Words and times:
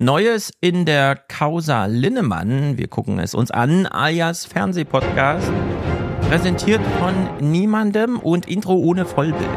Neues 0.00 0.52
in 0.60 0.84
der 0.84 1.16
Causa 1.16 1.86
Linnemann. 1.86 2.78
Wir 2.78 2.86
gucken 2.86 3.18
es 3.18 3.34
uns 3.34 3.50
an, 3.50 3.84
alias 3.84 4.46
Fernsehpodcast. 4.46 5.50
Präsentiert 6.28 6.80
von 7.00 7.50
niemandem 7.50 8.20
und 8.20 8.46
Intro 8.46 8.74
ohne 8.74 9.06
Vollbild. 9.06 9.48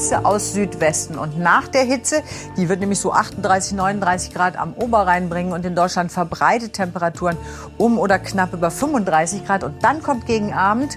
Hitze 0.00 0.24
aus 0.24 0.54
Südwesten 0.54 1.18
und 1.18 1.38
nach 1.38 1.68
der 1.68 1.82
Hitze, 1.82 2.22
die 2.56 2.70
wird 2.70 2.80
nämlich 2.80 2.98
so 2.98 3.12
38, 3.12 3.76
39 3.76 4.32
Grad 4.32 4.56
am 4.56 4.72
Oberrhein 4.72 5.28
bringen 5.28 5.52
und 5.52 5.66
in 5.66 5.74
Deutschland 5.74 6.10
verbreitet 6.10 6.72
Temperaturen 6.72 7.36
um 7.76 7.98
oder 7.98 8.18
knapp 8.18 8.54
über 8.54 8.70
35 8.70 9.44
Grad 9.44 9.62
und 9.62 9.84
dann 9.84 10.02
kommt 10.02 10.24
gegen 10.24 10.54
Abend 10.54 10.96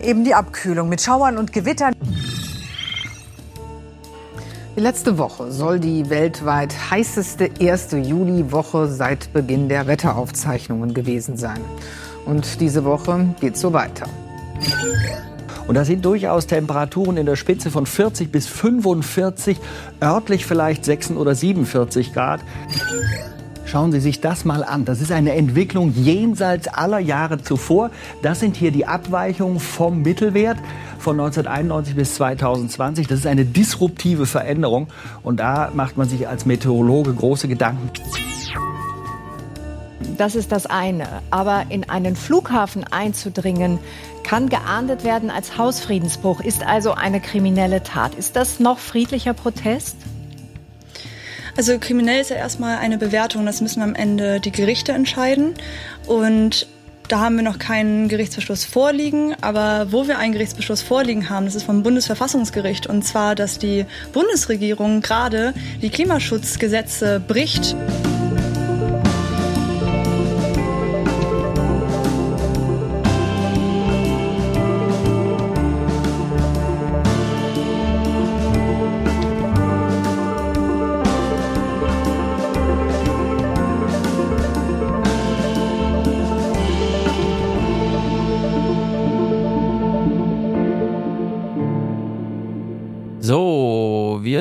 eben 0.00 0.24
die 0.24 0.34
Abkühlung 0.34 0.88
mit 0.88 1.02
Schauern 1.02 1.36
und 1.36 1.52
Gewittern. 1.52 1.92
Die 4.74 4.80
letzte 4.80 5.18
Woche 5.18 5.52
soll 5.52 5.78
die 5.78 6.08
weltweit 6.08 6.74
heißeste 6.90 7.50
erste 7.60 7.98
Juliwoche 7.98 8.88
seit 8.88 9.34
Beginn 9.34 9.68
der 9.68 9.86
Wetteraufzeichnungen 9.86 10.94
gewesen 10.94 11.36
sein. 11.36 11.60
Und 12.24 12.62
diese 12.62 12.86
Woche 12.86 13.34
geht 13.38 13.58
so 13.58 13.74
weiter. 13.74 14.06
Und 15.66 15.76
da 15.76 15.84
sind 15.84 16.04
durchaus 16.04 16.46
Temperaturen 16.46 17.16
in 17.16 17.26
der 17.26 17.36
Spitze 17.36 17.70
von 17.70 17.86
40 17.86 18.30
bis 18.30 18.46
45, 18.46 19.58
örtlich 20.02 20.44
vielleicht 20.44 20.84
46 20.84 21.16
oder 21.16 21.34
47 21.34 22.12
Grad. 22.12 22.40
Schauen 23.64 23.90
Sie 23.90 24.00
sich 24.00 24.20
das 24.20 24.44
mal 24.44 24.62
an. 24.62 24.84
Das 24.84 25.00
ist 25.00 25.10
eine 25.10 25.32
Entwicklung 25.32 25.92
jenseits 25.94 26.68
aller 26.68 26.98
Jahre 26.98 27.42
zuvor. 27.42 27.90
Das 28.22 28.40
sind 28.40 28.56
hier 28.56 28.70
die 28.70 28.86
Abweichungen 28.86 29.58
vom 29.58 30.02
Mittelwert 30.02 30.58
von 30.98 31.18
1991 31.18 31.96
bis 31.96 32.14
2020. 32.16 33.08
Das 33.08 33.20
ist 33.20 33.26
eine 33.26 33.44
disruptive 33.44 34.26
Veränderung. 34.26 34.88
Und 35.22 35.40
da 35.40 35.70
macht 35.74 35.96
man 35.96 36.08
sich 36.08 36.28
als 36.28 36.44
Meteorologe 36.44 37.14
große 37.14 37.48
Gedanken. 37.48 37.90
Das 40.18 40.36
ist 40.36 40.52
das 40.52 40.66
eine. 40.66 41.08
Aber 41.30 41.64
in 41.70 41.88
einen 41.88 42.14
Flughafen 42.14 42.84
einzudringen, 42.84 43.78
kann 44.24 44.48
geahndet 44.48 45.04
werden 45.04 45.30
als 45.30 45.56
Hausfriedensbruch, 45.56 46.40
ist 46.40 46.66
also 46.66 46.94
eine 46.94 47.20
kriminelle 47.20 47.82
Tat. 47.82 48.16
Ist 48.16 48.34
das 48.34 48.58
noch 48.58 48.78
friedlicher 48.78 49.34
Protest? 49.34 49.96
Also 51.56 51.78
kriminell 51.78 52.20
ist 52.20 52.30
ja 52.30 52.36
erstmal 52.36 52.78
eine 52.78 52.98
Bewertung, 52.98 53.46
das 53.46 53.60
müssen 53.60 53.82
am 53.82 53.94
Ende 53.94 54.40
die 54.40 54.50
Gerichte 54.50 54.90
entscheiden. 54.90 55.54
Und 56.06 56.66
da 57.08 57.20
haben 57.20 57.36
wir 57.36 57.42
noch 57.42 57.58
keinen 57.58 58.08
Gerichtsbeschluss 58.08 58.64
vorliegen, 58.64 59.34
aber 59.40 59.92
wo 59.92 60.08
wir 60.08 60.18
einen 60.18 60.32
Gerichtsbeschluss 60.32 60.80
vorliegen 60.80 61.28
haben, 61.28 61.44
das 61.44 61.54
ist 61.54 61.64
vom 61.64 61.82
Bundesverfassungsgericht 61.82 62.86
und 62.86 63.04
zwar, 63.04 63.34
dass 63.34 63.58
die 63.58 63.84
Bundesregierung 64.12 65.02
gerade 65.02 65.52
die 65.82 65.90
Klimaschutzgesetze 65.90 67.20
bricht. 67.20 67.76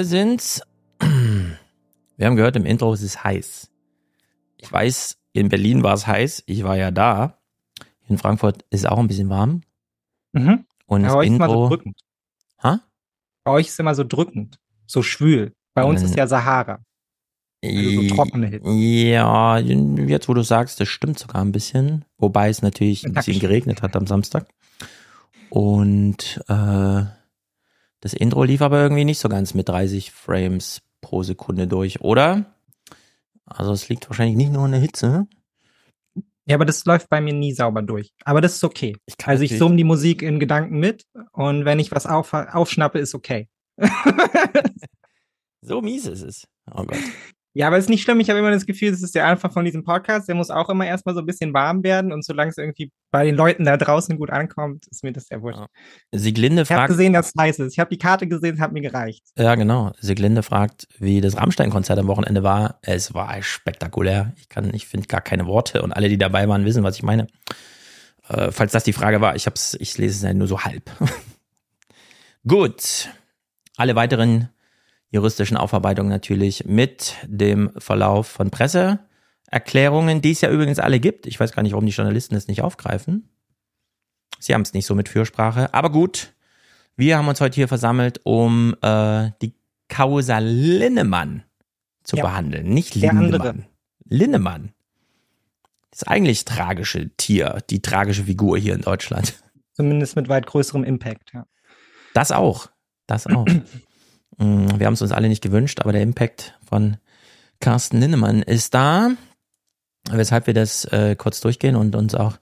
So, 0.04 0.10
wir 0.12 0.26
sind. 0.26 0.62
Wir 2.18 2.28
haben 2.28 2.36
gehört 2.36 2.56
im 2.56 2.66
Intro, 2.66 2.94
es 2.94 3.02
ist 3.02 3.24
heiß. 3.24 3.70
Ich 4.58 4.72
weiß, 4.72 5.18
in 5.34 5.50
Berlin 5.50 5.82
war 5.84 5.94
es 5.94 6.06
heiß. 6.08 6.44
Ich 6.46 6.64
war 6.64 6.76
ja 6.78 6.92
da. 6.92 7.40
In 8.08 8.18
Frankfurt 8.18 8.64
ist 8.70 8.82
es 8.82 8.86
auch 8.86 9.00
ein 9.00 9.08
bisschen 9.08 9.30
warm. 9.30 9.62
Mhm. 10.34 10.66
Und 10.88 11.02
Bei 11.04 11.08
das 11.08 11.16
euch 11.16 11.28
ist 11.30 11.36
immer 11.36 11.48
so 11.48 11.54
Intro. 11.54 11.70
drückend. 11.70 12.00
Ha? 12.62 12.82
Bei 13.46 13.52
euch 13.52 13.68
ist 13.68 13.80
immer 13.80 13.96
so 13.96 14.04
drückend, 14.04 14.60
so 14.86 15.02
schwül. 15.04 15.54
Bei 15.74 15.84
uns 15.86 16.02
Ähm, 16.02 16.08
ist 16.08 16.16
ja 16.18 16.28
Sahara. 16.28 16.80
Also 17.64 18.02
so 18.02 18.16
trockene 18.16 18.48
Hitze. 18.48 18.70
Ja, 18.72 19.58
jetzt 19.58 20.28
wo 20.28 20.34
du 20.34 20.44
sagst, 20.44 20.80
das 20.82 20.90
stimmt 20.90 21.18
sogar 21.18 21.42
ein 21.44 21.52
bisschen. 21.54 22.04
Wobei 22.18 22.50
es 22.50 22.62
natürlich 22.62 23.06
ein 23.06 23.14
bisschen 23.14 23.40
geregnet 23.40 23.82
hat 23.82 23.96
am 23.96 24.06
Samstag. 24.06 24.48
Und 25.50 26.44
äh, 26.50 27.04
das 28.04 28.12
Intro 28.12 28.44
lief 28.44 28.62
aber 28.62 28.82
irgendwie 28.82 29.06
nicht 29.06 29.20
so 29.20 29.30
ganz 29.30 29.54
mit 29.54 29.70
30 29.70 30.12
Frames 30.12 30.82
pro 31.00 31.24
Sekunde 31.24 31.68
durch, 31.68 32.02
oder? 32.02 32.54
Also 33.46 33.72
es 33.72 33.88
liegt 33.88 34.10
wahrscheinlich 34.10 34.36
nicht 34.36 34.52
nur 34.52 34.66
an 34.66 34.72
der 34.72 34.82
Hitze. 34.82 35.26
Ja, 36.46 36.56
aber 36.56 36.66
das 36.66 36.84
läuft 36.84 37.08
bei 37.08 37.22
mir 37.22 37.34
nie 37.34 37.54
sauber 37.54 37.82
durch. 37.82 38.12
Aber 38.26 38.42
das 38.42 38.56
ist 38.56 38.66
okay. 38.66 38.98
Ich 39.06 39.16
kann 39.16 39.32
Also 39.32 39.46
ich 39.46 39.58
summe 39.58 39.78
die 39.78 39.86
Musik 39.86 40.22
in 40.22 40.42
Gedanken 40.42 40.80
mit 40.80 41.06
und 41.32 41.64
wenn 41.64 41.80
ich 41.80 41.94
was 41.94 42.06
auf, 42.06 42.34
aufschnappe, 42.34 43.00
ist 43.00 43.16
okay. 43.16 43.48
So 45.66 45.82
mies 45.82 46.06
ist 46.08 46.24
es. 46.24 46.46
Oh 46.70 46.84
Gott. 46.84 47.00
Ja, 47.56 47.68
aber 47.68 47.78
ist 47.78 47.90
nicht 47.90 48.02
schlimm. 48.02 48.20
Ich 48.20 48.30
habe 48.30 48.40
immer 48.40 48.50
das 48.50 48.66
Gefühl, 48.66 48.90
das 48.90 49.04
ist 49.04 49.14
der 49.14 49.28
Anfang 49.28 49.52
von 49.52 49.64
diesem 49.64 49.84
Podcast. 49.84 50.28
Der 50.28 50.34
muss 50.34 50.50
auch 50.50 50.70
immer 50.70 50.88
erstmal 50.88 51.14
so 51.14 51.22
ein 51.22 51.26
bisschen 51.28 51.54
warm 51.54 51.84
werden. 51.84 52.12
Und 52.12 52.26
solange 52.26 52.50
es 52.50 52.58
irgendwie 52.58 52.92
bei 53.12 53.24
den 53.26 53.36
Leuten 53.36 53.64
da 53.64 53.78
draußen 53.78 54.18
gut 54.18 54.32
ankommt, 54.32 54.88
ist 54.88 55.04
mir 55.04 55.14
das 55.14 55.28
sehr 55.28 55.44
wurscht. 55.44 55.60
Ja. 55.60 55.68
Sieglinde 56.12 56.64
Ich 56.64 56.72
habe 56.72 56.80
fragt, 56.80 56.90
gesehen, 56.90 57.14
dass 57.14 57.28
es 57.28 57.34
heiß 57.40 57.60
ist. 57.60 57.74
Ich 57.74 57.80
habe 57.80 57.92
die 57.92 58.00
Karte 58.00 58.26
gesehen, 58.26 58.56
es 58.56 58.60
hat 58.60 58.72
mir 58.72 58.82
gereicht. 58.82 59.24
ja 59.38 59.54
genau, 59.54 59.92
Sieglinde 60.00 60.42
fragt, 60.42 60.88
wie 60.98 61.22
das 61.22 61.38
Rammstein-Konzert 61.38 62.00
am 62.00 62.08
Wochenende 62.08 62.42
war. 62.42 62.80
Es 62.82 63.14
war 63.14 63.40
spektakulär. 63.44 64.34
Ich 64.38 64.50
kann, 64.50 64.74
ich 64.74 64.88
finde 64.88 65.08
gar 65.08 65.22
keine 65.22 65.46
Worte 65.46 65.84
und 65.84 65.92
alle, 65.92 66.10
die 66.10 66.18
dabei 66.18 66.48
waren, 66.50 66.66
wissen, 66.66 66.84
was 66.84 66.96
ich 66.96 67.04
meine. 67.04 67.28
Äh, 68.30 68.52
falls 68.52 68.72
das 68.72 68.84
die 68.84 68.94
Frage 68.94 69.22
war, 69.22 69.36
ich 69.36 69.46
hab's, 69.46 69.78
ich 69.80 69.96
lese 70.00 70.16
es 70.16 70.22
ja 70.24 70.34
nur 70.34 70.48
so 70.48 70.62
halb. 70.62 70.90
Gut. 72.48 73.10
Alle 73.78 73.96
weiteren 73.96 74.50
juristischen 75.14 75.56
Aufarbeitungen 75.58 76.10
natürlich 76.10 76.66
mit 76.66 77.16
dem 77.26 77.72
Verlauf 77.78 78.28
von 78.28 78.50
Presseerklärungen, 78.50 80.22
die 80.22 80.32
es 80.32 80.42
ja 80.42 80.50
übrigens 80.50 80.80
alle 80.80 81.00
gibt. 81.00 81.28
Ich 81.28 81.40
weiß 81.40 81.54
gar 81.54 81.62
nicht, 81.64 81.72
warum 81.74 81.86
die 81.86 81.92
Journalisten 81.92 82.36
es 82.36 82.48
nicht 82.48 82.62
aufgreifen. 82.62 83.30
Sie 84.40 84.54
haben 84.54 84.64
es 84.64 84.74
nicht 84.74 84.86
so 84.86 84.96
mit 84.96 85.08
Fürsprache. 85.10 85.74
Aber 85.74 85.92
gut, 85.92 86.34
wir 86.98 87.18
haben 87.18 87.28
uns 87.28 87.40
heute 87.40 87.56
hier 87.56 87.68
versammelt, 87.68 88.20
um 88.24 88.76
äh, 88.82 89.30
die 89.42 89.54
Causa 89.88 90.40
Linnemann 90.40 91.44
zu 92.04 92.18
Ja. 92.18 92.24
behandeln. 92.24 92.68
Nicht 92.74 92.96
Der 92.96 93.14
Lindemann. 93.14 93.42
andere. 93.48 93.68
Linnemann. 94.06 94.74
Das 95.92 96.04
eigentlich 96.04 96.44
tragische 96.46 97.10
Tier, 97.18 97.60
die 97.70 97.82
tragische 97.84 98.24
Figur 98.24 98.58
hier 98.58 98.74
in 98.74 98.82
Deutschland. 98.82 99.36
Zumindest 99.74 100.16
mit 100.16 100.28
weit 100.28 100.48
größerem 100.48 100.84
Impact. 100.84 101.32
Ja. 101.34 101.46
Das 102.16 102.32
auch. 102.32 102.70
Das 103.06 103.28
auch. 103.28 103.46
Mm, 104.38 104.80
Wir 104.80 104.86
haben 104.88 104.94
es 104.94 105.02
uns 105.02 105.12
alle 105.12 105.30
nicht 105.30 105.44
gewünscht, 105.44 105.80
aber 105.82 105.92
der 105.92 106.02
Impact 106.02 106.58
von 106.68 106.98
Carsten 107.60 108.00
Linnemann 108.00 108.42
ist 108.42 108.74
da. 108.74 109.12
Weshalb 110.10 110.48
wir 110.48 110.54
das 110.54 110.86
äh, 110.86 111.16
kurz 111.16 111.40
durchgehen 111.42 111.76
und 111.76 111.96
uns 111.96 112.14
auch 112.16 112.38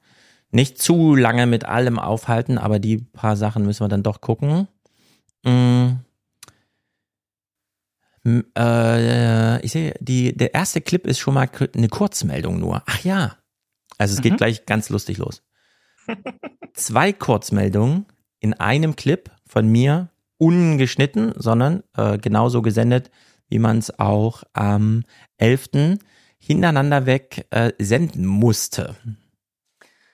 nicht 0.51 0.81
zu 0.81 1.15
lange 1.15 1.45
mit 1.45 1.63
allem 1.65 1.99
aufhalten, 1.99 2.57
aber 2.57 2.79
die 2.79 2.97
paar 2.97 3.37
Sachen 3.37 3.65
müssen 3.65 3.83
wir 3.83 3.87
dann 3.89 4.03
doch 4.03 4.19
gucken. 4.21 4.67
Mm. 5.43 5.91
Äh, 8.57 9.61
ich 9.65 9.71
sehe, 9.71 9.95
die, 9.99 10.35
der 10.35 10.53
erste 10.53 10.81
Clip 10.81 11.05
ist 11.07 11.19
schon 11.19 11.33
mal 11.33 11.49
eine 11.75 11.89
Kurzmeldung 11.89 12.59
nur. 12.59 12.83
Ach 12.85 13.03
ja. 13.03 13.37
Also 13.97 14.13
es 14.15 14.21
geht 14.21 14.33
Mhm. 14.33 14.37
gleich 14.37 14.65
ganz 14.65 14.89
lustig 14.89 15.17
los. 15.17 15.43
Zwei 16.73 17.13
Kurzmeldungen 17.13 18.05
in 18.39 18.53
einem 18.53 18.95
Clip 18.95 19.31
von 19.47 19.67
mir, 19.67 20.09
ungeschnitten, 20.41 21.33
sondern 21.37 21.83
äh, 21.95 22.17
genauso 22.17 22.63
gesendet, 22.63 23.11
wie 23.47 23.59
man 23.59 23.77
es 23.77 23.99
auch 23.99 24.43
am 24.53 25.03
11. 25.37 25.99
hintereinander 26.39 27.05
weg 27.05 27.45
äh, 27.51 27.73
senden 27.77 28.25
musste. 28.25 28.95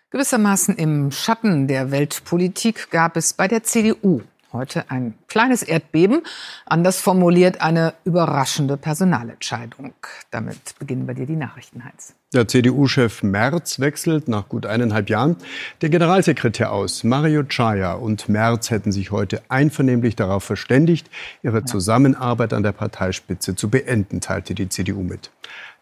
Gewissermaßen 0.10 0.76
im 0.76 1.12
Schatten 1.12 1.70
der 1.70 1.92
Weltpolitik 1.92 2.92
gab 2.92 3.16
es 3.16 3.34
bei 3.34 3.48
der 3.48 3.64
CDU 3.64 4.22
Heute 4.54 4.90
ein 4.90 5.14
kleines 5.28 5.62
Erdbeben, 5.62 6.22
anders 6.66 7.02
formuliert 7.02 7.60
eine 7.60 7.94
überraschende 8.06 8.78
Personalentscheidung. 8.78 9.94
Damit 10.32 10.58
beginnen 10.80 11.06
bei 11.06 11.14
dir 11.14 11.26
die 11.26 11.36
Nachrichten, 11.36 11.84
Heinz. 11.84 12.16
Der 12.34 12.48
CDU-Chef 12.48 13.24
Merz 13.24 13.80
wechselt 13.80 14.30
nach 14.30 14.48
gut 14.48 14.66
eineinhalb 14.66 15.10
Jahren 15.10 15.36
der 15.82 15.90
Generalsekretär 15.90 16.72
aus. 16.72 17.04
Mario 17.04 17.44
Chaya 17.44 17.94
und 17.94 18.30
Merz 18.30 18.72
hätten 18.72 18.94
sich 18.94 19.12
heute 19.12 19.42
einvernehmlich 19.50 20.16
darauf 20.16 20.46
verständigt, 20.46 21.10
ihre 21.44 21.66
Zusammenarbeit 21.66 22.54
an 22.54 22.64
der 22.64 22.72
Parteispitze 22.72 23.56
zu 23.56 23.70
beenden, 23.70 24.22
teilte 24.22 24.56
die 24.56 24.70
CDU 24.70 25.04
mit. 25.04 25.30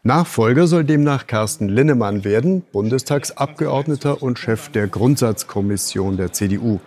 Nachfolger 0.02 0.68
soll 0.68 0.84
demnach 0.84 1.26
Carsten 1.26 1.68
Linnemann 1.68 2.24
werden, 2.24 2.62
Bundestagsabgeordneter 2.72 4.22
und 4.22 4.38
Chef 4.38 4.70
der 4.70 4.88
Grundsatzkommission 4.88 6.18
der 6.18 6.32
CDU. 6.32 6.80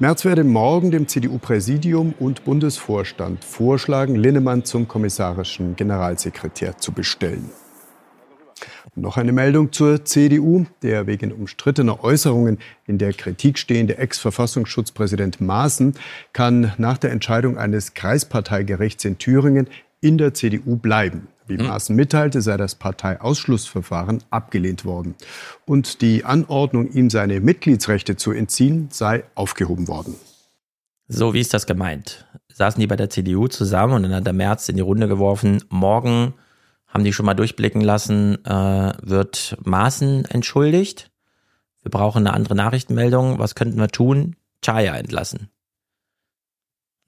Merz 0.00 0.24
werde 0.24 0.44
morgen 0.44 0.92
dem 0.92 1.08
CDU-Präsidium 1.08 2.14
und 2.20 2.44
Bundesvorstand 2.44 3.44
vorschlagen, 3.44 4.14
Linnemann 4.14 4.64
zum 4.64 4.86
kommissarischen 4.86 5.74
Generalsekretär 5.74 6.78
zu 6.78 6.92
bestellen. 6.92 7.50
Noch 8.94 9.16
eine 9.16 9.32
Meldung 9.32 9.72
zur 9.72 10.04
CDU. 10.04 10.66
Der 10.82 11.08
wegen 11.08 11.32
umstrittener 11.32 12.04
Äußerungen 12.04 12.58
in 12.86 12.98
der 12.98 13.12
Kritik 13.12 13.58
stehende 13.58 13.98
Ex-Verfassungsschutzpräsident 13.98 15.40
Maaßen 15.40 15.94
kann 16.32 16.72
nach 16.78 16.98
der 16.98 17.10
Entscheidung 17.10 17.58
eines 17.58 17.94
Kreisparteigerichts 17.94 19.04
in 19.04 19.18
Thüringen 19.18 19.68
in 20.00 20.16
der 20.16 20.32
CDU 20.32 20.76
bleiben. 20.76 21.26
Wie. 21.48 21.56
Maaßen 21.56 21.94
mitteilte, 21.94 22.42
sei 22.42 22.56
das 22.56 22.74
Parteiausschlussverfahren 22.74 24.22
abgelehnt 24.30 24.84
worden. 24.84 25.14
Und 25.64 26.00
die 26.02 26.24
Anordnung, 26.24 26.90
ihm 26.92 27.10
seine 27.10 27.40
Mitgliedsrechte 27.40 28.16
zu 28.16 28.32
entziehen, 28.32 28.88
sei 28.90 29.24
aufgehoben 29.34 29.88
worden. 29.88 30.14
So, 31.08 31.32
wie 31.32 31.40
ist 31.40 31.54
das 31.54 31.66
gemeint? 31.66 32.26
Saßen 32.52 32.80
die 32.80 32.86
bei 32.86 32.96
der 32.96 33.08
CDU 33.08 33.48
zusammen 33.48 33.94
und 33.94 34.02
dann 34.02 34.14
hat 34.14 34.26
der 34.26 34.32
März 34.32 34.68
in 34.68 34.76
die 34.76 34.82
Runde 34.82 35.08
geworfen, 35.08 35.64
morgen 35.70 36.34
haben 36.86 37.04
die 37.04 37.12
schon 37.12 37.26
mal 37.26 37.34
durchblicken 37.34 37.80
lassen, 37.82 38.44
äh, 38.44 38.92
wird 39.02 39.56
Maaßen 39.64 40.24
entschuldigt. 40.24 41.10
Wir 41.82 41.90
brauchen 41.90 42.26
eine 42.26 42.34
andere 42.34 42.54
Nachrichtenmeldung. 42.54 43.38
Was 43.38 43.54
könnten 43.54 43.78
wir 43.78 43.88
tun? 43.88 44.36
Chaya 44.62 44.96
entlassen. 44.96 45.48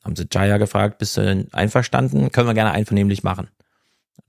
Haben 0.04 0.16
sie 0.16 0.28
Chaya 0.28 0.58
gefragt, 0.58 0.98
bist 0.98 1.16
du 1.16 1.46
einverstanden? 1.52 2.30
Können 2.30 2.48
wir 2.48 2.54
gerne 2.54 2.70
einvernehmlich 2.70 3.22
machen. 3.22 3.48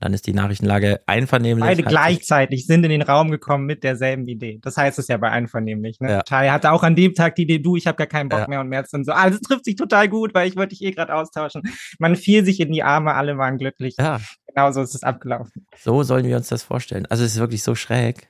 Dann 0.00 0.14
ist 0.14 0.26
die 0.26 0.32
Nachrichtenlage 0.32 1.00
einvernehmlich. 1.06 1.64
Beide 1.64 1.82
gleichzeitig 1.82 2.66
sind 2.66 2.84
in 2.84 2.90
den 2.90 3.02
Raum 3.02 3.30
gekommen 3.30 3.66
mit 3.66 3.84
derselben 3.84 4.26
Idee. 4.26 4.58
Das 4.62 4.76
heißt 4.76 4.98
es 4.98 5.08
ja 5.08 5.16
bei 5.16 5.30
einvernehmlich. 5.30 6.00
Ne? 6.00 6.10
Ja. 6.10 6.22
Chai 6.22 6.48
hatte 6.48 6.72
auch 6.72 6.82
an 6.82 6.96
dem 6.96 7.14
Tag 7.14 7.36
die 7.36 7.42
Idee, 7.42 7.58
du, 7.58 7.76
ich 7.76 7.86
habe 7.86 7.96
gar 7.96 8.06
keinen 8.06 8.28
Bock 8.28 8.40
ja. 8.40 8.48
mehr 8.48 8.60
und 8.60 8.68
März 8.68 8.92
und 8.92 9.04
so. 9.04 9.12
Ah, 9.12 9.30
das 9.30 9.40
trifft 9.40 9.64
sich 9.64 9.76
total 9.76 10.08
gut, 10.08 10.34
weil 10.34 10.48
ich 10.48 10.56
wollte 10.56 10.70
dich 10.70 10.82
eh 10.82 10.90
gerade 10.90 11.14
austauschen. 11.14 11.62
Man 11.98 12.16
fiel 12.16 12.44
sich 12.44 12.60
in 12.60 12.72
die 12.72 12.82
Arme, 12.82 13.14
alle 13.14 13.38
waren 13.38 13.58
glücklich. 13.58 13.96
Ja. 13.98 14.20
Genau 14.48 14.70
so 14.72 14.82
ist 14.82 14.94
es 14.94 15.02
abgelaufen. 15.02 15.66
So 15.78 16.02
sollen 16.02 16.26
wir 16.26 16.36
uns 16.36 16.48
das 16.48 16.62
vorstellen. 16.62 17.06
Also 17.06 17.24
es 17.24 17.34
ist 17.34 17.40
wirklich 17.40 17.62
so 17.62 17.74
schräg. 17.74 18.28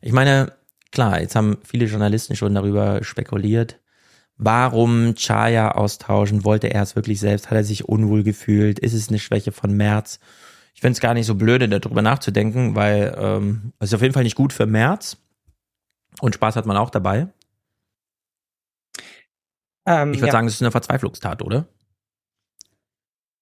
Ich 0.00 0.12
meine, 0.12 0.52
klar, 0.90 1.20
jetzt 1.20 1.36
haben 1.36 1.58
viele 1.64 1.86
Journalisten 1.86 2.34
schon 2.34 2.54
darüber 2.54 3.04
spekuliert 3.04 3.78
Warum 4.38 5.14
Chaya 5.14 5.72
austauschen? 5.72 6.44
Wollte 6.44 6.68
er 6.68 6.82
es 6.82 6.94
wirklich 6.94 7.20
selbst? 7.20 7.50
Hat 7.50 7.56
er 7.56 7.64
sich 7.64 7.88
unwohl 7.88 8.22
gefühlt? 8.22 8.78
Ist 8.78 8.92
es 8.92 9.08
eine 9.08 9.18
Schwäche 9.18 9.50
von 9.50 9.74
März? 9.74 10.20
Ich 10.74 10.82
finde 10.82 10.92
es 10.92 11.00
gar 11.00 11.14
nicht 11.14 11.24
so 11.24 11.34
blöde, 11.34 11.68
darüber 11.68 12.02
nachzudenken, 12.02 12.74
weil 12.74 13.16
ähm, 13.18 13.72
es 13.78 13.88
ist 13.88 13.94
auf 13.94 14.02
jeden 14.02 14.12
Fall 14.12 14.24
nicht 14.24 14.36
gut 14.36 14.52
für 14.52 14.66
März. 14.66 15.16
Und 16.20 16.34
Spaß 16.34 16.56
hat 16.56 16.66
man 16.66 16.76
auch 16.76 16.90
dabei. 16.90 17.28
Ähm, 19.86 20.12
ich 20.12 20.18
würde 20.18 20.26
ja. 20.26 20.32
sagen, 20.32 20.46
es 20.46 20.54
ist 20.54 20.62
eine 20.62 20.70
Verzweiflungstat, 20.70 21.40
oder? 21.40 21.66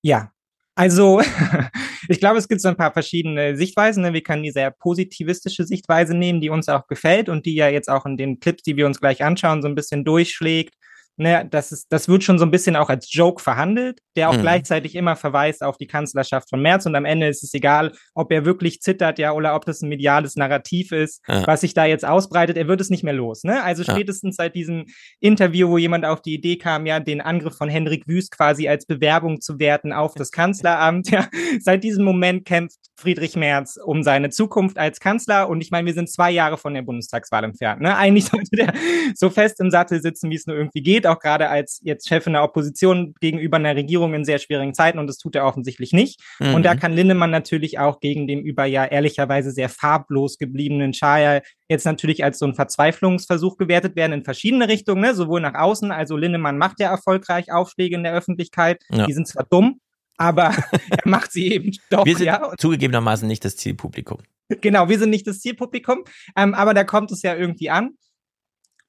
Ja, 0.03 0.33
also, 0.77 1.23
ich 2.09 2.21
glaube, 2.21 2.39
es 2.39 2.47
gibt 2.47 2.61
so 2.61 2.69
ein 2.69 2.77
paar 2.77 2.93
verschiedene 2.93 3.57
Sichtweisen. 3.57 4.03
Ne? 4.05 4.13
Wir 4.13 4.23
können 4.23 4.45
die 4.45 4.53
sehr 4.53 4.71
positivistische 4.71 5.65
Sichtweise 5.65 6.15
nehmen, 6.15 6.41
die 6.41 6.51
uns 6.51 6.69
auch 6.69 6.87
gefällt 6.87 7.29
und 7.29 7.47
die 7.47 7.55
ja 7.55 7.69
jetzt 7.69 7.89
auch 7.89 8.07
in 8.07 8.17
den 8.17 8.39
Clips, 8.39 8.63
die 8.63 8.77
wir 8.77 8.87
uns 8.87 9.01
gleich 9.01 9.25
anschauen, 9.25 9.61
so 9.61 9.67
ein 9.67 9.75
bisschen 9.75 10.05
durchschlägt 10.05 10.77
ne, 11.17 11.47
das, 11.51 11.73
ist, 11.73 11.87
das 11.91 12.09
wird 12.09 12.25
schon 12.25 12.39
so 12.39 12.45
ein 12.45 12.51
bisschen 12.51 12.77
auch 12.77 12.89
als 12.89 13.13
Joke 13.13 13.43
verhandelt, 13.43 14.01
der 14.17 14.31
auch 14.31 14.37
mhm. 14.37 14.43
gleichzeitig 14.43 14.95
immer 14.95 15.17
verweist 15.17 15.63
auf 15.63 15.77
die 15.77 15.87
Kanzlerschaft 15.87 16.51
von 16.51 16.61
Merz. 16.61 16.87
Und 16.87 16.95
am 16.95 17.05
Ende 17.05 17.29
ist 17.29 17.43
es 17.43 17.55
egal, 17.55 17.93
ob 18.15 18.33
er 18.33 18.45
wirklich 18.45 18.81
zittert, 18.81 19.19
ja, 19.19 19.33
oder 19.33 19.55
ob 19.55 19.65
das 19.65 19.83
ein 19.83 19.89
mediales 19.89 20.37
Narrativ 20.37 20.93
ist, 20.93 21.23
ja. 21.29 21.47
was 21.47 21.61
sich 21.61 21.75
da 21.75 21.85
jetzt 21.85 22.05
ausbreitet. 22.05 22.57
Er 22.57 22.69
wird 22.69 22.81
es 22.81 22.91
nicht 22.91 23.05
mehr 23.05 23.15
los. 23.15 23.45
Ne? 23.45 23.63
Also 23.63 23.85
spätestens 23.85 24.37
ja. 24.37 24.45
seit 24.45 24.55
diesem 24.55 24.87
Interview, 25.21 25.69
wo 25.69 25.79
jemand 25.79 26.05
auf 26.05 26.23
die 26.23 26.35
Idee 26.35 26.57
kam, 26.57 26.87
ja, 26.87 27.01
den 27.01 27.21
Angriff 27.21 27.57
von 27.57 27.69
Hendrik 27.69 28.07
Wüst 28.07 28.37
quasi 28.37 28.69
als 28.69 28.87
Bewerbung 28.87 29.41
zu 29.41 29.59
werten 29.59 29.93
auf 29.93 30.15
das 30.15 30.31
Kanzleramt, 30.31 31.11
ja, 31.11 31.29
seit 31.61 31.85
diesem 31.85 32.05
Moment 32.05 32.45
kämpft 32.45 32.79
Friedrich 32.97 33.37
Merz 33.37 33.77
um 33.83 34.03
seine 34.03 34.31
Zukunft 34.31 34.79
als 34.79 35.01
Kanzler. 35.01 35.49
Und 35.49 35.61
ich 35.61 35.71
meine, 35.71 35.87
wir 35.87 35.95
sind 35.95 36.11
zwei 36.11 36.31
Jahre 36.31 36.59
von 36.59 36.75
der 36.75 36.83
Bundestagswahl 36.83 37.45
entfernt. 37.45 37.81
Ne? 37.81 37.97
Eigentlich 37.97 38.25
sollte 38.31 38.57
der 38.57 38.73
so 39.15 39.31
fest 39.31 39.61
im 39.61 39.71
Sattel 39.71 40.01
sitzen, 40.01 40.31
wie 40.31 40.37
es 40.37 40.47
nur 40.47 40.57
irgendwie 40.57 40.83
geht 40.83 41.04
steht 41.05 41.11
auch 41.11 41.21
gerade 41.21 41.49
als 41.49 41.81
jetzt 41.83 42.09
Chef 42.09 42.27
in 42.27 42.33
der 42.33 42.43
Opposition 42.43 43.15
gegenüber 43.21 43.57
einer 43.57 43.77
Regierung 43.77 44.15
in 44.15 44.25
sehr 44.25 44.39
schwierigen 44.39 44.75
Zeiten 44.75 44.99
und 44.99 45.07
das 45.07 45.19
tut 45.19 45.37
er 45.37 45.45
offensichtlich 45.45 45.93
nicht. 45.93 46.21
Mhm. 46.41 46.55
Und 46.55 46.63
da 46.65 46.75
mhm. 46.75 46.79
kann 46.79 46.93
Lindemann 46.93 47.31
natürlich 47.31 47.79
auch 47.79 48.01
gegen 48.01 48.27
dem 48.27 48.41
über 48.41 48.65
ja 48.65 48.85
ehrlicherweise 48.85 49.51
sehr 49.51 49.69
farblos 49.69 50.39
gebliebenen 50.39 50.95
Schaya 50.95 51.43
jetzt 51.69 51.85
natürlich 51.85 52.25
als 52.25 52.39
so 52.39 52.47
ein 52.47 52.55
Verzweiflungsversuch 52.55 53.57
gewertet 53.57 53.97
werden 53.97 54.13
in 54.13 54.25
verschiedene 54.25 54.69
Richtungen, 54.69 55.03
ne? 55.03 55.15
sowohl 55.15 55.41
nach 55.41 55.55
außen, 55.55 55.93
also 55.93 56.17
Lindemann 56.17 56.59
macht 56.59 56.81
ja 56.81 56.91
erfolgreich 56.91 57.53
Aufschläge 57.53 57.97
in 57.97 58.03
der 58.03 58.15
Öffentlichkeit, 58.15 58.83
ja. 58.91 59.07
die 59.07 59.13
sind 59.13 59.29
zwar 59.29 59.45
dumm, 59.45 59.81
aber 60.17 60.55
er 60.91 61.09
macht 61.09 61.33
sie 61.33 61.53
eben 61.53 61.73
doch. 61.91 62.05
Wir 62.05 62.17
sind 62.17 62.27
ja. 62.27 62.53
zugegebenermaßen 62.59 63.29
nicht 63.29 63.45
das 63.45 63.57
Zielpublikum. 63.57 64.19
Genau, 64.61 64.89
wir 64.89 64.99
sind 64.99 65.11
nicht 65.11 65.27
das 65.27 65.41
Zielpublikum, 65.41 66.05
ähm, 66.37 66.55
aber 66.55 66.75
da 66.75 66.85
kommt 66.85 67.11
es 67.13 67.23
ja 67.23 67.35
irgendwie 67.35 67.71
an. 67.71 67.97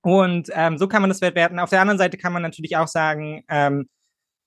Und 0.06 0.52
ähm, 0.54 0.78
so 0.78 0.88
kann 0.88 1.02
man 1.02 1.10
das 1.10 1.20
werten. 1.20 1.58
Auf 1.58 1.72
der 1.72 1.82
anderen 1.82 1.98
Seite 1.98 2.16
kann 2.20 2.32
man 2.32 2.44
natürlich 2.44 2.78
auch 2.78 2.88
sagen, 2.88 3.44
ähm, 3.50 3.90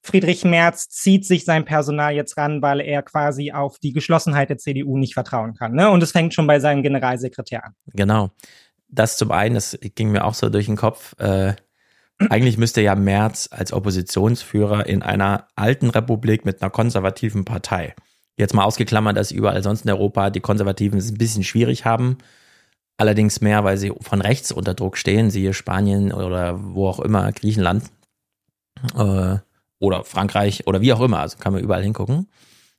Friedrich 0.02 0.44
Merz 0.44 0.88
zieht 0.88 1.26
sich 1.26 1.44
sein 1.44 1.64
Personal 1.64 2.14
jetzt 2.14 2.36
ran, 2.36 2.62
weil 2.62 2.80
er 2.80 3.02
quasi 3.02 3.50
auf 3.50 3.80
die 3.80 3.92
Geschlossenheit 3.92 4.50
der 4.50 4.58
CDU 4.58 4.96
nicht 4.96 5.14
vertrauen 5.14 5.54
kann. 5.54 5.72
Ne? 5.72 5.90
Und 5.90 6.00
es 6.00 6.12
fängt 6.12 6.32
schon 6.32 6.46
bei 6.46 6.60
seinem 6.60 6.84
Generalsekretär 6.84 7.64
an. 7.64 7.72
Genau. 7.92 8.30
Das 8.86 9.16
zum 9.16 9.32
einen, 9.32 9.56
das 9.56 9.76
ging 9.96 10.12
mir 10.12 10.26
auch 10.26 10.34
so 10.34 10.48
durch 10.48 10.66
den 10.66 10.76
Kopf. 10.76 11.18
Äh, 11.18 11.54
eigentlich 12.30 12.56
müsste 12.56 12.80
ja 12.80 12.94
Merz 12.94 13.48
als 13.50 13.72
Oppositionsführer 13.72 14.86
in 14.86 15.02
einer 15.02 15.48
alten 15.56 15.90
Republik 15.90 16.44
mit 16.44 16.62
einer 16.62 16.70
konservativen 16.70 17.44
Partei, 17.44 17.96
jetzt 18.36 18.54
mal 18.54 18.62
ausgeklammert, 18.62 19.16
dass 19.16 19.32
überall 19.32 19.64
sonst 19.64 19.84
in 19.84 19.90
Europa 19.90 20.30
die 20.30 20.38
Konservativen 20.38 21.00
es 21.00 21.10
ein 21.10 21.18
bisschen 21.18 21.42
schwierig 21.42 21.84
haben, 21.84 22.18
Allerdings 22.98 23.40
mehr, 23.40 23.62
weil 23.62 23.78
sie 23.78 23.92
von 24.00 24.20
rechts 24.20 24.50
unter 24.50 24.74
Druck 24.74 24.98
stehen, 24.98 25.30
siehe 25.30 25.54
Spanien 25.54 26.12
oder 26.12 26.58
wo 26.74 26.88
auch 26.88 26.98
immer, 26.98 27.30
Griechenland 27.30 27.84
äh, 28.96 29.36
oder 29.78 30.04
Frankreich 30.04 30.66
oder 30.66 30.80
wie 30.80 30.92
auch 30.92 31.00
immer, 31.00 31.20
also 31.20 31.38
kann 31.38 31.52
man 31.52 31.62
überall 31.62 31.84
hingucken. 31.84 32.28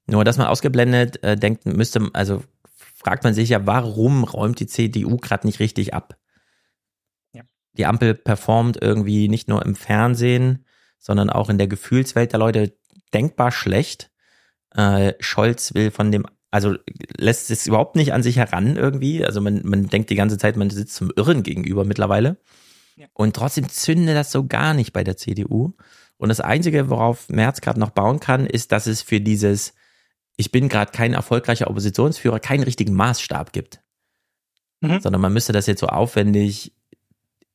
Nur, 0.07 0.25
dass 0.25 0.37
man 0.37 0.47
ausgeblendet 0.47 1.23
äh, 1.23 1.37
denkt, 1.37 1.65
müsste, 1.65 2.09
also 2.11 2.43
fragt 2.95 3.23
man 3.23 3.33
sich 3.33 3.47
ja, 3.47 3.65
warum 3.65 4.25
räumt 4.25 4.59
die 4.59 4.67
CDU 4.67 5.15
gerade 5.15 5.47
nicht 5.47 5.61
richtig 5.61 5.93
ab? 5.93 6.17
Ja. 7.31 7.43
Die 7.77 7.85
Ampel 7.85 8.13
performt 8.13 8.77
irgendwie 8.81 9.29
nicht 9.29 9.47
nur 9.47 9.65
im 9.65 9.75
Fernsehen, 9.75 10.65
sondern 10.97 11.29
auch 11.29 11.49
in 11.49 11.57
der 11.57 11.67
Gefühlswelt 11.67 12.33
der 12.33 12.39
Leute 12.39 12.77
denkbar 13.13 13.53
schlecht. 13.53 14.11
Äh, 14.75 15.13
Scholz 15.21 15.73
will 15.73 15.91
von 15.91 16.11
dem 16.11 16.25
also 16.51 16.75
lässt 17.17 17.51
es 17.51 17.67
überhaupt 17.67 17.95
nicht 17.95 18.13
an 18.13 18.23
sich 18.23 18.37
heran 18.37 18.75
irgendwie. 18.75 19.23
Also 19.25 19.41
man, 19.41 19.61
man 19.63 19.87
denkt 19.87 20.09
die 20.09 20.15
ganze 20.15 20.37
Zeit, 20.37 20.57
man 20.57 20.69
sitzt 20.69 20.95
zum 20.95 21.11
Irren 21.15 21.43
gegenüber 21.43 21.85
mittlerweile. 21.85 22.37
Ja. 22.95 23.07
Und 23.13 23.35
trotzdem 23.35 23.69
zündet 23.69 24.15
das 24.15 24.31
so 24.31 24.45
gar 24.45 24.73
nicht 24.73 24.91
bei 24.91 25.03
der 25.03 25.17
CDU. 25.17 25.73
Und 26.17 26.29
das 26.29 26.41
Einzige, 26.41 26.89
worauf 26.89 27.29
Merz 27.29 27.61
gerade 27.61 27.79
noch 27.79 27.91
bauen 27.91 28.19
kann, 28.19 28.45
ist, 28.45 28.71
dass 28.71 28.87
es 28.87 29.01
für 29.01 29.21
dieses, 29.21 29.73
ich 30.37 30.51
bin 30.51 30.69
gerade 30.69 30.91
kein 30.91 31.13
erfolgreicher 31.13 31.69
Oppositionsführer, 31.69 32.39
keinen 32.39 32.63
richtigen 32.63 32.93
Maßstab 32.93 33.53
gibt. 33.53 33.81
Mhm. 34.81 34.99
Sondern 35.01 35.21
man 35.21 35.33
müsste 35.33 35.53
das 35.53 35.67
jetzt 35.67 35.79
so 35.79 35.87
aufwendig 35.87 36.73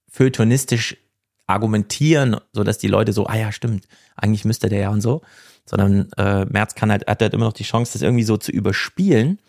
feuilletonistisch 0.08 0.96
argumentieren, 1.46 2.36
so 2.52 2.64
dass 2.64 2.78
die 2.78 2.88
Leute 2.88 3.12
so, 3.12 3.26
ah 3.26 3.36
ja, 3.36 3.52
stimmt, 3.52 3.86
eigentlich 4.16 4.44
müsste 4.44 4.68
der 4.68 4.78
ja 4.78 4.90
und 4.90 5.00
so 5.00 5.22
sondern 5.64 6.10
äh, 6.16 6.44
Merz 6.46 6.74
kann 6.74 6.90
halt, 6.90 7.06
hat 7.06 7.22
halt 7.22 7.34
immer 7.34 7.46
noch 7.46 7.52
die 7.52 7.64
Chance, 7.64 7.94
das 7.94 8.02
irgendwie 8.02 8.24
so 8.24 8.36
zu 8.36 8.52
überspielen. 8.52 9.40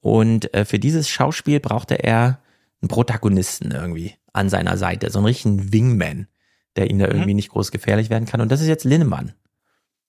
Und 0.00 0.52
äh, 0.54 0.64
für 0.64 0.78
dieses 0.78 1.08
Schauspiel 1.08 1.60
brauchte 1.60 2.02
er 2.02 2.40
einen 2.80 2.88
Protagonisten 2.88 3.72
irgendwie 3.72 4.14
an 4.32 4.48
seiner 4.48 4.76
Seite, 4.76 5.10
so 5.10 5.18
einen 5.18 5.26
richtigen 5.26 5.72
Wingman, 5.72 6.28
der 6.76 6.90
ihm 6.90 6.98
da 6.98 7.06
mhm. 7.06 7.12
irgendwie 7.12 7.34
nicht 7.34 7.50
groß 7.50 7.72
gefährlich 7.72 8.10
werden 8.10 8.26
kann. 8.26 8.40
Und 8.40 8.52
das 8.52 8.60
ist 8.60 8.68
jetzt 8.68 8.84
Linnemann. 8.84 9.32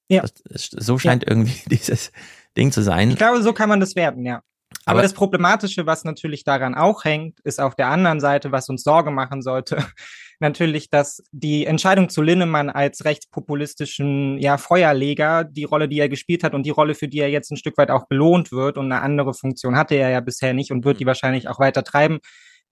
Ja. 0.07 0.21
Das, 0.21 0.69
so 0.71 0.99
scheint 0.99 1.23
ja. 1.23 1.29
irgendwie 1.29 1.59
dieses 1.69 2.11
Ding 2.57 2.71
zu 2.71 2.81
sein. 2.81 3.09
Ich 3.09 3.17
glaube, 3.17 3.41
so 3.41 3.53
kann 3.53 3.69
man 3.69 3.79
das 3.79 3.95
werten, 3.95 4.25
ja. 4.25 4.43
Aber, 4.89 4.99
Aber- 4.99 5.03
das 5.03 5.13
Problematische, 5.13 5.85
was 5.85 6.03
natürlich 6.03 6.43
daran 6.43 6.73
auch 6.73 7.05
hängt, 7.05 7.39
ist 7.41 7.61
auf 7.61 7.75
der 7.75 7.89
anderen 7.89 8.19
Seite, 8.19 8.51
was 8.51 8.69
uns 8.69 8.83
Sorge 8.83 9.11
machen 9.11 9.43
sollte, 9.43 9.77
natürlich, 10.39 10.89
dass 10.89 11.21
die 11.31 11.65
Entscheidung 11.65 12.09
zu 12.09 12.23
Linnemann 12.23 12.71
als 12.71 13.05
rechtspopulistischen 13.05 14.39
ja, 14.39 14.57
Feuerleger, 14.57 15.43
die 15.43 15.65
Rolle, 15.65 15.87
die 15.87 15.99
er 15.99 16.09
gespielt 16.09 16.43
hat 16.43 16.55
und 16.55 16.63
die 16.65 16.71
Rolle, 16.71 16.95
für 16.95 17.07
die 17.07 17.19
er 17.19 17.29
jetzt 17.29 17.51
ein 17.51 17.57
Stück 17.57 17.77
weit 17.77 17.91
auch 17.91 18.07
belohnt 18.07 18.51
wird 18.51 18.77
und 18.77 18.91
eine 18.91 19.01
andere 19.01 19.35
Funktion 19.35 19.75
hatte 19.77 19.95
er 19.95 20.09
ja 20.09 20.21
bisher 20.21 20.53
nicht 20.53 20.71
und 20.71 20.85
wird 20.85 20.99
die 20.99 21.05
wahrscheinlich 21.05 21.47
auch 21.47 21.59
weiter 21.59 21.83
treiben, 21.83 22.19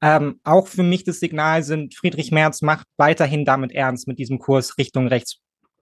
ähm, 0.02 0.40
auch 0.44 0.68
für 0.68 0.84
mich 0.84 1.04
das 1.04 1.20
Signal 1.20 1.64
sind, 1.64 1.96
Friedrich 1.96 2.32
Merz 2.32 2.62
macht 2.62 2.88
weiterhin 2.98 3.46
damit 3.46 3.72
ernst 3.72 4.08
mit 4.08 4.20
diesem 4.20 4.40
Kurs 4.40 4.78
Richtung 4.78 5.08
rechts 5.08 5.40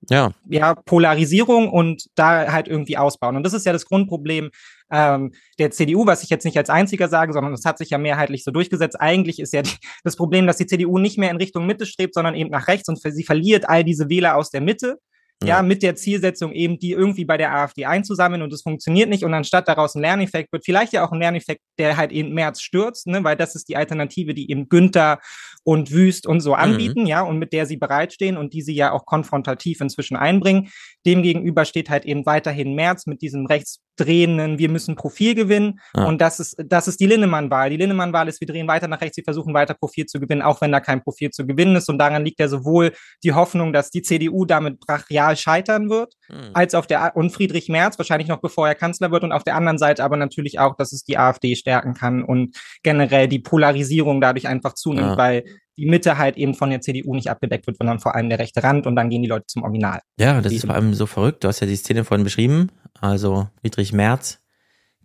Ja, 0.09 0.31
ja, 0.47 0.75
Polarisierung 0.75 1.69
und 1.69 2.05
da 2.15 2.51
halt 2.51 2.67
irgendwie 2.67 2.97
ausbauen. 2.97 3.35
Und 3.35 3.43
das 3.43 3.53
ist 3.53 3.65
ja 3.65 3.73
das 3.73 3.85
Grundproblem 3.85 4.51
ähm, 4.91 5.33
der 5.57 5.71
CDU, 5.71 6.05
was 6.05 6.23
ich 6.23 6.29
jetzt 6.29 6.45
nicht 6.45 6.57
als 6.57 6.69
einziger 6.69 7.07
sage, 7.07 7.33
sondern 7.33 7.51
das 7.53 7.65
hat 7.65 7.77
sich 7.77 7.89
ja 7.89 7.97
mehrheitlich 7.97 8.43
so 8.43 8.51
durchgesetzt. 8.51 8.99
Eigentlich 8.99 9.39
ist 9.39 9.53
ja 9.53 9.63
die, 9.63 9.75
das 10.03 10.15
Problem, 10.15 10.45
dass 10.47 10.57
die 10.57 10.67
CDU 10.67 10.99
nicht 10.99 11.17
mehr 11.17 11.31
in 11.31 11.37
Richtung 11.37 11.65
Mitte 11.65 11.85
strebt, 11.85 12.13
sondern 12.13 12.35
eben 12.35 12.51
nach 12.51 12.67
rechts 12.67 12.87
und 12.89 12.99
sie 13.01 13.23
verliert 13.23 13.67
all 13.67 13.83
diese 13.83 14.09
Wähler 14.09 14.35
aus 14.35 14.49
der 14.51 14.61
Mitte. 14.61 14.97
Ja, 15.43 15.57
Ja. 15.57 15.63
mit 15.63 15.83
der 15.83 15.95
Zielsetzung 15.97 16.53
eben, 16.53 16.79
die 16.79 16.91
irgendwie 16.91 17.25
bei 17.25 17.35
der 17.35 17.53
AfD 17.53 17.85
einzusammeln 17.85 18.41
und 18.41 18.53
es 18.53 18.61
funktioniert 18.61 19.09
nicht 19.09 19.25
und 19.25 19.33
anstatt 19.33 19.67
daraus 19.67 19.93
ein 19.93 20.01
Lerneffekt 20.01 20.53
wird 20.53 20.63
vielleicht 20.63 20.93
ja 20.93 21.05
auch 21.05 21.11
ein 21.11 21.19
Lerneffekt, 21.19 21.61
der 21.77 21.97
halt 21.97 22.13
eben 22.13 22.33
März 22.33 22.61
stürzt, 22.61 23.07
ne, 23.07 23.21
weil 23.21 23.35
das 23.35 23.53
ist 23.53 23.67
die 23.67 23.75
Alternative, 23.75 24.33
die 24.33 24.49
eben 24.49 24.69
Günther 24.69 25.19
und 25.65 25.91
Wüst 25.91 26.27
und 26.27 26.39
so 26.41 26.53
anbieten, 26.53 27.07
ja, 27.07 27.21
und 27.23 27.39
mit 27.39 27.51
der 27.51 27.65
sie 27.65 27.75
bereitstehen 27.77 28.37
und 28.37 28.53
die 28.53 28.61
sie 28.61 28.75
ja 28.75 28.91
auch 28.91 29.05
konfrontativ 29.05 29.81
inzwischen 29.81 30.15
einbringen. 30.15 30.69
Demgegenüber 31.05 31.65
steht 31.65 31.89
halt 31.89 32.05
eben 32.05 32.25
weiterhin 32.25 32.75
März 32.75 33.07
mit 33.07 33.21
diesem 33.21 33.47
rechtsdrehenden, 33.47 34.59
wir 34.59 34.69
müssen 34.69 34.95
Profil 34.95 35.33
gewinnen. 35.35 35.79
Ja. 35.95 36.05
Und 36.05 36.21
das 36.21 36.39
ist, 36.39 36.55
das 36.65 36.87
ist 36.87 36.99
die 36.99 37.07
Linnemann-Wahl. 37.07 37.69
Die 37.71 37.77
Linnemann-Wahl 37.77 38.27
ist, 38.27 38.41
wir 38.41 38.47
drehen 38.47 38.67
weiter 38.67 38.87
nach 38.87 39.01
rechts, 39.01 39.17
wir 39.17 39.23
versuchen 39.23 39.53
weiter 39.53 39.73
Profil 39.73 40.05
zu 40.05 40.19
gewinnen, 40.19 40.41
auch 40.43 40.61
wenn 40.61 40.71
da 40.71 40.79
kein 40.79 41.01
Profil 41.03 41.31
zu 41.31 41.45
gewinnen 41.47 41.75
ist. 41.75 41.89
Und 41.89 41.97
daran 41.97 42.23
liegt 42.23 42.39
ja 42.39 42.47
sowohl 42.47 42.93
die 43.23 43.33
Hoffnung, 43.33 43.73
dass 43.73 43.89
die 43.89 44.01
CDU 44.03 44.45
damit 44.45 44.79
brachial 44.79 45.35
scheitern 45.35 45.89
wird, 45.89 46.13
Hm. 46.27 46.51
als 46.53 46.73
auf 46.73 46.87
der, 46.87 47.15
und 47.15 47.31
Friedrich 47.31 47.69
Merz, 47.69 47.97
wahrscheinlich 47.99 48.27
noch 48.27 48.41
bevor 48.41 48.67
er 48.67 48.75
Kanzler 48.75 49.11
wird, 49.11 49.23
und 49.23 49.31
auf 49.31 49.43
der 49.43 49.55
anderen 49.55 49.77
Seite 49.77 50.03
aber 50.03 50.17
natürlich 50.17 50.59
auch, 50.59 50.75
dass 50.75 50.91
es 50.91 51.03
die 51.03 51.17
AfD 51.17 51.55
stärken 51.55 51.93
kann 51.93 52.23
und 52.23 52.55
generell 52.83 53.27
die 53.27 53.39
Polarisierung 53.39 54.21
dadurch 54.21 54.47
einfach 54.47 54.73
zunimmt, 54.73 55.11
Ja. 55.11 55.17
weil 55.17 55.43
die 55.77 55.85
Mitte 55.85 56.17
halt 56.17 56.37
eben 56.37 56.53
von 56.53 56.69
der 56.69 56.81
CDU 56.81 57.13
nicht 57.15 57.29
abgedeckt 57.29 57.67
wird, 57.67 57.77
sondern 57.77 57.99
vor 57.99 58.15
allem 58.15 58.29
der 58.29 58.39
rechte 58.39 58.63
Rand 58.63 58.87
und 58.87 58.95
dann 58.95 59.09
gehen 59.09 59.21
die 59.21 59.27
Leute 59.27 59.45
zum 59.47 59.63
Original. 59.63 59.99
Ja, 60.19 60.41
das 60.41 60.51
Die- 60.51 60.57
ist 60.57 60.65
vor 60.65 60.75
allem 60.75 60.93
so 60.93 61.05
verrückt. 61.05 61.43
Du 61.43 61.47
hast 61.47 61.59
ja 61.59 61.67
die 61.67 61.75
Szene 61.75 62.03
vorhin 62.05 62.23
beschrieben. 62.23 62.69
Also 63.01 63.49
Friedrich 63.61 63.91
Merz 63.93 64.39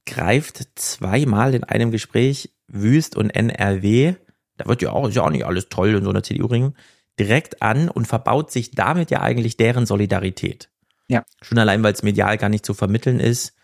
greift 0.07 0.69
zweimal 0.77 1.55
in 1.55 1.65
einem 1.65 1.91
Gespräch 1.91 2.53
Wüst 2.69 3.17
und 3.17 3.31
NRW. 3.31 4.15
Da 4.57 4.67
wird 4.67 4.83
ja 4.83 4.91
auch, 4.93 5.09
ist 5.09 5.15
ja 5.17 5.23
auch 5.23 5.31
nicht 5.31 5.45
alles 5.45 5.69
toll 5.69 5.95
in 5.95 6.05
so 6.05 6.11
einer 6.11 6.23
CDU-Ring. 6.23 6.75
Direkt 7.19 7.63
an 7.63 7.89
und 7.89 8.07
verbaut 8.07 8.51
sich 8.51 8.71
damit 8.71 9.11
ja 9.11 9.21
eigentlich 9.21 9.57
deren 9.57 9.87
Solidarität. 9.87 10.71
Ja. 11.09 11.25
Schon 11.43 11.59
allein, 11.59 11.83
weil 11.83 11.93
es 11.93 12.03
medial 12.03 12.39
gar 12.39 12.49
nicht 12.49 12.65
zu 12.65 12.73
vermitteln 12.75 13.19
ist. 13.21 13.55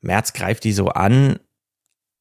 Merz 0.00 0.32
greift 0.32 0.64
die 0.64 0.72
so 0.72 0.88
an. 0.88 1.38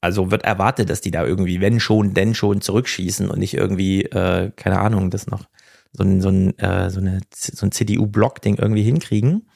Also 0.05 0.29
wird 0.29 0.43
erwartet, 0.43 0.91
dass 0.91 1.01
die 1.01 1.09
da 1.09 1.25
irgendwie, 1.25 1.61
wenn 1.61 1.79
schon, 1.79 2.13
denn 2.13 2.35
schon 2.35 2.61
zurückschießen 2.61 3.27
und 3.27 3.39
nicht 3.39 3.55
irgendwie, 3.55 4.03
äh, 4.03 4.51
keine 4.55 4.79
Ahnung, 4.79 5.09
das 5.09 5.25
noch 5.25 5.45
so 5.93 6.03
ein, 6.03 6.21
so 6.21 6.29
ein, 6.29 6.55
äh, 6.59 6.91
so 6.91 6.99
eine, 6.99 7.21
so 7.33 7.65
ein 7.65 7.71
CDU-Block-Ding 7.71 8.59
irgendwie 8.59 8.83
hinkriegen. 8.83 9.49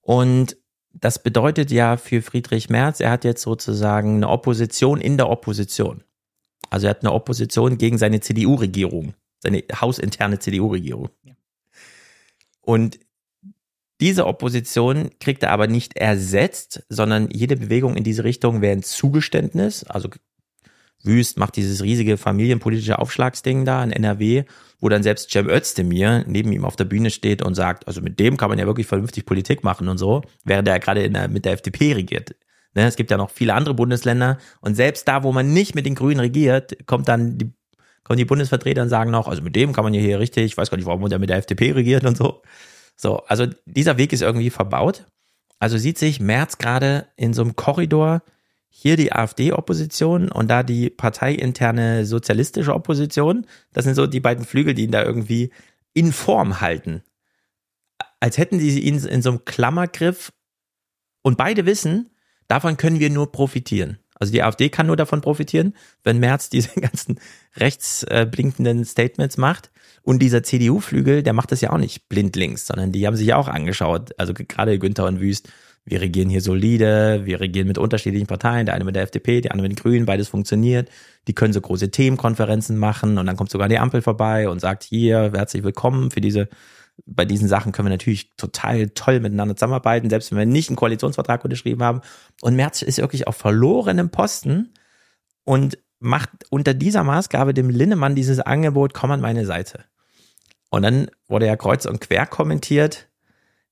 Und 0.00 0.56
das 0.92 1.22
bedeutet 1.22 1.70
ja 1.70 1.96
für 1.98 2.20
Friedrich 2.20 2.68
Merz, 2.68 2.98
er 2.98 3.12
hat 3.12 3.22
jetzt 3.22 3.42
sozusagen 3.42 4.16
eine 4.16 4.28
Opposition 4.28 5.00
in 5.00 5.18
der 5.18 5.28
Opposition. 5.28 6.02
Also 6.68 6.88
er 6.88 6.90
hat 6.90 7.02
eine 7.02 7.12
Opposition 7.12 7.78
gegen 7.78 7.96
seine 7.96 8.18
CDU-Regierung, 8.18 9.14
seine 9.38 9.62
hausinterne 9.80 10.40
CDU-Regierung. 10.40 11.10
Und 12.60 12.98
diese 14.00 14.26
Opposition 14.26 15.10
kriegt 15.20 15.42
er 15.42 15.50
aber 15.50 15.66
nicht 15.66 15.96
ersetzt, 15.96 16.84
sondern 16.88 17.28
jede 17.30 17.56
Bewegung 17.56 17.96
in 17.96 18.04
diese 18.04 18.24
Richtung 18.24 18.60
wäre 18.60 18.72
ein 18.72 18.82
Zugeständnis. 18.82 19.84
Also 19.84 20.10
Wüst 21.02 21.38
macht 21.38 21.56
dieses 21.56 21.82
riesige 21.82 22.16
familienpolitische 22.16 22.98
Aufschlagsding 22.98 23.64
da 23.64 23.82
in 23.82 23.92
NRW, 23.92 24.44
wo 24.80 24.88
dann 24.88 25.02
selbst 25.02 25.30
Cem 25.30 25.48
Özdemir 25.48 26.24
neben 26.26 26.52
ihm 26.52 26.64
auf 26.64 26.76
der 26.76 26.84
Bühne 26.84 27.10
steht 27.10 27.42
und 27.42 27.54
sagt, 27.54 27.86
also 27.86 28.02
mit 28.02 28.20
dem 28.20 28.36
kann 28.36 28.50
man 28.50 28.58
ja 28.58 28.66
wirklich 28.66 28.86
vernünftig 28.86 29.24
Politik 29.24 29.64
machen 29.64 29.88
und 29.88 29.98
so, 29.98 30.22
während 30.44 30.68
er 30.68 30.78
gerade 30.78 31.08
der, 31.08 31.28
mit 31.28 31.44
der 31.44 31.52
FDP 31.52 31.94
regiert. 31.94 32.34
Ne, 32.74 32.86
es 32.86 32.96
gibt 32.96 33.10
ja 33.10 33.16
noch 33.16 33.30
viele 33.30 33.54
andere 33.54 33.72
Bundesländer 33.72 34.36
und 34.60 34.74
selbst 34.74 35.08
da, 35.08 35.22
wo 35.22 35.32
man 35.32 35.54
nicht 35.54 35.74
mit 35.74 35.86
den 35.86 35.94
Grünen 35.94 36.20
regiert, 36.20 36.86
kommt 36.86 37.08
dann 37.08 37.38
die, 37.38 37.50
kommen 38.04 38.18
die 38.18 38.26
Bundesvertreter 38.26 38.82
und 38.82 38.90
sagen 38.90 39.10
noch, 39.10 39.28
also 39.28 39.40
mit 39.40 39.56
dem 39.56 39.72
kann 39.72 39.84
man 39.84 39.94
ja 39.94 40.00
hier 40.00 40.20
richtig, 40.20 40.44
ich 40.44 40.56
weiß 40.58 40.70
gar 40.70 40.76
nicht, 40.76 40.86
warum 40.86 41.08
der 41.08 41.18
mit 41.18 41.30
der 41.30 41.38
FDP 41.38 41.72
regiert 41.72 42.04
und 42.04 42.18
so. 42.18 42.42
So, 42.96 43.18
also 43.26 43.46
dieser 43.66 43.98
Weg 43.98 44.12
ist 44.12 44.22
irgendwie 44.22 44.50
verbaut. 44.50 45.06
Also 45.58 45.78
sieht 45.78 45.98
sich 45.98 46.20
Merz 46.20 46.58
gerade 46.58 47.06
in 47.16 47.32
so 47.32 47.42
einem 47.42 47.56
Korridor, 47.56 48.22
hier 48.68 48.96
die 48.96 49.12
AfD-Opposition 49.12 50.30
und 50.30 50.48
da 50.48 50.62
die 50.62 50.90
parteiinterne 50.90 52.04
sozialistische 52.04 52.74
Opposition. 52.74 53.46
Das 53.72 53.84
sind 53.84 53.94
so 53.94 54.06
die 54.06 54.20
beiden 54.20 54.44
Flügel, 54.44 54.74
die 54.74 54.84
ihn 54.84 54.90
da 54.90 55.02
irgendwie 55.02 55.50
in 55.94 56.12
Form 56.12 56.60
halten. 56.60 57.02
Als 58.20 58.36
hätten 58.36 58.58
sie 58.58 58.80
ihn 58.80 59.02
in 59.02 59.22
so 59.22 59.30
einem 59.30 59.44
Klammergriff 59.46 60.30
und 61.22 61.38
beide 61.38 61.64
wissen, 61.64 62.10
davon 62.48 62.76
können 62.76 63.00
wir 63.00 63.08
nur 63.08 63.32
profitieren. 63.32 63.98
Also 64.18 64.32
die 64.32 64.42
AfD 64.42 64.68
kann 64.68 64.86
nur 64.86 64.96
davon 64.96 65.20
profitieren, 65.20 65.74
wenn 66.04 66.18
Merz 66.18 66.48
diese 66.50 66.80
ganzen 66.80 67.20
rechtsblinkenden 67.56 68.84
Statements 68.84 69.36
macht. 69.36 69.70
Und 70.02 70.20
dieser 70.20 70.42
CDU-Flügel, 70.42 71.22
der 71.22 71.32
macht 71.32 71.50
das 71.50 71.60
ja 71.60 71.70
auch 71.70 71.78
nicht 71.78 72.08
blindlings, 72.08 72.66
sondern 72.66 72.92
die 72.92 73.06
haben 73.06 73.16
sich 73.16 73.26
ja 73.26 73.36
auch 73.36 73.48
angeschaut. 73.48 74.12
Also 74.18 74.34
gerade 74.34 74.78
Günther 74.78 75.06
und 75.06 75.20
Wüst, 75.20 75.48
wir 75.84 76.00
regieren 76.00 76.28
hier 76.28 76.40
solide, 76.40 77.22
wir 77.24 77.40
regieren 77.40 77.68
mit 77.68 77.78
unterschiedlichen 77.78 78.26
Parteien, 78.26 78.66
der 78.66 78.74
eine 78.74 78.84
mit 78.84 78.96
der 78.96 79.04
FDP, 79.04 79.40
der 79.40 79.52
andere 79.52 79.68
mit 79.68 79.78
den 79.78 79.82
Grünen, 79.82 80.04
beides 80.04 80.28
funktioniert. 80.28 80.90
Die 81.28 81.32
können 81.32 81.52
so 81.52 81.60
große 81.60 81.90
Themenkonferenzen 81.92 82.76
machen 82.76 83.18
und 83.18 83.26
dann 83.26 83.36
kommt 83.36 83.50
sogar 83.50 83.68
die 83.68 83.78
Ampel 83.78 84.02
vorbei 84.02 84.48
und 84.48 84.60
sagt 84.60 84.82
hier, 84.82 85.30
herzlich 85.32 85.62
willkommen 85.62 86.10
für 86.10 86.20
diese, 86.20 86.48
bei 87.04 87.24
diesen 87.24 87.48
Sachen 87.48 87.72
können 87.72 87.86
wir 87.86 87.94
natürlich 87.94 88.34
total 88.36 88.88
toll 88.90 89.20
miteinander 89.20 89.56
zusammenarbeiten, 89.56 90.10
selbst 90.10 90.30
wenn 90.30 90.38
wir 90.38 90.46
nicht 90.46 90.70
einen 90.70 90.76
Koalitionsvertrag 90.76 91.44
unterschrieben 91.44 91.82
haben. 91.82 92.00
Und 92.40 92.56
Merz 92.56 92.82
ist 92.82 92.98
wirklich 92.98 93.26
auf 93.26 93.36
verlorenem 93.36 94.10
Posten 94.10 94.72
und 95.44 95.78
macht 95.98 96.30
unter 96.50 96.74
dieser 96.74 97.04
Maßgabe 97.04 97.54
dem 97.54 97.70
Linnemann 97.70 98.14
dieses 98.14 98.40
Angebot, 98.40 98.94
komm 98.94 99.10
an 99.10 99.20
meine 99.20 99.46
Seite. 99.46 99.84
Und 100.70 100.82
dann 100.82 101.10
wurde 101.28 101.46
ja 101.46 101.56
kreuz 101.56 101.86
und 101.86 102.00
quer 102.00 102.26
kommentiert, 102.26 103.08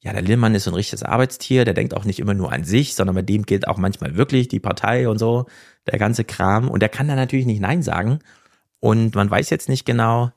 ja, 0.04 0.12
der 0.12 0.22
Linnemann 0.22 0.54
ist 0.54 0.64
so 0.64 0.70
ein 0.70 0.74
richtiges 0.74 1.02
Arbeitstier, 1.02 1.64
der 1.64 1.72
denkt 1.72 1.96
auch 1.96 2.04
nicht 2.04 2.18
immer 2.18 2.34
nur 2.34 2.52
an 2.52 2.62
sich, 2.64 2.94
sondern 2.94 3.16
bei 3.16 3.22
dem 3.22 3.44
gilt 3.44 3.66
auch 3.66 3.78
manchmal 3.78 4.16
wirklich 4.16 4.48
die 4.48 4.60
Partei 4.60 5.08
und 5.08 5.18
so, 5.18 5.46
der 5.90 5.98
ganze 5.98 6.24
Kram. 6.24 6.68
Und 6.68 6.80
der 6.80 6.90
kann 6.90 7.08
da 7.08 7.16
natürlich 7.16 7.46
nicht 7.46 7.60
Nein 7.60 7.82
sagen. 7.82 8.18
Und 8.80 9.14
man 9.14 9.30
weiß 9.30 9.48
jetzt 9.48 9.70
nicht 9.70 9.86
genau, 9.86 10.30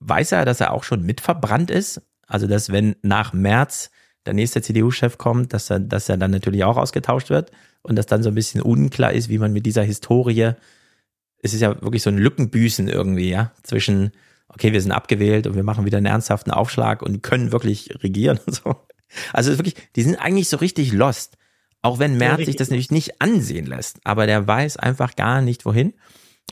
weiß 0.00 0.32
er, 0.32 0.44
dass 0.44 0.60
er 0.60 0.72
auch 0.72 0.84
schon 0.84 1.02
mitverbrannt 1.02 1.70
ist? 1.70 2.02
Also, 2.26 2.46
dass 2.46 2.70
wenn 2.70 2.96
nach 3.02 3.32
März 3.32 3.90
der 4.26 4.34
nächste 4.34 4.60
CDU-Chef 4.60 5.18
kommt, 5.18 5.52
dass 5.52 5.70
er, 5.70 5.80
dass 5.80 6.08
er 6.08 6.16
dann 6.16 6.32
natürlich 6.32 6.64
auch 6.64 6.76
ausgetauscht 6.76 7.30
wird 7.30 7.52
und 7.82 7.96
dass 7.96 8.06
dann 8.06 8.22
so 8.22 8.28
ein 8.28 8.34
bisschen 8.34 8.60
unklar 8.60 9.12
ist, 9.12 9.28
wie 9.28 9.38
man 9.38 9.52
mit 9.52 9.64
dieser 9.64 9.84
Historie, 9.84 10.52
es 11.42 11.54
ist 11.54 11.60
ja 11.60 11.80
wirklich 11.82 12.02
so 12.02 12.10
ein 12.10 12.18
Lückenbüßen 12.18 12.88
irgendwie, 12.88 13.30
ja, 13.30 13.52
zwischen, 13.62 14.10
okay, 14.48 14.72
wir 14.72 14.80
sind 14.80 14.92
abgewählt 14.92 15.46
und 15.46 15.54
wir 15.54 15.62
machen 15.62 15.84
wieder 15.84 15.98
einen 15.98 16.06
ernsthaften 16.06 16.50
Aufschlag 16.50 17.02
und 17.02 17.22
können 17.22 17.52
wirklich 17.52 17.90
regieren 18.02 18.40
und 18.46 18.54
so. 18.54 18.76
Also 19.32 19.50
es 19.50 19.54
ist 19.54 19.58
wirklich, 19.58 19.76
die 19.94 20.02
sind 20.02 20.16
eigentlich 20.16 20.48
so 20.48 20.56
richtig 20.56 20.92
lost. 20.92 21.36
Auch 21.82 22.00
wenn 22.00 22.16
Merz 22.16 22.44
sich 22.44 22.56
das 22.56 22.70
natürlich 22.70 22.90
nicht 22.90 23.20
ansehen 23.20 23.66
lässt, 23.66 24.00
aber 24.02 24.26
der 24.26 24.44
weiß 24.44 24.76
einfach 24.76 25.14
gar 25.14 25.40
nicht 25.40 25.64
wohin. 25.64 25.94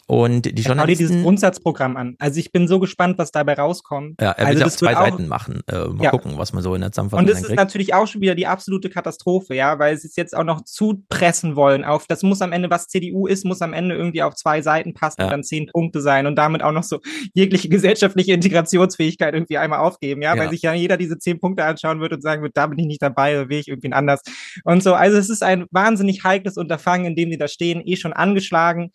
Und 0.07 0.43
die 0.45 0.63
Schau 0.63 0.75
dir 0.75 0.87
dieses 0.87 1.09
Journalisten, 1.09 1.23
Grundsatzprogramm 1.23 1.97
an. 1.97 2.17
Also 2.19 2.39
ich 2.39 2.53
bin 2.53 2.69
so 2.69 2.79
gespannt, 2.79 3.17
was 3.19 3.31
dabei 3.31 3.55
rauskommt. 3.55 4.21
ja, 4.21 4.33
er 4.33 4.47
also 4.47 4.59
will 4.59 4.63
auf 4.65 4.69
das 4.69 4.77
zwei 4.77 4.89
wird 4.89 4.97
auch- 4.99 5.05
Seiten 5.11 5.29
machen. 5.29 5.63
Äh, 5.67 5.79
mal 5.89 6.05
Ja. 6.05 6.11
gucken, 6.11 6.37
was 6.37 6.53
man 6.53 6.63
so 6.63 6.75
in 6.75 6.83
der 6.83 6.93
Zusammenfassung 6.93 7.21
Und 7.27 7.31
das 7.31 7.43
ist 7.43 7.55
natürlich 7.55 7.95
auch 7.95 8.07
schon 8.07 8.21
wieder 8.21 8.35
die 8.35 8.47
absolute 8.47 8.91
Katastrophe, 8.91 9.55
ja, 9.55 9.79
weil 9.79 9.97
sie 9.97 10.07
es 10.09 10.17
jetzt 10.17 10.37
auch 10.37 10.45
noch 10.45 10.63
zupressen 10.65 11.57
wollen 11.57 11.85
auf, 11.85 12.07
das 12.07 12.23
muss 12.23 12.43
am 12.43 12.53
Ende, 12.53 12.69
was 12.71 12.89
CDU 12.89 13.27
ist, 13.27 13.45
muss 13.45 13.63
am 13.63 13.73
Ende 13.73 13.95
irgendwie 13.95 14.23
auf 14.23 14.35
zwei 14.35 14.61
Seiten 14.63 14.93
passen 14.95 15.21
Ja. 15.21 15.27
und 15.27 15.31
dann 15.33 15.43
zehn 15.45 15.67
Punkte 15.73 16.01
sein 16.01 16.27
und 16.27 16.37
damit 16.37 16.63
auch 16.63 16.73
noch 16.73 16.83
so 16.85 17.01
jegliche 17.33 17.69
gesellschaftliche 17.69 18.33
Integrationsfähigkeit 18.35 19.35
irgendwie 19.35 19.59
einmal 19.59 19.81
aufgeben, 19.81 20.23
ja, 20.23 20.35
Ja. 20.35 20.43
weil 20.43 20.51
sich 20.51 20.63
ja 20.63 20.75
jeder 20.75 20.97
diese 20.97 21.19
zehn 21.19 21.41
Punkte 21.41 21.65
anschauen 21.65 22.01
wird 22.01 22.13
und 22.13 22.21
sagen 22.23 22.43
wird, 22.43 22.57
da 22.57 22.67
bin 22.67 22.79
ich 22.79 22.87
nicht 22.87 23.03
dabei, 23.03 23.35
da 23.35 23.49
will 23.49 23.59
ich 23.59 23.69
irgendwie 23.69 23.93
anders. 23.93 24.21
Und 24.65 24.83
so, 24.83 24.95
also 24.95 25.17
es 25.17 25.31
ist 25.31 25.43
ein 25.43 25.65
wahnsinnig 25.71 26.25
heikles 26.25 26.57
Unterfangen, 26.57 27.07
in 27.07 27.17
dem 27.17 27.31
sie 27.31 27.39
da 27.39 27.49
stehen, 27.49 27.83
eh 27.85 27.97
schon 27.97 28.13
angeschlagen. 28.13 28.91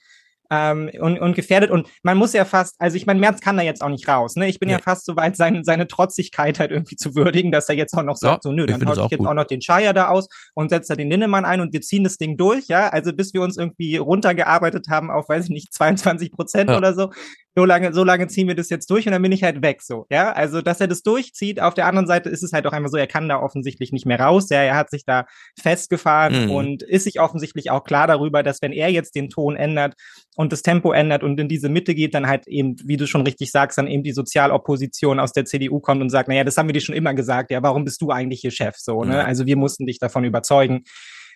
Ähm, 0.49 0.89
und, 0.99 1.19
und 1.19 1.35
gefährdet. 1.35 1.71
Und 1.71 1.87
man 2.03 2.17
muss 2.17 2.33
ja 2.33 2.45
fast, 2.45 2.75
also 2.79 2.97
ich 2.97 3.05
meine, 3.05 3.19
Merz 3.19 3.41
kann 3.41 3.57
da 3.57 3.63
jetzt 3.63 3.81
auch 3.81 3.89
nicht 3.89 4.07
raus. 4.07 4.35
Ne? 4.35 4.47
Ich 4.47 4.59
bin 4.59 4.67
nee. 4.67 4.73
ja 4.73 4.79
fast 4.79 5.05
so 5.05 5.15
weit, 5.15 5.35
sein, 5.35 5.63
seine 5.63 5.87
Trotzigkeit 5.87 6.59
halt 6.59 6.71
irgendwie 6.71 6.95
zu 6.95 7.15
würdigen, 7.15 7.51
dass 7.51 7.69
er 7.69 7.75
jetzt 7.75 7.93
auch 7.93 8.03
noch 8.03 8.17
sagt, 8.17 8.45
ja, 8.45 8.49
so 8.49 8.51
nö, 8.51 8.65
dann 8.65 8.81
tausche 8.81 9.01
ich 9.05 9.11
jetzt 9.11 9.19
gut. 9.19 9.27
auch 9.27 9.33
noch 9.33 9.45
den 9.45 9.61
Scheier 9.61 9.93
da 9.93 10.09
aus 10.09 10.27
und 10.53 10.69
setze 10.69 10.89
da 10.89 10.95
den 10.95 11.09
Linnemann 11.09 11.45
ein 11.45 11.61
und 11.61 11.73
wir 11.73 11.81
ziehen 11.81 12.03
das 12.03 12.17
Ding 12.17 12.37
durch, 12.37 12.67
ja. 12.67 12.89
Also 12.89 13.13
bis 13.13 13.33
wir 13.33 13.41
uns 13.41 13.57
irgendwie 13.57 13.97
runtergearbeitet 13.97 14.87
haben 14.89 15.11
auf, 15.11 15.29
weiß 15.29 15.45
ich 15.45 15.51
nicht, 15.51 15.73
22 15.73 16.31
Prozent 16.31 16.69
ja. 16.69 16.77
oder 16.77 16.93
so, 16.93 17.11
so 17.59 17.65
lange, 17.65 17.93
so 17.93 18.05
lange 18.05 18.27
ziehen 18.27 18.47
wir 18.47 18.55
das 18.55 18.69
jetzt 18.69 18.89
durch 18.89 19.05
und 19.05 19.11
dann 19.11 19.21
bin 19.21 19.33
ich 19.33 19.43
halt 19.43 19.61
weg 19.61 19.81
so, 19.81 20.05
ja. 20.09 20.31
Also, 20.31 20.61
dass 20.61 20.79
er 20.79 20.87
das 20.87 21.03
durchzieht. 21.03 21.61
Auf 21.61 21.73
der 21.73 21.87
anderen 21.87 22.07
Seite 22.07 22.29
ist 22.29 22.41
es 22.41 22.53
halt 22.53 22.65
auch 22.65 22.71
einfach 22.71 22.89
so, 22.89 22.95
er 22.95 23.05
kann 23.05 23.27
da 23.27 23.41
offensichtlich 23.41 23.91
nicht 23.91 24.05
mehr 24.05 24.17
raus. 24.17 24.49
Ja, 24.49 24.61
er 24.61 24.77
hat 24.77 24.89
sich 24.89 25.03
da 25.03 25.25
festgefahren 25.59 26.45
mhm. 26.45 26.51
und 26.51 26.83
ist 26.83 27.03
sich 27.03 27.19
offensichtlich 27.19 27.69
auch 27.69 27.83
klar 27.83 28.07
darüber, 28.07 28.43
dass 28.43 28.61
wenn 28.61 28.71
er 28.71 28.89
jetzt 28.89 29.13
den 29.13 29.29
Ton 29.29 29.57
ändert 29.57 29.95
und 30.37 30.53
das 30.53 30.61
Tempo 30.61 30.93
ändert 30.93 31.21
und 31.21 31.37
in 31.37 31.49
diese 31.49 31.67
Mitte 31.67 31.93
geht, 31.95 32.13
dann 32.13 32.27
halt 32.27 32.47
eben, 32.47 32.77
wie 32.85 32.95
du 32.95 33.07
schon 33.07 33.23
richtig 33.23 33.51
sagst, 33.51 33.77
dann 33.77 33.87
eben 33.87 34.03
die 34.03 34.13
Sozialopposition 34.13 35.19
aus 35.19 35.33
der 35.33 35.43
CDU 35.43 35.81
kommt 35.81 36.01
und 36.01 36.09
sagt, 36.09 36.29
naja, 36.29 36.45
das 36.45 36.55
haben 36.55 36.69
wir 36.69 36.73
dir 36.73 36.79
schon 36.79 36.95
immer 36.95 37.13
gesagt, 37.13 37.51
ja, 37.51 37.61
warum 37.61 37.83
bist 37.83 38.01
du 38.01 38.09
eigentlich 38.09 38.39
hier 38.39 38.51
Chef 38.51 38.75
so, 38.77 39.03
ne? 39.03 39.25
Also 39.25 39.45
wir 39.45 39.57
mussten 39.57 39.85
dich 39.85 39.99
davon 39.99 40.23
überzeugen. 40.23 40.85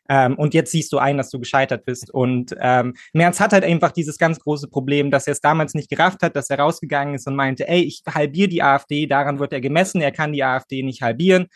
Ähm, 0.10 0.36
und 0.36 0.54
jetzt 0.54 0.72
siehst 0.72 0.92
du 0.92 0.98
ein, 0.98 1.18
dass 1.18 1.30
du 1.30 1.40
gescheitert 1.40 1.86
bist. 1.86 2.14
Und 2.14 2.56
ähm, 2.60 2.94
Merz 3.14 3.40
hat 3.40 3.54
halt 3.54 3.64
einfach 3.64 3.92
dieses 3.92 4.18
ganz 4.18 4.40
große 4.40 4.68
Problem, 4.68 5.12
dass 5.12 5.28
er 5.28 5.34
es 5.34 5.42
damals 5.42 5.74
nicht 5.74 5.90
gerafft 5.90 6.22
hat, 6.24 6.36
dass 6.36 6.50
er 6.50 6.60
rausgegangen 6.60 7.16
ist 7.16 7.28
und 7.28 7.36
meinte, 7.36 7.68
ey, 7.68 7.82
ich 7.82 8.04
halbiere 8.08 8.50
die 8.50 8.64
AfD, 8.64 9.08
daran 9.08 9.40
wird 9.40 9.54
er 9.54 9.62
gemessen, 9.62 10.02
er 10.02 10.12
kann 10.12 10.34
die 10.34 10.44
AfD 10.44 10.84
nicht 10.84 11.02
halbieren. 11.02 11.48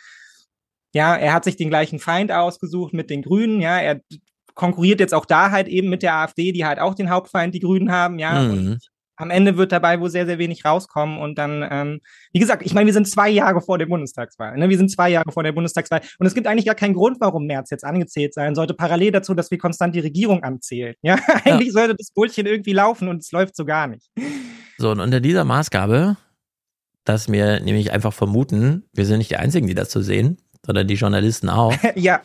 Ja, 0.94 1.14
er 1.14 1.34
hat 1.34 1.44
sich 1.44 1.56
den 1.56 1.68
gleichen 1.68 1.98
Feind 1.98 2.32
ausgesucht 2.32 2.94
mit 2.94 3.10
den 3.10 3.22
Grünen, 3.22 3.60
ja, 3.60 3.78
er 3.78 4.00
konkurriert 4.54 5.00
jetzt 5.00 5.14
auch 5.14 5.26
da 5.26 5.50
halt 5.50 5.68
eben 5.68 5.88
mit 5.88 6.02
der 6.02 6.14
AfD, 6.14 6.52
die 6.52 6.64
halt 6.64 6.80
auch 6.80 6.94
den 6.94 7.10
Hauptfeind 7.10 7.54
die 7.54 7.60
Grünen 7.60 7.92
haben, 7.92 8.18
ja. 8.18 8.40
Mhm. 8.40 8.50
Und 8.50 8.88
am 9.18 9.30
Ende 9.30 9.56
wird 9.56 9.72
dabei 9.72 10.00
wohl 10.00 10.10
sehr, 10.10 10.26
sehr 10.26 10.38
wenig 10.38 10.64
rauskommen. 10.64 11.18
Und 11.18 11.38
dann, 11.38 11.66
ähm, 11.68 12.00
wie 12.32 12.38
gesagt, 12.38 12.62
ich 12.64 12.72
meine, 12.72 12.86
wir 12.86 12.92
sind 12.92 13.08
zwei 13.08 13.28
Jahre 13.28 13.60
vor 13.60 13.76
der 13.76 13.86
Bundestagswahl. 13.86 14.56
Ne? 14.56 14.68
Wir 14.68 14.78
sind 14.78 14.90
zwei 14.90 15.10
Jahre 15.10 15.32
vor 15.32 15.42
der 15.42 15.52
Bundestagswahl. 15.52 16.00
Und 16.18 16.26
es 16.26 16.34
gibt 16.34 16.46
eigentlich 16.46 16.66
gar 16.66 16.76
keinen 16.76 16.94
Grund, 16.94 17.20
warum 17.20 17.46
März 17.46 17.70
jetzt 17.70 17.84
angezählt 17.84 18.32
sein 18.32 18.54
sollte, 18.54 18.74
parallel 18.74 19.12
dazu, 19.12 19.34
dass 19.34 19.50
wir 19.50 19.58
konstant 19.58 19.94
die 19.94 20.00
Regierung 20.00 20.44
anzählen. 20.44 20.94
Ja, 21.02 21.18
eigentlich 21.44 21.68
ja. 21.68 21.72
sollte 21.72 21.96
das 21.96 22.12
Bullchen 22.12 22.46
irgendwie 22.46 22.72
laufen 22.72 23.08
und 23.08 23.18
es 23.18 23.32
läuft 23.32 23.56
so 23.56 23.64
gar 23.64 23.88
nicht. 23.88 24.10
So, 24.78 24.90
und 24.90 25.00
unter 25.00 25.20
dieser 25.20 25.44
Maßgabe, 25.44 26.16
dass 27.04 27.30
wir 27.30 27.60
nämlich 27.60 27.90
einfach 27.90 28.12
vermuten, 28.12 28.84
wir 28.94 29.04
sind 29.04 29.18
nicht 29.18 29.30
die 29.30 29.36
Einzigen, 29.36 29.66
die 29.66 29.74
das 29.74 29.90
so 29.90 30.00
sehen, 30.00 30.38
sondern 30.64 30.86
die 30.86 30.94
Journalisten 30.94 31.48
auch. 31.48 31.74
ja. 31.96 32.20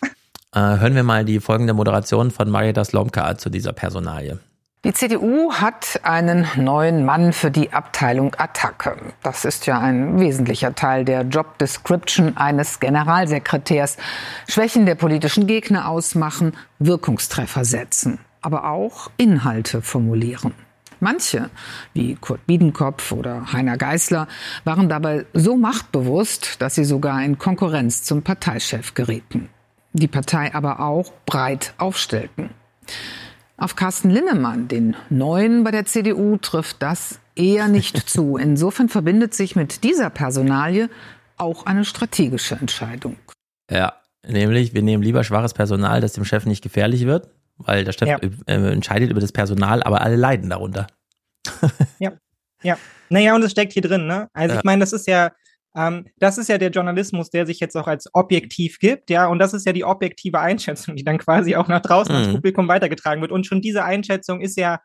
Äh, 0.54 0.60
hören 0.60 0.94
wir 0.94 1.04
mal 1.04 1.26
die 1.26 1.40
folgende 1.40 1.74
Moderation 1.74 2.30
von 2.30 2.50
Marietta 2.52 2.86
Slomka 2.86 3.36
zu 3.38 3.50
dieser 3.50 3.74
Personalie. 3.74 4.40
Die 4.86 4.92
CDU 4.92 5.54
hat 5.54 6.02
einen 6.04 6.46
neuen 6.58 7.06
Mann 7.06 7.32
für 7.32 7.50
die 7.50 7.72
Abteilung 7.72 8.36
Attacke. 8.38 8.98
Das 9.22 9.46
ist 9.46 9.66
ja 9.66 9.80
ein 9.80 10.20
wesentlicher 10.20 10.76
Teil 10.76 11.06
der 11.06 11.22
Job 11.22 11.58
Description 11.58 12.36
eines 12.36 12.82
Generalsekretärs. 12.82 13.96
Schwächen 14.46 14.86
der 14.86 14.96
politischen 14.96 15.48
Gegner 15.48 15.88
ausmachen, 15.88 16.58
Wirkungstreffer 16.80 17.64
setzen, 17.64 18.20
aber 18.42 18.70
auch 18.70 19.10
Inhalte 19.16 19.82
formulieren. 19.82 20.54
Manche, 21.00 21.50
wie 21.94 22.16
Kurt 22.16 22.46
Biedenkopf 22.46 23.14
oder 23.14 23.54
Heiner 23.54 23.78
Geißler, 23.78 24.28
waren 24.66 24.90
dabei 24.90 25.26
so 25.32 25.56
machtbewusst, 25.56 26.62
dass 26.62 26.76
sie 26.76 26.84
sogar 26.84 27.24
in 27.24 27.38
Konkurrenz 27.38 28.04
zum 28.04 28.22
Parteichef 28.22 28.94
gerieten. 28.96 29.48
Die 29.94 30.10
Partei 30.10 30.54
aber 30.54 30.82
auch 30.82 31.14
breit 31.26 31.74
aufstellten. 31.78 32.50
Auf 33.58 33.76
Carsten 33.76 34.10
Linnemann, 34.10 34.68
den 34.68 34.96
Neuen 35.10 35.64
bei 35.64 35.72
der 35.72 35.86
CDU, 35.86 36.38
trifft 36.38 36.82
das 36.82 37.20
eher 37.36 37.68
nicht 37.68 37.98
zu. 38.10 38.38
Insofern 38.38 38.90
verbindet 38.90 39.34
sich 39.34 39.56
mit 39.56 39.84
dieser 39.84 40.10
Personalie 40.10 40.90
auch 41.38 41.66
eine 41.66 41.86
strategische 41.86 42.56
Entscheidung. 42.56 43.16
Ja, 43.70 43.94
nämlich 44.28 44.74
wir 44.74 44.82
nehmen 44.82 45.04
lieber 45.04 45.24
schwaches 45.24 45.54
Personal, 45.54 46.02
das 46.02 46.14
dem 46.14 46.26
Chef 46.26 46.46
nicht 46.46 46.64
gefährlich 46.64 47.06
wird, 47.06 47.30
weil 47.58 47.84
der 47.84 47.92
Chef 47.94 48.08
ja. 48.08 48.18
äh, 48.18 48.72
entscheidet 48.72 49.10
über 49.12 49.22
das 49.22 49.32
Personal, 49.32 49.84
aber 49.84 50.02
alle 50.02 50.16
leiden 50.16 50.50
darunter. 50.50 50.88
ja, 52.00 52.14
ja. 52.64 52.78
Naja, 53.10 53.36
und 53.36 53.44
es 53.44 53.52
steckt 53.52 53.74
hier 53.74 53.82
drin, 53.82 54.08
ne? 54.08 54.28
Also 54.34 54.54
ja. 54.54 54.60
ich 54.60 54.64
meine, 54.64 54.80
das 54.80 54.94
ist 54.94 55.08
ja, 55.08 55.32
ähm, 55.76 56.06
das 56.18 56.38
ist 56.38 56.50
ja 56.50 56.58
der 56.58 56.70
Journalismus, 56.70 57.30
der 57.30 57.46
sich 57.46 57.60
jetzt 57.60 57.76
auch 57.76 57.88
als 57.88 58.10
objektiv 58.14 58.80
gibt, 58.80 59.10
ja, 59.10 59.28
und 59.28 59.40
das 59.40 59.54
ist 59.54 59.66
ja 59.66 59.74
die 59.74 59.84
objektive 59.84 60.40
Einschätzung, 60.40 60.96
die 60.96 61.04
dann 61.04 61.18
quasi 61.18 61.56
auch 61.56 61.68
nach 61.68 61.82
draußen 61.82 62.14
mhm. 62.14 62.22
ans 62.22 62.34
Publikum 62.34 62.68
weitergetragen 62.68 63.22
wird. 63.22 63.32
Und 63.32 63.46
schon 63.48 63.62
diese 63.62 63.84
Einschätzung 63.84 64.42
ist 64.42 64.58
ja 64.58 64.80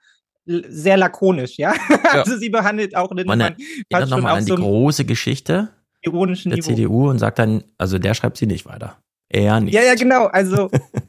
sehr 0.47 0.97
lakonisch, 0.97 1.59
ja. 1.59 1.75
ja. 1.91 1.99
Also 2.13 2.37
sie 2.37 2.49
behandelt 2.49 2.97
auch 2.97 3.15
den 3.15 3.27
Man 3.27 3.41
erinnert 3.41 4.11
nochmal 4.11 4.39
an 4.39 4.45
die 4.45 4.51
so 4.51 4.57
große 4.57 5.05
Geschichte 5.05 5.69
ironischen 6.01 6.51
der 6.51 6.59
Niveau. 6.59 6.71
CDU 6.71 7.11
und 7.11 7.19
sagt 7.19 7.39
dann, 7.39 7.65
also 7.77 7.99
der 7.99 8.15
schreibt 8.15 8.39
sie 8.39 8.47
nicht 8.47 8.65
weiter. 8.65 8.97
Er 9.29 9.61
nicht. 9.61 9.75
Ja, 9.75 9.83
ja, 9.83 9.95
genau. 9.95 10.27
Also 10.27 10.71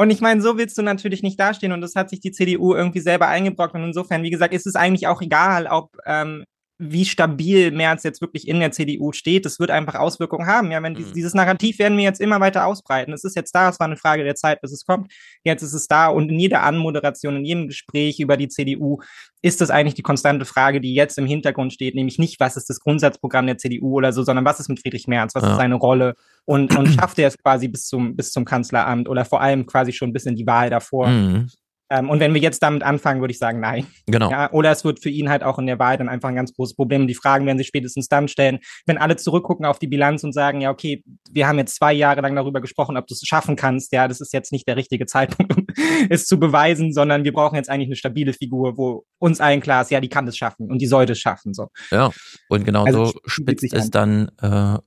Und 0.00 0.08
ich 0.08 0.22
meine, 0.22 0.40
so 0.40 0.56
willst 0.56 0.78
du 0.78 0.82
natürlich 0.82 1.22
nicht 1.22 1.38
dastehen 1.38 1.72
und 1.72 1.82
das 1.82 1.94
hat 1.94 2.08
sich 2.08 2.20
die 2.20 2.32
CDU 2.32 2.74
irgendwie 2.74 3.00
selber 3.00 3.28
eingebrockt. 3.28 3.74
Und 3.74 3.84
insofern, 3.84 4.22
wie 4.22 4.30
gesagt, 4.30 4.54
ist 4.54 4.66
es 4.66 4.74
eigentlich 4.74 5.06
auch 5.08 5.20
egal, 5.20 5.66
ob 5.66 5.94
ähm, 6.06 6.44
wie 6.82 7.04
stabil 7.04 7.70
Merz 7.72 8.04
jetzt 8.04 8.22
wirklich 8.22 8.48
in 8.48 8.58
der 8.58 8.72
CDU 8.72 9.12
steht. 9.12 9.44
Das 9.44 9.60
wird 9.60 9.70
einfach 9.70 9.96
Auswirkungen 9.96 10.46
haben. 10.46 10.70
Ja, 10.70 10.82
wenn 10.82 10.94
mhm. 10.94 11.12
dieses 11.14 11.34
Narrativ 11.34 11.78
werden 11.78 11.98
wir 11.98 12.04
jetzt 12.04 12.22
immer 12.22 12.40
weiter 12.40 12.66
ausbreiten. 12.66 13.12
Es 13.12 13.22
ist 13.22 13.36
jetzt 13.36 13.54
da, 13.54 13.68
es 13.68 13.78
war 13.78 13.86
eine 13.86 13.98
Frage 13.98 14.24
der 14.24 14.34
Zeit, 14.34 14.62
bis 14.62 14.72
es 14.72 14.86
kommt. 14.86 15.12
Jetzt 15.44 15.62
ist 15.62 15.74
es 15.74 15.88
da 15.88 16.08
und 16.08 16.30
in 16.30 16.40
jeder 16.40 16.62
Anmoderation, 16.62 17.36
in 17.36 17.44
jedem 17.44 17.68
Gespräch 17.68 18.18
über 18.18 18.38
die 18.38 18.48
CDU 18.48 19.00
ist 19.42 19.60
das 19.60 19.70
eigentlich 19.70 19.94
die 19.94 20.02
konstante 20.02 20.46
Frage, 20.46 20.80
die 20.80 20.94
jetzt 20.94 21.18
im 21.18 21.26
Hintergrund 21.26 21.72
steht, 21.72 21.94
nämlich 21.94 22.18
nicht, 22.18 22.40
was 22.40 22.56
ist 22.56 22.70
das 22.70 22.80
Grundsatzprogramm 22.80 23.46
der 23.46 23.58
CDU 23.58 23.96
oder 23.96 24.12
so, 24.12 24.22
sondern 24.22 24.44
was 24.46 24.60
ist 24.60 24.68
mit 24.68 24.80
Friedrich 24.80 25.06
Merz, 25.06 25.34
was 25.34 25.42
ja. 25.42 25.50
ist 25.50 25.56
seine 25.56 25.74
Rolle 25.74 26.14
und, 26.46 26.76
und 26.76 26.86
schafft 26.94 27.18
er 27.18 27.28
es 27.28 27.38
quasi 27.38 27.68
bis 27.68 27.86
zum, 27.86 28.16
bis 28.16 28.32
zum 28.32 28.44
Kanzleramt 28.46 29.08
oder 29.08 29.24
vor 29.26 29.42
allem 29.42 29.66
quasi 29.66 29.92
schon 29.92 30.12
bis 30.12 30.24
in 30.24 30.36
die 30.36 30.46
Wahl 30.46 30.70
davor. 30.70 31.08
Mhm. 31.08 31.48
Ähm, 31.90 32.08
und 32.08 32.20
wenn 32.20 32.32
wir 32.32 32.40
jetzt 32.40 32.62
damit 32.62 32.82
anfangen, 32.82 33.20
würde 33.20 33.32
ich 33.32 33.38
sagen, 33.38 33.58
nein. 33.58 33.86
Genau. 34.06 34.30
Ja, 34.30 34.52
oder 34.52 34.70
es 34.70 34.84
wird 34.84 35.02
für 35.02 35.10
ihn 35.10 35.28
halt 35.28 35.42
auch 35.42 35.58
in 35.58 35.66
der 35.66 35.78
Wahl 35.80 35.98
dann 35.98 36.08
einfach 36.08 36.28
ein 36.28 36.36
ganz 36.36 36.54
großes 36.54 36.76
Problem. 36.76 37.08
Die 37.08 37.14
Fragen 37.14 37.46
werden 37.46 37.58
sich 37.58 37.66
spätestens 37.66 38.08
dann 38.08 38.28
stellen, 38.28 38.60
wenn 38.86 38.96
alle 38.96 39.16
zurückgucken 39.16 39.66
auf 39.66 39.80
die 39.80 39.88
Bilanz 39.88 40.22
und 40.22 40.32
sagen, 40.32 40.60
ja, 40.60 40.70
okay, 40.70 41.02
wir 41.30 41.48
haben 41.48 41.58
jetzt 41.58 41.74
zwei 41.74 41.92
Jahre 41.92 42.20
lang 42.20 42.36
darüber 42.36 42.60
gesprochen, 42.60 42.96
ob 42.96 43.08
du 43.08 43.14
es 43.14 43.22
schaffen 43.26 43.56
kannst. 43.56 43.92
Ja, 43.92 44.06
das 44.06 44.20
ist 44.20 44.32
jetzt 44.32 44.52
nicht 44.52 44.68
der 44.68 44.76
richtige 44.76 45.06
Zeitpunkt, 45.06 45.56
um 45.56 45.66
es 46.08 46.26
zu 46.26 46.38
beweisen, 46.38 46.92
sondern 46.92 47.24
wir 47.24 47.32
brauchen 47.32 47.56
jetzt 47.56 47.68
eigentlich 47.68 47.88
eine 47.88 47.96
stabile 47.96 48.32
Figur, 48.32 48.78
wo 48.78 49.04
uns 49.18 49.40
allen 49.40 49.60
klar 49.60 49.82
ist, 49.82 49.90
ja, 49.90 50.00
die 50.00 50.08
kann 50.08 50.28
es 50.28 50.36
schaffen 50.36 50.70
und 50.70 50.78
die 50.78 50.86
sollte 50.86 51.12
es 51.12 51.18
schaffen. 51.18 51.54
So. 51.54 51.68
Ja, 51.90 52.10
und 52.48 52.64
genau 52.64 52.84
also, 52.84 53.06
so 53.06 53.20
spitzt 53.26 53.72
es 53.72 53.90
dann 53.90 54.30
äh, 54.40 54.78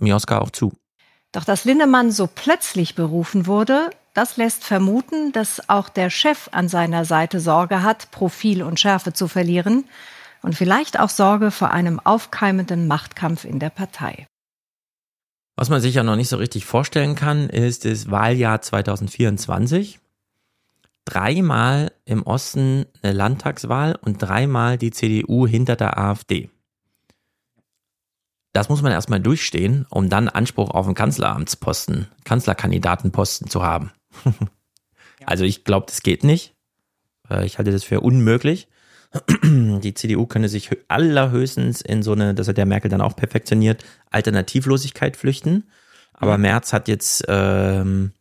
Mioska 0.00 0.38
auch 0.38 0.50
zu. 0.50 0.72
Doch 1.32 1.44
dass 1.44 1.64
Lindemann 1.64 2.12
so 2.12 2.26
plötzlich 2.26 2.94
berufen 2.94 3.46
wurde, 3.46 3.90
das 4.14 4.36
lässt 4.36 4.64
vermuten, 4.64 5.32
dass 5.32 5.68
auch 5.70 5.88
der 5.88 6.10
Chef 6.10 6.50
an 6.52 6.68
seiner 6.68 7.06
Seite 7.06 7.40
Sorge 7.40 7.82
hat, 7.82 8.10
Profil 8.10 8.62
und 8.62 8.78
Schärfe 8.78 9.14
zu 9.14 9.26
verlieren 9.26 9.84
und 10.42 10.54
vielleicht 10.54 11.00
auch 11.00 11.08
Sorge 11.08 11.50
vor 11.50 11.70
einem 11.70 11.98
aufkeimenden 11.98 12.86
Machtkampf 12.86 13.44
in 13.44 13.58
der 13.58 13.70
Partei. 13.70 14.26
Was 15.56 15.70
man 15.70 15.80
sich 15.80 15.94
ja 15.94 16.02
noch 16.02 16.16
nicht 16.16 16.28
so 16.28 16.36
richtig 16.36 16.66
vorstellen 16.66 17.14
kann, 17.14 17.48
ist 17.48 17.86
das 17.86 18.10
Wahljahr 18.10 18.60
2024. 18.60 20.00
Dreimal 21.04 21.92
im 22.04 22.22
Osten 22.22 22.86
eine 23.02 23.12
Landtagswahl 23.12 23.98
und 24.02 24.22
dreimal 24.22 24.78
die 24.78 24.90
CDU 24.90 25.46
hinter 25.46 25.76
der 25.76 25.98
AfD. 25.98 26.50
Das 28.52 28.68
muss 28.68 28.82
man 28.82 28.92
erstmal 28.92 29.20
durchstehen, 29.20 29.86
um 29.88 30.10
dann 30.10 30.28
Anspruch 30.28 30.70
auf 30.70 30.86
einen 30.86 30.94
Kanzleramtsposten, 30.94 32.08
Kanzlerkandidatenposten 32.24 33.48
zu 33.48 33.62
haben. 33.62 33.92
also 35.24 35.44
ich 35.44 35.64
glaube, 35.64 35.86
das 35.86 36.02
geht 36.02 36.22
nicht. 36.22 36.54
Äh, 37.30 37.46
ich 37.46 37.58
halte 37.58 37.72
das 37.72 37.84
für 37.84 38.00
unmöglich. 38.00 38.68
Die 39.42 39.94
CDU 39.94 40.26
könne 40.26 40.48
sich 40.48 40.70
allerhöchstens 40.88 41.80
in 41.80 42.02
so 42.02 42.12
eine, 42.12 42.34
das 42.34 42.48
hat 42.48 42.56
der 42.56 42.66
Merkel 42.66 42.90
dann 42.90 43.00
auch 43.00 43.16
perfektioniert, 43.16 43.84
Alternativlosigkeit 44.10 45.16
flüchten. 45.16 45.64
Aber 46.12 46.38
Merz 46.38 46.72
hat 46.72 46.88
jetzt, 46.88 47.24
ähm, 47.28 48.12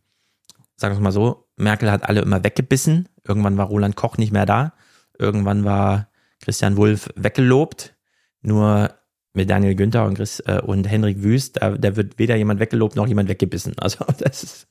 sagen 0.76 0.96
wir 0.96 1.02
mal 1.02 1.12
so, 1.12 1.48
Merkel 1.56 1.92
hat 1.92 2.04
alle 2.04 2.22
immer 2.22 2.44
weggebissen. 2.44 3.08
Irgendwann 3.26 3.58
war 3.58 3.68
Roland 3.68 3.96
Koch 3.96 4.18
nicht 4.18 4.32
mehr 4.32 4.46
da. 4.46 4.74
Irgendwann 5.18 5.64
war 5.66 6.08
Christian 6.42 6.78
Wulff 6.78 7.10
weggelobt. 7.16 7.96
Nur 8.42 8.90
mit 9.34 9.50
Daniel 9.50 9.76
Günther 9.76 10.06
und, 10.06 10.16
Chris, 10.16 10.40
äh, 10.42 10.62
und 10.62 10.90
Henrik 10.90 11.24
Wüst, 11.24 11.62
da, 11.62 11.72
da 11.78 11.96
wird 11.96 12.20
weder 12.20 12.36
jemand 12.36 12.60
weggelobt 12.60 12.96
noch 12.96 13.08
jemand 13.08 13.30
weggebissen. 13.30 13.74
Also 13.82 14.06
das 14.20 14.44
ist, 14.44 14.68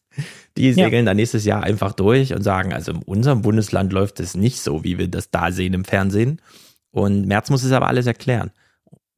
die 0.57 0.73
segeln 0.73 1.05
ja. 1.05 1.11
dann 1.11 1.16
nächstes 1.16 1.44
Jahr 1.44 1.62
einfach 1.62 1.92
durch 1.92 2.35
und 2.35 2.42
sagen, 2.42 2.73
also 2.73 2.92
in 2.92 3.03
unserem 3.03 3.42
Bundesland 3.42 3.92
läuft 3.92 4.20
es 4.20 4.37
nicht 4.37 4.61
so, 4.61 4.85
wie 4.85 4.99
wir 4.99 5.09
das 5.09 5.31
da 5.31 5.51
sehen 5.51 5.75
im 5.75 5.85
Fernsehen. 5.85 6.40
Und 6.90 7.27
Merz 7.27 7.51
muss 7.51 7.62
es 7.62 7.73
aber 7.73 7.87
alles 7.87 8.07
erklären. 8.07 8.51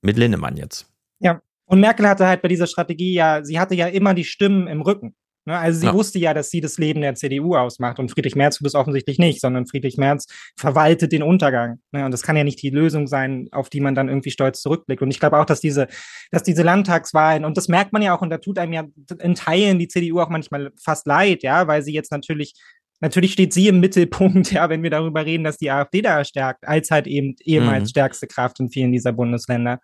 Mit 0.03 0.17
Linnemann 0.17 0.57
jetzt. 0.57 0.87
Ja. 1.21 1.41
Und 1.65 1.81
Merkel 1.81 2.09
hatte 2.09 2.27
halt 2.27 2.43
bei 2.43 2.49
dieser 2.49 2.67
Strategie 2.67 3.15
ja, 3.15 3.45
sie 3.45 3.59
hatte 3.59 3.75
ja 3.75 3.87
immer 3.87 4.15
die 4.15 4.25
Stimmen 4.25 4.67
im 4.67 4.83
Rücken. 4.83 5.15
Ne? 5.45 5.59
Also 5.59 5.81
sie 5.81 5.87
ja. 5.87 5.95
wusste 5.95 6.19
ja, 6.19 6.35
dass 6.35 6.51
sie 6.51 6.61
das 6.61 6.79
Leben 6.79 7.01
der 7.01 7.15
CDU 7.15 7.57
ausmacht 7.57 7.99
und 7.99 8.11
Friedrich 8.11 8.37
Merz 8.37 8.59
tut 8.59 8.67
es 8.67 8.75
offensichtlich 8.75 9.19
nicht, 9.19 9.41
sondern 9.41 9.67
Friedrich 9.67 9.97
Merz 9.97 10.27
verwaltet 10.57 11.13
den 11.13 11.23
Untergang. 11.23 11.81
Ne? 11.91 12.05
Und 12.05 12.13
das 12.13 12.23
kann 12.23 12.37
ja 12.37 12.45
nicht 12.45 12.63
die 12.63 12.71
Lösung 12.71 13.07
sein, 13.07 13.49
auf 13.53 13.69
die 13.69 13.81
man 13.81 13.95
dann 13.95 14.09
irgendwie 14.09 14.31
stolz 14.31 14.61
zurückblickt. 14.61 15.03
Und 15.03 15.11
ich 15.11 15.21
glaube 15.21 15.39
auch, 15.39 15.45
dass 15.45 15.61
diese, 15.61 15.89
dass 16.31 16.43
diese 16.43 16.63
Landtagswahlen, 16.63 17.45
und 17.45 17.57
das 17.57 17.69
merkt 17.69 17.93
man 17.93 18.03
ja 18.03 18.17
auch, 18.17 18.23
und 18.23 18.31
da 18.31 18.39
tut 18.39 18.59
einem 18.59 18.73
ja 18.73 18.85
in 19.21 19.35
Teilen 19.35 19.79
die 19.79 19.89
CDU 19.89 20.21
auch 20.21 20.29
manchmal 20.29 20.71
fast 20.81 21.07
leid, 21.07 21.43
ja, 21.43 21.67
weil 21.67 21.83
sie 21.83 21.93
jetzt 21.93 22.13
natürlich 22.13 22.55
Natürlich 23.03 23.33
steht 23.33 23.53
sie 23.53 23.67
im 23.67 23.81
Mittelpunkt, 23.81 24.53
ja, 24.53 24.71
wenn 24.71 24.83
wir 24.83 24.91
darüber 24.91 25.27
reden, 25.27 25.45
dass 25.45 25.59
die 25.59 25.71
AfD 25.71 26.01
da 26.01 26.25
stärkt, 26.25 26.67
als 26.67 26.91
halt 26.91 27.07
eben 27.07 27.35
ehemals 27.45 27.83
mhm. 27.83 27.89
stärkste 27.89 28.27
Kraft 28.29 28.61
in 28.61 28.71
vielen 28.71 28.93
dieser 28.93 29.13
Bundesländer. 29.13 29.81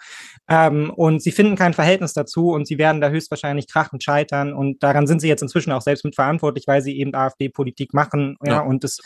Ähm, 0.49 0.91
und 0.91 1.21
sie 1.21 1.33
finden 1.33 1.57
kein 1.57 1.75
Verhältnis 1.75 2.15
dazu 2.15 2.53
und 2.53 2.67
sie 2.67 2.79
werden 2.79 3.01
da 3.01 3.11
höchstwahrscheinlich 3.11 3.67
krachend 3.67 4.05
scheitern. 4.05 4.55
Und 4.55 4.83
daran 4.83 5.07
sind 5.09 5.21
sie 5.21 5.29
jetzt 5.29 5.43
inzwischen 5.43 5.73
auch 5.73 5.83
selbst 5.83 6.05
mitverantwortlich, 6.05 6.67
weil 6.69 6.81
sie 6.81 6.97
eben 6.97 7.15
AfD-Politik 7.15 7.93
machen, 7.93 8.37
ja, 8.43 8.53
ja, 8.53 8.61
und 8.61 8.85
das 8.85 9.01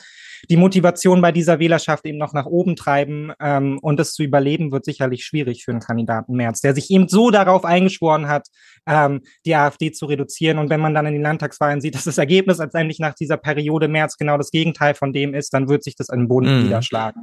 die 0.51 0.57
Motivation 0.57 1.21
bei 1.21 1.33
dieser 1.33 1.59
Wählerschaft 1.59 2.05
eben 2.07 2.19
noch 2.19 2.33
nach 2.33 2.47
oben 2.47 2.77
treiben. 2.77 3.33
Ähm, 3.41 3.79
und 3.83 3.99
das 3.99 4.13
zu 4.13 4.23
überleben 4.23 4.73
wird 4.73 4.85
sicherlich 4.85 5.25
schwierig 5.25 5.65
für 5.65 5.71
einen 5.71 5.81
Kandidaten 5.81 6.35
Merz, 6.35 6.61
der 6.61 6.75
sich 6.75 6.91
eben 6.91 7.09
so 7.09 7.31
darauf 7.31 7.65
eingeschworen 7.65 8.29
hat, 8.29 8.49
ähm, 8.87 9.23
die 9.47 9.55
AfD 9.55 9.93
zu 9.93 10.07
reduzieren. 10.07 10.59
Und 10.59 10.71
wenn 10.71 10.81
man 10.81 10.95
dann 10.95 11.07
in 11.07 11.15
den 11.15 11.23
Landtagswahlen 11.23 11.81
sieht, 11.81 11.95
dass 11.95 12.05
das 12.05 12.19
Ergebnis 12.19 12.59
letztendlich 12.59 12.99
nach 12.99 13.15
dieser 13.15 13.37
Periode 13.37 13.89
März 13.89 14.17
genau 14.17 14.37
das 14.37 14.51
Gegenteil 14.51 14.95
von 14.95 15.13
dem 15.13 15.35
ist, 15.35 15.55
dann 15.55 15.69
wird 15.69 15.85
sich 15.85 15.97
das 15.97 16.11
an 16.11 16.21
den 16.21 16.29
Boden 16.29 16.57
mhm. 16.57 16.65
niederschlagen. 16.65 17.23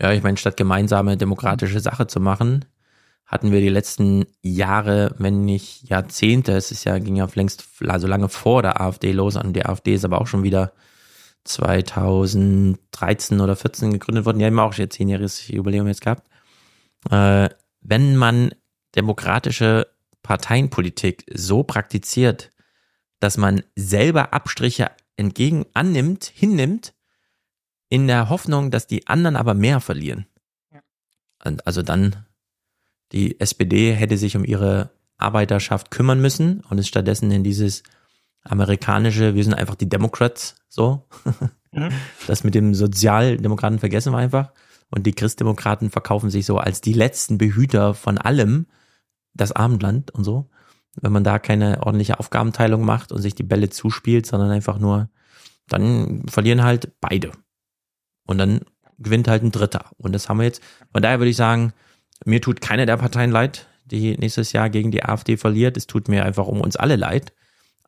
Ja, 0.00 0.12
ich 0.12 0.22
meine, 0.22 0.36
statt 0.36 0.56
gemeinsame 0.56 1.16
demokratische 1.16 1.80
Sache 1.80 2.06
zu 2.06 2.20
machen, 2.20 2.64
hatten 3.26 3.50
wir 3.50 3.60
die 3.60 3.70
letzten 3.70 4.26
Jahre, 4.42 5.14
wenn 5.18 5.44
nicht 5.44 5.88
Jahrzehnte, 5.88 6.52
es 6.52 6.70
ist 6.70 6.84
ja, 6.84 6.98
ging 6.98 7.16
ja 7.16 7.26
längst, 7.34 7.64
also 7.86 8.06
lange 8.06 8.28
vor 8.28 8.62
der 8.62 8.80
AfD 8.80 9.12
los, 9.12 9.36
und 9.36 9.54
die 9.54 9.64
AfD 9.64 9.94
ist 9.94 10.04
aber 10.04 10.20
auch 10.20 10.26
schon 10.26 10.42
wieder 10.42 10.72
2013 11.44 13.40
oder 13.40 13.56
14 13.56 13.92
gegründet 13.92 14.24
worden. 14.24 14.38
Die 14.38 14.44
haben 14.44 14.58
auch 14.58 14.72
schon 14.72 14.90
zehnjähriges 14.90 15.48
Jubiläum 15.48 15.86
jetzt 15.88 16.00
gehabt. 16.00 16.28
Äh, 17.10 17.48
wenn 17.80 18.16
man 18.16 18.54
demokratische 18.94 19.88
Parteienpolitik 20.22 21.24
so 21.34 21.62
praktiziert, 21.64 22.50
dass 23.20 23.36
man 23.36 23.62
selber 23.76 24.32
Abstriche 24.32 24.90
entgegen 25.16 25.66
annimmt, 25.74 26.24
hinnimmt, 26.24 26.94
in 27.88 28.06
der 28.06 28.28
Hoffnung, 28.30 28.70
dass 28.70 28.86
die 28.86 29.06
anderen 29.06 29.36
aber 29.36 29.54
mehr 29.54 29.80
verlieren. 29.80 30.26
Ja. 30.72 30.80
Also 31.64 31.82
dann, 31.82 32.24
die 33.12 33.38
SPD 33.38 33.92
hätte 33.92 34.16
sich 34.16 34.36
um 34.36 34.44
ihre 34.44 34.90
Arbeiterschaft 35.18 35.90
kümmern 35.90 36.20
müssen 36.20 36.60
und 36.70 36.78
ist 36.78 36.88
stattdessen 36.88 37.30
in 37.30 37.44
dieses 37.44 37.82
amerikanische, 38.44 39.34
wir 39.34 39.44
sind 39.44 39.54
einfach 39.54 39.74
die 39.74 39.88
Democrats, 39.88 40.56
so. 40.68 41.06
Mhm. 41.72 41.88
Das 42.26 42.44
mit 42.44 42.54
dem 42.54 42.74
Sozialdemokraten 42.74 43.78
vergessen 43.78 44.12
wir 44.12 44.18
einfach. 44.18 44.52
Und 44.90 45.06
die 45.06 45.14
Christdemokraten 45.14 45.88
verkaufen 45.88 46.28
sich 46.28 46.44
so 46.44 46.58
als 46.58 46.82
die 46.82 46.92
letzten 46.92 47.38
Behüter 47.38 47.94
von 47.94 48.18
allem, 48.18 48.66
das 49.32 49.52
Abendland 49.52 50.10
und 50.10 50.22
so. 50.22 50.50
Wenn 51.00 51.12
man 51.12 51.24
da 51.24 51.38
keine 51.38 51.82
ordentliche 51.82 52.20
Aufgabenteilung 52.20 52.84
macht 52.84 53.10
und 53.10 53.22
sich 53.22 53.34
die 53.34 53.42
Bälle 53.42 53.70
zuspielt, 53.70 54.26
sondern 54.26 54.50
einfach 54.50 54.78
nur, 54.78 55.08
dann 55.66 56.24
verlieren 56.28 56.62
halt 56.62 56.92
beide. 57.00 57.32
Und 58.26 58.36
dann 58.36 58.60
gewinnt 58.98 59.28
halt 59.28 59.42
ein 59.42 59.50
Dritter. 59.50 59.86
Und 59.96 60.12
das 60.12 60.28
haben 60.28 60.38
wir 60.38 60.44
jetzt. 60.44 60.62
Von 60.92 61.02
daher 61.02 61.20
würde 61.20 61.30
ich 61.30 61.36
sagen, 61.36 61.72
mir 62.26 62.42
tut 62.42 62.60
keine 62.60 62.84
der 62.84 62.98
Parteien 62.98 63.30
leid, 63.30 63.66
die 63.86 64.16
nächstes 64.18 64.52
Jahr 64.52 64.68
gegen 64.68 64.90
die 64.90 65.04
AfD 65.04 65.38
verliert. 65.38 65.78
Es 65.78 65.86
tut 65.86 66.08
mir 66.08 66.26
einfach 66.26 66.46
um 66.46 66.60
uns 66.60 66.76
alle 66.76 66.96
leid. 66.96 67.32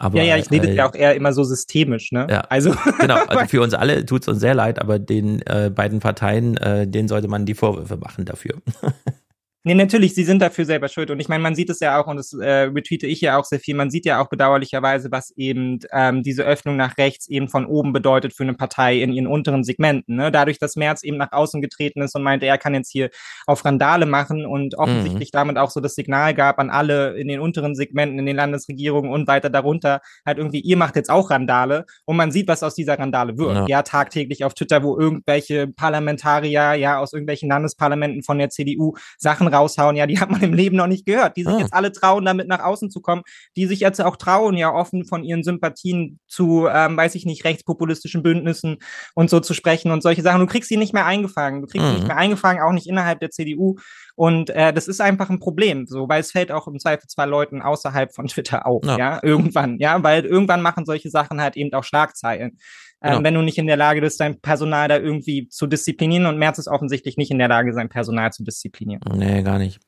Aber, 0.05 0.19
ja, 0.19 0.25
ja, 0.25 0.37
ich 0.37 0.51
rede 0.51 0.69
äh, 0.69 0.75
ja 0.75 0.89
auch 0.89 0.95
eher 0.95 1.15
immer 1.15 1.33
so 1.33 1.45
systemisch, 1.45 2.13
ne? 2.13 2.27
Ja. 2.29 2.41
Also 2.43 2.75
genau, 3.01 3.17
also 3.27 3.47
für 3.47 3.63
uns 3.63 3.73
alle 3.73 4.05
tut 4.05 4.23
es 4.23 4.29
uns 4.29 4.41
sehr 4.41 4.55
leid, 4.55 4.79
aber 4.79 4.99
den 4.99 5.41
äh, 5.47 5.71
beiden 5.75 6.01
Parteien, 6.01 6.57
äh, 6.59 6.87
denen 6.87 7.09
sollte 7.09 7.29
man 7.29 7.47
die 7.47 7.55
Vorwürfe 7.55 7.97
machen 7.97 8.27
dafür. 8.27 8.57
Nee, 9.67 9.75
natürlich, 9.75 10.15
sie 10.15 10.25
sind 10.25 10.43
dafür 10.43 10.67
selber 10.67 10.89
schuld. 10.89 11.11
Und 11.11 11.21
ich 11.21 11.29
meine, 11.29 11.43
man 11.43 11.55
sieht 11.55 11.71
es 11.71 11.81
ja 11.81 11.99
auch, 11.99 12.07
und 12.07 12.19
das 12.19 12.35
äh, 12.35 12.65
retweete 12.65 13.07
ich 13.07 13.23
ja 13.23 13.39
auch 13.39 13.47
sehr 13.47 13.61
viel, 13.61 13.75
man 13.75 13.89
sieht 13.89 14.05
ja 14.05 14.21
auch 14.21 14.29
bedauerlicherweise, 14.29 15.11
was 15.11 15.31
eben 15.39 15.79
ähm, 15.91 16.23
diese 16.23 16.45
Öffnung 16.45 16.77
nach 16.77 16.99
rechts 16.99 17.27
eben 17.29 17.49
von 17.49 17.65
oben 17.65 17.95
bedeutet 17.95 18.35
für 18.35 18.43
eine 18.43 18.53
Partei 18.53 19.01
in 19.01 19.11
ihren 19.11 19.27
unteren 19.27 19.65
Segmenten. 19.65 20.17
Ne? 20.17 20.31
Dadurch, 20.31 20.59
dass 20.59 20.77
Merz 20.77 21.03
eben 21.03 21.17
nach 21.17 21.33
außen 21.33 21.63
getreten 21.63 22.03
ist 22.03 22.15
und 22.15 22.23
meinte, 22.23 22.45
er 22.45 22.59
kann 22.59 22.75
jetzt 22.75 22.93
hier 22.93 23.09
auf 23.47 23.65
Randale 23.65 24.05
machen 24.05 24.45
und 24.45 24.75
offensichtlich 24.75 25.31
mhm. 25.31 25.39
damit 25.39 25.57
auch 25.57 25.71
so 25.71 25.81
das 25.81 25.95
Signal 25.95 26.35
gab 26.35 26.59
an 26.59 26.69
alle 26.69 27.17
in 27.17 27.29
den 27.29 27.41
unteren 27.41 27.75
Segmenten, 27.75 28.19
in 28.19 28.27
den 28.27 28.37
Landesregierungen 28.37 29.11
und 29.11 29.27
weiter 29.29 29.49
darunter, 29.49 30.03
halt 30.27 30.37
irgendwie, 30.37 30.61
ihr 30.61 30.77
macht 30.77 30.95
jetzt 30.97 31.09
auch 31.09 31.31
Randale. 31.31 31.87
Und 32.05 32.19
man 32.19 32.33
sieht, 32.33 32.49
was 32.49 32.63
aus 32.63 32.75
dieser 32.75 32.99
Randale 32.99 33.39
wird. 33.39 33.55
Ja, 33.55 33.67
ja 33.67 33.83
tagtäglich 33.83 34.45
auf 34.45 34.53
Twitter, 34.53 34.83
wo 34.83 34.99
irgendwelche 34.99 35.69
Parlamentarier 35.69 36.75
ja 36.75 36.99
aus 36.99 37.15
irgendwelchen 37.15 37.49
Landesparlamenten 37.49 38.23
von 38.23 38.37
der 38.37 38.51
CDU 38.51 38.93
Sachen 39.17 39.54
raushauen, 39.55 39.97
ja, 39.97 40.07
die 40.07 40.21
hat 40.21 40.31
man 40.31 40.43
im 40.43 40.53
Leben 40.53 40.77
noch 40.77 40.87
nicht 40.87 41.07
gehört. 41.07 41.37
Die 41.37 41.45
sich 41.45 41.55
ah. 41.55 41.59
jetzt 41.59 41.73
alle 41.73 41.93
trauen, 41.93 42.25
damit 42.25 42.49
nach 42.49 42.61
außen 42.61 42.91
zu 42.91 43.01
kommen, 43.01 43.23
die 43.57 43.67
sich 43.67 43.81
jetzt 43.81 44.01
auch 44.01 44.17
trauen, 44.17 44.57
ja 44.57 44.73
offen 44.73 45.05
von 45.05 45.25
ihren 45.25 45.43
Sympathien 45.43 46.19
zu, 46.27 46.67
ähm, 46.71 46.97
weiß 46.97 47.15
ich 47.15 47.25
nicht, 47.25 47.45
rechtspopulistischen 47.45 48.23
Bündnissen 48.23 48.79
und 49.15 49.31
so 49.31 49.41
zu 49.41 49.55
sprechen 49.55 49.91
und 49.91 50.03
solche 50.03 50.23
Sachen. 50.23 50.41
Du 50.41 50.47
kriegst 50.47 50.69
sie 50.69 50.77
nicht 50.77 50.93
mehr 50.93 51.07
eingefangen. 51.07 51.63
Du 51.63 51.67
kriegst 51.67 51.85
mhm. 51.85 51.89
sie 51.89 51.95
nicht 51.95 52.03
mhm. 52.03 52.09
mehr 52.09 52.17
eingefangen, 52.17 52.63
auch 52.63 52.73
nicht 52.73 52.89
innerhalb 52.89 53.21
der 53.21 53.31
CDU. 53.31 53.77
Und 54.17 54.51
äh, 54.51 54.73
das 54.73 54.87
ist 54.89 55.01
einfach 55.01 55.31
ein 55.31 55.41
Problem, 55.41 55.87
so, 55.87 56.09
weil 56.09 56.21
es 56.21 56.31
fällt 56.31 56.53
auch 56.53 56.69
im 56.69 56.79
Zweifel 56.79 57.09
zwei 57.09 57.27
Leuten 57.27 57.63
außerhalb 57.63 58.15
von 58.15 58.29
Twitter 58.29 58.67
auf, 58.67 58.85
ja. 58.85 58.97
ja, 58.97 59.21
irgendwann, 59.23 59.79
ja, 59.79 60.03
weil 60.03 60.25
irgendwann 60.25 60.63
machen 60.63 60.87
solche 60.87 61.11
Sachen 61.11 61.41
halt 61.41 61.57
eben 61.57 61.73
auch 61.73 61.85
Schlagzeilen. 61.85 62.59
Ähm, 63.05 63.11
genau. 63.11 63.25
wenn 63.25 63.35
du 63.35 63.43
nicht 63.43 63.59
in 63.59 63.67
der 63.67 63.77
Lage 63.77 64.01
bist, 64.01 64.19
dein 64.19 64.41
Personal 64.41 64.89
da 64.89 64.97
irgendwie 64.97 65.47
zu 65.51 65.67
disziplinieren. 65.67 66.25
Und 66.25 66.39
Merz 66.39 66.59
ist 66.59 66.69
offensichtlich 66.69 67.19
nicht 67.19 67.31
in 67.31 67.39
der 67.39 67.49
Lage, 67.49 67.75
sein 67.75 67.91
Personal 67.91 68.33
zu 68.33 68.45
disziplinieren. 68.45 69.03
Nee, 69.15 69.43
gar 69.43 69.59
nicht. 69.59 69.79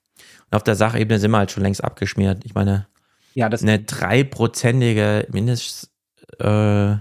Und 0.51 0.57
auf 0.57 0.63
der 0.63 0.75
Sachebene 0.75 1.19
sind 1.19 1.31
wir 1.31 1.39
halt 1.39 1.51
schon 1.51 1.63
längst 1.63 1.83
abgeschmiert. 1.83 2.45
Ich 2.45 2.55
meine, 2.55 2.89
ja, 3.33 3.49
das 3.49 3.63
eine 3.63 3.79
dreiprozentige 3.79 5.27
Mindest, 5.33 5.91
äh, 6.41 6.97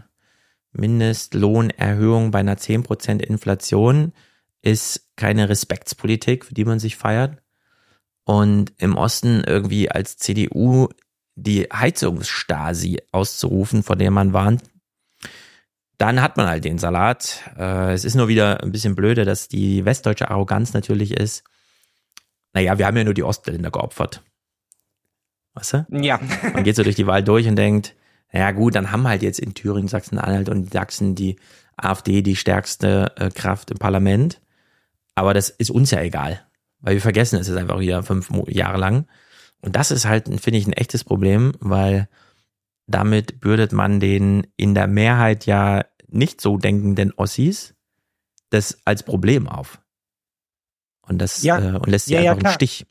Mindestlohnerhöhung 0.72 2.32
bei 2.32 2.40
einer 2.40 2.56
zehn 2.56 2.84
Prozent 2.84 3.22
Inflation 3.22 4.14
ist 4.62 5.10
keine 5.18 5.50
Respektspolitik, 5.50 6.46
für 6.46 6.54
die 6.54 6.66
man 6.66 6.80
sich 6.80 6.96
feiert. 6.96 7.42
Und 8.24 8.72
im 8.78 8.96
Osten 8.96 9.44
irgendwie 9.46 9.92
als 9.92 10.16
CDU 10.16 10.88
die 11.36 11.64
Heizungsstasi 11.64 13.02
auszurufen, 13.12 13.84
vor 13.84 13.98
der 13.98 14.12
man 14.12 14.32
warnt, 14.32 14.64
dann 15.98 16.22
hat 16.22 16.38
man 16.38 16.48
halt 16.48 16.66
den 16.66 16.78
Salat. 16.78 17.42
Äh, 17.58 17.94
es 17.94 18.06
ist 18.06 18.16
nur 18.16 18.28
wieder 18.28 18.62
ein 18.64 18.72
bisschen 18.72 18.96
blöde, 18.96 19.26
dass 19.26 19.48
die 19.48 19.86
westdeutsche 19.86 20.30
Arroganz 20.30 20.74
natürlich 20.74 21.12
ist. 21.12 21.44
Naja, 22.54 22.78
wir 22.78 22.86
haben 22.86 22.98
ja 22.98 23.04
nur 23.04 23.14
die 23.14 23.24
Ostländer 23.24 23.72
geopfert. 23.72 24.24
Weißt 25.54 25.74
du? 25.74 25.86
Ja. 25.92 26.20
Man 26.54 26.64
geht 26.64 26.76
so 26.76 26.84
durch 26.84 26.96
die 26.96 27.08
Wahl 27.08 27.24
durch 27.24 27.48
und 27.48 27.56
denkt, 27.56 27.96
ja 28.32 28.52
gut, 28.52 28.76
dann 28.76 28.92
haben 28.92 29.08
halt 29.08 29.22
jetzt 29.22 29.40
in 29.40 29.54
Thüringen, 29.54 29.88
Sachsen-Anhalt 29.88 30.50
und 30.50 30.74
Sachsen 30.74 31.16
die 31.16 31.38
AfD 31.78 32.22
die 32.22 32.36
stärkste 32.36 33.14
äh, 33.18 33.30
Kraft 33.30 33.72
im 33.72 33.78
Parlament. 33.78 34.42
Aber 35.16 35.34
das 35.34 35.50
ist 35.50 35.72
uns 35.72 35.92
ja 35.92 36.02
egal, 36.02 36.46
weil 36.80 36.96
wir 36.96 37.02
vergessen 37.02 37.40
es 37.40 37.48
ist 37.48 37.56
einfach 37.56 37.80
wieder 37.80 38.04
fünf 38.04 38.30
Jahre 38.48 38.78
lang. 38.78 39.08
Und 39.62 39.76
das 39.76 39.92
ist 39.92 40.06
halt, 40.06 40.28
finde 40.42 40.60
ich, 40.60 40.68
ein 40.68 40.74
echtes 40.74 41.04
Problem, 41.04 41.54
weil 41.60 42.10
damit 42.88 43.40
bürdet 43.40 43.72
man 43.72 44.00
den 44.00 44.48
in 44.58 44.76
der 44.76 44.88
Mehrheit 44.88 45.46
ja 45.46 45.86
nicht 46.08 46.42
so 46.42 46.58
denkenden 46.58 47.14
Ossis 47.14 47.76
das 48.50 48.80
als 48.86 49.04
Problem 49.04 49.48
auf. 49.48 49.82
Und 51.02 51.20
das 51.20 51.44
ja. 51.44 51.60
äh, 51.60 51.78
und 51.78 51.88
lässt 51.88 52.06
sie 52.06 52.14
ja, 52.14 52.32
einfach 52.32 52.44
ja, 52.44 52.50
im 52.50 52.54
Stich. 52.54 52.86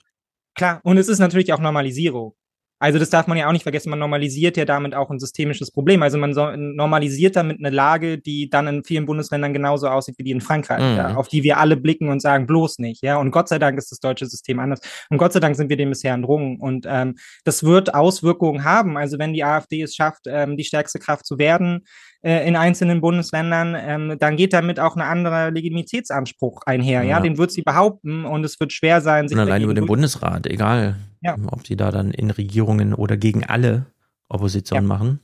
Klar, 0.54 0.80
und 0.84 0.98
es 0.98 1.08
ist 1.08 1.18
natürlich 1.18 1.52
auch 1.52 1.58
Normalisierung. 1.58 2.34
Also 2.84 2.98
das 2.98 3.08
darf 3.08 3.26
man 3.26 3.38
ja 3.38 3.48
auch 3.48 3.52
nicht 3.52 3.62
vergessen, 3.62 3.88
man 3.88 3.98
normalisiert 3.98 4.58
ja 4.58 4.66
damit 4.66 4.94
auch 4.94 5.08
ein 5.08 5.18
systemisches 5.18 5.70
Problem. 5.70 6.02
Also 6.02 6.18
man 6.18 6.34
so, 6.34 6.54
normalisiert 6.54 7.34
damit 7.34 7.58
eine 7.58 7.70
Lage, 7.70 8.18
die 8.18 8.50
dann 8.50 8.66
in 8.66 8.84
vielen 8.84 9.06
Bundesländern 9.06 9.54
genauso 9.54 9.88
aussieht 9.88 10.16
wie 10.18 10.22
die 10.22 10.32
in 10.32 10.42
Frankreich, 10.42 10.82
mhm. 10.82 10.96
ja, 10.98 11.14
auf 11.14 11.28
die 11.28 11.42
wir 11.42 11.56
alle 11.56 11.78
blicken 11.78 12.10
und 12.10 12.20
sagen, 12.20 12.46
bloß 12.46 12.80
nicht. 12.80 13.02
Ja, 13.02 13.16
und 13.16 13.30
Gott 13.30 13.48
sei 13.48 13.58
Dank 13.58 13.78
ist 13.78 13.90
das 13.90 14.00
deutsche 14.00 14.26
System 14.26 14.58
anders. 14.58 14.80
Und 15.08 15.16
Gott 15.16 15.32
sei 15.32 15.40
Dank 15.40 15.56
sind 15.56 15.70
wir 15.70 15.78
dem 15.78 15.88
bisher 15.88 16.12
entrungen. 16.12 16.60
Und 16.60 16.84
ähm, 16.86 17.14
das 17.44 17.64
wird 17.64 17.94
Auswirkungen 17.94 18.64
haben. 18.64 18.98
Also 18.98 19.18
wenn 19.18 19.32
die 19.32 19.44
AfD 19.44 19.80
es 19.80 19.94
schafft, 19.94 20.26
ähm, 20.26 20.58
die 20.58 20.64
stärkste 20.64 20.98
Kraft 20.98 21.24
zu 21.24 21.38
werden, 21.38 21.86
äh, 22.22 22.46
in 22.46 22.54
einzelnen 22.54 23.00
Bundesländern, 23.00 23.76
ähm, 23.78 24.16
dann 24.18 24.36
geht 24.36 24.52
damit 24.52 24.78
auch 24.78 24.94
ein 24.94 25.02
anderer 25.02 25.50
Legitimitätsanspruch 25.50 26.60
einher. 26.66 27.02
Ja, 27.02 27.16
ja? 27.16 27.20
den 27.20 27.38
wird 27.38 27.50
sie 27.50 27.62
behaupten 27.62 28.26
und 28.26 28.44
es 28.44 28.60
wird 28.60 28.74
schwer 28.74 29.00
sein, 29.00 29.28
sich. 29.28 29.38
Und 29.38 29.42
allein 29.42 29.62
über 29.62 29.74
den 29.74 29.86
Bundesrat, 29.86 30.46
egal, 30.46 30.96
ja. 31.24 31.36
ob 31.50 31.66
sie 31.66 31.76
da 31.76 31.90
dann 31.90 32.10
in 32.10 32.30
Regierungen 32.30 32.94
oder 32.94 33.16
gegen 33.16 33.44
alle 33.44 33.86
Opposition 34.28 34.82
ja. 34.82 34.88
machen. 34.88 35.20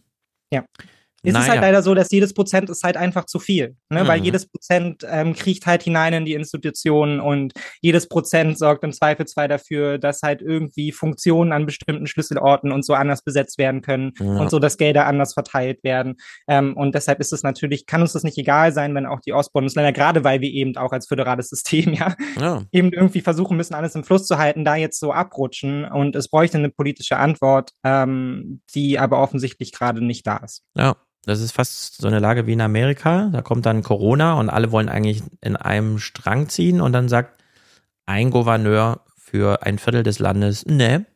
Ja. 0.52 0.64
Es 1.22 1.32
Naja. 1.34 1.44
ist 1.44 1.50
halt 1.50 1.60
leider 1.60 1.82
so, 1.82 1.94
dass 1.94 2.10
jedes 2.10 2.32
Prozent 2.32 2.70
ist 2.70 2.82
halt 2.82 2.96
einfach 2.96 3.26
zu 3.26 3.38
viel, 3.38 3.76
ne? 3.90 4.06
weil 4.08 4.18
Mhm. 4.20 4.24
jedes 4.24 4.46
Prozent 4.48 5.04
ähm, 5.08 5.34
kriecht 5.34 5.66
halt 5.66 5.82
hinein 5.82 6.14
in 6.14 6.24
die 6.24 6.32
Institutionen 6.34 7.20
und 7.20 7.52
jedes 7.82 8.08
Prozent 8.08 8.56
sorgt 8.58 8.84
im 8.84 8.92
Zweifelsfall 8.92 9.46
dafür, 9.48 9.98
dass 9.98 10.22
halt 10.22 10.40
irgendwie 10.40 10.92
Funktionen 10.92 11.52
an 11.52 11.66
bestimmten 11.66 12.06
Schlüsselorten 12.06 12.72
und 12.72 12.84
so 12.86 12.94
anders 12.94 13.22
besetzt 13.22 13.58
werden 13.58 13.82
können 13.82 14.12
Ja. 14.18 14.38
und 14.38 14.50
so, 14.50 14.58
dass 14.58 14.78
Gelder 14.78 15.06
anders 15.06 15.34
verteilt 15.34 15.84
werden. 15.84 16.16
Ähm, 16.48 16.76
und 16.76 16.94
deshalb 16.94 17.20
ist 17.20 17.32
es 17.32 17.42
natürlich, 17.42 17.84
kann 17.86 18.00
uns 18.00 18.12
das 18.14 18.22
nicht 18.24 18.38
egal 18.38 18.72
sein, 18.72 18.94
wenn 18.94 19.04
auch 19.06 19.20
die 19.20 19.32
Ostbundesländer, 19.34 19.92
gerade 19.92 20.24
weil 20.24 20.40
wir 20.40 20.50
eben 20.50 20.76
auch 20.78 20.92
als 20.92 21.06
föderales 21.06 21.48
System 21.50 21.92
ja 21.94 22.14
Ja. 22.40 22.62
eben 22.72 22.92
irgendwie 22.92 23.20
versuchen 23.20 23.56
müssen, 23.58 23.74
alles 23.74 23.94
im 23.94 24.04
Fluss 24.04 24.26
zu 24.26 24.38
halten, 24.38 24.64
da 24.64 24.76
jetzt 24.76 24.98
so 24.98 25.12
abrutschen. 25.12 25.84
Und 25.84 26.16
es 26.16 26.28
bräuchte 26.28 26.56
eine 26.58 26.70
politische 26.70 27.18
Antwort, 27.18 27.72
ähm, 27.84 28.62
die 28.74 28.98
aber 28.98 29.18
offensichtlich 29.20 29.72
gerade 29.72 30.02
nicht 30.04 30.26
da 30.26 30.38
ist. 30.38 30.62
Ja, 30.74 30.96
das 31.24 31.40
ist 31.40 31.52
fast 31.52 32.00
so 32.00 32.06
eine 32.08 32.18
Lage 32.18 32.46
wie 32.46 32.52
in 32.54 32.60
Amerika. 32.60 33.28
Da 33.32 33.42
kommt 33.42 33.66
dann 33.66 33.82
Corona 33.82 34.34
und 34.34 34.48
alle 34.50 34.72
wollen 34.72 34.88
eigentlich 34.88 35.22
in 35.40 35.56
einem 35.56 35.98
Strang 35.98 36.48
ziehen 36.48 36.80
und 36.80 36.92
dann 36.92 37.08
sagt 37.08 37.42
ein 38.06 38.30
Gouverneur 38.30 39.00
für 39.16 39.62
ein 39.62 39.78
Viertel 39.78 40.02
des 40.02 40.18
Landes, 40.18 40.66
ne, 40.66 41.06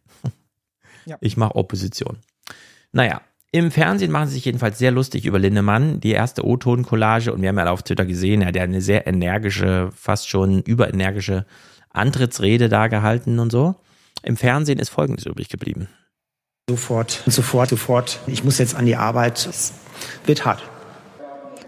Ja. 1.06 1.16
ich 1.20 1.36
mache 1.36 1.56
Opposition. 1.56 2.18
Naja, 2.92 3.20
im 3.50 3.70
Fernsehen 3.70 4.10
machen 4.10 4.28
sie 4.28 4.34
sich 4.34 4.44
jedenfalls 4.44 4.78
sehr 4.78 4.90
lustig 4.90 5.26
über 5.26 5.38
Lindemann, 5.38 6.00
die 6.00 6.10
erste 6.12 6.44
O-Ton-Collage 6.44 7.32
und 7.32 7.42
wir 7.42 7.48
haben 7.48 7.58
ja 7.58 7.70
auf 7.70 7.82
Twitter 7.82 8.04
gesehen, 8.06 8.42
er 8.42 8.48
hat 8.48 8.56
ja 8.56 8.62
eine 8.62 8.80
sehr 8.82 9.06
energische, 9.06 9.90
fast 9.94 10.28
schon 10.28 10.62
überenergische 10.62 11.46
Antrittsrede 11.90 12.68
da 12.68 12.88
gehalten 12.88 13.38
und 13.38 13.50
so. 13.50 13.76
Im 14.22 14.36
Fernsehen 14.36 14.78
ist 14.78 14.88
Folgendes 14.90 15.26
übrig 15.26 15.48
geblieben. 15.48 15.88
Sofort, 16.68 17.22
sofort, 17.26 17.68
sofort. 17.70 18.20
Ich 18.26 18.42
muss 18.42 18.58
jetzt 18.58 18.74
an 18.74 18.86
die 18.86 18.96
Arbeit. 18.96 19.46
Es 19.46 19.74
wird 20.26 20.44
hart. 20.44 20.62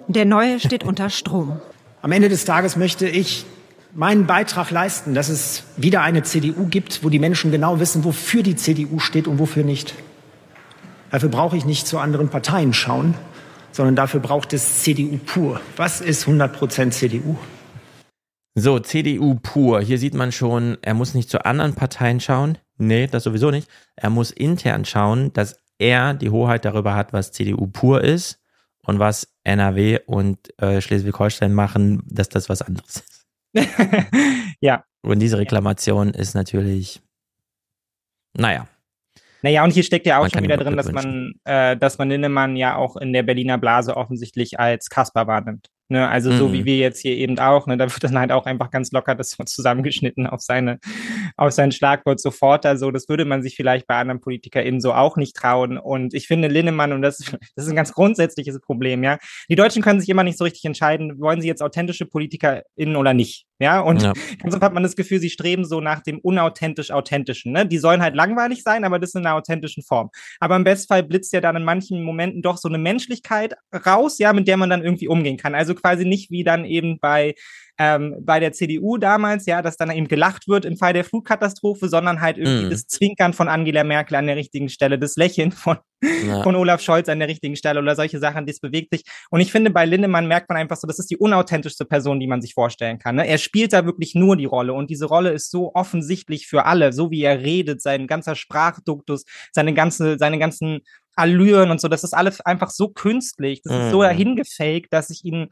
Der 0.08 0.24
Neue 0.24 0.60
steht 0.60 0.84
unter 0.84 1.10
Strom. 1.10 1.60
Am 2.00 2.12
Ende 2.12 2.28
des 2.28 2.44
Tages 2.44 2.76
möchte 2.76 3.08
ich 3.08 3.44
meinen 3.92 4.26
Beitrag 4.26 4.70
leisten, 4.70 5.14
dass 5.14 5.28
es 5.28 5.64
wieder 5.76 6.02
eine 6.02 6.22
CDU 6.22 6.66
gibt, 6.66 7.02
wo 7.02 7.08
die 7.08 7.18
Menschen 7.18 7.50
genau 7.50 7.80
wissen, 7.80 8.04
wofür 8.04 8.42
die 8.42 8.54
CDU 8.54 9.00
steht 9.00 9.26
und 9.26 9.38
wofür 9.38 9.64
nicht. 9.64 9.94
Dafür 11.10 11.28
brauche 11.28 11.56
ich 11.56 11.64
nicht 11.64 11.86
zu 11.86 11.98
anderen 11.98 12.28
Parteien 12.28 12.72
schauen, 12.72 13.14
sondern 13.72 13.96
dafür 13.96 14.20
braucht 14.20 14.52
es 14.52 14.82
CDU 14.82 15.18
pur. 15.18 15.60
Was 15.76 16.00
ist 16.00 16.26
100% 16.26 16.90
CDU? 16.90 17.36
So, 18.54 18.78
CDU 18.78 19.34
pur. 19.42 19.80
Hier 19.80 19.98
sieht 19.98 20.14
man 20.14 20.30
schon, 20.30 20.78
er 20.82 20.94
muss 20.94 21.14
nicht 21.14 21.28
zu 21.28 21.44
anderen 21.44 21.74
Parteien 21.74 22.20
schauen. 22.20 22.58
Nee, 22.78 23.06
das 23.06 23.24
sowieso 23.24 23.50
nicht. 23.50 23.68
Er 23.96 24.10
muss 24.10 24.30
intern 24.30 24.84
schauen, 24.84 25.32
dass 25.32 25.60
er 25.78 26.14
die 26.14 26.30
Hoheit 26.30 26.64
darüber 26.64 26.94
hat, 26.94 27.12
was 27.12 27.32
CDU 27.32 27.66
pur 27.66 28.04
ist 28.04 28.38
und 28.86 28.98
was 28.98 29.28
NRW 29.44 30.00
und 30.06 30.38
äh, 30.60 30.80
Schleswig-Holstein 30.80 31.52
machen, 31.52 32.02
dass 32.06 32.28
das 32.28 32.48
was 32.48 32.62
anderes 32.62 32.96
ist. 32.96 33.26
ja. 34.60 34.84
Und 35.02 35.20
diese 35.20 35.38
Reklamation 35.38 36.10
ist 36.10 36.34
natürlich, 36.34 37.00
naja, 38.36 38.68
Naja, 39.42 39.64
und 39.64 39.72
hier 39.72 39.82
steckt 39.82 40.06
ja 40.06 40.18
auch 40.18 40.22
Man 40.22 40.30
schon 40.30 40.42
wieder 40.42 40.56
drin, 40.56 40.76
dass 40.76 40.90
man, 40.90 41.34
äh, 41.44 41.76
dass 41.76 41.98
man 41.98 42.08
Linnemann 42.10 42.56
ja 42.56 42.76
auch 42.76 42.96
in 42.96 43.12
der 43.12 43.22
Berliner 43.22 43.58
Blase 43.58 43.96
offensichtlich 43.96 44.58
als 44.58 44.88
Kasper 44.88 45.26
wahrnimmt. 45.26 45.68
Ne? 45.88 46.08
Also 46.08 46.32
so 46.36 46.48
Mhm. 46.48 46.52
wie 46.52 46.64
wir 46.64 46.76
jetzt 46.78 47.00
hier 47.00 47.16
eben 47.16 47.38
auch, 47.38 47.66
ne? 47.66 47.76
da 47.76 47.84
wird 47.84 48.02
dann 48.02 48.18
halt 48.18 48.32
auch 48.32 48.46
einfach 48.46 48.70
ganz 48.70 48.90
locker 48.92 49.14
das 49.14 49.30
so 49.30 49.44
zusammengeschnitten 49.44 50.26
auf 50.26 50.40
seine, 50.40 50.78
auf 51.36 51.52
sein 51.52 51.70
Schlagwort 51.72 52.20
sofort. 52.20 52.66
Also 52.66 52.90
das 52.90 53.08
würde 53.08 53.24
man 53.24 53.42
sich 53.42 53.54
vielleicht 53.56 53.86
bei 53.86 53.96
anderen 53.96 54.20
PolitikerInnen 54.20 54.80
so 54.80 54.92
auch 54.92 55.16
nicht 55.16 55.36
trauen. 55.36 55.78
Und 55.78 56.12
ich 56.14 56.26
finde 56.26 56.48
Linnemann, 56.48 56.92
und 56.92 57.02
das, 57.02 57.18
das 57.54 57.64
ist 57.66 57.70
ein 57.70 57.76
ganz 57.76 57.92
grundsätzliches 57.92 58.60
Problem, 58.60 59.04
ja. 59.04 59.18
Die 59.48 59.54
Deutschen 59.54 59.82
können 59.82 60.00
sich 60.00 60.08
immer 60.08 60.24
nicht 60.24 60.38
so 60.38 60.44
richtig 60.44 60.64
entscheiden, 60.64 61.20
wollen 61.20 61.40
sie 61.40 61.48
jetzt 61.48 61.62
authentische 61.62 62.06
PolitikerInnen 62.06 62.96
oder 62.96 63.14
nicht. 63.14 63.46
Ja, 63.58 63.80
und 63.80 64.02
Ja. 64.02 64.12
ganz 64.42 64.54
oft 64.54 64.62
hat 64.62 64.74
man 64.74 64.82
das 64.82 64.96
Gefühl, 64.96 65.18
sie 65.20 65.30
streben 65.30 65.64
so 65.64 65.80
nach 65.80 66.02
dem 66.02 66.18
unauthentisch 66.18 66.90
Authentischen. 66.90 67.52
Ne? 67.52 67.64
Die 67.66 67.78
sollen 67.78 68.02
halt 68.02 68.14
langweilig 68.14 68.62
sein, 68.62 68.84
aber 68.84 68.98
das 68.98 69.14
in 69.14 69.24
einer 69.24 69.34
authentischen 69.36 69.82
Form. 69.82 70.10
Aber 70.40 70.56
im 70.56 70.64
Bestfall 70.64 71.02
blitzt 71.02 71.32
ja 71.32 71.40
dann 71.40 71.56
in 71.56 71.64
manchen 71.64 72.02
Momenten 72.02 72.42
doch 72.42 72.58
so 72.58 72.68
eine 72.68 72.76
Menschlichkeit 72.78 73.54
raus, 73.86 74.18
ja, 74.18 74.32
mit 74.32 74.46
der 74.48 74.56
man 74.58 74.68
dann 74.68 74.82
irgendwie 74.84 75.08
umgehen 75.08 75.36
kann. 75.38 75.54
Also 75.54 75.74
quasi 75.76 76.04
nicht 76.04 76.30
wie 76.30 76.44
dann 76.44 76.64
eben 76.64 76.98
bei 77.00 77.34
ähm, 77.78 78.16
bei 78.22 78.40
der 78.40 78.52
CDU 78.54 78.96
damals, 78.96 79.44
ja, 79.44 79.60
dass 79.60 79.76
dann 79.76 79.90
eben 79.90 80.08
gelacht 80.08 80.48
wird 80.48 80.64
im 80.64 80.78
Fall 80.78 80.94
der 80.94 81.04
Flutkatastrophe, 81.04 81.90
sondern 81.90 82.22
halt 82.22 82.38
irgendwie 82.38 82.64
Mhm. 82.64 82.70
das 82.70 82.86
Zwinkern 82.86 83.34
von 83.34 83.48
Angela 83.48 83.84
Merkel 83.84 84.14
an 84.16 84.26
der 84.26 84.36
richtigen 84.36 84.70
Stelle, 84.70 84.98
das 84.98 85.16
Lächeln 85.16 85.52
von, 85.52 85.76
Ja. 86.26 86.42
von 86.42 86.56
Olaf 86.56 86.80
Scholz 86.80 87.10
an 87.10 87.18
der 87.18 87.28
richtigen 87.28 87.54
Stelle 87.54 87.78
oder 87.80 87.94
solche 87.94 88.18
Sachen, 88.18 88.46
das 88.46 88.60
bewegt 88.60 88.94
sich. 88.94 89.02
Und 89.30 89.40
ich 89.40 89.52
finde, 89.52 89.70
bei 89.70 89.84
Lindemann 89.84 90.26
merkt 90.26 90.48
man 90.48 90.56
einfach 90.56 90.76
so, 90.78 90.86
das 90.86 90.98
ist 90.98 91.10
die 91.10 91.18
unauthentischste 91.18 91.84
Person, 91.84 92.18
die 92.18 92.26
man 92.26 92.40
sich 92.40 92.54
vorstellen 92.54 92.98
kann. 92.98 93.16
Ne? 93.16 93.26
Er 93.28 93.36
spielt 93.36 93.74
da 93.74 93.84
wirklich 93.84 94.14
nur 94.14 94.38
die 94.38 94.46
Rolle 94.46 94.72
und 94.72 94.88
diese 94.88 95.04
Rolle 95.04 95.32
ist 95.32 95.50
so 95.50 95.74
offensichtlich 95.74 96.46
für 96.46 96.64
alle, 96.64 96.94
so 96.94 97.10
wie 97.10 97.22
er 97.24 97.42
redet, 97.42 97.82
sein 97.82 98.06
ganzer 98.06 98.36
Sprachduktus, 98.36 99.26
seine 99.52 99.74
ganze, 99.74 100.16
seine 100.18 100.38
ganzen 100.38 100.80
Allüren 101.16 101.70
und 101.70 101.80
so, 101.80 101.88
das 101.88 102.04
ist 102.04 102.14
alles 102.14 102.40
einfach 102.40 102.70
so 102.70 102.88
künstlich, 102.88 103.62
das 103.62 103.72
ist 103.72 103.90
so 103.90 103.98
Mhm. 103.98 104.02
dahingefaked, 104.02 104.92
dass 104.92 105.10
ich 105.10 105.24
ihn 105.24 105.48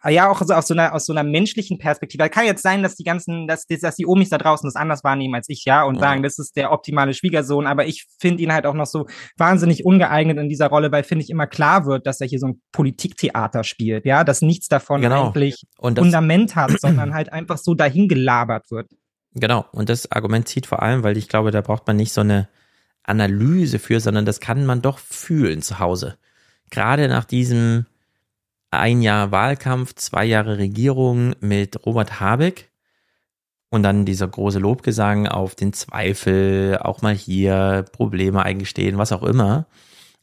Ah 0.00 0.10
ja, 0.10 0.30
auch 0.30 0.40
so 0.42 0.54
aus 0.54 0.68
so 0.68 0.74
einer, 0.74 0.94
aus 0.94 1.06
so 1.06 1.12
einer 1.12 1.24
menschlichen 1.24 1.78
Perspektive. 1.78 2.22
Da 2.22 2.28
kann 2.28 2.46
jetzt 2.46 2.62
sein, 2.62 2.84
dass 2.84 2.94
die 2.94 3.02
ganzen, 3.02 3.48
dass, 3.48 3.66
dass 3.66 3.96
die 3.96 4.06
Omis 4.06 4.28
da 4.28 4.38
draußen 4.38 4.64
das 4.68 4.76
anders 4.76 5.02
wahrnehmen 5.02 5.34
als 5.34 5.48
ich, 5.48 5.64
ja, 5.64 5.82
und 5.82 5.96
Ja. 5.96 6.02
sagen, 6.02 6.22
das 6.22 6.38
ist 6.38 6.54
der 6.54 6.70
optimale 6.70 7.14
Schwiegersohn, 7.14 7.66
aber 7.66 7.84
ich 7.86 8.06
finde 8.20 8.44
ihn 8.44 8.52
halt 8.52 8.64
auch 8.64 8.74
noch 8.74 8.86
so 8.86 9.08
wahnsinnig 9.38 9.84
ungeeignet 9.84 10.38
in 10.38 10.48
dieser 10.48 10.68
Rolle, 10.68 10.92
weil, 10.92 11.02
finde 11.02 11.24
ich, 11.24 11.30
immer 11.30 11.48
klar 11.48 11.84
wird, 11.84 12.06
dass 12.06 12.20
er 12.20 12.28
hier 12.28 12.38
so 12.38 12.46
ein 12.46 12.62
Politiktheater 12.70 13.64
spielt, 13.64 14.04
ja, 14.06 14.22
dass 14.22 14.40
nichts 14.40 14.68
davon 14.68 15.00
Genau. 15.00 15.30
eigentlich 15.30 15.64
Und 15.78 15.98
das, 15.98 16.04
Fundament 16.04 16.54
hat, 16.54 16.70
sondern 16.80 17.12
halt 17.12 17.32
einfach 17.32 17.58
so 17.58 17.74
dahin 17.74 18.06
gelabert 18.06 18.70
wird. 18.70 18.92
Genau, 19.34 19.64
und 19.72 19.88
das 19.88 20.12
Argument 20.12 20.46
zieht 20.46 20.66
vor 20.66 20.80
allem, 20.80 21.02
weil 21.02 21.16
ich 21.16 21.28
glaube, 21.28 21.50
da 21.50 21.60
braucht 21.60 21.88
man 21.88 21.96
nicht 21.96 22.12
so 22.12 22.20
eine 22.20 22.48
Analyse 23.08 23.78
für, 23.78 24.00
sondern 24.00 24.24
das 24.24 24.40
kann 24.40 24.66
man 24.66 24.82
doch 24.82 24.98
fühlen 24.98 25.62
zu 25.62 25.78
Hause. 25.78 26.16
Gerade 26.70 27.08
nach 27.08 27.24
diesem 27.24 27.86
ein 28.70 29.00
Jahr 29.02 29.32
Wahlkampf, 29.32 29.94
zwei 29.94 30.24
Jahre 30.24 30.58
Regierung 30.58 31.34
mit 31.40 31.86
Robert 31.86 32.20
Habeck 32.20 32.70
und 33.70 33.82
dann 33.82 34.04
dieser 34.04 34.28
große 34.28 34.58
Lobgesang 34.58 35.26
auf 35.26 35.54
den 35.54 35.72
Zweifel, 35.72 36.78
auch 36.78 37.02
mal 37.02 37.14
hier 37.14 37.84
Probleme 37.92 38.42
eingestehen, 38.42 38.98
was 38.98 39.12
auch 39.12 39.22
immer. 39.22 39.66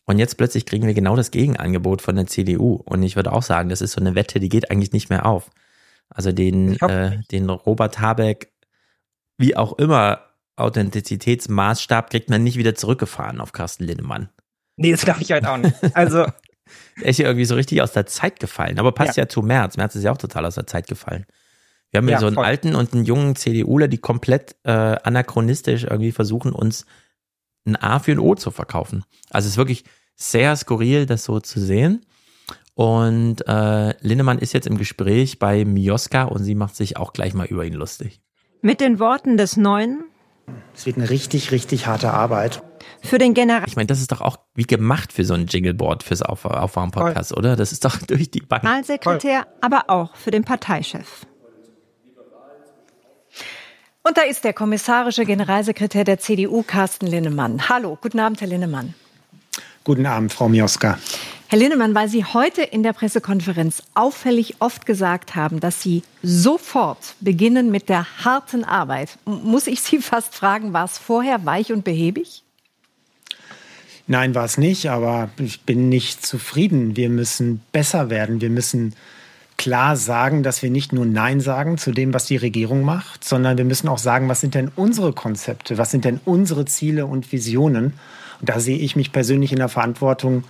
Und 0.05 0.19
jetzt 0.19 0.37
plötzlich 0.37 0.65
kriegen 0.65 0.85
wir 0.85 0.93
genau 0.93 1.15
das 1.15 1.31
Gegenangebot 1.31 2.01
von 2.01 2.15
der 2.15 2.27
CDU. 2.27 2.75
Und 2.85 3.01
ich 3.01 3.15
würde 3.15 3.31
auch 3.31 3.41
sagen, 3.41 3.69
das 3.69 3.81
ist 3.81 3.93
so 3.93 4.01
eine 4.01 4.13
Wette, 4.13 4.39
die 4.39 4.49
geht 4.49 4.69
eigentlich 4.69 4.93
nicht 4.93 5.09
mehr 5.09 5.25
auf. 5.25 5.49
Also 6.09 6.31
den, 6.31 6.79
äh, 6.81 7.19
den 7.31 7.49
Robert 7.49 7.99
Habeck, 7.99 8.51
wie 9.37 9.55
auch 9.55 9.73
immer, 9.79 10.21
Authentizitätsmaßstab 10.55 12.09
kriegt 12.09 12.29
man 12.29 12.43
nicht 12.43 12.57
wieder 12.57 12.75
zurückgefahren 12.75 13.41
auf 13.41 13.51
Carsten 13.51 13.83
Lindemann. 13.83 14.29
Nee, 14.77 14.91
das 14.91 15.05
glaube 15.05 15.21
ich 15.21 15.31
halt 15.31 15.45
auch 15.45 15.57
nicht. 15.57 15.75
Also, 15.95 16.25
Er 17.01 17.09
ist 17.09 17.19
ja 17.19 17.25
irgendwie 17.27 17.45
so 17.45 17.55
richtig 17.55 17.81
aus 17.81 17.91
der 17.91 18.05
Zeit 18.05 18.39
gefallen, 18.39 18.79
aber 18.79 18.91
passt 18.91 19.17
ja, 19.17 19.27
zu 19.27 19.41
Merz. 19.41 19.77
Merz 19.77 19.95
ist 19.95 20.03
ja 20.03 20.11
auch 20.11 20.17
total 20.17 20.45
aus 20.45 20.55
der 20.55 20.65
Zeit 20.65 20.87
gefallen. 20.87 21.25
Wir 21.91 21.99
haben 21.99 22.07
ja, 22.07 22.13
Ja, 22.15 22.19
so 22.19 22.25
einen 22.27 22.35
voll. 22.35 22.45
alten 22.45 22.73
und 22.75 22.93
einen 22.93 23.05
jungen 23.05 23.35
CDUler, 23.35 23.87
die 23.87 23.97
komplett 23.99 24.55
äh, 24.63 24.71
anachronistisch 24.71 25.83
irgendwie 25.83 26.11
versuchen, 26.11 26.51
uns 26.51 26.85
ein 27.65 27.75
A 27.75 27.99
für 27.99 28.13
ein 28.13 28.19
O 28.19 28.35
zu 28.35 28.49
verkaufen. 28.49 29.03
Also 29.29 29.45
es 29.45 29.53
ist 29.53 29.57
wirklich 29.57 29.83
sehr 30.15 30.55
skurril, 30.55 31.05
das 31.05 31.23
so 31.23 31.39
zu 31.39 31.59
sehen. 31.59 32.05
Und 32.73 33.47
äh, 33.47 33.93
Lindemann 34.01 34.39
ist 34.39 34.53
jetzt 34.53 34.67
im 34.67 34.77
Gespräch 34.77 35.37
bei 35.39 35.65
Mioska 35.65 36.23
und 36.23 36.43
sie 36.43 36.55
macht 36.55 36.75
sich 36.75 36.97
auch 36.97 37.13
gleich 37.13 37.33
mal 37.33 37.45
über 37.45 37.63
ihn 37.65 37.73
lustig. 37.73 38.21
Mit 38.61 38.81
den 38.81 38.99
Worten 38.99 39.37
des 39.37 39.55
Neuen 39.55 40.03
Es 40.73 40.85
wird 40.85 40.97
eine 40.97 41.09
richtig, 41.09 41.51
richtig 41.51 41.87
harte 41.87 42.11
Arbeit. 42.11 42.61
für 43.01 43.17
den 43.17 43.33
General. 43.33 43.63
Ich 43.67 43.75
meine, 43.75 43.87
das 43.87 43.99
ist 43.99 44.11
doch 44.11 44.21
auch 44.21 44.37
wie 44.55 44.63
gemacht 44.63 45.13
für 45.13 45.25
so 45.25 45.33
ein 45.33 45.47
Jingleboard 45.47 46.03
fürs 46.03 46.21
Auf 46.21 46.45
Aufwärm-Podcast, 46.45 47.35
oder? 47.35 47.55
Das 47.55 47.71
ist 47.71 47.85
doch 47.85 47.97
durch 48.07 48.31
die 48.31 48.41
Bank. 48.41 48.63
Generalsekretär, 48.63 49.47
aber 49.61 49.89
auch 49.89 50.15
für 50.15 50.31
den 50.31 50.43
Parteichef. 50.43 51.25
Und 54.03 54.17
da 54.17 54.21
ist 54.21 54.43
der 54.43 54.53
kommissarische 54.53 55.25
Generalsekretär 55.25 56.03
der 56.03 56.19
CDU, 56.19 56.61
Carsten 56.61 57.07
Linnemann. 57.07 57.69
Hallo, 57.69 57.97
guten 57.99 58.19
Abend, 58.19 58.39
Herr 58.39 58.47
Linnemann. 58.47 58.93
Guten 59.83 60.05
Abend, 60.05 60.31
Frau 60.31 60.47
Mioska. 60.47 60.99
Herr 61.47 61.59
Linnemann, 61.59 61.93
weil 61.93 62.09
Sie 62.09 62.25
heute 62.25 62.63
in 62.63 62.81
der 62.81 62.93
Pressekonferenz 62.93 63.83
auffällig 63.93 64.55
oft 64.59 64.87
gesagt 64.87 65.35
haben, 65.35 65.59
dass 65.59 65.79
Sie 65.79 66.01
sofort 66.23 67.15
beginnen 67.19 67.69
mit 67.69 67.87
der 67.87 68.07
harten 68.25 68.63
Arbeit, 68.63 69.19
muss 69.25 69.67
ich 69.67 69.81
Sie 69.81 69.97
fast 70.01 70.33
fragen, 70.33 70.73
war 70.73 70.85
es 70.85 70.97
vorher 70.97 71.45
weich 71.45 71.71
und 71.71 71.83
behäbig? 71.83 72.41
Nein, 74.07 74.33
war 74.33 74.45
es 74.45 74.57
nicht, 74.57 74.89
aber 74.89 75.29
ich 75.37 75.61
bin 75.61 75.89
nicht 75.89 76.25
zufrieden. 76.25 76.95
Wir 76.95 77.09
müssen 77.09 77.61
besser 77.71 78.09
werden. 78.09 78.41
Wir 78.41 78.51
müssen 78.51 78.95
klar 79.57 79.95
sagen, 79.95 80.43
dass 80.43 80.61
wir 80.61 80.69
nicht 80.69 80.93
nur 80.93 81.05
Nein 81.05 81.41
sagen 81.41 81.77
zu 81.77 81.91
dem, 81.91 82.13
was 82.13 82.25
die 82.25 82.37
Regierung 82.37 82.83
macht, 82.83 83.23
sondern 83.23 83.57
wir 83.57 83.65
müssen 83.65 83.87
auch 83.87 83.97
sagen, 83.97 84.29
was 84.29 84.41
sind 84.41 84.53
denn 84.53 84.71
unsere 84.75 85.13
Konzepte, 85.13 85.77
was 85.77 85.91
sind 85.91 86.05
denn 86.05 86.19
unsere 86.25 86.65
Ziele 86.65 87.05
und 87.05 87.31
Visionen. 87.31 87.93
Und 88.41 88.49
da 88.49 88.59
sehe 88.59 88.77
ich 88.77 88.95
mich 88.95 89.11
persönlich 89.11 89.51
in 89.51 89.59
der 89.59 89.69
Verantwortung, 89.69 90.43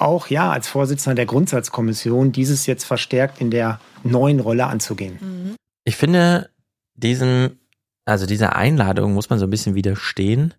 auch 0.00 0.28
ja 0.28 0.50
als 0.50 0.68
Vorsitzender 0.68 1.14
der 1.14 1.26
Grundsatzkommission 1.26 2.32
dieses 2.32 2.66
jetzt 2.66 2.84
verstärkt 2.84 3.40
in 3.40 3.50
der 3.50 3.80
neuen 4.02 4.40
Rolle 4.40 4.66
anzugehen. 4.66 5.56
Ich 5.84 5.96
finde, 5.96 6.50
diesem, 6.94 7.58
also 8.04 8.26
dieser 8.26 8.56
Einladung 8.56 9.14
muss 9.14 9.30
man 9.30 9.38
so 9.38 9.46
ein 9.46 9.50
bisschen 9.50 9.74
widerstehen. 9.74 10.54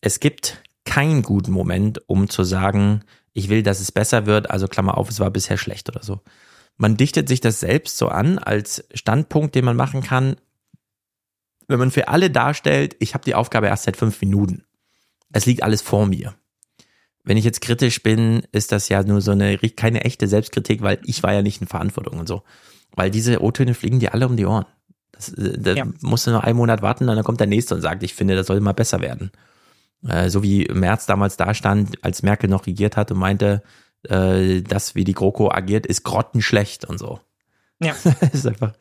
Es 0.00 0.20
gibt 0.20 0.62
keinen 0.84 1.22
guten 1.22 1.52
Moment, 1.52 2.08
um 2.08 2.28
zu 2.28 2.44
sagen, 2.44 3.04
ich 3.32 3.48
will, 3.48 3.62
dass 3.62 3.80
es 3.80 3.92
besser 3.92 4.26
wird, 4.26 4.50
also 4.50 4.68
Klammer 4.68 4.98
auf, 4.98 5.08
es 5.08 5.20
war 5.20 5.30
bisher 5.30 5.56
schlecht 5.56 5.88
oder 5.88 6.02
so. 6.02 6.20
Man 6.76 6.96
dichtet 6.96 7.28
sich 7.28 7.40
das 7.40 7.60
selbst 7.60 7.96
so 7.96 8.08
an 8.08 8.38
als 8.38 8.84
Standpunkt, 8.94 9.54
den 9.54 9.64
man 9.64 9.76
machen 9.76 10.02
kann, 10.02 10.36
wenn 11.68 11.78
man 11.78 11.90
für 11.90 12.08
alle 12.08 12.30
darstellt, 12.30 12.96
ich 12.98 13.14
habe 13.14 13.24
die 13.24 13.34
Aufgabe 13.34 13.68
erst 13.68 13.84
seit 13.84 13.96
fünf 13.96 14.20
Minuten. 14.20 14.64
Es 15.32 15.46
liegt 15.46 15.62
alles 15.62 15.80
vor 15.80 16.06
mir. 16.06 16.34
Wenn 17.24 17.36
ich 17.36 17.44
jetzt 17.44 17.60
kritisch 17.60 18.02
bin, 18.02 18.42
ist 18.52 18.72
das 18.72 18.88
ja 18.88 19.02
nur 19.02 19.20
so 19.20 19.30
eine 19.30 19.56
keine 19.58 20.04
echte 20.04 20.26
Selbstkritik, 20.26 20.82
weil 20.82 20.98
ich 21.04 21.22
war 21.22 21.32
ja 21.32 21.42
nicht 21.42 21.60
in 21.60 21.68
Verantwortung 21.68 22.18
und 22.18 22.26
so. 22.26 22.42
Weil 22.94 23.10
diese 23.10 23.42
O-Töne 23.42 23.74
fliegen 23.74 24.00
dir 24.00 24.12
alle 24.12 24.26
um 24.26 24.36
die 24.36 24.44
Ohren. 24.44 24.66
Das, 25.12 25.32
äh, 25.32 25.58
da 25.58 25.74
ja. 25.74 25.86
musst 26.00 26.26
du 26.26 26.32
nur 26.32 26.44
einen 26.44 26.56
Monat 26.56 26.82
warten, 26.82 27.06
dann 27.06 27.22
kommt 27.22 27.40
der 27.40 27.46
nächste 27.46 27.74
und 27.74 27.80
sagt, 27.80 28.02
ich 28.02 28.14
finde, 28.14 28.34
das 28.34 28.48
soll 28.48 28.60
mal 28.60 28.72
besser 28.72 29.00
werden. 29.00 29.30
Äh, 30.06 30.30
so 30.30 30.42
wie 30.42 30.66
Merz 30.72 31.06
damals 31.06 31.36
da 31.36 31.54
stand, 31.54 32.02
als 32.04 32.22
Merkel 32.22 32.50
noch 32.50 32.66
regiert 32.66 32.96
hat 32.96 33.12
und 33.12 33.18
meinte, 33.18 33.62
äh, 34.08 34.62
das, 34.62 34.94
wie 34.94 35.04
die 35.04 35.14
GroKo 35.14 35.50
agiert, 35.50 35.86
ist 35.86 36.02
grottenschlecht 36.02 36.84
und 36.84 36.98
so. 36.98 37.20
Ja. 37.80 37.94
ist 38.32 38.46
einfach, 38.46 38.72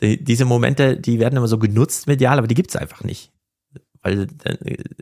die, 0.00 0.22
diese 0.22 0.44
Momente, 0.44 0.96
die 0.96 1.20
werden 1.20 1.36
immer 1.36 1.48
so 1.48 1.58
genutzt 1.58 2.06
medial, 2.06 2.38
aber 2.38 2.46
die 2.46 2.54
gibt's 2.54 2.76
einfach 2.76 3.04
nicht. 3.04 3.32
Weil 4.02 4.26
dann 4.26 4.58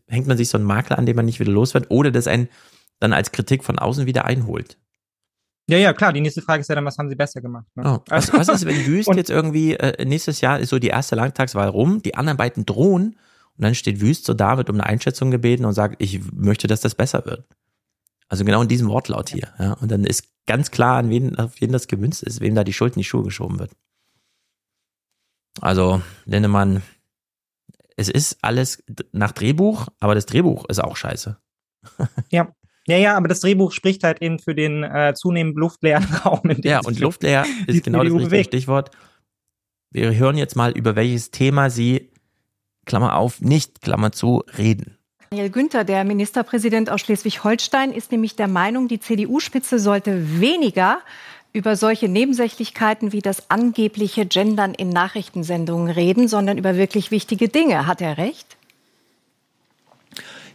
hängt 0.09 0.27
man 0.27 0.37
sich 0.37 0.49
so 0.49 0.59
einen 0.59 0.67
Makler 0.67 0.99
an, 0.99 1.07
den 1.07 1.17
man 1.17 1.25
nicht 1.25 1.41
wieder 1.41 1.53
los 1.53 1.73
wird, 1.73 1.91
oder 1.91 2.11
das 2.11 2.27
einen 2.27 2.49
dann 3.01 3.13
als 3.13 3.33
Kritik 3.33 3.65
von 3.65 3.79
außen 3.79 4.07
wieder 4.07 4.25
einholt. 4.25 4.79
Ja, 5.69 5.79
ja, 5.79 5.93
klar. 5.93 6.13
Die 6.13 6.21
nächste 6.21 6.43
Frage 6.43 6.61
ist 6.61 6.69
ja 6.69 6.75
dann, 6.75 6.85
was 6.85 6.99
haben 6.99 7.09
sie 7.09 7.15
besser 7.15 7.41
gemacht? 7.41 7.67
Ne? 7.77 7.85
Oh, 7.87 8.05
was, 8.09 8.33
was 8.33 8.49
ist, 8.49 8.67
wenn 8.67 8.87
Wüst 8.87 9.09
jetzt 9.15 9.31
irgendwie, 9.31 9.75
äh, 9.75 10.05
nächstes 10.05 10.41
Jahr 10.41 10.59
ist 10.59 10.71
so 10.71 10.79
die 10.79 10.89
erste 10.89 11.17
Landtagswahl 11.17 11.69
rum, 11.69 12.03
die 12.03 12.17
anderen 12.17 12.37
beiden 12.37 12.67
drohen 12.67 13.17
und 13.57 13.65
dann 13.65 13.75
steht 13.75 14.01
Wüst 14.01 14.25
so 14.25 14.35
da, 14.35 14.57
wird 14.57 14.69
um 14.69 14.77
eine 14.77 14.87
Einschätzung 14.87 15.31
gebeten 15.31 15.65
und 15.65 15.75
sagt, 15.75 15.97
ich 16.03 16.21
möchte, 16.33 16.67
dass 16.67 16.81
das 16.81 16.95
besser 16.95 17.25
wird. 17.25 17.47
Also 18.29 18.45
genau 18.45 18.63
in 18.63 18.69
diesem 18.69 18.89
Wortlaut 18.89 19.29
hier. 19.29 19.53
Ja. 19.59 19.73
Und 19.75 19.91
dann 19.91 20.05
ist 20.05 20.29
ganz 20.47 20.71
klar, 20.71 20.99
an 20.99 21.11
wen, 21.11 21.39
auf 21.39 21.61
wen 21.61 21.73
das 21.73 21.87
gewünscht 21.87 22.23
ist, 22.23 22.41
wem 22.41 22.55
da 22.55 22.65
die 22.65 22.73
Schuld 22.73 22.95
in 22.97 23.01
die 23.01 23.05
Schuhe 23.05 23.23
geschoben 23.23 23.59
wird. 23.59 23.73
Also, 25.61 26.01
Lindemann, 26.25 26.83
es 27.97 28.09
ist 28.09 28.39
alles 28.43 28.83
nach 29.13 29.33
Drehbuch, 29.33 29.89
aber 30.01 30.15
das 30.15 30.27
Drehbuch 30.27 30.65
ist 30.69 30.83
auch 30.83 30.97
scheiße. 30.97 31.37
ja. 32.31 32.53
Ja, 32.87 32.97
ja, 32.97 33.17
aber 33.17 33.29
das 33.29 33.41
Drehbuch 33.41 33.73
spricht 33.73 34.05
halt 34.05 34.23
eben 34.23 34.39
für 34.39 34.55
den 34.55 34.83
äh, 34.83 35.15
zunehmend 35.15 35.57
luftleeren 35.57 36.05
Raum. 36.25 36.41
In 36.45 36.61
dem 36.61 36.71
ja, 36.71 36.81
und 36.81 36.99
luftleer 36.99 37.45
ist 37.67 37.85
genau 37.85 38.03
das 38.03 38.13
richtige 38.13 38.45
Stichwort. 38.45 38.91
Wir 39.93 40.15
hören 40.15 40.37
jetzt 40.37 40.57
mal, 40.57 40.73
über 40.73 40.97
welches 40.97 41.31
Thema 41.31 41.69
Sie, 41.69 42.11
Klammer 42.87 43.17
auf, 43.17 43.41
nicht, 43.41 43.83
Klammer 43.83 44.13
zu, 44.13 44.45
reden. 44.57 44.97
Daniel 45.31 45.51
Günther, 45.51 45.85
der 45.85 46.05
Ministerpräsident 46.05 46.91
aus 46.91 47.03
Schleswig-Holstein, 47.03 47.93
ist 47.93 48.11
nämlich 48.11 48.35
der 48.35 48.49
Meinung, 48.49 48.89
die 48.89 48.99
CDU-Spitze 48.99 49.79
sollte 49.79 50.41
weniger 50.41 51.01
über 51.53 51.77
solche 51.77 52.09
Nebensächlichkeiten 52.09 53.13
wie 53.13 53.21
das 53.21 53.51
angebliche 53.51 54.27
Gendern 54.27 54.75
in 54.75 54.89
Nachrichtensendungen 54.89 55.91
reden, 55.91 56.29
sondern 56.29 56.59
über 56.59 56.77
wirklich 56.77 57.11
wichtige 57.11 57.49
Dinge. 57.49 57.87
Hat 57.87 58.01
er 58.01 58.19
recht? 58.19 58.57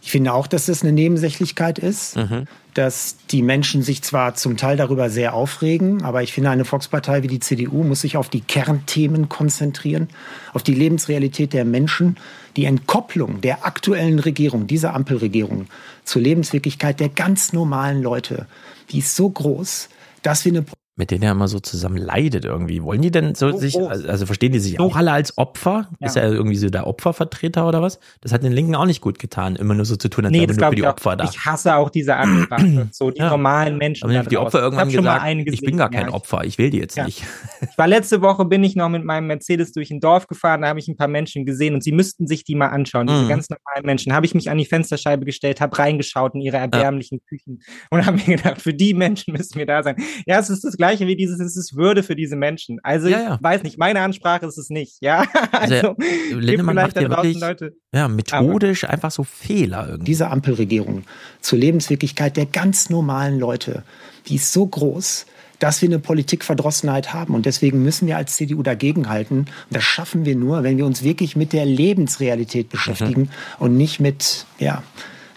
Ich 0.06 0.12
finde 0.12 0.34
auch, 0.34 0.46
dass 0.46 0.66
das 0.66 0.82
eine 0.82 0.92
Nebensächlichkeit 0.92 1.80
ist, 1.80 2.14
mhm. 2.14 2.46
dass 2.74 3.16
die 3.32 3.42
Menschen 3.42 3.82
sich 3.82 4.02
zwar 4.02 4.36
zum 4.36 4.56
Teil 4.56 4.76
darüber 4.76 5.10
sehr 5.10 5.34
aufregen, 5.34 6.04
aber 6.04 6.22
ich 6.22 6.32
finde, 6.32 6.50
eine 6.50 6.64
Volkspartei 6.64 7.24
wie 7.24 7.26
die 7.26 7.40
CDU 7.40 7.82
muss 7.82 8.02
sich 8.02 8.16
auf 8.16 8.28
die 8.28 8.40
Kernthemen 8.40 9.28
konzentrieren, 9.28 10.06
auf 10.52 10.62
die 10.62 10.74
Lebensrealität 10.74 11.52
der 11.52 11.64
Menschen, 11.64 12.18
die 12.54 12.66
Entkopplung 12.66 13.40
der 13.40 13.66
aktuellen 13.66 14.20
Regierung, 14.20 14.68
dieser 14.68 14.94
Ampelregierung 14.94 15.66
zur 16.04 16.22
Lebenswirklichkeit 16.22 17.00
der 17.00 17.08
ganz 17.08 17.52
normalen 17.52 18.00
Leute, 18.00 18.46
die 18.92 19.00
ist 19.00 19.16
so 19.16 19.28
groß, 19.28 19.88
dass 20.22 20.44
wir 20.44 20.52
eine 20.52 20.64
mit 20.96 21.10
denen 21.10 21.22
er 21.22 21.32
immer 21.32 21.46
so 21.46 21.60
zusammen 21.60 21.98
leidet 21.98 22.46
irgendwie. 22.46 22.82
Wollen 22.82 23.02
die 23.02 23.10
denn 23.10 23.34
so 23.34 23.48
oh, 23.48 23.56
sich, 23.58 23.76
oh. 23.76 23.86
also 23.86 24.24
verstehen 24.24 24.52
die 24.52 24.58
sich 24.58 24.80
auch 24.80 24.96
alle 24.96 25.12
als 25.12 25.36
Opfer? 25.36 25.90
Ja. 26.00 26.06
Ist 26.06 26.16
er 26.16 26.32
irgendwie 26.32 26.56
so 26.56 26.70
der 26.70 26.86
Opfervertreter 26.86 27.68
oder 27.68 27.82
was? 27.82 28.00
Das 28.22 28.32
hat 28.32 28.42
den 28.42 28.52
Linken 28.52 28.74
auch 28.74 28.86
nicht 28.86 29.02
gut 29.02 29.18
getan, 29.18 29.56
immer 29.56 29.74
nur 29.74 29.84
so 29.84 29.96
zu 29.96 30.08
tun, 30.08 30.24
als 30.24 30.32
nee, 30.32 30.40
wäre 30.48 30.54
nur 30.54 30.68
für 30.70 30.74
die 30.74 30.86
Opfer 30.86 31.10
auch. 31.12 31.16
da. 31.16 31.24
Ich 31.24 31.44
hasse 31.44 31.76
auch 31.76 31.90
diese 31.90 32.16
Ansprache, 32.16 32.88
so 32.92 33.10
die 33.10 33.20
ja. 33.20 33.28
normalen 33.28 33.76
Menschen. 33.76 34.08
Aber 34.08 34.22
die 34.24 34.38
Opfer 34.38 34.60
irgendwann 34.60 34.88
gesagt, 34.88 35.26
ich 35.52 35.60
bin 35.60 35.76
gar 35.76 35.90
kein 35.90 36.08
Opfer, 36.08 36.44
ich 36.44 36.56
will 36.56 36.70
die 36.70 36.78
jetzt 36.78 36.96
ja. 36.96 37.04
nicht. 37.04 37.22
Ich 37.60 37.76
war 37.76 37.86
letzte 37.86 38.22
Woche, 38.22 38.46
bin 38.46 38.64
ich 38.64 38.74
noch 38.74 38.88
mit 38.88 39.04
meinem 39.04 39.26
Mercedes 39.26 39.72
durch 39.72 39.90
ein 39.90 40.00
Dorf 40.00 40.28
gefahren, 40.28 40.62
da 40.62 40.68
habe 40.68 40.78
ich 40.78 40.88
ein 40.88 40.96
paar 40.96 41.08
Menschen 41.08 41.44
gesehen 41.44 41.74
und 41.74 41.84
sie 41.84 41.92
müssten 41.92 42.26
sich 42.26 42.44
die 42.44 42.54
mal 42.54 42.68
anschauen, 42.68 43.06
diese 43.06 43.24
mhm. 43.24 43.28
ganz 43.28 43.50
normalen 43.50 43.84
Menschen. 43.84 44.14
Habe 44.14 44.24
ich 44.24 44.34
mich 44.34 44.48
an 44.48 44.56
die 44.56 44.64
Fensterscheibe 44.64 45.26
gestellt, 45.26 45.60
habe 45.60 45.78
reingeschaut 45.78 46.34
in 46.34 46.40
ihre 46.40 46.56
erbärmlichen 46.56 47.20
Küchen 47.28 47.60
und 47.90 48.06
habe 48.06 48.16
mir 48.16 48.36
gedacht, 48.36 48.62
für 48.62 48.72
die 48.72 48.94
Menschen 48.94 49.34
müssen 49.34 49.58
wir 49.58 49.66
da 49.66 49.82
sein. 49.82 49.96
Ja, 50.26 50.38
es 50.38 50.48
ist 50.48 50.64
das 50.64 50.76
Gleiche 50.76 50.85
wie 50.90 51.16
dieses, 51.16 51.40
es 51.40 51.56
ist 51.56 51.56
es 51.56 51.76
Würde 51.76 52.02
für 52.02 52.16
diese 52.16 52.36
Menschen. 52.36 52.78
Also 52.82 53.08
ja, 53.08 53.34
ich 53.34 53.42
weiß 53.42 53.62
nicht, 53.62 53.78
meine 53.78 54.00
Ansprache 54.00 54.46
ist 54.46 54.58
es 54.58 54.70
nicht, 54.70 54.96
ja. 55.00 55.24
Also, 55.52 55.74
also 55.74 55.96
Lindemann 56.38 56.74
macht 56.76 56.96
ja 56.96 57.08
wirklich 57.08 57.40
Leute. 57.40 57.72
ja, 57.92 58.08
methodisch 58.08 58.84
Aber 58.84 58.92
einfach 58.92 59.10
so 59.10 59.24
Fehler 59.24 59.86
irgendwie. 59.86 60.04
Diese 60.04 60.28
Ampelregierung 60.28 61.04
zur 61.40 61.58
Lebenswirklichkeit 61.58 62.36
der 62.36 62.46
ganz 62.46 62.90
normalen 62.90 63.38
Leute, 63.38 63.84
die 64.28 64.36
ist 64.36 64.52
so 64.52 64.66
groß, 64.66 65.26
dass 65.58 65.80
wir 65.82 65.88
eine 65.88 65.98
Politikverdrossenheit 65.98 67.12
haben. 67.14 67.34
Und 67.34 67.46
deswegen 67.46 67.82
müssen 67.82 68.06
wir 68.06 68.16
als 68.16 68.36
CDU 68.36 68.62
dagegenhalten. 68.62 69.38
Und 69.38 69.48
das 69.70 69.84
schaffen 69.84 70.24
wir 70.24 70.36
nur, 70.36 70.62
wenn 70.62 70.76
wir 70.76 70.86
uns 70.86 71.02
wirklich 71.02 71.36
mit 71.36 71.52
der 71.52 71.64
Lebensrealität 71.64 72.68
beschäftigen 72.68 73.22
mhm. 73.22 73.28
und 73.58 73.76
nicht 73.76 74.00
mit, 74.00 74.46
ja, 74.58 74.82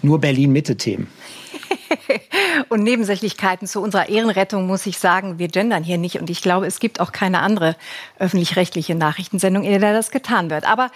nur 0.01 0.19
Berlin-Mitte-Themen. 0.19 1.07
und 2.69 2.83
Nebensächlichkeiten 2.83 3.67
zu 3.67 3.81
unserer 3.81 4.09
Ehrenrettung 4.09 4.67
muss 4.67 4.85
ich 4.85 4.97
sagen, 4.97 5.39
wir 5.39 5.47
gendern 5.47 5.83
hier 5.83 5.97
nicht. 5.97 6.19
Und 6.19 6.29
ich 6.29 6.41
glaube, 6.41 6.67
es 6.67 6.79
gibt 6.79 6.99
auch 6.99 7.11
keine 7.11 7.39
andere 7.39 7.75
öffentlich-rechtliche 8.17 8.95
Nachrichtensendung, 8.95 9.63
in 9.63 9.79
der 9.79 9.93
das 9.93 10.11
getan 10.11 10.49
wird. 10.49 10.65
Aber 10.65 10.91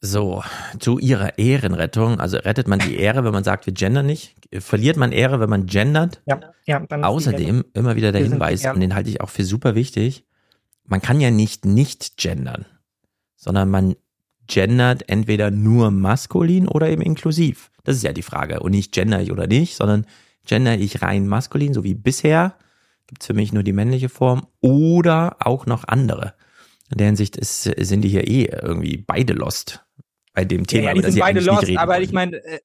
so, 0.00 0.44
zu 0.78 0.98
ihrer 0.98 1.38
Ehrenrettung. 1.38 2.20
Also 2.20 2.36
rettet 2.36 2.68
man 2.68 2.78
die 2.78 2.96
Ehre, 2.96 3.24
wenn 3.24 3.32
man 3.32 3.42
sagt, 3.42 3.66
wir 3.66 3.72
gendern 3.72 4.06
nicht? 4.06 4.36
Verliert 4.60 4.96
man 4.96 5.10
Ehre, 5.10 5.40
wenn 5.40 5.50
man 5.50 5.66
gendert? 5.66 6.20
Ja, 6.26 6.40
ja. 6.66 6.80
Dann 6.80 7.02
Außerdem 7.02 7.64
immer 7.74 7.96
wieder 7.96 8.12
der 8.12 8.22
Hinweis, 8.22 8.64
und 8.64 8.80
den 8.80 8.94
halte 8.94 9.10
ich 9.10 9.20
auch 9.20 9.28
für 9.28 9.44
super 9.44 9.74
wichtig, 9.74 10.24
man 10.84 11.02
kann 11.02 11.20
ja 11.20 11.30
nicht 11.30 11.64
nicht 11.64 12.16
gendern, 12.16 12.64
sondern 13.36 13.68
man 13.70 13.96
gendert 14.46 15.08
entweder 15.08 15.50
nur 15.50 15.90
maskulin 15.90 16.68
oder 16.68 16.88
eben 16.88 17.02
inklusiv. 17.02 17.70
Das 17.84 17.96
ist 17.96 18.02
ja 18.02 18.12
die 18.12 18.22
Frage. 18.22 18.60
Und 18.60 18.70
nicht 18.70 18.92
gender 18.92 19.20
ich 19.20 19.32
oder 19.32 19.46
nicht, 19.46 19.76
sondern 19.76 20.06
gender 20.48 20.76
ich 20.76 21.02
rein 21.02 21.28
maskulin, 21.28 21.74
so 21.74 21.84
wie 21.84 21.94
bisher, 21.94 22.56
gibt's 23.06 23.26
für 23.26 23.34
mich 23.34 23.52
nur 23.52 23.62
die 23.62 23.72
männliche 23.72 24.08
Form 24.08 24.46
oder 24.60 25.36
auch 25.40 25.66
noch 25.66 25.84
andere. 25.86 26.34
In 26.90 26.98
der 26.98 27.06
Hinsicht 27.08 27.36
ist, 27.36 27.62
sind 27.62 28.02
die 28.02 28.08
hier 28.08 28.26
eh 28.26 28.44
irgendwie 28.44 28.96
beide 28.96 29.34
lost 29.34 29.84
bei 30.32 30.44
dem 30.44 30.66
Thema. 30.66 30.88
Ja, 30.88 30.94
die 30.94 31.02
sind 31.02 31.20
beide 31.20 31.40
lost, 31.40 31.68
aber 31.76 32.00
ich 32.00 32.12
meine, 32.12 32.36
äh, 32.36 32.60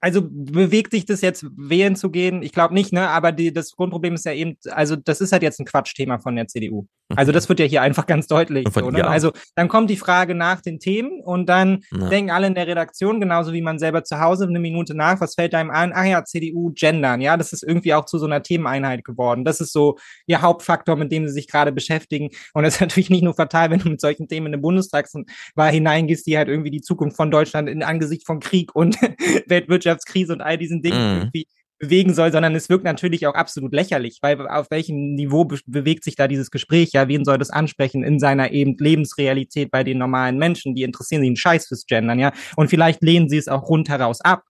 also 0.00 0.22
bewegt 0.22 0.92
sich 0.92 1.06
das 1.06 1.20
jetzt, 1.20 1.44
wählen 1.56 1.96
zu 1.96 2.10
gehen? 2.10 2.42
Ich 2.42 2.52
glaube 2.52 2.74
nicht, 2.74 2.92
ne? 2.92 3.08
Aber 3.08 3.32
die, 3.32 3.52
das 3.52 3.72
Grundproblem 3.72 4.14
ist 4.14 4.24
ja 4.24 4.32
eben, 4.32 4.56
also 4.70 4.96
das 4.96 5.20
ist 5.20 5.32
halt 5.32 5.42
jetzt 5.42 5.58
ein 5.60 5.66
Quatschthema 5.66 6.18
von 6.18 6.36
der 6.36 6.46
CDU. 6.46 6.86
Also 7.16 7.32
das 7.32 7.48
wird 7.48 7.60
ja 7.60 7.66
hier 7.66 7.82
einfach 7.82 8.06
ganz 8.06 8.26
deutlich. 8.26 8.66
So, 8.72 8.90
ne? 8.90 9.06
Also 9.06 9.32
dann 9.54 9.68
kommt 9.68 9.90
die 9.90 9.96
Frage 9.96 10.34
nach 10.34 10.60
den 10.60 10.78
Themen 10.78 11.20
und 11.22 11.46
dann 11.48 11.80
ja. 11.90 12.08
denken 12.08 12.30
alle 12.30 12.46
in 12.46 12.54
der 12.54 12.66
Redaktion, 12.66 13.20
genauso 13.20 13.52
wie 13.52 13.60
man 13.60 13.78
selber 13.78 14.04
zu 14.04 14.20
Hause 14.20 14.46
eine 14.46 14.60
Minute 14.60 14.94
nach, 14.94 15.20
was 15.20 15.34
fällt 15.34 15.54
einem 15.54 15.70
ein? 15.70 15.92
Ach 15.94 16.04
ja, 16.04 16.24
CDU 16.24 16.72
gendern, 16.74 17.20
ja, 17.20 17.36
das 17.36 17.52
ist 17.52 17.62
irgendwie 17.62 17.94
auch 17.94 18.04
zu 18.04 18.18
so 18.18 18.26
einer 18.26 18.42
Themeneinheit 18.42 19.04
geworden. 19.04 19.44
Das 19.44 19.60
ist 19.60 19.72
so 19.72 19.98
ihr 20.26 20.42
Hauptfaktor, 20.42 20.96
mit 20.96 21.12
dem 21.12 21.26
sie 21.26 21.34
sich 21.34 21.48
gerade 21.48 21.72
beschäftigen. 21.72 22.30
Und 22.54 22.62
das 22.62 22.74
ist 22.74 22.80
natürlich 22.80 23.10
nicht 23.10 23.22
nur 23.22 23.34
fatal, 23.34 23.70
wenn 23.70 23.80
du 23.80 23.90
mit 23.90 24.00
solchen 24.00 24.28
Themen 24.28 24.46
in 24.46 24.54
eine 24.54 24.62
Bundestagswahl 24.62 25.70
hineingehst, 25.70 26.26
die 26.26 26.36
halt 26.36 26.48
irgendwie 26.48 26.70
die 26.70 26.82
Zukunft 26.82 27.16
von 27.16 27.30
Deutschland 27.30 27.68
in 27.68 27.82
Angesicht 27.82 28.26
von 28.26 28.40
Krieg 28.40 28.74
und 28.74 28.96
Weltwirtschaftskrise 29.72 30.32
und 30.32 30.40
all 30.40 30.58
diesen 30.58 30.82
Dingen 30.82 30.98
mhm. 30.98 31.16
irgendwie 31.18 31.46
bewegen 31.78 32.14
soll, 32.14 32.30
sondern 32.30 32.54
es 32.54 32.68
wirkt 32.68 32.84
natürlich 32.84 33.26
auch 33.26 33.34
absolut 33.34 33.74
lächerlich, 33.74 34.18
weil 34.22 34.46
auf 34.46 34.70
welchem 34.70 35.14
Niveau 35.14 35.44
be 35.44 35.58
bewegt 35.66 36.04
sich 36.04 36.14
da 36.14 36.28
dieses 36.28 36.52
Gespräch? 36.52 36.92
Ja, 36.92 37.08
wen 37.08 37.24
soll 37.24 37.38
das 37.38 37.50
ansprechen 37.50 38.04
in 38.04 38.20
seiner 38.20 38.52
eben 38.52 38.76
Lebensrealität 38.78 39.72
bei 39.72 39.82
den 39.82 39.98
normalen 39.98 40.38
Menschen? 40.38 40.76
Die 40.76 40.84
interessieren 40.84 41.22
sich 41.22 41.28
einen 41.28 41.36
Scheiß 41.36 41.66
fürs 41.66 41.86
Gendern, 41.86 42.20
ja. 42.20 42.32
Und 42.54 42.68
vielleicht 42.68 43.02
lehnen 43.02 43.28
sie 43.28 43.36
es 43.36 43.48
auch 43.48 43.68
rundheraus 43.68 44.20
ab. 44.20 44.44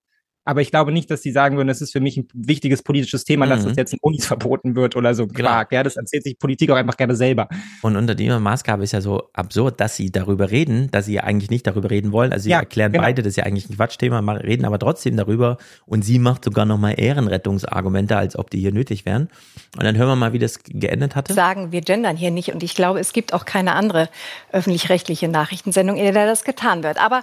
Aber 0.45 0.61
ich 0.61 0.71
glaube 0.71 0.91
nicht, 0.91 1.09
dass 1.11 1.21
die 1.21 1.31
sagen 1.31 1.57
würden, 1.57 1.69
das 1.69 1.81
ist 1.81 1.93
für 1.93 2.01
mich 2.01 2.17
ein 2.17 2.27
wichtiges 2.35 2.83
politisches 2.83 3.25
Thema, 3.25 3.47
dass 3.47 3.63
Mhm. 3.63 3.69
das 3.69 3.77
jetzt 3.77 3.93
in 3.93 3.99
Unis 4.03 4.27
verboten 4.27 4.75
wird 4.75 4.97
oder 4.97 5.15
so 5.15 5.27
Genau. 5.29 5.49
Quark. 5.51 5.71
Ja, 5.73 5.83
das 5.85 5.97
erzählt 5.97 6.25
sich 6.25 6.39
Politik 6.39 6.71
auch 6.71 6.77
einfach 6.77 6.97
gerne 6.97 7.15
selber. 7.15 7.49
Und 7.83 7.97
unter 7.97 8.15
dieser 8.17 8.41
Maßgabe 8.41 8.83
ist 8.83 8.93
ja 8.93 9.01
so 9.01 9.31
absurd, 9.33 9.81
dass 9.81 9.95
sie 9.97 10.11
darüber 10.11 10.51
reden, 10.51 10.91
dass 10.91 11.07
sie 11.07 11.15
ja 11.15 11.23
eigentlich 11.25 11.51
nicht 11.51 11.67
darüber 11.67 11.91
reden 11.91 12.11
wollen. 12.13 12.33
Also 12.33 12.45
sie 12.45 12.51
Ja, 12.51 12.59
erklären 12.59 12.91
genau. 12.93 13.05
beide, 13.05 13.23
das 13.23 13.31
ist 13.31 13.37
ja 13.37 13.45
eigentlich 13.45 13.71
ein 13.71 13.77
Quatschthema, 13.77 14.21
ma- 14.21 14.33
reden 14.33 14.65
aber 14.65 14.79
trotzdem 14.79 15.17
darüber. 15.17 15.59
Und 15.87 16.03
sie 16.05 16.19
macht 16.19 16.45
sogar 16.45 16.65
nochmal 16.65 16.95
Ehrenrettungsargumente, 16.99 18.17
als 18.17 18.37
ob 18.37 18.51
die 18.51 18.59
hier 18.61 18.73
nötig 18.73 19.07
wären. 19.07 19.29
Und 19.77 19.85
dann 19.85 19.97
hören 19.97 20.09
wir 20.09 20.17
mal, 20.17 20.33
wie 20.33 20.39
das 20.41 20.61
geendet 20.65 21.15
hatte. 21.17 21.33
sagen, 21.35 21.73
wir 21.73 21.81
gendern 21.83 22.17
hier 22.17 22.31
nicht. 22.33 22.53
Und 22.53 22.63
ich 22.63 22.75
glaube, 22.75 22.99
es 23.01 23.13
gibt 23.13 23.33
auch 23.33 23.45
keine 23.45 23.75
andere 23.75 24.09
öffentlich-rechtliche 24.53 25.29
Nachrichtensendung, 25.29 25.97
in 25.97 26.13
der 26.13 26.27
das 26.27 26.45
getan 26.45 26.83
wird. 26.83 26.99
Aber 26.99 27.23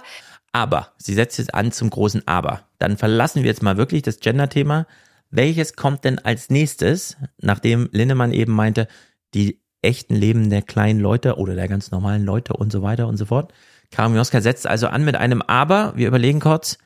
Aber, 0.52 0.88
sie 0.98 1.14
setzt 1.14 1.38
jetzt 1.38 1.54
an 1.54 1.70
zum 1.70 1.90
großen 1.90 2.26
Aber. 2.26 2.62
Dann 2.80 2.96
verlassen 2.96 3.42
wir 3.42 3.50
jetzt 3.50 3.62
mal 3.62 3.76
wirklich 3.76 4.02
das 4.02 4.18
Gender-Thema. 4.20 4.86
Welches 5.30 5.76
kommt 5.76 6.04
denn 6.04 6.18
als 6.18 6.50
nächstes, 6.50 7.16
nachdem 7.38 7.88
Lindemann 7.92 8.32
eben 8.32 8.52
meinte, 8.52 8.88
die 9.34 9.60
echten 9.82 10.16
Leben 10.16 10.50
der 10.50 10.62
kleinen 10.62 10.98
Leute 10.98 11.36
oder 11.36 11.54
der 11.54 11.68
ganz 11.68 11.90
normalen 11.92 12.24
Leute 12.24 12.54
und 12.54 12.72
so 12.72 12.82
weiter 12.82 13.06
und 13.06 13.16
so 13.16 13.26
fort? 13.26 13.52
Karin 13.92 14.12
Mioska 14.12 14.40
setzt 14.40 14.66
also 14.66 14.88
an 14.88 15.04
mit 15.04 15.14
einem 15.16 15.42
Aber. 15.42 15.92
Wir 15.96 16.08
überlegen 16.08 16.40
kurz, 16.40 16.78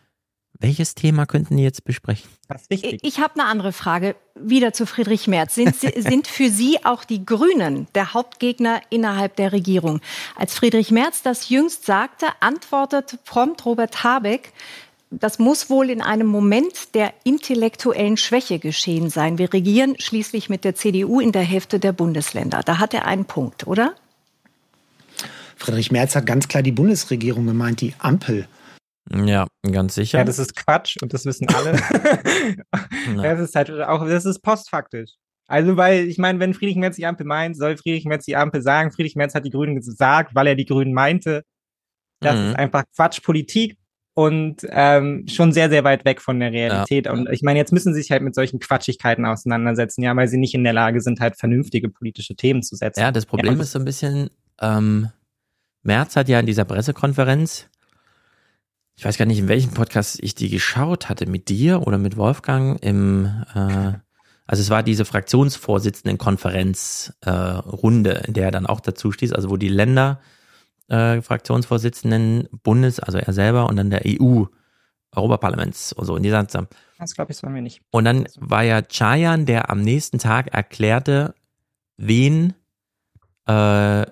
welches 0.59 0.95
Thema 0.95 1.27
könnten 1.27 1.57
die 1.57 1.63
jetzt 1.65 1.85
besprechen? 1.85 2.31
Wichtig. 2.69 3.01
ich 3.03 3.19
habe 3.19 3.35
eine 3.41 3.49
andere 3.49 3.73
Frage. 3.73 4.15
Wieder 4.39 4.73
zu 4.73 4.87
Friedrich 4.87 5.27
Merz. 5.27 5.55
Sind, 5.55 5.75
Sie- 5.75 5.93
sind 6.01 6.27
für 6.27 6.49
Sie 6.51 6.85
auch 6.85 7.05
die 7.05 7.25
Grünen 7.27 7.89
der 7.95 8.15
Hauptgegner 8.15 8.81
innerhalb 8.91 9.37
der 9.37 9.53
Regierung? 9.53 10.01
Als 10.37 10.55
Friedrich 10.55 10.91
Merz 10.91 11.23
das 11.23 11.49
jüngst 11.49 11.87
sagte, 11.87 12.27
antwortet 12.41 13.19
prompt 13.25 13.65
Robert 13.67 14.05
Habeck, 14.05 14.53
das 15.11 15.39
muss 15.39 15.71
wohl 15.71 15.91
in 15.91 16.03
einem 16.03 16.27
Moment 16.27 16.95
der 16.95 17.13
intellektuellen 17.25 18.17
Schwäche 18.17 18.59
geschehen 18.59 19.11
sein. 19.11 19.39
Wir 19.39 19.53
regieren 19.53 19.95
schließlich 19.99 20.49
mit 20.49 20.65
der 20.65 20.75
CDU 20.75 21.21
in 21.21 21.33
der 21.33 21.43
Hälfte 21.43 21.79
der 21.79 21.93
Bundesländer. 21.93 22.61
Da 22.65 22.79
hat 22.79 22.95
er 22.95 23.07
einen 23.07 23.25
Punkt, 23.25 23.67
oder? 23.67 23.95
Friedrich 25.57 25.93
Merz 25.93 26.17
hat 26.17 26.27
ganz 26.27 26.49
klar 26.49 26.63
die 26.63 26.73
Bundesregierung 26.73 27.47
gemeint, 27.47 27.81
die 27.81 27.95
Ampel. 27.99 28.49
Ja, 29.13 29.47
ganz 29.71 29.95
sicher. 29.95 30.19
Ja, 30.19 30.25
das 30.25 30.39
ist 30.39 30.57
Quatsch 30.57 30.97
und 31.03 31.13
das 31.13 31.25
wissen 31.27 31.47
alle. 31.49 31.73
das 33.17 33.41
ist 33.41 33.55
halt 33.55 33.71
auch, 33.71 34.07
das 34.07 34.25
ist 34.25 34.41
postfaktisch. 34.41 35.11
Also, 35.47 35.77
weil, 35.77 36.09
ich 36.09 36.17
meine, 36.17 36.41
wenn 36.41 36.55
Friedrich 36.55 36.77
Merz 36.77 36.97
die 36.97 37.05
Ampel 37.05 37.27
meint, 37.27 37.57
soll 37.57 37.77
Friedrich 37.77 38.07
Merz 38.07 38.25
die 38.25 38.37
Ampel 38.37 38.63
sagen. 38.63 38.91
Friedrich 38.93 39.15
Merz 39.15 39.35
hat 39.35 39.45
die 39.45 39.51
Grünen 39.51 39.77
gesagt, 39.77 40.35
weil 40.35 40.47
er 40.47 40.55
die 40.55 40.65
Grünen 40.65 40.95
meinte. 40.95 41.45
Das 42.21 42.35
Mhm. 42.35 42.49
ist 42.49 42.57
einfach 42.57 42.85
Quatschpolitik 42.97 43.77
und 44.15 44.59
ähm, 44.71 45.27
schon 45.29 45.53
sehr, 45.53 45.69
sehr 45.69 45.83
weit 45.83 46.05
weg 46.05 46.21
von 46.21 46.39
der 46.39 46.53
Realität. 46.53 47.09
Und 47.09 47.29
ich 47.31 47.43
meine, 47.43 47.59
jetzt 47.59 47.73
müssen 47.73 47.93
sie 47.93 48.01
sich 48.01 48.13
halt 48.13 48.23
mit 48.23 48.35
solchen 48.35 48.61
Quatschigkeiten 48.61 49.27
auseinandersetzen, 49.27 50.03
ja, 50.03 50.15
weil 50.15 50.29
sie 50.29 50.39
nicht 50.39 50.55
in 50.55 50.63
der 50.63 50.73
Lage 50.73 51.01
sind, 51.01 51.21
halt 51.21 51.37
vernünftige 51.37 51.89
politische 51.89 52.37
Themen 52.37 52.63
zu 52.63 52.77
setzen. 52.77 53.01
Ja, 53.01 53.11
das 53.11 53.27
Problem 53.27 53.55
und 53.55 53.61
ist 53.61 53.73
so 53.73 53.81
ein 53.81 53.85
bisschen, 53.85 54.31
ähm, 54.61 55.09
Merz 55.83 56.15
hat 56.15 56.29
ja 56.29 56.39
in 56.39 56.47
dieser 56.47 56.65
Pressekonferenz, 56.65 57.69
ich 58.97 59.05
weiß 59.05 59.19
gar 59.19 59.27
nicht, 59.27 59.41
in 59.41 59.49
welchem 59.49 59.73
Podcast 59.73 60.23
ich 60.23 60.37
die 60.37 60.49
geschaut 60.49 61.09
hatte, 61.09 61.27
mit 61.27 61.49
dir 61.49 61.85
oder 61.85 61.99
mit 61.99 62.17
Wolfgang 62.17 62.81
im, 62.85 63.27
äh, 63.55 63.95
also 64.47 64.61
es 64.61 64.71
war 64.71 64.85
diese 64.85 65.05
Fraktionsvorsitzendenkonferenz 65.05 67.15
äh, 67.27 67.59
in 67.83 68.05
der 68.05 68.45
er 68.45 68.53
dann 68.53 68.67
auch 68.67 68.79
dazu 68.79 69.11
stieß, 69.11 69.33
also 69.33 69.51
wo 69.51 69.57
die 69.57 69.69
Länder 69.69 70.21
äh, 70.89 71.23
Fraktionsvorsitzenden 71.23 72.49
Bundes, 72.63 73.01
also 73.01 73.19
er 73.19 73.33
selber 73.33 73.69
und 73.69 73.77
dann 73.77 73.91
der 73.91 74.03
EU 74.07 74.45
Europaparlaments 75.17 75.93
und 75.93 76.07
so 76.07 76.17
in 76.17 76.23
dieser 76.23 76.43
Das 76.99 77.15
glaube 77.15 77.31
ich, 77.31 77.39
das 77.39 77.43
wollen 77.45 77.55
wir 77.55 77.63
nicht. 77.63 77.83
und 77.91 78.05
dann 78.05 78.27
war 78.37 78.63
ja 78.63 78.83
Chayan, 78.83 79.47
der 79.47 79.71
am 79.71 79.81
nächsten 79.81 80.19
Tag 80.19 80.49
erklärte, 80.53 81.35
wen 81.97 82.55
äh, 83.47 84.07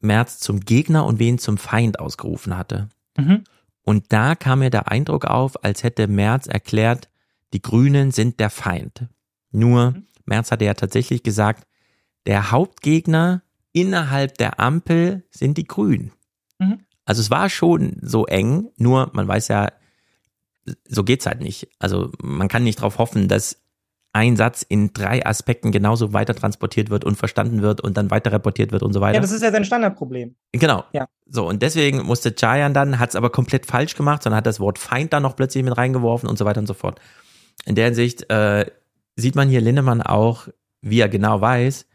Merz 0.00 0.38
zum 0.38 0.60
Gegner 0.60 1.06
und 1.06 1.18
wen 1.18 1.38
zum 1.38 1.58
Feind 1.58 2.00
ausgerufen 2.00 2.56
hatte. 2.56 2.88
Mhm. 3.16 3.44
Und 3.82 4.12
da 4.12 4.34
kam 4.34 4.60
mir 4.60 4.70
der 4.70 4.88
Eindruck 4.88 5.24
auf, 5.24 5.64
als 5.64 5.82
hätte 5.82 6.08
Merz 6.08 6.46
erklärt, 6.46 7.08
die 7.52 7.62
Grünen 7.62 8.10
sind 8.10 8.38
der 8.40 8.50
Feind. 8.50 9.08
Nur, 9.50 9.94
Merz 10.26 10.50
hatte 10.50 10.64
ja 10.64 10.74
tatsächlich 10.74 11.22
gesagt, 11.22 11.66
der 12.26 12.50
Hauptgegner 12.50 13.42
innerhalb 13.72 14.36
der 14.38 14.60
Ampel 14.60 15.24
sind 15.30 15.56
die 15.56 15.66
Grünen. 15.66 16.12
Mhm. 16.58 16.80
Also 17.04 17.20
es 17.20 17.30
war 17.30 17.48
schon 17.48 17.96
so 18.02 18.26
eng, 18.26 18.68
nur 18.76 19.10
man 19.12 19.26
weiß 19.26 19.48
ja, 19.48 19.68
so 20.86 21.04
geht's 21.04 21.26
halt 21.26 21.40
nicht. 21.40 21.68
Also 21.78 22.10
man 22.22 22.48
kann 22.48 22.64
nicht 22.64 22.78
darauf 22.78 22.98
hoffen, 22.98 23.28
dass 23.28 23.62
ein 24.12 24.36
Satz 24.36 24.62
in 24.62 24.92
drei 24.92 25.24
Aspekten 25.24 25.70
genauso 25.70 26.12
weiter 26.12 26.34
transportiert 26.34 26.90
wird 26.90 27.04
und 27.04 27.16
verstanden 27.16 27.62
wird 27.62 27.80
und 27.80 27.96
dann 27.96 28.10
weiter 28.10 28.32
reportiert 28.32 28.72
wird 28.72 28.82
und 28.82 28.92
so 28.92 29.00
weiter. 29.00 29.16
Ja, 29.16 29.20
das 29.20 29.32
ist 29.32 29.42
ja 29.42 29.52
sein 29.52 29.64
Standardproblem. 29.64 30.34
Genau. 30.52 30.84
Ja. 30.92 31.08
So, 31.26 31.46
und 31.46 31.62
deswegen 31.62 32.02
musste 32.02 32.34
Chayan 32.34 32.74
dann, 32.74 32.98
hat 32.98 33.10
es 33.10 33.16
aber 33.16 33.30
komplett 33.30 33.66
falsch 33.66 33.94
gemacht, 33.94 34.22
sondern 34.22 34.38
hat 34.38 34.46
das 34.46 34.60
Wort 34.60 34.78
Feind 34.78 35.12
dann 35.12 35.22
noch 35.22 35.36
plötzlich 35.36 35.62
mit 35.62 35.76
reingeworfen 35.76 36.28
und 36.28 36.38
so 36.38 36.44
weiter 36.44 36.60
und 36.60 36.66
so 36.66 36.74
fort. 36.74 37.00
In 37.64 37.74
der 37.74 37.86
Hinsicht 37.86 38.30
äh, 38.30 38.66
sieht 39.16 39.34
man 39.34 39.48
hier 39.48 39.60
Lindemann 39.60 40.02
auch, 40.02 40.48
wie 40.80 41.00
er 41.00 41.08
genau 41.08 41.40
weiß, 41.40 41.86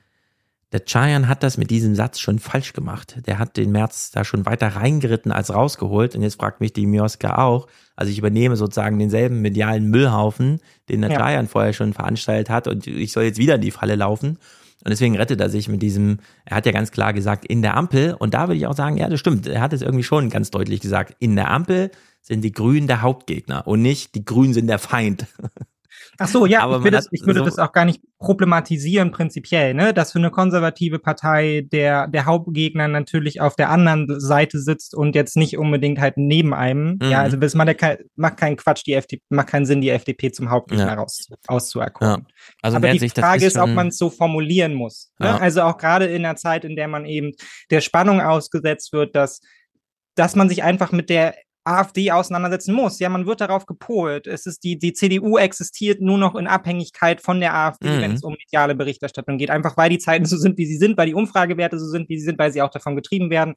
der 0.73 0.85
Chayan 0.85 1.27
hat 1.27 1.43
das 1.43 1.57
mit 1.57 1.69
diesem 1.69 1.93
Satz 1.93 2.19
schon 2.19 2.39
falsch 2.39 2.73
gemacht. 2.73 3.17
Der 3.27 3.37
hat 3.37 3.57
den 3.57 3.71
März 3.71 4.09
da 4.09 4.25
schon 4.25 4.47
weiter 4.47 4.69
reingeritten 4.69 5.31
als 5.31 5.53
rausgeholt. 5.53 6.15
Und 6.15 6.23
jetzt 6.23 6.39
fragt 6.39 6.61
mich 6.61 6.73
die 6.73 6.87
Mioska 6.87 7.37
auch. 7.37 7.67
Also 7.95 8.11
ich 8.11 8.17
übernehme 8.17 8.55
sozusagen 8.55 8.97
denselben 8.97 9.41
medialen 9.41 9.91
Müllhaufen, 9.91 10.59
den 10.89 11.01
der 11.01 11.11
Ja. 11.11 11.19
Chayan 11.19 11.47
vorher 11.47 11.73
schon 11.73 11.93
veranstaltet 11.93 12.49
hat. 12.49 12.67
Und 12.67 12.87
ich 12.87 13.11
soll 13.11 13.23
jetzt 13.25 13.37
wieder 13.37 13.55
in 13.55 13.61
die 13.61 13.69
Falle 13.69 13.95
laufen. 13.95 14.39
Und 14.83 14.89
deswegen 14.89 15.15
rettet 15.15 15.39
er 15.39 15.49
sich 15.49 15.69
mit 15.69 15.83
diesem, 15.83 16.17
er 16.43 16.57
hat 16.57 16.65
ja 16.65 16.71
ganz 16.71 16.91
klar 16.91 17.13
gesagt, 17.13 17.45
in 17.45 17.61
der 17.61 17.77
Ampel. 17.77 18.15
Und 18.17 18.33
da 18.33 18.47
würde 18.47 18.57
ich 18.57 18.65
auch 18.65 18.75
sagen, 18.75 18.97
ja, 18.97 19.07
das 19.07 19.19
stimmt. 19.19 19.45
Er 19.45 19.61
hat 19.61 19.73
es 19.73 19.83
irgendwie 19.83 20.03
schon 20.03 20.31
ganz 20.31 20.49
deutlich 20.49 20.81
gesagt. 20.81 21.15
In 21.19 21.35
der 21.35 21.51
Ampel 21.51 21.91
sind 22.23 22.41
die 22.41 22.51
Grünen 22.51 22.87
der 22.87 23.03
Hauptgegner 23.03 23.67
und 23.67 23.83
nicht 23.83 24.15
die 24.15 24.25
Grünen 24.25 24.53
sind 24.53 24.65
der 24.67 24.79
Feind. 24.79 25.27
Ach 26.19 26.27
so, 26.27 26.45
ja, 26.45 26.61
Aber 26.61 26.83
ich, 26.85 26.91
das, 26.91 27.07
ich 27.11 27.25
würde 27.25 27.39
so- 27.39 27.45
das 27.45 27.59
auch 27.59 27.71
gar 27.71 27.85
nicht 27.85 28.01
problematisieren 28.19 29.11
prinzipiell, 29.11 29.73
ne? 29.73 29.93
Dass 29.93 30.11
für 30.11 30.19
eine 30.19 30.31
konservative 30.31 30.99
Partei 30.99 31.67
der, 31.71 32.07
der 32.07 32.25
Hauptgegner 32.25 32.87
natürlich 32.87 33.41
auf 33.41 33.55
der 33.55 33.69
anderen 33.69 34.19
Seite 34.19 34.59
sitzt 34.59 34.95
und 34.95 35.15
jetzt 35.15 35.35
nicht 35.35 35.57
unbedingt 35.57 35.99
halt 35.99 36.17
neben 36.17 36.53
einem. 36.53 36.99
Mhm. 37.01 37.09
Ja, 37.09 37.21
also 37.21 37.35
das 37.37 37.55
macht, 37.55 37.81
ja 37.81 37.97
macht 38.15 38.37
keinen 38.37 38.55
Quatsch, 38.57 38.83
die 38.85 38.93
FDP, 38.93 39.23
macht 39.29 39.47
keinen 39.47 39.65
Sinn, 39.65 39.81
die 39.81 39.89
FDP 39.89 40.31
zum 40.31 40.49
Hauptgegner 40.49 40.87
Ja. 40.87 40.93
raus, 40.93 41.27
auszuerkoren. 41.47 42.27
Also 42.61 42.77
Aber 42.77 42.91
die 42.91 43.09
Frage 43.09 43.45
ist, 43.45 43.57
ob 43.57 43.69
man 43.69 43.87
es 43.87 43.97
so 43.97 44.09
formulieren 44.09 44.73
muss. 44.73 45.11
Ne? 45.19 45.27
Ja. 45.27 45.37
Also 45.37 45.63
auch 45.63 45.77
gerade 45.77 46.05
in 46.05 46.23
der 46.23 46.35
Zeit, 46.35 46.63
in 46.63 46.75
der 46.75 46.87
man 46.87 47.05
eben 47.05 47.31
der 47.71 47.81
Spannung 47.81 48.21
ausgesetzt 48.21 48.93
wird, 48.93 49.15
dass, 49.15 49.41
dass 50.15 50.35
man 50.35 50.47
sich 50.47 50.63
einfach 50.63 50.91
mit 50.91 51.09
der 51.09 51.35
AfD 51.65 52.11
auseinandersetzen 52.11 52.73
muss. 52.73 52.99
Ja, 52.99 53.09
man 53.09 53.25
wird 53.25 53.41
darauf 53.41 53.65
gepolt. 53.65 54.27
Es 54.27 54.45
ist 54.45 54.63
die, 54.63 54.77
die 54.77 54.93
CDU 54.93 55.37
existiert 55.37 56.01
nur 56.01 56.17
noch 56.17 56.35
in 56.35 56.47
Abhängigkeit 56.47 57.21
von 57.21 57.39
der 57.39 57.53
AfD, 57.55 57.87
Mhm. 57.87 58.01
wenn 58.01 58.11
es 58.13 58.23
um 58.23 58.33
mediale 58.33 58.75
Berichterstattung 58.75 59.37
geht. 59.37 59.49
Einfach 59.49 59.77
weil 59.77 59.89
die 59.89 59.99
Zeiten 59.99 60.25
so 60.25 60.37
sind, 60.37 60.57
wie 60.57 60.65
sie 60.65 60.77
sind, 60.77 60.97
weil 60.97 61.07
die 61.07 61.13
Umfragewerte 61.13 61.79
so 61.79 61.87
sind, 61.87 62.09
wie 62.09 62.17
sie 62.19 62.25
sind, 62.25 62.37
weil 62.39 62.51
sie 62.51 62.61
auch 62.61 62.71
davon 62.71 62.95
getrieben 62.95 63.29
werden 63.29 63.53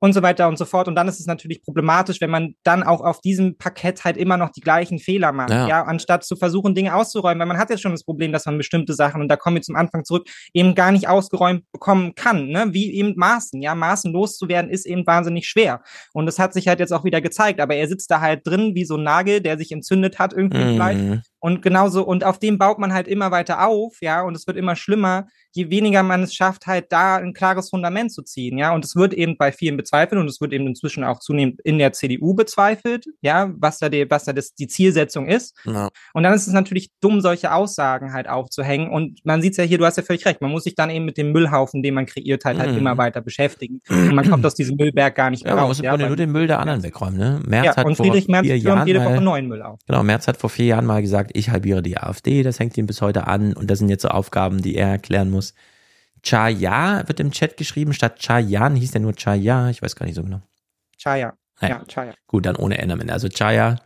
und 0.00 0.12
so 0.12 0.22
weiter 0.22 0.48
und 0.48 0.58
so 0.58 0.64
fort. 0.64 0.88
Und 0.88 0.94
dann 0.94 1.08
ist 1.08 1.18
es 1.20 1.26
natürlich 1.26 1.62
problematisch, 1.62 2.20
wenn 2.20 2.30
man 2.30 2.54
dann 2.62 2.82
auch 2.82 3.00
auf 3.00 3.20
diesem 3.20 3.56
Parkett 3.58 4.04
halt 4.04 4.16
immer 4.16 4.36
noch 4.36 4.50
die 4.50 4.60
gleichen 4.60 4.98
Fehler 4.98 5.32
macht, 5.32 5.50
Ja. 5.50 5.68
ja, 5.68 5.82
anstatt 5.82 6.24
zu 6.24 6.36
versuchen, 6.36 6.74
Dinge 6.74 6.94
auszuräumen. 6.94 7.40
Weil 7.40 7.46
man 7.46 7.58
hat 7.58 7.70
jetzt 7.70 7.82
schon 7.82 7.92
das 7.92 8.04
Problem, 8.04 8.32
dass 8.32 8.46
man 8.46 8.56
bestimmte 8.58 8.94
Sachen, 8.94 9.20
und 9.20 9.28
da 9.28 9.36
kommen 9.36 9.56
wir 9.56 9.62
zum 9.62 9.76
Anfang 9.76 10.04
zurück, 10.04 10.28
eben 10.52 10.74
gar 10.74 10.92
nicht 10.92 11.08
ausgeräumt 11.08 11.64
bekommen 11.72 12.14
kann, 12.14 12.48
ne? 12.48 12.66
wie 12.70 12.92
eben 12.94 13.14
Maßen. 13.16 13.60
Ja, 13.62 13.74
Maßen 13.74 14.12
loszuwerden 14.12 14.70
ist 14.70 14.86
eben 14.86 15.06
wahnsinnig 15.06 15.46
schwer. 15.48 15.82
Und 16.12 16.26
das 16.26 16.38
hat 16.38 16.52
sich 16.52 16.68
halt 16.68 16.80
jetzt 16.80 16.92
auch 16.92 17.04
wieder 17.04 17.20
gezeigt. 17.20 17.60
Aber 17.60 17.74
er 17.74 17.88
sitzt 17.88 18.10
da 18.10 18.20
halt 18.20 18.46
drin 18.46 18.74
wie 18.74 18.84
so 18.84 18.96
ein 18.96 19.02
Nagel, 19.02 19.40
der 19.40 19.58
sich 19.58 19.72
entzündet 19.72 20.18
hat 20.18 20.32
irgendwie 20.32 20.58
vielleicht. 20.74 21.00
Und 21.40 21.62
genauso, 21.62 22.04
und 22.04 22.24
auf 22.24 22.38
dem 22.38 22.58
baut 22.58 22.78
man 22.78 22.92
halt 22.92 23.08
immer 23.08 23.30
weiter 23.30 23.66
auf, 23.66 23.96
ja, 24.00 24.22
und 24.22 24.36
es 24.36 24.46
wird 24.46 24.56
immer 24.56 24.74
schlimmer, 24.76 25.26
je 25.52 25.70
weniger 25.70 26.02
man 26.02 26.22
es 26.24 26.34
schafft, 26.34 26.66
halt 26.66 26.86
da 26.90 27.16
ein 27.16 27.32
klares 27.32 27.70
Fundament 27.70 28.12
zu 28.12 28.22
ziehen, 28.22 28.58
ja. 28.58 28.72
Und 28.74 28.84
es 28.84 28.96
wird 28.96 29.14
eben 29.14 29.36
bei 29.38 29.52
vielen 29.52 29.76
bezweifelt 29.76 30.20
und 30.20 30.28
es 30.28 30.40
wird 30.40 30.52
eben 30.52 30.66
inzwischen 30.66 31.04
auch 31.04 31.20
zunehmend 31.20 31.60
in 31.62 31.78
der 31.78 31.92
CDU 31.92 32.34
bezweifelt, 32.34 33.06
ja, 33.22 33.50
was 33.56 33.78
da 33.78 33.88
die, 33.88 34.08
was 34.10 34.24
da 34.24 34.32
das, 34.32 34.52
die 34.54 34.66
Zielsetzung 34.68 35.28
ist. 35.28 35.56
Ja. 35.64 35.88
Und 36.14 36.22
dann 36.22 36.32
ist 36.34 36.46
es 36.46 36.52
natürlich 36.52 36.90
dumm, 37.00 37.20
solche 37.20 37.52
Aussagen 37.52 38.12
halt 38.12 38.28
aufzuhängen. 38.28 38.90
Und 38.90 39.20
man 39.24 39.40
sieht 39.42 39.52
es 39.52 39.56
ja 39.58 39.64
hier, 39.64 39.78
du 39.78 39.86
hast 39.86 39.96
ja 39.96 40.02
völlig 40.02 40.26
recht, 40.26 40.40
man 40.40 40.50
muss 40.50 40.64
sich 40.64 40.74
dann 40.74 40.90
eben 40.90 41.04
mit 41.04 41.16
dem 41.16 41.32
Müllhaufen, 41.32 41.82
den 41.82 41.94
man 41.94 42.06
kreiert 42.06 42.44
hat, 42.44 42.58
halt 42.58 42.72
Mhm. 42.72 42.78
immer 42.78 42.98
weiter 42.98 43.20
beschäftigen. 43.20 43.80
Und 43.88 44.14
man 44.14 44.28
kommt 44.28 44.44
aus 44.44 44.54
diesem 44.54 44.76
Müllberg 44.76 45.14
gar 45.14 45.30
nicht 45.30 45.42
Ja, 45.44 45.48
mehr 45.48 45.54
man 45.56 45.64
raus. 45.64 45.68
muss 45.70 45.78
im 45.80 45.84
Ja, 45.84 45.96
nur 45.96 46.16
den 46.16 46.30
Müll 46.32 46.46
der 46.46 46.58
anderen 46.60 46.82
wegräumen. 46.82 47.18
Ne? 47.18 47.40
Merz 47.46 47.64
ja, 47.66 47.76
hat 47.76 47.86
und 47.86 47.96
vor 47.96 48.06
Friedrich 48.06 48.28
Merz 48.28 48.46
vier 48.46 48.58
Jahren 48.58 48.86
jede 48.86 49.04
Woche 49.04 49.20
neuen 49.20 49.48
Müll 49.48 49.62
auf. 49.62 49.78
Genau, 49.86 50.02
Merz 50.02 50.26
hat 50.28 50.36
vor 50.36 50.50
vier 50.50 50.66
Jahren 50.66 50.84
mal 50.86 51.00
gesagt, 51.02 51.27
ich 51.34 51.50
halbiere 51.50 51.82
die 51.82 51.98
AfD, 51.98 52.42
das 52.42 52.58
hängt 52.58 52.76
ihm 52.76 52.86
bis 52.86 53.00
heute 53.00 53.26
an 53.26 53.52
und 53.54 53.70
das 53.70 53.78
sind 53.78 53.88
jetzt 53.88 54.02
so 54.02 54.08
Aufgaben, 54.08 54.62
die 54.62 54.76
er 54.76 54.88
erklären 54.88 55.30
muss. 55.30 55.54
Chaya 56.22 57.06
wird 57.06 57.20
im 57.20 57.30
Chat 57.30 57.56
geschrieben, 57.56 57.92
statt 57.92 58.18
Chayan 58.18 58.76
hieß 58.76 58.92
der 58.92 59.00
nur 59.00 59.14
Chaya, 59.14 59.70
ich 59.70 59.82
weiß 59.82 59.96
gar 59.96 60.06
nicht 60.06 60.16
so 60.16 60.22
genau. 60.22 60.40
Chaya. 60.96 61.34
Ja. 61.60 61.68
Ja, 61.68 61.84
Chaya. 61.86 62.14
Gut, 62.26 62.46
dann 62.46 62.56
ohne 62.56 62.78
N 62.78 62.90
am 62.90 63.00
Ende. 63.00 63.12
Also 63.12 63.28
Chaya 63.28 63.76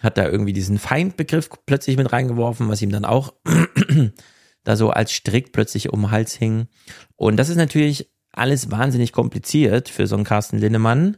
hat 0.00 0.18
da 0.18 0.26
irgendwie 0.26 0.52
diesen 0.52 0.78
Feindbegriff 0.78 1.48
plötzlich 1.64 1.96
mit 1.96 2.12
reingeworfen, 2.12 2.68
was 2.68 2.82
ihm 2.82 2.90
dann 2.90 3.04
auch 3.04 3.34
da 4.64 4.76
so 4.76 4.90
als 4.90 5.12
Strick 5.12 5.52
plötzlich 5.52 5.92
um 5.92 6.02
den 6.02 6.10
Hals 6.10 6.34
hing. 6.34 6.68
Und 7.16 7.36
das 7.36 7.48
ist 7.48 7.56
natürlich 7.56 8.10
alles 8.32 8.70
wahnsinnig 8.70 9.12
kompliziert 9.12 9.88
für 9.88 10.06
so 10.06 10.14
einen 10.14 10.24
Carsten 10.24 10.58
Linnemann, 10.58 11.16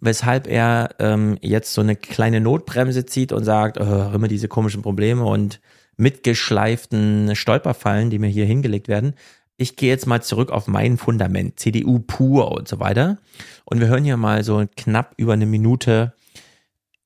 weshalb 0.00 0.46
er 0.46 0.90
ähm, 0.98 1.38
jetzt 1.40 1.72
so 1.72 1.80
eine 1.80 1.96
kleine 1.96 2.40
Notbremse 2.40 3.06
zieht 3.06 3.32
und 3.32 3.44
sagt, 3.44 3.80
oh, 3.80 4.10
immer 4.14 4.28
diese 4.28 4.48
komischen 4.48 4.82
Probleme 4.82 5.24
und 5.24 5.60
mitgeschleiften 5.96 7.34
Stolperfallen, 7.34 8.10
die 8.10 8.18
mir 8.18 8.28
hier 8.28 8.44
hingelegt 8.44 8.88
werden. 8.88 9.14
Ich 9.56 9.76
gehe 9.76 9.88
jetzt 9.88 10.06
mal 10.06 10.22
zurück 10.22 10.50
auf 10.50 10.66
mein 10.66 10.98
Fundament, 10.98 11.58
CDU 11.58 11.98
pur 11.98 12.52
und 12.52 12.68
so 12.68 12.78
weiter. 12.78 13.16
Und 13.64 13.80
wir 13.80 13.88
hören 13.88 14.04
hier 14.04 14.18
mal 14.18 14.44
so 14.44 14.64
knapp 14.76 15.14
über 15.16 15.32
eine 15.32 15.46
Minute, 15.46 16.12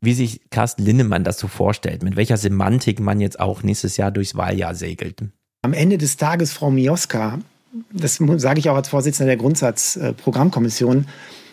wie 0.00 0.14
sich 0.14 0.40
Carsten 0.50 0.82
Linnemann 0.82 1.22
das 1.22 1.38
so 1.38 1.46
vorstellt, 1.46 2.02
mit 2.02 2.16
welcher 2.16 2.36
Semantik 2.36 2.98
man 2.98 3.20
jetzt 3.20 3.38
auch 3.38 3.62
nächstes 3.62 3.96
Jahr 3.96 4.10
durchs 4.10 4.34
Wahljahr 4.34 4.74
segelt. 4.74 5.22
Am 5.62 5.74
Ende 5.74 5.98
des 5.98 6.16
Tages, 6.16 6.52
Frau 6.52 6.70
Mioska, 6.70 7.38
das 7.92 8.16
sage 8.16 8.58
ich 8.58 8.70
auch 8.70 8.76
als 8.76 8.88
Vorsitzender 8.88 9.28
der 9.28 9.36
Grundsatzprogrammkommission, 9.36 11.06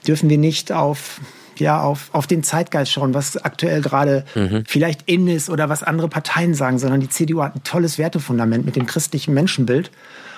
dürfen 0.08 0.30
wir 0.30 0.38
nicht 0.38 0.72
auf 0.72 1.20
ja, 1.60 1.82
auf, 1.82 2.10
auf 2.14 2.28
den 2.28 2.43
Zeitgeist 2.43 2.91
schauen, 2.91 3.16
was 3.16 3.36
aktuell 3.38 3.82
gerade 3.82 4.26
mhm. 4.36 4.64
vielleicht 4.68 5.10
in 5.10 5.28
ist 5.28 5.49
oder 5.49 5.70
was 5.70 5.82
andere 5.82 6.08
Parteien 6.08 6.53
sagen, 6.53 6.78
sondern 6.78 6.99
die 6.99 7.10
CDU 7.10 7.41
hat 7.41 7.55
ein 7.55 7.64
tolles 7.64 7.97
Wertefundament 7.97 8.66
mit 8.66 8.76
dem 8.76 8.86
christlichen 8.86 9.34
Menschenbild. 9.34 9.89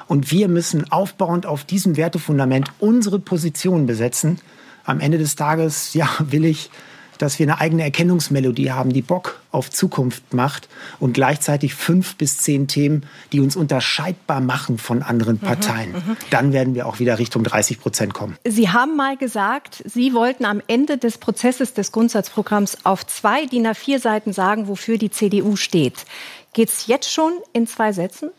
Und 0.08 0.32
wir 0.32 0.48
müssen 0.48 0.92
aufbauend 0.92 1.46
auf 1.46 1.66
diesem 1.66 1.98
Wertefundament 1.98 2.72
unsere 2.80 3.20
Position 3.20 3.86
besetzen. 3.86 4.40
Am 4.84 5.00
Ende 5.00 5.18
des 5.18 5.36
Tages, 5.36 5.94
ja, 5.94 6.10
will 6.20 6.46
ich 6.46 6.72
dass 7.20 7.38
wir 7.38 7.46
eine 7.46 7.60
eigene 7.60 7.84
Erkennungsmelodie 7.84 8.72
haben, 8.72 8.92
die 8.92 9.02
Bock 9.02 9.42
auf 9.52 9.70
Zukunft 9.70 10.34
macht 10.34 10.70
und 11.00 11.14
gleichzeitig 11.14 11.76
fünf 11.76 12.16
bis 12.16 12.38
zehn 12.40 12.68
Themen, 12.68 13.06
die 13.32 13.42
uns 13.42 13.56
unterscheidbar 13.56 14.42
machen 14.42 14.78
von 14.78 15.04
anderen 15.04 15.36
mhm, 15.36 15.46
Parteien. 15.46 15.92
Mhm, 15.92 16.18
Dann 16.32 16.54
werden 16.54 16.76
wir 16.76 16.88
auch 16.88 17.00
wieder 17.00 17.20
Richtung 17.20 17.44
30 17.44 17.80
Prozent 17.80 18.14
kommen. 18.14 18.38
Sie 18.46 18.70
haben 18.70 18.96
mal 18.96 19.18
gesagt, 19.18 19.84
Sie 19.86 20.14
wollten 20.14 20.46
am 20.46 20.62
Ende 20.68 20.98
des 20.98 21.18
Prozesses 21.18 21.74
des 21.74 21.92
Grundsatzprogramms 21.92 22.86
auf 22.86 23.06
zwei 23.06 23.46
DIN 23.46 23.68
A4 23.68 24.00
Seiten 24.00 24.34
sagen, 24.34 24.68
wofür 24.68 24.98
die 24.98 25.12
CDU 25.12 25.58
steht. 25.58 26.06
Geht 26.54 26.70
es 26.70 26.88
jetzt 26.88 27.12
schon 27.12 27.34
in 27.54 27.68
zwei 27.68 27.92
Sätzen? 27.92 28.32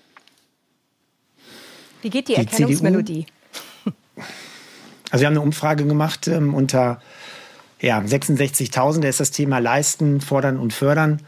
Wie 2.02 2.08
geht 2.08 2.28
die, 2.28 2.34
die 2.34 2.38
Erkennungsmelodie? 2.38 3.26
CDU? 3.26 4.24
Also 5.10 5.22
wir 5.22 5.26
haben 5.26 5.34
eine 5.34 5.42
Umfrage 5.42 5.84
gemacht 5.84 6.28
ähm, 6.28 6.54
unter 6.54 7.00
ja, 7.80 7.98
66.000, 7.98 9.00
da 9.00 9.08
ist 9.08 9.20
das 9.20 9.30
Thema 9.30 9.58
Leisten, 9.58 10.20
Fordern 10.20 10.58
und 10.58 10.72
Fördern. 10.72 11.20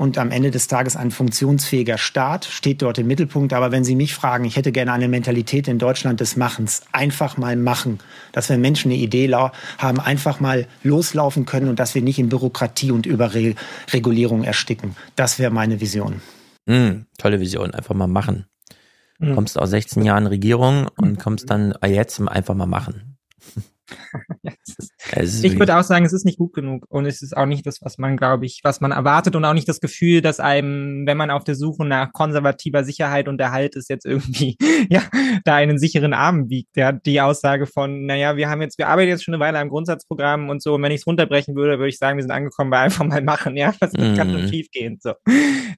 Und 0.00 0.16
am 0.16 0.30
Ende 0.30 0.50
des 0.50 0.66
Tages 0.66 0.96
ein 0.96 1.10
funktionsfähiger 1.10 1.98
Staat 1.98 2.46
steht 2.46 2.80
dort 2.80 2.96
im 2.96 3.06
Mittelpunkt. 3.06 3.52
Aber 3.52 3.70
wenn 3.70 3.84
Sie 3.84 3.94
mich 3.94 4.14
fragen, 4.14 4.46
ich 4.46 4.56
hätte 4.56 4.72
gerne 4.72 4.92
eine 4.92 5.08
Mentalität 5.08 5.68
in 5.68 5.78
Deutschland 5.78 6.20
des 6.20 6.36
Machens. 6.36 6.84
Einfach 6.90 7.36
mal 7.36 7.54
machen. 7.54 7.98
Dass 8.32 8.48
wir 8.48 8.56
Menschen 8.56 8.90
eine 8.90 8.98
Idee 8.98 9.30
haben, 9.30 10.00
einfach 10.00 10.40
mal 10.40 10.66
loslaufen 10.82 11.44
können 11.44 11.68
und 11.68 11.78
dass 11.78 11.94
wir 11.94 12.00
nicht 12.00 12.18
in 12.18 12.30
Bürokratie 12.30 12.92
und 12.92 13.04
Überregulierung 13.04 14.42
ersticken. 14.42 14.96
Das 15.16 15.38
wäre 15.38 15.50
meine 15.50 15.80
Vision. 15.80 16.22
Mm, 16.64 17.02
tolle 17.18 17.38
Vision. 17.38 17.74
Einfach 17.74 17.94
mal 17.94 18.06
machen. 18.06 18.46
Mm. 19.18 19.34
Kommst 19.34 19.58
aus 19.58 19.68
16 19.68 20.02
Jahren 20.02 20.26
Regierung 20.26 20.88
und 20.96 21.18
kommst 21.22 21.50
dann 21.50 21.74
jetzt 21.86 22.18
einfach 22.22 22.54
mal 22.54 22.64
machen. 22.64 23.18
ich 25.16 25.58
würde 25.58 25.76
auch 25.76 25.82
sagen, 25.82 26.04
es 26.04 26.12
ist 26.12 26.24
nicht 26.24 26.38
gut 26.38 26.52
genug 26.52 26.86
und 26.88 27.06
es 27.06 27.22
ist 27.22 27.36
auch 27.36 27.46
nicht 27.46 27.66
das, 27.66 27.80
was 27.82 27.98
man, 27.98 28.16
glaube 28.16 28.46
ich, 28.46 28.60
was 28.62 28.80
man 28.80 28.92
erwartet 28.92 29.36
und 29.36 29.44
auch 29.44 29.54
nicht 29.54 29.68
das 29.68 29.80
Gefühl, 29.80 30.20
dass 30.20 30.40
einem, 30.40 31.06
wenn 31.06 31.16
man 31.16 31.30
auf 31.30 31.44
der 31.44 31.54
Suche 31.54 31.84
nach 31.84 32.12
konservativer 32.12 32.84
Sicherheit 32.84 33.28
und 33.28 33.40
Erhalt 33.40 33.76
ist, 33.76 33.90
jetzt 33.90 34.06
irgendwie, 34.06 34.56
ja, 34.90 35.02
da 35.44 35.56
einen 35.56 35.78
sicheren 35.78 36.12
Arm 36.12 36.48
wiegt. 36.48 36.76
Ja, 36.76 36.92
die 36.92 37.20
Aussage 37.20 37.66
von, 37.66 38.06
naja, 38.06 38.36
wir 38.36 38.48
haben 38.48 38.62
jetzt, 38.62 38.78
wir 38.78 38.88
arbeiten 38.88 39.08
jetzt 39.08 39.24
schon 39.24 39.34
eine 39.34 39.42
Weile 39.42 39.58
am 39.58 39.68
Grundsatzprogramm 39.68 40.48
und 40.48 40.62
so, 40.62 40.74
und 40.74 40.82
wenn 40.82 40.92
ich 40.92 41.00
es 41.00 41.06
runterbrechen 41.06 41.54
würde, 41.54 41.78
würde 41.78 41.88
ich 41.88 41.98
sagen, 41.98 42.18
wir 42.18 42.22
sind 42.22 42.32
angekommen 42.32 42.70
bei 42.70 42.78
einfach 42.78 43.04
mal 43.04 43.22
machen, 43.22 43.56
ja, 43.56 43.74
was 43.80 43.92
mm. 43.92 44.14
kann 44.14 44.32
schon 44.32 44.48
schief 44.48 44.70
gehen, 44.70 44.98
so. 45.00 45.12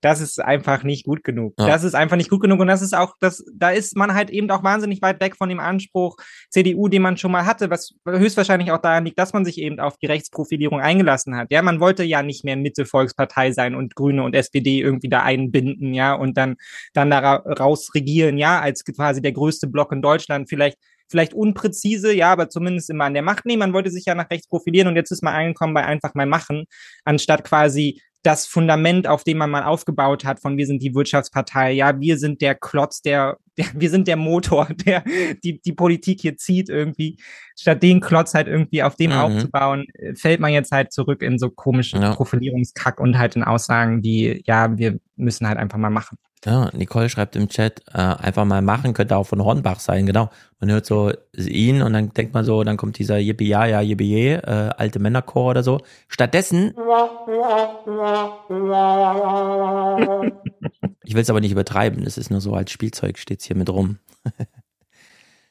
Das 0.00 0.20
ist 0.20 0.40
einfach 0.40 0.82
nicht 0.82 1.04
gut 1.04 1.24
genug. 1.24 1.54
Ja. 1.58 1.66
Das 1.66 1.84
ist 1.84 1.94
einfach 1.94 2.16
nicht 2.16 2.30
gut 2.30 2.40
genug 2.40 2.60
und 2.60 2.66
das 2.66 2.82
ist 2.82 2.94
auch, 2.94 3.14
das, 3.20 3.44
da 3.54 3.70
ist 3.70 3.96
man 3.96 4.14
halt 4.14 4.30
eben 4.30 4.50
auch 4.50 4.62
wahnsinnig 4.62 5.00
weit 5.02 5.20
weg 5.20 5.36
von 5.36 5.48
dem 5.48 5.60
Anspruch 5.60 6.16
CDU, 6.50 6.88
den 6.88 7.02
man 7.02 7.16
schon 7.16 7.32
mal 7.32 7.46
hatte, 7.46 7.70
was 7.70 7.94
höchstwahrscheinlich 8.06 8.72
auch 8.72 8.78
daran 8.78 9.04
liegt, 9.04 9.18
dass 9.22 9.32
man 9.32 9.44
sich 9.44 9.58
eben 9.58 9.78
auf 9.78 9.96
die 9.96 10.06
Rechtsprofilierung 10.06 10.80
eingelassen 10.80 11.36
hat. 11.36 11.50
Ja, 11.50 11.62
man 11.62 11.80
wollte 11.80 12.02
ja 12.02 12.22
nicht 12.22 12.44
mehr 12.44 12.56
Mitte-Volkspartei 12.56 13.52
sein 13.52 13.74
und 13.74 13.94
Grüne 13.94 14.24
und 14.24 14.34
SPD 14.34 14.80
irgendwie 14.80 15.08
da 15.08 15.22
einbinden, 15.22 15.94
ja, 15.94 16.14
und 16.14 16.36
dann, 16.36 16.56
dann 16.92 17.10
daraus 17.10 17.94
regieren, 17.94 18.36
ja, 18.36 18.60
als 18.60 18.84
quasi 18.84 19.22
der 19.22 19.32
größte 19.32 19.68
Block 19.68 19.92
in 19.92 20.02
Deutschland. 20.02 20.48
Vielleicht 20.48 20.78
vielleicht 21.08 21.34
unpräzise, 21.34 22.12
ja, 22.12 22.32
aber 22.32 22.48
zumindest 22.48 22.90
immer 22.90 23.04
an 23.04 23.14
der 23.14 23.22
Macht 23.22 23.44
nehmen. 23.44 23.60
Man 23.60 23.72
wollte 23.74 23.90
sich 23.90 24.06
ja 24.06 24.14
nach 24.14 24.30
rechts 24.30 24.48
profilieren 24.48 24.88
und 24.88 24.96
jetzt 24.96 25.12
ist 25.12 25.22
man 25.22 25.34
angekommen 25.34 25.74
bei 25.74 25.84
einfach 25.84 26.14
mal 26.14 26.26
machen, 26.26 26.64
anstatt 27.04 27.44
quasi 27.44 28.00
das 28.22 28.46
Fundament, 28.46 29.08
auf 29.08 29.24
dem 29.24 29.38
man 29.38 29.50
mal 29.50 29.64
aufgebaut 29.64 30.24
hat, 30.24 30.40
von 30.40 30.56
wir 30.56 30.66
sind 30.66 30.82
die 30.82 30.94
Wirtschaftspartei, 30.94 31.72
ja, 31.72 31.98
wir 32.00 32.18
sind 32.18 32.40
der 32.40 32.54
Klotz, 32.54 33.02
der, 33.02 33.38
der 33.58 33.66
wir 33.74 33.90
sind 33.90 34.08
der 34.08 34.16
Motor, 34.16 34.68
der 34.86 35.04
die, 35.42 35.60
die 35.60 35.72
Politik 35.72 36.20
hier 36.20 36.36
zieht 36.36 36.68
irgendwie, 36.68 37.18
statt 37.58 37.82
den 37.82 38.00
Klotz 38.00 38.34
halt 38.34 38.46
irgendwie 38.46 38.82
auf 38.82 38.96
dem 38.96 39.10
mhm. 39.10 39.18
aufzubauen, 39.18 39.86
äh, 39.94 40.14
fällt 40.14 40.40
man 40.40 40.52
jetzt 40.52 40.72
halt 40.72 40.92
zurück 40.92 41.22
in 41.22 41.38
so 41.38 41.50
komische 41.50 41.98
ja. 41.98 42.14
Profilierungskack 42.14 43.00
und 43.00 43.18
halt 43.18 43.36
in 43.36 43.42
Aussagen 43.42 44.02
wie, 44.02 44.42
ja, 44.46 44.76
wir 44.78 44.98
müssen 45.16 45.46
halt 45.46 45.58
einfach 45.58 45.78
mal 45.78 45.90
machen. 45.90 46.18
Ja, 46.44 46.70
Nicole 46.72 47.08
schreibt 47.08 47.36
im 47.36 47.48
Chat, 47.48 47.82
äh, 47.92 47.98
einfach 47.98 48.44
mal 48.44 48.62
machen, 48.62 48.94
könnte 48.94 49.16
auch 49.16 49.28
von 49.28 49.44
Hornbach 49.44 49.78
sein, 49.78 50.06
genau. 50.06 50.28
Man 50.58 50.72
hört 50.72 50.86
so 50.86 51.12
ihn 51.36 51.82
und 51.82 51.92
dann 51.92 52.10
denkt 52.10 52.34
man 52.34 52.44
so, 52.44 52.64
dann 52.64 52.76
kommt 52.76 52.98
dieser 52.98 53.18
Yippie 53.18 53.46
ja, 53.46 53.64
ja, 53.64 53.80
Yippie 53.80 54.30
äh, 54.30 54.70
alte 54.76 54.98
Männerchor 54.98 55.50
oder 55.50 55.62
so. 55.62 55.78
Stattdessen, 56.08 56.74
ich 61.04 61.14
will 61.14 61.22
es 61.22 61.30
aber 61.30 61.40
nicht 61.40 61.52
übertreiben, 61.52 62.04
es 62.04 62.18
ist 62.18 62.30
nur 62.30 62.40
so 62.40 62.54
als 62.54 62.72
Spielzeug 62.72 63.18
steht's 63.18 63.44
hier 63.44 63.56
mit 63.56 63.70
rum. 63.70 64.00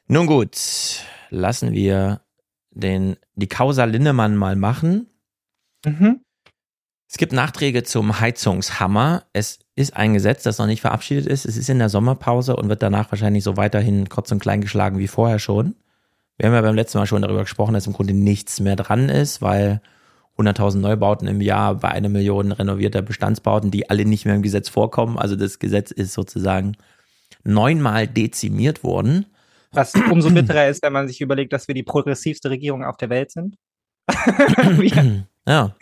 Nun 0.08 0.26
gut, 0.26 0.58
lassen 1.30 1.72
wir 1.72 2.20
den, 2.70 3.16
die 3.34 3.48
Causa 3.48 3.84
Linnemann 3.84 4.36
mal 4.36 4.56
machen. 4.56 5.06
Mhm. 5.86 6.20
Es 7.12 7.18
gibt 7.18 7.34
Nachträge 7.34 7.82
zum 7.82 8.20
Heizungshammer. 8.20 9.24
Es 9.34 9.58
ist 9.76 9.94
ein 9.94 10.14
Gesetz, 10.14 10.44
das 10.44 10.56
noch 10.56 10.66
nicht 10.66 10.80
verabschiedet 10.80 11.26
ist. 11.26 11.44
Es 11.44 11.58
ist 11.58 11.68
in 11.68 11.78
der 11.78 11.90
Sommerpause 11.90 12.56
und 12.56 12.70
wird 12.70 12.82
danach 12.82 13.12
wahrscheinlich 13.12 13.44
so 13.44 13.58
weiterhin 13.58 14.08
kurz 14.08 14.32
und 14.32 14.38
klein 14.38 14.62
geschlagen 14.62 14.98
wie 14.98 15.08
vorher 15.08 15.38
schon. 15.38 15.74
Wir 16.38 16.46
haben 16.46 16.54
ja 16.54 16.62
beim 16.62 16.74
letzten 16.74 16.96
Mal 16.96 17.06
schon 17.06 17.20
darüber 17.20 17.42
gesprochen, 17.42 17.74
dass 17.74 17.86
im 17.86 17.92
Grunde 17.92 18.14
nichts 18.14 18.60
mehr 18.60 18.76
dran 18.76 19.10
ist, 19.10 19.42
weil 19.42 19.82
100.000 20.38 20.78
Neubauten 20.78 21.28
im 21.28 21.42
Jahr 21.42 21.74
bei 21.74 21.90
einer 21.90 22.08
Million 22.08 22.50
renovierter 22.50 23.02
Bestandsbauten, 23.02 23.70
die 23.70 23.90
alle 23.90 24.06
nicht 24.06 24.24
mehr 24.24 24.34
im 24.34 24.42
Gesetz 24.42 24.70
vorkommen. 24.70 25.18
Also 25.18 25.36
das 25.36 25.58
Gesetz 25.58 25.90
ist 25.90 26.14
sozusagen 26.14 26.78
neunmal 27.44 28.08
dezimiert 28.08 28.84
worden. 28.84 29.26
Was 29.72 29.92
umso 30.10 30.30
bitterer 30.30 30.68
ist, 30.68 30.82
wenn 30.82 30.94
man 30.94 31.08
sich 31.08 31.20
überlegt, 31.20 31.52
dass 31.52 31.68
wir 31.68 31.74
die 31.74 31.82
progressivste 31.82 32.48
Regierung 32.48 32.82
auf 32.82 32.96
der 32.96 33.10
Welt 33.10 33.32
sind. 33.32 33.56
ja. 35.46 35.76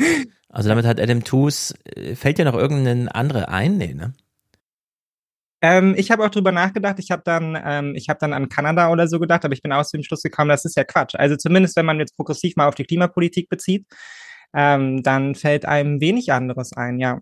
Also 0.50 0.68
damit 0.68 0.84
hat 0.84 1.00
Adam 1.00 1.24
Tooze, 1.24 1.74
äh, 1.84 2.14
fällt 2.14 2.38
dir 2.38 2.44
noch 2.44 2.54
irgendeine 2.54 3.14
andere 3.14 3.48
ein? 3.48 3.78
Nee, 3.78 3.94
ne? 3.94 4.12
Ähm, 5.62 5.94
ich 5.96 6.10
habe 6.10 6.24
auch 6.24 6.30
drüber 6.30 6.52
nachgedacht. 6.52 6.98
Ich 6.98 7.10
habe 7.10 7.22
dann, 7.24 7.56
ähm, 7.62 7.94
ich 7.94 8.08
habe 8.08 8.18
dann 8.18 8.32
an 8.32 8.48
Kanada 8.48 8.90
oder 8.90 9.06
so 9.06 9.20
gedacht, 9.20 9.44
aber 9.44 9.54
ich 9.54 9.62
bin 9.62 9.72
aus 9.72 9.90
dem 9.90 10.02
Schluss 10.02 10.22
gekommen, 10.22 10.48
das 10.48 10.64
ist 10.64 10.76
ja 10.76 10.84
Quatsch. 10.84 11.14
Also 11.14 11.36
zumindest, 11.36 11.76
wenn 11.76 11.86
man 11.86 11.98
jetzt 11.98 12.16
progressiv 12.16 12.56
mal 12.56 12.66
auf 12.66 12.74
die 12.74 12.84
Klimapolitik 12.84 13.48
bezieht, 13.48 13.86
ähm, 14.54 15.02
dann 15.02 15.34
fällt 15.34 15.66
einem 15.66 16.00
wenig 16.00 16.32
anderes 16.32 16.72
ein, 16.72 16.98
ja. 16.98 17.20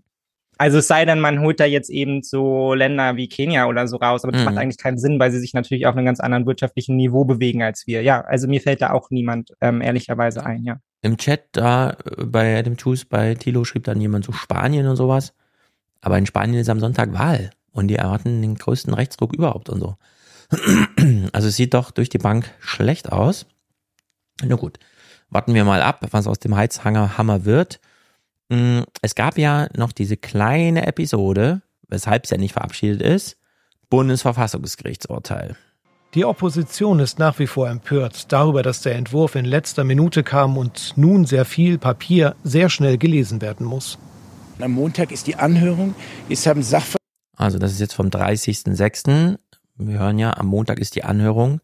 Also 0.57 0.79
es 0.79 0.89
sei 0.89 1.05
denn, 1.05 1.20
man 1.20 1.41
holt 1.41 1.61
da 1.61 1.66
jetzt 1.66 1.91
eben 1.91 2.22
so 2.22 2.74
Länder 2.74 3.16
wie 3.16 3.29
Kenia 3.29 3.66
oder 3.66 3.87
so 3.87 3.97
raus, 3.97 4.24
aber 4.24 4.33
das 4.33 4.41
mhm. 4.41 4.47
macht 4.47 4.59
eigentlich 4.59 4.79
keinen 4.79 4.99
Sinn, 4.99 5.20
weil 5.20 5.31
sie 5.31 5.39
sich 5.39 5.55
natürlich 5.55 5.87
auf 5.87 5.97
einem 5.97 6.07
ganz 6.07 6.18
anderen 6.20 6.47
wirtschaftlichen 6.47 6.97
Niveau 6.97 7.24
bewegen 7.24 7.62
als 7.62 7.87
wir. 7.87 8.03
Ja, 8.03 8.22
also 8.22 8.49
mir 8.49 8.61
fällt 8.61 8.83
da 8.83 8.91
auch 8.91 9.11
niemand 9.11 9.53
ähm, 9.61 9.83
ehrlicherweise 9.83 10.45
ein, 10.45 10.64
ja. 10.64 10.81
Im 11.01 11.17
Chat 11.17 11.49
da 11.53 11.91
äh, 11.91 12.25
bei 12.25 12.59
Adam 12.59 12.77
Tools 12.77 13.05
bei 13.05 13.35
Tilo 13.35 13.65
schrieb 13.65 13.85
dann 13.85 14.01
jemand 14.01 14.25
so 14.25 14.33
Spanien 14.33 14.87
und 14.87 14.97
sowas. 14.97 15.33
Aber 16.01 16.19
in 16.19 16.27
Spanien 16.27 16.61
ist 16.61 16.69
am 16.69 16.81
Sonntag 16.81 17.13
Wahl 17.13 17.51
und 17.73 17.89
die 17.89 17.97
erwarten 17.97 18.43
den 18.43 18.57
größten 18.57 18.95
Rechtsdruck 18.95 19.35
überhaupt 19.35 19.69
und 19.69 19.81
so. 19.81 19.97
Also 21.33 21.49
es 21.49 21.57
sieht 21.57 21.75
doch 21.75 21.91
durch 21.91 22.09
die 22.09 22.19
Bank 22.19 22.53
schlecht 22.61 23.13
aus. 23.13 23.47
Na 24.43 24.57
gut, 24.57 24.79
warten 25.31 25.55
wir 25.55 25.65
mal 25.65 25.83
ab, 25.83 26.07
was 26.11 26.27
aus 26.27 26.39
dem 26.39 26.57
Heizhammer 26.57 27.45
wird. 27.45 27.81
Mm, 28.49 28.81
es 29.03 29.15
gab 29.15 29.39
ja 29.39 29.69
noch 29.77 29.93
diese 29.93 30.17
kleine 30.17 30.87
Episode, 30.87 31.63
weshalb 31.89 32.25
es 32.25 32.31
ja 32.31 32.39
nicht 32.39 32.53
verabschiedet 32.53 33.03
ist, 33.03 33.37
Bundesverfassungsgerichtsurteil. 33.91 35.57
Die 36.15 36.25
Opposition 36.25 37.01
ist 37.01 37.19
nach 37.19 37.39
wie 37.39 37.47
vor 37.47 37.69
empört 37.69 38.33
darüber, 38.33 38.63
dass 38.63 38.81
der 38.81 38.95
Entwurf 38.95 39.35
in 39.35 39.45
letzter 39.45 39.85
Minute 39.85 40.23
kam 40.23 40.57
und 40.57 40.95
nun 40.97 41.27
sehr 41.27 41.45
viel 41.45 41.77
Papier 41.77 42.35
sehr 42.43 42.71
schnell 42.71 42.97
gelesen 42.97 43.43
werden 43.43 43.67
muss. 43.67 43.99
Am 44.59 44.73
Montag 44.73 45.13
ist 45.13 45.27
die 45.27 45.37
Anhörung. 45.37 45.95
Es 46.31 46.47
haben 46.47 46.63
Sachverständige. 46.63 46.99
Also 47.37 47.59
das 47.59 47.73
ist 47.73 47.81
jetzt 47.81 47.93
vom 47.93 48.09
30.06. 48.09 49.39
Wir 49.77 49.99
hören 49.99 50.19
ja, 50.19 50.35
am 50.35 50.47
Montag 50.47 50.79
ist 50.79 50.97
die 50.97 51.05
Anhörung. 51.05 51.61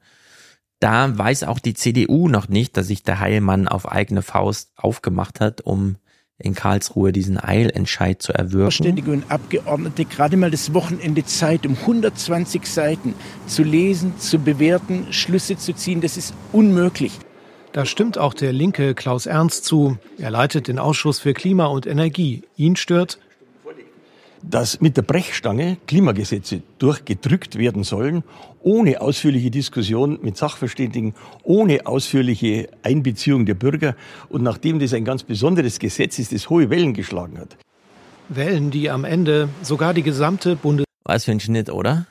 Da 0.78 1.16
weiß 1.16 1.44
auch 1.44 1.58
die 1.58 1.72
CDU 1.72 2.28
noch 2.28 2.48
nicht, 2.48 2.76
dass 2.76 2.88
sich 2.88 3.02
der 3.02 3.20
Heilmann 3.20 3.66
auf 3.66 3.90
eigene 3.90 4.20
Faust 4.20 4.72
aufgemacht 4.76 5.40
hat, 5.40 5.62
um 5.62 5.96
in 6.38 6.54
Karlsruhe 6.54 7.12
diesen 7.12 7.38
Eilentscheid 7.42 8.20
zu 8.20 8.32
erwirken. 8.32 8.72
Verständige 8.72 9.12
und 9.12 9.30
Abgeordnete 9.30 10.04
gerade 10.04 10.36
mal 10.36 10.50
das 10.50 10.74
Wochenende 10.74 11.24
Zeit, 11.24 11.64
um 11.66 11.76
120 11.76 12.66
Seiten 12.66 13.14
zu 13.46 13.62
lesen, 13.62 14.18
zu 14.18 14.38
bewerten, 14.38 15.12
Schlüsse 15.12 15.56
zu 15.56 15.74
ziehen. 15.74 16.00
Das 16.00 16.16
ist 16.16 16.34
unmöglich. 16.52 17.12
Da 17.72 17.86
stimmt 17.86 18.18
auch 18.18 18.34
der 18.34 18.52
Linke 18.52 18.94
Klaus 18.94 19.26
Ernst 19.26 19.64
zu. 19.64 19.98
Er 20.18 20.30
leitet 20.30 20.68
den 20.68 20.78
Ausschuss 20.78 21.18
für 21.18 21.34
Klima 21.34 21.66
und 21.66 21.86
Energie. 21.86 22.42
Ihn 22.56 22.76
stört, 22.76 23.18
dass 24.48 24.80
mit 24.80 24.96
der 24.96 25.02
Brechstange 25.02 25.78
Klimagesetze 25.86 26.62
durchgedrückt 26.78 27.56
werden 27.56 27.84
sollen, 27.84 28.22
ohne 28.60 29.00
ausführliche 29.00 29.50
Diskussion 29.50 30.18
mit 30.22 30.36
Sachverständigen, 30.36 31.14
ohne 31.42 31.86
ausführliche 31.86 32.68
Einbeziehung 32.82 33.46
der 33.46 33.54
Bürger 33.54 33.96
und 34.28 34.42
nachdem 34.42 34.78
das 34.78 34.92
ein 34.92 35.04
ganz 35.04 35.22
besonderes 35.22 35.78
Gesetz 35.78 36.18
ist, 36.18 36.32
das 36.32 36.50
hohe 36.50 36.70
Wellen 36.70 36.94
geschlagen 36.94 37.38
hat. 37.38 37.56
Wellen, 38.28 38.70
die 38.70 38.90
am 38.90 39.04
Ende 39.04 39.48
sogar 39.62 39.94
die 39.94 40.02
gesamte 40.02 40.56
Bundes... 40.56 40.86
Was 41.04 41.24
für 41.24 41.32
ein 41.32 41.40
Schnitt, 41.40 41.70
oder? 41.70 42.06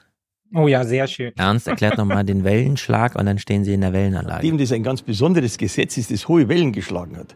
Oh 0.56 0.68
ja, 0.68 0.84
sehr 0.86 1.08
schön. 1.08 1.32
Ernst 1.36 1.68
erklärt 1.68 1.98
nochmal 1.98 2.24
den 2.24 2.44
Wellenschlag 2.44 3.16
und 3.16 3.26
dann 3.26 3.40
stehen 3.40 3.64
sie 3.64 3.74
in 3.74 3.82
der 3.82 3.92
Wellenanlage. 3.92 4.36
Nachdem 4.36 4.60
das 4.60 4.72
ein 4.72 4.84
ganz 4.84 5.02
besonderes 5.02 5.58
Gesetz 5.58 5.98
ist, 5.98 6.12
das 6.12 6.28
hohe 6.28 6.48
Wellen 6.48 6.72
geschlagen 6.72 7.18
hat. 7.18 7.36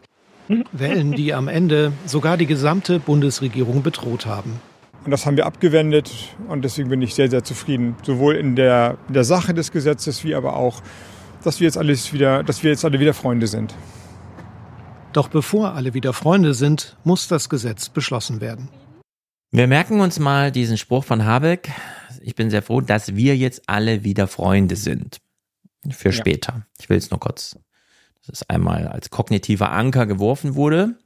Wellen, 0.72 1.12
die 1.12 1.34
am 1.34 1.48
Ende 1.48 1.92
sogar 2.06 2.36
die 2.36 2.46
gesamte 2.46 3.00
Bundesregierung 3.00 3.82
bedroht 3.82 4.24
haben. 4.24 4.60
Und 5.08 5.12
das 5.12 5.24
haben 5.24 5.38
wir 5.38 5.46
abgewendet 5.46 6.36
und 6.48 6.66
deswegen 6.66 6.90
bin 6.90 7.00
ich 7.00 7.14
sehr, 7.14 7.30
sehr 7.30 7.42
zufrieden. 7.42 7.96
Sowohl 8.02 8.36
in 8.36 8.56
der, 8.56 8.98
in 9.08 9.14
der 9.14 9.24
Sache 9.24 9.54
des 9.54 9.72
Gesetzes 9.72 10.22
wie 10.22 10.34
aber 10.34 10.54
auch, 10.54 10.82
dass 11.42 11.60
wir 11.60 11.64
jetzt 11.64 11.78
alles 11.78 12.12
wieder, 12.12 12.42
dass 12.42 12.62
wir 12.62 12.70
jetzt 12.72 12.84
alle 12.84 13.00
wieder 13.00 13.14
Freunde 13.14 13.46
sind. 13.46 13.74
Doch 15.14 15.28
bevor 15.28 15.72
alle 15.72 15.94
wieder 15.94 16.12
Freunde 16.12 16.52
sind, 16.52 16.98
muss 17.04 17.26
das 17.26 17.48
Gesetz 17.48 17.88
beschlossen 17.88 18.42
werden. 18.42 18.68
Wir 19.50 19.66
merken 19.66 20.00
uns 20.00 20.18
mal 20.18 20.52
diesen 20.52 20.76
Spruch 20.76 21.04
von 21.04 21.24
Habeck. 21.24 21.70
Ich 22.20 22.34
bin 22.34 22.50
sehr 22.50 22.60
froh, 22.60 22.82
dass 22.82 23.16
wir 23.16 23.34
jetzt 23.34 23.62
alle 23.66 24.04
wieder 24.04 24.26
Freunde 24.26 24.76
sind. 24.76 25.22
Für 25.88 26.12
später. 26.12 26.66
Ich 26.78 26.90
will 26.90 26.98
es 26.98 27.10
nur 27.10 27.18
kurz, 27.18 27.58
dass 28.26 28.42
es 28.42 28.50
einmal 28.50 28.86
als 28.86 29.08
kognitiver 29.08 29.72
Anker 29.72 30.04
geworfen 30.04 30.54
wurde. 30.54 30.98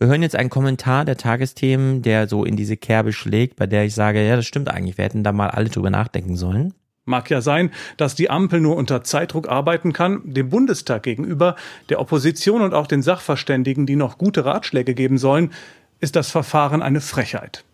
Wir 0.00 0.06
hören 0.06 0.22
jetzt 0.22 0.36
einen 0.36 0.48
Kommentar 0.48 1.04
der 1.04 1.16
Tagesthemen, 1.16 2.02
der 2.02 2.28
so 2.28 2.44
in 2.44 2.54
diese 2.54 2.76
Kerbe 2.76 3.12
schlägt, 3.12 3.56
bei 3.56 3.66
der 3.66 3.84
ich 3.84 3.94
sage, 3.96 4.24
ja, 4.24 4.36
das 4.36 4.46
stimmt 4.46 4.68
eigentlich, 4.68 4.96
wir 4.96 5.04
hätten 5.04 5.24
da 5.24 5.32
mal 5.32 5.50
alle 5.50 5.70
drüber 5.70 5.90
nachdenken 5.90 6.36
sollen. 6.36 6.72
Mag 7.04 7.30
ja 7.30 7.40
sein, 7.40 7.72
dass 7.96 8.14
die 8.14 8.30
Ampel 8.30 8.60
nur 8.60 8.76
unter 8.76 9.02
Zeitdruck 9.02 9.48
arbeiten 9.48 9.92
kann, 9.92 10.20
dem 10.22 10.50
Bundestag 10.50 11.02
gegenüber, 11.02 11.56
der 11.88 12.00
Opposition 12.00 12.62
und 12.62 12.74
auch 12.74 12.86
den 12.86 13.02
Sachverständigen, 13.02 13.86
die 13.86 13.96
noch 13.96 14.18
gute 14.18 14.44
Ratschläge 14.44 14.94
geben 14.94 15.18
sollen, 15.18 15.52
ist 15.98 16.14
das 16.14 16.30
Verfahren 16.30 16.80
eine 16.80 17.00
Frechheit. 17.00 17.64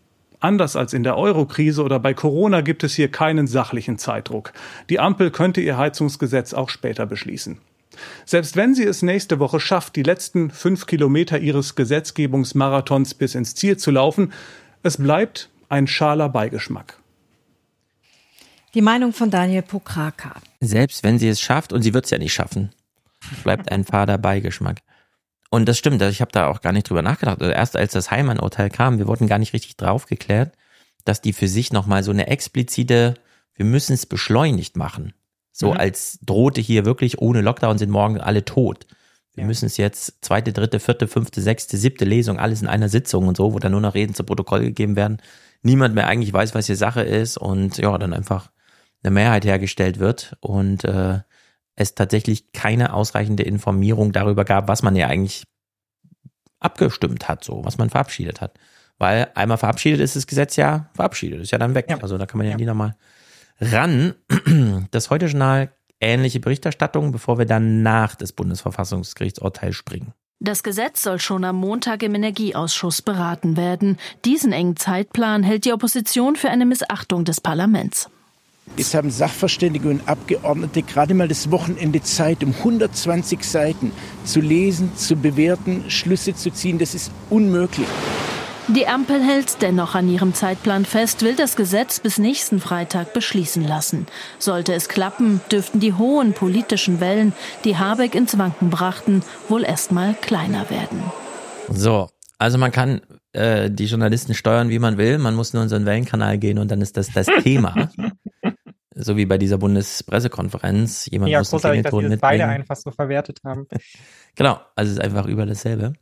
Anders 0.41 0.77
als 0.77 0.95
in 0.95 1.03
der 1.03 1.18
Euro-Krise 1.18 1.83
oder 1.83 1.99
bei 1.99 2.14
Corona 2.14 2.62
gibt 2.62 2.85
es 2.85 2.95
hier 2.95 3.11
keinen 3.11 3.47
sachlichen 3.47 3.99
Zeitdruck. 3.99 4.55
Die 4.89 4.99
Ampel 4.99 5.31
könnte 5.31 5.61
ihr 5.61 5.77
Heizungsgesetz 5.77 6.55
auch 6.55 6.70
später 6.70 7.05
beschließen. 7.05 7.59
Selbst 8.24 8.57
wenn 8.57 8.74
sie 8.74 8.84
es 8.84 9.03
nächste 9.03 9.38
Woche 9.38 9.61
schafft, 9.61 9.97
die 9.97 10.03
letzten 10.03 10.51
fünf 10.51 10.86
Kilometer 10.86 11.38
ihres 11.38 11.74
Gesetzgebungsmarathons 11.74 13.14
bis 13.14 13.34
ins 13.34 13.55
Ziel 13.55 13.76
zu 13.76 13.90
laufen, 13.90 14.32
es 14.82 14.97
bleibt 14.97 15.51
ein 15.68 15.86
schaler 15.86 16.28
Beigeschmack. 16.28 16.99
Die 18.74 18.82
Meinung 18.82 19.12
von 19.12 19.30
Daniel 19.30 19.62
Pokraka. 19.62 20.34
Selbst 20.61 21.05
wenn 21.05 21.18
sie 21.18 21.28
es 21.28 21.40
schafft, 21.40 21.72
und 21.72 21.82
sie 21.82 21.95
wird 21.95 22.07
es 22.07 22.11
ja 22.11 22.18
nicht 22.18 22.34
schaffen, 22.34 22.72
bleibt 23.45 23.70
ein 23.70 23.84
fader 23.84 24.18
Beigeschmack. 24.18 24.80
Und 25.49 25.66
das 25.66 25.78
stimmt, 25.78 26.03
ich 26.03 26.20
habe 26.20 26.32
da 26.32 26.49
auch 26.49 26.61
gar 26.61 26.72
nicht 26.72 26.88
drüber 26.88 27.03
nachgedacht. 27.03 27.40
Also 27.40 27.53
erst 27.53 27.76
als 27.76 27.92
das 27.92 28.11
Heimann-Urteil 28.11 28.70
kam, 28.70 28.99
wir 28.99 29.07
wurden 29.07 29.28
gar 29.28 29.38
nicht 29.38 29.53
richtig 29.53 29.76
draufgeklärt, 29.76 30.53
dass 31.05 31.20
die 31.20 31.32
für 31.32 31.47
sich 31.47 31.72
nochmal 31.72 32.03
so 32.03 32.11
eine 32.11 32.26
explizite, 32.26 33.14
wir 33.55 33.64
müssen 33.64 33.92
es 33.92 34.07
beschleunigt 34.07 34.76
machen. 34.76 35.14
So 35.57 35.71
mhm. 35.71 35.79
als 35.79 36.19
drohte 36.21 36.61
hier 36.61 36.85
wirklich 36.85 37.21
ohne 37.21 37.41
Lockdown 37.41 37.79
sind 37.79 37.91
morgen 37.91 38.21
alle 38.21 38.45
tot. 38.45 38.87
Wir 39.35 39.43
ja. 39.43 39.47
müssen 39.47 39.67
es 39.67 39.77
jetzt 39.77 40.25
zweite, 40.25 40.53
dritte, 40.53 40.81
vierte, 40.81 41.07
fünfte, 41.07 41.41
sechste, 41.41 41.77
siebte 41.77 42.05
Lesung, 42.05 42.41
alles 42.41 42.61
in 42.61 42.67
einer 42.67 42.89
Sitzung 42.89 43.29
und 43.29 43.37
so, 43.37 43.55
wo 43.55 43.61
dann 43.61 43.71
nur 43.71 43.81
noch 43.81 43.95
Reden 43.95 44.15
zu 44.15 44.25
Protokoll 44.25 44.61
gegeben 44.61 44.97
werden. 44.97 45.23
Niemand 45.63 45.95
mehr 45.95 46.09
eigentlich 46.09 46.33
weiß, 46.33 46.57
was 46.57 46.67
hier 46.67 46.77
Sache 46.77 47.03
ist 47.03 47.37
und 47.37 47.79
ja, 47.79 47.97
dann 47.99 48.13
einfach 48.13 48.51
eine 49.05 49.13
Mehrheit 49.13 49.45
hergestellt 49.45 50.01
wird 50.01 50.37
und 50.41 50.85
äh, 50.85 51.21
es 51.77 51.95
tatsächlich 51.95 52.53
keine 52.53 52.93
ausreichende 52.93 53.45
Informierung 53.45 54.13
darüber 54.13 54.45
gab, 54.45 54.67
was 54.67 54.83
man 54.83 54.97
ja 54.97 55.07
eigentlich 55.07 55.45
abgestimmt 56.59 57.29
hat, 57.29 57.45
so, 57.45 57.65
was 57.65 57.79
man 57.79 57.91
verabschiedet 57.91 58.41
hat. 58.41 58.59
Weil 58.99 59.29
einmal 59.35 59.59
verabschiedet 59.59 60.01
ist 60.01 60.17
das 60.17 60.27
Gesetz 60.27 60.57
ja 60.57 60.91
verabschiedet, 60.95 61.41
ist 61.41 61.53
ja 61.53 61.59
dann 61.59 61.75
weg. 61.75 61.87
Ja. 61.91 61.99
Also 62.01 62.19
da 62.19 62.27
kann 62.27 62.39
man 62.39 62.47
ja, 62.47 62.53
ja. 62.53 62.57
nie 62.57 62.65
nochmal 62.65 62.97
ran. 63.61 64.15
Das 64.91 65.11
Heute-Journal 65.11 65.71
ähnliche 66.01 66.41
Berichterstattung, 66.41 67.13
bevor 67.13 67.39
wir 67.39 67.47
dann 67.47 67.83
nach 67.83 68.15
des 68.15 68.33
Bundesverfassungsgerichtsurteil 68.33 69.73
springen. 69.73 70.13
Das 70.41 70.63
Gesetz 70.63 71.03
soll 71.03 71.21
schon 71.21 71.45
am 71.45 71.57
Montag 71.57 72.03
im 72.03 72.15
Energieausschuss 72.15 73.03
beraten 73.03 73.57
werden. 73.57 73.99
Diesen 74.25 74.53
engen 74.53 74.77
Zeitplan 74.77 75.43
hält 75.43 75.65
die 75.65 75.73
Opposition 75.73 76.37
für 76.37 76.51
eine 76.51 76.67
Missachtung 76.67 77.25
des 77.25 77.41
Parlaments. 77.41 78.11
Es 78.77 78.95
haben 78.95 79.11
Sachverständige 79.11 79.89
und 79.89 80.09
Abgeordnete 80.09 80.83
gerade 80.83 81.15
mal 81.15 81.29
das 81.29 81.51
Wochenende 81.51 82.03
Zeit, 82.03 82.43
um 82.43 82.55
120 82.55 83.45
Seiten 83.45 83.93
zu 84.25 84.41
lesen, 84.41 84.97
zu 84.97 85.17
bewerten, 85.17 85.85
Schlüsse 85.89 86.35
zu 86.35 86.51
ziehen. 86.51 86.79
Das 86.79 86.95
ist 86.95 87.11
unmöglich. 87.31 87.87
Die 88.69 88.87
Ampel 88.87 89.23
hält 89.23 89.61
dennoch 89.61 89.95
an 89.95 90.09
ihrem 90.09 90.33
Zeitplan 90.33 90.87
fest, 90.87 91.21
will 91.21 91.37
das 91.37 91.55
Gesetz 91.55 92.01
bis 92.01 92.17
nächsten 92.17 92.61
Freitag 92.61 93.12
beschließen 93.12 93.62
lassen. 93.62 94.07
Sollte 94.39 94.73
es 94.73 94.89
klappen, 94.89 95.43
dürften 95.53 95.81
die 95.81 95.93
hohen 95.93 96.33
politischen 96.33 96.99
Wellen, 96.99 97.35
die 97.65 97.77
Habeck 97.77 98.15
ins 98.15 98.39
Wanken 98.39 98.71
brachten, 98.71 99.23
wohl 99.51 99.65
erstmal 99.65 100.15
kleiner 100.15 100.71
werden. 100.71 101.03
So, 101.69 102.09
also 102.39 102.57
man 102.57 102.73
kann 102.73 103.03
äh, 103.33 103.71
die 103.71 103.85
Journalisten 103.85 104.33
steuern, 104.33 104.71
wie 104.71 104.79
man 104.79 104.97
will. 104.97 105.19
Man 105.19 105.35
muss 105.35 105.53
nur 105.53 105.62
in 105.62 105.69
so 105.69 105.77
einen 105.77 105.85
Wellenkanal 105.85 106.39
gehen 106.39 106.59
und 106.59 106.71
dann 106.71 106.81
ist 106.81 106.97
das 106.97 107.09
das 107.09 107.27
Thema. 107.43 107.91
so 108.95 109.17
wie 109.17 109.27
bei 109.27 109.37
dieser 109.37 109.59
Bundespressekonferenz. 109.59 111.07
Jemand 111.11 111.31
ja, 111.31 111.41
muss 111.41 111.51
großartig, 111.51 111.83
dass 111.83 111.93
wir 111.93 112.09
das 112.09 112.19
beide 112.19 112.47
einfach 112.47 112.77
so 112.77 112.91
verwertet 112.91 113.41
haben. 113.45 113.67
genau, 114.35 114.59
also 114.75 114.91
es 114.91 114.99
ist 114.99 115.05
einfach 115.05 115.27
über 115.27 115.45
dasselbe. 115.45 115.93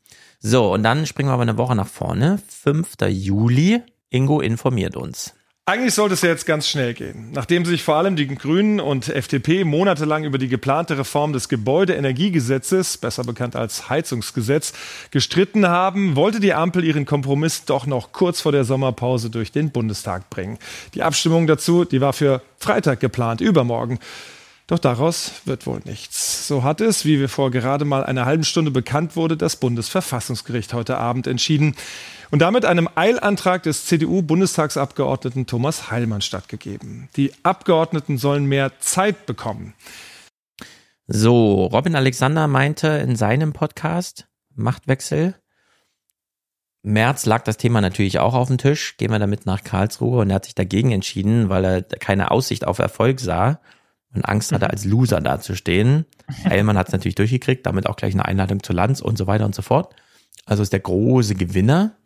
So, 0.45 0.73
und 0.73 0.83
dann 0.83 1.07
springen 1.07 1.29
wir 1.29 1.35
aber 1.35 1.43
eine 1.43 1.57
Woche 1.57 1.77
nach 1.77 1.87
vorne. 1.87 2.41
5. 2.49 2.97
Juli. 3.09 3.81
Ingo 4.11 4.41
informiert 4.41 4.97
uns. 4.97 5.35
Eigentlich 5.65 5.95
sollte 5.95 6.15
es 6.15 6.23
ja 6.23 6.29
jetzt 6.31 6.45
ganz 6.45 6.69
schnell 6.69 6.93
gehen. 6.93 7.31
Nachdem 7.33 7.65
sich 7.65 7.85
vor 7.85 7.95
allem 7.95 8.17
die 8.17 8.27
Grünen 8.27 8.81
und 8.81 9.09
FDP 9.09 9.63
monatelang 9.63 10.25
über 10.25 10.37
die 10.37 10.49
geplante 10.49 10.99
Reform 10.99 11.33
des 11.33 11.49
Gebäudeenergiegesetzes, 11.49 12.99
besser 12.99 13.23
bekannt 13.23 13.55
als 13.55 13.89
Heizungsgesetz, 13.89 14.73
gestritten 15.13 15.69
haben, 15.69 16.17
wollte 16.17 16.41
die 16.41 16.53
Ampel 16.53 16.83
ihren 16.83 17.07
Kompromiss 17.07 17.65
doch 17.65 17.87
noch 17.87 18.11
kurz 18.11 18.41
vor 18.41 18.51
der 18.51 18.65
Sommerpause 18.65 19.31
durch 19.31 19.53
den 19.53 19.71
Bundestag 19.71 20.29
bringen. 20.31 20.59
Die 20.95 21.05
Abstimmung 21.05 21.47
dazu, 21.47 21.85
die 21.85 22.01
war 22.01 22.13
für 22.13 22.43
Freitag 22.59 22.99
geplant, 22.99 23.41
übermorgen. 23.41 24.01
Doch 24.73 24.79
daraus 24.79 25.43
wird 25.45 25.67
wohl 25.67 25.83
nichts. 25.85 26.49
So 26.49 26.63
hat 26.63 26.81
es, 26.81 27.05
wie 27.05 27.21
wir 27.21 27.29
vor 27.29 27.51
gerade 27.51 27.85
mal 27.85 28.05
einer 28.05 28.25
halben 28.25 28.43
Stunde 28.43 28.71
bekannt 28.71 29.17
wurde, 29.17 29.37
das 29.37 29.57
Bundesverfassungsgericht 29.57 30.73
heute 30.73 30.97
Abend 30.97 31.27
entschieden 31.27 31.77
und 32.31 32.39
damit 32.39 32.65
einem 32.65 32.89
Eilantrag 32.95 33.65
des 33.65 33.85
CDU-Bundestagsabgeordneten 33.85 35.47
Thomas 35.47 35.91
Heilmann 35.91 36.23
stattgegeben. 36.23 37.11
Die 37.17 37.33
Abgeordneten 37.43 38.17
sollen 38.17 38.47
mehr 38.47 38.73
Zeit 38.81 39.27
bekommen. 39.27 39.75
So, 41.07 41.67
Robin 41.67 41.95
Alexander 41.95 42.47
meinte 42.47 42.89
in 42.89 43.15
seinem 43.15 43.53
Podcast 43.53 44.27
Machtwechsel, 44.55 45.35
März 46.81 47.27
lag 47.27 47.45
das 47.45 47.59
Thema 47.59 47.83
natürlich 47.83 48.21
auch 48.21 48.33
auf 48.33 48.49
dem 48.49 48.57
Tisch. 48.57 48.97
Gehen 48.97 49.11
wir 49.11 49.19
damit 49.19 49.45
nach 49.45 49.65
Karlsruhe 49.65 50.23
und 50.23 50.31
er 50.31 50.37
hat 50.37 50.47
sich 50.47 50.55
dagegen 50.55 50.93
entschieden, 50.93 51.51
weil 51.51 51.63
er 51.63 51.83
keine 51.83 52.31
Aussicht 52.31 52.67
auf 52.67 52.79
Erfolg 52.79 53.21
sah 53.21 53.61
und 54.15 54.25
Angst 54.25 54.53
hatte, 54.53 54.71
als 54.71 54.85
Loser 54.85 55.21
dazustehen. 55.21 56.07
Heilmann 56.45 56.77
hat 56.77 56.89
es 56.89 56.93
natürlich 56.93 57.15
durchgekriegt, 57.15 57.67
damit 57.67 57.87
auch 57.87 57.97
gleich 57.97 58.15
eine 58.15 58.25
Einladung 58.25 58.63
zur 58.63 58.75
Lanz 58.75 59.01
und 59.01 59.19
so 59.19 59.27
weiter 59.27 59.45
und 59.45 59.55
so 59.55 59.63
fort. 59.63 59.95
Also 60.45 60.63
ist 60.63 60.73
der 60.73 60.81
große 60.81 61.35
Gewinner. 61.35 61.97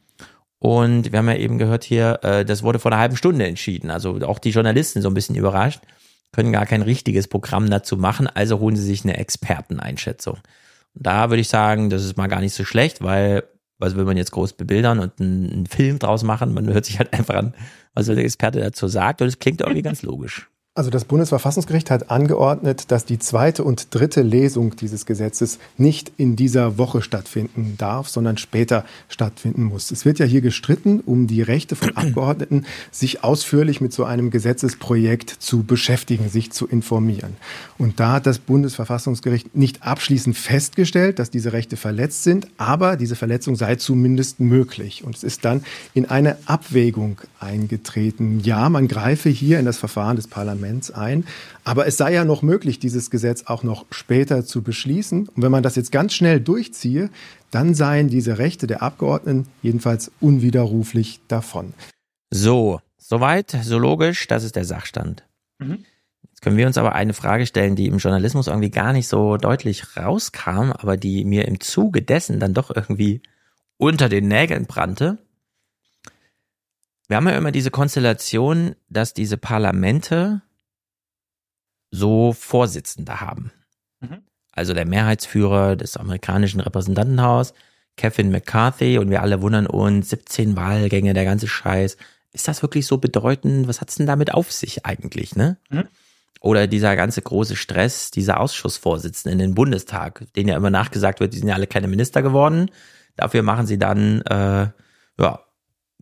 Und 0.58 1.12
wir 1.12 1.18
haben 1.18 1.28
ja 1.28 1.36
eben 1.36 1.58
gehört 1.58 1.84
hier, 1.84 2.20
äh, 2.22 2.44
das 2.44 2.62
wurde 2.62 2.78
vor 2.78 2.90
einer 2.92 3.00
halben 3.00 3.16
Stunde 3.16 3.46
entschieden. 3.46 3.90
Also 3.90 4.20
auch 4.22 4.38
die 4.38 4.50
Journalisten 4.50 5.02
so 5.02 5.08
ein 5.08 5.14
bisschen 5.14 5.36
überrascht, 5.36 5.80
können 6.32 6.52
gar 6.52 6.66
kein 6.66 6.82
richtiges 6.82 7.28
Programm 7.28 7.70
dazu 7.70 7.96
machen, 7.96 8.26
also 8.26 8.58
holen 8.58 8.76
sie 8.76 8.82
sich 8.82 9.04
eine 9.04 9.16
Experteneinschätzung. 9.16 10.34
Und 10.94 11.06
da 11.06 11.30
würde 11.30 11.40
ich 11.40 11.48
sagen, 11.48 11.90
das 11.90 12.04
ist 12.04 12.16
mal 12.16 12.26
gar 12.26 12.40
nicht 12.40 12.54
so 12.54 12.64
schlecht, 12.64 13.02
weil 13.02 13.44
was 13.78 13.96
will 13.96 14.04
man 14.04 14.16
jetzt 14.16 14.32
groß 14.32 14.54
bebildern 14.54 14.98
und 14.98 15.20
einen, 15.20 15.50
einen 15.52 15.66
Film 15.66 15.98
draus 15.98 16.22
machen? 16.22 16.54
Man 16.54 16.66
hört 16.72 16.86
sich 16.86 16.98
halt 16.98 17.12
einfach 17.18 17.34
an, 17.34 17.54
was 17.94 18.06
der 18.06 18.16
Experte 18.18 18.60
dazu 18.60 18.88
sagt 18.88 19.20
und 19.22 19.28
es 19.28 19.38
klingt 19.38 19.60
irgendwie 19.60 19.82
ganz 19.82 20.02
logisch. 20.02 20.48
Also 20.76 20.90
das 20.90 21.06
Bundesverfassungsgericht 21.06 21.90
hat 21.90 22.10
angeordnet, 22.10 22.90
dass 22.90 23.06
die 23.06 23.18
zweite 23.18 23.64
und 23.64 23.94
dritte 23.94 24.20
Lesung 24.20 24.76
dieses 24.76 25.06
Gesetzes 25.06 25.58
nicht 25.78 26.12
in 26.18 26.36
dieser 26.36 26.76
Woche 26.76 27.00
stattfinden 27.00 27.76
darf, 27.78 28.10
sondern 28.10 28.36
später 28.36 28.84
stattfinden 29.08 29.62
muss. 29.62 29.90
Es 29.90 30.04
wird 30.04 30.18
ja 30.18 30.26
hier 30.26 30.42
gestritten 30.42 31.00
um 31.00 31.28
die 31.28 31.40
Rechte 31.40 31.76
von 31.76 31.90
Abgeordneten, 31.96 32.66
sich 32.90 33.24
ausführlich 33.24 33.80
mit 33.80 33.94
so 33.94 34.04
einem 34.04 34.30
Gesetzesprojekt 34.30 35.30
zu 35.30 35.62
beschäftigen, 35.62 36.28
sich 36.28 36.52
zu 36.52 36.66
informieren. 36.66 37.38
Und 37.78 37.98
da 37.98 38.12
hat 38.12 38.26
das 38.26 38.38
Bundesverfassungsgericht 38.38 39.56
nicht 39.56 39.82
abschließend 39.82 40.36
festgestellt, 40.36 41.18
dass 41.18 41.30
diese 41.30 41.54
Rechte 41.54 41.78
verletzt 41.78 42.22
sind, 42.22 42.48
aber 42.58 42.96
diese 42.96 43.16
Verletzung 43.16 43.56
sei 43.56 43.76
zumindest 43.76 44.40
möglich. 44.40 45.04
Und 45.04 45.16
es 45.16 45.24
ist 45.24 45.46
dann 45.46 45.64
in 45.94 46.04
eine 46.04 46.36
Abwägung 46.44 47.22
eingetreten. 47.40 48.40
Ja, 48.40 48.68
man 48.68 48.88
greife 48.88 49.30
hier 49.30 49.58
in 49.58 49.64
das 49.64 49.78
Verfahren 49.78 50.16
des 50.16 50.26
Parlaments 50.26 50.65
Parlaments 50.66 50.90
ein. 50.90 51.24
Aber 51.64 51.86
es 51.86 51.96
sei 51.96 52.12
ja 52.12 52.24
noch 52.24 52.42
möglich, 52.42 52.78
dieses 52.78 53.10
Gesetz 53.10 53.44
auch 53.46 53.62
noch 53.62 53.86
später 53.90 54.44
zu 54.44 54.62
beschließen. 54.62 55.28
Und 55.28 55.42
wenn 55.42 55.50
man 55.50 55.62
das 55.62 55.76
jetzt 55.76 55.92
ganz 55.92 56.14
schnell 56.14 56.40
durchziehe, 56.40 57.10
dann 57.50 57.74
seien 57.74 58.08
diese 58.08 58.38
Rechte 58.38 58.66
der 58.66 58.82
Abgeordneten 58.82 59.46
jedenfalls 59.62 60.10
unwiderruflich 60.20 61.20
davon. 61.28 61.74
So, 62.30 62.80
soweit, 62.98 63.56
so 63.62 63.78
logisch, 63.78 64.26
das 64.26 64.44
ist 64.44 64.56
der 64.56 64.64
Sachstand. 64.64 65.24
Mhm. 65.58 65.84
Jetzt 66.22 66.42
können 66.42 66.56
wir 66.56 66.66
uns 66.66 66.76
aber 66.76 66.94
eine 66.94 67.14
Frage 67.14 67.46
stellen, 67.46 67.76
die 67.76 67.86
im 67.86 67.98
Journalismus 67.98 68.48
irgendwie 68.48 68.70
gar 68.70 68.92
nicht 68.92 69.08
so 69.08 69.36
deutlich 69.36 69.96
rauskam, 69.96 70.72
aber 70.72 70.96
die 70.96 71.24
mir 71.24 71.46
im 71.46 71.60
Zuge 71.60 72.02
dessen 72.02 72.40
dann 72.40 72.52
doch 72.52 72.74
irgendwie 72.74 73.22
unter 73.78 74.08
den 74.08 74.28
Nägeln 74.28 74.66
brannte. 74.66 75.18
Wir 77.08 77.16
haben 77.16 77.28
ja 77.28 77.36
immer 77.36 77.52
diese 77.52 77.70
Konstellation, 77.70 78.74
dass 78.90 79.14
diese 79.14 79.36
Parlamente 79.36 80.42
so 81.96 82.32
Vorsitzende 82.32 83.20
haben. 83.20 83.52
Mhm. 84.00 84.22
Also 84.52 84.74
der 84.74 84.86
Mehrheitsführer 84.86 85.76
des 85.76 85.96
amerikanischen 85.96 86.60
Repräsentantenhaus, 86.60 87.54
Kevin 87.96 88.30
McCarthy, 88.30 88.98
und 88.98 89.10
wir 89.10 89.22
alle 89.22 89.42
wundern 89.42 89.66
uns, 89.66 90.10
17 90.10 90.56
Wahlgänge, 90.56 91.14
der 91.14 91.24
ganze 91.24 91.48
Scheiß. 91.48 91.96
Ist 92.32 92.48
das 92.48 92.62
wirklich 92.62 92.86
so 92.86 92.98
bedeutend? 92.98 93.68
Was 93.68 93.80
hat's 93.80 93.96
denn 93.96 94.06
damit 94.06 94.34
auf 94.34 94.52
sich 94.52 94.84
eigentlich, 94.84 95.36
ne? 95.36 95.58
Mhm. 95.70 95.88
Oder 96.40 96.66
dieser 96.66 96.94
ganze 96.96 97.22
große 97.22 97.56
Stress, 97.56 98.10
dieser 98.10 98.40
Ausschussvorsitzenden 98.40 99.40
in 99.40 99.48
den 99.48 99.54
Bundestag, 99.54 100.26
denen 100.36 100.50
ja 100.50 100.56
immer 100.56 100.70
nachgesagt 100.70 101.20
wird, 101.20 101.32
die 101.32 101.38
sind 101.38 101.48
ja 101.48 101.54
alle 101.54 101.66
keine 101.66 101.88
Minister 101.88 102.22
geworden. 102.22 102.70
Dafür 103.16 103.42
machen 103.42 103.66
sie 103.66 103.78
dann 103.78 104.20
äh, 104.22 104.68
ja, 105.18 105.40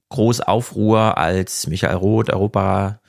groß 0.09 0.41
Aufruhr 0.41 1.17
als 1.17 1.69
Michael 1.69 1.97
Roth, 1.97 2.31
Europa 2.31 3.01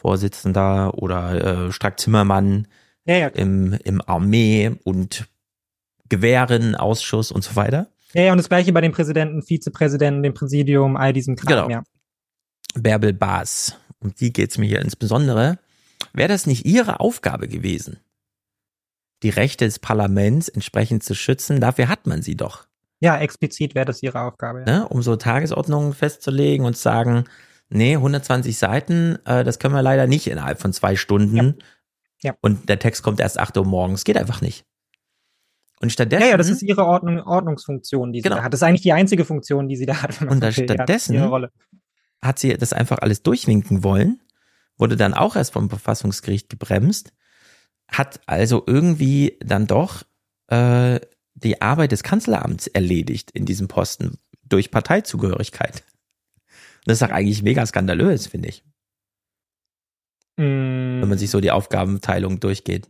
Vorsitzender 0.00 0.94
oder 0.94 1.66
äh, 1.66 1.72
Strack 1.72 2.00
Zimmermann 2.00 2.66
ja, 3.04 3.16
ja. 3.16 3.26
im, 3.28 3.74
im 3.84 4.00
Armee- 4.00 4.72
und 4.84 5.26
Gewehrenausschuss 6.08 7.30
und 7.30 7.44
so 7.44 7.54
weiter. 7.54 7.88
Ja, 8.14 8.22
ja, 8.22 8.32
und 8.32 8.38
das 8.38 8.48
gleiche 8.48 8.72
bei 8.72 8.80
dem 8.80 8.92
Präsidenten, 8.92 9.42
Vizepräsidenten, 9.42 10.22
dem 10.22 10.32
Präsidium, 10.32 10.96
all 10.96 11.12
diesem 11.12 11.36
Kram, 11.36 11.48
genau. 11.48 11.70
ja. 11.70 11.82
Bärbel 12.74 13.12
Baas, 13.12 13.76
um 14.00 14.14
die 14.14 14.32
geht's 14.32 14.56
mir 14.56 14.66
hier 14.66 14.80
insbesondere. 14.80 15.58
Wäre 16.14 16.28
das 16.28 16.46
nicht 16.46 16.64
ihre 16.64 17.00
Aufgabe 17.00 17.46
gewesen, 17.46 18.00
die 19.22 19.30
Rechte 19.30 19.66
des 19.66 19.78
Parlaments 19.78 20.48
entsprechend 20.48 21.04
zu 21.04 21.14
schützen? 21.14 21.60
Dafür 21.60 21.88
hat 21.88 22.06
man 22.06 22.22
sie 22.22 22.36
doch. 22.36 22.66
Ja, 23.00 23.18
explizit 23.18 23.74
wäre 23.74 23.84
das 23.84 24.02
ihre 24.02 24.22
Aufgabe. 24.22 24.60
Ja. 24.60 24.64
Ne? 24.64 24.88
Um 24.88 25.02
so 25.02 25.16
Tagesordnungen 25.16 25.92
festzulegen 25.92 26.64
und 26.64 26.74
zu 26.74 26.82
sagen, 26.82 27.24
nee, 27.70 27.94
120 27.94 28.58
Seiten, 28.58 29.18
äh, 29.24 29.44
das 29.44 29.58
können 29.58 29.74
wir 29.74 29.82
leider 29.82 30.06
nicht 30.06 30.26
innerhalb 30.26 30.60
von 30.60 30.72
zwei 30.72 30.96
Stunden. 30.96 31.36
Ja. 32.22 32.30
ja. 32.30 32.34
Und 32.40 32.68
der 32.68 32.78
Text 32.78 33.02
kommt 33.02 33.20
erst 33.20 33.38
8 33.38 33.56
Uhr 33.56 33.64
morgens. 33.64 34.04
Geht 34.04 34.18
einfach 34.18 34.40
nicht. 34.40 34.66
Und 35.80 35.90
stattdessen. 35.90 36.22
Ja, 36.22 36.30
ja, 36.30 36.36
das 36.36 36.50
ist 36.50 36.62
ihre 36.62 36.84
Ordnung, 36.84 37.20
Ordnungsfunktion, 37.22 38.12
die 38.12 38.18
sie 38.18 38.24
genau. 38.24 38.36
da 38.36 38.42
hat. 38.42 38.52
Das 38.52 38.60
ist 38.60 38.64
eigentlich 38.64 38.82
die 38.82 38.92
einzige 38.92 39.24
Funktion, 39.24 39.66
die 39.66 39.76
sie 39.76 39.86
da 39.86 40.02
hat. 40.02 40.20
Und 40.20 40.40
da 40.42 40.52
stattdessen 40.52 41.18
hat, 41.18 41.50
hat 42.20 42.38
sie 42.38 42.52
das 42.54 42.74
einfach 42.74 42.98
alles 42.98 43.22
durchwinken 43.22 43.82
wollen, 43.82 44.22
wurde 44.76 44.96
dann 44.96 45.14
auch 45.14 45.36
erst 45.36 45.54
vom 45.54 45.70
Verfassungsgericht 45.70 46.50
gebremst, 46.50 47.14
hat 47.88 48.20
also 48.26 48.62
irgendwie 48.66 49.38
dann 49.40 49.66
doch 49.66 50.02
äh, 50.48 51.00
die 51.34 51.62
Arbeit 51.62 51.92
des 51.92 52.02
Kanzleramts 52.02 52.66
erledigt 52.66 53.30
in 53.30 53.46
diesem 53.46 53.68
Posten 53.68 54.18
durch 54.42 54.70
Parteizugehörigkeit. 54.70 55.82
Das 56.84 57.00
ist 57.00 57.02
doch 57.02 57.14
eigentlich 57.14 57.42
mega 57.42 57.64
skandalös, 57.66 58.26
finde 58.26 58.48
ich. 58.48 58.64
Mm. 60.36 61.00
Wenn 61.00 61.08
man 61.08 61.18
sich 61.18 61.30
so 61.30 61.40
die 61.40 61.50
Aufgabenteilung 61.50 62.40
durchgeht. 62.40 62.88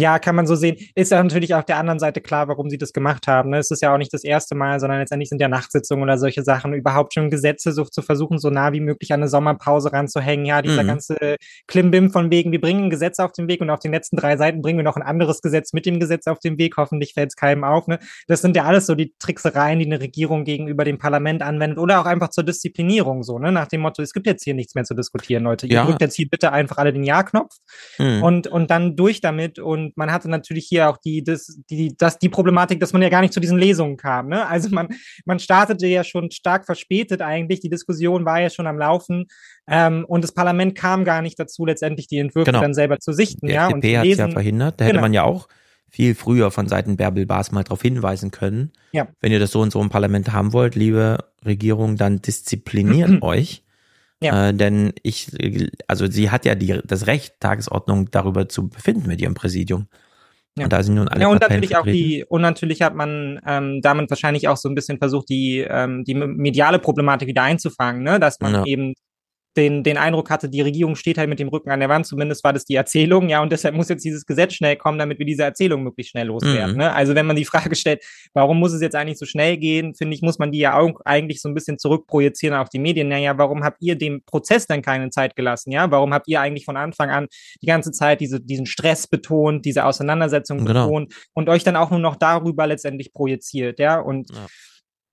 Ja, 0.00 0.18
kann 0.18 0.34
man 0.34 0.46
so 0.46 0.54
sehen. 0.54 0.76
Ist 0.94 1.12
ja 1.12 1.22
natürlich 1.22 1.54
auf 1.54 1.66
der 1.66 1.76
anderen 1.76 1.98
Seite 1.98 2.22
klar, 2.22 2.48
warum 2.48 2.70
sie 2.70 2.78
das 2.78 2.92
gemacht 2.92 3.26
haben. 3.26 3.50
Ne? 3.50 3.58
Es 3.58 3.70
ist 3.70 3.82
ja 3.82 3.92
auch 3.92 3.98
nicht 3.98 4.12
das 4.14 4.24
erste 4.24 4.54
Mal, 4.54 4.80
sondern 4.80 4.98
letztendlich 4.98 5.28
sind 5.28 5.40
ja 5.40 5.48
Nachtsitzungen 5.48 6.02
oder 6.02 6.16
solche 6.16 6.42
Sachen, 6.42 6.72
überhaupt 6.72 7.12
schon 7.12 7.28
Gesetze 7.28 7.72
so 7.72 7.84
zu 7.84 8.00
versuchen, 8.00 8.38
so 8.38 8.48
nah 8.48 8.72
wie 8.72 8.80
möglich 8.80 9.12
an 9.12 9.20
eine 9.20 9.28
Sommerpause 9.28 9.92
ranzuhängen. 9.92 10.46
Ja, 10.46 10.62
dieser 10.62 10.84
mhm. 10.84 10.86
ganze 10.86 11.36
Klimbim 11.66 12.10
von 12.10 12.30
wegen, 12.30 12.50
wir 12.50 12.60
bringen 12.60 12.84
ein 12.84 12.90
Gesetz 12.90 13.18
auf 13.18 13.32
den 13.32 13.46
Weg 13.48 13.60
und 13.60 13.68
auf 13.68 13.80
den 13.80 13.92
letzten 13.92 14.16
drei 14.16 14.38
Seiten 14.38 14.62
bringen 14.62 14.78
wir 14.78 14.84
noch 14.84 14.96
ein 14.96 15.02
anderes 15.02 15.42
Gesetz 15.42 15.74
mit 15.74 15.84
dem 15.84 16.00
Gesetz 16.00 16.26
auf 16.26 16.38
den 16.38 16.56
Weg. 16.56 16.76
Hoffentlich 16.78 17.12
fällt 17.12 17.30
es 17.30 17.36
keinem 17.36 17.64
auf. 17.64 17.86
Ne? 17.86 17.98
Das 18.26 18.40
sind 18.40 18.56
ja 18.56 18.64
alles 18.64 18.86
so 18.86 18.94
die 18.94 19.14
Tricksereien, 19.18 19.78
die 19.78 19.86
eine 19.86 20.00
Regierung 20.00 20.44
gegenüber 20.44 20.84
dem 20.84 20.96
Parlament 20.96 21.42
anwendet 21.42 21.78
oder 21.78 22.00
auch 22.00 22.06
einfach 22.06 22.30
zur 22.30 22.44
Disziplinierung 22.44 23.22
so, 23.22 23.38
ne? 23.38 23.52
Nach 23.52 23.66
dem 23.66 23.82
Motto, 23.82 24.02
es 24.02 24.12
gibt 24.12 24.26
jetzt 24.26 24.44
hier 24.44 24.54
nichts 24.54 24.74
mehr 24.74 24.84
zu 24.84 24.94
diskutieren, 24.94 25.44
Leute. 25.44 25.66
Ihr 25.66 25.74
ja. 25.74 25.84
drückt 25.84 26.00
jetzt 26.00 26.16
hier 26.16 26.28
bitte 26.28 26.52
einfach 26.52 26.78
alle 26.78 26.92
den 26.92 27.04
Ja-Knopf 27.04 27.56
mhm. 27.98 28.22
und, 28.22 28.46
und 28.46 28.70
dann 28.70 28.96
durch 28.96 29.20
damit 29.20 29.58
und 29.58 29.89
und 29.90 29.96
man 29.96 30.12
hatte 30.12 30.28
natürlich 30.28 30.66
hier 30.66 30.88
auch 30.88 30.96
die, 30.98 31.24
das, 31.24 31.58
die, 31.68 31.96
das, 31.96 32.18
die 32.18 32.28
Problematik, 32.28 32.80
dass 32.80 32.92
man 32.92 33.02
ja 33.02 33.08
gar 33.08 33.20
nicht 33.20 33.32
zu 33.32 33.40
diesen 33.40 33.58
Lesungen 33.58 33.96
kam. 33.96 34.28
Ne? 34.28 34.46
Also 34.46 34.68
man, 34.70 34.88
man 35.24 35.38
startete 35.38 35.86
ja 35.86 36.04
schon 36.04 36.30
stark 36.30 36.66
verspätet 36.66 37.22
eigentlich. 37.22 37.60
Die 37.60 37.68
Diskussion 37.68 38.24
war 38.24 38.40
ja 38.40 38.50
schon 38.50 38.66
am 38.66 38.78
Laufen. 38.78 39.26
Ähm, 39.68 40.04
und 40.06 40.22
das 40.22 40.32
Parlament 40.32 40.74
kam 40.74 41.04
gar 41.04 41.22
nicht 41.22 41.38
dazu, 41.38 41.66
letztendlich 41.66 42.06
die 42.06 42.18
Entwürfe 42.18 42.50
genau. 42.50 42.60
dann 42.60 42.74
selber 42.74 42.98
zu 42.98 43.12
sichten. 43.12 43.46
Die 43.46 43.54
ja, 43.54 43.68
FDP 43.68 43.98
hat 43.98 44.06
ja 44.06 44.28
verhindert. 44.28 44.80
Da 44.80 44.84
hätte 44.84 44.92
genau. 44.92 45.02
man 45.02 45.12
ja 45.12 45.24
auch 45.24 45.48
viel 45.88 46.14
früher 46.14 46.50
von 46.50 46.68
Seiten 46.68 46.96
Bärbel 46.96 47.26
Baas 47.26 47.50
mal 47.50 47.64
darauf 47.64 47.82
hinweisen 47.82 48.30
können. 48.30 48.72
Ja. 48.92 49.08
Wenn 49.20 49.32
ihr 49.32 49.40
das 49.40 49.50
so 49.50 49.60
und 49.60 49.72
so 49.72 49.80
im 49.80 49.88
Parlament 49.88 50.32
haben 50.32 50.52
wollt, 50.52 50.76
liebe 50.76 51.24
Regierung, 51.44 51.96
dann 51.96 52.22
diszipliniert 52.22 53.10
euch. 53.22 53.64
Ja. 54.22 54.48
Äh, 54.48 54.54
denn 54.54 54.92
ich, 55.02 55.30
also 55.88 56.06
sie 56.06 56.30
hat 56.30 56.44
ja 56.44 56.54
die, 56.54 56.80
das 56.84 57.06
Recht, 57.06 57.40
Tagesordnung 57.40 58.10
darüber 58.10 58.48
zu 58.48 58.68
befinden 58.68 59.08
mit 59.08 59.20
ihrem 59.20 59.34
Präsidium. 59.34 59.88
Ja. 60.58 60.64
Und 60.64 60.72
da 60.72 60.82
sind 60.82 60.96
nun 60.96 61.08
alle. 61.08 61.22
Ja, 61.22 61.28
und 61.28 61.40
Parteien 61.40 61.60
natürlich 61.60 61.76
vertreten. 61.76 61.96
auch 61.96 62.08
die, 62.08 62.24
und 62.28 62.42
natürlich 62.42 62.82
hat 62.82 62.94
man 62.94 63.40
ähm, 63.46 63.80
damit 63.82 64.10
wahrscheinlich 64.10 64.48
auch 64.48 64.56
so 64.56 64.68
ein 64.68 64.74
bisschen 64.74 64.98
versucht, 64.98 65.28
die, 65.28 65.64
ähm, 65.66 66.04
die 66.04 66.14
mediale 66.14 66.78
Problematik 66.78 67.28
wieder 67.28 67.42
einzufangen, 67.42 68.02
ne? 68.02 68.20
Dass 68.20 68.40
man 68.40 68.54
ja. 68.54 68.64
eben 68.64 68.94
den, 69.56 69.82
den 69.82 69.96
Eindruck 69.96 70.30
hatte, 70.30 70.48
die 70.48 70.60
Regierung 70.60 70.94
steht 70.94 71.18
halt 71.18 71.28
mit 71.28 71.40
dem 71.40 71.48
Rücken 71.48 71.70
an 71.70 71.80
der 71.80 71.88
Wand, 71.88 72.06
zumindest 72.06 72.44
war 72.44 72.52
das 72.52 72.64
die 72.64 72.76
Erzählung, 72.76 73.28
ja, 73.28 73.42
und 73.42 73.50
deshalb 73.50 73.74
muss 73.74 73.88
jetzt 73.88 74.04
dieses 74.04 74.24
Gesetz 74.24 74.54
schnell 74.54 74.76
kommen, 74.76 74.98
damit 74.98 75.18
wir 75.18 75.26
diese 75.26 75.42
Erzählung 75.42 75.82
möglichst 75.82 76.12
schnell 76.12 76.28
loswerden. 76.28 76.72
Mhm. 76.72 76.78
Ne? 76.78 76.92
Also 76.92 77.14
wenn 77.14 77.26
man 77.26 77.36
die 77.36 77.44
Frage 77.50 77.74
stellt, 77.74 78.04
warum 78.32 78.58
muss 78.58 78.72
es 78.72 78.80
jetzt 78.80 78.94
eigentlich 78.94 79.18
so 79.18 79.26
schnell 79.26 79.56
gehen, 79.56 79.94
finde 79.94 80.14
ich, 80.14 80.22
muss 80.22 80.38
man 80.38 80.52
die 80.52 80.58
ja 80.58 80.78
auch 80.78 81.00
eigentlich 81.04 81.40
so 81.40 81.48
ein 81.48 81.54
bisschen 81.54 81.78
zurückprojizieren 81.78 82.56
auf 82.56 82.68
die 82.68 82.78
Medien. 82.78 83.08
Naja, 83.08 83.36
warum 83.38 83.64
habt 83.64 83.82
ihr 83.82 83.96
dem 83.96 84.22
Prozess 84.24 84.66
dann 84.66 84.82
keine 84.82 85.10
Zeit 85.10 85.34
gelassen? 85.34 85.72
Ja, 85.72 85.90
warum 85.90 86.14
habt 86.14 86.28
ihr 86.28 86.40
eigentlich 86.40 86.64
von 86.64 86.76
Anfang 86.76 87.10
an 87.10 87.26
die 87.60 87.66
ganze 87.66 87.90
Zeit 87.90 88.20
diese, 88.20 88.40
diesen 88.40 88.66
Stress 88.66 89.08
betont, 89.08 89.64
diese 89.64 89.84
Auseinandersetzung 89.84 90.64
genau. 90.64 90.86
betont 90.86 91.14
und 91.34 91.48
euch 91.48 91.64
dann 91.64 91.76
auch 91.76 91.90
nur 91.90 91.98
noch 92.00 92.16
darüber 92.16 92.66
letztendlich 92.66 93.12
projiziert, 93.12 93.78
ja, 93.78 93.98
und 93.98 94.30
ja. 94.30 94.46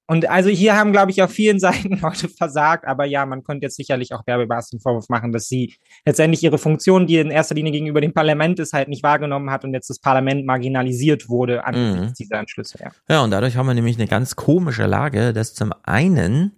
Und 0.09 0.29
also 0.29 0.49
hier 0.49 0.77
haben, 0.77 0.93
glaube 0.93 1.11
ich, 1.11 1.21
auf 1.21 1.29
vielen 1.29 1.59
Seiten 1.59 1.99
Leute 1.99 2.29
versagt. 2.29 2.87
Aber 2.87 3.05
ja, 3.05 3.25
man 3.25 3.43
könnte 3.43 3.65
jetzt 3.65 3.75
sicherlich 3.75 4.13
auch 4.13 4.23
Bärbel 4.23 4.47
Baas 4.47 4.69
den 4.69 4.79
Vorwurf 4.79 5.09
machen, 5.09 5.31
dass 5.31 5.47
sie 5.47 5.75
letztendlich 6.05 6.41
ihre 6.43 6.57
Funktion, 6.57 7.05
die 7.05 7.17
in 7.17 7.29
erster 7.29 7.55
Linie 7.55 7.73
gegenüber 7.73 8.01
dem 8.01 8.13
Parlament 8.13 8.59
ist, 8.59 8.73
halt 8.73 8.87
nicht 8.87 9.03
wahrgenommen 9.03 9.51
hat 9.51 9.65
und 9.65 9.73
jetzt 9.73 9.89
das 9.89 9.99
Parlament 9.99 10.45
marginalisiert 10.45 11.27
wurde 11.27 11.65
an 11.65 11.75
mhm. 11.75 12.13
dieser 12.17 12.39
Entschlüsse. 12.39 12.79
Ja. 12.81 12.91
ja, 13.09 13.23
und 13.23 13.31
dadurch 13.31 13.57
haben 13.57 13.67
wir 13.67 13.73
nämlich 13.73 13.97
eine 13.97 14.07
ganz 14.07 14.35
komische 14.35 14.85
Lage, 14.85 15.33
dass 15.33 15.53
zum 15.53 15.73
einen 15.83 16.53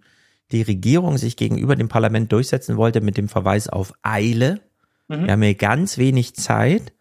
die 0.52 0.62
Regierung 0.62 1.18
sich 1.18 1.36
gegenüber 1.36 1.76
dem 1.76 1.90
Parlament 1.90 2.32
durchsetzen 2.32 2.78
wollte 2.78 3.02
mit 3.02 3.18
dem 3.18 3.30
Verweis 3.30 3.68
auf 3.68 3.94
Eile. 4.04 4.62
Mhm. 5.08 5.26
Wir 5.26 5.32
haben 5.32 5.42
hier 5.42 5.56
ganz 5.56 5.98
wenig 5.98 6.36
Zeit. 6.36 6.94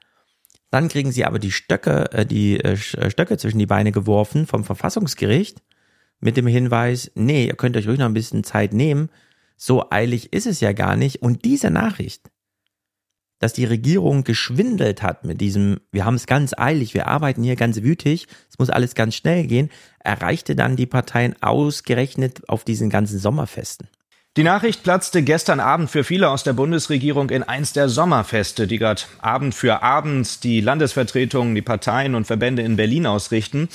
Dann 0.70 0.88
kriegen 0.88 1.12
sie 1.12 1.24
aber 1.24 1.38
die 1.38 1.52
Stöcke, 1.52 2.12
äh, 2.12 2.26
die 2.26 2.60
äh, 2.60 2.76
Stöcke 2.76 3.36
zwischen 3.36 3.58
die 3.58 3.66
Beine 3.66 3.92
geworfen 3.92 4.46
vom 4.46 4.64
Verfassungsgericht 4.64 5.62
mit 6.20 6.36
dem 6.36 6.46
Hinweis, 6.46 7.10
nee, 7.14 7.46
ihr 7.46 7.56
könnt 7.56 7.76
euch 7.76 7.86
ruhig 7.86 7.98
noch 7.98 8.06
ein 8.06 8.14
bisschen 8.14 8.44
Zeit 8.44 8.72
nehmen. 8.72 9.10
So 9.56 9.90
eilig 9.90 10.32
ist 10.32 10.46
es 10.46 10.60
ja 10.60 10.72
gar 10.72 10.96
nicht. 10.96 11.22
Und 11.22 11.44
diese 11.44 11.70
Nachricht, 11.70 12.30
dass 13.38 13.52
die 13.52 13.64
Regierung 13.64 14.24
geschwindelt 14.24 15.02
hat 15.02 15.24
mit 15.24 15.40
diesem, 15.40 15.80
wir 15.92 16.04
haben 16.04 16.16
es 16.16 16.26
ganz 16.26 16.54
eilig, 16.56 16.94
wir 16.94 17.06
arbeiten 17.06 17.42
hier 17.42 17.56
ganz 17.56 17.82
wütig, 17.82 18.26
es 18.50 18.58
muss 18.58 18.70
alles 18.70 18.94
ganz 18.94 19.14
schnell 19.14 19.46
gehen, 19.46 19.70
erreichte 20.00 20.56
dann 20.56 20.76
die 20.76 20.86
Parteien 20.86 21.40
ausgerechnet 21.40 22.48
auf 22.48 22.64
diesen 22.64 22.90
ganzen 22.90 23.18
Sommerfesten. 23.18 23.88
Die 24.36 24.44
Nachricht 24.44 24.84
platzte 24.84 25.22
gestern 25.22 25.58
Abend 25.58 25.90
für 25.90 26.04
viele 26.04 26.28
aus 26.28 26.44
der 26.44 26.52
Bundesregierung 26.52 27.30
in 27.30 27.42
eins 27.42 27.72
der 27.72 27.88
Sommerfeste, 27.88 28.68
die 28.68 28.78
gerade 28.78 29.02
Abend 29.20 29.54
für 29.54 29.82
Abend 29.82 30.44
die 30.44 30.60
Landesvertretungen, 30.60 31.54
die 31.56 31.62
Parteien 31.62 32.14
und 32.14 32.26
Verbände 32.26 32.62
in 32.62 32.76
Berlin 32.76 33.06
ausrichten. 33.06 33.68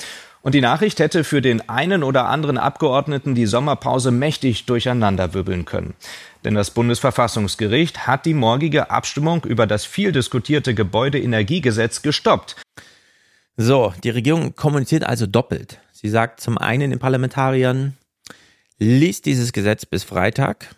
Und 0.44 0.54
die 0.54 0.60
Nachricht 0.60 1.00
hätte 1.00 1.24
für 1.24 1.40
den 1.40 1.70
einen 1.70 2.02
oder 2.02 2.26
anderen 2.26 2.58
Abgeordneten 2.58 3.34
die 3.34 3.46
Sommerpause 3.46 4.10
mächtig 4.10 4.66
durcheinanderwirbeln 4.66 5.64
können. 5.64 5.94
Denn 6.44 6.54
das 6.54 6.70
Bundesverfassungsgericht 6.70 8.06
hat 8.06 8.26
die 8.26 8.34
morgige 8.34 8.90
Abstimmung 8.90 9.44
über 9.46 9.66
das 9.66 9.86
viel 9.86 10.12
diskutierte 10.12 10.74
Gebäudeenergiegesetz 10.74 12.02
gestoppt. 12.02 12.56
So, 13.56 13.94
die 14.04 14.10
Regierung 14.10 14.54
kommuniziert 14.54 15.04
also 15.04 15.26
doppelt. 15.26 15.80
Sie 15.92 16.10
sagt 16.10 16.40
zum 16.42 16.58
einen 16.58 16.90
den 16.90 16.98
Parlamentariern, 16.98 17.96
liest 18.78 19.24
dieses 19.24 19.54
Gesetz 19.54 19.86
bis 19.86 20.04
Freitag, 20.04 20.76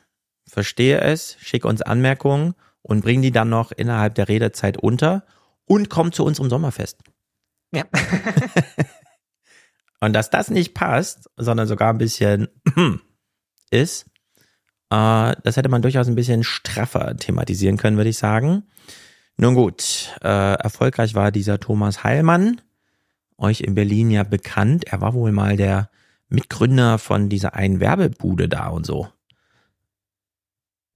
verstehe 0.48 1.00
es, 1.00 1.38
schick 1.40 1.64
uns 1.64 1.82
Anmerkungen 1.82 2.54
und 2.82 3.02
bring 3.02 3.20
die 3.20 3.32
dann 3.32 3.48
noch 3.48 3.72
innerhalb 3.72 4.14
der 4.14 4.28
Redezeit 4.28 4.76
unter 4.76 5.24
und 5.64 5.90
komm 5.90 6.12
zu 6.12 6.24
unserem 6.24 6.50
Sommerfest. 6.50 7.00
Ja. 7.72 7.82
und 10.00 10.12
dass 10.12 10.30
das 10.30 10.50
nicht 10.50 10.74
passt, 10.74 11.30
sondern 11.36 11.66
sogar 11.66 11.90
ein 11.90 11.98
bisschen 11.98 12.48
ist, 13.70 14.06
äh, 14.90 15.34
das 15.42 15.56
hätte 15.56 15.68
man 15.68 15.82
durchaus 15.82 16.08
ein 16.08 16.14
bisschen 16.14 16.44
straffer 16.44 17.16
thematisieren 17.16 17.76
können, 17.76 17.96
würde 17.96 18.10
ich 18.10 18.18
sagen. 18.18 18.64
Nun 19.36 19.54
gut, 19.54 20.14
äh, 20.22 20.54
erfolgreich 20.54 21.14
war 21.14 21.30
dieser 21.30 21.60
Thomas 21.60 22.04
Heilmann, 22.04 22.60
euch 23.36 23.60
in 23.60 23.74
Berlin 23.74 24.10
ja 24.10 24.22
bekannt. 24.22 24.84
Er 24.86 25.00
war 25.00 25.14
wohl 25.14 25.32
mal 25.32 25.56
der 25.56 25.90
Mitgründer 26.28 26.98
von 26.98 27.28
dieser 27.28 27.54
einen 27.54 27.80
Werbebude 27.80 28.48
da 28.48 28.68
und 28.68 28.86
so. 28.86 29.08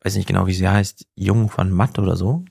Weiß 0.03 0.17
nicht 0.17 0.27
genau, 0.27 0.47
wie 0.47 0.55
sie 0.55 0.69
heißt. 0.69 1.07
Jung 1.15 1.51
von 1.51 1.71
Matt 1.71 1.99
oder 1.99 2.17
so. 2.17 2.45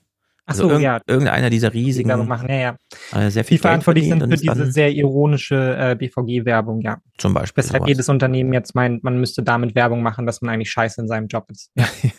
Also 0.49 0.63
so, 0.63 0.69
irgend, 0.69 0.83
ja. 0.83 0.99
irgendeiner 1.07 1.49
dieser 1.49 1.73
riesigen, 1.73 2.09
Werbung 2.09 2.27
machen, 2.27 2.49
ja, 2.49 2.55
ja. 2.55 2.75
Äh, 3.13 3.29
sehr 3.29 3.43
viel 3.43 3.57
Die 3.57 3.61
verantwortlich 3.61 4.09
sind 4.09 4.21
für 4.21 4.27
diese 4.29 4.71
sehr 4.71 4.91
ironische 4.91 5.77
äh, 5.77 5.95
BVG-Werbung, 5.95 6.81
ja. 6.81 6.97
Zum 7.17 7.33
Beispiel. 7.33 7.63
Weshalb 7.63 7.81
sowas. 7.81 7.89
jedes 7.89 8.09
Unternehmen 8.09 8.51
jetzt 8.53 8.73
meint, 8.73 9.03
man 9.03 9.19
müsste 9.19 9.43
damit 9.43 9.75
Werbung 9.75 10.01
machen, 10.01 10.25
dass 10.25 10.41
man 10.41 10.53
eigentlich 10.53 10.71
scheiße 10.71 11.01
in 11.01 11.07
seinem 11.07 11.27
Job 11.27 11.45
ist. 11.49 11.71
Ja. 11.75 11.85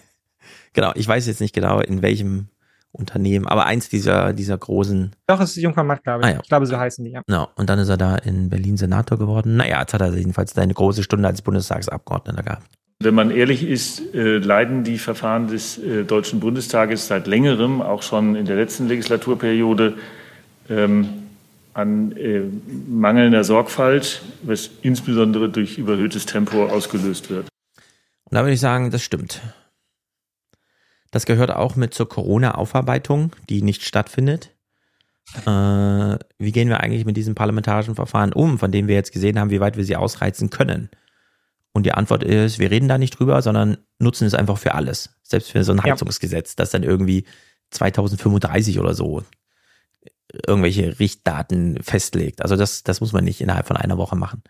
Genau, 0.72 0.92
ich 0.94 1.06
weiß 1.06 1.26
jetzt 1.26 1.40
nicht 1.40 1.52
genau, 1.52 1.80
in 1.80 2.00
welchem 2.00 2.48
Unternehmen, 2.92 3.46
aber 3.46 3.66
eins 3.66 3.88
dieser, 3.88 4.32
dieser 4.32 4.58
großen. 4.58 5.12
Doch, 5.26 5.40
es 5.40 5.56
ist 5.56 5.62
Jung 5.62 5.74
von 5.74 5.86
Matt, 5.86 6.02
glaube 6.02 6.20
ich. 6.20 6.26
Ah, 6.26 6.30
ja. 6.34 6.40
Ich 6.42 6.48
glaube, 6.48 6.66
so 6.66 6.76
heißen 6.76 7.04
die, 7.04 7.12
ja. 7.12 7.22
Ja, 7.28 7.48
und 7.56 7.70
dann 7.70 7.78
ist 7.78 7.88
er 7.88 7.96
da 7.96 8.16
in 8.16 8.50
Berlin 8.50 8.76
Senator 8.76 9.18
geworden. 9.18 9.56
Naja, 9.56 9.80
jetzt 9.80 9.94
hat 9.94 10.00
er 10.00 10.14
jedenfalls 10.14 10.56
eine 10.56 10.74
große 10.74 11.02
Stunde 11.02 11.28
als 11.28 11.42
Bundestagsabgeordneter 11.42 12.42
gehabt. 12.42 12.66
Wenn 13.03 13.14
man 13.14 13.30
ehrlich 13.30 13.62
ist, 13.62 14.14
äh, 14.14 14.36
leiden 14.36 14.84
die 14.84 14.98
Verfahren 14.98 15.48
des 15.48 15.78
äh, 15.78 16.05
Deutschen 16.05 16.38
Bundestages 16.38 17.07
seit 17.07 17.26
längerem, 17.26 17.80
auch 17.80 18.03
schon 18.03 18.36
in 18.36 18.44
der 18.44 18.57
letzten 18.57 18.88
Legislaturperiode, 18.88 19.94
ähm, 20.68 21.09
an 21.72 22.12
äh, 22.12 22.42
mangelnder 22.88 23.42
Sorgfalt, 23.42 24.20
was 24.42 24.70
insbesondere 24.82 25.48
durch 25.48 25.78
überhöhtes 25.78 26.26
Tempo 26.26 26.66
ausgelöst 26.66 27.30
wird. 27.30 27.48
Und 28.24 28.34
da 28.34 28.42
würde 28.42 28.53
ich 28.53 28.61
sagen, 28.61 28.90
das 28.90 29.03
stimmt. 29.03 29.40
Das 31.11 31.24
gehört 31.24 31.53
auch 31.53 31.76
mit 31.76 31.94
zur 31.94 32.09
Corona-Aufarbeitung, 32.09 33.32
die 33.48 33.62
nicht 33.62 33.82
stattfindet. 33.82 34.51
Äh, 35.46 36.18
wie 36.38 36.53
gehen 36.53 36.68
wir 36.68 36.80
eigentlich 36.80 37.07
mit 37.07 37.16
diesem 37.16 37.34
parlamentarischen 37.34 37.94
Verfahren 37.94 38.34
um, 38.34 38.59
von 38.59 38.70
dem 38.70 38.88
wir 38.88 38.94
jetzt 38.94 39.12
gesehen 39.12 39.40
haben, 39.40 39.51
wie 39.51 39.61
weit 39.61 39.78
wir 39.78 39.84
sie 39.84 39.96
ausreizen 39.96 40.51
können? 40.51 40.90
Und 41.72 41.86
die 41.86 41.92
Antwort 41.92 42.24
ist, 42.24 42.58
wir 42.58 42.70
reden 42.70 42.88
da 42.88 42.98
nicht 42.98 43.18
drüber, 43.18 43.42
sondern 43.42 43.78
nutzen 43.98 44.26
es 44.26 44.34
einfach 44.34 44.58
für 44.58 44.74
alles. 44.74 45.16
Selbst 45.22 45.52
für 45.52 45.62
so 45.64 45.72
ein 45.72 45.78
Ja. 45.78 45.84
Heizungsgesetz, 45.92 46.56
das 46.56 46.70
dann 46.70 46.82
irgendwie 46.82 47.24
2035 47.70 48.80
oder 48.80 48.94
so 48.94 49.22
irgendwelche 50.46 50.98
Richtdaten 50.98 51.82
festlegt. 51.82 52.42
Also 52.42 52.56
das, 52.56 52.82
das 52.82 53.00
muss 53.00 53.12
man 53.12 53.24
nicht 53.24 53.40
innerhalb 53.40 53.66
von 53.66 53.76
einer 53.76 53.98
Woche 53.98 54.16
machen. 54.16 54.42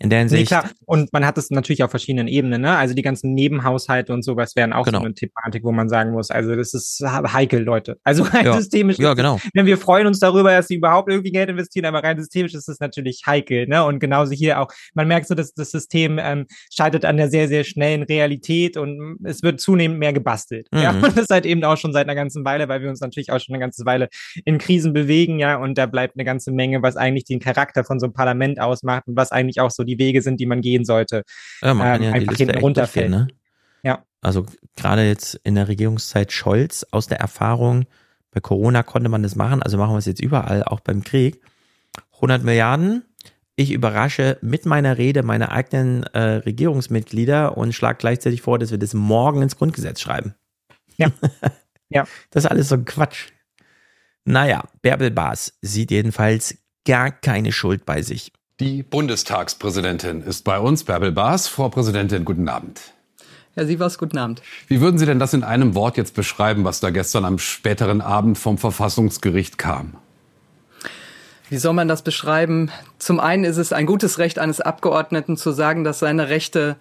In 0.00 0.10
der 0.10 0.18
Nee, 0.18 0.30
Hinsicht, 0.30 0.46
klar. 0.48 0.68
Und 0.86 1.12
man 1.12 1.24
hat 1.24 1.38
es 1.38 1.50
natürlich 1.50 1.84
auf 1.84 1.90
verschiedenen 1.90 2.26
Ebenen, 2.26 2.62
ne? 2.62 2.76
Also 2.76 2.92
die 2.94 3.02
ganzen 3.02 3.34
Nebenhaushalte 3.34 4.12
und 4.12 4.24
sowas 4.24 4.56
wären 4.56 4.72
auch 4.72 4.84
Genau. 4.86 4.98
so 4.98 5.04
eine 5.04 5.14
Thematik, 5.14 5.62
wo 5.62 5.70
man 5.70 5.88
sagen 5.88 6.10
muss, 6.12 6.30
also 6.30 6.56
das 6.56 6.74
ist 6.74 7.00
heikel, 7.04 7.62
Leute. 7.62 7.98
Also 8.02 8.22
rein 8.32 8.46
Ja. 8.46 8.54
systemisch. 8.56 8.98
Ja, 8.98 9.14
genau. 9.14 9.38
Wenn 9.54 9.66
wir 9.66 9.78
freuen 9.78 10.06
uns 10.08 10.18
darüber, 10.18 10.50
dass 10.50 10.66
sie 10.68 10.74
überhaupt 10.76 11.08
irgendwie 11.10 11.30
Geld 11.30 11.50
investieren, 11.50 11.84
aber 11.86 12.02
rein 12.02 12.18
systemisch 12.18 12.54
ist 12.54 12.68
es 12.68 12.80
natürlich 12.80 13.22
heikel, 13.26 13.68
ne? 13.68 13.84
Und 13.84 14.00
genauso 14.00 14.32
hier 14.32 14.60
auch. 14.60 14.68
Man 14.94 15.06
merkt 15.06 15.28
so, 15.28 15.34
dass 15.36 15.54
das 15.54 15.70
System 15.70 16.18
ähm, 16.20 16.46
scheitert 16.72 17.04
an 17.04 17.16
der 17.16 17.30
sehr, 17.30 17.46
sehr 17.46 17.62
schnellen 17.62 18.02
Realität 18.02 18.76
und 18.76 19.18
es 19.24 19.42
wird 19.44 19.60
zunehmend 19.60 20.00
mehr 20.00 20.12
gebastelt. 20.12 20.66
Ja, 20.74 20.92
Mhm. 20.92 21.04
und 21.04 21.16
das 21.16 21.26
halt 21.30 21.46
eben 21.46 21.62
auch 21.62 21.76
schon 21.76 21.92
seit 21.92 22.06
einer 22.08 22.16
ganzen 22.16 22.44
Weile, 22.44 22.68
weil 22.68 22.80
wir 22.82 22.88
uns 22.88 23.00
natürlich 23.00 23.30
auch 23.30 23.38
schon 23.38 23.54
eine 23.54 23.60
ganze 23.60 23.84
Weile 23.84 24.08
in 24.44 24.58
Krisen 24.58 24.92
bewegen, 24.94 25.38
ja, 25.38 25.56
und 25.58 25.78
da 25.78 25.86
bleibt 25.86 26.16
eine 26.16 26.24
ganze 26.24 26.50
Menge, 26.50 26.82
was 26.82 26.96
eigentlich 26.96 27.24
den 27.24 27.38
Charakter 27.38 27.84
von 27.84 28.00
so 28.00 28.06
einem 28.06 28.14
Parlament 28.14 28.60
ausmacht 28.60 29.06
und 29.06 29.16
was 29.16 29.30
eigentlich 29.30 29.60
auch 29.60 29.70
so 29.70 29.81
die 29.84 29.98
Wege 29.98 30.22
sind, 30.22 30.40
die 30.40 30.46
man 30.46 30.60
gehen 30.60 30.84
sollte. 30.84 31.22
Ja, 31.60 31.74
man 31.74 31.86
kann 31.86 32.02
ähm, 32.02 32.08
ja 32.08 32.12
einfach 32.14 32.36
hinten 32.36 32.58
runterfällt. 32.58 33.10
ne? 33.10 33.28
Ja. 33.82 34.04
Also 34.20 34.46
gerade 34.76 35.06
jetzt 35.06 35.34
in 35.44 35.54
der 35.54 35.68
Regierungszeit 35.68 36.32
Scholz 36.32 36.86
aus 36.90 37.06
der 37.06 37.18
Erfahrung, 37.18 37.86
bei 38.30 38.40
Corona 38.40 38.82
konnte 38.82 39.08
man 39.08 39.22
das 39.22 39.36
machen, 39.36 39.62
also 39.62 39.76
machen 39.76 39.92
wir 39.92 39.98
es 39.98 40.06
jetzt 40.06 40.22
überall, 40.22 40.64
auch 40.64 40.80
beim 40.80 41.04
Krieg. 41.04 41.40
100 42.14 42.44
Milliarden, 42.44 43.04
ich 43.56 43.72
überrasche 43.72 44.38
mit 44.40 44.64
meiner 44.64 44.96
Rede 44.96 45.22
meine 45.22 45.50
eigenen 45.50 46.04
äh, 46.04 46.20
Regierungsmitglieder 46.20 47.56
und 47.56 47.74
schlage 47.74 47.98
gleichzeitig 47.98 48.42
vor, 48.42 48.58
dass 48.58 48.70
wir 48.70 48.78
das 48.78 48.94
morgen 48.94 49.42
ins 49.42 49.56
Grundgesetz 49.56 50.00
schreiben. 50.00 50.34
Ja. 50.96 51.10
ja. 51.90 52.06
Das 52.30 52.44
ist 52.44 52.50
alles 52.50 52.68
so 52.68 52.76
ein 52.76 52.84
Quatsch. 52.84 53.28
Naja, 54.24 54.64
Bärbel 54.80 55.10
Baas 55.10 55.58
sieht 55.60 55.90
jedenfalls 55.90 56.56
gar 56.86 57.10
keine 57.10 57.52
Schuld 57.52 57.84
bei 57.84 58.02
sich. 58.02 58.32
Die 58.62 58.84
Bundestagspräsidentin 58.84 60.22
ist 60.22 60.44
bei 60.44 60.60
uns, 60.60 60.84
Bärbel 60.84 61.10
Baas. 61.10 61.48
Frau 61.48 61.68
Präsidentin, 61.68 62.24
guten 62.24 62.48
Abend. 62.48 62.80
Herr 63.54 63.66
Sievers, 63.66 63.98
guten 63.98 64.18
Abend. 64.18 64.40
Wie 64.68 64.80
würden 64.80 64.98
Sie 64.98 65.04
denn 65.04 65.18
das 65.18 65.34
in 65.34 65.42
einem 65.42 65.74
Wort 65.74 65.96
jetzt 65.96 66.14
beschreiben, 66.14 66.62
was 66.64 66.78
da 66.78 66.90
gestern 66.90 67.24
am 67.24 67.40
späteren 67.40 68.00
Abend 68.00 68.38
vom 68.38 68.58
Verfassungsgericht 68.58 69.58
kam? 69.58 69.94
Wie 71.50 71.56
soll 71.56 71.72
man 71.72 71.88
das 71.88 72.02
beschreiben? 72.02 72.70
Zum 73.00 73.18
einen 73.18 73.42
ist 73.42 73.56
es 73.56 73.72
ein 73.72 73.84
gutes 73.84 74.20
Recht 74.20 74.38
eines 74.38 74.60
Abgeordneten 74.60 75.36
zu 75.36 75.50
sagen, 75.50 75.82
dass 75.82 75.98
seine 75.98 76.28
Rechte 76.28 76.76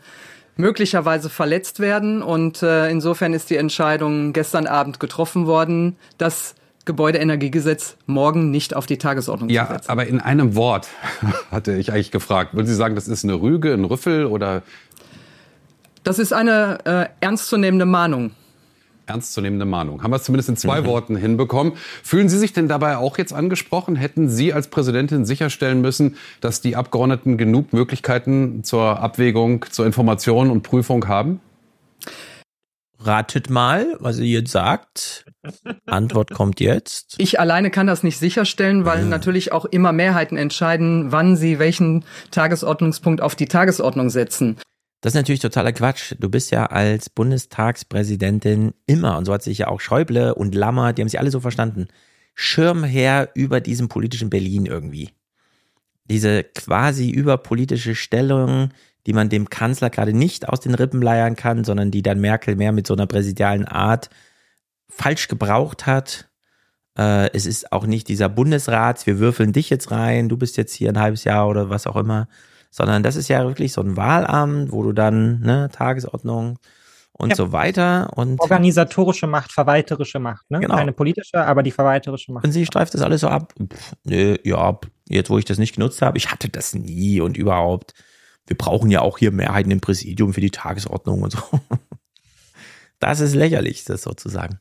möglicherweise 0.57 1.31
verletzt 1.31 1.79
werden. 1.79 2.21
Und 2.21 2.61
äh, 2.61 2.91
insofern 2.91 3.33
ist 3.33 3.49
die 3.49 3.57
Entscheidung 3.57 4.33
gestern 4.33 4.67
Abend 4.67 4.99
getroffen 4.99 5.47
worden, 5.47 5.97
das 6.19 6.53
Gebäudeenergiegesetz 6.91 7.95
morgen 8.05 8.51
nicht 8.51 8.75
auf 8.75 8.85
die 8.85 8.97
Tagesordnung 8.97 9.47
zu 9.47 9.55
Ja, 9.55 9.67
setzen. 9.67 9.89
aber 9.89 10.07
in 10.07 10.19
einem 10.19 10.55
Wort 10.55 10.87
hatte 11.51 11.77
ich 11.77 11.93
eigentlich 11.93 12.11
gefragt. 12.11 12.53
Würden 12.53 12.67
Sie 12.67 12.75
sagen, 12.75 12.95
das 12.95 13.07
ist 13.07 13.23
eine 13.23 13.35
Rüge, 13.41 13.73
ein 13.73 13.85
Rüffel 13.85 14.25
oder 14.25 14.61
Das 16.03 16.19
ist 16.19 16.33
eine 16.33 16.79
äh, 16.85 17.05
ernstzunehmende 17.25 17.85
Mahnung. 17.85 18.31
ernstzunehmende 19.05 19.65
Mahnung? 19.65 20.03
Haben 20.03 20.11
wir 20.11 20.17
es 20.17 20.23
zumindest 20.23 20.49
in 20.49 20.57
zwei 20.57 20.83
Worten 20.85 21.15
hinbekommen. 21.15 21.73
Fühlen 22.03 22.27
Sie 22.27 22.37
sich 22.37 22.51
denn 22.51 22.67
dabei 22.67 22.97
auch 22.97 23.17
jetzt 23.17 23.31
angesprochen? 23.33 23.95
Hätten 23.95 24.29
Sie 24.29 24.51
als 24.53 24.67
Präsidentin 24.67 25.23
sicherstellen 25.25 25.79
müssen, 25.79 26.17
dass 26.41 26.59
die 26.59 26.75
Abgeordneten 26.75 27.37
genug 27.37 27.71
Möglichkeiten 27.73 28.63
zur 28.65 28.99
Abwägung, 28.99 29.65
zur 29.69 29.85
Information 29.85 30.51
und 30.51 30.61
Prüfung 30.63 31.07
haben? 31.07 31.39
Ratet 32.99 33.49
mal, 33.49 33.95
was 33.99 34.19
ihr 34.19 34.27
jetzt 34.27 34.51
sagt. 34.51 35.25
Antwort 35.85 36.31
kommt 36.31 36.59
jetzt. 36.59 37.15
Ich 37.17 37.39
alleine 37.39 37.71
kann 37.71 37.87
das 37.87 38.03
nicht 38.03 38.19
sicherstellen, 38.19 38.85
weil 38.85 39.05
natürlich 39.05 39.51
auch 39.51 39.65
immer 39.65 39.91
Mehrheiten 39.91 40.37
entscheiden, 40.37 41.11
wann 41.11 41.35
sie 41.35 41.59
welchen 41.59 42.05
Tagesordnungspunkt 42.31 43.21
auf 43.21 43.35
die 43.35 43.47
Tagesordnung 43.47 44.09
setzen. 44.09 44.57
Das 45.01 45.13
ist 45.13 45.17
natürlich 45.17 45.41
totaler 45.41 45.73
Quatsch. 45.73 46.13
Du 46.19 46.29
bist 46.29 46.51
ja 46.51 46.67
als 46.67 47.09
Bundestagspräsidentin 47.09 48.73
immer, 48.85 49.17
und 49.17 49.25
so 49.25 49.33
hat 49.33 49.41
sich 49.41 49.57
ja 49.57 49.67
auch 49.67 49.81
Schäuble 49.81 50.35
und 50.35 50.53
Lammer, 50.53 50.93
die 50.93 51.01
haben 51.01 51.09
sich 51.09 51.19
alle 51.19 51.31
so 51.31 51.39
verstanden, 51.39 51.87
Schirmherr 52.35 53.29
über 53.33 53.61
diesem 53.61 53.89
politischen 53.89 54.29
Berlin 54.29 54.67
irgendwie. 54.67 55.09
Diese 56.05 56.43
quasi 56.43 57.09
überpolitische 57.09 57.95
Stellung, 57.95 58.69
die 59.07 59.13
man 59.13 59.29
dem 59.29 59.49
Kanzler 59.49 59.89
gerade 59.89 60.13
nicht 60.13 60.47
aus 60.47 60.59
den 60.59 60.75
Rippen 60.75 61.01
leiern 61.01 61.35
kann, 61.35 61.63
sondern 61.63 61.89
die 61.89 62.03
dann 62.03 62.21
Merkel 62.21 62.55
mehr 62.55 62.71
mit 62.71 62.85
so 62.85 62.93
einer 62.93 63.07
präsidialen 63.07 63.65
Art 63.65 64.09
falsch 64.91 65.27
gebraucht 65.27 65.85
hat. 65.87 66.29
Äh, 66.97 67.31
es 67.33 67.45
ist 67.45 67.71
auch 67.71 67.85
nicht 67.85 68.07
dieser 68.09 68.29
Bundesrat, 68.29 69.05
wir 69.07 69.19
würfeln 69.19 69.53
dich 69.53 69.69
jetzt 69.69 69.91
rein, 69.91 70.29
du 70.29 70.37
bist 70.37 70.57
jetzt 70.57 70.73
hier 70.73 70.89
ein 70.89 70.99
halbes 70.99 71.23
Jahr 71.23 71.47
oder 71.47 71.69
was 71.69 71.87
auch 71.87 71.95
immer, 71.95 72.27
sondern 72.69 73.01
das 73.01 73.15
ist 73.15 73.29
ja 73.29 73.43
wirklich 73.45 73.71
so 73.73 73.81
ein 73.81 73.95
Wahlamt, 73.97 74.71
wo 74.71 74.83
du 74.83 74.91
dann, 74.91 75.39
ne, 75.39 75.69
Tagesordnung 75.71 76.59
und 77.13 77.29
Ja. 77.29 77.35
so 77.35 77.51
weiter. 77.53 78.11
Und, 78.17 78.39
Organisatorische 78.41 79.27
Macht, 79.27 79.51
verwalterische 79.53 80.19
Macht, 80.19 80.49
ne? 80.51 80.59
Genau. 80.59 80.75
Keine 80.75 80.91
politische, 80.91 81.45
aber 81.45 81.63
die 81.63 81.71
verwalterische 81.71 82.33
Macht. 82.33 82.43
und 82.45 82.51
sie 82.51 82.65
streift 82.65 82.93
das 82.93 83.01
alles 83.01 83.21
so 83.21 83.29
ab. 83.29 83.53
Pff, 83.73 83.93
nö, 84.03 84.35
ja, 84.43 84.77
jetzt 85.07 85.29
wo 85.29 85.37
ich 85.37 85.45
das 85.45 85.57
nicht 85.59 85.75
genutzt 85.75 86.01
habe, 86.01 86.17
ich 86.17 86.29
hatte 86.31 86.49
das 86.49 86.73
nie 86.73 87.21
und 87.21 87.37
überhaupt. 87.37 87.93
Wir 88.47 88.57
brauchen 88.57 88.91
ja 88.91 89.01
auch 89.01 89.17
hier 89.17 89.31
Mehrheiten 89.31 89.71
im 89.71 89.79
Präsidium 89.79 90.33
für 90.33 90.41
die 90.41 90.51
Tagesordnung 90.51 91.21
und 91.21 91.31
so. 91.31 91.39
Das 92.99 93.19
ist 93.19 93.33
lächerlich, 93.33 93.83
das 93.85 94.03
sozusagen. 94.03 94.59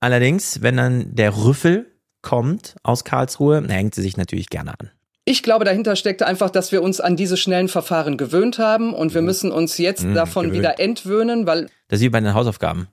Allerdings, 0.00 0.62
wenn 0.62 0.76
dann 0.76 1.14
der 1.14 1.36
Rüffel 1.36 1.92
kommt 2.22 2.76
aus 2.82 3.04
Karlsruhe, 3.04 3.66
hängt 3.68 3.94
sie 3.94 4.02
sich 4.02 4.16
natürlich 4.16 4.48
gerne 4.48 4.72
an. 4.78 4.90
Ich 5.24 5.42
glaube, 5.42 5.64
dahinter 5.64 5.94
steckt 5.96 6.22
einfach, 6.22 6.48
dass 6.50 6.72
wir 6.72 6.82
uns 6.82 7.00
an 7.00 7.16
diese 7.16 7.36
schnellen 7.36 7.68
Verfahren 7.68 8.16
gewöhnt 8.16 8.58
haben 8.58 8.94
und 8.94 9.12
wir 9.14 9.20
müssen 9.22 9.52
uns 9.52 9.76
jetzt 9.76 10.04
Mhm, 10.04 10.14
davon 10.14 10.46
gewöhnt. 10.46 10.58
wieder 10.60 10.80
entwöhnen, 10.80 11.46
weil 11.46 11.68
Das 11.88 11.98
ist 12.00 12.04
wie 12.04 12.08
bei 12.08 12.20
den 12.20 12.32
Hausaufgaben. 12.32 12.88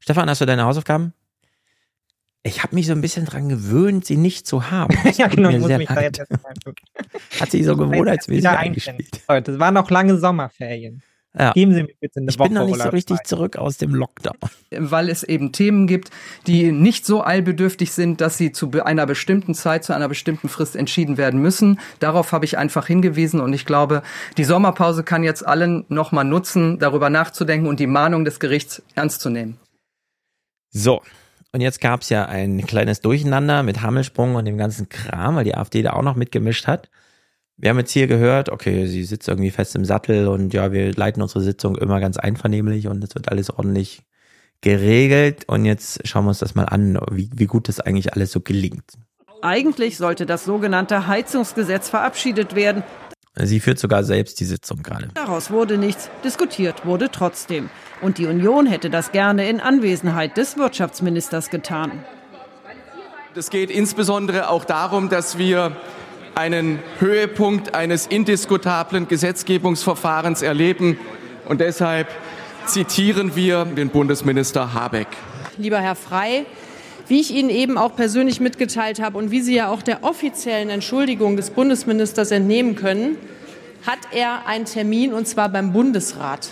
Stefan, 0.00 0.28
hast 0.30 0.40
du 0.40 0.46
deine 0.46 0.64
Hausaufgaben? 0.64 1.12
Ich 2.44 2.62
habe 2.62 2.74
mich 2.76 2.86
so 2.86 2.92
ein 2.92 3.00
bisschen 3.00 3.24
dran 3.26 3.48
gewöhnt, 3.48 4.06
sie 4.06 4.16
nicht 4.16 4.46
zu 4.46 4.70
haben. 4.70 4.96
Ja, 5.18 5.26
genau, 5.26 5.50
ich 5.50 5.58
muss 5.58 5.68
mich 5.76 5.88
da 5.88 6.00
jetzt 6.00 6.20
erst 6.20 6.30
mal 6.30 6.54
Hat 7.40 7.50
sich 7.50 7.64
so 7.66 7.76
gewohnheitsmäßig 7.76 8.48
eingespielt. 8.48 9.20
es 9.28 9.58
waren 9.58 9.74
noch 9.74 9.90
lange 9.90 10.16
Sommerferien. 10.16 11.02
Ja. 11.38 11.52
Geben 11.52 11.74
Sie 11.74 11.82
mir 11.82 11.94
bitte 12.00 12.20
eine 12.20 12.30
Ich 12.30 12.38
Woche 12.38 12.48
bin 12.48 12.58
noch 12.58 12.66
nicht 12.66 12.80
so 12.80 12.88
richtig 12.88 13.22
zurück 13.24 13.56
aus 13.56 13.76
dem 13.76 13.94
Lockdown. 13.94 14.36
weil 14.70 15.10
es 15.10 15.22
eben 15.22 15.52
Themen 15.52 15.86
gibt, 15.86 16.10
die 16.46 16.72
nicht 16.72 17.04
so 17.04 17.24
eilbedürftig 17.24 17.92
sind, 17.92 18.20
dass 18.20 18.38
sie 18.38 18.52
zu 18.52 18.70
einer 18.82 19.06
bestimmten 19.06 19.54
Zeit, 19.54 19.84
zu 19.84 19.94
einer 19.94 20.08
bestimmten 20.08 20.48
Frist 20.48 20.76
entschieden 20.76 21.18
werden 21.18 21.40
müssen. 21.40 21.78
Darauf 22.00 22.32
habe 22.32 22.46
ich 22.46 22.56
einfach 22.56 22.86
hingewiesen 22.86 23.40
und 23.40 23.52
ich 23.52 23.66
glaube, 23.66 24.02
die 24.38 24.44
Sommerpause 24.44 25.02
kann 25.02 25.22
jetzt 25.22 25.46
allen 25.46 25.84
nochmal 25.88 26.24
nutzen, 26.24 26.78
darüber 26.78 27.10
nachzudenken 27.10 27.66
und 27.66 27.80
die 27.80 27.86
Mahnung 27.86 28.24
des 28.24 28.40
Gerichts 28.40 28.82
ernst 28.94 29.20
zu 29.20 29.28
nehmen. 29.28 29.58
So, 30.70 31.02
und 31.52 31.60
jetzt 31.60 31.80
gab 31.80 32.02
es 32.02 32.08
ja 32.08 32.26
ein 32.26 32.66
kleines 32.66 33.00
Durcheinander 33.00 33.62
mit 33.62 33.82
Hammelsprung 33.82 34.34
und 34.34 34.44
dem 34.46 34.58
ganzen 34.58 34.88
Kram, 34.88 35.36
weil 35.36 35.44
die 35.44 35.54
AfD 35.54 35.82
da 35.82 35.92
auch 35.92 36.02
noch 36.02 36.16
mitgemischt 36.16 36.66
hat. 36.66 36.90
Wir 37.58 37.70
haben 37.70 37.78
jetzt 37.78 37.92
hier 37.92 38.06
gehört, 38.06 38.50
okay, 38.50 38.86
sie 38.86 39.02
sitzt 39.04 39.28
irgendwie 39.28 39.50
fest 39.50 39.74
im 39.76 39.86
Sattel 39.86 40.28
und 40.28 40.52
ja, 40.52 40.72
wir 40.72 40.92
leiten 40.92 41.22
unsere 41.22 41.40
Sitzung 41.40 41.76
immer 41.76 42.00
ganz 42.00 42.18
einvernehmlich 42.18 42.86
und 42.86 43.02
es 43.02 43.14
wird 43.14 43.30
alles 43.30 43.48
ordentlich 43.50 44.02
geregelt. 44.60 45.44
Und 45.46 45.64
jetzt 45.64 46.06
schauen 46.06 46.24
wir 46.26 46.30
uns 46.30 46.40
das 46.40 46.54
mal 46.54 46.64
an, 46.64 46.98
wie, 47.10 47.30
wie 47.34 47.46
gut 47.46 47.68
das 47.68 47.80
eigentlich 47.80 48.12
alles 48.12 48.30
so 48.30 48.40
gelingt. 48.40 48.84
Eigentlich 49.40 49.96
sollte 49.96 50.26
das 50.26 50.44
sogenannte 50.44 51.06
Heizungsgesetz 51.06 51.88
verabschiedet 51.88 52.54
werden. 52.54 52.82
Sie 53.36 53.60
führt 53.60 53.78
sogar 53.78 54.04
selbst 54.04 54.40
die 54.40 54.44
Sitzung 54.44 54.82
gerade. 54.82 55.08
Daraus 55.14 55.50
wurde 55.50 55.78
nichts, 55.78 56.10
diskutiert 56.24 56.84
wurde 56.84 57.10
trotzdem. 57.10 57.70
Und 58.02 58.18
die 58.18 58.26
Union 58.26 58.66
hätte 58.66 58.90
das 58.90 59.12
gerne 59.12 59.48
in 59.48 59.60
Anwesenheit 59.60 60.36
des 60.36 60.58
Wirtschaftsministers 60.58 61.48
getan. 61.48 62.04
Es 63.34 63.50
geht 63.50 63.70
insbesondere 63.70 64.48
auch 64.48 64.64
darum, 64.64 65.10
dass 65.10 65.36
wir 65.36 65.76
einen 66.36 66.80
Höhepunkt 66.98 67.74
eines 67.74 68.06
indiskutablen 68.06 69.08
Gesetzgebungsverfahrens 69.08 70.42
erleben. 70.42 70.98
Und 71.48 71.62
deshalb 71.62 72.08
zitieren 72.66 73.34
wir 73.34 73.64
den 73.64 73.88
Bundesminister 73.88 74.74
Habeck. 74.74 75.08
Lieber 75.56 75.78
Herr 75.78 75.94
Frey, 75.94 76.44
wie 77.08 77.20
ich 77.20 77.32
Ihnen 77.32 77.48
eben 77.48 77.78
auch 77.78 77.96
persönlich 77.96 78.40
mitgeteilt 78.40 79.00
habe 79.00 79.16
und 79.16 79.30
wie 79.30 79.40
Sie 79.40 79.54
ja 79.54 79.68
auch 79.70 79.80
der 79.80 80.04
offiziellen 80.04 80.68
Entschuldigung 80.68 81.38
des 81.38 81.48
Bundesministers 81.48 82.30
entnehmen 82.30 82.76
können, 82.76 83.16
hat 83.86 84.00
er 84.12 84.46
einen 84.46 84.66
Termin 84.66 85.14
und 85.14 85.26
zwar 85.26 85.48
beim 85.48 85.72
Bundesrat. 85.72 86.50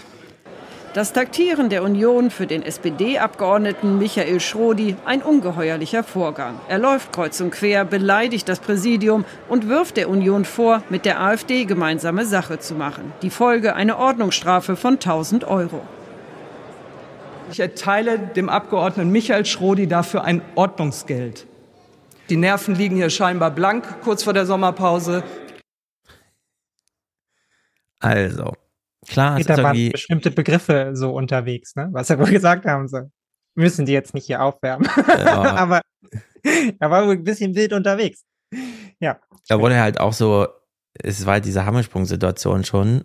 Das 0.95 1.12
Taktieren 1.12 1.70
der 1.70 1.82
Union 1.82 2.30
für 2.30 2.47
den 2.47 2.62
SPD-Abgeordneten 2.62 3.99
Michael 3.99 4.38
Schrodi 4.38 4.95
ein 5.05 5.22
ungeheuerlicher 5.22 6.05
Vorgang. 6.05 6.61
Er 6.68 6.78
läuft 6.78 7.12
kreuz 7.12 7.40
und 7.40 7.51
quer, 7.51 7.84
beleidigt 7.84 8.49
das 8.49 8.61
Präsidium 8.61 9.24
und 9.49 9.68
wirft 9.68 9.97
der 9.97 10.09
Union 10.09 10.45
vor, 10.45 10.84
mit 10.90 11.05
der 11.05 11.20
AfD 11.20 11.64
gemeinsame 11.64 12.24
Sache 12.24 12.61
zu 12.61 12.76
machen. 12.76 13.12
Die 13.22 13.30
Folge 13.30 13.74
eine 13.74 13.99
Ordnungsstrafe 13.99 14.76
von 14.76 14.95
1000 14.95 15.42
Euro. 15.42 15.80
Ich 17.51 17.59
erteile 17.59 18.16
dem 18.16 18.49
Abgeordneten 18.49 19.11
Michael 19.11 19.47
Schrodi 19.47 19.88
dafür 19.88 20.22
ein 20.22 20.42
Ordnungsgeld. 20.55 21.45
Die 22.30 22.36
Nerven 22.36 22.76
liegen 22.76 22.95
hier 22.95 23.11
scheinbar 23.11 23.51
blank 23.51 23.84
kurz 24.05 24.22
vor 24.22 24.32
der 24.32 24.47
Sommerpause. 24.47 25.24
Also, 27.99 28.53
klar, 29.09 29.38
es 29.38 29.46
da 29.46 29.57
waren 29.59 29.76
irgendwie, 29.76 29.90
bestimmte 29.90 30.30
Begriffe 30.30 30.90
so 30.94 31.12
unterwegs, 31.12 31.76
ne? 31.76 31.88
was 31.92 32.11
er 32.11 32.18
wohl 32.18 32.30
gesagt 32.30 32.64
haben 32.64 32.88
soll. 32.88 33.11
Müssen 33.55 33.86
die 33.86 33.92
jetzt 33.92 34.14
nicht 34.14 34.26
hier 34.26 34.42
aufwärmen. 34.42 34.88
Ja. 35.09 35.42
Aber 35.57 35.80
er 36.42 36.90
war 36.90 37.07
wohl 37.07 37.14
ein 37.14 37.24
bisschen 37.24 37.55
wild 37.55 37.72
unterwegs. 37.72 38.24
Ja. 39.00 39.18
da 39.48 39.61
wurde 39.61 39.80
halt 39.80 39.98
auch 40.00 40.12
so, 40.12 40.46
es 40.94 41.26
war 41.26 41.34
halt 41.34 41.44
diese 41.44 41.64
Hammersprung-Situation 41.64 42.64
schon, 42.64 43.05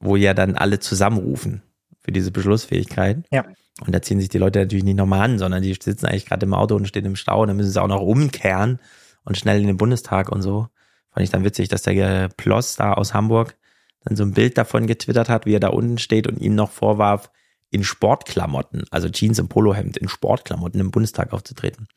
wo 0.00 0.16
ja 0.16 0.34
dann 0.34 0.56
alle 0.56 0.78
zusammenrufen 0.78 1.62
für 2.00 2.12
diese 2.12 2.30
Beschlussfähigkeit. 2.30 3.24
Ja. 3.30 3.44
Und 3.80 3.94
da 3.94 4.02
ziehen 4.02 4.20
sich 4.20 4.28
die 4.28 4.38
Leute 4.38 4.60
natürlich 4.60 4.84
nicht 4.84 4.96
nochmal 4.96 5.22
an, 5.22 5.38
sondern 5.38 5.62
die 5.62 5.74
sitzen 5.74 6.06
eigentlich 6.06 6.26
gerade 6.26 6.46
im 6.46 6.54
Auto 6.54 6.76
und 6.76 6.86
stehen 6.86 7.06
im 7.06 7.16
Stau 7.16 7.42
und 7.42 7.48
dann 7.48 7.56
müssen 7.56 7.70
sie 7.70 7.82
auch 7.82 7.88
noch 7.88 8.02
umkehren 8.02 8.78
und 9.24 9.36
schnell 9.36 9.60
in 9.60 9.66
den 9.66 9.76
Bundestag 9.76 10.30
und 10.30 10.42
so. 10.42 10.68
Fand 11.10 11.24
ich 11.24 11.30
dann 11.30 11.44
witzig, 11.44 11.68
dass 11.68 11.82
der 11.82 12.28
Ploss 12.36 12.76
da 12.76 12.92
aus 12.92 13.14
Hamburg 13.14 13.56
dann 14.04 14.16
so 14.16 14.24
ein 14.24 14.32
Bild 14.32 14.58
davon 14.58 14.86
getwittert 14.86 15.28
hat, 15.28 15.46
wie 15.46 15.54
er 15.54 15.60
da 15.60 15.68
unten 15.68 15.98
steht 15.98 16.26
und 16.26 16.38
ihm 16.38 16.54
noch 16.54 16.70
vorwarf, 16.70 17.30
in 17.70 17.82
Sportklamotten, 17.82 18.84
also 18.90 19.08
Jeans 19.08 19.40
und 19.40 19.48
Polohemd, 19.48 19.96
in 19.96 20.08
Sportklamotten 20.08 20.80
im 20.80 20.92
Bundestag 20.92 21.32
aufzutreten. 21.32 21.88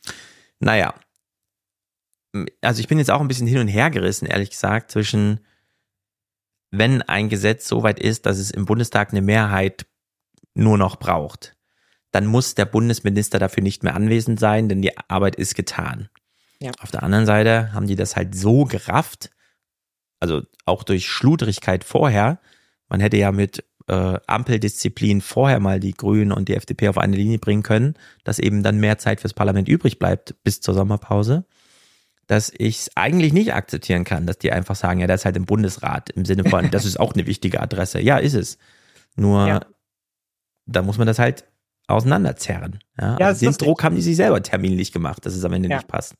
Naja. 0.60 0.95
Also 2.62 2.80
ich 2.80 2.88
bin 2.88 2.97
jetzt 2.97 3.12
auch 3.12 3.22
ein 3.22 3.28
bisschen 3.28 3.45
hin 3.45 3.60
und 3.60 3.68
her 3.68 3.91
gerissen, 3.91 4.26
ehrlich 4.26 4.49
gesagt, 4.49 4.91
zwischen 4.91 5.41
wenn 6.72 7.01
ein 7.03 7.30
Gesetz 7.30 7.68
so 7.68 7.84
weit 7.84 7.99
ist, 7.99 8.26
dass 8.26 8.39
es 8.39 8.51
im 8.51 8.66
Bundestag 8.66 9.12
eine 9.12 9.22
Mehrheit 9.22 9.86
nur 10.53 10.78
noch 10.78 10.97
braucht, 10.97 11.55
dann 12.12 12.26
muss 12.26 12.55
der 12.55 12.66
Bundesminister 12.66 13.39
dafür 13.39 13.64
nicht 13.64 13.84
mehr 13.84 13.95
anwesend 13.95 14.39
sein, 14.39 14.70
denn 14.70 14.82
die 14.82 14.97
Arbeit 15.10 15.36
ist 15.36 15.55
getan. 15.55 16.10
Ja. 16.60 16.72
Auf 16.80 16.91
der 16.91 17.03
anderen 17.03 17.26
Seite 17.26 17.72
haben 17.74 17.88
die 17.88 17.95
das 17.95 18.16
halt 18.16 18.36
so 18.36 18.66
gerafft, 18.66 19.30
also 20.20 20.41
auch 20.65 20.84
durch 20.84 21.07
Schludrigkeit 21.07 21.84
vorher. 21.84 22.39
Man 22.89 22.99
hätte 22.99 23.18
ja 23.18 23.32
mit 23.32 23.63
äh, 23.88 24.20
Ampeldisziplin 24.28 25.22
vorher 25.22 25.59
mal 25.59 25.80
die 25.80 25.93
Grünen 25.93 26.32
und 26.32 26.49
die 26.49 26.55
FDP 26.55 26.89
auf 26.89 26.97
eine 26.97 27.15
Linie 27.15 27.39
bringen 27.39 27.63
können, 27.63 27.95
dass 28.24 28.39
eben 28.39 28.63
dann 28.63 28.80
mehr 28.80 28.97
Zeit 28.97 29.22
fürs 29.22 29.34
Parlament 29.34 29.68
übrig 29.70 29.99
bleibt 29.99 30.36
bis 30.43 30.59
zur 30.61 30.74
Sommerpause, 30.74 31.45
dass 32.28 32.51
ich 32.57 32.80
es 32.80 32.91
eigentlich 32.95 33.32
nicht 33.32 33.53
akzeptieren 33.53 34.03
kann, 34.03 34.26
dass 34.28 34.38
die 34.38 34.51
einfach 34.51 34.76
sagen, 34.76 34.99
ja, 34.99 35.07
der 35.07 35.15
ist 35.15 35.24
halt 35.26 35.38
im 35.38 35.45
Bundesrat 35.45 36.09
im 36.09 36.26
Sinne 36.26 36.43
von, 36.49 36.70
das 36.72 36.84
ist 36.86 36.99
auch 36.99 37.13
eine 37.13 37.26
wichtige 37.28 37.61
Adresse. 37.61 38.01
Ja, 38.01 38.18
ist 38.18 38.34
es. 38.34 38.57
Nur 39.15 39.47
Ja. 39.47 39.61
da 40.65 40.82
muss 40.82 40.97
man 40.97 41.07
das 41.07 41.20
halt 41.20 41.45
auseinanderzerren. 41.88 42.80
Ja, 42.99 43.18
Ja, 43.20 43.28
also 43.28 43.45
den. 43.45 43.53
Druck 43.57 43.84
haben 43.84 43.95
die 43.95 44.01
sich 44.01 44.18
selber 44.18 44.43
terminlich 44.43 44.91
gemacht, 44.91 45.26
dass 45.26 45.34
es 45.36 45.45
am 45.45 45.53
Ende 45.53 45.70
Ja. 45.70 45.78
nicht 45.78 45.88
passt. 45.88 46.15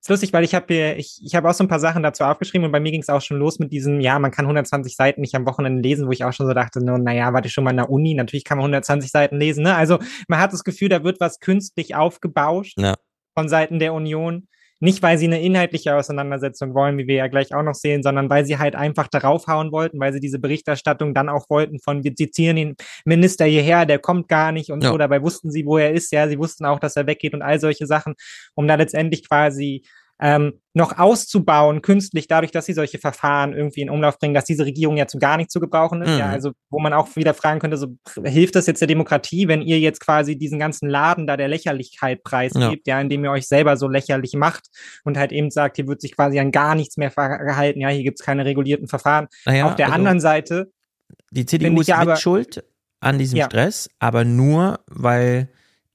Ist 0.00 0.08
lustig, 0.08 0.32
weil 0.32 0.44
ich 0.44 0.54
habe 0.54 0.66
hier, 0.68 0.96
ich, 0.96 1.20
ich 1.24 1.34
habe 1.34 1.48
auch 1.48 1.54
so 1.54 1.64
ein 1.64 1.68
paar 1.68 1.80
Sachen 1.80 2.02
dazu 2.02 2.24
aufgeschrieben 2.24 2.64
und 2.66 2.72
bei 2.72 2.80
mir 2.80 2.92
ging 2.92 3.00
es 3.02 3.08
auch 3.08 3.20
schon 3.20 3.38
los 3.38 3.58
mit 3.58 3.72
diesem, 3.72 4.00
ja, 4.00 4.18
man 4.18 4.30
kann 4.30 4.44
120 4.44 4.94
Seiten 4.94 5.20
nicht 5.20 5.34
am 5.34 5.46
Wochenende 5.46 5.82
lesen, 5.82 6.06
wo 6.06 6.12
ich 6.12 6.24
auch 6.24 6.32
schon 6.32 6.46
so 6.46 6.54
dachte, 6.54 6.84
no, 6.84 6.98
naja, 6.98 7.32
warte 7.32 7.48
schon 7.48 7.64
mal 7.64 7.70
in 7.70 7.78
der 7.78 7.90
Uni, 7.90 8.14
natürlich 8.14 8.44
kann 8.44 8.58
man 8.58 8.64
120 8.64 9.10
Seiten 9.10 9.36
lesen, 9.38 9.64
ne? 9.64 9.74
Also 9.74 9.98
man 10.28 10.38
hat 10.40 10.52
das 10.52 10.64
Gefühl, 10.64 10.88
da 10.88 11.02
wird 11.04 11.20
was 11.20 11.40
künstlich 11.40 11.94
aufgebauscht 11.94 12.78
Ja. 12.78 12.94
von 13.34 13.48
Seiten 13.48 13.78
der 13.78 13.92
Union. 13.94 14.48
Nicht, 14.80 15.02
weil 15.02 15.18
sie 15.18 15.26
eine 15.26 15.40
inhaltliche 15.42 15.96
Auseinandersetzung 15.96 16.72
wollen, 16.72 16.98
wie 16.98 17.08
wir 17.08 17.16
ja 17.16 17.26
gleich 17.26 17.52
auch 17.52 17.64
noch 17.64 17.74
sehen, 17.74 18.02
sondern 18.04 18.30
weil 18.30 18.44
sie 18.46 18.58
halt 18.58 18.76
einfach 18.76 19.08
darauf 19.08 19.48
hauen 19.48 19.72
wollten, 19.72 19.98
weil 19.98 20.12
sie 20.12 20.20
diese 20.20 20.38
Berichterstattung 20.38 21.14
dann 21.14 21.28
auch 21.28 21.50
wollten 21.50 21.80
von, 21.80 22.04
wir 22.04 22.14
zitieren 22.14 22.56
den 22.56 22.76
Minister 23.04 23.44
hierher, 23.44 23.86
der 23.86 23.98
kommt 23.98 24.28
gar 24.28 24.52
nicht 24.52 24.70
und 24.70 24.84
Ja. 24.84 24.90
so. 24.90 24.98
Dabei 24.98 25.20
wussten 25.22 25.50
sie, 25.50 25.66
wo 25.66 25.78
er 25.78 25.92
ist, 25.92 26.12
ja, 26.12 26.28
sie 26.28 26.38
wussten 26.38 26.64
auch, 26.64 26.78
dass 26.78 26.94
er 26.94 27.06
weggeht 27.08 27.34
und 27.34 27.42
all 27.42 27.58
solche 27.58 27.86
Sachen, 27.86 28.14
um 28.54 28.68
da 28.68 28.76
letztendlich 28.76 29.26
quasi 29.28 29.82
ähm, 30.20 30.60
noch 30.74 30.98
auszubauen, 30.98 31.82
künstlich, 31.82 32.28
dadurch, 32.28 32.50
dass 32.52 32.66
sie 32.66 32.72
solche 32.72 32.98
Verfahren 32.98 33.52
irgendwie 33.52 33.80
in 33.80 33.90
Umlauf 33.90 34.18
bringen, 34.18 34.34
dass 34.34 34.44
diese 34.44 34.64
Regierung 34.64 34.96
ja 34.96 35.06
zu 35.06 35.18
gar 35.18 35.36
nicht 35.36 35.50
zu 35.50 35.60
gebrauchen 35.60 36.02
ist. 36.02 36.10
Mhm. 36.10 36.18
Ja, 36.18 36.26
also 36.30 36.52
wo 36.70 36.78
man 36.80 36.92
auch 36.92 37.14
wieder 37.16 37.34
fragen 37.34 37.60
könnte, 37.60 37.76
so 37.76 37.96
hilft 38.24 38.54
das 38.54 38.66
jetzt 38.66 38.80
der 38.80 38.88
Demokratie, 38.88 39.48
wenn 39.48 39.62
ihr 39.62 39.78
jetzt 39.80 40.00
quasi 40.00 40.36
diesen 40.36 40.58
ganzen 40.58 40.88
Laden 40.88 41.26
da 41.26 41.36
der 41.36 41.48
Lächerlichkeit 41.48 42.22
preisgebt, 42.22 42.86
ja. 42.86 43.00
indem 43.00 43.24
ihr 43.24 43.30
euch 43.30 43.48
selber 43.48 43.76
so 43.76 43.88
lächerlich 43.88 44.34
macht 44.34 44.66
und 45.04 45.16
halt 45.16 45.32
eben 45.32 45.50
sagt, 45.50 45.76
hier 45.76 45.86
wird 45.88 46.00
sich 46.00 46.14
quasi 46.14 46.38
an 46.38 46.52
gar 46.52 46.74
nichts 46.74 46.96
mehr 46.96 47.10
verhalten, 47.10 47.80
ja, 47.80 47.88
hier 47.88 48.04
gibt's 48.04 48.22
keine 48.22 48.44
regulierten 48.44 48.88
Verfahren. 48.88 49.28
Naja, 49.46 49.66
Auf 49.66 49.76
der 49.76 49.86
also- 49.86 49.96
anderen 49.96 50.20
Seite 50.20 50.70
Die 51.30 51.46
CDU 51.46 51.80
ist 51.80 51.88
ja 51.88 51.96
aber- 51.98 52.12
mitschuld 52.12 52.64
an 53.00 53.18
diesem 53.18 53.38
Ja. 53.38 53.46
Stress, 53.46 53.88
aber 54.00 54.24
nur, 54.24 54.80
weil 54.86 55.48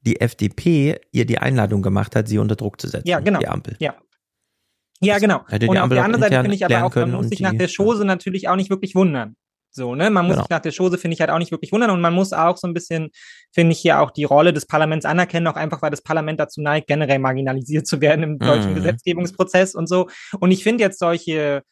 die 0.06 0.20
FDP 0.20 1.00
ihr 1.12 1.26
die 1.26 1.38
Einladung 1.38 1.82
gemacht 1.82 2.16
hat, 2.16 2.28
sie 2.28 2.38
unter 2.38 2.56
Druck 2.56 2.80
zu 2.80 2.88
setzen. 2.88 3.08
Ja, 3.08 3.20
genau. 3.20 3.40
Die 3.40 3.48
Ampel. 3.48 3.76
Ja. 3.80 3.96
Ja, 5.06 5.18
genau. 5.20 5.42
hätte 5.48 5.68
Und 5.68 5.78
auf 5.78 5.90
der 5.90 6.04
anderen 6.04 6.22
Seite 6.24 6.42
finde 6.42 6.56
ich 6.56 6.66
aber 6.66 6.84
auch, 6.86 6.96
man 6.96 7.12
muss 7.12 7.30
sich 7.30 7.40
nach 7.42 7.54
der 7.54 7.68
Chose 7.70 8.06
natürlich 8.06 8.48
auch 8.50 8.56
nicht 8.56 8.70
wirklich 8.70 8.96
wundern. 8.96 9.36
So, 9.76 9.96
ne? 9.96 10.12
Man 10.12 10.26
muss 10.28 10.36
Genau. 10.36 10.44
sich 10.44 10.50
nach 10.52 10.60
der 10.60 10.72
Chose, 10.72 11.00
finde 11.00 11.16
ich, 11.16 11.20
halt 11.22 11.32
auch 11.32 11.40
nicht 11.40 11.50
wirklich 11.52 11.72
wundern. 11.72 11.90
Und 11.90 12.00
man 12.00 12.14
muss 12.14 12.32
auch 12.32 12.58
so 12.58 12.68
ein 12.68 12.76
bisschen, 12.76 13.10
finde 13.52 13.72
ich, 13.74 13.80
hier 13.80 14.00
auch 14.02 14.12
die 14.12 14.24
Rolle 14.24 14.54
des 14.54 14.68
Parlaments 14.68 15.04
anerkennen, 15.04 15.48
auch 15.48 15.56
einfach, 15.56 15.82
weil 15.82 15.90
das 15.90 16.04
Parlament 16.04 16.40
dazu 16.40 16.62
neigt, 16.62 16.86
generell 16.88 17.18
marginalisiert 17.18 17.88
zu 17.88 18.00
werden 18.00 18.22
im 18.24 18.38
deutschen 18.40 18.72
Mhm. 18.72 18.76
Gesetzgebungsprozess 18.76 19.74
und 19.74 19.88
so. 19.90 20.10
Und 20.40 20.52
ich 20.52 20.64
finde 20.64 20.84
jetzt 20.84 21.00
solche, 21.00 21.64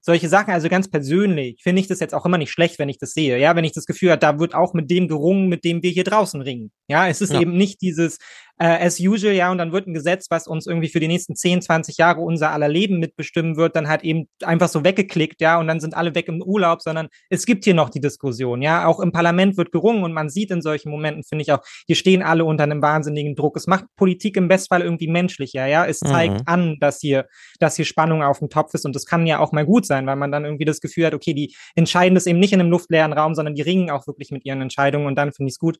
solche 0.00 0.28
Sachen, 0.28 0.52
also 0.54 0.68
ganz 0.68 0.88
persönlich, 0.90 1.60
finde 1.62 1.80
ich 1.80 1.86
das 1.88 2.00
jetzt 2.00 2.14
auch 2.14 2.26
immer 2.26 2.38
nicht 2.38 2.50
schlecht, 2.50 2.78
wenn 2.80 2.88
ich 2.88 2.98
das 2.98 3.12
sehe. 3.12 3.38
Ja, 3.38 3.54
wenn 3.54 3.64
ich 3.64 3.72
das 3.72 3.86
Gefühl 3.86 4.10
habe, 4.10 4.18
da 4.20 4.38
wird 4.40 4.54
auch 4.54 4.74
mit 4.74 4.90
dem 4.90 5.06
gerungen, 5.06 5.48
mit 5.48 5.64
dem 5.64 5.82
wir 5.84 5.90
hier 5.90 6.04
draußen 6.04 6.40
ringen. 6.40 6.72
Ja, 6.88 7.06
es 7.08 7.20
ist 7.20 7.32
Ja. 7.32 7.40
eben 7.40 7.56
nicht 7.56 7.80
dieses 7.80 8.18
äh, 8.58 8.86
as 8.86 8.98
usual, 9.00 9.34
ja, 9.34 9.50
und 9.50 9.58
dann 9.58 9.72
wird 9.72 9.86
ein 9.86 9.94
Gesetz, 9.94 10.26
was 10.30 10.46
uns 10.46 10.66
irgendwie 10.66 10.88
für 10.88 11.00
die 11.00 11.08
nächsten 11.08 11.36
10, 11.36 11.62
20 11.62 11.96
Jahre 11.98 12.20
unser 12.20 12.50
aller 12.52 12.68
Leben 12.68 12.98
mitbestimmen 12.98 13.56
wird, 13.56 13.76
dann 13.76 13.88
halt 13.88 14.02
eben 14.02 14.28
einfach 14.42 14.68
so 14.68 14.84
weggeklickt, 14.84 15.40
ja, 15.40 15.58
und 15.58 15.66
dann 15.68 15.80
sind 15.80 15.94
alle 15.96 16.14
weg 16.14 16.28
im 16.28 16.42
Urlaub, 16.42 16.82
sondern 16.82 17.08
es 17.30 17.46
gibt 17.46 17.64
hier 17.64 17.74
noch 17.74 17.90
die 17.90 18.00
Diskussion, 18.00 18.62
ja. 18.62 18.86
Auch 18.86 19.00
im 19.00 19.12
Parlament 19.12 19.56
wird 19.56 19.72
gerungen 19.72 20.04
und 20.04 20.12
man 20.12 20.28
sieht 20.30 20.50
in 20.50 20.62
solchen 20.62 20.90
Momenten, 20.90 21.22
finde 21.24 21.42
ich 21.42 21.52
auch, 21.52 21.60
hier 21.86 21.96
stehen 21.96 22.22
alle 22.22 22.44
unter 22.44 22.64
einem 22.64 22.80
wahnsinnigen 22.82 23.34
Druck. 23.34 23.56
Es 23.56 23.66
macht 23.66 23.84
Politik 23.96 24.36
im 24.36 24.48
Bestfall 24.48 24.82
irgendwie 24.82 25.08
menschlicher, 25.08 25.66
ja. 25.66 25.84
Es 25.86 26.00
zeigt 26.00 26.34
Mhm. 26.34 26.42
an, 26.46 26.76
dass 26.80 27.00
hier, 27.00 27.26
dass 27.60 27.76
hier 27.76 27.84
Spannung 27.84 28.22
auf 28.22 28.38
dem 28.38 28.48
Topf 28.48 28.74
ist 28.74 28.84
und 28.86 28.94
das 28.96 29.06
kann 29.06 29.26
ja 29.26 29.38
auch 29.38 29.52
mal 29.52 29.64
gut 29.66 29.86
sein, 29.86 30.06
weil 30.06 30.16
man 30.16 30.32
dann 30.32 30.44
irgendwie 30.44 30.64
das 30.64 30.80
Gefühl 30.80 31.06
hat, 31.06 31.14
okay, 31.14 31.34
die 31.34 31.54
entscheiden 31.74 32.14
das 32.14 32.26
eben 32.26 32.38
nicht 32.38 32.52
in 32.52 32.60
einem 32.60 32.70
luftleeren 32.70 33.12
Raum, 33.12 33.34
sondern 33.34 33.54
die 33.54 33.62
ringen 33.62 33.90
auch 33.90 34.06
wirklich 34.06 34.30
mit 34.30 34.44
ihren 34.44 34.62
Entscheidungen 34.62 35.06
und 35.06 35.14
dann 35.16 35.32
finde 35.32 35.48
ich 35.48 35.54
es 35.54 35.58
gut. 35.58 35.78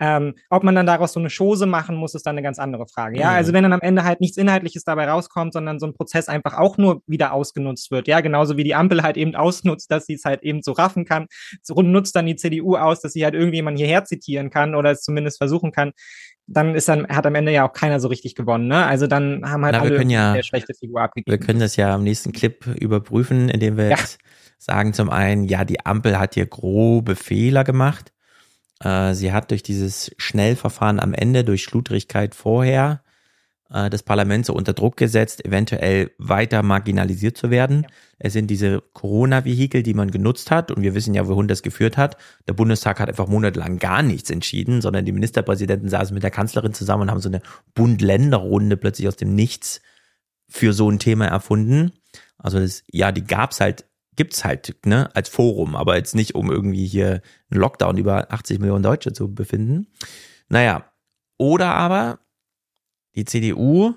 Ähm, 0.00 0.34
ob 0.50 0.62
man 0.62 0.74
dann 0.74 0.86
daraus 0.86 1.12
so 1.12 1.20
eine 1.20 1.28
Chose 1.30 1.66
machen 1.66 1.96
muss, 1.96 2.12
ist 2.18 2.26
dann 2.26 2.34
eine 2.34 2.42
ganz 2.42 2.58
andere 2.58 2.86
Frage. 2.86 3.18
Ja, 3.18 3.30
Mhm. 3.30 3.36
also 3.36 3.52
wenn 3.54 3.62
dann 3.62 3.72
am 3.72 3.80
Ende 3.80 4.04
halt 4.04 4.20
nichts 4.20 4.36
Inhaltliches 4.36 4.84
dabei 4.84 5.08
rauskommt, 5.08 5.52
sondern 5.54 5.78
so 5.78 5.86
ein 5.86 5.94
Prozess 5.94 6.28
einfach 6.28 6.58
auch 6.58 6.76
nur 6.76 7.02
wieder 7.06 7.32
ausgenutzt 7.32 7.90
wird. 7.90 8.06
Ja, 8.08 8.20
genauso 8.20 8.56
wie 8.56 8.64
die 8.64 8.74
Ampel 8.74 9.02
halt 9.02 9.16
eben 9.16 9.34
ausnutzt, 9.34 9.90
dass 9.90 10.06
sie 10.06 10.14
es 10.14 10.24
halt 10.24 10.42
eben 10.42 10.60
so 10.62 10.72
raffen 10.72 11.04
kann. 11.04 11.26
So 11.62 11.80
nutzt 11.80 12.14
dann 12.14 12.26
die 12.26 12.36
CDU 12.36 12.76
aus, 12.76 13.00
dass 13.00 13.12
sie 13.14 13.24
halt 13.24 13.34
irgendjemand 13.34 13.78
hierher 13.78 14.04
zitieren 14.04 14.50
kann 14.50 14.74
oder 14.74 14.90
es 14.90 15.00
zumindest 15.02 15.38
versuchen 15.38 15.72
kann. 15.72 15.92
Dann 16.46 16.74
ist 16.74 16.88
dann, 16.88 17.06
hat 17.08 17.26
am 17.26 17.34
Ende 17.34 17.52
ja 17.52 17.68
auch 17.68 17.72
keiner 17.74 18.00
so 18.00 18.08
richtig 18.08 18.34
gewonnen, 18.34 18.68
ne? 18.68 18.86
Also 18.86 19.06
dann 19.06 19.42
haben 19.50 19.64
halt 19.64 19.74
Na, 19.76 19.84
wir 19.84 19.98
alle 19.98 20.10
ja- 20.10 20.32
eine 20.32 20.42
schlechte 20.42 20.72
Figur 20.74 21.02
abgegeben. 21.02 21.30
Wir 21.30 21.38
können 21.46 21.60
das 21.60 21.76
ja 21.76 21.94
im 21.94 22.04
nächsten 22.04 22.32
Clip 22.32 22.66
überprüfen, 22.66 23.48
indem 23.50 23.76
wir 23.76 23.84
Ja. 23.84 23.96
jetzt 23.96 24.18
sagen 24.56 24.92
zum 24.94 25.10
einen, 25.10 25.44
ja, 25.44 25.64
die 25.64 25.84
Ampel 25.84 26.18
hat 26.18 26.34
hier 26.34 26.46
grobe 26.46 27.16
Fehler 27.16 27.64
gemacht. 27.64 28.12
Äh, 28.80 29.14
sie 29.14 29.32
hat 29.32 29.50
durch 29.50 29.62
dieses 29.62 30.14
Schnellverfahren 30.18 31.00
am 31.00 31.14
Ende, 31.14 31.44
durch 31.44 31.62
Schludrigkeit 31.62 32.34
vorher, 32.34 33.02
äh, 33.70 33.90
das 33.90 34.02
Parlament 34.02 34.46
so 34.46 34.54
unter 34.54 34.72
Druck 34.72 34.96
gesetzt, 34.96 35.44
eventuell 35.44 36.10
weiter 36.18 36.62
marginalisiert 36.62 37.36
zu 37.36 37.50
werden. 37.50 37.86
Es 38.18 38.32
sind 38.32 38.48
diese 38.48 38.82
Corona-Vehikel, 38.92 39.82
die 39.82 39.94
man 39.94 40.10
genutzt 40.10 40.50
hat 40.50 40.70
und 40.70 40.82
wir 40.82 40.94
wissen 40.94 41.14
ja, 41.14 41.28
wohin 41.28 41.48
das 41.48 41.62
geführt 41.62 41.96
hat. 41.96 42.16
Der 42.46 42.54
Bundestag 42.54 43.00
hat 43.00 43.08
einfach 43.08 43.28
monatelang 43.28 43.78
gar 43.78 44.02
nichts 44.02 44.30
entschieden, 44.30 44.80
sondern 44.80 45.04
die 45.04 45.12
Ministerpräsidenten 45.12 45.88
saßen 45.88 46.14
mit 46.14 46.22
der 46.22 46.30
Kanzlerin 46.30 46.74
zusammen 46.74 47.02
und 47.02 47.10
haben 47.10 47.20
so 47.20 47.28
eine 47.28 47.42
Bund-Länder-Runde 47.74 48.76
plötzlich 48.76 49.08
aus 49.08 49.16
dem 49.16 49.34
Nichts 49.34 49.80
für 50.48 50.72
so 50.72 50.90
ein 50.90 50.98
Thema 50.98 51.26
erfunden. 51.26 51.92
Also 52.38 52.58
das, 52.58 52.84
ja, 52.90 53.12
die 53.12 53.24
gab's 53.24 53.60
halt, 53.60 53.84
gibt's 54.18 54.44
halt, 54.44 54.76
ne, 54.84 55.14
als 55.14 55.30
Forum, 55.30 55.76
aber 55.76 55.96
jetzt 55.96 56.14
nicht, 56.14 56.34
um 56.34 56.50
irgendwie 56.50 56.86
hier 56.86 57.22
einen 57.50 57.60
Lockdown 57.60 57.96
über 57.96 58.30
80 58.30 58.58
Millionen 58.58 58.82
Deutsche 58.82 59.12
zu 59.12 59.32
befinden. 59.32 59.86
Naja, 60.48 60.90
oder 61.38 61.74
aber 61.74 62.18
die 63.14 63.24
CDU 63.24 63.94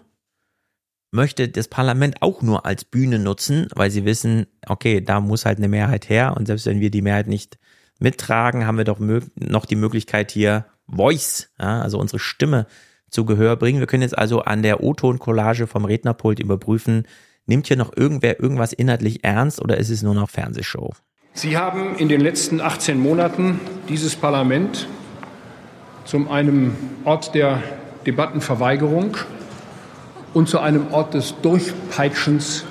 möchte 1.11 1.49
das 1.49 1.67
Parlament 1.67 2.22
auch 2.22 2.41
nur 2.43 2.65
als 2.65 2.86
Bühne 2.86 3.19
nutzen, 3.19 3.67
weil 3.74 3.89
sie 3.89 4.05
wissen, 4.05 4.45
okay, 4.67 5.01
da 5.01 5.19
muss 5.19 5.45
halt 5.45 5.57
eine 5.57 5.67
Mehrheit 5.67 6.07
her 6.07 6.36
und 6.38 6.45
selbst 6.45 6.67
wenn 6.67 6.80
wir 6.80 6.91
die 6.91 7.01
Mehrheit 7.01 7.28
nicht 7.28 7.57
mittragen, 7.99 8.65
haben 8.65 8.78
wir 8.78 8.86
doch 8.86 8.99
noch 8.99 9.65
die 9.65 9.76
Möglichkeit 9.76 10.32
hier 10.32 10.67
Voice, 10.88 11.51
ja, 11.59 11.82
also 11.82 11.97
unsere 11.97 12.19
Stimme 12.19 12.67
zu 13.09 13.26
Gehör 13.26 13.55
bringen. 13.55 13.80
Wir 13.80 13.88
können 13.88 14.03
jetzt 14.03 14.17
also 14.17 14.41
an 14.41 14.61
der 14.61 14.84
O-Ton-Collage 14.84 15.65
vom 15.65 15.86
Rednerpult 15.86 16.39
überprüfen, 16.39 17.07
nimmt 17.45 17.67
hier 17.67 17.77
noch 17.77 17.95
irgendwer 17.95 18.39
irgendwas 18.39 18.73
inhaltlich 18.73 19.23
ernst 19.23 19.61
oder 19.61 19.77
ist 19.77 19.89
es 19.89 20.03
nur 20.03 20.15
noch 20.15 20.29
Fernsehshow? 20.29 20.91
Sie 21.33 21.57
haben 21.57 21.95
in 21.95 22.09
den 22.09 22.21
letzten 22.21 22.59
18 22.59 22.99
Monaten 22.99 23.59
dieses 23.87 24.15
Parlament 24.15 24.87
zum 26.05 26.29
einem 26.29 26.75
Ort 27.05 27.33
der 27.35 27.63
Debattenverweigerung 28.05 29.15
und 30.33 30.49
zu 30.49 30.59
einem 30.59 30.91
Ort 30.91 31.13
des 31.13 31.35
Durchpeitschens 31.41 32.65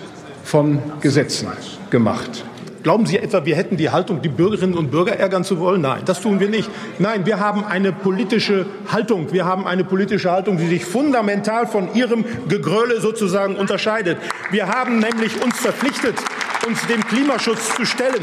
von 0.45 0.81
Gesetzen 1.01 1.49
gemacht. 1.91 2.45
Glauben 2.83 3.05
Sie 3.05 3.19
etwa, 3.19 3.45
wir 3.45 3.57
hätten 3.57 3.77
die 3.77 3.91
Haltung, 3.91 4.23
die 4.23 4.31
Bürgerinnen 4.31 4.75
und 4.75 4.91
Bürger 4.91 5.17
ärgern 5.17 5.45
zu 5.45 5.59
wollen? 5.59 5.83
Nein, 5.83 6.03
das 6.07 6.23
tun 6.23 6.41
wir 6.41 6.49
nicht. 6.49 6.71
Nein, 6.99 7.27
wir 7.27 7.39
haben 7.39 7.63
eine 7.63 7.93
politische 7.93 8.65
Haltung. 8.91 9.33
Wir 9.33 9.45
haben 9.45 9.67
eine 9.67 9.85
politische 9.85 10.31
Haltung, 10.31 10.57
die 10.57 10.67
sich 10.67 10.85
fundamental 10.85 11.67
von 11.67 11.95
Ihrem 11.95 12.25
Gegröle 12.49 13.01
sozusagen 13.01 13.57
unterscheidet. 13.57 14.17
Wir 14.51 14.69
haben 14.69 14.99
nämlich 14.99 15.43
uns 15.43 15.59
verpflichtet, 15.59 16.15
uns 16.67 16.87
dem 16.87 17.07
Klimaschutz 17.07 17.75
zu 17.75 17.85
stellen. 17.85 18.23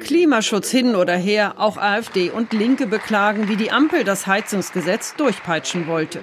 Klimaschutz 0.00 0.70
hin 0.70 0.94
oder 0.94 1.16
her, 1.16 1.54
auch 1.58 1.76
AfD 1.76 2.30
und 2.30 2.54
Linke 2.54 2.86
beklagen, 2.86 3.48
wie 3.48 3.56
die 3.56 3.70
Ampel 3.70 4.04
das 4.04 4.26
Heizungsgesetz 4.26 5.16
durchpeitschen 5.16 5.86
wollte. 5.86 6.20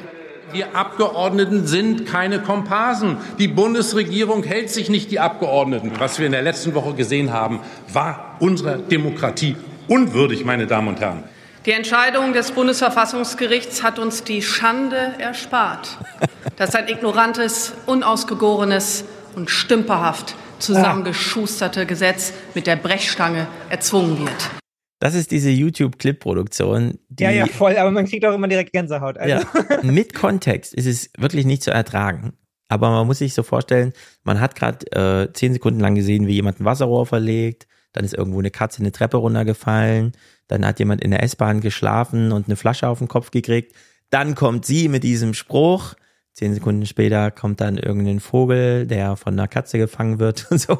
Wir 0.51 0.75
Abgeordneten 0.75 1.65
sind 1.65 2.05
keine 2.05 2.39
Komparsen. 2.39 3.17
Die 3.39 3.47
Bundesregierung 3.47 4.43
hält 4.43 4.69
sich 4.69 4.89
nicht 4.89 5.11
die 5.11 5.19
Abgeordneten. 5.19 5.91
Was 5.99 6.19
wir 6.19 6.25
in 6.25 6.31
der 6.31 6.43
letzten 6.43 6.73
Woche 6.75 6.93
gesehen 6.93 7.33
haben, 7.33 7.59
war 7.91 8.35
unserer 8.39 8.77
Demokratie 8.77 9.55
unwürdig, 9.87 10.45
meine 10.45 10.67
Damen 10.67 10.89
und 10.89 10.99
Herren. 11.01 11.23
Die 11.65 11.71
Entscheidung 11.71 12.33
des 12.33 12.51
Bundesverfassungsgerichts 12.51 13.81
hat 13.81 13.97
uns 13.97 14.23
die 14.23 14.43
Schande 14.43 15.13
erspart, 15.17 15.97
dass 16.57 16.75
ein 16.75 16.87
ignorantes, 16.87 17.73
unausgegorenes 17.87 19.05
und 19.35 19.49
stümperhaft 19.49 20.35
zusammengeschusterte 20.59 21.85
Gesetz 21.85 22.33
mit 22.53 22.67
der 22.67 22.75
Brechstange 22.75 23.47
erzwungen 23.69 24.19
wird. 24.19 24.64
Das 25.05 25.13
ist 25.13 25.29
diese 25.29 25.51
YouTube-Clip-Produktion, 25.51 26.97
die 27.09 27.25
ja, 27.25 27.29
ja, 27.29 27.45
voll, 27.45 27.77
aber 27.77 27.91
man 27.91 28.07
kriegt 28.07 28.25
auch 28.25 28.33
immer 28.33 28.47
direkt 28.47 28.73
Gänsehaut. 28.73 29.19
Also. 29.19 29.45
Ja, 29.45 29.83
mit 29.83 30.15
Kontext 30.15 30.73
ist 30.73 30.87
es 30.87 31.11
wirklich 31.15 31.45
nicht 31.45 31.61
zu 31.61 31.69
ertragen. 31.69 32.33
Aber 32.69 32.89
man 32.89 33.05
muss 33.05 33.19
sich 33.19 33.35
so 33.35 33.43
vorstellen, 33.43 33.93
man 34.23 34.39
hat 34.39 34.55
gerade 34.55 34.91
äh, 34.93 35.31
zehn 35.31 35.53
Sekunden 35.53 35.79
lang 35.79 35.93
gesehen, 35.93 36.25
wie 36.25 36.33
jemand 36.33 36.59
ein 36.59 36.65
Wasserrohr 36.65 37.05
verlegt, 37.05 37.67
dann 37.93 38.03
ist 38.03 38.15
irgendwo 38.15 38.39
eine 38.39 38.49
Katze 38.49 38.81
eine 38.81 38.91
Treppe 38.91 39.17
runtergefallen, 39.17 40.13
dann 40.47 40.65
hat 40.65 40.79
jemand 40.79 41.03
in 41.03 41.11
der 41.11 41.21
S-Bahn 41.21 41.61
geschlafen 41.61 42.31
und 42.31 42.47
eine 42.47 42.55
Flasche 42.55 42.87
auf 42.87 42.97
den 42.97 43.07
Kopf 43.07 43.29
gekriegt. 43.29 43.75
Dann 44.09 44.33
kommt 44.33 44.65
sie 44.65 44.89
mit 44.89 45.03
diesem 45.03 45.35
Spruch. 45.35 45.93
Zehn 46.35 46.53
Sekunden 46.53 46.85
später 46.85 47.31
kommt 47.31 47.61
dann 47.61 47.77
irgendein 47.77 48.19
Vogel, 48.19 48.85
der 48.87 49.15
von 49.15 49.33
einer 49.33 49.47
Katze 49.47 49.77
gefangen 49.77 50.19
wird 50.19 50.47
und 50.51 50.59
so. 50.59 50.79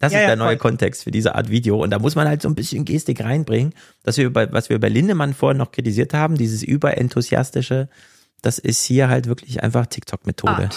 Das 0.00 0.10
Ja, 0.12 0.20
ist 0.20 0.22
ja, 0.22 0.26
der 0.28 0.36
neue 0.36 0.56
voll. 0.56 0.70
Kontext 0.70 1.04
für 1.04 1.10
diese 1.10 1.34
Art 1.34 1.50
Video. 1.50 1.82
Und 1.82 1.90
da 1.90 1.98
muss 1.98 2.14
man 2.14 2.26
halt 2.26 2.40
so 2.40 2.48
ein 2.48 2.54
bisschen 2.54 2.86
Gestik 2.86 3.22
reinbringen. 3.22 3.74
Das 4.04 4.16
wir 4.16 4.32
bei, 4.32 4.50
was 4.50 4.70
wir 4.70 4.80
bei 4.80 4.88
Lindemann 4.88 5.34
vorhin 5.34 5.58
noch 5.58 5.70
kritisiert 5.70 6.14
haben, 6.14 6.38
dieses 6.38 6.62
überenthusiastische, 6.62 7.90
das 8.40 8.58
ist 8.58 8.82
hier 8.82 9.10
halt 9.10 9.26
wirklich 9.26 9.62
einfach 9.62 9.84
TikTok-Methode. 9.84 10.70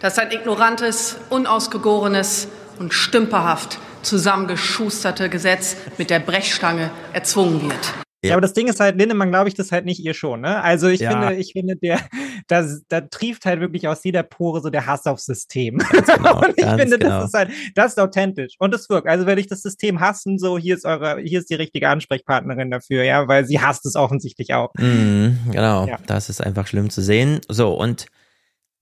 Dass 0.00 0.18
ein 0.18 0.30
ignorantes, 0.30 1.18
unausgegorenes 1.28 2.48
und 2.78 2.94
stümperhaft 2.94 3.78
zusammengeschusterte 4.00 5.28
Gesetz 5.28 5.76
mit 5.98 6.08
der 6.08 6.20
Brechstange 6.20 6.90
erzwungen 7.12 7.64
wird. 7.64 8.05
Ja. 8.28 8.34
aber 8.34 8.40
das 8.40 8.52
Ding 8.52 8.68
ist 8.68 8.80
halt, 8.80 8.96
Lindemann, 8.98 9.30
glaube 9.30 9.48
ich, 9.48 9.54
das 9.54 9.72
halt 9.72 9.84
nicht 9.84 10.00
ihr 10.04 10.14
schon, 10.14 10.40
ne? 10.40 10.62
Also 10.62 10.88
ich 10.88 11.00
Ja. 11.00 11.10
finde, 11.10 11.34
ich 11.36 11.52
finde, 11.52 11.76
der, 11.76 12.00
da, 12.48 12.64
da 12.88 13.00
trieft 13.02 13.44
halt 13.46 13.60
wirklich 13.60 13.88
aus 13.88 14.02
jeder 14.04 14.22
Pore 14.22 14.60
so 14.60 14.70
der 14.70 14.86
Hass 14.86 15.06
aufs 15.06 15.24
System. 15.26 15.78
Genau, 16.16 16.38
und 16.40 16.54
ich 16.56 16.64
finde, 16.64 16.98
genau. 16.98 17.20
das 17.20 17.26
ist 17.28 17.34
halt, 17.34 17.50
das 17.74 17.92
ist 17.92 17.98
authentisch. 18.00 18.54
Und 18.58 18.74
es 18.74 18.88
wirkt. 18.88 19.08
Also 19.08 19.26
wenn 19.26 19.38
ich 19.38 19.46
das 19.48 19.62
System 19.62 20.00
hassen, 20.00 20.38
so, 20.38 20.58
hier 20.58 20.74
ist 20.74 20.84
eure, 20.84 21.18
hier 21.20 21.38
ist 21.40 21.50
die 21.50 21.54
richtige 21.54 21.88
Ansprechpartnerin 21.88 22.70
dafür, 22.70 23.02
ja, 23.04 23.26
weil 23.28 23.44
sie 23.44 23.60
hasst 23.60 23.84
es 23.86 23.96
offensichtlich 23.96 24.54
auch. 24.54 24.70
Mhm, 24.78 25.38
genau, 25.50 25.86
Ja. 25.86 25.98
das 26.06 26.28
ist 26.28 26.40
einfach 26.44 26.66
schlimm 26.66 26.90
zu 26.90 27.02
sehen. 27.02 27.40
So, 27.48 27.74
und 27.74 28.06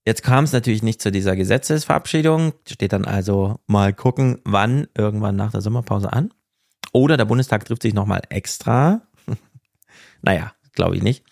jetzt 0.05 0.23
kam 0.23 0.43
es 0.43 0.53
natürlich 0.53 0.83
nicht 0.83 1.01
zu 1.01 1.11
dieser 1.11 1.35
Gesetzesverabschiedung. 1.35 2.53
Steht 2.67 2.93
dann 2.93 3.05
also 3.05 3.55
mal 3.67 3.93
gucken, 3.93 4.39
wann, 4.45 4.87
irgendwann 4.97 5.35
nach 5.35 5.51
der 5.51 5.61
Sommerpause 5.61 6.13
an. 6.13 6.31
Oder 6.93 7.17
der 7.17 7.25
Bundestag 7.25 7.65
trifft 7.65 7.81
sich 7.81 7.93
nochmal 7.93 8.21
extra. 8.29 9.01
Naja, 10.21 10.53
glaube 10.73 10.95
ich 10.97 11.03
nicht. 11.03 11.23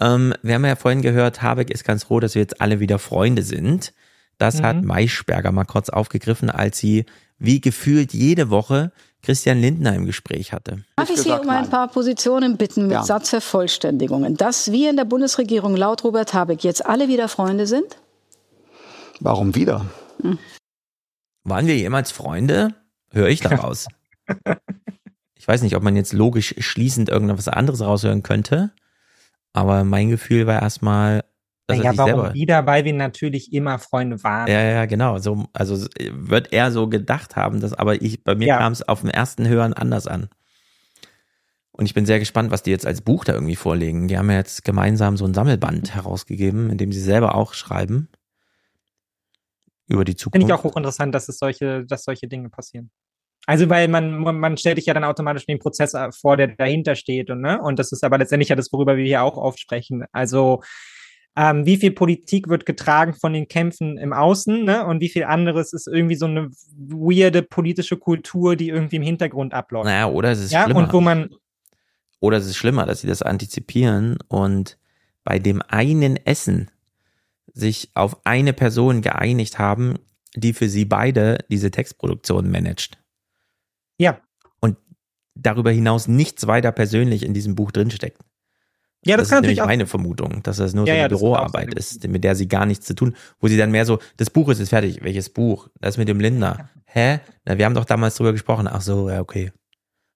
Ähm, 0.00 0.34
wir 0.42 0.54
haben 0.54 0.64
ja 0.64 0.76
vorhin 0.76 1.02
gehört, 1.02 1.42
Habeck 1.42 1.70
ist 1.70 1.84
ganz 1.84 2.04
froh, 2.04 2.20
dass 2.20 2.34
wir 2.34 2.42
jetzt 2.42 2.60
alle 2.60 2.80
wieder 2.80 2.98
Freunde 2.98 3.42
sind. 3.42 3.92
Das 4.38 4.60
Mhm. 4.60 4.64
hat 4.66 4.82
Maischberger 4.82 5.52
mal 5.52 5.64
kurz 5.64 5.90
aufgegriffen, 5.90 6.50
als 6.50 6.78
sie 6.78 7.04
wie 7.38 7.60
gefühlt 7.60 8.12
jede 8.14 8.50
Woche 8.50 8.92
Christian 9.22 9.60
Lindner 9.60 9.94
im 9.94 10.06
Gespräch 10.06 10.52
hatte. 10.54 10.82
Darf 10.96 11.10
ich 11.10 11.18
Sie 11.18 11.30
um 11.30 11.48
ein 11.50 11.68
paar 11.68 11.88
Positionen 11.88 12.56
bitten 12.56 12.84
mit 12.84 12.92
Ja. 12.92 13.02
Satzvervollständigungen? 13.02 14.36
Dass 14.36 14.72
wir 14.72 14.88
in 14.88 14.96
der 14.96 15.04
Bundesregierung 15.04 15.76
laut 15.76 16.04
Robert 16.04 16.32
Habeck 16.32 16.64
jetzt 16.64 16.84
alle 16.86 17.08
wieder 17.08 17.28
Freunde 17.28 17.66
sind? 17.66 17.98
Warum 19.20 19.54
wieder? 19.54 19.84
Waren 21.44 21.66
wir 21.66 21.76
jemals 21.76 22.10
Freunde? 22.12 22.74
Höre 23.12 23.28
ich 23.28 23.40
daraus. 23.40 23.86
Ich 25.50 25.54
weiß 25.54 25.62
nicht, 25.62 25.74
ob 25.74 25.82
man 25.82 25.96
jetzt 25.96 26.12
logisch 26.12 26.54
schließend 26.58 27.08
irgendwas 27.08 27.48
anderes 27.48 27.80
raushören 27.80 28.22
könnte, 28.22 28.70
aber 29.52 29.82
mein 29.82 30.08
Gefühl 30.08 30.46
war 30.46 30.62
erstmal, 30.62 31.24
dass 31.66 31.78
ja, 31.78 31.86
er 31.86 31.98
warum 31.98 32.20
selber. 32.20 32.34
wieder? 32.34 32.66
Weil 32.66 32.84
wir 32.84 32.92
natürlich 32.92 33.52
immer 33.52 33.80
Freunde 33.80 34.22
waren. 34.22 34.46
Ja, 34.46 34.62
ja, 34.62 34.86
genau. 34.86 35.18
So, 35.18 35.46
also 35.52 35.88
wird 36.12 36.52
er 36.52 36.70
so 36.70 36.88
gedacht 36.88 37.34
haben, 37.34 37.58
dass, 37.60 37.72
aber 37.72 38.00
ich, 38.00 38.22
bei 38.22 38.36
mir 38.36 38.46
Ja. 38.46 38.58
kam 38.58 38.72
es 38.72 38.86
auf 38.86 39.00
dem 39.00 39.10
ersten 39.10 39.48
Hören 39.48 39.72
anders 39.72 40.06
an. 40.06 40.28
Und 41.72 41.86
ich 41.86 41.94
bin 41.94 42.06
sehr 42.06 42.20
gespannt, 42.20 42.52
was 42.52 42.62
die 42.62 42.70
jetzt 42.70 42.86
als 42.86 43.00
Buch 43.00 43.24
da 43.24 43.32
irgendwie 43.32 43.56
vorlegen. 43.56 44.06
Die 44.06 44.18
haben 44.18 44.30
ja 44.30 44.36
jetzt 44.36 44.64
gemeinsam 44.64 45.16
so 45.16 45.24
ein 45.24 45.34
Sammelband 45.34 45.92
herausgegeben, 45.96 46.70
in 46.70 46.78
dem 46.78 46.92
sie 46.92 47.02
selber 47.02 47.34
auch 47.34 47.54
schreiben. 47.54 48.08
Über 49.88 50.04
die 50.04 50.14
Zukunft. 50.14 50.44
Finde 50.44 50.54
ich 50.54 50.60
auch 50.60 50.62
hochinteressant, 50.62 51.12
dass 51.12 51.28
es 51.28 51.38
solche, 51.38 51.84
dass 51.86 52.04
solche 52.04 52.28
Dinge 52.28 52.50
passieren. 52.50 52.92
Also, 53.50 53.68
weil 53.68 53.88
man, 53.88 54.20
man 54.20 54.56
stellt 54.56 54.76
sich 54.76 54.86
ja 54.86 54.94
dann 54.94 55.02
automatisch 55.02 55.44
den 55.44 55.58
Prozess 55.58 55.92
vor, 56.20 56.36
der 56.36 56.54
dahinter 56.54 56.94
steht 56.94 57.30
und, 57.30 57.40
ne? 57.40 57.60
Und 57.60 57.80
das 57.80 57.90
ist 57.90 58.04
aber 58.04 58.16
letztendlich 58.16 58.48
ja 58.48 58.54
das, 58.54 58.72
worüber 58.72 58.96
wir 58.96 59.04
hier 59.04 59.24
auch 59.24 59.36
oft 59.36 59.58
sprechen. 59.58 60.04
Also, 60.12 60.62
ähm, 61.34 61.66
wie 61.66 61.76
viel 61.76 61.90
Politik 61.90 62.46
wird 62.46 62.64
getragen 62.64 63.12
von 63.12 63.32
den 63.32 63.48
Kämpfen 63.48 63.98
im 63.98 64.12
Außen, 64.12 64.62
ne? 64.62 64.86
Und 64.86 65.00
wie 65.00 65.08
viel 65.08 65.24
anderes 65.24 65.72
ist 65.72 65.88
irgendwie 65.88 66.14
so 66.14 66.26
eine 66.26 66.48
weirde 66.76 67.42
politische 67.42 67.96
Kultur, 67.96 68.54
die 68.54 68.68
irgendwie 68.68 68.96
im 68.96 69.02
Hintergrund 69.02 69.52
abläuft. 69.52 69.86
Naja, 69.86 70.06
oder 70.06 70.30
es 70.30 70.38
ist 70.38 70.52
ja, 70.52 70.62
schlimmer. 70.62 70.84
und 70.84 70.92
wo 70.92 71.00
man, 71.00 71.30
Oder 72.20 72.36
es 72.36 72.46
ist 72.46 72.56
schlimmer, 72.56 72.86
dass 72.86 73.00
sie 73.00 73.08
das 73.08 73.20
antizipieren 73.20 74.16
und 74.28 74.78
bei 75.24 75.40
dem 75.40 75.60
einen 75.66 76.24
Essen 76.24 76.70
sich 77.52 77.90
auf 77.94 78.24
eine 78.24 78.52
Person 78.52 79.02
geeinigt 79.02 79.58
haben, 79.58 79.96
die 80.36 80.52
für 80.52 80.68
sie 80.68 80.84
beide 80.84 81.38
diese 81.50 81.72
Textproduktion 81.72 82.48
managt. 82.48 83.00
Ja. 84.00 84.18
Und 84.60 84.78
darüber 85.34 85.70
hinaus 85.70 86.08
nichts 86.08 86.46
weiter 86.46 86.72
persönlich 86.72 87.22
in 87.22 87.34
diesem 87.34 87.54
Buch 87.54 87.70
drinsteckt. 87.70 88.18
Ja, 89.04 89.16
das 89.16 89.28
das 89.28 89.30
kann 89.30 89.44
ist 89.44 89.48
nämlich 89.48 89.64
meine 89.64 89.86
Vermutung, 89.86 90.42
dass 90.42 90.56
das 90.56 90.74
nur 90.74 90.86
Ja, 90.86 90.94
so 90.94 90.98
ja, 90.98 91.04
eine 91.04 91.14
auch 91.14 91.18
Büroarbeit 91.18 91.74
ist, 91.74 92.06
mit 92.08 92.24
der 92.24 92.34
sie 92.34 92.48
gar 92.48 92.66
nichts 92.66 92.86
zu 92.86 92.94
tun, 92.94 93.14
wo 93.38 93.48
sie 93.48 93.56
dann 93.56 93.70
mehr 93.70 93.86
so, 93.86 93.98
das 94.16 94.30
Buch 94.30 94.48
ist 94.48 94.58
jetzt 94.58 94.70
fertig, 94.70 95.02
welches 95.02 95.30
Buch? 95.30 95.68
Das 95.80 95.96
mit 95.96 96.08
dem 96.08 96.20
Lindner. 96.20 96.70
Hä? 96.86 97.20
Na, 97.44 97.56
wir 97.56 97.64
haben 97.64 97.74
doch 97.74 97.84
damals 97.84 98.16
drüber 98.16 98.32
gesprochen. 98.32 98.68
Ach 98.70 98.80
so, 98.80 99.08
ja, 99.08 99.20
okay. 99.20 99.52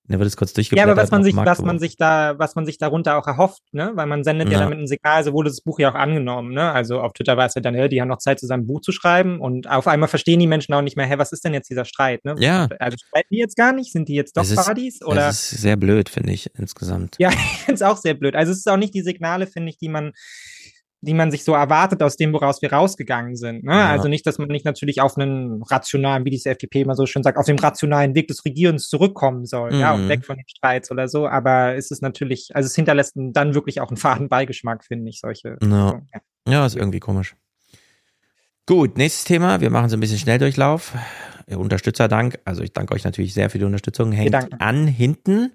Dann 0.06 0.18
wird 0.18 0.26
es 0.26 0.36
kurz 0.36 0.52
Ja, 0.70 0.82
aber 0.84 0.98
was 0.98 1.10
man 1.10 1.24
sich, 1.24 1.34
was 1.34 1.62
man 1.62 1.78
sich 1.78 1.96
da, 1.96 2.38
was 2.38 2.54
man 2.56 2.66
sich 2.66 2.76
darunter 2.76 3.16
auch 3.16 3.26
erhofft, 3.26 3.62
ne? 3.72 3.92
Weil 3.94 4.04
man 4.04 4.22
sendet 4.22 4.48
ja, 4.48 4.58
Ja. 4.58 4.64
damit 4.64 4.78
ein 4.78 4.86
Signal, 4.86 5.24
so 5.24 5.32
wurde 5.32 5.48
das 5.48 5.62
Buch 5.62 5.78
ja 5.78 5.90
auch 5.90 5.94
angenommen, 5.94 6.52
ne? 6.52 6.70
Also 6.72 7.00
auf 7.00 7.14
Twitter 7.14 7.38
war 7.38 7.46
es 7.46 7.54
ja 7.54 7.62
dann, 7.62 7.74
ja, 7.74 7.88
die 7.88 8.02
haben 8.02 8.08
noch 8.08 8.18
Zeit, 8.18 8.38
zusammen 8.38 8.64
ein 8.64 8.66
Buch 8.66 8.82
zu 8.82 8.92
schreiben 8.92 9.40
und 9.40 9.66
auf 9.70 9.86
einmal 9.86 10.10
verstehen 10.10 10.40
die 10.40 10.46
Menschen 10.46 10.74
auch 10.74 10.82
nicht 10.82 10.98
mehr, 10.98 11.06
hä, 11.06 11.14
was 11.16 11.32
ist 11.32 11.42
denn 11.44 11.54
jetzt 11.54 11.70
dieser 11.70 11.86
Streit, 11.86 12.22
ne? 12.26 12.34
Ja. 12.38 12.68
Also 12.80 12.98
streiten 12.98 13.28
die 13.30 13.38
jetzt 13.38 13.56
gar 13.56 13.72
nicht? 13.72 13.92
Sind 13.92 14.08
die 14.10 14.14
jetzt 14.14 14.36
doch 14.36 14.42
Es 14.42 14.50
ist- 14.50 14.66
Buddies? 14.66 15.02
Oder? 15.02 15.28
Es 15.28 15.52
ist 15.52 15.62
sehr 15.62 15.76
blöd, 15.76 16.10
finde 16.10 16.32
ich, 16.32 16.50
insgesamt. 16.58 17.16
Ja, 17.18 17.28
ich 17.32 17.36
finde 17.64 17.74
es 17.76 17.82
auch 17.82 17.96
sehr 17.96 18.12
blöd. 18.14 18.36
Also 18.36 18.52
es 18.52 18.58
ist 18.58 18.68
auch 18.68 18.76
nicht 18.76 18.92
die 18.92 19.00
Signale, 19.02 19.46
finde 19.46 19.70
ich, 19.70 19.78
die 19.78 19.88
man, 19.88 20.12
die 21.04 21.14
man 21.14 21.30
sich 21.30 21.44
so 21.44 21.52
erwartet 21.52 22.02
aus 22.02 22.16
dem, 22.16 22.32
woraus 22.32 22.62
wir 22.62 22.72
rausgegangen 22.72 23.36
sind. 23.36 23.64
Ne? 23.64 23.72
Ja. 23.72 23.90
Also 23.90 24.08
nicht, 24.08 24.26
dass 24.26 24.38
man 24.38 24.48
nicht 24.48 24.64
natürlich 24.64 25.00
auf 25.00 25.16
einen 25.16 25.62
rationalen, 25.62 26.24
wie 26.24 26.30
die 26.30 26.42
FDP 26.44 26.82
immer 26.82 26.94
so 26.96 27.06
schön 27.06 27.22
sagt, 27.22 27.38
auf 27.38 27.46
dem 27.46 27.58
rationalen 27.58 28.14
Weg 28.14 28.28
des 28.28 28.44
Regierens 28.44 28.88
zurückkommen 28.88 29.46
soll, 29.46 29.74
ja, 29.74 29.92
und 29.94 30.04
Mhm. 30.04 30.08
weg 30.08 30.24
von 30.24 30.36
den 30.36 30.48
Streits 30.48 30.90
oder 30.90 31.08
so. 31.08 31.28
Aber 31.28 31.74
es 31.74 31.90
ist 31.90 32.02
natürlich, 32.02 32.50
also 32.54 32.66
es 32.66 32.74
hinterlässt 32.74 33.12
dann 33.16 33.54
wirklich 33.54 33.80
auch 33.80 33.88
einen 33.88 33.96
faden 33.96 34.28
Beigeschmack, 34.28 34.84
finde 34.84 35.10
ich, 35.10 35.20
solche. 35.20 35.56
Ja. 35.62 36.00
ja, 36.48 36.66
ist 36.66 36.76
irgendwie 36.76 37.00
komisch. 37.00 37.36
Gut, 38.66 38.96
nächstes 38.96 39.24
Thema. 39.24 39.60
Wir 39.60 39.70
machen 39.70 39.90
so 39.90 39.96
ein 39.96 40.00
bisschen 40.00 40.18
Schnelldurchlauf. 40.18 40.94
Ihr 41.46 41.60
Unterstützerdank. 41.60 42.38
Also 42.46 42.62
ich 42.62 42.72
danke 42.72 42.94
euch 42.94 43.04
natürlich 43.04 43.34
sehr 43.34 43.50
für 43.50 43.58
die 43.58 43.64
Unterstützung. 43.66 44.10
Hängt 44.12 44.34
an 44.60 44.86
hinten. 44.86 45.52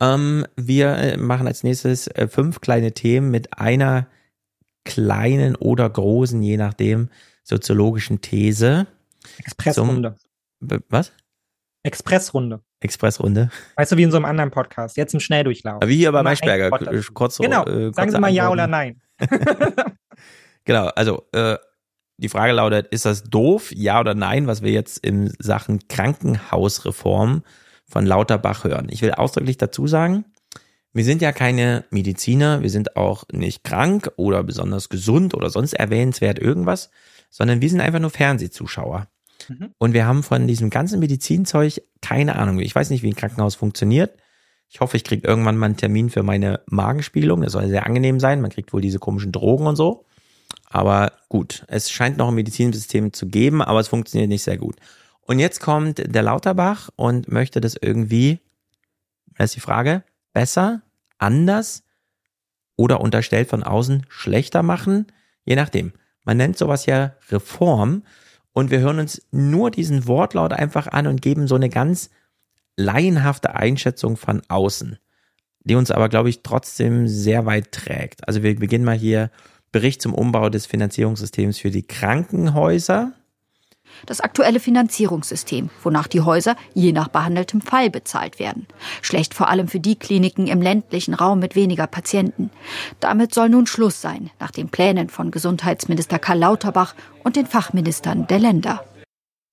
Ähm, 0.00 0.46
wir 0.56 0.96
äh, 0.96 1.16
machen 1.16 1.46
als 1.46 1.64
nächstes 1.64 2.06
äh, 2.08 2.28
fünf 2.28 2.60
kleine 2.60 2.92
Themen 2.92 3.30
mit 3.30 3.58
einer 3.58 4.06
kleinen 4.84 5.56
oder 5.56 5.88
großen, 5.88 6.42
je 6.42 6.56
nachdem, 6.56 7.08
soziologischen 7.44 8.20
These. 8.20 8.86
Expressrunde. 9.38 10.14
Zum- 10.60 10.80
Was? 10.88 11.12
Expressrunde. 11.84 12.60
Expressrunde. 12.80 13.50
Weißt 13.76 13.92
du, 13.92 13.96
wie 13.96 14.02
in 14.04 14.10
so 14.10 14.16
einem 14.16 14.24
anderen 14.26 14.50
Podcast. 14.50 14.96
Jetzt 14.96 15.14
im 15.14 15.20
Schnelldurchlauf. 15.20 15.82
Wie 15.86 15.96
hier 15.96 16.12
bei 16.12 16.22
Maischberger. 16.22 16.70
Dazu. 16.70 17.12
Kurz, 17.12 17.38
Genau. 17.38 17.64
äh, 17.64 17.92
Sagen 17.92 18.10
Sie 18.10 18.18
mal 18.20 18.28
ja 18.32 18.48
Antworten. 18.48 18.60
oder 18.60 18.66
nein. 18.66 19.00
Genau, 20.64 20.86
also 20.94 21.26
äh, 21.32 21.56
die 22.18 22.28
Frage 22.28 22.52
lautet, 22.52 22.86
ist 22.88 23.04
das 23.04 23.24
doof, 23.24 23.72
ja 23.74 23.98
oder 23.98 24.14
nein, 24.14 24.46
was 24.46 24.62
wir 24.62 24.70
jetzt 24.70 24.98
in 24.98 25.32
Sachen 25.40 25.88
Krankenhausreform 25.88 27.42
von 27.84 28.06
Lauterbach 28.06 28.62
hören? 28.62 28.86
Ich 28.90 29.02
will 29.02 29.10
ausdrücklich 29.12 29.56
dazu 29.56 29.88
sagen, 29.88 30.24
wir 30.92 31.04
sind 31.04 31.22
ja 31.22 31.32
keine 31.32 31.84
Mediziner, 31.90 32.62
wir 32.62 32.70
sind 32.70 32.96
auch 32.96 33.24
nicht 33.32 33.64
krank 33.64 34.10
oder 34.16 34.42
besonders 34.42 34.88
gesund 34.88 35.34
oder 35.34 35.50
sonst 35.50 35.72
erwähnenswert 35.72 36.38
irgendwas, 36.38 36.90
sondern 37.30 37.60
wir 37.60 37.70
sind 37.70 37.80
einfach 37.80 37.98
nur 37.98 38.10
Fernsehzuschauer. 38.10 39.08
Und 39.78 39.94
wir 39.94 40.06
haben 40.06 40.22
von 40.22 40.46
diesem 40.46 40.70
ganzen 40.70 41.00
Medizinzeug 41.00 41.82
keine 42.00 42.36
Ahnung. 42.36 42.60
Ich 42.60 42.74
weiß 42.74 42.90
nicht, 42.90 43.02
wie 43.02 43.10
ein 43.10 43.16
Krankenhaus 43.16 43.54
funktioniert. 43.54 44.16
Ich 44.68 44.80
hoffe, 44.80 44.96
ich 44.96 45.04
kriege 45.04 45.26
irgendwann 45.26 45.56
mal 45.56 45.66
einen 45.66 45.76
Termin 45.76 46.10
für 46.10 46.22
meine 46.22 46.60
Magenspiegelung. 46.66 47.42
Das 47.42 47.52
soll 47.52 47.68
sehr 47.68 47.86
angenehm 47.86 48.20
sein. 48.20 48.40
Man 48.40 48.50
kriegt 48.50 48.72
wohl 48.72 48.80
diese 48.80 48.98
komischen 48.98 49.32
Drogen 49.32 49.66
und 49.66 49.76
so. 49.76 50.04
Aber 50.66 51.12
gut, 51.28 51.64
es 51.68 51.90
scheint 51.90 52.16
noch 52.16 52.28
ein 52.28 52.34
Medizinsystem 52.34 53.12
zu 53.12 53.26
geben, 53.26 53.62
aber 53.62 53.80
es 53.80 53.88
funktioniert 53.88 54.28
nicht 54.28 54.42
sehr 54.42 54.56
gut. 54.56 54.76
Und 55.20 55.38
jetzt 55.38 55.60
kommt 55.60 56.02
der 56.14 56.22
Lauterbach 56.22 56.90
und 56.96 57.30
möchte 57.30 57.60
das 57.60 57.76
irgendwie, 57.80 58.40
das 59.36 59.50
ist 59.50 59.56
die 59.56 59.60
Frage, 59.60 60.04
besser, 60.32 60.82
anders 61.18 61.84
oder 62.76 63.00
unterstellt 63.00 63.48
von 63.48 63.62
außen 63.62 64.06
schlechter 64.08 64.62
machen, 64.62 65.06
je 65.44 65.56
nachdem. 65.56 65.92
Man 66.24 66.36
nennt 66.36 66.56
sowas 66.56 66.86
ja 66.86 67.14
Reform 67.30 68.02
und 68.52 68.70
wir 68.70 68.80
hören 68.80 69.00
uns 69.00 69.22
nur 69.30 69.70
diesen 69.70 70.06
Wortlaut 70.06 70.52
einfach 70.52 70.86
an 70.86 71.06
und 71.06 71.22
geben 71.22 71.46
so 71.48 71.54
eine 71.54 71.68
ganz 71.68 72.10
laienhafte 72.76 73.54
Einschätzung 73.54 74.16
von 74.16 74.42
außen, 74.48 74.98
die 75.64 75.74
uns 75.74 75.90
aber, 75.90 76.08
glaube 76.08 76.28
ich, 76.28 76.42
trotzdem 76.42 77.08
sehr 77.08 77.46
weit 77.46 77.72
trägt. 77.72 78.26
Also 78.26 78.42
wir 78.42 78.58
beginnen 78.58 78.84
mal 78.84 78.96
hier 78.96 79.30
Bericht 79.72 80.02
zum 80.02 80.14
Umbau 80.14 80.48
des 80.50 80.66
Finanzierungssystems 80.66 81.58
für 81.58 81.70
die 81.70 81.86
Krankenhäuser. 81.86 83.12
Das 84.06 84.20
aktuelle 84.20 84.60
Finanzierungssystem, 84.60 85.70
wonach 85.82 86.06
die 86.06 86.20
Häuser 86.20 86.56
je 86.74 86.92
nach 86.92 87.08
behandeltem 87.08 87.60
Fall 87.60 87.90
bezahlt 87.90 88.38
werden. 88.38 88.66
Schlecht 89.00 89.34
vor 89.34 89.48
allem 89.48 89.68
für 89.68 89.80
die 89.80 89.96
Kliniken 89.96 90.46
im 90.46 90.62
ländlichen 90.62 91.14
Raum 91.14 91.38
mit 91.38 91.54
weniger 91.54 91.86
Patienten. 91.86 92.50
Damit 93.00 93.34
soll 93.34 93.48
nun 93.48 93.66
Schluss 93.66 94.00
sein, 94.00 94.30
nach 94.40 94.50
den 94.50 94.68
Plänen 94.68 95.08
von 95.08 95.30
Gesundheitsminister 95.30 96.18
Karl 96.18 96.38
Lauterbach 96.38 96.94
und 97.24 97.36
den 97.36 97.46
Fachministern 97.46 98.26
der 98.26 98.38
Länder. 98.38 98.84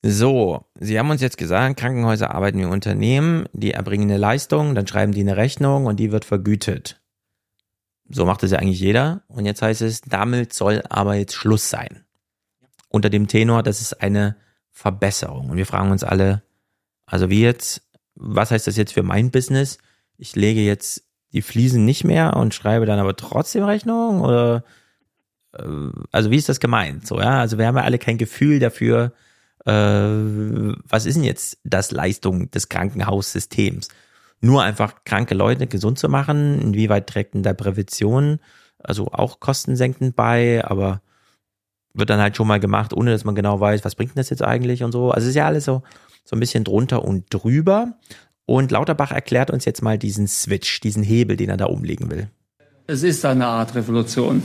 So, 0.02 0.66
Sie 0.80 0.98
haben 0.98 1.10
uns 1.10 1.22
jetzt 1.22 1.38
gesagt, 1.38 1.78
Krankenhäuser 1.78 2.34
arbeiten 2.34 2.60
wie 2.60 2.66
Unternehmen, 2.66 3.46
die 3.52 3.72
erbringen 3.72 4.10
eine 4.10 4.18
Leistung, 4.18 4.74
dann 4.74 4.88
schreiben 4.88 5.12
die 5.12 5.20
eine 5.20 5.36
Rechnung 5.36 5.88
und 5.88 6.00
die 6.00 6.14
wird 6.14 6.24
vergütet. 6.24 7.02
So 8.10 8.26
macht 8.26 8.44
es 8.44 8.52
ja 8.52 8.60
eigentlich 8.60 8.80
jeder. 8.80 9.22
Und 9.28 9.46
jetzt 9.46 9.62
heißt 9.62 9.82
es, 9.82 10.02
damit 10.02 10.54
soll 10.54 10.84
aber 10.90 11.16
jetzt 11.16 11.36
Schluss 11.36 11.70
sein. 11.70 12.06
Unter 12.90 13.10
dem 13.10 13.28
Tenor, 13.28 13.64
das 13.64 13.82
ist 13.82 14.02
eine 14.02 14.36
Verbesserung. 14.72 15.50
Und 15.50 15.58
wir 15.58 15.66
fragen 15.66 15.92
uns 15.92 16.04
alle, 16.04 16.44
also 17.06 17.30
wie 17.30 17.42
jetzt, 17.42 17.82
was 18.16 18.52
heißt 18.52 18.68
das 18.68 18.78
jetzt 18.78 18.94
für 18.94 19.04
mein 19.04 19.32
Business? 19.32 19.78
Ich 20.18 20.36
lege 20.36 20.62
jetzt 20.62 21.04
die 21.32 21.42
Fliesen 21.42 21.86
nicht 21.86 22.04
mehr 22.04 22.36
und 22.36 22.54
schreibe 22.54 22.86
dann 22.86 23.00
aber 23.00 23.16
trotzdem 23.16 23.64
Rechnung 23.64 24.22
oder 24.22 24.64
äh, 25.54 25.64
also 26.12 26.32
wie 26.32 26.38
ist 26.38 26.50
das 26.50 26.60
gemeint? 26.60 27.08
So, 27.08 27.20
ja, 27.20 27.40
also 27.40 27.58
wir 27.58 27.68
haben 27.68 27.78
ja 27.78 27.84
alle 27.84 28.00
kein 28.00 28.18
Gefühl 28.18 28.60
dafür, 28.60 29.14
äh, 29.66 29.72
was 29.72 31.06
ist 31.06 31.16
denn 31.16 31.24
jetzt 31.24 31.60
das 31.64 31.92
Leistung 31.92 32.50
des 32.52 32.70
Krankenhaussystems? 32.70 33.90
Nur 34.42 34.64
einfach 34.64 35.04
kranke 35.04 35.36
Leute 35.36 35.68
gesund 35.68 36.00
zu 36.00 36.08
machen, 36.08 36.62
inwieweit 36.62 37.08
trägt 37.08 37.34
denn 37.34 37.44
da 37.44 37.54
Prävention, 37.54 38.40
also 38.80 39.08
auch 39.12 39.40
kostensenkend 39.40 40.16
bei, 40.16 40.64
aber 40.64 41.02
wird 41.94 42.10
dann 42.10 42.20
halt 42.20 42.36
schon 42.36 42.48
mal 42.48 42.60
gemacht, 42.60 42.94
ohne 42.94 43.12
dass 43.12 43.24
man 43.26 43.36
genau 43.36 43.60
weiß, 43.60 43.84
was 43.84 43.96
bringt 43.96 44.12
denn 44.12 44.20
das 44.20 44.30
jetzt 44.30 44.44
eigentlich 44.44 44.84
und 44.84 44.92
so. 44.92 45.12
Also 45.12 45.26
es 45.26 45.30
ist 45.30 45.36
ja 45.36 45.46
alles 45.46 45.66
so, 45.66 45.84
so 46.24 46.36
ein 46.36 46.40
bisschen 46.40 46.64
drunter 46.64 47.04
und 47.04 47.26
drüber. 47.30 47.94
Und 48.46 48.72
Lauterbach 48.72 49.12
erklärt 49.12 49.52
uns 49.52 49.66
jetzt 49.66 49.82
mal 49.82 49.98
diesen 49.98 50.28
Switch, 50.28 50.80
diesen 50.82 51.04
Hebel, 51.04 51.38
den 51.38 51.50
er 51.50 51.58
da 51.58 51.66
umlegen 51.66 52.10
will. 52.10 52.30
Es 52.88 53.04
ist 53.04 53.24
eine 53.26 53.46
Art 53.46 53.76
Revolution. 53.76 54.44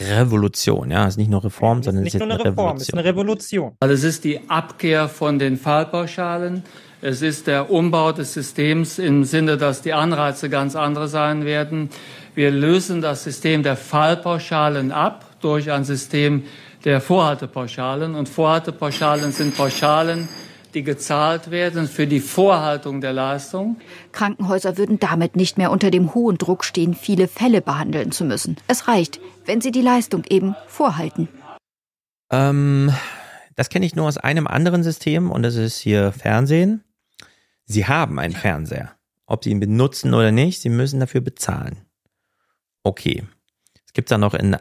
Revolution, 0.00 0.90
ja, 0.92 1.06
ist 1.08 1.16
nicht 1.16 1.30
nur 1.30 1.42
Reform, 1.42 1.82
sondern 1.82 2.02
es 2.06 2.12
Nicht 2.12 2.14
ist 2.14 2.20
nur 2.20 2.30
eine 2.30 2.40
eine 2.40 2.50
Reform, 2.52 2.76
es 2.76 2.82
ist 2.82 2.88
Revolution. 2.94 2.98
eine 2.98 3.08
Revolution. 3.08 3.72
Weil 3.80 3.90
es 3.90 4.04
ist 4.04 4.22
die 4.22 4.48
Abkehr 4.48 5.08
von 5.08 5.40
den 5.40 5.56
Fallpauschalen. 5.56 6.62
Es 7.00 7.22
ist 7.22 7.46
der 7.48 7.70
Umbau 7.70 8.12
des 8.12 8.34
Systems 8.34 8.98
im 8.98 9.24
Sinne, 9.24 9.56
dass 9.56 9.82
die 9.82 9.92
Anreize 9.92 10.48
ganz 10.50 10.76
andere 10.76 11.08
sein 11.08 11.44
werden. 11.44 11.90
Wir 12.34 12.50
lösen 12.52 13.00
das 13.00 13.24
System 13.24 13.64
der 13.64 13.76
Fallpauschalen 13.76 14.92
ab 14.92 15.27
durch 15.40 15.70
ein 15.70 15.84
System 15.84 16.44
der 16.84 17.00
Vorhaltepauschalen. 17.00 18.14
Und 18.14 18.28
Vorhaltepauschalen 18.28 19.32
sind 19.32 19.56
Pauschalen, 19.56 20.28
die 20.74 20.82
gezahlt 20.82 21.50
werden 21.50 21.88
für 21.88 22.06
die 22.06 22.20
Vorhaltung 22.20 23.00
der 23.00 23.12
Leistung. 23.12 23.76
Krankenhäuser 24.12 24.76
würden 24.76 24.98
damit 24.98 25.36
nicht 25.36 25.58
mehr 25.58 25.70
unter 25.70 25.90
dem 25.90 26.14
hohen 26.14 26.38
Druck 26.38 26.64
stehen, 26.64 26.94
viele 26.94 27.28
Fälle 27.28 27.62
behandeln 27.62 28.12
zu 28.12 28.24
müssen. 28.24 28.56
Es 28.68 28.88
reicht, 28.88 29.20
wenn 29.46 29.60
sie 29.60 29.70
die 29.70 29.82
Leistung 29.82 30.24
eben 30.28 30.54
vorhalten. 30.66 31.28
Ähm, 32.30 32.92
das 33.56 33.70
kenne 33.70 33.86
ich 33.86 33.96
nur 33.96 34.06
aus 34.06 34.18
einem 34.18 34.46
anderen 34.46 34.82
System 34.82 35.30
und 35.30 35.42
das 35.42 35.56
ist 35.56 35.78
hier 35.78 36.12
Fernsehen. 36.12 36.84
Sie 37.64 37.86
haben 37.86 38.18
einen 38.18 38.34
Fernseher. 38.34 38.92
Ob 39.26 39.44
sie 39.44 39.50
ihn 39.50 39.60
benutzen 39.60 40.14
oder 40.14 40.32
nicht, 40.32 40.60
sie 40.60 40.70
müssen 40.70 41.00
dafür 41.00 41.20
bezahlen. 41.20 41.84
Okay. 42.82 43.24
Es 43.84 43.92
gibt 43.92 44.10
dann 44.10 44.20
noch 44.20 44.34
in 44.34 44.56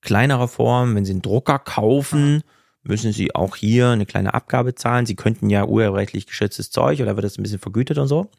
kleinerer 0.00 0.48
Form, 0.48 0.94
wenn 0.94 1.04
sie 1.04 1.12
einen 1.12 1.22
Drucker 1.22 1.58
kaufen, 1.58 2.42
müssen 2.82 3.12
sie 3.12 3.34
auch 3.34 3.56
hier 3.56 3.88
eine 3.88 4.06
kleine 4.06 4.34
Abgabe 4.34 4.74
zahlen. 4.74 5.06
Sie 5.06 5.16
könnten 5.16 5.50
ja 5.50 5.64
urheberrechtlich 5.66 6.26
geschütztes 6.26 6.70
Zeug 6.70 7.00
oder 7.00 7.16
wird 7.16 7.24
das 7.24 7.38
ein 7.38 7.42
bisschen 7.42 7.58
vergütet 7.58 7.98
und 7.98 8.08
so. 8.08 8.30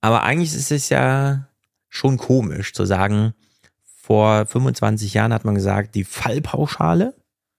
Aber 0.00 0.22
eigentlich 0.22 0.54
ist 0.54 0.72
es 0.72 0.88
ja 0.88 1.48
schon 1.88 2.16
komisch 2.16 2.72
zu 2.72 2.84
sagen, 2.86 3.34
vor 3.84 4.46
25 4.46 5.14
Jahren 5.14 5.32
hat 5.32 5.44
man 5.44 5.54
gesagt, 5.54 5.94
die 5.94 6.04
Fallpauschale 6.04 7.14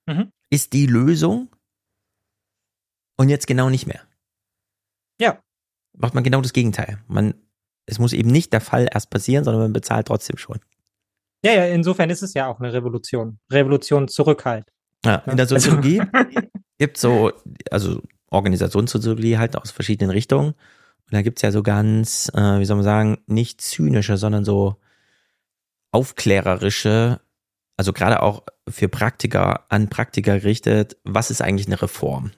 Mhm. 0.05 0.31
ist 0.49 0.73
die 0.73 0.85
Lösung 0.87 1.47
und 3.15 3.29
jetzt 3.29 3.47
genau 3.47 3.69
nicht 3.69 3.87
mehr. 3.87 4.01
Ja. 5.21 5.39
Macht 5.95 6.13
man 6.13 6.23
genau 6.25 6.41
das 6.41 6.51
Gegenteil. 6.51 6.99
Man, 7.07 7.35
es 7.85 7.99
muss 7.99 8.11
eben 8.11 8.29
nicht 8.29 8.51
der 8.51 8.59
Fall 8.59 8.89
erst 8.91 9.09
passieren, 9.09 9.45
sondern 9.45 9.61
man 9.61 9.73
bezahlt 9.73 10.07
trotzdem 10.07 10.37
schon. 10.37 10.59
Ja, 11.43 11.53
ja, 11.53 11.65
insofern 11.65 12.09
ist 12.09 12.23
es 12.23 12.33
ja 12.33 12.47
auch 12.47 12.59
eine 12.59 12.71
Revolution. 12.71 13.39
Revolution 13.51 14.07
zurück 14.07 14.45
halt. 14.45 14.65
Ja, 15.05 15.15
in 15.25 15.37
der 15.37 15.47
Soziologie 15.47 16.01
gibt 16.77 16.97
so, 16.97 17.31
also 17.69 18.01
Organisationssoziologie 18.29 19.37
halt 19.37 19.55
aus 19.57 19.71
verschiedenen 19.71 20.11
Richtungen. 20.11 20.49
Und 20.49 21.11
da 21.11 21.21
gibt's 21.21 21.41
ja 21.41 21.51
so 21.51 21.61
ganz, 21.61 22.31
äh, 22.33 22.59
wie 22.59 22.65
soll 22.65 22.77
man 22.77 22.85
sagen, 22.85 23.17
nicht 23.27 23.61
zynische, 23.61 24.17
sondern 24.17 24.45
so 24.45 24.77
aufklärerische, 25.91 27.19
also 27.77 27.93
gerade 27.93 28.21
auch 28.21 28.43
für 28.67 28.87
Praktiker, 28.87 29.65
an 29.69 29.89
Praktiker 29.89 30.39
gerichtet, 30.39 30.97
was 31.03 31.29
ist 31.29 31.41
eigentlich 31.41 31.67
eine 31.67 31.81
Reform? 31.81 32.31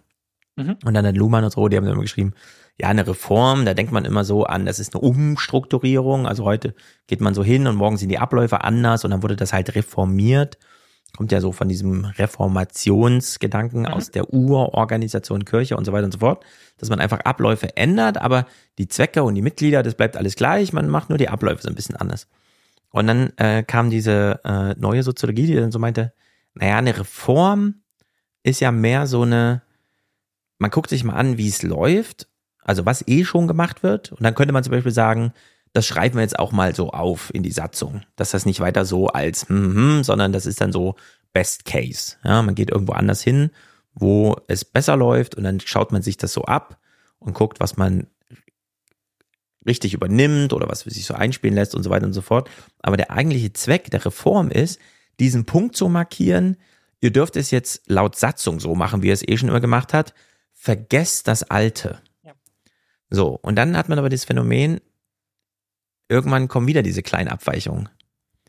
Mhm. 0.55 0.77
Und 0.83 0.93
dann 0.93 1.05
hat 1.05 1.15
Luhmann 1.15 1.43
und 1.43 1.51
so, 1.51 1.67
die 1.67 1.77
haben 1.77 1.87
immer 1.87 2.01
geschrieben, 2.01 2.33
ja, 2.77 2.89
eine 2.89 3.07
Reform, 3.07 3.65
da 3.65 3.73
denkt 3.73 3.93
man 3.93 4.03
immer 4.03 4.25
so 4.25 4.43
an, 4.43 4.65
das 4.65 4.79
ist 4.79 4.93
eine 4.93 5.01
Umstrukturierung. 5.01 6.27
Also 6.27 6.43
heute 6.43 6.75
geht 7.07 7.21
man 7.21 7.33
so 7.33 7.43
hin 7.43 7.67
und 7.67 7.75
morgen 7.75 7.97
sind 7.97 8.09
die 8.09 8.19
Abläufe 8.19 8.63
anders 8.63 9.05
und 9.05 9.11
dann 9.11 9.23
wurde 9.23 9.37
das 9.37 9.53
halt 9.53 9.75
reformiert. 9.75 10.57
Kommt 11.15 11.31
ja 11.31 11.39
so 11.39 11.53
von 11.53 11.69
diesem 11.69 12.03
Reformationsgedanken 12.03 13.81
Mhm. 13.81 13.87
aus 13.87 14.11
der 14.11 14.33
Urorganisation 14.33 15.45
Kirche 15.45 15.77
und 15.77 15.85
so 15.85 15.93
weiter 15.93 16.05
und 16.05 16.11
so 16.11 16.19
fort, 16.19 16.43
dass 16.77 16.89
man 16.89 16.99
einfach 16.99 17.21
Abläufe 17.21 17.77
ändert, 17.77 18.17
aber 18.17 18.45
die 18.77 18.89
Zwecke 18.89 19.23
und 19.23 19.35
die 19.35 19.41
Mitglieder, 19.41 19.81
das 19.81 19.95
bleibt 19.95 20.17
alles 20.17 20.35
gleich, 20.35 20.73
man 20.73 20.89
macht 20.89 21.07
nur 21.09 21.17
die 21.17 21.29
Abläufe 21.29 21.61
so 21.61 21.69
ein 21.69 21.75
bisschen 21.75 21.95
anders. 21.95 22.27
Und 22.89 23.07
dann 23.07 23.31
äh, 23.37 23.63
kam 23.63 23.89
diese 23.89 24.41
äh, 24.43 24.73
neue 24.77 25.03
Soziologie, 25.03 25.47
die 25.47 25.55
dann 25.55 25.71
so 25.71 25.79
meinte, 25.79 26.13
naja, 26.53 26.77
eine 26.77 26.97
Reform 26.97 27.75
ist 28.43 28.59
ja 28.59 28.71
mehr 28.71 29.07
so 29.07 29.21
eine, 29.21 29.61
man 30.59 30.71
guckt 30.71 30.89
sich 30.89 31.03
mal 31.05 31.15
an, 31.15 31.37
wie 31.37 31.47
es 31.47 31.63
läuft, 31.63 32.27
also 32.65 32.85
was 32.85 33.07
eh 33.07 33.23
schon 33.23 33.47
gemacht 33.47 33.83
wird. 33.83 34.11
Und 34.11 34.23
dann 34.23 34.35
könnte 34.35 34.53
man 34.53 34.63
zum 34.63 34.71
Beispiel 34.71 34.91
sagen, 34.91 35.31
das 35.71 35.85
schreiben 35.85 36.15
wir 36.15 36.21
jetzt 36.21 36.39
auch 36.39 36.51
mal 36.51 36.75
so 36.75 36.89
auf 36.91 37.33
in 37.33 37.43
die 37.43 37.51
Satzung, 37.51 38.01
dass 38.15 38.31
das 38.31 38.45
nicht 38.45 38.59
weiter 38.59 38.85
so 38.85 39.07
als, 39.07 39.49
mhm, 39.49 40.03
sondern 40.03 40.33
das 40.33 40.45
ist 40.45 40.59
dann 40.59 40.71
so 40.71 40.95
Best 41.31 41.65
Case. 41.65 42.15
Ja, 42.23 42.41
man 42.41 42.55
geht 42.55 42.71
irgendwo 42.71 42.93
anders 42.93 43.21
hin, 43.21 43.51
wo 43.93 44.35
es 44.47 44.65
besser 44.65 44.97
läuft 44.97 45.35
und 45.35 45.43
dann 45.43 45.59
schaut 45.59 45.91
man 45.91 46.01
sich 46.01 46.17
das 46.17 46.33
so 46.33 46.43
ab 46.43 46.79
und 47.19 47.33
guckt, 47.33 47.59
was 47.59 47.77
man 47.77 48.07
richtig 49.67 49.93
übernimmt 49.93 50.53
oder 50.53 50.69
was 50.69 50.81
sich 50.81 51.05
so 51.05 51.13
einspielen 51.13 51.55
lässt 51.55 51.75
und 51.75 51.83
so 51.83 51.89
weiter 51.89 52.05
und 52.05 52.13
so 52.13 52.21
fort. 52.21 52.49
Aber 52.81 52.97
der 52.97 53.11
eigentliche 53.11 53.53
Zweck 53.53 53.91
der 53.91 54.05
Reform 54.05 54.49
ist, 54.49 54.79
diesen 55.19 55.45
Punkt 55.45 55.75
zu 55.75 55.89
markieren, 55.89 56.57
ihr 57.01 57.11
dürft 57.11 57.35
es 57.35 57.51
jetzt 57.51 57.83
laut 57.87 58.15
Satzung 58.15 58.59
so 58.59 58.75
machen, 58.75 59.01
wie 59.01 59.09
er 59.09 59.13
es 59.13 59.27
eh 59.27 59.37
schon 59.37 59.49
immer 59.49 59.61
gemacht 59.61 59.93
hat, 59.93 60.13
vergesst 60.53 61.27
das 61.27 61.43
Alte. 61.43 62.01
So, 63.15 63.39
und 63.41 63.55
dann 63.55 63.77
hat 63.77 63.87
man 63.87 63.97
aber 63.97 64.09
das 64.09 64.25
Phänomen, 64.25 64.81
irgendwann 66.09 66.47
kommen 66.49 66.67
wieder 66.67 66.83
diese 66.83 67.01
kleinen 67.01 67.29
Abweichungen, 67.29 67.87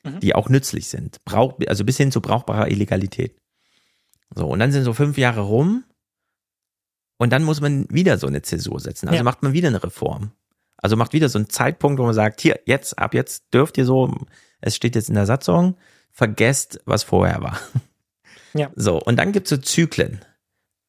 Mhm. 0.05 0.21
die 0.21 0.35
auch 0.35 0.49
nützlich 0.49 0.89
sind. 0.89 1.25
Brauch, 1.25 1.59
also 1.69 1.85
bis 1.85 1.97
hin 1.97 2.11
zu 2.11 2.21
brauchbarer 2.21 2.69
Illegalität. 2.69 3.37
So, 4.35 4.47
und 4.49 4.59
dann 4.59 4.73
sind 4.73 4.83
so 4.85 4.93
fünf 4.93 5.19
Jahre 5.19 5.43
rum 5.43 5.85
und 7.19 7.33
dann 7.33 7.45
muss 7.45 7.61
man 7.61 7.87
wieder 7.91 8.19
so 8.19 8.27
eine 8.27 8.43
Zäsur 8.43 8.81
setzen. 8.81 9.07
Also 9.09 9.19
Ja. 9.19 9.23
macht 9.23 9.43
man 9.43 9.53
wieder 9.53 9.69
eine 9.69 9.83
Reform. 9.83 10.33
Also 10.79 10.97
macht 10.97 11.13
wieder 11.13 11.29
so 11.29 11.39
einen 11.39 11.49
Zeitpunkt, 11.49 11.99
wo 12.01 12.05
man 12.05 12.13
sagt, 12.15 12.41
hier, 12.41 12.61
jetzt, 12.67 12.99
ab 12.99 13.15
jetzt 13.15 13.55
dürft 13.55 13.79
ihr 13.79 13.85
so, 13.87 14.13
es 14.61 14.75
steht 14.77 14.95
jetzt 14.97 15.09
in 15.09 15.15
der 15.15 15.27
Satzung, 15.27 15.77
vergesst, 16.11 16.81
was 16.87 17.03
vorher 17.05 17.41
war. 17.41 17.59
Ja. 18.55 18.71
So, 18.75 19.01
und 19.01 19.17
dann 19.17 19.33
gibt's 19.33 19.51
so 19.51 19.57
Zyklen. 19.59 20.25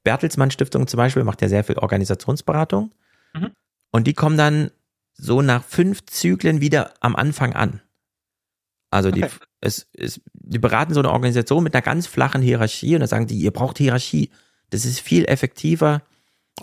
Bertelsmann 0.03 0.51
Stiftung 0.51 0.87
zum 0.87 0.97
Beispiel 0.97 1.23
macht 1.23 1.41
ja 1.41 1.49
sehr 1.49 1.63
viel 1.63 1.77
Organisationsberatung. 1.77 2.91
Mhm. 3.33 3.51
Und 3.91 4.07
die 4.07 4.13
kommen 4.13 4.37
dann 4.37 4.71
so 5.13 5.41
nach 5.41 5.63
fünf 5.63 6.05
Zyklen 6.05 6.61
wieder 6.61 6.93
am 6.99 7.15
Anfang 7.15 7.53
an. 7.53 7.81
Also 8.89 9.11
die, 9.11 9.23
Okay. 9.23 9.35
es, 9.61 9.87
es, 9.93 10.21
die 10.33 10.59
beraten 10.59 10.93
so 10.93 11.01
eine 11.01 11.11
Organisation 11.11 11.63
mit 11.63 11.73
einer 11.73 11.81
ganz 11.81 12.07
flachen 12.07 12.41
Hierarchie 12.41 12.93
und 12.95 13.01
dann 13.01 13.09
sagen 13.09 13.27
die, 13.27 13.37
ihr 13.37 13.51
braucht 13.51 13.77
Hierarchie. 13.77 14.29
Das 14.69 14.85
ist 14.85 14.99
viel 14.99 15.25
effektiver. 15.25 16.03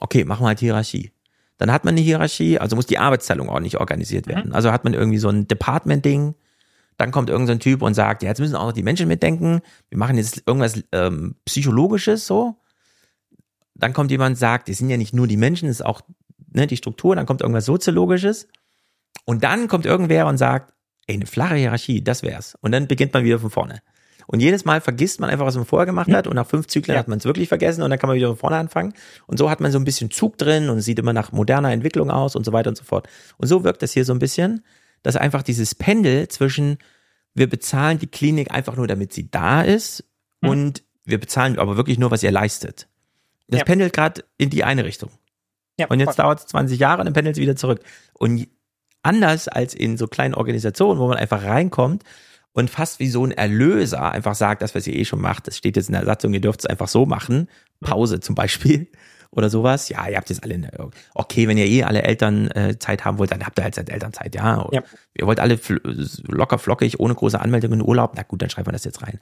Okay, 0.01 0.25
machen 0.25 0.45
wir 0.45 0.49
halt 0.49 0.61
Hierarchie. 0.61 1.13
Dann 1.59 1.71
hat 1.71 1.85
man 1.85 1.95
eine 1.95 2.01
Hierarchie, 2.01 2.59
also 2.59 2.77
muss 2.77 2.87
die 2.87 2.99
Arbeitsteilung 2.99 3.49
ordentlich 3.49 3.79
organisiert 3.79 4.27
werden. 4.27 4.53
Also 4.53 4.73
hat 4.73 4.85
man 4.85 4.95
irgendwie 4.95 5.19
so 5.19 5.29
ein 5.29 5.47
Department-Ding. 5.47 6.35
Dann 6.97 7.11
kommt 7.11 7.29
irgendein 7.29 7.47
so 7.47 7.53
ein 7.59 7.61
Typ 7.61 7.83
und 7.83 7.95
sagt, 7.95 8.23
ja, 8.23 8.29
jetzt 8.29 8.41
müssen 8.41 8.57
auch 8.57 8.67
noch 8.67 8.73
die 8.73 8.83
Menschen 8.83 9.09
mitdenken. 9.09 9.61
Wir 9.89 9.99
machen 9.99 10.17
jetzt 10.17 10.43
irgendwas 10.47 10.83
ähm, 10.93 11.37
Psychologisches 11.45 12.27
so. 12.27 12.57
Dann 13.75 13.93
kommt 13.93 14.11
jemand 14.11 14.35
und 14.35 14.39
sagt, 14.39 14.69
es 14.69 14.79
sind 14.79 14.91
ja 14.91 14.97
nicht 14.97 15.15
nur 15.15 15.27
die 15.27 15.37
Menschen, 15.37 15.69
es 15.69 15.81
ist 15.81 15.87
auch 15.87 16.03
ne, 16.55 16.67
die 16.67 16.77
Struktur. 16.77 17.15
Dann 17.17 17.27
kommt 17.27 17.41
irgendwas 17.43 17.65
Soziologisches. 17.67 18.49
Und 19.27 19.45
dann 19.45 19.69
kommt 19.69 19.87
irgendwer 19.87 20.27
und 20.27 20.39
sagt, 20.39 20.73
ey, 21.07 21.15
eine 21.17 21.27
flache 21.27 21.55
Hierarchie, 21.57 22.03
das 22.03 22.23
wär's. 22.23 22.57
Und 22.61 22.73
dann 22.73 22.87
beginnt 22.89 23.13
man 23.15 23.25
wieder 23.25 23.39
von 23.39 23.51
vorne. 23.51 23.81
Und 24.27 24.41
jedes 24.41 24.65
Mal 24.65 24.81
vergisst 24.81 25.21
man 25.21 25.29
einfach, 25.29 25.45
was 25.45 25.55
man 25.57 25.67
vorher 25.67 25.85
gemacht 25.87 26.11
hat. 26.11 26.27
Und 26.27 26.35
nach 26.37 26.47
fünf 26.47 26.67
Zyklen 26.67 26.95
Ja. 26.95 26.99
hat 27.01 27.09
man 27.09 27.19
es 27.19 27.27
wirklich 27.27 27.49
vergessen 27.49 27.83
und 27.83 27.91
dann 27.91 27.99
kann 27.99 28.09
man 28.09 28.17
wieder 28.17 28.29
von 28.29 28.39
vorne 28.39 28.57
anfangen. 28.57 28.95
Und 29.27 29.39
so 29.39 29.51
hat 29.51 29.61
man 29.61 29.71
so 29.71 29.79
ein 29.79 29.85
bisschen 29.85 30.11
Zug 30.11 30.39
drin 30.39 30.71
und 30.71 30.81
sieht 30.81 30.99
immer 30.99 31.13
nach 31.13 31.33
moderner 31.33 31.73
Entwicklung 31.73 32.11
aus 32.11 32.35
und 32.35 32.45
so 32.45 32.53
weiter 32.53 32.71
und 32.71 32.77
so 32.77 32.85
fort. 32.85 33.07
Und 33.37 33.49
so 33.49 33.65
wirkt 33.65 33.83
das 33.83 33.93
hier 33.93 34.05
so 34.07 34.15
ein 34.15 34.19
bisschen, 34.19 34.65
dass 35.03 35.17
einfach 35.17 35.43
dieses 35.43 35.75
Pendel 35.75 36.29
zwischen 36.29 36.79
wir 37.35 37.49
bezahlen 37.51 37.99
die 37.99 38.07
Klinik 38.07 38.51
einfach 38.53 38.77
nur, 38.77 38.87
damit 38.87 39.13
sie 39.13 39.31
da 39.31 39.61
ist 39.63 40.05
Mhm. 40.41 40.49
und 40.49 40.83
wir 41.05 41.19
bezahlen 41.21 41.59
aber 41.59 41.77
wirklich 41.77 41.99
nur, 41.99 42.11
was 42.11 42.23
ihr 42.23 42.31
leistet. 42.31 42.89
Das 43.49 43.59
Ja. 43.61 43.65
pendelt 43.65 43.93
gerade 43.93 44.25
in 44.39 44.49
die 44.51 44.65
eine 44.65 44.85
Richtung. 44.85 45.11
Ja, 45.79 45.87
Und 45.89 46.01
jetzt 46.01 46.19
dauert 46.19 46.41
es 46.41 46.47
20 46.47 46.79
Jahre 46.79 47.01
und 47.01 47.07
dann 47.07 47.15
pendelt 47.15 47.37
es 47.37 47.41
wieder 47.41 47.57
zurück. 47.57 47.81
Und 48.13 48.49
anders 49.03 49.49
als 49.49 49.75
in 49.75 49.97
so 49.97 50.07
kleinen 50.07 50.35
Organisationen, 50.35 51.01
wo 51.01 51.09
man 51.09 51.19
einfach 51.19 51.43
reinkommt 51.43 52.05
und 52.53 52.71
fast 52.71 53.01
wie 53.01 53.09
so 53.09 53.25
ein 53.25 53.33
Erlöser 53.33 54.13
einfach 54.13 54.35
sagt, 54.35 54.63
das, 54.63 54.75
was 54.75 54.87
ihr 54.87 54.95
eh 54.95 55.05
schon 55.05 55.21
macht, 55.21 55.47
das 55.49 55.57
steht 55.57 55.77
jetzt 55.77 55.89
in 55.89 55.95
der 55.95 56.05
Satzung, 56.05 56.33
ihr 56.33 56.41
dürft 56.41 56.61
es 56.61 56.67
einfach 56.67 56.89
so 56.89 57.05
machen. 57.05 57.49
Pause 57.81 58.21
zum 58.21 58.35
Beispiel 58.35 58.87
oder 59.33 59.51
sowas. 59.51 59.89
Ja, 59.89 60.09
ihr 60.09 60.17
habt 60.17 60.31
jetzt 60.31 60.45
alle, 60.45 60.55
eine, 60.55 60.71
okay, 61.15 61.49
wenn 61.49 61.59
ihr 61.59 61.67
eh 61.67 61.83
alle 61.83 62.03
Elternzeit 62.03 62.57
äh, 62.57 62.79
Zeit 62.79 63.05
haben 63.05 63.19
wollt, 63.19 63.33
dann 63.33 63.45
habt 63.45 63.59
ihr 63.59 63.65
halt 63.65 63.75
seit 63.75 63.91
Elternzeit, 63.91 64.35
ja. 64.37 64.69
Ja. 64.71 64.83
Ihr 65.15 65.27
wollt 65.27 65.41
alle 65.41 65.59
locker 66.29 66.59
flockig, 66.59 67.01
ohne 67.01 67.15
große 67.15 67.41
Anmeldung 67.41 67.73
in 67.73 67.83
Urlaub, 67.83 68.13
na 68.15 68.23
gut, 68.23 68.41
dann 68.41 68.51
schreiben 68.51 68.69
wir 68.69 68.73
das 68.73 68.85
jetzt 68.85 69.03
rein. 69.03 69.19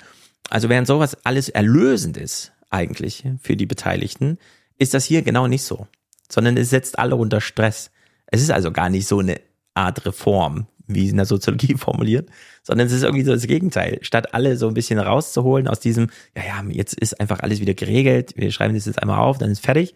Also 0.51 0.69
während 0.69 0.87
sowas 0.87 1.17
alles 1.25 1.49
erlösend 1.49 2.19
ist, 2.19 2.53
eigentlich, 2.69 3.25
für 3.41 3.57
die 3.57 3.67
Beteiligten, 3.67 4.39
ist 4.79 4.95
das 4.95 5.05
hier 5.05 5.23
genau 5.23 5.47
nicht 5.47 5.63
so. 5.63 5.87
Sondern 6.33 6.57
es 6.57 6.71
setzt 6.71 6.99
alle 6.99 7.17
unter 7.17 7.41
Stress. 7.41 7.91
Es 8.27 8.41
ist 8.41 8.51
also 8.51 8.73
gar 8.73 8.89
nicht 8.89 9.07
so 9.07 9.19
eine 9.19 9.41
Art 9.75 10.07
Reform, 10.07 10.67
wie 10.87 11.09
in 11.09 11.17
der 11.17 11.27
Soziologie 11.27 11.75
formuliert, 11.79 12.31
sondern 12.63 12.87
es 12.87 12.93
ist 12.93 13.03
irgendwie 13.03 13.25
so 13.25 13.33
das 13.33 13.47
Gegenteil. 13.47 13.99
Statt 14.03 14.35
alle 14.35 14.57
so 14.57 14.69
ein 14.69 14.75
bisschen 14.75 14.99
rauszuholen 14.99 15.69
aus 15.69 15.81
diesem, 15.81 16.09
ja, 16.37 16.43
ja, 16.45 16.65
jetzt 16.71 16.95
ist 16.95 17.21
einfach 17.21 17.41
alles 17.41 17.61
wieder 17.61 17.75
geregelt, 17.75 18.33
wir 18.37 18.51
schreiben 18.51 18.75
das 18.75 18.87
jetzt 18.87 19.01
einmal 19.03 19.19
auf, 19.19 19.39
dann 19.39 19.51
ist 19.51 19.65
fertig, 19.65 19.95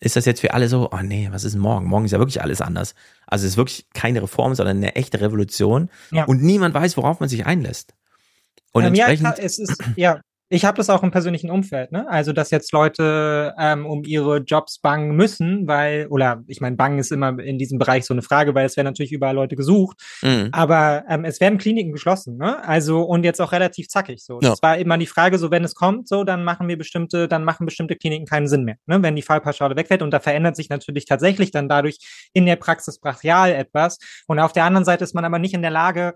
ist 0.00 0.16
das 0.16 0.24
jetzt 0.24 0.40
für 0.40 0.52
alle 0.54 0.68
so, 0.68 0.90
oh 0.90 1.02
nee, 1.02 1.28
was 1.30 1.44
ist 1.44 1.52
denn 1.52 1.60
morgen? 1.60 1.86
Morgen 1.86 2.04
ist 2.06 2.12
ja 2.12 2.18
wirklich 2.18 2.42
alles 2.42 2.60
anders. 2.60 2.94
Also 3.26 3.44
es 3.46 3.52
ist 3.52 3.56
wirklich 3.56 3.86
keine 3.94 4.22
Reform, 4.22 4.54
sondern 4.54 4.78
eine 4.78 4.96
echte 4.96 5.20
Revolution 5.20 5.88
Ja. 6.10 6.24
und 6.24 6.42
niemand 6.42 6.74
weiß, 6.74 6.96
worauf 6.96 7.20
man 7.20 7.28
sich 7.28 7.46
einlässt. 7.46 7.94
Und 8.72 8.84
Ähm, 8.84 8.94
ja, 8.94 9.06
entsprechend, 9.06 9.36
klar, 9.36 9.44
es 9.46 9.58
ist, 9.58 9.76
ja, 9.96 10.20
Ich 10.54 10.64
habe 10.64 10.76
das 10.76 10.88
auch 10.88 11.02
im 11.02 11.10
persönlichen 11.10 11.50
Umfeld, 11.50 11.90
ne? 11.90 12.08
Also 12.08 12.32
dass 12.32 12.52
jetzt 12.52 12.70
Leute 12.70 13.52
ähm, 13.58 13.86
um 13.86 14.04
ihre 14.04 14.38
Jobs 14.38 14.78
bangen 14.78 15.16
müssen, 15.16 15.66
weil, 15.66 16.06
oder 16.06 16.44
ich 16.46 16.60
meine, 16.60 16.76
bangen 16.76 17.00
ist 17.00 17.10
immer 17.10 17.36
in 17.40 17.58
diesem 17.58 17.80
Bereich 17.80 18.04
so 18.04 18.14
eine 18.14 18.22
Frage, 18.22 18.54
weil 18.54 18.64
es 18.64 18.76
werden 18.76 18.86
natürlich 18.86 19.10
überall 19.10 19.34
Leute 19.34 19.56
gesucht. 19.56 20.00
Mhm. 20.22 20.50
Aber 20.52 21.02
ähm, 21.08 21.24
es 21.24 21.40
werden 21.40 21.58
Kliniken 21.58 21.90
geschlossen, 21.90 22.36
ne? 22.36 22.64
Also 22.64 23.02
und 23.02 23.24
jetzt 23.24 23.40
auch 23.40 23.50
relativ 23.50 23.88
zackig 23.88 24.22
so. 24.22 24.38
Ja. 24.42 24.50
Das 24.50 24.62
war 24.62 24.78
immer 24.78 24.96
die 24.96 25.06
Frage, 25.06 25.38
so 25.38 25.50
wenn 25.50 25.64
es 25.64 25.74
kommt, 25.74 26.06
so 26.06 26.22
dann 26.22 26.44
machen 26.44 26.68
wir 26.68 26.78
bestimmte, 26.78 27.26
dann 27.26 27.42
machen 27.42 27.66
bestimmte 27.66 27.96
Kliniken 27.96 28.26
keinen 28.26 28.46
Sinn 28.46 28.62
mehr, 28.62 28.76
ne? 28.86 29.02
Wenn 29.02 29.16
die 29.16 29.22
Fallpauschale 29.22 29.74
wegfällt 29.74 30.02
und 30.02 30.12
da 30.12 30.20
verändert 30.20 30.54
sich 30.54 30.68
natürlich 30.68 31.06
tatsächlich 31.06 31.50
dann 31.50 31.68
dadurch 31.68 31.98
in 32.32 32.46
der 32.46 32.56
Praxis 32.56 33.00
brachial 33.00 33.50
etwas. 33.50 33.98
Und 34.28 34.38
auf 34.38 34.52
der 34.52 34.64
anderen 34.64 34.84
Seite 34.84 35.02
ist 35.02 35.16
man 35.16 35.24
aber 35.24 35.40
nicht 35.40 35.54
in 35.54 35.62
der 35.62 35.72
Lage, 35.72 36.14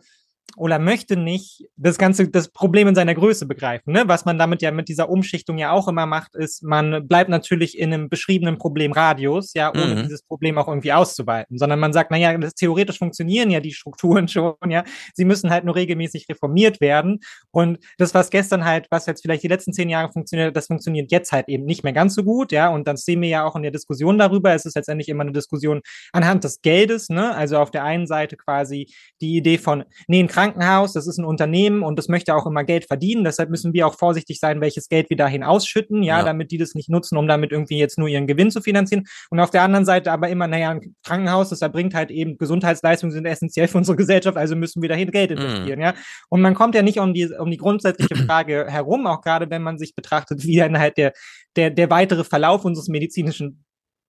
oder 0.57 0.79
möchte 0.79 1.16
nicht 1.16 1.66
das 1.77 1.99
ganze 1.99 2.29
das 2.29 2.49
Problem 2.49 2.89
in 2.89 2.95
seiner 2.95 3.15
Größe 3.15 3.47
begreifen. 3.47 3.93
Ne? 3.93 4.05
Was 4.07 4.25
man 4.25 4.39
damit 4.39 4.62
ja 4.62 4.70
mit 4.70 4.89
dieser 4.89 5.09
Umschichtung 5.09 5.59
ja 5.59 5.73
auch 5.73 5.89
immer 5.89 6.07
macht, 6.07 6.35
ist, 6.35 6.62
man 6.62 7.07
bleibt 7.07 7.31
natürlich 7.31 7.79
in 7.79 7.93
einem 7.93 8.09
beschriebenen 8.09 8.59
Problemradius, 8.59 9.53
ja, 9.55 9.70
ohne 9.70 9.95
mhm. 9.95 10.03
dieses 10.05 10.23
Problem 10.23 10.59
auch 10.59 10.69
irgendwie 10.69 10.93
auszuweiten, 10.93 11.59
sondern 11.59 11.79
man 11.79 11.93
sagt, 11.93 12.11
naja, 12.11 12.37
das, 12.39 12.55
theoretisch 12.55 12.99
funktionieren 12.99 13.51
ja 13.51 13.61
die 13.61 13.73
Strukturen 13.73 14.29
schon, 14.29 14.55
ja, 14.69 14.85
sie 15.15 15.25
müssen 15.25 15.51
halt 15.51 15.65
nur 15.65 15.77
regelmäßig 15.77 16.27
reformiert 16.29 16.81
werden. 16.81 17.20
Und 17.51 17.79
das, 17.99 18.15
was 18.15 18.31
gestern 18.31 18.65
halt, 18.65 18.87
was 18.91 19.07
jetzt 19.07 19.23
vielleicht 19.23 19.43
die 19.43 19.49
letzten 19.49 19.73
zehn 19.73 19.89
Jahre 19.89 20.11
funktioniert, 20.11 20.57
das 20.57 20.66
funktioniert 20.66 21.12
jetzt 21.12 21.33
halt 21.33 21.49
eben 21.49 21.65
nicht 21.65 21.85
mehr 21.85 21.93
ganz 21.93 22.15
so 22.15 22.25
gut, 22.25 22.53
ja. 22.53 22.69
Und 22.69 22.89
dann 22.89 22.97
sehen 22.97 23.20
wir 23.20 23.29
ja 23.29 23.45
auch 23.45 23.55
in 23.57 23.62
der 23.62 23.70
Diskussion 23.70 24.19
darüber, 24.19 24.53
es 24.55 24.65
ist 24.65 24.77
letztendlich 24.77 25.09
immer 25.09 25.23
eine 25.23 25.33
Diskussion 25.33 25.83
anhand 26.12 26.45
des 26.45 26.62
Geldes, 26.62 27.11
ne? 27.11 27.35
Also 27.35 27.59
auf 27.59 27.70
der 27.70 27.85
einen 27.85 28.07
Seite 28.07 28.37
quasi 28.37 28.93
die 29.20 29.37
Idee 29.37 29.59
von, 29.59 29.85
nee, 30.07 30.20
ein 30.20 30.29
Krankenhaus, 30.39 30.93
das 30.93 31.06
ist 31.06 31.19
ein 31.19 31.24
Unternehmen 31.24 31.82
und 31.82 31.98
das 31.98 32.09
möchte 32.09 32.35
auch 32.35 32.47
immer 32.47 32.62
Geld 32.62 32.86
verdienen. 32.86 33.24
Deshalb 33.24 33.51
müssen 33.51 33.73
wir 33.73 33.86
auch 33.86 33.94
vorsichtig 33.94 34.39
sein, 34.39 34.60
welches 34.60 34.89
Geld 34.89 35.10
wir 35.10 35.16
dahin 35.16 35.43
ausschütten, 35.43 36.02
ja, 36.02 36.19
ja, 36.19 36.24
damit 36.24 36.52
die 36.52 36.59
das 36.59 36.74
nicht 36.74 36.89
nutzen, 36.89 37.19
um 37.19 37.27
damit 37.27 37.51
irgendwie 37.51 37.78
jetzt 37.78 37.98
nur 37.98 38.09
ihren 38.09 38.27
Gewinn 38.27 38.51
zu 38.51 38.60
finanzieren. 38.60 39.05
Und 39.31 39.40
auf 39.40 39.51
der 39.51 39.62
anderen 39.62 39.85
Seite 39.85 40.12
aber 40.12 40.28
immer, 40.28 40.47
naja, 40.47 40.70
ein 40.70 40.94
Krankenhaus, 41.02 41.48
das 41.48 41.60
erbringt 41.60 41.94
halt 41.94 42.10
eben 42.10 42.39
Gesundheitsleistungen 42.39 43.12
sind 43.12 43.27
essentiell 43.27 43.66
für 43.66 43.78
unsere 43.78 43.97
Gesellschaft, 43.97 44.36
also 44.36 44.55
müssen 44.55 44.81
wir 44.81 44.89
dahin 44.89 45.10
Geld 45.10 45.31
mhm. 45.31 45.39
investieren, 45.39 45.81
mm. 45.81 45.82
ja. 45.82 45.94
Und 46.28 46.40
man 46.40 46.55
kommt 46.55 46.74
ja 46.74 46.82
nicht 46.82 47.01
um 47.01 47.12
die, 47.15 47.27
um 47.27 47.51
die 47.51 47.56
grundsätzliche 47.56 48.16
Frage 48.27 48.66
herum, 48.69 49.06
auch 49.06 49.23
gerade 49.23 49.51
wenn 49.51 49.62
man 49.62 49.78
sich 49.78 49.94
betrachtet, 49.94 50.44
wie 50.44 50.56
dann 50.56 50.78
halt 50.78 50.98
der, 50.98 51.12
der, 51.56 51.70
der 51.70 51.90
weitere 51.90 52.23
Verlauf 52.23 52.65
unseres 52.65 52.89
medizinischen 52.89 53.65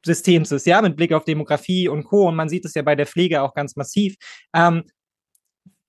Systems 0.05 0.51
ist, 0.51 0.65
ja, 0.65 0.81
mit 0.81 0.95
Blick 0.95 1.11
auf 1.11 1.25
Demografie 1.25 1.89
und 1.89 2.03
Co. 2.05 2.27
Und 2.27 2.35
man 2.35 2.49
sieht 2.49 2.65
es 2.65 2.73
ja 2.73 2.81
bei 2.81 2.95
der 2.95 3.05
Pflege 3.05 3.41
auch 3.41 3.53
ganz 3.53 3.75
massiv. 3.75 4.15
Ähm, 4.53 4.83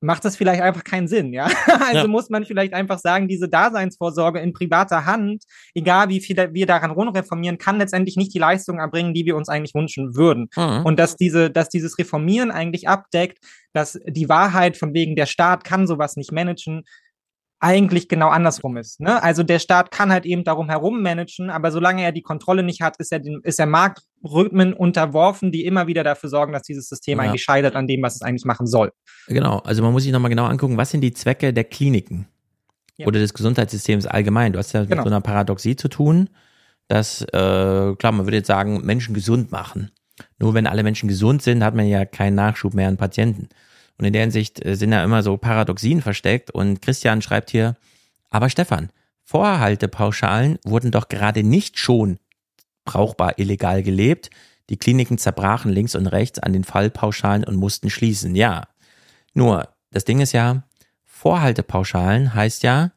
macht 0.00 0.24
das 0.24 0.36
vielleicht 0.36 0.62
einfach 0.62 0.84
keinen 0.84 1.08
Sinn, 1.08 1.32
ja. 1.32 1.48
Also 1.66 2.02
ja. 2.02 2.06
muss 2.06 2.30
man 2.30 2.44
vielleicht 2.44 2.72
einfach 2.72 2.98
sagen, 2.98 3.28
diese 3.28 3.48
Daseinsvorsorge 3.48 4.40
in 4.40 4.52
privater 4.52 5.04
Hand, 5.04 5.44
egal 5.74 6.08
wie 6.08 6.20
viel 6.20 6.36
wir 6.52 6.66
daran 6.66 6.90
reformieren, 6.90 7.58
kann 7.58 7.78
letztendlich 7.78 8.16
nicht 8.16 8.34
die 8.34 8.38
Leistung 8.38 8.78
erbringen, 8.78 9.14
die 9.14 9.26
wir 9.26 9.36
uns 9.36 9.48
eigentlich 9.48 9.74
wünschen 9.74 10.16
würden. 10.16 10.48
Mhm. 10.56 10.86
Und 10.86 10.98
dass 10.98 11.16
diese, 11.16 11.50
dass 11.50 11.68
dieses 11.68 11.98
Reformieren 11.98 12.50
eigentlich 12.50 12.88
abdeckt, 12.88 13.38
dass 13.72 13.98
die 14.06 14.28
Wahrheit 14.28 14.76
von 14.76 14.94
wegen 14.94 15.16
der 15.16 15.26
Staat 15.26 15.64
kann 15.64 15.86
sowas 15.86 16.16
nicht 16.16 16.32
managen, 16.32 16.84
eigentlich 17.60 18.08
genau 18.08 18.28
andersrum 18.30 18.78
ist. 18.78 19.00
Ne? 19.00 19.22
Also 19.22 19.42
der 19.42 19.58
Staat 19.58 19.90
kann 19.90 20.10
halt 20.10 20.24
eben 20.24 20.44
darum 20.44 20.70
herum 20.70 21.02
managen, 21.02 21.50
aber 21.50 21.70
solange 21.70 22.02
er 22.02 22.10
die 22.10 22.22
Kontrolle 22.22 22.62
nicht 22.62 22.80
hat, 22.80 22.96
ist 22.96 23.12
er, 23.12 23.18
den, 23.18 23.40
ist 23.44 23.60
er 23.60 23.66
Marktrhythmen 23.66 24.72
unterworfen, 24.72 25.52
die 25.52 25.66
immer 25.66 25.86
wieder 25.86 26.02
dafür 26.02 26.30
sorgen, 26.30 26.54
dass 26.54 26.62
dieses 26.62 26.88
System 26.88 27.18
ja. 27.18 27.24
eigentlich 27.24 27.42
scheitert 27.42 27.76
an 27.76 27.86
dem, 27.86 28.02
was 28.02 28.16
es 28.16 28.22
eigentlich 28.22 28.46
machen 28.46 28.66
soll. 28.66 28.92
Genau, 29.28 29.58
also 29.58 29.82
man 29.82 29.92
muss 29.92 30.04
sich 30.04 30.12
nochmal 30.12 30.30
genau 30.30 30.46
angucken, 30.46 30.78
was 30.78 30.90
sind 30.90 31.02
die 31.02 31.12
Zwecke 31.12 31.52
der 31.52 31.64
Kliniken 31.64 32.26
ja. 32.96 33.06
oder 33.06 33.20
des 33.20 33.34
Gesundheitssystems 33.34 34.06
allgemein. 34.06 34.54
Du 34.54 34.58
hast 34.58 34.72
ja 34.72 34.84
genau. 34.84 34.96
mit 34.96 35.04
so 35.04 35.10
einer 35.10 35.20
Paradoxie 35.20 35.76
zu 35.76 35.88
tun, 35.88 36.30
dass, 36.88 37.22
äh, 37.22 37.26
klar, 37.94 38.12
man 38.12 38.24
würde 38.24 38.38
jetzt 38.38 38.48
sagen, 38.48 38.84
Menschen 38.86 39.14
gesund 39.14 39.52
machen. 39.52 39.90
Nur 40.38 40.54
wenn 40.54 40.66
alle 40.66 40.82
Menschen 40.82 41.08
gesund 41.08 41.42
sind, 41.42 41.62
hat 41.62 41.74
man 41.74 41.86
ja 41.86 42.06
keinen 42.06 42.34
Nachschub 42.34 42.72
mehr 42.72 42.88
an 42.88 42.96
Patienten. 42.96 43.48
Und 44.00 44.06
in 44.06 44.14
der 44.14 44.22
Hinsicht 44.22 44.64
äh, 44.64 44.76
sind 44.76 44.92
da 44.92 45.04
immer 45.04 45.22
so 45.22 45.36
Paradoxien 45.36 46.00
versteckt. 46.00 46.50
Und 46.50 46.80
Christian 46.80 47.20
schreibt 47.20 47.50
hier, 47.50 47.76
aber 48.30 48.48
Stefan, 48.48 48.88
Vorhaltepauschalen 49.24 50.58
wurden 50.64 50.90
doch 50.90 51.08
gerade 51.08 51.42
nicht 51.42 51.78
schon 51.78 52.18
brauchbar 52.86 53.38
illegal 53.38 53.82
gelebt. 53.82 54.30
Die 54.70 54.78
Kliniken 54.78 55.18
zerbrachen 55.18 55.70
links 55.70 55.94
und 55.94 56.06
rechts 56.06 56.38
an 56.38 56.54
den 56.54 56.64
Fallpauschalen 56.64 57.44
und 57.44 57.56
mussten 57.56 57.90
schließen. 57.90 58.34
Ja. 58.34 58.68
Nur, 59.34 59.68
das 59.90 60.06
Ding 60.06 60.20
ist 60.20 60.32
ja, 60.32 60.62
Vorhaltepauschalen 61.04 62.32
heißt 62.32 62.62
ja, 62.62 62.92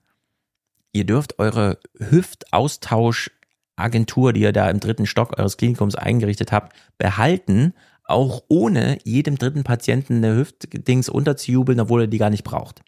ihr 0.94 1.06
dürft 1.06 1.38
eure 1.38 1.80
Hüftaustausch-Agentur, 2.00 4.32
die 4.32 4.40
ihr 4.40 4.54
da 4.54 4.70
im 4.70 4.80
dritten 4.80 5.06
Stock 5.06 5.38
eures 5.38 5.58
Klinikums 5.58 5.96
eingerichtet 5.96 6.54
habt, 6.54 6.74
behalten 6.98 7.74
auch 8.06 8.44
ohne 8.48 8.98
jedem 9.04 9.38
dritten 9.38 9.64
Patienten 9.64 10.18
eine 10.18 10.36
Hüftdings 10.36 11.10
unterzujubeln, 11.10 11.80
obwohl 11.80 12.02
er 12.02 12.08
die 12.08 12.18
gar 12.18 12.30
nicht 12.30 12.44
braucht. 12.44 12.82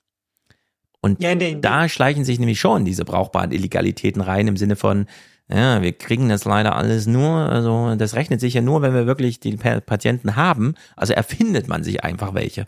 Und 1.01 1.21
ja, 1.21 1.35
nee, 1.35 1.57
da 1.59 1.87
schleichen 1.87 2.25
sich 2.25 2.39
nämlich 2.39 2.59
schon 2.59 2.83
diese 2.83 3.05
brauchbaren 3.05 3.51
Illegalitäten 3.51 4.21
rein 4.21 4.47
im 4.47 4.57
Sinne 4.57 4.75
von, 4.75 5.05
ja, 5.47 5.81
wir 5.81 5.93
kriegen 5.93 6.29
das 6.29 6.45
leider 6.45 6.75
alles 6.75 7.05
nur, 7.05 7.29
also 7.29 7.95
das 7.95 8.15
rechnet 8.15 8.39
sich 8.39 8.55
ja 8.55 8.61
nur, 8.61 8.81
wenn 8.81 8.93
wir 8.93 9.05
wirklich 9.05 9.39
die 9.39 9.55
Patienten 9.55 10.35
haben. 10.35 10.73
Also 10.95 11.13
erfindet 11.13 11.67
man 11.67 11.83
sich 11.83 12.03
einfach 12.03 12.33
welche. 12.33 12.65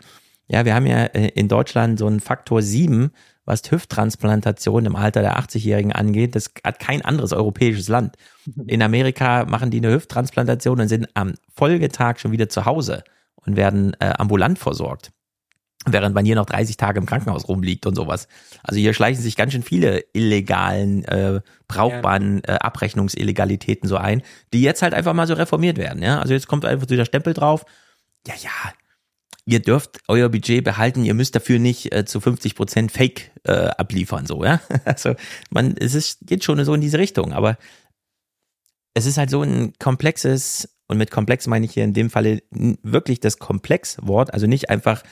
Ja, 0.48 0.64
wir 0.64 0.74
haben 0.74 0.86
ja 0.86 1.04
äh, 1.04 1.28
in 1.28 1.48
Deutschland 1.48 1.98
so 1.98 2.06
einen 2.06 2.20
Faktor 2.20 2.62
7 2.62 3.12
was 3.48 3.62
Hüfttransplantation 3.70 4.84
im 4.84 4.94
Alter 4.94 5.22
der 5.22 5.38
80-Jährigen 5.38 5.92
angeht. 5.92 6.36
Das 6.36 6.50
hat 6.62 6.78
kein 6.78 7.02
anderes 7.02 7.32
europäisches 7.32 7.88
Land. 7.88 8.16
In 8.66 8.82
Amerika 8.82 9.46
machen 9.46 9.70
die 9.70 9.78
eine 9.78 9.90
Hüfttransplantation 9.90 10.78
und 10.78 10.88
sind 10.88 11.08
am 11.14 11.32
Folgetag 11.56 12.18
schon 12.18 12.30
wieder 12.30 12.50
zu 12.50 12.66
Hause 12.66 13.04
und 13.36 13.56
werden 13.56 13.96
äh, 14.00 14.12
ambulant 14.18 14.58
versorgt. 14.58 15.12
Während 15.86 16.14
man 16.14 16.26
hier 16.26 16.34
noch 16.34 16.44
30 16.44 16.76
Tage 16.76 17.00
im 17.00 17.06
Krankenhaus 17.06 17.48
rumliegt 17.48 17.86
und 17.86 17.94
sowas. 17.94 18.28
Also 18.62 18.78
hier 18.78 18.92
schleichen 18.92 19.22
sich 19.22 19.34
ganz 19.34 19.52
schön 19.52 19.62
viele 19.62 20.04
illegalen, 20.12 21.04
äh, 21.06 21.40
brauchbaren 21.68 22.44
äh, 22.44 22.58
Abrechnungsillegalitäten 22.60 23.88
so 23.88 23.96
ein, 23.96 24.22
die 24.52 24.60
jetzt 24.60 24.82
halt 24.82 24.92
einfach 24.92 25.14
mal 25.14 25.26
so 25.26 25.32
reformiert 25.32 25.78
werden. 25.78 26.02
Ja? 26.02 26.20
Also 26.20 26.34
jetzt 26.34 26.48
kommt 26.48 26.66
einfach 26.66 26.86
so 26.86 26.96
der 26.96 27.06
Stempel 27.06 27.32
drauf. 27.32 27.64
Ja, 28.26 28.34
ja, 28.42 28.50
ihr 29.48 29.60
dürft 29.60 30.00
euer 30.08 30.28
Budget 30.28 30.62
behalten, 30.62 31.06
ihr 31.06 31.14
müsst 31.14 31.34
dafür 31.34 31.58
nicht 31.58 31.90
äh, 31.94 32.04
zu 32.04 32.20
50 32.20 32.54
Prozent 32.54 32.92
Fake 32.92 33.30
äh, 33.44 33.52
abliefern, 33.52 34.26
so, 34.26 34.44
ja. 34.44 34.60
Also 34.84 35.14
man, 35.48 35.74
es 35.78 35.94
ist, 35.94 36.26
geht 36.26 36.44
schon 36.44 36.62
so 36.64 36.74
in 36.74 36.82
diese 36.82 36.98
Richtung, 36.98 37.32
aber 37.32 37.56
es 38.92 39.06
ist 39.06 39.16
halt 39.16 39.30
so 39.30 39.42
ein 39.42 39.72
komplexes, 39.78 40.76
und 40.86 40.98
mit 40.98 41.10
komplex 41.10 41.46
meine 41.46 41.64
ich 41.64 41.72
hier 41.72 41.84
in 41.84 41.94
dem 41.94 42.10
Falle 42.10 42.42
wirklich 42.50 43.20
das 43.20 43.38
Komplexwort, 43.38 44.34
also 44.34 44.46
nicht 44.46 44.68
einfach 44.68 45.02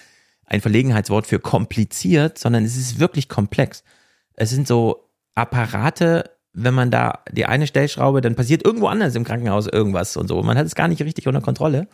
ein 0.44 0.60
Verlegenheitswort 0.60 1.26
für 1.26 1.40
kompliziert, 1.40 2.38
sondern 2.38 2.64
es 2.64 2.76
ist 2.76 3.00
wirklich 3.00 3.30
komplex. 3.30 3.84
Es 4.34 4.50
sind 4.50 4.68
so 4.68 5.08
Apparate, 5.34 6.30
wenn 6.52 6.74
man 6.74 6.90
da 6.90 7.24
die 7.32 7.46
eine 7.46 7.66
Stellschraube, 7.66 8.20
dann 8.20 8.34
passiert 8.34 8.66
irgendwo 8.66 8.88
anders 8.88 9.14
im 9.14 9.24
Krankenhaus 9.24 9.66
irgendwas 9.66 10.14
und 10.18 10.28
so. 10.28 10.42
Man 10.42 10.58
hat 10.58 10.66
es 10.66 10.74
gar 10.74 10.88
nicht 10.88 11.00
richtig 11.00 11.26
unter 11.26 11.40
Kontrolle. 11.40 11.88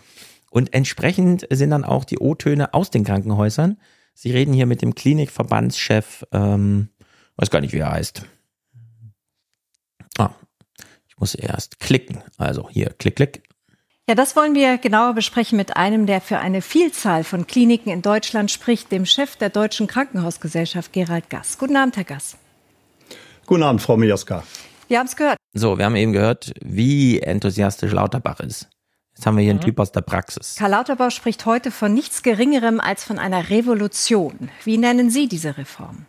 Und 0.52 0.74
entsprechend 0.74 1.46
sind 1.48 1.70
dann 1.70 1.82
auch 1.82 2.04
die 2.04 2.18
O-Töne 2.18 2.74
aus 2.74 2.90
den 2.90 3.04
Krankenhäusern. 3.04 3.78
Sie 4.12 4.32
reden 4.32 4.52
hier 4.52 4.66
mit 4.66 4.82
dem 4.82 4.94
Klinikverbandschef, 4.94 6.26
ähm, 6.30 6.90
weiß 7.36 7.48
gar 7.48 7.62
nicht, 7.62 7.72
wie 7.72 7.78
er 7.78 7.90
heißt. 7.90 8.26
Ah, 10.18 10.32
ich 11.08 11.16
muss 11.16 11.34
erst 11.34 11.80
klicken. 11.80 12.22
Also 12.36 12.68
hier, 12.68 12.94
klick, 12.98 13.16
klick. 13.16 13.44
Ja, 14.06 14.14
das 14.14 14.36
wollen 14.36 14.54
wir 14.54 14.76
genauer 14.76 15.14
besprechen 15.14 15.56
mit 15.56 15.78
einem, 15.78 16.04
der 16.04 16.20
für 16.20 16.38
eine 16.38 16.60
Vielzahl 16.60 17.24
von 17.24 17.46
Kliniken 17.46 17.90
in 17.90 18.02
Deutschland 18.02 18.50
spricht, 18.50 18.92
dem 18.92 19.06
Chef 19.06 19.36
der 19.36 19.48
Deutschen 19.48 19.86
Krankenhausgesellschaft, 19.86 20.92
Gerald 20.92 21.30
Gass. 21.30 21.56
Guten 21.56 21.76
Abend, 21.76 21.96
Herr 21.96 22.04
Gass. 22.04 22.36
Guten 23.46 23.62
Abend, 23.62 23.80
Frau 23.80 23.96
Miaska. 23.96 24.44
Wir 24.88 24.98
haben 24.98 25.06
es 25.06 25.16
gehört. 25.16 25.38
So, 25.54 25.78
wir 25.78 25.86
haben 25.86 25.96
eben 25.96 26.12
gehört, 26.12 26.52
wie 26.60 27.20
enthusiastisch 27.20 27.92
Lauterbach 27.92 28.40
ist. 28.40 28.68
Jetzt 29.14 29.26
haben 29.26 29.36
wir 29.36 29.43
hier 29.43 29.51
einen 29.51 29.60
mhm. 29.60 29.64
Typ 29.64 29.78
aus 29.78 29.93
der 29.93 30.01
Praxis. 30.01 30.56
Karl 30.59 30.70
Lauterbach 30.70 31.10
spricht 31.10 31.47
heute 31.47 31.70
von 31.70 31.93
nichts 31.93 32.22
Geringerem 32.22 32.80
als 32.80 33.05
von 33.05 33.18
einer 33.18 33.51
Revolution. 33.51 34.48
Wie 34.64 34.78
nennen 34.78 35.10
Sie 35.10 35.28
diese 35.28 35.56
Reform? 35.59 36.06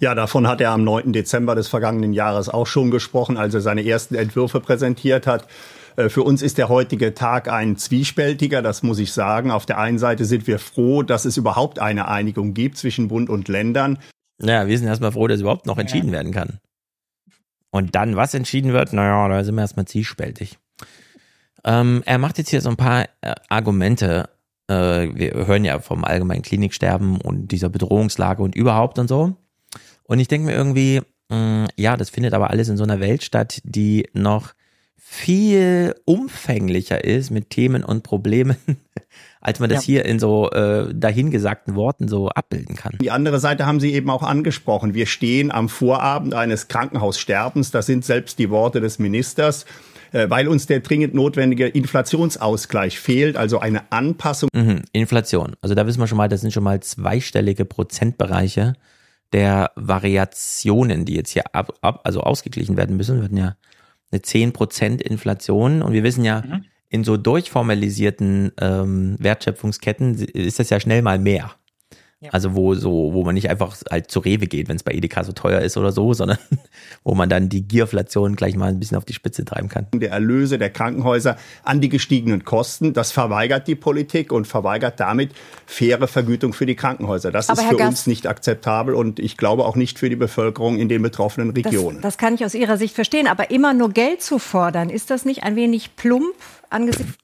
Ja, 0.00 0.14
davon 0.14 0.46
hat 0.46 0.60
er 0.60 0.70
am 0.70 0.84
9. 0.84 1.12
Dezember 1.12 1.54
des 1.54 1.68
vergangenen 1.68 2.12
Jahres 2.12 2.48
auch 2.48 2.66
schon 2.66 2.90
gesprochen, 2.90 3.36
als 3.36 3.54
er 3.54 3.60
seine 3.60 3.84
ersten 3.84 4.14
Entwürfe 4.14 4.60
präsentiert 4.60 5.26
hat. 5.26 5.48
Äh, 5.96 6.08
für 6.08 6.22
uns 6.22 6.40
ist 6.40 6.56
der 6.56 6.68
heutige 6.68 7.14
Tag 7.14 7.48
ein 7.48 7.76
zwiespältiger, 7.76 8.62
das 8.62 8.82
muss 8.82 9.00
ich 9.00 9.12
sagen. 9.12 9.50
Auf 9.50 9.66
der 9.66 9.78
einen 9.78 9.98
Seite 9.98 10.24
sind 10.24 10.46
wir 10.46 10.58
froh, 10.60 11.02
dass 11.02 11.24
es 11.24 11.36
überhaupt 11.36 11.80
eine 11.80 12.08
Einigung 12.08 12.54
gibt 12.54 12.78
zwischen 12.78 13.08
Bund 13.08 13.28
und 13.28 13.48
Ländern. 13.48 13.98
Ja, 14.40 14.68
wir 14.68 14.78
sind 14.78 14.86
erstmal 14.86 15.12
froh, 15.12 15.26
dass 15.26 15.40
überhaupt 15.40 15.66
noch 15.66 15.78
entschieden 15.78 16.12
werden 16.12 16.32
kann. 16.32 16.58
Und 17.70 17.96
dann, 17.96 18.16
was 18.16 18.34
entschieden 18.34 18.72
wird, 18.72 18.92
naja, 18.92 19.28
da 19.28 19.42
sind 19.42 19.56
wir 19.56 19.62
erstmal 19.62 19.86
zwiespältig. 19.86 20.58
Ähm, 21.64 22.02
er 22.06 22.18
macht 22.18 22.38
jetzt 22.38 22.50
hier 22.50 22.60
so 22.60 22.70
ein 22.70 22.76
paar 22.76 23.04
äh, 23.20 23.34
Argumente. 23.48 24.28
Äh, 24.68 25.08
wir 25.14 25.46
hören 25.46 25.64
ja 25.64 25.78
vom 25.80 26.04
allgemeinen 26.04 26.42
Kliniksterben 26.42 27.20
und 27.20 27.48
dieser 27.48 27.68
Bedrohungslage 27.68 28.42
und 28.42 28.54
überhaupt 28.54 28.98
und 28.98 29.08
so. 29.08 29.36
Und 30.04 30.20
ich 30.20 30.28
denke 30.28 30.46
mir 30.46 30.54
irgendwie, 30.54 31.02
Mm, 31.28 31.66
ja, 31.76 31.96
das 31.96 32.10
findet 32.10 32.34
aber 32.34 32.50
alles 32.50 32.68
in 32.68 32.76
so 32.76 32.84
einer 32.84 33.00
Welt 33.00 33.22
statt, 33.22 33.60
die 33.64 34.08
noch 34.12 34.54
viel 34.96 35.94
umfänglicher 36.04 37.04
ist 37.04 37.30
mit 37.30 37.50
Themen 37.50 37.84
und 37.84 38.02
Problemen, 38.02 38.56
als 39.40 39.60
man 39.60 39.70
das 39.70 39.86
ja. 39.86 39.94
hier 39.94 40.04
in 40.04 40.18
so 40.18 40.50
äh, 40.50 40.92
dahingesagten 40.94 41.74
Worten 41.74 42.08
so 42.08 42.28
abbilden 42.28 42.76
kann. 42.76 42.96
Die 43.00 43.10
andere 43.10 43.40
Seite 43.40 43.64
haben 43.64 43.80
Sie 43.80 43.94
eben 43.94 44.10
auch 44.10 44.22
angesprochen. 44.22 44.94
Wir 44.94 45.06
stehen 45.06 45.50
am 45.50 45.68
Vorabend 45.68 46.34
eines 46.34 46.68
Krankenhaussterbens. 46.68 47.70
Das 47.70 47.86
sind 47.86 48.04
selbst 48.04 48.38
die 48.38 48.50
Worte 48.50 48.80
des 48.80 48.98
Ministers 48.98 49.64
weil 50.28 50.48
uns 50.48 50.66
der 50.66 50.80
dringend 50.80 51.14
notwendige 51.14 51.66
Inflationsausgleich 51.66 52.98
fehlt, 52.98 53.36
also 53.36 53.58
eine 53.58 53.92
Anpassung. 53.92 54.48
Mhm, 54.54 54.82
Inflation. 54.92 55.56
Also 55.60 55.74
da 55.74 55.86
wissen 55.86 56.00
wir 56.00 56.06
schon 56.06 56.18
mal, 56.18 56.28
das 56.28 56.40
sind 56.40 56.52
schon 56.52 56.64
mal 56.64 56.80
zweistellige 56.80 57.64
Prozentbereiche 57.64 58.74
der 59.32 59.72
Variationen, 59.76 61.04
die 61.04 61.14
jetzt 61.14 61.30
hier 61.30 61.54
ab, 61.54 61.74
ab 61.82 62.00
also 62.04 62.20
ausgeglichen 62.20 62.76
werden 62.76 62.96
müssen. 62.96 63.18
Wir 63.18 63.24
hatten 63.24 63.36
ja 63.36 63.56
eine 64.10 64.20
10% 64.20 65.02
Inflation 65.02 65.82
und 65.82 65.92
wir 65.92 66.02
wissen 66.02 66.24
ja, 66.24 66.42
mhm. 66.42 66.64
in 66.88 67.04
so 67.04 67.16
durchformalisierten 67.16 68.52
ähm, 68.60 69.16
Wertschöpfungsketten 69.18 70.14
ist 70.16 70.58
das 70.58 70.70
ja 70.70 70.80
schnell 70.80 71.02
mal 71.02 71.18
mehr. 71.18 71.50
Ja. 72.20 72.30
Also 72.32 72.56
wo 72.56 72.74
so, 72.74 73.10
wo 73.12 73.22
man 73.22 73.34
nicht 73.34 73.48
einfach 73.48 73.76
halt 73.88 74.10
zu 74.10 74.18
Rewe 74.18 74.48
geht, 74.48 74.68
wenn 74.68 74.74
es 74.74 74.82
bei 74.82 74.90
Edeka 74.92 75.22
so 75.22 75.30
teuer 75.30 75.60
ist 75.60 75.76
oder 75.76 75.92
so, 75.92 76.12
sondern 76.14 76.38
wo 77.04 77.14
man 77.14 77.28
dann 77.28 77.48
die 77.48 77.62
Gierflation 77.62 78.34
gleich 78.34 78.56
mal 78.56 78.70
ein 78.70 78.80
bisschen 78.80 78.96
auf 78.96 79.04
die 79.04 79.12
Spitze 79.12 79.44
treiben 79.44 79.68
kann. 79.68 79.86
Der 79.94 80.10
Erlöse 80.10 80.58
der 80.58 80.70
Krankenhäuser 80.70 81.36
an 81.62 81.80
die 81.80 81.88
gestiegenen 81.88 82.44
Kosten, 82.44 82.92
das 82.92 83.12
verweigert 83.12 83.68
die 83.68 83.76
Politik 83.76 84.32
und 84.32 84.48
verweigert 84.48 84.98
damit 84.98 85.30
faire 85.66 86.08
Vergütung 86.08 86.52
für 86.54 86.66
die 86.66 86.74
Krankenhäuser. 86.74 87.30
Das 87.30 87.48
Aber 87.50 87.62
ist 87.62 87.68
für 87.68 87.76
Gast, 87.76 87.88
uns 87.88 88.06
nicht 88.08 88.26
akzeptabel 88.26 88.94
und 88.94 89.20
ich 89.20 89.36
glaube 89.36 89.64
auch 89.64 89.76
nicht 89.76 89.98
für 89.98 90.10
die 90.10 90.16
Bevölkerung 90.16 90.76
in 90.78 90.88
den 90.88 91.02
betroffenen 91.02 91.50
Regionen. 91.50 91.96
Das, 91.98 92.14
das 92.14 92.18
kann 92.18 92.34
ich 92.34 92.44
aus 92.44 92.54
Ihrer 92.54 92.78
Sicht 92.78 92.96
verstehen, 92.96 93.28
aber 93.28 93.52
immer 93.52 93.74
nur 93.74 93.90
Geld 93.90 94.22
zu 94.22 94.40
fordern, 94.40 94.90
ist 94.90 95.10
das 95.10 95.24
nicht 95.24 95.44
ein 95.44 95.54
wenig 95.54 95.94
plump 95.94 96.34
angesichts 96.68 97.14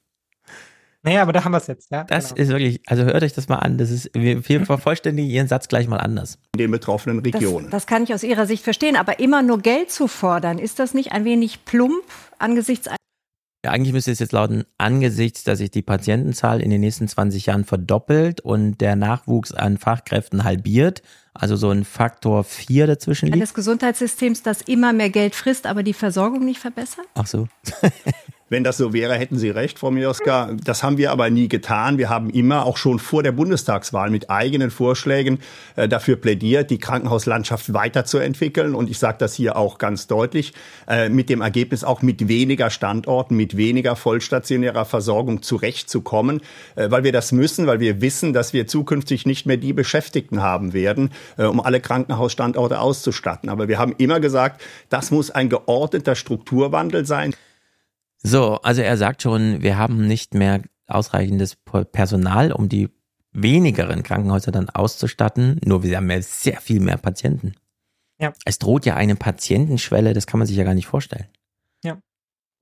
naja, 1.05 1.21
aber 1.21 1.33
da 1.33 1.45
haben 1.45 1.51
wir 1.51 1.59
es 1.59 1.67
jetzt, 1.67 1.91
ja. 1.91 2.03
Das 2.03 2.29
genau. 2.29 2.41
ist 2.41 2.49
wirklich, 2.49 2.81
also 2.87 3.03
hört 3.03 3.21
euch 3.23 3.33
das 3.33 3.47
mal 3.47 3.57
an. 3.57 3.77
Das 3.77 3.91
ist, 3.91 4.09
wir, 4.13 4.47
wir 4.49 4.65
vervollständigen 4.65 5.29
Ihren 5.29 5.47
Satz 5.47 5.67
gleich 5.67 5.87
mal 5.87 5.97
anders. 5.97 6.39
In 6.55 6.59
den 6.59 6.71
betroffenen 6.71 7.19
Regionen. 7.19 7.65
Das, 7.65 7.83
das 7.83 7.87
kann 7.87 8.03
ich 8.03 8.13
aus 8.13 8.23
Ihrer 8.23 8.47
Sicht 8.47 8.63
verstehen, 8.63 8.95
aber 8.95 9.19
immer 9.19 9.43
nur 9.43 9.59
Geld 9.59 9.91
zu 9.91 10.07
fordern, 10.07 10.57
ist 10.57 10.79
das 10.79 10.95
nicht 10.95 11.11
ein 11.11 11.23
wenig 11.23 11.63
plump 11.63 12.03
angesichts 12.39 12.89
ja, 13.65 13.71
eigentlich 13.71 13.93
müsste 13.93 14.11
es 14.11 14.19
jetzt 14.19 14.31
lauten, 14.31 14.65
angesichts, 14.77 15.43
dass 15.43 15.57
sich 15.57 15.71
die 15.71 15.81
Patientenzahl 15.81 16.61
in 16.61 16.69
den 16.69 16.81
nächsten 16.81 17.07
20 17.07 17.47
Jahren 17.47 17.65
verdoppelt 17.65 18.39
und 18.39 18.77
der 18.77 18.95
Nachwuchs 18.95 19.51
an 19.51 19.79
Fachkräften 19.79 20.43
halbiert, 20.43 21.01
also 21.33 21.55
so 21.55 21.71
ein 21.71 21.83
Faktor 21.83 22.43
4 22.43 22.85
dazwischen 22.85 23.25
liegt. 23.25 23.37
Eines 23.37 23.55
Gesundheitssystems, 23.55 24.43
das 24.43 24.61
immer 24.61 24.93
mehr 24.93 25.09
Geld 25.09 25.33
frisst, 25.33 25.65
aber 25.65 25.81
die 25.81 25.93
Versorgung 25.93 26.45
nicht 26.45 26.59
verbessert? 26.59 27.07
Ach 27.15 27.25
so. 27.25 27.47
Wenn 28.47 28.63
das 28.63 28.77
so 28.77 28.93
wäre, 28.93 29.15
hätten 29.15 29.39
Sie 29.39 29.49
recht, 29.49 29.79
Frau 29.79 29.89
Mioska. 29.89 30.51
Das 30.63 30.83
haben 30.83 30.99
wir 30.99 31.11
aber 31.11 31.31
nie 31.31 31.47
getan. 31.47 31.97
Wir 31.97 32.09
haben 32.09 32.29
immer 32.29 32.67
auch 32.67 32.77
schon 32.77 32.99
vor 32.99 33.23
der 33.23 33.31
Bundestagswahl 33.31 34.11
mit 34.11 34.29
eigenen 34.29 34.69
Vorschlägen 34.69 35.39
äh, 35.75 35.87
dafür 35.87 36.15
plädiert, 36.15 36.69
die 36.69 36.77
Krankenhauslandschaft 36.77 37.73
weiterzuentwickeln. 37.73 38.75
Und 38.75 38.87
ich 38.87 38.99
sage 38.99 39.17
das 39.17 39.33
hier 39.33 39.55
auch 39.55 39.79
ganz 39.79 40.05
deutlich, 40.05 40.53
äh, 40.87 41.09
mit 41.09 41.29
dem 41.29 41.41
Ergebnis 41.41 41.83
auch 41.83 42.03
mit 42.03 42.27
weniger 42.27 42.69
Standorten, 42.69 43.35
mit 43.35 43.57
weniger 43.57 43.95
vollstationärer 43.95 44.85
Versorgung 44.85 45.41
zurechtzukommen, 45.41 46.41
äh, 46.75 46.91
weil 46.91 47.03
wir 47.03 47.11
das 47.11 47.31
müssen, 47.31 47.65
weil 47.65 47.79
wir 47.79 47.99
wissen, 47.99 48.31
dass 48.31 48.53
wir 48.53 48.67
zukünftig 48.67 49.25
nicht 49.25 49.47
mehr 49.47 49.57
die 49.57 49.73
Beschäftigten 49.73 50.43
haben 50.43 50.73
werden, 50.73 51.09
um 51.37 51.61
alle 51.61 51.79
Krankenhausstandorte 51.79 52.79
auszustatten. 52.79 53.49
Aber 53.49 53.67
wir 53.67 53.79
haben 53.79 53.95
immer 53.97 54.19
gesagt, 54.19 54.61
das 54.89 55.09
muss 55.09 55.31
ein 55.31 55.49
geordneter 55.49 56.15
Strukturwandel 56.15 57.05
sein. 57.05 57.33
So, 58.25 58.55
also 58.61 58.81
er 58.81 58.97
sagt 58.97 59.21
schon, 59.21 59.61
wir 59.61 59.77
haben 59.77 60.07
nicht 60.07 60.33
mehr 60.33 60.61
ausreichendes 60.87 61.55
Personal, 61.91 62.51
um 62.51 62.69
die 62.69 62.89
wenigeren 63.31 64.01
Krankenhäuser 64.01 64.51
dann 64.51 64.69
auszustatten. 64.69 65.59
Nur 65.63 65.83
wir 65.83 65.97
haben 65.97 66.09
ja 66.09 66.19
sehr 66.21 66.59
viel 66.59 66.79
mehr 66.79 66.97
Patienten. 66.97 67.53
Ja. 68.19 68.33
Es 68.45 68.57
droht 68.57 68.85
ja 68.85 68.95
eine 68.95 69.15
Patientenschwelle, 69.15 70.13
das 70.13 70.25
kann 70.25 70.39
man 70.39 70.47
sich 70.47 70.57
ja 70.57 70.63
gar 70.63 70.73
nicht 70.73 70.87
vorstellen. 70.87 71.27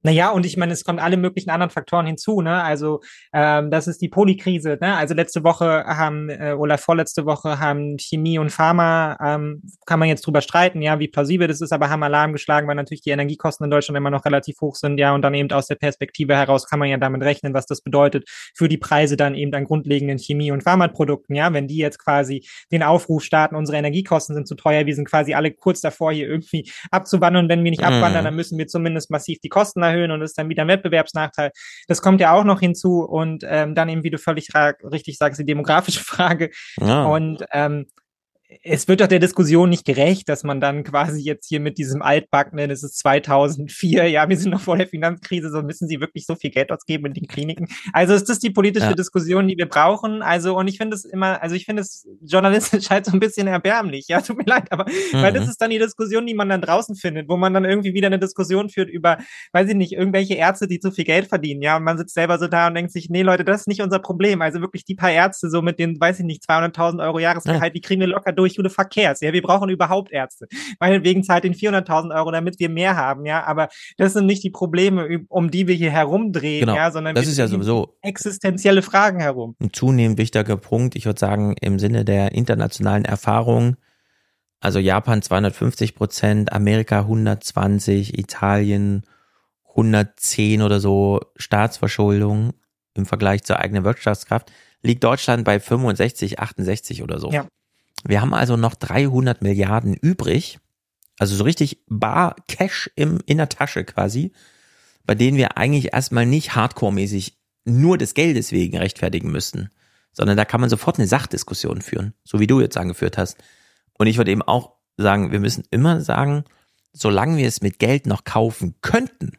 Naja, 0.04 0.32
und 0.32 0.46
ich 0.46 0.58
meine, 0.58 0.74
es 0.74 0.84
kommen 0.84 1.00
alle 1.00 1.16
möglichen 1.16 1.50
anderen 1.50 1.70
Faktoren 1.70 2.06
hinzu, 2.06 2.42
ne? 2.42 2.62
Also 2.62 3.00
ähm, 3.32 3.72
das 3.72 3.88
ist 3.88 4.02
die 4.02 4.10
Polykrise, 4.10 4.78
ne? 4.82 4.98
Also 4.98 5.14
letzte 5.14 5.46
Woche 5.46 5.86
haben 5.88 6.30
äh, 6.30 6.54
oder 6.58 6.78
vorletzte 6.78 7.26
Woche 7.26 7.60
haben 7.60 7.98
Chemie 7.98 8.38
und 8.38 8.52
Pharma, 8.52 9.18
ähm, 9.24 9.62
kann 9.86 10.00
man 10.00 10.10
jetzt 10.10 10.28
drüber 10.28 10.42
streiten, 10.42 10.82
ja, 10.82 11.00
wie 11.00 11.08
plausibel 11.08 11.48
das 11.48 11.62
ist, 11.62 11.72
aber 11.72 11.90
haben 11.90 12.04
Alarm 12.04 12.34
geschlagen, 12.34 12.68
weil 12.68 12.76
natürlich 12.76 13.02
die 13.02 13.12
Energiekosten 13.12 13.64
in 13.64 13.72
Deutschland 13.72 13.98
immer 13.98 14.10
noch 14.10 14.26
relativ 14.26 14.60
hoch 14.60 14.76
sind, 14.76 14.98
ja, 14.98 15.16
und 15.16 15.22
dann 15.22 15.34
eben 15.34 15.50
aus 15.52 15.68
der 15.68 15.76
Perspektive 15.76 16.36
heraus 16.36 16.68
kann 16.68 16.80
man 16.80 16.90
ja 16.90 16.98
damit 16.98 17.24
rechnen, 17.24 17.54
was 17.54 17.66
das 17.66 17.80
bedeutet 17.82 18.28
für 18.54 18.68
die 18.68 18.78
Preise 18.78 19.16
dann 19.16 19.36
eben 19.36 19.54
an 19.54 19.64
grundlegenden 19.64 20.18
Chemie- 20.20 20.52
und 20.52 20.64
Pharmaprodukten, 20.64 21.34
ja, 21.34 21.54
wenn 21.54 21.70
die 21.70 21.78
jetzt 21.78 22.00
quasi 22.00 22.46
den 22.74 22.84
Aufruf 22.84 23.24
starten, 23.24 23.56
unsere 23.56 23.78
Energiekosten 23.78 24.36
sind 24.36 24.50
zu 24.50 24.56
teuer, 24.56 24.86
wir 24.86 24.96
sind 24.96 25.08
quasi 25.08 25.34
alle 25.34 25.52
kurz 25.52 25.80
davor, 25.80 26.12
hier 26.12 26.28
irgendwie 26.28 26.70
abzuwandern, 26.92 27.46
und 27.46 27.50
wenn 27.50 27.64
wir 27.64 27.72
nicht 27.72 27.82
mhm. 27.82 27.88
abwandern, 27.88 28.26
dann 28.26 28.36
müssen 28.36 28.58
wir 28.58 28.68
zumindest 28.68 29.10
massiv 29.10 29.40
die 29.40 29.50
Kosten 29.50 29.82
erhöhen 29.82 29.93
erhöhen 29.94 30.12
und 30.12 30.22
ist 30.22 30.38
dann 30.38 30.50
wieder 30.50 30.64
ein 30.64 30.68
Wettbewerbsnachteil. 30.68 31.52
Das 31.88 32.02
kommt 32.02 32.22
ja 32.22 32.32
auch 32.32 32.44
noch 32.44 32.60
hinzu 32.60 33.04
und 33.04 33.44
ähm, 33.48 33.76
dann 33.76 33.90
eben, 33.90 34.04
wie 34.04 34.10
du 34.10 34.18
völlig 34.18 34.50
richtig 34.56 35.18
sagst, 35.18 35.40
die 35.40 35.46
demografische 35.46 36.00
Frage. 36.04 36.52
Ja. 36.80 37.06
Und 37.06 37.46
ähm, 37.52 37.88
es 38.64 38.88
wird 38.88 39.02
doch 39.02 39.08
der 39.08 39.20
Diskussion 39.20 39.70
nicht 39.70 39.86
gerecht, 39.86 40.30
dass 40.30 40.44
man 40.44 40.62
dann 40.62 40.84
quasi 40.84 41.22
jetzt 41.22 41.48
hier 41.48 41.60
mit 41.60 41.78
diesem 41.78 42.02
altbackenen, 42.02 42.70
es 42.70 42.84
ist 42.84 43.00
2004, 43.00 44.10
ja, 44.10 44.28
wir 44.30 44.38
sind 44.38 44.52
noch 44.52 44.62
vor 44.62 44.78
der 44.78 44.88
Finanzkrise, 44.88 45.50
so 45.50 45.62
müssen 45.62 45.88
sie 45.88 46.00
wirklich 46.00 46.26
so 46.26 46.36
viel 46.36 46.52
Geld 46.52 46.72
ausgeben 46.72 47.08
in 47.08 47.14
den 47.14 47.28
Kliniken. 47.28 47.68
Also 47.94 48.14
ist 48.14 48.30
das 48.30 48.40
die 48.40 48.52
politische 48.52 48.88
ja. 48.88 48.94
Diskussion, 48.94 49.48
die 49.48 49.58
wir 49.58 49.68
brauchen? 49.68 50.22
Also, 50.22 50.56
und 50.58 50.68
ich 50.68 50.78
finde 50.78 50.96
es 50.96 51.06
immer, 51.06 51.42
also 51.42 51.56
ich 51.56 51.66
finde 51.66 51.82
es 51.82 52.08
journalistisch 52.22 52.90
halt 52.90 53.06
so 53.06 53.14
ein 53.14 53.20
bisschen 53.20 53.48
erbärmlich, 53.48 54.08
ja, 54.08 54.22
tut 54.22 54.38
mir 54.38 54.46
leid, 54.46 54.72
aber, 54.72 54.86
mhm. 54.86 55.22
weil 55.22 55.34
das 55.34 55.48
ist 55.48 55.62
dann 55.62 55.72
die 55.72 55.80
Diskussion, 55.80 56.26
die 56.26 56.34
man 56.34 56.50
dann 56.50 56.62
draußen 56.62 56.96
findet, 56.96 57.30
wo 57.30 57.38
man 57.38 57.54
dann 57.54 57.66
irgendwie 57.66 57.94
wieder 57.94 58.08
eine 58.08 58.20
Diskussion 58.20 58.70
führt 58.70 58.90
über, 58.90 59.18
weiß 59.52 59.70
ich 59.70 59.76
nicht, 59.76 59.94
irgendwelche 59.94 60.36
Ärzte, 60.36 60.68
die 60.68 60.80
zu 60.80 60.92
viel 60.92 61.06
Geld 61.06 61.28
verdienen, 61.28 61.62
ja, 61.62 61.78
und 61.78 61.84
man 61.84 61.98
sitzt 61.98 62.14
selber 62.14 62.38
so 62.38 62.48
da 62.48 62.68
und 62.68 62.76
denkt 62.76 62.92
sich, 62.92 63.10
nee, 63.10 63.22
Leute, 63.22 63.44
das 63.44 63.62
ist 63.62 63.68
nicht 63.68 63.82
unser 63.82 64.00
Problem. 64.00 64.42
Also 64.42 64.62
wirklich 64.62 64.86
die 64.86 64.96
paar 64.96 65.12
Ärzte 65.12 65.50
so 65.50 65.62
mit 65.62 65.80
den, 65.80 66.00
weiß 66.00 66.20
ich 66.20 66.26
nicht, 66.26 66.44
200.000 66.44 67.04
Euro 67.04 67.20
Jahresgehalt, 67.20 67.64
ja. 67.64 67.70
die 67.70 67.82
kriegen 67.82 68.02
wir 68.02 68.08
locker 68.08 68.32
durch 68.32 68.43
durch 68.44 68.58
gute 68.58 68.70
Verkehrs. 68.70 69.22
Ja, 69.22 69.34
wir 69.34 69.42
brauchen 69.42 69.70
überhaupt 69.70 70.12
Ärzte. 70.12 70.48
Meinetwegen 70.80 71.24
zahlt 71.24 71.44
den 71.44 71.54
400.000 71.54 72.16
Euro, 72.16 72.32
damit 72.32 72.60
wir 72.60 72.70
mehr 72.70 72.96
haben. 72.96 73.26
Ja, 73.26 73.44
aber 73.46 73.70
das 73.98 74.14
sind 74.14 74.26
nicht 74.26 74.44
die 74.44 74.50
Probleme, 74.50 75.22
um 75.30 75.50
die 75.50 75.68
wir 75.68 75.76
hier 75.76 75.92
herumdrehen. 75.92 76.62
Genau. 76.62 76.76
Ja, 76.76 76.92
sondern 76.92 77.16
das 77.16 77.28
ist 77.28 77.38
ja 77.38 77.48
sowieso 77.48 77.98
existenzielle 78.02 78.82
Fragen 78.82 79.20
herum. 79.20 79.56
Ein 79.60 79.74
zunehmend 79.74 80.18
wichtiger 80.18 80.58
Punkt. 80.58 80.96
Ich 80.96 81.06
würde 81.06 81.20
sagen, 81.20 81.56
im 81.62 81.80
Sinne 81.80 82.06
der 82.06 82.34
internationalen 82.34 83.06
Erfahrung. 83.06 83.78
Also 84.60 84.80
Japan 84.80 85.22
250 85.22 85.96
Prozent, 85.96 86.54
Amerika 86.54 87.00
120, 87.00 88.18
Italien 88.18 89.04
110 89.70 90.62
oder 90.62 90.80
so 90.80 91.20
Staatsverschuldung 91.36 92.54
im 92.94 93.06
Vergleich 93.06 93.44
zur 93.44 93.60
eigenen 93.60 93.84
Wirtschaftskraft 93.84 94.52
liegt 94.84 95.04
Deutschland 95.04 95.46
bei 95.46 95.60
65, 95.60 96.40
68 96.40 97.04
oder 97.04 97.20
so. 97.20 97.32
Ja. 97.32 97.48
Wir 98.06 98.22
haben 98.22 98.34
also 98.34 98.58
noch 98.58 98.76
300 98.76 99.42
Milliarden 99.42 99.94
übrig, 99.94 100.60
also 101.20 101.36
so 101.36 101.44
richtig 101.44 101.84
bar 101.88 102.36
Cash 102.48 102.90
im, 102.96 103.20
in 103.26 103.38
der 103.38 103.50
Tasche 103.50 103.84
quasi, 103.84 104.34
bei 105.06 105.16
denen 105.16 105.38
wir 105.38 105.58
eigentlich 105.58 105.94
erstmal 105.94 106.26
nicht 106.26 106.56
hardcore-mäßig 106.56 107.38
nur 107.66 107.98
des 107.98 108.14
Geldes 108.14 108.52
wegen 108.52 108.78
rechtfertigen 108.78 109.32
müssten, 109.32 109.70
sondern 110.12 110.38
da 110.38 110.46
kann 110.46 110.62
man 110.62 110.70
sofort 110.70 110.98
eine 110.98 111.08
Sachdiskussion 111.08 111.82
führen, 111.82 112.14
so 112.24 112.40
wie 112.40 112.48
du 112.48 112.62
jetzt 112.62 112.78
angeführt 112.78 113.18
hast. 113.18 113.38
Und 113.98 114.08
ich 114.08 114.18
würde 114.18 114.32
eben 114.32 114.42
auch 114.42 114.76
sagen, 114.98 115.32
wir 115.32 115.40
müssen 115.40 115.64
immer 115.72 116.02
sagen, 116.02 116.44
solange 116.92 117.38
wir 117.38 117.48
es 117.48 117.62
mit 117.62 117.80
Geld 117.80 118.06
noch 118.06 118.24
kaufen 118.24 118.76
könnten, 118.82 119.38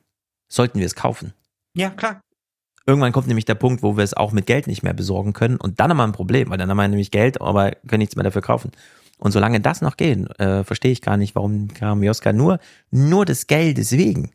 sollten 0.48 0.78
wir 0.78 0.86
es 0.86 0.94
kaufen. 0.94 1.32
Ja, 1.74 1.90
klar. 1.90 2.20
Irgendwann 2.86 3.12
kommt 3.12 3.28
nämlich 3.28 3.46
der 3.46 3.54
Punkt, 3.54 3.82
wo 3.82 3.96
wir 3.96 4.04
es 4.04 4.14
auch 4.14 4.32
mit 4.32 4.46
Geld 4.46 4.66
nicht 4.66 4.82
mehr 4.82 4.92
besorgen 4.92 5.32
können 5.32 5.56
und 5.56 5.80
dann 5.80 5.90
haben 5.90 5.96
wir 5.96 6.04
ein 6.04 6.12
Problem, 6.12 6.50
weil 6.50 6.58
dann 6.58 6.68
haben 6.68 6.76
wir 6.76 6.86
nämlich 6.86 7.10
Geld, 7.10 7.40
aber 7.40 7.72
können 7.86 8.00
nichts 8.00 8.16
mehr 8.16 8.24
dafür 8.24 8.42
kaufen. 8.42 8.72
Und 9.18 9.32
solange 9.32 9.60
das 9.60 9.80
noch 9.80 9.96
geht, 9.96 10.38
äh, 10.38 10.64
verstehe 10.64 10.92
ich 10.92 11.00
gar 11.00 11.16
nicht, 11.16 11.34
warum 11.34 11.68
Karamioska 11.68 12.32
nur, 12.32 12.58
nur 12.90 13.24
des 13.24 13.46
Geldes 13.46 13.92
wegen 13.92 14.32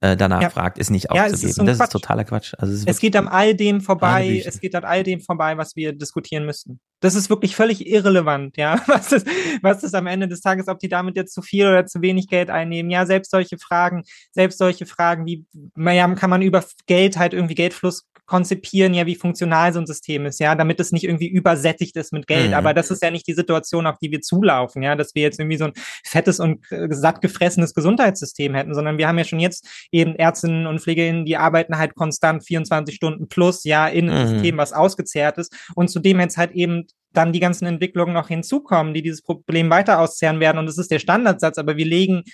äh, 0.00 0.16
danach 0.16 0.42
ja. 0.42 0.50
fragt, 0.50 0.76
ist 0.76 0.90
nicht 0.90 1.10
aufzugeben. 1.10 1.40
Ja, 1.40 1.48
ist 1.48 1.54
so 1.56 1.64
das 1.64 1.78
Quatsch. 1.78 1.86
ist 1.86 1.92
totaler 1.92 2.24
Quatsch. 2.24 2.54
Also 2.58 2.74
es, 2.74 2.84
es 2.84 2.98
geht 2.98 3.16
an 3.16 3.28
all 3.28 3.54
dem 3.54 3.80
vorbei, 3.80 4.42
es 4.44 4.60
geht 4.60 4.74
an 4.74 4.84
all 4.84 5.02
dem 5.02 5.20
vorbei, 5.20 5.56
was 5.56 5.74
wir 5.74 5.92
diskutieren 5.92 6.44
müssten. 6.44 6.80
Das 7.00 7.14
ist 7.14 7.30
wirklich 7.30 7.56
völlig 7.56 7.86
irrelevant, 7.86 8.56
ja, 8.58 8.80
was 8.86 9.12
ist, 9.12 9.26
was 9.62 9.82
ist 9.82 9.94
am 9.94 10.06
Ende 10.06 10.28
des 10.28 10.42
Tages, 10.42 10.68
ob 10.68 10.78
die 10.78 10.88
damit 10.88 11.16
jetzt 11.16 11.32
zu 11.32 11.40
viel 11.40 11.66
oder 11.66 11.86
zu 11.86 12.02
wenig 12.02 12.28
Geld 12.28 12.50
einnehmen. 12.50 12.90
Ja, 12.90 13.06
selbst 13.06 13.30
solche 13.30 13.56
Fragen, 13.58 14.04
selbst 14.32 14.58
solche 14.58 14.84
Fragen 14.84 15.24
wie, 15.24 15.46
naja, 15.74 16.06
kann 16.14 16.30
man 16.30 16.42
über 16.42 16.62
Geld 16.86 17.16
halt 17.16 17.32
irgendwie 17.32 17.54
Geldfluss 17.54 18.06
konzipieren, 18.26 18.92
ja, 18.92 19.06
wie 19.06 19.14
funktional 19.14 19.72
so 19.72 19.80
ein 19.80 19.86
System 19.86 20.26
ist, 20.26 20.40
ja, 20.40 20.54
damit 20.54 20.80
es 20.80 20.92
nicht 20.92 21.04
irgendwie 21.04 21.28
übersättigt 21.28 21.96
ist 21.96 22.12
mit 22.12 22.26
Geld. 22.26 22.48
Mhm. 22.48 22.54
Aber 22.54 22.74
das 22.74 22.90
ist 22.90 23.02
ja 23.02 23.10
nicht 23.10 23.26
die 23.26 23.32
Situation, 23.34 23.86
auf 23.86 23.98
die 23.98 24.10
wir 24.10 24.20
zulaufen, 24.20 24.82
ja, 24.82 24.96
dass 24.96 25.14
wir 25.14 25.22
jetzt 25.22 25.38
irgendwie 25.38 25.56
so 25.56 25.66
ein 25.66 25.72
fettes 26.04 26.40
und 26.40 26.60
äh, 26.70 26.88
satt 26.90 27.20
gefressenes 27.22 27.72
Gesundheitssystem 27.74 28.54
hätten, 28.54 28.74
sondern 28.74 28.98
wir 28.98 29.08
haben 29.08 29.18
ja 29.18 29.24
schon 29.24 29.40
jetzt 29.40 29.66
eben 29.92 30.14
Ärztinnen 30.16 30.66
und 30.66 30.80
Pflegerinnen, 30.80 31.24
die 31.24 31.36
arbeiten 31.36 31.78
halt 31.78 31.94
konstant 31.94 32.44
24 32.44 32.94
Stunden 32.94 33.28
plus, 33.28 33.64
ja, 33.64 33.88
in 33.88 34.10
einem 34.10 34.26
Mhm. 34.26 34.32
System, 34.32 34.56
was 34.56 34.72
ausgezehrt 34.72 35.38
ist. 35.38 35.54
Und 35.74 35.88
zudem 35.88 36.20
jetzt 36.20 36.36
halt 36.36 36.52
eben 36.52 36.86
dann 37.12 37.32
die 37.32 37.40
ganzen 37.40 37.66
Entwicklungen 37.66 38.12
noch 38.12 38.28
hinzukommen, 38.28 38.92
die 38.92 39.02
dieses 39.02 39.22
Problem 39.22 39.70
weiter 39.70 40.00
auszehren 40.00 40.40
werden. 40.40 40.58
Und 40.58 40.66
das 40.66 40.78
ist 40.78 40.90
der 40.90 40.98
Standardsatz, 40.98 41.56
aber 41.58 41.76
wir 41.76 41.86
legen 41.86 42.24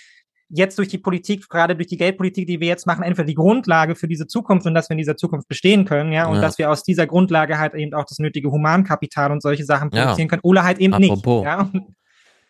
jetzt 0.55 0.77
durch 0.77 0.87
die 0.87 0.97
Politik, 0.99 1.49
gerade 1.49 1.75
durch 1.75 1.87
die 1.87 1.97
Geldpolitik, 1.97 2.45
die 2.47 2.59
wir 2.59 2.67
jetzt 2.67 2.85
machen, 2.85 3.03
entweder 3.03 3.25
die 3.25 3.33
Grundlage 3.33 3.95
für 3.95 4.07
diese 4.07 4.27
Zukunft 4.27 4.65
und 4.67 4.73
dass 4.75 4.89
wir 4.89 4.93
in 4.93 4.99
dieser 4.99 5.17
Zukunft 5.17 5.47
bestehen 5.47 5.85
können, 5.85 6.11
ja, 6.11 6.27
und 6.27 6.35
Ja. 6.35 6.41
dass 6.41 6.57
wir 6.57 6.69
aus 6.69 6.83
dieser 6.83 7.07
Grundlage 7.07 7.57
halt 7.59 7.73
eben 7.73 7.93
auch 7.93 8.05
das 8.05 8.19
nötige 8.19 8.51
Humankapital 8.51 9.31
und 9.31 9.41
solche 9.41 9.65
Sachen 9.65 9.89
Ja. 9.93 10.03
produzieren 10.03 10.27
können, 10.29 10.41
oder 10.43 10.63
halt 10.63 10.77
eben 10.79 10.93
Apropos. 10.93 11.43
nicht. 11.43 11.45
Ja. 11.45 11.71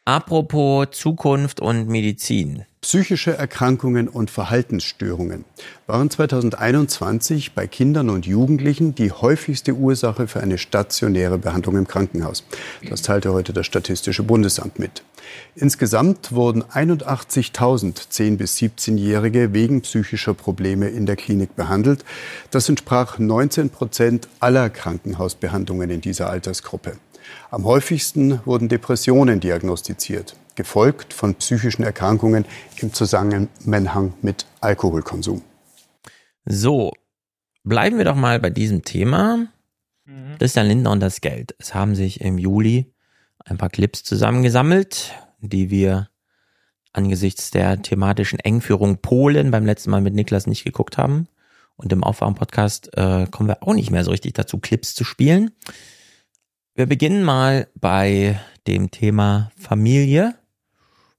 Apropos 0.06 0.88
Zukunft 0.92 1.62
und 1.62 1.88
Medizin. 1.88 2.66
Psychische 2.82 3.38
Erkrankungen 3.38 4.10
und 4.10 4.30
Verhaltensstörungen 4.30 5.46
waren 5.88 6.10
2021 6.10 7.54
bei 7.54 7.68
Kindern 7.68 8.10
und 8.10 8.26
Jugendlichen 8.26 8.96
die 8.96 9.14
häufigste 9.14 9.72
Ursache 9.72 10.28
für 10.28 10.42
eine 10.42 10.58
stationäre 10.58 11.38
Behandlung 11.38 11.78
im 11.78 11.88
Krankenhaus. 11.88 12.44
Das 12.90 13.02
teilte 13.02 13.32
heute 13.32 13.54
das 13.54 13.66
Statistische 13.66 14.24
Bundesamt 14.24 14.78
mit. 14.78 15.04
Insgesamt 15.56 16.34
wurden 16.34 16.64
81.000 16.64 18.10
10- 18.12 18.36
bis 18.36 18.58
17-Jährige 18.58 19.54
wegen 19.54 19.84
psychischer 19.84 20.34
Probleme 20.34 20.90
in 20.90 21.06
der 21.06 21.16
Klinik 21.16 21.56
behandelt. 21.56 22.04
Das 22.52 22.68
entsprach 22.68 23.20
19 23.20 23.70
Prozent 23.70 24.28
aller 24.42 24.70
Krankenhausbehandlungen 24.70 25.90
in 25.90 26.02
dieser 26.02 26.30
Altersgruppe. 26.30 26.98
Am 27.52 27.66
häufigsten 27.66 28.40
wurden 28.46 28.70
Depressionen 28.70 29.40
diagnostiziert, 29.40 30.36
gefolgt 30.56 31.14
von 31.14 31.36
psychischen 31.36 31.84
Erkrankungen 31.84 32.46
im 32.78 32.94
Zusammenhang 32.94 34.14
mit 34.22 34.46
Alkoholkonsum. 34.62 35.42
So, 36.46 36.92
bleiben 37.64 37.98
wir 37.98 38.06
doch 38.06 38.16
mal 38.16 38.40
bei 38.40 38.50
diesem 38.50 38.84
Thema. 38.84 39.48
Christian 40.40 40.68
Lindner 40.68 40.92
und 40.92 41.00
das 41.00 41.22
Geld. 41.22 41.56
Es 41.60 41.74
haben 41.74 41.96
sich 41.96 42.22
im 42.22 42.38
Juli 42.38 42.94
ein 43.46 43.58
paar 43.58 43.70
Clips 43.70 44.04
zusammengesammelt, 44.04 45.14
die 45.40 45.70
wir 45.70 46.10
angesichts 46.92 47.52
der 47.52 47.82
thematischen 47.82 48.40
Engführung 48.40 48.98
Polen 48.98 49.52
beim 49.52 49.66
letzten 49.66 49.90
Mal 49.90 50.02
mit 50.02 50.14
Niklas 50.14 50.48
nicht 50.48 50.64
geguckt 50.64 50.98
haben. 50.98 51.28
Und 51.76 51.92
im 51.92 52.04
Aufwachen-Podcast 52.04 52.96
äh, 52.98 53.26
kommen 53.32 53.50
wir 53.50 53.64
auch 53.64 53.74
nicht 53.74 53.90
mehr 53.90 54.04
so 54.04 54.12
richtig 54.12 54.34
dazu, 54.34 54.60
Clips 54.60 54.94
zu 54.94 55.04
spielen. 55.04 55.52
Wir 56.76 56.88
beginnen 56.88 57.24
mal 57.24 57.68
bei 57.76 58.40
dem 58.66 58.90
Thema 58.90 59.52
Familie. 59.56 60.34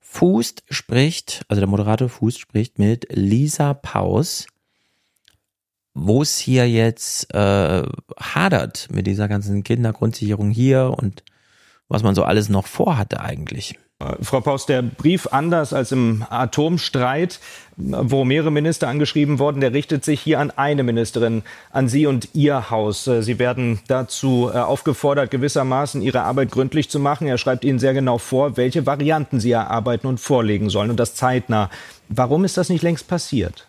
Fuß 0.00 0.56
spricht, 0.68 1.44
also 1.46 1.60
der 1.60 1.68
Moderator 1.68 2.08
Fuß 2.08 2.38
spricht 2.38 2.80
mit 2.80 3.06
Lisa 3.12 3.72
Paus, 3.72 4.48
wo 5.94 6.22
es 6.22 6.38
hier 6.38 6.68
jetzt 6.68 7.32
äh, 7.32 7.84
hadert 8.18 8.88
mit 8.90 9.06
dieser 9.06 9.28
ganzen 9.28 9.62
Kindergrundsicherung 9.62 10.50
hier 10.50 10.92
und 10.98 11.22
was 11.86 12.02
man 12.02 12.16
so 12.16 12.24
alles 12.24 12.48
noch 12.48 12.66
vorhatte 12.66 13.20
eigentlich. 13.20 13.78
Frau 14.20 14.40
Paus, 14.40 14.66
der 14.66 14.82
Brief 14.82 15.28
anders 15.30 15.72
als 15.72 15.92
im 15.92 16.26
Atomstreit, 16.28 17.38
wo 17.76 18.24
mehrere 18.24 18.50
Minister 18.50 18.88
angeschrieben 18.88 19.38
wurden, 19.38 19.60
der 19.60 19.72
richtet 19.72 20.04
sich 20.04 20.20
hier 20.20 20.40
an 20.40 20.50
eine 20.50 20.82
Ministerin, 20.82 21.42
an 21.70 21.88
Sie 21.88 22.06
und 22.06 22.34
Ihr 22.34 22.70
Haus. 22.70 23.04
Sie 23.04 23.38
werden 23.38 23.78
dazu 23.86 24.50
äh, 24.52 24.58
aufgefordert, 24.58 25.30
gewissermaßen 25.30 26.02
Ihre 26.02 26.22
Arbeit 26.22 26.50
gründlich 26.50 26.90
zu 26.90 26.98
machen. 26.98 27.28
Er 27.28 27.38
schreibt 27.38 27.64
Ihnen 27.64 27.78
sehr 27.78 27.94
genau 27.94 28.18
vor, 28.18 28.56
welche 28.56 28.84
Varianten 28.84 29.38
Sie 29.38 29.52
erarbeiten 29.52 30.08
und 30.08 30.18
vorlegen 30.18 30.70
sollen 30.70 30.90
und 30.90 30.98
das 30.98 31.14
zeitnah. 31.14 31.70
Warum 32.08 32.44
ist 32.44 32.56
das 32.56 32.70
nicht 32.70 32.82
längst 32.82 33.06
passiert? 33.06 33.68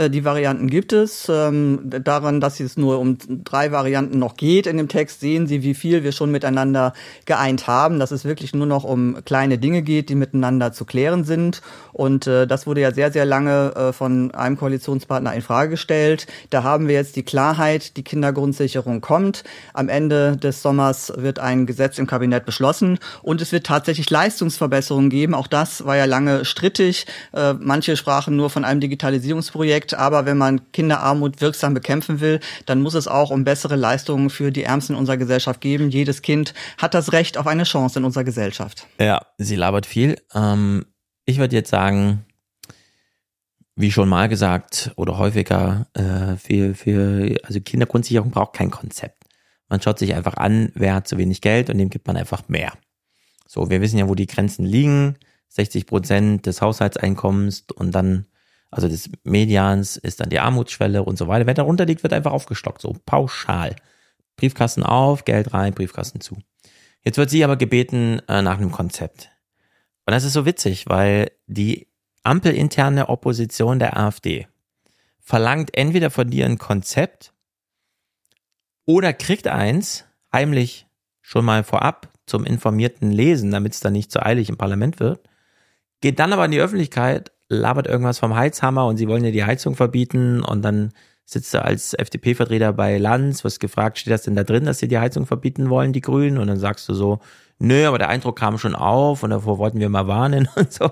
Äh, 0.00 0.10
Die 0.10 0.24
Varianten 0.24 0.68
gibt 0.68 0.92
es. 0.92 1.28
Ähm, 1.28 1.80
daran, 1.84 2.40
dass 2.40 2.58
es 2.58 2.76
nur 2.76 2.98
um 2.98 3.18
drei 3.44 3.70
Varianten 3.70 4.18
noch 4.18 4.36
geht 4.36 4.66
in 4.66 4.78
dem 4.78 4.88
Text, 4.88 5.20
sehen 5.20 5.46
Sie, 5.46 5.62
wie 5.62 5.74
viel 5.74 6.02
wir 6.02 6.12
schon 6.12 6.30
miteinander 6.30 6.94
geeint 7.26 7.66
haben, 7.66 7.98
dass 7.98 8.10
es 8.10 8.24
wirklich 8.24 8.54
nur 8.54 8.66
noch 8.66 8.84
um 8.84 9.18
kleine 9.24 9.58
Dinge 9.58 9.82
geht, 9.82 10.08
die 10.08 10.14
miteinander 10.14 10.72
zu 10.72 10.84
klären 10.84 11.24
sind. 11.24 11.60
Und 11.92 12.26
äh, 12.26 12.46
das 12.46 12.66
wurde 12.66 12.80
ja 12.80 12.92
sehr, 12.92 13.12
sehr 13.12 13.26
lange 13.26 13.74
äh, 13.74 13.92
von 13.92 14.32
einem 14.32 14.56
Koalitionspartner 14.56 15.34
in 15.34 15.42
Frage 15.42 15.70
gestellt. 15.70 16.26
Da 16.48 16.62
haben 16.62 16.88
wir 16.88 16.94
jetzt 16.94 17.16
die 17.16 17.22
Klarheit, 17.22 17.96
die 17.96 18.02
Kindergrundsicherung 18.02 19.00
kommt. 19.02 19.44
Am 19.74 19.88
Ende 19.88 20.36
des 20.36 20.62
Sommers 20.62 21.12
wird 21.16 21.38
ein 21.38 21.66
Gesetz 21.66 21.98
im 21.98 22.06
Kabinett 22.06 22.46
beschlossen 22.46 22.98
und 23.22 23.42
es 23.42 23.52
wird 23.52 23.66
tatsächlich 23.66 24.08
Leistungsverbesserungen 24.08 25.10
geben. 25.10 25.34
Auch 25.34 25.46
das 25.46 25.84
war 25.84 25.96
ja 25.96 26.06
lange 26.06 26.44
strittig. 26.44 27.06
Manche 27.58 27.96
sprachen 27.96 28.36
nur 28.36 28.50
von 28.50 28.64
einem 28.64 28.80
Digitalisierungsprojekt, 28.80 29.89
aber 29.94 30.26
wenn 30.26 30.38
man 30.38 30.72
Kinderarmut 30.72 31.40
wirksam 31.40 31.74
bekämpfen 31.74 32.20
will, 32.20 32.40
dann 32.66 32.82
muss 32.82 32.94
es 32.94 33.08
auch 33.08 33.30
um 33.30 33.44
bessere 33.44 33.76
Leistungen 33.76 34.30
für 34.30 34.50
die 34.50 34.64
Ärmsten 34.64 34.94
in 34.94 34.98
unserer 34.98 35.16
Gesellschaft 35.16 35.60
geben. 35.60 35.90
Jedes 35.90 36.22
Kind 36.22 36.54
hat 36.78 36.94
das 36.94 37.12
Recht 37.12 37.38
auf 37.38 37.46
eine 37.46 37.64
Chance 37.64 37.98
in 37.98 38.04
unserer 38.04 38.24
Gesellschaft. 38.24 38.86
Ja, 38.98 39.20
sie 39.38 39.56
labert 39.56 39.86
viel. 39.86 40.16
Ähm, 40.34 40.86
ich 41.24 41.38
würde 41.38 41.56
jetzt 41.56 41.70
sagen, 41.70 42.24
wie 43.76 43.92
schon 43.92 44.08
mal 44.08 44.28
gesagt 44.28 44.92
oder 44.96 45.18
häufiger, 45.18 45.86
äh, 45.94 46.36
für, 46.36 46.74
für, 46.74 47.36
also 47.44 47.60
Kindergrundsicherung 47.60 48.30
braucht 48.30 48.54
kein 48.54 48.70
Konzept. 48.70 49.24
Man 49.68 49.80
schaut 49.80 49.98
sich 49.98 50.14
einfach 50.14 50.34
an, 50.34 50.72
wer 50.74 50.94
hat 50.94 51.08
zu 51.08 51.16
wenig 51.16 51.40
Geld 51.40 51.70
und 51.70 51.78
dem 51.78 51.90
gibt 51.90 52.06
man 52.06 52.16
einfach 52.16 52.48
mehr. 52.48 52.72
So, 53.46 53.70
wir 53.70 53.80
wissen 53.80 53.98
ja, 53.98 54.08
wo 54.08 54.14
die 54.14 54.26
Grenzen 54.26 54.64
liegen. 54.64 55.16
60 55.48 55.86
Prozent 55.86 56.46
des 56.46 56.60
Haushaltseinkommens 56.60 57.64
und 57.74 57.92
dann, 57.92 58.26
also 58.70 58.88
des 58.88 59.10
Medians 59.24 59.96
ist 59.96 60.20
dann 60.20 60.30
die 60.30 60.38
Armutsschwelle 60.38 61.02
und 61.02 61.18
so 61.18 61.26
weiter. 61.28 61.46
Wer 61.46 61.54
darunter 61.54 61.86
liegt, 61.86 62.02
wird 62.02 62.12
einfach 62.12 62.32
aufgestockt, 62.32 62.80
so 62.80 62.96
pauschal. 63.04 63.74
Briefkasten 64.36 64.82
auf, 64.82 65.24
Geld 65.24 65.52
rein, 65.52 65.74
Briefkasten 65.74 66.20
zu. 66.20 66.38
Jetzt 67.02 67.18
wird 67.18 67.30
sie 67.30 67.44
aber 67.44 67.56
gebeten 67.56 68.20
äh, 68.28 68.42
nach 68.42 68.58
einem 68.58 68.70
Konzept. 68.70 69.30
Und 70.06 70.12
das 70.12 70.24
ist 70.24 70.32
so 70.32 70.46
witzig, 70.46 70.88
weil 70.88 71.30
die 71.46 71.88
ampelinterne 72.22 73.08
Opposition 73.08 73.78
der 73.78 73.96
AfD 73.96 74.46
verlangt 75.18 75.76
entweder 75.76 76.10
von 76.10 76.30
dir 76.30 76.46
ein 76.46 76.58
Konzept 76.58 77.32
oder 78.86 79.12
kriegt 79.12 79.46
eins 79.46 80.04
heimlich 80.32 80.86
schon 81.22 81.44
mal 81.44 81.64
vorab 81.64 82.08
zum 82.26 82.44
informierten 82.44 83.10
Lesen, 83.10 83.50
damit 83.50 83.74
es 83.74 83.80
dann 83.80 83.92
nicht 83.92 84.10
zu 84.10 84.24
eilig 84.24 84.48
im 84.48 84.56
Parlament 84.56 85.00
wird, 85.00 85.28
geht 86.00 86.18
dann 86.18 86.32
aber 86.32 86.44
in 86.44 86.50
die 86.50 86.60
Öffentlichkeit, 86.60 87.32
labert 87.50 87.86
irgendwas 87.86 88.18
vom 88.18 88.34
Heizhammer 88.34 88.86
und 88.86 88.96
sie 88.96 89.08
wollen 89.08 89.24
ja 89.24 89.32
die 89.32 89.44
Heizung 89.44 89.74
verbieten 89.74 90.42
und 90.42 90.62
dann 90.62 90.92
sitzt 91.24 91.52
du 91.52 91.62
als 91.62 91.94
FDP-Vertreter 91.94 92.72
bei 92.72 92.96
Lanz, 92.98 93.44
wirst 93.44 93.60
gefragt, 93.60 93.98
steht 93.98 94.12
das 94.12 94.22
denn 94.22 94.34
da 94.34 94.44
drin, 94.44 94.64
dass 94.64 94.78
sie 94.78 94.88
die 94.88 94.98
Heizung 94.98 95.26
verbieten 95.26 95.68
wollen, 95.68 95.92
die 95.92 96.00
Grünen? 96.00 96.38
Und 96.38 96.46
dann 96.46 96.58
sagst 96.58 96.88
du 96.88 96.94
so, 96.94 97.20
nö, 97.58 97.86
aber 97.86 97.98
der 97.98 98.08
Eindruck 98.08 98.38
kam 98.38 98.58
schon 98.58 98.74
auf 98.74 99.22
und 99.22 99.30
davor 99.30 99.58
wollten 99.58 99.78
wir 99.78 99.88
mal 99.88 100.08
warnen 100.08 100.48
und 100.56 100.72
so. 100.72 100.90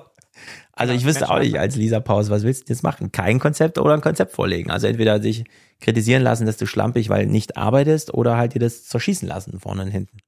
Also 0.72 0.92
ich 0.94 1.04
wüsste 1.04 1.28
auch 1.28 1.40
nicht 1.40 1.58
als 1.58 1.74
Lisa 1.74 1.98
Paus, 1.98 2.30
was 2.30 2.44
willst 2.44 2.68
du 2.68 2.72
jetzt 2.72 2.84
machen? 2.84 3.10
Kein 3.10 3.40
Konzept 3.40 3.78
oder 3.78 3.94
ein 3.94 4.00
Konzept 4.00 4.32
vorlegen. 4.32 4.70
Also 4.70 4.86
entweder 4.86 5.20
sich 5.20 5.44
kritisieren 5.80 6.22
lassen, 6.22 6.46
dass 6.46 6.56
du 6.56 6.66
schlampig, 6.66 7.08
weil 7.08 7.26
nicht 7.26 7.56
arbeitest 7.56 8.14
oder 8.14 8.36
halt 8.36 8.54
dir 8.54 8.60
das 8.60 8.84
zerschießen 8.84 9.26
lassen 9.26 9.58
vorne 9.58 9.82
und 9.82 9.90
hinten. 9.90 10.18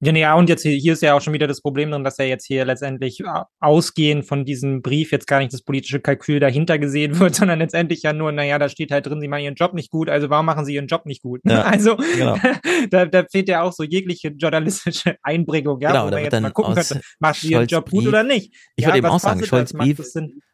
Ja, 0.00 0.12
ja, 0.12 0.34
und 0.34 0.50
jetzt 0.50 0.62
hier, 0.62 0.76
hier 0.76 0.92
ist 0.92 1.00
ja 1.00 1.14
auch 1.14 1.22
schon 1.22 1.32
wieder 1.32 1.46
das 1.46 1.62
Problem 1.62 1.90
drin, 1.90 2.04
dass 2.04 2.18
er 2.18 2.26
jetzt 2.26 2.44
hier 2.44 2.66
letztendlich 2.66 3.20
äh, 3.20 3.24
ausgehend 3.60 4.26
von 4.26 4.44
diesem 4.44 4.82
Brief 4.82 5.10
jetzt 5.10 5.26
gar 5.26 5.38
nicht 5.38 5.54
das 5.54 5.62
politische 5.62 6.00
Kalkül 6.00 6.38
dahinter 6.38 6.78
gesehen 6.78 7.18
wird, 7.18 7.34
sondern 7.36 7.60
letztendlich 7.60 8.02
ja 8.02 8.12
nur, 8.12 8.30
naja, 8.30 8.58
da 8.58 8.68
steht 8.68 8.90
halt 8.90 9.06
drin, 9.06 9.20
sie 9.22 9.28
machen 9.28 9.44
ihren 9.44 9.54
Job 9.54 9.72
nicht 9.72 9.90
gut, 9.90 10.10
also 10.10 10.28
warum 10.28 10.44
machen 10.44 10.66
sie 10.66 10.74
ihren 10.74 10.86
Job 10.86 11.06
nicht 11.06 11.22
gut? 11.22 11.40
Ja, 11.44 11.62
also 11.62 11.96
genau. 11.96 12.36
da, 12.90 13.06
da 13.06 13.24
fehlt 13.24 13.48
ja 13.48 13.62
auch 13.62 13.72
so 13.72 13.84
jegliche 13.84 14.28
journalistische 14.28 15.16
Einbringung, 15.22 15.80
ja, 15.80 15.92
Genau, 15.92 16.06
wo 16.06 16.10
man 16.10 16.24
jetzt 16.24 16.40
mal 16.40 16.50
gucken 16.50 16.74
könnte, 16.74 17.00
macht 17.18 17.40
sie 17.40 17.52
ihren 17.52 17.66
Job 17.66 17.90
gut 17.90 18.06
oder 18.06 18.22
nicht? 18.22 18.54
Ich 18.76 18.82
ja, 18.82 18.88
würde 18.88 18.98
eben 18.98 19.06
auch 19.06 19.20
sagen, 19.20 19.44
Scholz 19.44 19.72
Brief 19.72 19.98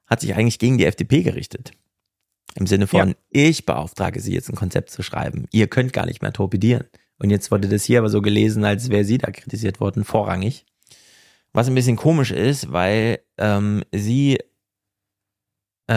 hat 0.07 0.21
sich 0.21 0.35
eigentlich 0.37 0.61
gegen 0.61 0.79
die 0.79 0.85
FDP 0.85 1.23
gerichtet. 1.23 1.73
Im 2.55 2.67
Sinne 2.67 2.87
von, 2.87 3.15
ich 3.31 3.65
beauftrage 3.65 4.21
sie 4.21 4.35
jetzt 4.35 4.51
ein 4.51 4.57
Konzept 4.57 4.91
zu 4.91 5.03
schreiben. 5.03 5.47
Ihr 5.53 5.69
könnt 5.69 5.93
gar 5.93 6.07
nicht 6.07 6.21
mehr 6.21 6.33
torpedieren. 6.33 6.85
Und 7.23 7.31
jetzt 7.31 7.53
wurde 7.53 7.69
das 7.69 7.85
hier 7.85 8.01
aber 8.01 8.09
so 8.09 8.21
gelesen, 8.21 8.65
als 8.65 8.89
wäre 8.91 9.05
sie 9.05 9.17
da 9.17 9.31
kritisiert 9.31 9.79
worden, 9.79 10.03
vorrangig. 10.03 10.67
Was 11.53 11.69
ein 11.69 11.75
bisschen 11.77 11.97
komisch 11.97 12.33
ist, 12.33 12.73
weil 12.73 13.21
ähm, 13.39 13.85
sie, 13.93 14.41
äh, 15.87 15.95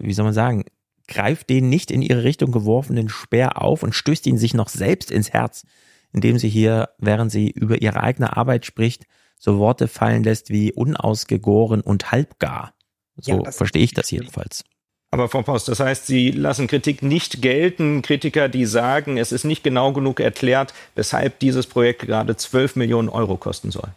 wie 0.00 0.12
soll 0.12 0.24
man 0.24 0.34
sagen, 0.34 0.64
greift 1.06 1.48
den 1.48 1.68
nicht 1.68 1.92
in 1.92 2.02
ihre 2.02 2.24
Richtung 2.24 2.50
geworfenen 2.50 3.08
Speer 3.08 3.62
auf 3.62 3.84
und 3.84 3.94
stößt 3.94 4.26
ihn 4.26 4.36
sich 4.36 4.52
noch 4.52 4.68
selbst 4.68 5.12
ins 5.12 5.32
Herz, 5.32 5.64
indem 6.12 6.38
sie 6.40 6.48
hier, 6.48 6.88
während 6.98 7.30
sie 7.30 7.50
über 7.50 7.80
ihre 7.80 8.02
eigene 8.02 8.36
Arbeit 8.36 8.66
spricht, 8.66 9.04
so 9.38 9.58
Worte 9.58 9.86
fallen 9.86 10.24
lässt 10.24 10.50
wie 10.50 10.72
unausgegoren 10.72 11.82
und 11.82 12.10
halbgar. 12.10 12.74
So 13.16 13.44
Ja, 13.44 13.52
verstehe 13.52 13.84
ich 13.84 13.94
das 13.94 14.10
jedenfalls. 14.10 14.64
Aber 15.14 15.28
Frau 15.28 15.42
Post, 15.42 15.68
das 15.68 15.78
heißt, 15.78 16.08
Sie 16.08 16.32
lassen 16.32 16.66
Kritik 16.66 17.04
nicht 17.04 17.40
gelten. 17.40 18.02
Kritiker, 18.02 18.48
die 18.48 18.66
sagen, 18.66 19.16
es 19.16 19.30
ist 19.30 19.44
nicht 19.44 19.62
genau 19.62 19.92
genug 19.92 20.18
erklärt, 20.18 20.74
weshalb 20.96 21.38
dieses 21.38 21.68
Projekt 21.68 22.00
gerade 22.00 22.36
12 22.36 22.74
Millionen 22.74 23.08
Euro 23.08 23.36
kosten 23.36 23.70
soll. 23.70 23.90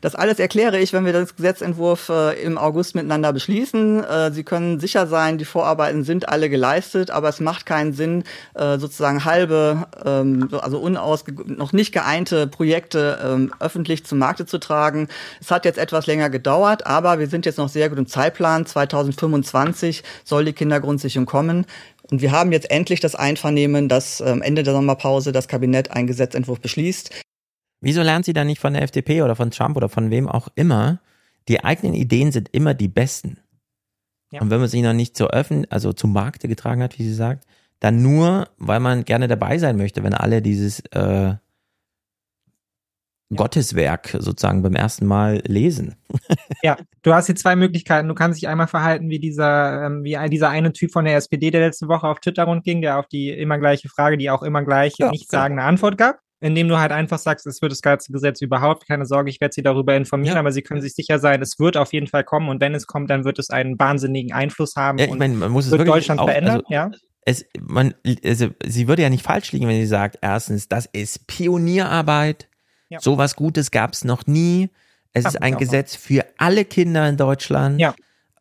Das 0.00 0.14
alles 0.14 0.38
erkläre 0.38 0.78
ich, 0.78 0.92
wenn 0.92 1.04
wir 1.04 1.12
das 1.12 1.36
Gesetzentwurf 1.36 2.08
äh, 2.08 2.42
im 2.42 2.58
August 2.58 2.94
miteinander 2.94 3.32
beschließen. 3.32 4.04
Äh, 4.04 4.32
Sie 4.32 4.44
können 4.44 4.80
sicher 4.80 5.06
sein, 5.06 5.38
die 5.38 5.44
Vorarbeiten 5.44 6.04
sind 6.04 6.28
alle 6.28 6.50
geleistet, 6.50 7.10
aber 7.10 7.28
es 7.28 7.40
macht 7.40 7.66
keinen 7.66 7.92
Sinn, 7.92 8.24
äh, 8.54 8.78
sozusagen 8.78 9.24
halbe, 9.24 9.86
ähm, 10.04 10.48
also 10.60 10.78
unausge 10.78 11.34
noch 11.46 11.72
nicht 11.72 11.92
geeinte 11.92 12.46
Projekte 12.46 13.18
ähm, 13.24 13.52
öffentlich 13.60 14.04
zum 14.04 14.18
Markte 14.18 14.46
zu 14.46 14.58
tragen. 14.58 15.08
Es 15.40 15.50
hat 15.50 15.64
jetzt 15.64 15.78
etwas 15.78 16.06
länger 16.06 16.30
gedauert, 16.30 16.86
aber 16.86 17.18
wir 17.18 17.28
sind 17.28 17.46
jetzt 17.46 17.58
noch 17.58 17.68
sehr 17.68 17.88
gut 17.88 17.98
im 17.98 18.06
Zeitplan. 18.06 18.66
2025 18.66 20.02
soll 20.24 20.44
die 20.44 20.52
Kindergrundsicherung 20.52 21.26
kommen. 21.26 21.66
Und 22.10 22.20
wir 22.20 22.32
haben 22.32 22.52
jetzt 22.52 22.70
endlich 22.70 23.00
das 23.00 23.14
Einvernehmen, 23.14 23.88
dass 23.88 24.20
ähm, 24.20 24.42
Ende 24.42 24.62
der 24.62 24.74
Sommerpause 24.74 25.32
das 25.32 25.48
Kabinett 25.48 25.90
einen 25.92 26.06
Gesetzentwurf 26.06 26.60
beschließt. 26.60 27.10
Wieso 27.82 28.00
lernt 28.00 28.24
sie 28.24 28.32
dann 28.32 28.46
nicht 28.46 28.60
von 28.60 28.74
der 28.74 28.82
FDP 28.82 29.22
oder 29.22 29.34
von 29.34 29.50
Trump 29.50 29.76
oder 29.76 29.88
von 29.88 30.10
wem 30.10 30.28
auch 30.28 30.48
immer? 30.54 31.00
Die 31.48 31.64
eigenen 31.64 31.94
Ideen 31.94 32.30
sind 32.30 32.48
immer 32.52 32.74
die 32.74 32.86
besten. 32.86 33.38
Ja. 34.30 34.40
Und 34.40 34.50
wenn 34.50 34.60
man 34.60 34.68
sie 34.68 34.82
noch 34.82 34.92
nicht 34.92 35.16
zur 35.16 35.30
Öffn 35.30 35.66
also 35.68 35.92
zum 35.92 36.12
Markte 36.12 36.46
getragen 36.46 36.80
hat, 36.80 36.96
wie 37.00 37.02
sie 37.02 37.12
sagt, 37.12 37.44
dann 37.80 38.00
nur, 38.00 38.48
weil 38.56 38.78
man 38.78 39.04
gerne 39.04 39.26
dabei 39.26 39.58
sein 39.58 39.76
möchte, 39.76 40.04
wenn 40.04 40.14
alle 40.14 40.42
dieses 40.42 40.78
äh, 40.92 41.34
Gotteswerk 43.34 44.16
sozusagen 44.16 44.62
beim 44.62 44.76
ersten 44.76 45.04
Mal 45.04 45.42
lesen. 45.44 45.96
ja, 46.62 46.76
du 47.02 47.12
hast 47.12 47.26
hier 47.26 47.34
zwei 47.34 47.56
Möglichkeiten. 47.56 48.06
Du 48.06 48.14
kannst 48.14 48.40
dich 48.40 48.48
einmal 48.48 48.68
verhalten 48.68 49.10
wie 49.10 49.18
dieser, 49.18 49.86
ähm, 49.86 50.04
wie 50.04 50.16
dieser 50.30 50.50
eine 50.50 50.72
Typ 50.72 50.92
von 50.92 51.04
der 51.04 51.16
SPD, 51.16 51.50
der 51.50 51.62
letzte 51.62 51.88
Woche 51.88 52.06
auf 52.06 52.20
Twitter 52.20 52.44
rundging, 52.44 52.80
der 52.80 53.00
auf 53.00 53.08
die 53.08 53.30
immer 53.30 53.58
gleiche 53.58 53.88
Frage, 53.88 54.18
die 54.18 54.30
auch 54.30 54.44
immer 54.44 54.62
gleich 54.62 54.94
ja, 54.98 55.10
nichtssagende 55.10 55.62
genau. 55.62 55.68
Antwort 55.68 55.98
gab 55.98 56.21
indem 56.42 56.68
du 56.68 56.78
halt 56.78 56.90
einfach 56.90 57.18
sagst, 57.18 57.46
es 57.46 57.62
wird 57.62 57.70
das 57.70 57.82
geilste 57.82 58.12
Gesetz 58.12 58.42
überhaupt. 58.42 58.86
Keine 58.86 59.06
Sorge, 59.06 59.30
ich 59.30 59.40
werde 59.40 59.54
Sie 59.54 59.62
darüber 59.62 59.94
informieren, 59.96 60.34
ja. 60.34 60.40
aber 60.40 60.50
Sie 60.50 60.62
können 60.62 60.80
sich 60.80 60.94
sicher 60.94 61.18
sein, 61.18 61.40
es 61.40 61.58
wird 61.58 61.76
auf 61.76 61.92
jeden 61.92 62.08
Fall 62.08 62.24
kommen 62.24 62.48
und 62.48 62.60
wenn 62.60 62.74
es 62.74 62.86
kommt, 62.86 63.10
dann 63.10 63.24
wird 63.24 63.38
es 63.38 63.50
einen 63.50 63.78
wahnsinnigen 63.78 64.32
Einfluss 64.32 64.74
haben. 64.76 64.98
Ja, 64.98 65.06
ich 65.06 65.14
meine, 65.14 65.34
man 65.34 65.52
muss 65.52 65.66
es 65.66 65.70
wird 65.72 65.86
Deutschland 65.86 66.20
auch, 66.20 66.26
verändern, 66.26 66.56
also, 66.56 66.66
ja. 66.68 66.90
Es, 67.24 67.46
man, 67.60 67.94
also, 68.24 68.48
sie 68.66 68.88
würde 68.88 69.02
ja 69.02 69.10
nicht 69.10 69.24
falsch 69.24 69.52
liegen, 69.52 69.68
wenn 69.68 69.80
sie 69.80 69.86
sagt, 69.86 70.18
erstens, 70.20 70.68
das 70.68 70.86
ist 70.86 71.28
Pionierarbeit. 71.28 72.48
Ja. 72.88 73.00
Sowas 73.00 73.36
Gutes 73.36 73.70
gab 73.70 73.92
es 73.92 74.04
noch 74.04 74.26
nie. 74.26 74.70
Es 75.12 75.24
ist 75.24 75.40
ein 75.40 75.56
Gesetz 75.56 75.94
für 75.94 76.26
alle 76.38 76.64
Kinder 76.64 77.08
in 77.08 77.16
Deutschland. 77.16 77.80
Ja. 77.80 77.94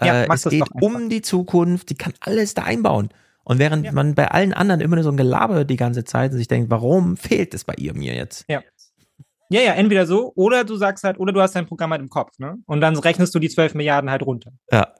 Ja, 0.03 0.23
äh, 0.23 0.28
es 0.34 0.45
geht 0.45 0.64
um 0.82 1.10
die 1.10 1.22
Zukunft. 1.22 1.91
Die 1.91 1.95
kann 1.95 2.14
alles 2.22 2.56
da 2.56 2.64
einbauen. 2.64 3.10
Und 3.43 3.59
während 3.59 3.85
ja. 3.85 3.91
man 3.91 4.15
bei 4.15 4.30
allen 4.30 4.53
anderen 4.53 4.81
immer 4.81 4.95
nur 4.95 5.03
so 5.03 5.11
ein 5.11 5.18
Gelaber 5.18 5.65
die 5.65 5.77
ganze 5.77 6.03
Zeit 6.03 6.31
und 6.31 6.38
sich 6.38 6.47
denkt, 6.47 6.69
warum 6.69 7.18
fehlt 7.18 7.53
es 7.53 7.63
bei 7.63 7.73
ihr 7.77 7.93
mir 7.93 8.13
jetzt? 8.13 8.45
Ja. 8.47 8.61
Ja, 9.49 9.59
ja, 9.59 9.73
entweder 9.73 10.05
so, 10.05 10.31
oder 10.35 10.63
du 10.63 10.77
sagst 10.77 11.03
halt, 11.03 11.19
oder 11.19 11.34
du 11.34 11.41
hast 11.41 11.55
dein 11.57 11.65
Programm 11.65 11.91
halt 11.91 12.01
im 12.01 12.07
Kopf, 12.07 12.39
ne? 12.39 12.55
Und 12.68 12.80
dann 12.80 12.95
rechnest 12.95 13.35
du 13.35 13.39
die 13.39 13.49
12 13.49 13.73
Milliarden 13.73 14.09
halt 14.09 14.22
runter. 14.22 14.51
Ja. 14.72 14.93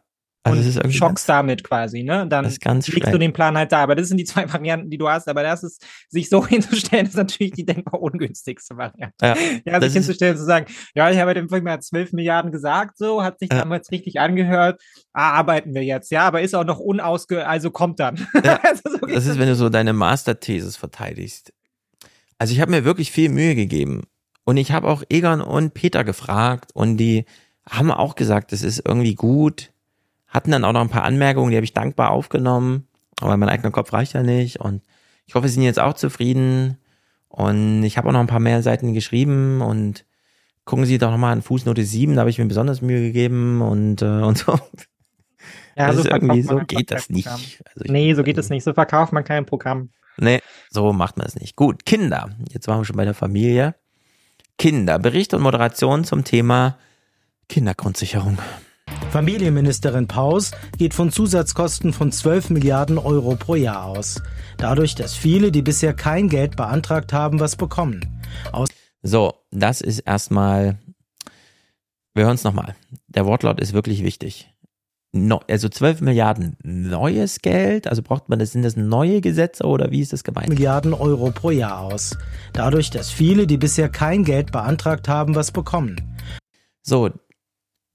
Also 0.43 0.57
und 0.57 0.61
es 0.61 0.69
ist 0.69 0.77
irgendwie 0.77 0.97
schockst 0.97 1.30
damit 1.30 1.63
quasi, 1.63 2.01
ne? 2.01 2.26
Dann 2.27 2.45
legst 2.45 2.88
du 2.88 3.18
den 3.19 3.31
Plan 3.31 3.55
halt 3.55 3.72
da. 3.72 3.84
Aber 3.84 3.93
das 3.93 4.07
sind 4.07 4.18
die 4.18 4.23
zwei 4.23 4.47
Varianten, 4.51 4.89
die 4.89 4.97
du 4.97 5.07
hast. 5.07 5.27
Aber 5.27 5.43
das 5.43 5.61
ist, 5.63 5.85
sich 6.09 6.30
so 6.30 6.45
hinzustellen, 6.47 7.05
ist 7.05 7.15
natürlich 7.15 7.51
die 7.53 7.65
denkbar 7.65 8.01
ungünstigste 8.01 8.76
Variante. 8.76 9.13
Ja, 9.22 9.35
ja 9.65 9.81
sich 9.81 9.93
hinzustellen, 9.93 10.35
zu 10.38 10.43
sagen, 10.43 10.65
ja, 10.95 11.11
ich 11.11 11.19
habe 11.19 11.35
dem 11.35 11.47
Film 11.47 11.63
mal 11.63 11.80
12 11.80 12.13
Milliarden 12.13 12.51
gesagt, 12.51 12.97
so, 12.97 13.23
hat 13.23 13.38
sich 13.38 13.51
ja. 13.51 13.59
damals 13.59 13.91
richtig 13.91 14.19
angehört. 14.19 14.81
Ah, 15.13 15.31
arbeiten 15.31 15.76
wir 15.76 15.84
jetzt, 15.84 16.09
ja, 16.09 16.23
aber 16.23 16.41
ist 16.41 16.55
auch 16.55 16.63
noch 16.63 16.80
unausge, 16.80 17.47
also 17.47 17.69
kommt 17.69 17.99
dann. 17.99 18.27
Ja, 18.43 18.59
also 18.63 18.81
so 18.85 18.97
das 19.05 19.27
ist, 19.27 19.38
wenn 19.38 19.47
du 19.47 19.55
so 19.55 19.69
deine 19.69 19.93
Masterthesis 19.93 20.76
verteidigst. 20.76 21.53
Also 22.39 22.53
ich 22.53 22.59
habe 22.59 22.72
mir 22.72 22.85
wirklich 22.85 23.11
viel 23.11 23.30
Mühe 23.30 23.53
gegeben. 23.53 24.03
Und 24.45 24.57
ich 24.57 24.72
habe 24.72 24.88
auch 24.88 25.03
Egon 25.09 25.41
und 25.41 25.76
Peter 25.76 26.03
gefragt 26.03 26.72
und 26.73 26.97
die 26.97 27.26
haben 27.69 27.91
auch 27.91 28.15
gesagt, 28.15 28.51
das 28.51 28.63
ist 28.63 28.81
irgendwie 28.84 29.13
gut 29.13 29.72
hatten 30.31 30.51
dann 30.51 30.65
auch 30.65 30.73
noch 30.73 30.81
ein 30.81 30.89
paar 30.89 31.03
Anmerkungen, 31.03 31.51
die 31.51 31.57
habe 31.57 31.65
ich 31.65 31.73
dankbar 31.73 32.11
aufgenommen, 32.11 32.87
aber 33.19 33.37
mein 33.37 33.49
eigener 33.49 33.71
Kopf 33.71 33.93
reicht 33.93 34.13
ja 34.13 34.23
nicht 34.23 34.59
und 34.59 34.81
ich 35.27 35.35
hoffe, 35.35 35.47
Sie 35.47 35.55
sind 35.55 35.63
jetzt 35.63 35.79
auch 35.79 35.93
zufrieden 35.93 36.77
und 37.27 37.83
ich 37.83 37.97
habe 37.97 38.09
auch 38.09 38.13
noch 38.13 38.19
ein 38.19 38.27
paar 38.27 38.39
mehr 38.39 38.63
Seiten 38.63 38.93
geschrieben 38.93 39.61
und 39.61 40.05
gucken 40.65 40.85
Sie 40.85 40.97
doch 40.97 41.11
nochmal 41.11 41.33
an 41.33 41.41
Fußnote 41.41 41.83
7, 41.83 42.15
da 42.15 42.21
habe 42.21 42.29
ich 42.29 42.39
mir 42.39 42.45
besonders 42.45 42.81
Mühe 42.81 43.01
gegeben 43.01 43.61
und, 43.61 44.01
äh, 44.01 44.05
und 44.23 44.37
so. 44.37 44.59
Ja, 45.77 45.87
das 45.87 45.95
so 45.95 46.01
ist 46.01 46.07
irgendwie, 46.07 46.41
so 46.41 46.57
geht 46.59 46.91
das 46.91 47.09
nicht. 47.09 47.27
Also 47.27 47.91
nee, 47.91 48.13
so 48.13 48.23
geht 48.23 48.37
es 48.37 48.49
nicht. 48.49 48.63
So 48.63 48.73
verkauft 48.73 49.13
man 49.13 49.23
kein 49.23 49.45
Programm. 49.45 49.89
Nee, 50.17 50.41
so 50.69 50.91
macht 50.93 51.17
man 51.17 51.25
es 51.25 51.35
nicht. 51.35 51.55
Gut, 51.55 51.85
Kinder. 51.85 52.29
Jetzt 52.51 52.67
waren 52.67 52.81
wir 52.81 52.85
schon 52.85 52.97
bei 52.97 53.05
der 53.05 53.13
Familie. 53.13 53.75
Kinder. 54.57 54.99
Bericht 54.99 55.33
und 55.33 55.41
Moderation 55.41 56.03
zum 56.03 56.23
Thema 56.23 56.77
Kindergrundsicherung. 57.49 58.37
Familienministerin 59.11 60.07
Paus 60.07 60.51
geht 60.77 60.93
von 60.93 61.11
Zusatzkosten 61.11 61.93
von 61.93 62.11
12 62.11 62.49
Milliarden 62.49 62.97
Euro 62.97 63.35
pro 63.35 63.55
Jahr 63.55 63.85
aus. 63.85 64.22
Dadurch, 64.57 64.95
dass 64.95 65.15
viele, 65.15 65.51
die 65.51 65.61
bisher 65.61 65.93
kein 65.93 66.30
Geld 66.30 66.55
beantragt 66.55 67.11
haben, 67.11 67.39
was 67.39 67.55
bekommen. 67.55 68.22
Aus 68.51 68.69
so, 69.03 69.34
das 69.51 69.81
ist 69.81 69.99
erstmal, 69.99 70.77
wir 72.13 72.26
hören 72.26 72.35
es 72.35 72.43
nochmal. 72.43 72.76
Der 73.07 73.26
Wortlaut 73.26 73.59
ist 73.59 73.73
wirklich 73.73 74.03
wichtig. 74.03 74.53
No, 75.13 75.41
also 75.49 75.68
12 75.68 76.01
Milliarden 76.01 76.55
neues 76.63 77.41
Geld, 77.41 77.88
also 77.88 78.01
braucht 78.01 78.30
man 78.30 78.39
das, 78.39 78.51
sind 78.53 78.61
das 78.61 78.77
neue 78.77 79.19
Gesetze 79.19 79.65
oder 79.65 79.91
wie 79.91 79.99
ist 79.99 80.13
das 80.13 80.23
gemeint? 80.23 80.47
Milliarden 80.47 80.93
Euro 80.93 81.31
pro 81.31 81.51
Jahr 81.51 81.80
aus. 81.81 82.18
Dadurch, 82.53 82.91
dass 82.91 83.09
viele, 83.09 83.45
die 83.45 83.57
bisher 83.57 83.89
kein 83.89 84.23
Geld 84.23 84.53
beantragt 84.53 85.09
haben, 85.09 85.35
was 85.35 85.51
bekommen. 85.51 85.97
So, 86.81 87.09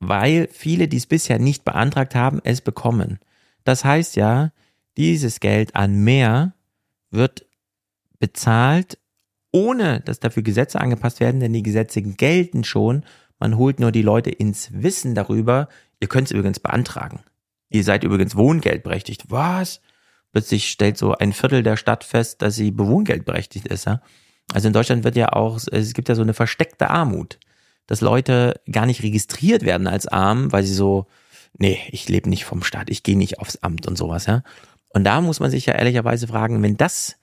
weil 0.00 0.48
viele, 0.52 0.88
die 0.88 0.96
es 0.96 1.06
bisher 1.06 1.38
nicht 1.38 1.64
beantragt 1.64 2.14
haben, 2.14 2.40
es 2.44 2.60
bekommen. 2.60 3.18
Das 3.64 3.84
heißt 3.84 4.16
ja, 4.16 4.52
dieses 4.96 5.40
Geld 5.40 5.74
an 5.74 6.04
mehr 6.04 6.54
wird 7.10 7.46
bezahlt, 8.18 8.98
ohne 9.52 10.00
dass 10.00 10.20
dafür 10.20 10.42
Gesetze 10.42 10.80
angepasst 10.80 11.20
werden, 11.20 11.40
denn 11.40 11.52
die 11.52 11.62
Gesetze 11.62 12.02
gelten 12.02 12.64
schon. 12.64 13.04
Man 13.38 13.56
holt 13.56 13.80
nur 13.80 13.92
die 13.92 14.02
Leute 14.02 14.30
ins 14.30 14.70
Wissen 14.72 15.14
darüber. 15.14 15.68
Ihr 16.00 16.08
könnt 16.08 16.28
es 16.28 16.32
übrigens 16.32 16.60
beantragen. 16.60 17.20
Ihr 17.68 17.84
seid 17.84 18.04
übrigens 18.04 18.36
wohngeldberechtigt. 18.36 19.30
Was? 19.30 19.80
Plötzlich 20.32 20.68
stellt 20.68 20.98
so 20.98 21.14
ein 21.14 21.32
Viertel 21.32 21.62
der 21.62 21.76
Stadt 21.76 22.04
fest, 22.04 22.42
dass 22.42 22.54
sie 22.54 22.70
bewohngeldberechtigt 22.70 23.66
ist. 23.66 23.86
Ja? 23.86 24.02
Also 24.52 24.68
in 24.68 24.74
Deutschland 24.74 25.04
wird 25.04 25.16
ja 25.16 25.32
auch, 25.32 25.58
es 25.70 25.94
gibt 25.94 26.08
ja 26.08 26.14
so 26.14 26.22
eine 26.22 26.34
versteckte 26.34 26.90
Armut 26.90 27.38
dass 27.86 28.00
Leute 28.00 28.60
gar 28.70 28.86
nicht 28.86 29.02
registriert 29.02 29.62
werden 29.62 29.86
als 29.86 30.06
arm, 30.06 30.52
weil 30.52 30.64
sie 30.64 30.74
so, 30.74 31.06
nee, 31.58 31.78
ich 31.90 32.08
lebe 32.08 32.28
nicht 32.28 32.44
vom 32.44 32.62
Staat, 32.62 32.90
ich 32.90 33.02
gehe 33.02 33.16
nicht 33.16 33.38
aufs 33.38 33.56
Amt 33.62 33.86
und 33.86 33.96
sowas, 33.96 34.26
ja. 34.26 34.42
Und 34.88 35.04
da 35.04 35.20
muss 35.20 35.40
man 35.40 35.50
sich 35.50 35.66
ja 35.66 35.74
ehrlicherweise 35.74 36.26
fragen, 36.26 36.62
wenn 36.62 36.76
das, 36.76 37.16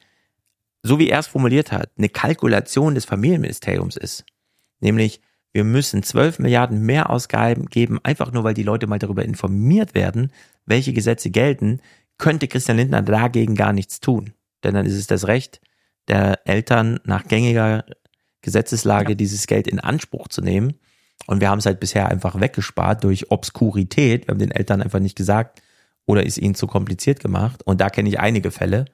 so 0.83 0.99
wie 0.99 1.09
er 1.09 1.19
es 1.19 1.27
formuliert 1.27 1.71
hat, 1.71 1.89
eine 1.97 2.09
Kalkulation 2.09 2.95
des 2.95 3.05
Familienministeriums 3.05 3.97
ist, 3.97 4.25
nämlich 4.79 5.21
wir 5.53 5.63
müssen 5.63 6.01
12 6.01 6.39
Milliarden 6.39 6.81
mehr 6.81 7.09
ausgeben, 7.11 7.99
einfach 8.03 8.31
nur 8.31 8.43
weil 8.43 8.55
die 8.55 8.63
Leute 8.63 8.87
mal 8.87 8.99
darüber 8.99 9.23
informiert 9.23 9.93
werden, 9.93 10.31
welche 10.65 10.93
Gesetze 10.93 11.29
gelten, 11.29 11.79
könnte 12.17 12.47
Christian 12.47 12.77
Lindner 12.77 13.03
dagegen 13.03 13.55
gar 13.55 13.71
nichts 13.71 13.99
tun. 13.99 14.33
Denn 14.63 14.73
dann 14.73 14.85
ist 14.85 14.95
es 14.95 15.07
das 15.07 15.27
Recht 15.27 15.61
der 16.07 16.39
Eltern 16.45 16.99
nach 17.05 17.27
gängiger 17.27 17.85
Gesetzeslage, 18.43 19.13
ja. 19.13 19.15
dieses 19.15 19.47
Geld 19.47 19.67
in 19.67 19.79
Anspruch 19.79 20.27
zu 20.27 20.41
nehmen. 20.41 20.75
Und 21.25 21.41
wir 21.41 21.49
haben 21.49 21.59
es 21.59 21.65
halt 21.65 21.79
bisher 21.79 22.09
einfach 22.09 22.39
weggespart 22.39 23.03
durch 23.03 23.31
Obskurität. 23.31 24.27
Wir 24.27 24.33
haben 24.33 24.39
den 24.39 24.51
Eltern 24.51 24.81
einfach 24.81 24.99
nicht 24.99 25.15
gesagt 25.15 25.61
oder 26.05 26.23
ist 26.25 26.37
ihnen 26.37 26.53
zu 26.53 26.67
kompliziert 26.67 27.19
gemacht. 27.19 27.63
Und 27.63 27.81
da 27.81 27.89
kenne 27.89 28.09
ich 28.09 28.19
einige 28.19 28.51
Fälle, 28.51 28.85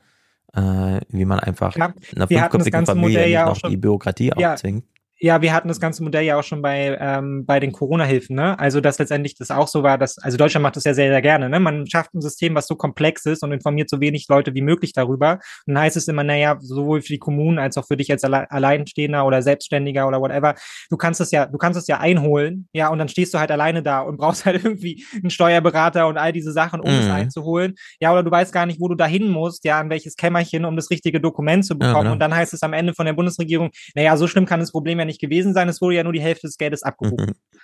äh, 0.53 1.01
wie 1.09 1.25
man 1.25 1.39
einfach 1.39 1.75
ja, 1.75 1.93
einer 2.15 2.27
fünfköpfigen 2.27 2.85
Familie 2.85 3.25
nicht 3.25 3.63
noch 3.63 3.69
die 3.69 3.77
Bürokratie 3.77 4.31
ja, 4.37 4.53
aufzwingt. 4.53 4.85
Ja, 5.21 5.41
wir 5.41 5.53
hatten 5.53 5.67
das 5.67 5.81
ganze 5.81 6.01
Modell 6.01 6.23
ja 6.23 6.39
auch 6.39 6.43
schon 6.43 6.61
bei, 6.61 6.97
ähm, 6.97 7.45
bei 7.45 7.59
den 7.59 7.73
Corona-Hilfen, 7.73 8.37
ne? 8.37 8.57
Also, 8.57 8.79
dass 8.79 8.99
letztendlich 8.99 9.35
das 9.35 9.51
auch 9.51 9.67
so 9.67 9.83
war, 9.83 9.97
dass, 9.97 10.17
also 10.17 10.37
Deutschland 10.37 10.63
macht 10.63 10.77
das 10.77 10.85
ja 10.85 10.93
sehr, 10.93 11.09
sehr 11.09 11.21
gerne, 11.21 11.49
ne? 11.49 11.59
Man 11.59 11.85
schafft 11.87 12.13
ein 12.13 12.21
System, 12.21 12.55
was 12.55 12.67
so 12.67 12.75
komplex 12.75 13.25
ist 13.25 13.43
und 13.43 13.51
informiert 13.51 13.89
so 13.89 13.99
wenig 13.99 14.27
Leute 14.29 14.53
wie 14.53 14.61
möglich 14.61 14.93
darüber. 14.93 15.39
Und 15.65 15.73
dann 15.73 15.83
heißt 15.83 15.97
es 15.97 16.07
immer, 16.07 16.23
naja, 16.23 16.57
sowohl 16.61 17.01
für 17.01 17.09
die 17.09 17.19
Kommunen 17.19 17.59
als 17.59 17.77
auch 17.77 17.85
für 17.85 17.97
dich 17.97 18.09
als 18.11 18.23
Alle 18.23 18.49
Alleinstehender 18.49 19.25
oder 19.25 19.41
Selbstständiger 19.41 20.07
oder 20.07 20.21
whatever, 20.21 20.55
du 20.89 20.95
kannst 20.95 21.19
es 21.19 21.31
ja, 21.31 21.47
du 21.47 21.57
kannst 21.57 21.77
es 21.77 21.87
ja 21.87 21.99
einholen, 21.99 22.69
ja, 22.71 22.87
und 22.87 22.97
dann 22.97 23.09
stehst 23.09 23.33
du 23.33 23.39
halt 23.39 23.51
alleine 23.51 23.83
da 23.83 23.99
und 23.99 24.15
brauchst 24.29 24.45
halt 24.45 24.63
irgendwie 24.63 25.03
einen 25.15 25.31
Steuerberater 25.31 26.07
und 26.07 26.17
all 26.17 26.31
diese 26.31 26.53
Sachen, 26.53 26.79
um 26.79 26.89
mhm. 26.89 26.99
es 26.99 27.09
einzuholen. 27.09 27.75
Ja, 27.99 28.13
oder 28.13 28.23
du 28.23 28.31
weißt 28.31 28.53
gar 28.53 28.65
nicht, 28.65 28.79
wo 28.79 28.87
du 28.87 28.95
da 28.95 29.05
hin 29.05 29.29
musst, 29.29 29.65
ja, 29.65 29.81
an 29.81 29.89
welches 29.89 30.15
Kämmerchen, 30.15 30.63
um 30.63 30.77
das 30.77 30.89
richtige 30.89 31.19
Dokument 31.19 31.65
zu 31.65 31.77
bekommen. 31.77 31.93
Ja, 31.93 32.01
genau. 32.03 32.13
Und 32.13 32.19
dann 32.19 32.33
heißt 32.33 32.53
es 32.53 32.63
am 32.63 32.71
Ende 32.71 32.93
von 32.93 33.05
der 33.05 33.13
Bundesregierung, 33.13 33.71
naja, 33.95 34.15
so 34.15 34.25
schlimm 34.25 34.45
kann 34.45 34.61
das 34.61 34.71
Problem 34.71 34.97
ja 34.99 35.08
nicht 35.09 35.21
gewesen 35.21 35.53
sein, 35.53 35.67
es 35.67 35.81
wurde 35.81 35.95
ja 35.95 36.03
nur 36.03 36.13
die 36.13 36.21
Hälfte 36.21 36.47
des 36.47 36.57
Geldes 36.57 36.83
abgehoben. 36.83 37.25
Mhm. 37.25 37.59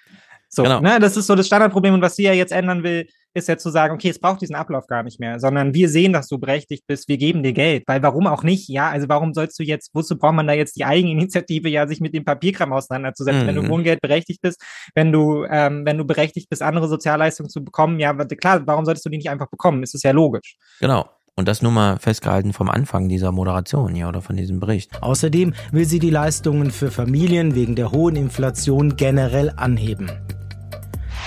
So, 0.50 0.64
genau. 0.64 0.80
ne, 0.80 1.00
das 1.00 1.18
ist 1.18 1.28
so 1.28 1.36
das 1.36 1.48
Standardproblem 1.48 1.96
und 1.96 2.02
was 2.02 2.16
sie 2.16 2.24
ja 2.24 2.34
jetzt 2.34 2.52
ändern 2.52 2.84
will, 2.84 3.08
ist 3.34 3.50
ja 3.50 3.58
zu 3.58 3.70
sagen, 3.70 3.94
okay, 3.94 4.10
es 4.10 4.20
braucht 4.20 4.42
diesen 4.42 4.56
Ablauf 4.56 4.88
gar 4.88 5.04
nicht 5.04 5.20
mehr, 5.20 5.40
sondern 5.40 5.74
wir 5.74 5.90
sehen, 5.90 6.14
dass 6.14 6.30
du 6.30 6.38
berechtigt 6.38 6.86
bist, 6.88 7.10
wir 7.10 7.18
geben 7.18 7.44
dir 7.44 7.52
Geld. 7.52 7.84
Weil 7.88 8.02
warum 8.02 8.28
auch 8.28 8.44
nicht? 8.44 8.70
Ja, 8.70 8.90
also 8.90 9.10
warum 9.10 9.34
sollst 9.34 9.60
du 9.60 9.64
jetzt, 9.64 9.90
wozu 9.94 10.18
braucht 10.18 10.36
man 10.36 10.48
da 10.48 10.54
jetzt 10.54 10.78
die 10.78 10.86
Eigeninitiative, 10.86 11.68
ja, 11.68 11.86
sich 11.86 12.00
mit 12.00 12.14
dem 12.14 12.24
Papierkram 12.24 12.72
auseinanderzusetzen? 12.72 13.44
Mhm. 13.44 13.48
Wenn 13.48 13.56
du 13.56 13.64
mhm. 13.64 13.70
Wohngeld 13.70 14.00
berechtigt 14.00 14.42
bist, 14.42 14.62
wenn 14.94 15.12
du, 15.12 15.46
ähm, 15.50 15.86
wenn 15.86 15.98
du 15.98 16.06
berechtigt 16.06 16.50
bist, 16.50 16.62
andere 16.62 16.88
Sozialleistungen 16.88 17.50
zu 17.50 17.62
bekommen, 17.62 18.00
ja, 18.00 18.14
klar, 18.14 18.66
warum 18.66 18.86
solltest 18.86 19.06
du 19.06 19.10
die 19.10 19.18
nicht 19.18 19.30
einfach 19.30 19.50
bekommen? 19.50 19.84
Ist 19.84 19.96
es 19.96 20.04
ja 20.04 20.12
logisch. 20.12 20.56
Genau. 20.80 21.10
Und 21.38 21.48
das 21.48 21.62
nur 21.62 21.72
mal 21.72 21.99
festgehalten 21.99 22.53
vom 22.53 22.70
Anfang 22.70 23.10
dieser 23.10 23.32
Moderation 23.34 23.94
hier 23.94 24.07
oder 24.07 24.22
von 24.22 24.38
diesem 24.38 24.60
Bericht. 24.62 25.03
Außerdem 25.03 25.53
will 25.72 25.86
sie 25.86 25.99
die 25.99 26.10
Leistungen 26.10 26.72
für 26.72 26.91
Familien 26.91 27.56
wegen 27.56 27.76
der 27.76 27.91
hohen 27.91 28.16
Inflation 28.16 28.95
generell 28.95 29.52
anheben. 29.57 30.10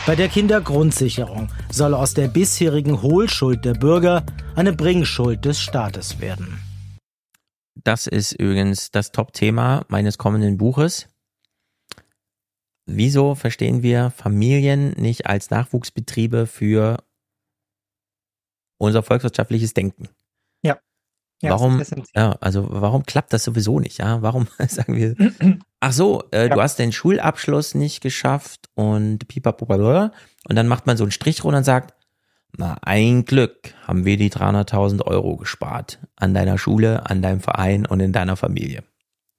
Bei 0.06 0.16
der 0.16 0.28
Kindergrundsicherung 0.28 1.48
soll 1.70 1.92
aus 1.92 2.14
der 2.14 2.28
bisherigen 2.28 3.02
Hohlschuld 3.02 3.66
der 3.66 3.74
Bürger 3.74 4.24
eine 4.56 4.72
Bringschuld 4.72 5.44
des 5.44 5.60
Staates 5.60 6.18
werden. 6.18 6.58
Das 7.84 8.06
ist 8.06 8.32
übrigens 8.32 8.90
das 8.90 9.12
Top-Thema 9.12 9.84
meines 9.88 10.16
kommenden 10.16 10.56
Buches. 10.56 11.08
Wieso 12.86 13.34
verstehen 13.34 13.82
wir 13.82 14.10
Familien 14.10 14.92
nicht 14.92 15.26
als 15.26 15.50
Nachwuchsbetriebe 15.50 16.46
für 16.46 16.96
unser 18.78 19.02
volkswirtschaftliches 19.02 19.74
Denken? 19.74 20.08
Ja. 20.62 20.78
ja 21.42 21.50
warum, 21.50 21.82
ja, 22.14 22.32
also 22.40 22.66
warum 22.70 23.04
klappt 23.04 23.32
das 23.32 23.44
sowieso 23.44 23.80
nicht? 23.80 23.98
Ja, 23.98 24.22
warum 24.22 24.48
sagen 24.68 24.96
wir, 24.96 25.14
ach 25.80 25.92
so, 25.92 26.24
äh, 26.32 26.48
ja. 26.48 26.54
du 26.54 26.62
hast 26.62 26.78
den 26.78 26.92
Schulabschluss 26.92 27.74
nicht 27.74 28.00
geschafft 28.00 28.68
und 28.74 29.28
pipapopa 29.28 30.12
und 30.48 30.56
dann 30.56 30.68
macht 30.68 30.86
man 30.86 30.96
so 30.96 31.04
einen 31.04 31.10
Strich 31.10 31.44
runter 31.44 31.58
und 31.58 31.64
sagt, 31.64 31.94
na, 32.56 32.78
ein 32.82 33.24
Glück 33.24 33.74
haben 33.86 34.04
wir 34.04 34.16
die 34.16 34.30
300.000 34.30 35.02
Euro 35.04 35.36
gespart 35.36 35.98
an 36.16 36.32
deiner 36.32 36.56
Schule, 36.56 37.08
an 37.08 37.20
deinem 37.20 37.40
Verein 37.40 37.84
und 37.84 38.00
in 38.00 38.12
deiner 38.12 38.36
Familie. 38.36 38.84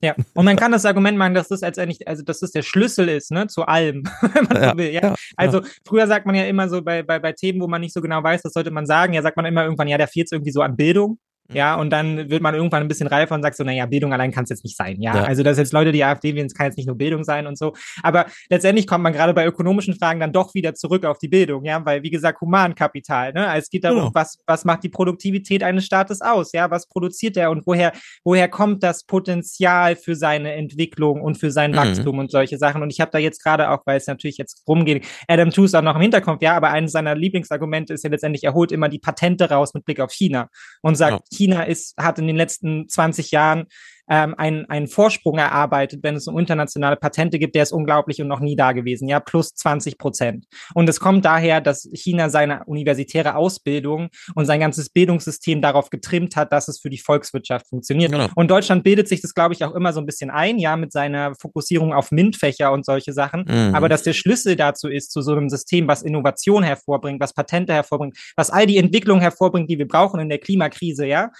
Ja, 0.01 0.15
und 0.33 0.45
man 0.45 0.55
kann 0.55 0.71
das 0.71 0.85
Argument 0.85 1.17
machen, 1.17 1.33
dass 1.33 1.49
das 1.49 1.59
letztendlich, 1.59 2.07
also 2.07 2.23
dass 2.23 2.39
das 2.39 2.51
der 2.51 2.61
Schlüssel 2.61 3.09
ist, 3.09 3.31
ne, 3.31 3.47
zu 3.47 3.65
allem, 3.65 4.03
wenn 4.33 4.43
man 4.45 4.61
ja, 4.63 4.71
so 4.71 4.77
will. 4.77 4.91
Ja? 4.91 5.01
ja 5.01 5.15
also 5.35 5.61
früher 5.85 6.07
sagt 6.07 6.25
man 6.25 6.35
ja 6.35 6.45
immer 6.45 6.69
so 6.69 6.81
bei, 6.81 7.03
bei, 7.03 7.19
bei 7.19 7.33
Themen, 7.33 7.59
wo 7.59 7.67
man 7.67 7.81
nicht 7.81 7.93
so 7.93 8.01
genau 8.01 8.23
weiß, 8.23 8.41
das 8.41 8.53
sollte 8.53 8.71
man 8.71 8.85
sagen, 8.85 9.13
ja, 9.13 9.21
sagt 9.21 9.35
man 9.35 9.45
immer 9.45 9.63
irgendwann, 9.63 9.89
ja, 9.89 9.97
der 9.97 10.07
fehlt 10.07 10.31
irgendwie 10.31 10.51
so 10.51 10.61
an 10.61 10.77
Bildung. 10.77 11.19
Ja, 11.51 11.75
und 11.75 11.89
dann 11.89 12.29
wird 12.29 12.43
man 12.43 12.53
irgendwann 12.53 12.83
ein 12.83 12.87
bisschen 12.87 13.07
reifer 13.07 13.33
und 13.33 13.41
sagt 13.41 13.57
so, 13.57 13.63
naja, 13.63 13.87
Bildung 13.87 14.13
allein 14.13 14.31
kann 14.31 14.43
es 14.43 14.51
jetzt 14.51 14.63
nicht 14.63 14.77
sein. 14.77 15.01
Ja? 15.01 15.15
ja, 15.15 15.23
also 15.23 15.41
dass 15.41 15.57
jetzt 15.57 15.73
Leute 15.73 15.91
die 15.91 16.03
AfD 16.03 16.35
wählen, 16.35 16.45
es 16.45 16.53
kann 16.53 16.67
jetzt 16.67 16.77
nicht 16.77 16.85
nur 16.85 16.95
Bildung 16.95 17.23
sein 17.23 17.47
und 17.47 17.57
so. 17.57 17.73
Aber 18.03 18.27
letztendlich 18.49 18.85
kommt 18.85 19.03
man 19.03 19.13
gerade 19.13 19.33
bei 19.33 19.47
ökonomischen 19.47 19.95
Fragen 19.95 20.19
dann 20.19 20.31
doch 20.31 20.53
wieder 20.53 20.75
zurück 20.75 21.05
auf 21.05 21.17
die 21.17 21.27
Bildung, 21.27 21.65
ja, 21.65 21.83
weil 21.83 22.03
wie 22.03 22.11
gesagt, 22.11 22.41
Humankapital, 22.41 23.33
ne? 23.33 23.47
Also 23.47 23.63
es 23.63 23.69
geht 23.71 23.83
darum, 23.83 24.03
ja. 24.03 24.09
was, 24.13 24.37
was 24.45 24.63
macht 24.63 24.83
die 24.83 24.89
Produktivität 24.89 25.63
eines 25.63 25.85
Staates 25.85 26.21
aus? 26.21 26.51
Ja, 26.51 26.69
was 26.69 26.87
produziert 26.87 27.35
er 27.35 27.49
und 27.49 27.65
woher, 27.65 27.93
woher 28.23 28.47
kommt 28.47 28.83
das 28.83 29.03
Potenzial 29.05 29.95
für 29.95 30.15
seine 30.15 30.53
Entwicklung 30.53 31.21
und 31.21 31.39
für 31.39 31.49
sein 31.49 31.71
mhm. 31.71 31.77
Wachstum 31.77 32.19
und 32.19 32.29
solche 32.29 32.59
Sachen? 32.59 32.83
Und 32.83 32.91
ich 32.91 33.01
habe 33.01 33.09
da 33.11 33.17
jetzt 33.17 33.43
gerade 33.43 33.71
auch, 33.71 33.81
weil 33.85 33.97
es 33.97 34.05
natürlich 34.05 34.37
jetzt 34.37 34.63
rumgeht, 34.67 35.05
Adam 35.27 35.49
Tooze 35.49 35.79
auch 35.79 35.83
noch 35.83 35.95
im 35.95 36.01
Hinterkopf, 36.01 36.43
ja, 36.43 36.55
aber 36.55 36.69
eines 36.69 36.91
seiner 36.91 37.15
Lieblingsargumente 37.15 37.95
ist 37.95 38.03
ja 38.03 38.11
letztendlich, 38.11 38.43
er 38.43 38.53
holt 38.53 38.71
immer 38.71 38.87
die 38.87 38.99
Patente 38.99 39.49
raus 39.49 39.73
mit 39.73 39.83
Blick 39.83 39.99
auf 39.99 40.11
China 40.11 40.49
und 40.83 40.95
sagt, 40.95 41.13
ja 41.13 41.38
China 41.39 41.63
ist, 41.63 41.95
hat 41.97 42.19
in 42.19 42.27
den 42.27 42.35
letzten 42.35 42.89
20 42.89 43.31
Jahren 43.31 43.67
ähm, 44.09 44.35
einen, 44.37 44.65
einen 44.69 44.87
Vorsprung 44.87 45.37
erarbeitet, 45.37 46.01
wenn 46.03 46.15
es 46.15 46.27
um 46.27 46.37
internationale 46.37 46.95
Patente 46.95 47.39
gibt, 47.39 47.55
der 47.55 47.63
ist 47.63 47.71
unglaublich 47.71 48.21
und 48.21 48.27
noch 48.27 48.39
nie 48.39 48.55
da 48.55 48.71
gewesen, 48.71 49.07
ja, 49.07 49.19
plus 49.19 49.53
20 49.53 49.97
Prozent. 49.97 50.45
Und 50.73 50.89
es 50.89 50.99
kommt 50.99 51.25
daher, 51.25 51.61
dass 51.61 51.87
China 51.93 52.29
seine 52.29 52.63
universitäre 52.65 53.35
Ausbildung 53.35 54.09
und 54.35 54.45
sein 54.45 54.59
ganzes 54.59 54.89
Bildungssystem 54.89 55.61
darauf 55.61 55.89
getrimmt 55.89 56.35
hat, 56.35 56.51
dass 56.51 56.67
es 56.67 56.79
für 56.79 56.89
die 56.89 56.97
Volkswirtschaft 56.97 57.67
funktioniert. 57.67 58.11
Genau. 58.11 58.27
Und 58.35 58.49
Deutschland 58.49 58.83
bildet 58.83 59.07
sich 59.07 59.21
das, 59.21 59.33
glaube 59.33 59.53
ich, 59.53 59.63
auch 59.63 59.75
immer 59.75 59.93
so 59.93 59.99
ein 59.99 60.05
bisschen 60.05 60.31
ein, 60.31 60.57
ja, 60.57 60.75
mit 60.75 60.91
seiner 60.91 61.35
Fokussierung 61.35 61.93
auf 61.93 62.11
MINT-Fächer 62.11 62.71
und 62.71 62.85
solche 62.85 63.13
Sachen. 63.13 63.45
Mhm. 63.47 63.75
Aber 63.75 63.89
dass 63.89 64.03
der 64.03 64.13
Schlüssel 64.13 64.55
dazu 64.55 64.87
ist, 64.87 65.11
zu 65.11 65.21
so 65.21 65.33
einem 65.33 65.49
System, 65.49 65.87
was 65.87 66.01
Innovation 66.01 66.63
hervorbringt, 66.63 67.19
was 67.21 67.33
Patente 67.33 67.73
hervorbringt, 67.73 68.17
was 68.35 68.49
all 68.49 68.65
die 68.65 68.77
Entwicklungen 68.77 69.21
hervorbringt, 69.21 69.69
die 69.69 69.77
wir 69.77 69.87
brauchen 69.87 70.19
in 70.19 70.29
der 70.29 70.39
Klimakrise, 70.39 71.05
ja, 71.05 71.31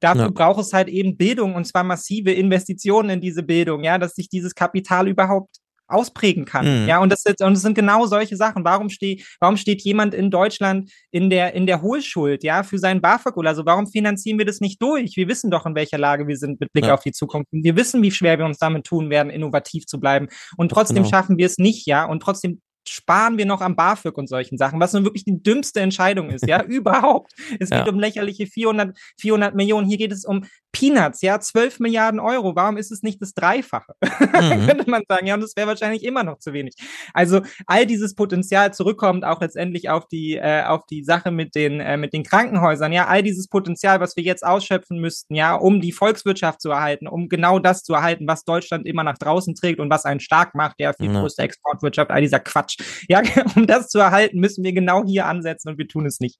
Dafür 0.00 0.22
ja. 0.22 0.30
braucht 0.30 0.60
es 0.60 0.72
halt 0.72 0.88
eben 0.88 1.16
Bildung 1.16 1.54
und 1.54 1.66
zwar 1.66 1.84
massive 1.84 2.32
Investitionen 2.32 3.10
in 3.10 3.20
diese 3.20 3.42
Bildung, 3.42 3.84
ja, 3.84 3.98
dass 3.98 4.14
sich 4.14 4.28
dieses 4.28 4.54
Kapital 4.54 5.08
überhaupt 5.08 5.56
ausprägen 5.90 6.44
kann. 6.44 6.82
Mhm. 6.82 6.88
Ja, 6.88 7.00
und 7.00 7.10
das, 7.10 7.24
ist, 7.24 7.42
und 7.42 7.54
das 7.54 7.62
sind 7.62 7.74
genau 7.74 8.06
solche 8.06 8.36
Sachen. 8.36 8.64
Warum 8.64 8.88
steht, 8.88 9.26
warum 9.40 9.56
steht 9.56 9.82
jemand 9.82 10.14
in 10.14 10.30
Deutschland 10.30 10.90
in 11.10 11.30
der, 11.30 11.54
in 11.54 11.66
der 11.66 11.82
Hohlschuld, 11.82 12.44
ja, 12.44 12.62
für 12.62 12.78
seinen 12.78 13.00
BAföG 13.00 13.36
oder 13.36 13.54
so? 13.54 13.66
Warum 13.66 13.86
finanzieren 13.86 14.38
wir 14.38 14.46
das 14.46 14.60
nicht 14.60 14.80
durch? 14.80 15.16
Wir 15.16 15.28
wissen 15.28 15.50
doch, 15.50 15.66
in 15.66 15.74
welcher 15.74 15.98
Lage 15.98 16.26
wir 16.26 16.36
sind 16.36 16.60
mit 16.60 16.72
Blick 16.72 16.86
ja. 16.86 16.94
auf 16.94 17.02
die 17.02 17.12
Zukunft. 17.12 17.48
Wir 17.52 17.76
wissen, 17.76 18.02
wie 18.02 18.10
schwer 18.10 18.38
wir 18.38 18.46
uns 18.46 18.58
damit 18.58 18.84
tun 18.84 19.10
werden, 19.10 19.30
innovativ 19.30 19.86
zu 19.86 20.00
bleiben. 20.00 20.28
Und 20.56 20.70
trotzdem 20.70 20.98
genau. 20.98 21.08
schaffen 21.08 21.38
wir 21.38 21.46
es 21.46 21.58
nicht, 21.58 21.86
ja. 21.86 22.04
Und 22.04 22.22
trotzdem 22.22 22.60
sparen 22.90 23.38
wir 23.38 23.46
noch 23.46 23.60
am 23.60 23.76
BAföG 23.76 24.16
und 24.18 24.28
solchen 24.28 24.58
Sachen, 24.58 24.80
was 24.80 24.92
nun 24.92 25.04
wirklich 25.04 25.24
die 25.24 25.40
dümmste 25.40 25.80
Entscheidung 25.80 26.30
ist, 26.30 26.46
ja, 26.46 26.62
überhaupt. 26.64 27.32
Es 27.60 27.70
ja. 27.70 27.84
geht 27.84 27.92
um 27.92 28.00
lächerliche 28.00 28.46
400, 28.46 28.98
400 29.18 29.54
Millionen, 29.54 29.86
hier 29.86 29.98
geht 29.98 30.12
es 30.12 30.24
um 30.24 30.44
Peanuts, 30.72 31.20
ja, 31.22 31.40
12 31.40 31.80
Milliarden 31.80 32.20
Euro, 32.20 32.54
warum 32.54 32.76
ist 32.76 32.92
es 32.92 33.02
nicht 33.02 33.20
das 33.20 33.34
Dreifache? 33.34 33.94
Mhm. 34.00 34.66
Könnte 34.66 34.90
man 34.90 35.02
sagen, 35.08 35.26
ja, 35.26 35.34
und 35.34 35.40
das 35.40 35.56
wäre 35.56 35.66
wahrscheinlich 35.66 36.04
immer 36.04 36.22
noch 36.22 36.38
zu 36.38 36.52
wenig. 36.52 36.74
Also 37.12 37.40
all 37.66 37.86
dieses 37.86 38.14
Potenzial 38.14 38.72
zurückkommt 38.72 39.24
auch 39.24 39.40
letztendlich 39.40 39.88
auf 39.88 40.06
die, 40.06 40.36
äh, 40.36 40.62
auf 40.64 40.86
die 40.86 41.02
Sache 41.02 41.30
mit 41.30 41.54
den, 41.54 41.80
äh, 41.80 41.96
mit 41.96 42.12
den 42.12 42.22
Krankenhäusern, 42.22 42.92
ja, 42.92 43.06
all 43.06 43.22
dieses 43.22 43.48
Potenzial, 43.48 44.00
was 44.00 44.16
wir 44.16 44.22
jetzt 44.22 44.44
ausschöpfen 44.44 44.98
müssten, 44.98 45.34
ja, 45.34 45.54
um 45.54 45.80
die 45.80 45.92
Volkswirtschaft 45.92 46.60
zu 46.60 46.70
erhalten, 46.70 47.08
um 47.08 47.28
genau 47.28 47.58
das 47.58 47.82
zu 47.82 47.94
erhalten, 47.94 48.28
was 48.28 48.44
Deutschland 48.44 48.86
immer 48.86 49.02
nach 49.02 49.18
draußen 49.18 49.54
trägt 49.54 49.80
und 49.80 49.90
was 49.90 50.04
einen 50.04 50.20
stark 50.20 50.54
macht, 50.54 50.78
der 50.78 50.94
viel 50.94 51.08
mhm. 51.08 51.20
größte 51.20 51.42
Exportwirtschaft, 51.42 52.10
all 52.10 52.20
dieser 52.20 52.40
Quatsch. 52.40 52.78
Ja, 53.08 53.22
um 53.56 53.66
das 53.66 53.88
zu 53.88 53.98
erhalten, 53.98 54.38
müssen 54.38 54.62
wir 54.62 54.72
genau 54.72 55.04
hier 55.04 55.26
ansetzen 55.26 55.70
und 55.70 55.78
wir 55.78 55.88
tun 55.88 56.06
es 56.06 56.20
nicht. 56.20 56.38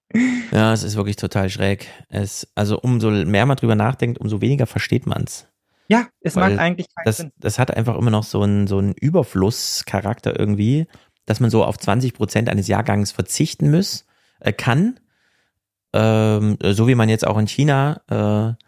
Ja, 0.53 0.73
es 0.73 0.83
ist 0.83 0.97
wirklich 0.97 1.17
total 1.17 1.51
schräg. 1.51 1.89
Es, 2.09 2.47
also 2.55 2.79
umso 2.81 3.11
mehr 3.11 3.47
man 3.47 3.57
drüber 3.57 3.75
nachdenkt, 3.75 4.20
umso 4.21 4.41
weniger 4.41 4.67
versteht 4.67 5.07
man 5.07 5.25
es. 5.25 5.49
Ja, 5.89 6.07
es 6.21 6.37
Weil 6.37 6.51
macht 6.51 6.61
eigentlich 6.61 6.87
keinen 6.95 7.05
das, 7.05 7.17
Sinn. 7.17 7.33
Das 7.37 7.59
hat 7.59 7.77
einfach 7.77 7.97
immer 7.97 8.11
noch 8.11 8.23
so 8.23 8.43
einen, 8.43 8.69
so 8.69 8.79
einen 8.79 8.93
Überflusscharakter 8.93 10.39
irgendwie, 10.39 10.87
dass 11.27 11.41
man 11.41 11.51
so 11.51 11.65
auf 11.65 11.79
20 11.79 12.15
Prozent 12.15 12.49
eines 12.49 12.69
Jahrgangs 12.69 13.11
verzichten 13.11 13.71
muss, 13.71 14.07
äh, 14.39 14.53
kann. 14.53 15.01
Ähm, 15.93 16.59
so 16.63 16.87
wie 16.87 16.95
man 16.95 17.09
jetzt 17.09 17.27
auch 17.27 17.39
in 17.39 17.49
China 17.49 18.03
äh, 18.09 18.65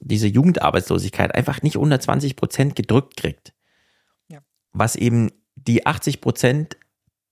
diese 0.00 0.26
Jugendarbeitslosigkeit 0.26 1.34
einfach 1.34 1.62
nicht 1.62 1.78
unter 1.78 1.98
20 1.98 2.36
Prozent 2.36 2.76
gedrückt 2.76 3.16
kriegt. 3.16 3.54
Ja. 4.28 4.40
Was 4.72 4.96
eben 4.96 5.30
die 5.54 5.86
80 5.86 6.20
Prozent 6.20 6.76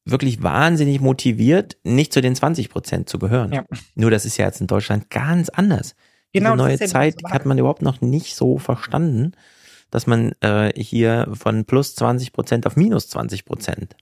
wirklich 0.06 0.42
wahnsinnig 0.42 1.00
motiviert, 1.00 1.76
nicht 1.82 2.12
zu 2.12 2.20
den 2.20 2.34
20 2.34 2.70
Prozent 2.70 3.08
zu 3.08 3.18
gehören. 3.18 3.52
Ja. 3.52 3.64
Nur 3.94 4.10
das 4.10 4.24
ist 4.24 4.36
ja 4.36 4.46
jetzt 4.46 4.60
in 4.60 4.66
Deutschland 4.66 5.10
ganz 5.10 5.48
anders. 5.48 5.94
Genau, 6.34 6.52
Diese 6.56 6.64
neue 6.64 6.78
Zeit 6.78 7.16
hat 7.24 7.46
man 7.46 7.56
überhaupt 7.56 7.80
noch 7.80 8.02
nicht 8.02 8.34
so 8.34 8.58
verstanden, 8.58 9.32
dass 9.90 10.06
man 10.06 10.32
äh, 10.40 10.72
hier 10.76 11.28
von 11.32 11.64
plus 11.64 11.94
20 11.94 12.32
Prozent 12.32 12.66
auf 12.66 12.76
minus 12.76 13.08
20 13.08 13.46
Prozent, 13.46 13.96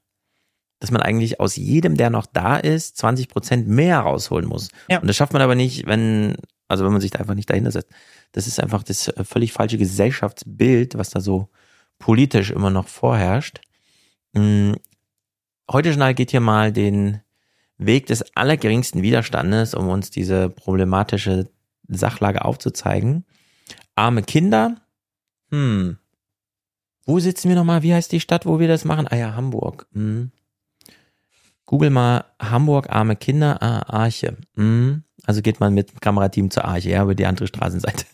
dass 0.81 0.91
man 0.91 1.03
eigentlich 1.03 1.39
aus 1.39 1.55
jedem, 1.55 1.97
der 1.97 2.11
noch 2.11 2.27
da 2.27 2.57
ist, 2.57 2.97
20 2.97 3.29
Prozent 3.29 3.69
mehr 3.69 4.01
rausholen 4.01 4.49
muss. 4.49 4.71
Ja. 4.89 4.99
Und 4.99 5.07
das 5.07 5.17
schafft 5.17 5.33
man 5.33 5.43
aber 5.43 5.55
nicht, 5.55 5.87
wenn, 5.87 6.37
also 6.67 6.85
wenn 6.85 6.93
man 6.93 7.01
sich 7.01 7.13
da 7.13 7.21
einfach 7.21 7.35
nicht 7.35 7.51
dahinter 7.51 7.71
setzt. 7.71 7.91
Das 8.33 8.47
ist 8.49 8.59
einfach 8.59 8.83
das 8.83 9.07
äh, 9.09 9.23
völlig 9.23 9.53
falsche 9.53 9.79
Gesellschaftsbild, 9.79 10.99
was 10.99 11.11
da 11.11 11.21
so 11.21 11.49
politisch 11.99 12.51
immer 12.51 12.71
noch 12.71 12.89
vorherrscht. 12.89 13.61
Mm, 14.33 14.73
Heute 15.73 15.89
Journal 15.89 16.13
geht 16.13 16.33
hier 16.33 16.41
mal 16.41 16.71
den 16.71 17.23
Weg 17.79 18.07
des 18.07 18.37
allergeringsten 18.37 19.01
Widerstandes, 19.01 19.73
um 19.73 19.89
uns 19.89 20.11
diese 20.11 20.51
problematische 20.51 21.49
Sachlage 21.97 22.45
aufzuzeigen. 22.45 23.25
Arme 23.95 24.23
Kinder. 24.23 24.77
Hm. 25.51 25.99
Wo 27.05 27.19
sitzen 27.19 27.49
wir 27.49 27.57
nochmal? 27.57 27.83
Wie 27.83 27.95
heißt 27.95 28.13
die 28.13 28.21
Stadt, 28.21 28.47
wo 28.47 28.59
wir 28.59 28.69
das 28.69 28.85
machen? 28.85 29.07
Ah 29.09 29.17
ja, 29.17 29.35
Hamburg. 29.35 29.87
Hm. 29.93 30.31
Google 31.67 31.91
mal 31.91 32.25
Hamburg, 32.41 32.91
arme 32.91 33.17
Kinder, 33.17 33.63
ah, 33.63 33.83
Arche. 33.89 34.37
Hm. 34.57 35.05
Also 35.25 35.43
geht 35.43 35.61
man 35.61 35.75
mit 35.75 35.91
dem 35.91 36.01
Kamerateam 36.01 36.51
zur 36.51 36.65
Arche, 36.65 36.91
ja, 36.91 37.03
über 37.03 37.15
die 37.15 37.27
andere 37.27 37.47
Straßenseite. 37.47 38.05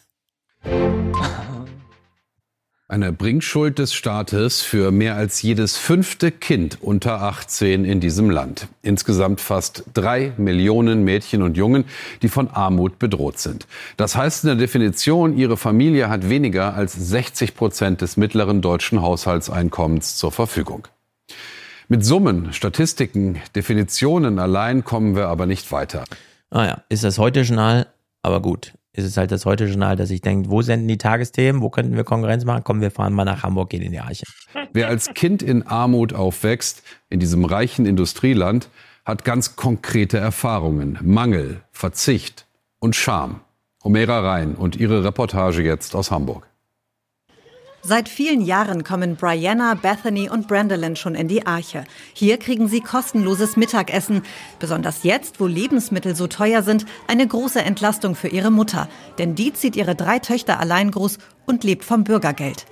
Eine 2.90 3.12
Bringschuld 3.12 3.78
des 3.78 3.93
Staates 3.93 4.62
für 4.62 4.90
mehr 4.93 5.15
als 5.15 5.43
jedes 5.43 5.77
fünfte 5.77 6.31
Kind 6.32 6.78
unter 6.81 7.20
18 7.20 7.85
in 7.85 8.01
diesem 8.01 8.31
Land. 8.31 8.66
Insgesamt 8.81 9.43
fast 9.43 9.85
drei 9.93 10.32
Millionen 10.39 11.05
Mädchen 11.05 11.43
und 11.43 11.59
Jungen, 11.59 11.85
die 12.23 12.31
von 12.31 12.48
Armut 12.48 12.98
bedroht 12.98 13.39
sind. 13.39 13.66
Das 13.98 14.16
heißt 14.16 14.44
in 14.44 14.48
der 14.48 14.56
Definition, 14.56 15.36
ihre 15.36 15.59
Familie 15.59 16.09
hat 16.09 16.31
weniger 16.31 16.73
als 16.73 16.94
60 16.94 17.55
Prozent 17.55 18.01
des 18.01 18.16
mittleren 18.16 18.62
deutschen 18.62 19.02
Haushaltseinkommens 19.02 20.16
zur 20.16 20.32
Verfügung. 20.32 20.89
Mit 21.89 22.06
Summen, 22.06 22.55
Statistiken, 22.55 23.39
Definitionen 23.55 24.39
allein 24.39 24.82
kommen 24.82 25.15
wir 25.15 25.28
aber 25.28 25.44
nicht 25.44 25.70
weiter. 25.73 26.05
Ah 26.48 26.65
ja, 26.65 26.82
ist 26.89 27.05
das 27.05 27.19
Heute-Journal, 27.19 27.86
aber 28.23 28.40
gut. 28.40 28.73
Ist 28.98 29.04
es 29.04 29.16
halt 29.16 29.30
das 29.30 29.46
Heute-Journal, 29.46 29.94
dass 29.94 30.10
ich 30.10 30.22
denke, 30.22 30.50
wo 30.50 30.60
senden 30.60 30.88
die 30.88 30.98
Tagesthemen, 30.98 31.62
wo 31.62 31.70
könnten 31.70 31.94
wir 31.94 32.02
Konkurrenz 32.02 32.44
machen? 32.44 32.62
Komm, 32.64 32.80
wir 32.80 32.90
fahren 32.90 33.12
mal 33.12 33.24
nach 33.24 33.44
Hamburg, 33.44 33.70
gehen 33.70 33.82
in 33.82 33.92
die 33.92 34.00
Arche. 34.00 34.24
Wer 34.72 34.88
als 34.88 35.14
Kind 35.14 35.40
in 35.40 35.62
Armut 35.62 36.12
aufwächst, 36.14 36.82
in 37.08 37.20
diesem 37.20 37.44
reichen 37.44 37.86
Industrieland, 37.86 38.70
hat 39.04 39.24
ganz 39.24 39.54
konkrete 39.54 40.18
Erfahrungen. 40.18 40.98
Mangel, 41.00 41.60
Verzicht 41.70 42.48
und 42.80 42.96
Scham. 42.96 43.40
Homera 43.84 44.18
Rhein 44.18 44.56
und 44.56 44.74
ihre 44.74 45.04
Reportage 45.04 45.62
jetzt 45.62 45.94
aus 45.94 46.10
Hamburg. 46.10 46.47
Seit 47.89 48.10
vielen 48.10 48.43
Jahren 48.43 48.85
kommen 48.85 49.16
Brianna, 49.16 49.73
Bethany 49.73 50.28
und 50.28 50.47
Brandolyn 50.47 50.94
schon 50.94 51.15
in 51.15 51.27
die 51.27 51.47
Arche. 51.47 51.85
Hier 52.12 52.36
kriegen 52.36 52.69
sie 52.69 52.82
kostenloses 52.82 53.56
Mittagessen. 53.56 54.24
Besonders 54.59 55.05
jetzt, 55.05 55.40
wo 55.40 55.47
Lebensmittel 55.47 56.15
so 56.15 56.27
teuer 56.27 56.62
sind, 56.62 56.85
eine 57.06 57.27
große 57.27 57.62
Entlastung 57.62 58.15
für 58.15 58.28
ihre 58.28 58.51
Mutter. 58.51 58.90
Denn 59.16 59.35
die 59.35 59.55
zieht 59.55 59.74
ihre 59.74 59.94
drei 59.94 60.19
Töchter 60.19 60.60
allein 60.60 60.90
groß 60.90 61.16
und 61.47 61.65
lebt 61.65 61.82
vom 61.82 62.05
Bürgergeld. 62.05 62.66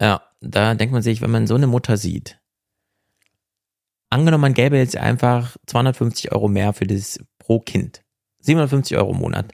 Ja, 0.00 0.22
da 0.40 0.74
denkt 0.74 0.92
man 0.92 1.02
sich, 1.02 1.20
wenn 1.22 1.32
man 1.32 1.48
so 1.48 1.56
eine 1.56 1.66
Mutter 1.66 1.96
sieht, 1.96 2.38
angenommen, 4.10 4.42
man 4.42 4.54
gäbe 4.54 4.76
jetzt 4.76 4.96
einfach 4.96 5.56
250 5.66 6.30
Euro 6.30 6.46
mehr 6.46 6.72
für 6.72 6.86
das 6.86 7.18
pro 7.40 7.58
Kind. 7.58 8.04
750 8.42 8.96
Euro 8.96 9.10
im 9.10 9.18
Monat. 9.18 9.52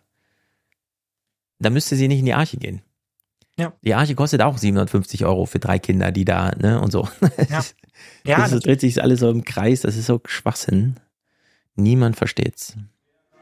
Dann 1.61 1.73
müsste 1.73 1.97
sie 1.97 2.09
nicht 2.09 2.19
in 2.19 2.27
die 2.27 2.35
Arche 2.35 2.59
gehen. 2.59 2.83
Ja. 3.59 3.73
Die 3.83 3.95
Arche 3.95 4.15
kostet 4.15 4.41
auch 4.43 4.57
750 4.59 5.25
Euro 5.25 5.45
für 5.47 5.59
drei 5.59 5.79
Kinder, 5.79 6.11
die 6.11 6.25
da, 6.25 6.53
ne, 6.59 6.81
und 6.81 6.91
so. 6.91 7.09
Ja. 7.49 7.61
Ja, 8.25 8.39
das, 8.39 8.51
das- 8.51 8.61
dreht 8.63 8.81
sich 8.81 9.01
alles 9.03 9.21
so 9.21 9.31
im 9.31 9.45
Kreis, 9.45 9.83
das 9.83 9.97
ist 9.97 10.07
so 10.07 10.21
Schwachsinn. 10.27 10.97
Niemand 11.77 12.17
versteht's. 12.17 12.77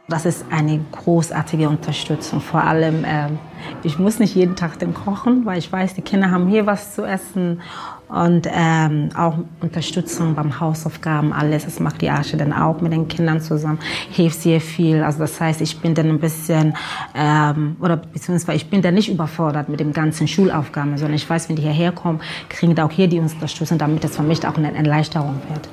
Das 0.08 0.26
ist 0.26 0.44
eine 0.50 0.80
großartige 0.92 1.68
Unterstützung. 1.68 2.40
Vor 2.40 2.64
allem, 2.64 3.04
ähm, 3.06 3.38
ich 3.84 3.98
muss 3.98 4.18
nicht 4.18 4.34
jeden 4.34 4.56
Tag 4.56 4.78
den 4.78 4.92
kochen, 4.92 5.46
weil 5.46 5.58
ich 5.58 5.70
weiß, 5.70 5.94
die 5.94 6.02
Kinder 6.02 6.30
haben 6.30 6.48
hier 6.48 6.66
was 6.66 6.94
zu 6.94 7.04
essen. 7.04 7.62
Und 8.10 8.48
ähm, 8.50 9.10
auch 9.14 9.38
Unterstützung 9.60 10.34
beim 10.34 10.58
Hausaufgaben, 10.58 11.32
alles. 11.32 11.64
Das 11.64 11.78
macht 11.78 12.02
die 12.02 12.10
Arche 12.10 12.36
dann 12.36 12.52
auch 12.52 12.80
mit 12.80 12.92
den 12.92 13.06
Kindern 13.06 13.40
zusammen. 13.40 13.78
Hilft 14.10 14.40
sehr 14.40 14.60
viel. 14.60 15.02
Also 15.02 15.20
das 15.20 15.40
heißt, 15.40 15.60
ich 15.60 15.78
bin 15.80 15.94
dann 15.94 16.08
ein 16.08 16.18
bisschen, 16.18 16.76
ähm, 17.14 17.76
oder 17.80 17.96
beziehungsweise 17.96 18.56
ich 18.56 18.68
bin 18.68 18.82
dann 18.82 18.94
nicht 18.94 19.08
überfordert 19.08 19.68
mit 19.68 19.78
den 19.78 19.92
ganzen 19.92 20.26
Schulaufgaben, 20.26 20.98
sondern 20.98 21.14
ich 21.14 21.28
weiß, 21.28 21.48
wenn 21.48 21.56
die 21.56 21.62
hierher 21.62 21.92
kommen, 21.92 22.20
kriegen 22.48 22.74
die 22.74 22.82
auch 22.82 22.90
hier 22.90 23.06
die 23.06 23.20
Unterstützung, 23.20 23.78
damit 23.78 24.04
es 24.04 24.16
für 24.16 24.22
mich 24.22 24.44
auch 24.44 24.56
eine 24.56 24.74
Erleichterung 24.74 25.40
wird. 25.48 25.68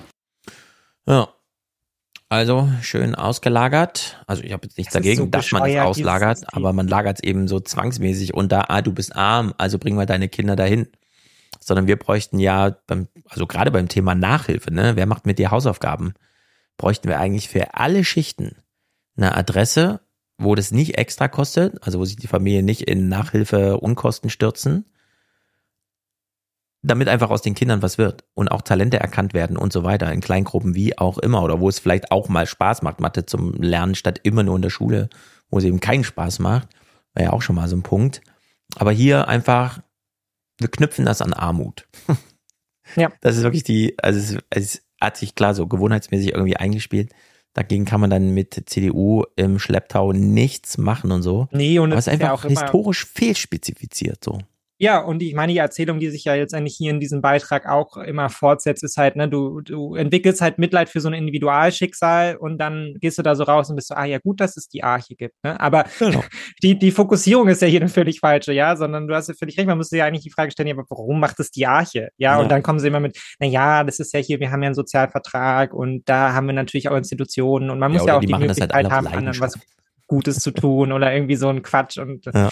Ja. 1.07 1.27
Also 2.30 2.69
schön 2.81 3.15
ausgelagert. 3.15 4.22
Also 4.27 4.43
ich 4.43 4.51
habe 4.51 4.68
jetzt 4.68 4.77
nichts 4.77 4.93
Das 4.93 5.01
dagegen, 5.01 5.22
so 5.22 5.26
dass 5.27 5.49
man 5.53 5.69
es 5.69 5.80
auslagert, 5.80 6.43
aber 6.51 6.73
man 6.73 6.88
lagert 6.88 7.19
es 7.19 7.23
eben 7.23 7.47
so 7.47 7.61
zwangsmäßig 7.61 8.34
unter, 8.34 8.69
ah, 8.69 8.81
du 8.81 8.91
bist 8.91 9.15
arm, 9.15 9.53
also 9.57 9.80
bring 9.80 9.95
mal 9.95 10.05
deine 10.05 10.27
Kinder 10.27 10.57
dahin. 10.57 10.88
Sondern 11.68 11.88
wir 11.88 11.98
bräuchten 11.98 12.39
ja, 12.39 12.77
beim, 12.88 13.10
also 13.27 13.45
gerade 13.45 13.72
beim 13.72 13.89
Thema 13.89 14.15
Nachhilfe, 14.15 14.73
ne, 14.73 14.95
wer 14.95 15.06
macht 15.06 15.26
mit 15.26 15.38
dir 15.38 15.52
Hausaufgaben? 15.52 16.14
Bräuchten 16.77 17.10
wir 17.10 17.19
eigentlich 17.19 17.49
für 17.49 17.73
alle 17.73 18.06
Schichten 18.06 18.56
eine 19.18 19.35
Adresse, 19.35 19.99
wo 20.38 20.56
das 20.56 20.72
nicht 20.72 20.98
extra 20.98 21.27
kostet, 21.27 21.84
also 21.84 21.99
wo 21.99 22.06
sich 22.06 22.15
die 22.15 22.27
Familie 22.27 22.64
nicht 22.64 22.84
in 22.84 23.10
Nachhilfe 23.10 23.77
Unkosten 23.80 24.30
stürzen, 24.30 24.85
damit 26.84 27.10
einfach 27.10 27.31
aus 27.31 27.41
den 27.41 27.56
Kindern 27.56 27.81
was 27.81 27.98
wird 27.98 28.23
und 28.34 28.49
auch 28.49 28.61
Talente 28.61 28.99
erkannt 28.99 29.34
werden 29.34 29.57
und 29.57 29.73
so 29.73 29.84
weiter, 29.84 30.11
in 30.14 30.22
Kleingruppen 30.22 30.76
wie 30.76 30.98
auch 30.98 31.18
immer 31.18 31.44
oder 31.44 31.60
wo 31.60 31.68
es 31.68 31.80
vielleicht 31.80 32.11
auch 32.11 32.30
mal 32.30 32.45
Spaß 32.45 32.84
macht, 32.84 33.02
Mathe 33.02 33.26
zum 33.26 33.53
Lernen 33.56 33.95
statt 33.95 34.22
immer 34.23 34.44
nur 34.44 34.56
in 34.56 34.61
der 34.61 34.69
Schule, 34.69 35.10
wo 35.49 35.57
es 35.57 35.64
eben 35.64 35.80
keinen 35.80 36.03
Spaß 36.03 36.39
macht, 36.39 36.69
wäre 37.14 37.26
ja 37.26 37.34
auch 37.34 37.41
schon 37.41 37.56
mal 37.56 37.68
so 37.68 37.76
ein 37.76 37.84
Punkt. 37.84 38.22
Aber 38.76 38.91
hier 38.91 39.27
einfach, 39.27 39.81
wir 40.60 40.68
knüpfen 40.70 41.06
das 41.06 41.22
an 41.22 41.34
Armut. 41.34 41.88
Ja. 42.96 43.12
Das 43.22 43.36
ist 43.38 43.44
wirklich 43.44 43.64
die, 43.64 43.96
also 44.02 44.20
es, 44.20 44.38
es 44.50 44.82
hat 45.02 45.18
sich 45.18 45.36
klar 45.36 45.54
so 45.54 45.68
gewohnheitsmäßig 45.68 46.34
irgendwie 46.34 46.58
eingespielt. 46.58 47.12
Dagegen 47.54 47.86
kann 47.86 48.00
man 48.00 48.10
dann 48.10 48.34
mit 48.34 48.64
CDU 48.68 49.24
im 49.36 49.60
Schlepptau 49.60 50.14
nichts 50.14 50.78
machen 50.78 51.12
und 51.12 51.22
so. 51.24 51.48
Nee, 51.52 51.80
und 51.80 51.92
Aber 51.92 52.00
es 52.00 52.08
ist 52.08 52.14
ist 52.14 52.22
ja 52.22 52.32
einfach 52.32 52.46
auch 52.46 52.50
immer- 52.50 52.62
historisch 52.62 53.06
fehlspezifiziert 53.06 54.24
so. 54.24 54.40
Ja, 54.80 54.99
und 54.99 55.24
ich 55.24 55.34
meine, 55.34 55.54
die 55.54 55.58
Erzählung, 55.58 55.99
die 55.99 56.10
sich 56.10 56.24
ja 56.24 56.36
jetzt 56.36 56.54
eigentlich 56.54 56.76
hier 56.78 56.91
in 56.91 56.99
diesem 56.99 57.22
Beitrag 57.22 57.68
auch 57.68 57.98
immer 57.98 58.30
fortsetzt, 58.30 58.84
ist 58.84 58.98
halt, 58.98 59.16
ne, 59.16 59.28
du, 59.28 59.62
du 59.62 59.95
entwickelst 59.95 60.41
halt 60.41 60.60
Mitleid 60.60 60.90
für 60.90 60.99
so 60.99 61.08
ein 61.10 61.14
Individualschicksal 61.14 62.36
und 62.38 62.60
dann 62.60 62.94
gehst 62.99 63.18
du 63.18 63.24
da 63.24 63.36
so 63.36 63.44
raus 63.44 63.70
und 63.70 63.76
bist 63.76 63.88
so, 63.88 63.95
ah 63.95 64.06
ja, 64.06 64.20
gut, 64.20 64.40
dass 64.40 64.56
es 64.56 64.70
die 64.70 64.84
Arche 64.84 65.16
gibt. 65.16 65.36
Ne? 65.44 65.60
Aber 65.60 65.86
Genau. 65.99 66.24
die, 66.64 66.78
die 66.78 66.91
Fokussierung 66.91 67.48
ist 67.48 67.62
ja 67.62 67.68
hier 67.68 67.82
eine 67.82 67.90
völlig 67.98 68.20
falsche, 68.20 68.54
ja, 68.54 68.76
sondern 68.76 69.08
du 69.08 69.16
hast 69.16 69.30
ja 69.30 69.34
völlig 69.34 69.58
recht, 69.58 69.68
man 69.68 69.78
müsste 69.78 69.98
ja 69.98 70.06
eigentlich 70.06 70.24
die 70.24 70.32
Frage 70.32 70.52
stellen, 70.52 70.68
ja, 70.68 70.76
aber 70.76 70.86
warum 70.90 71.20
macht 71.20 71.40
es 71.40 71.52
die 71.52 71.66
Arche? 71.66 72.10
Ja, 72.18 72.36
Ja. 72.36 72.40
und 72.40 72.49
dann 72.49 72.62
kommen 72.64 72.80
sie 72.80 72.88
immer 72.88 72.99
mit, 72.99 73.18
na 73.40 73.48
ja, 73.48 73.84
das 73.84 73.99
ist 73.99 74.14
ja 74.14 74.20
hier, 74.20 74.40
wir 74.40 74.52
haben 74.52 74.62
ja 74.62 74.68
einen 74.68 74.76
Sozialvertrag 74.76 75.74
und 75.74 76.08
da 76.08 76.34
haben 76.34 76.48
wir 76.48 76.54
natürlich 76.54 76.90
auch 76.90 76.95
Institutionen 76.95 77.70
und 77.70 77.80
man 77.80 77.91
muss 77.91 78.04
oder 78.04 78.12
ja, 78.14 78.18
auch 78.18 78.22
die 78.22 78.28
die, 78.28 78.34
halt 78.34 78.48
Möglichkeit 78.48 78.86
auf 78.86 78.91
haben, 78.91 79.08
anderen 79.08 79.40
was. 79.40 79.58
Gutes 80.08 80.40
zu 80.40 80.52
tun 80.52 80.92
oder 80.92 81.14
irgendwie 81.14 81.36
so 81.36 81.50
ein 81.50 81.62
Quatsch 81.62 81.98
und 81.98 82.26
Ja. 82.34 82.50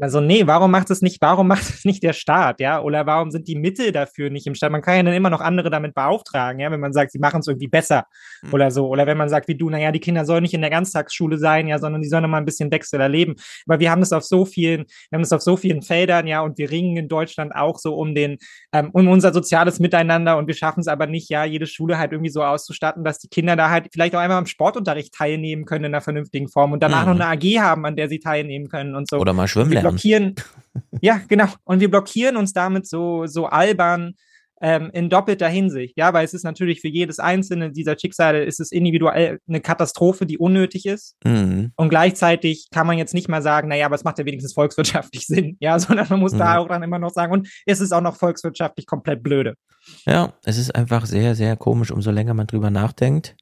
also 0.00 0.20
nee, 0.20 0.46
warum 0.46 0.70
macht 0.70 0.90
es 0.90 1.00
nicht, 1.02 1.20
warum 1.20 1.46
macht 1.48 1.62
es 1.62 1.84
nicht 1.84 2.02
der 2.02 2.12
Staat, 2.12 2.60
ja? 2.60 2.80
Oder 2.80 3.06
warum 3.06 3.30
sind 3.30 3.48
die 3.48 3.56
Mittel 3.56 3.92
dafür 3.92 4.30
nicht 4.30 4.46
im 4.46 4.54
Staat? 4.54 4.72
Man 4.72 4.82
kann 4.82 4.96
ja 4.96 5.02
dann 5.04 5.14
immer 5.14 5.30
noch 5.30 5.40
andere 5.40 5.70
damit 5.70 5.94
beauftragen, 5.94 6.60
ja, 6.60 6.70
wenn 6.70 6.80
man 6.80 6.92
sagt, 6.92 7.12
sie 7.12 7.18
machen 7.18 7.40
es 7.40 7.46
irgendwie 7.46 7.68
besser 7.68 8.06
Mhm. 8.42 8.54
oder 8.54 8.70
so. 8.70 8.88
Oder 8.88 9.06
wenn 9.06 9.16
man 9.16 9.28
sagt, 9.28 9.48
wie 9.48 9.56
du, 9.56 9.70
naja, 9.70 9.92
die 9.92 10.00
Kinder 10.00 10.24
sollen 10.24 10.42
nicht 10.42 10.54
in 10.54 10.60
der 10.60 10.70
Ganztagsschule 10.70 11.38
sein, 11.38 11.68
ja, 11.68 11.78
sondern 11.78 12.02
die 12.02 12.08
sollen 12.08 12.22
noch 12.22 12.28
mal 12.30 12.38
ein 12.38 12.44
bisschen 12.44 12.70
Wechsel 12.70 13.00
erleben. 13.00 13.34
Aber 13.66 13.80
wir 13.80 13.90
haben 13.90 14.00
das 14.00 14.12
auf 14.12 14.24
so 14.24 14.44
vielen, 14.44 14.84
wir 15.10 15.16
haben 15.16 15.22
das 15.22 15.32
auf 15.32 15.42
so 15.42 15.56
vielen 15.56 15.82
Feldern, 15.82 16.26
ja, 16.26 16.40
und 16.40 16.58
wir 16.58 16.70
ringen 16.70 16.96
in 16.96 17.08
Deutschland 17.08 17.54
auch 17.54 17.78
so 17.78 17.94
um 17.96 18.14
den, 18.14 18.38
ähm, 18.72 18.90
um 18.92 19.08
unser 19.08 19.32
soziales 19.32 19.80
Miteinander 19.80 20.36
und 20.38 20.46
wir 20.46 20.54
schaffen 20.54 20.80
es 20.80 20.88
aber 20.88 21.06
nicht, 21.06 21.28
ja, 21.30 21.44
jede 21.44 21.66
Schule 21.66 21.98
halt 21.98 22.12
irgendwie 22.12 22.30
so 22.30 22.42
auszustatten, 22.42 23.04
dass 23.04 23.18
die 23.18 23.28
Kinder 23.28 23.56
da 23.56 23.70
halt 23.70 23.88
vielleicht 23.92 24.14
auch 24.14 24.20
einmal 24.20 24.38
am 24.38 24.46
Sportunterricht 24.46 25.14
teilnehmen 25.14 25.64
können 25.64 25.84
in 25.86 25.94
einer 25.94 26.00
vernünftigen 26.02 26.48
Form 26.48 26.72
und 26.72 26.82
danach 26.90 27.06
Mhm. 27.06 27.18
noch 27.18 27.26
eine 27.26 27.36
AG 27.38 27.58
haben, 27.60 27.86
an 27.86 27.96
der 27.96 28.08
sie 28.08 28.18
teilnehmen 28.20 28.68
können 28.68 28.94
und 28.94 29.08
so. 29.08 29.18
Oder 29.18 29.32
mal 29.32 29.48
schwimmen 29.48 29.72
lernen. 29.72 29.88
blockieren, 29.90 30.34
ja, 31.00 31.20
genau. 31.28 31.46
Und 31.64 31.80
wir 31.80 31.90
blockieren 31.90 32.36
uns 32.36 32.52
damit 32.52 32.86
so, 32.86 33.26
so 33.26 33.46
albern 33.46 34.14
ähm, 34.60 34.90
in 34.92 35.08
doppelter 35.08 35.46
Hinsicht. 35.48 35.94
Ja, 35.96 36.12
weil 36.12 36.24
es 36.24 36.34
ist 36.34 36.42
natürlich 36.42 36.80
für 36.80 36.88
jedes 36.88 37.20
einzelne 37.20 37.70
dieser 37.70 37.96
Schicksale 37.96 38.42
ist 38.42 38.58
es 38.58 38.72
individuell 38.72 39.38
eine 39.48 39.60
Katastrophe, 39.60 40.26
die 40.26 40.36
unnötig 40.36 40.84
ist. 40.84 41.14
Mhm. 41.24 41.70
Und 41.76 41.90
gleichzeitig 41.90 42.66
kann 42.72 42.84
man 42.88 42.98
jetzt 42.98 43.14
nicht 43.14 43.28
mal 43.28 43.40
sagen, 43.40 43.68
naja, 43.68 43.86
aber 43.86 43.94
es 43.94 44.02
macht 44.02 44.18
ja 44.18 44.24
wenigstens 44.24 44.54
volkswirtschaftlich 44.54 45.26
Sinn. 45.28 45.56
Ja, 45.60 45.78
sondern 45.78 46.06
man 46.10 46.18
muss 46.18 46.32
da 46.32 46.54
Mhm. 46.54 46.58
auch 46.58 46.68
dann 46.68 46.82
immer 46.82 46.98
noch 46.98 47.12
sagen, 47.12 47.32
und 47.32 47.48
es 47.66 47.80
ist 47.80 47.92
auch 47.92 48.00
noch 48.00 48.16
volkswirtschaftlich 48.16 48.86
komplett 48.86 49.22
blöde. 49.22 49.54
Ja, 50.06 50.32
es 50.44 50.58
ist 50.58 50.74
einfach 50.74 51.06
sehr, 51.06 51.36
sehr 51.36 51.56
komisch, 51.56 51.92
umso 51.92 52.10
länger 52.10 52.34
man 52.34 52.48
drüber 52.48 52.70
nachdenkt. 52.70 53.36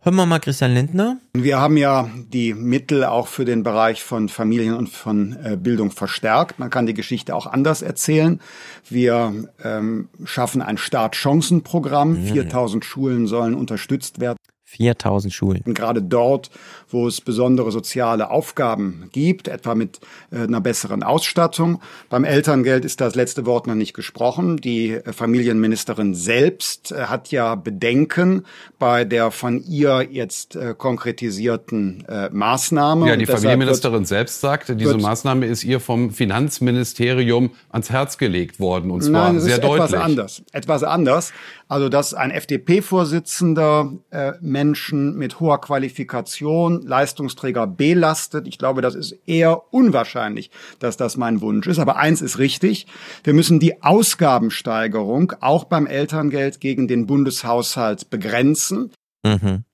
Hören 0.00 0.14
wir 0.14 0.26
mal 0.26 0.38
Christian 0.38 0.74
Lindner. 0.74 1.18
Wir 1.34 1.58
haben 1.58 1.76
ja 1.76 2.08
die 2.32 2.54
Mittel 2.54 3.04
auch 3.04 3.26
für 3.26 3.44
den 3.44 3.64
Bereich 3.64 4.04
von 4.04 4.28
Familien 4.28 4.74
und 4.74 4.88
von 4.88 5.36
äh, 5.42 5.56
Bildung 5.56 5.90
verstärkt. 5.90 6.60
Man 6.60 6.70
kann 6.70 6.86
die 6.86 6.94
Geschichte 6.94 7.34
auch 7.34 7.46
anders 7.46 7.82
erzählen. 7.82 8.40
Wir 8.88 9.50
ähm, 9.64 10.08
schaffen 10.24 10.62
ein 10.62 10.78
Startchancenprogramm. 10.78 12.12
Mhm. 12.12 12.26
4000 12.26 12.84
Schulen 12.84 13.26
sollen 13.26 13.54
unterstützt 13.54 14.20
werden. 14.20 14.38
4000 14.70 15.32
Schulen. 15.32 15.62
Und 15.64 15.74
gerade 15.74 16.02
dort, 16.02 16.50
wo 16.90 17.08
es 17.08 17.22
besondere 17.22 17.72
soziale 17.72 18.30
Aufgaben 18.30 19.08
gibt, 19.12 19.48
etwa 19.48 19.74
mit 19.74 19.98
äh, 20.30 20.40
einer 20.42 20.60
besseren 20.60 21.02
Ausstattung. 21.02 21.80
Beim 22.10 22.24
Elterngeld 22.24 22.84
ist 22.84 23.00
das 23.00 23.14
letzte 23.14 23.46
Wort 23.46 23.66
noch 23.66 23.74
nicht 23.74 23.94
gesprochen. 23.94 24.58
Die 24.58 24.90
äh, 24.92 25.12
Familienministerin 25.12 26.14
selbst 26.14 26.92
äh, 26.92 27.04
hat 27.04 27.30
ja 27.30 27.54
Bedenken 27.54 28.44
bei 28.78 29.04
der 29.04 29.30
von 29.30 29.62
ihr 29.64 30.06
jetzt 30.10 30.56
konkretisierten 30.76 32.04
Maßnahme. 32.30 33.08
Ja, 33.08 33.16
die 33.16 33.26
Familienministerin 33.26 34.04
selbst 34.04 34.40
sagte, 34.40 34.76
diese 34.76 34.92
wird- 34.92 35.02
Maßnahme 35.02 35.46
ist 35.46 35.64
ihr 35.64 35.80
vom 35.80 36.10
Finanzministerium 36.10 37.50
ans 37.70 37.90
Herz 37.90 38.18
gelegt 38.18 38.60
worden 38.60 38.90
und 38.90 39.02
zwar 39.02 39.28
Nein, 39.28 39.36
es 39.36 39.44
sehr 39.44 39.54
ist 39.54 39.64
deutlich. 39.64 39.84
etwas 39.90 40.00
anders. 40.00 40.42
Etwas 40.52 40.82
anders. 40.84 41.32
Also, 41.68 41.90
dass 41.90 42.14
ein 42.14 42.30
FDP-Vorsitzender 42.30 43.92
äh, 44.10 44.32
Menschen 44.40 45.16
mit 45.16 45.38
hoher 45.38 45.60
Qualifikation, 45.60 46.80
Leistungsträger 46.82 47.66
belastet. 47.66 48.48
Ich 48.48 48.56
glaube, 48.56 48.80
das 48.80 48.94
ist 48.94 49.12
eher 49.26 49.72
unwahrscheinlich, 49.72 50.50
dass 50.78 50.96
das 50.96 51.18
mein 51.18 51.42
Wunsch 51.42 51.66
ist. 51.66 51.78
Aber 51.78 51.96
eins 51.96 52.22
ist 52.22 52.38
richtig. 52.38 52.86
Wir 53.22 53.34
müssen 53.34 53.60
die 53.60 53.82
Ausgabensteigerung 53.82 55.34
auch 55.40 55.64
beim 55.64 55.86
Elterngeld 55.86 56.60
gegen 56.60 56.88
den 56.88 57.06
Bundeshaushalt 57.06 58.08
begrenzen. 58.08 58.90
Mhm. 59.22 59.64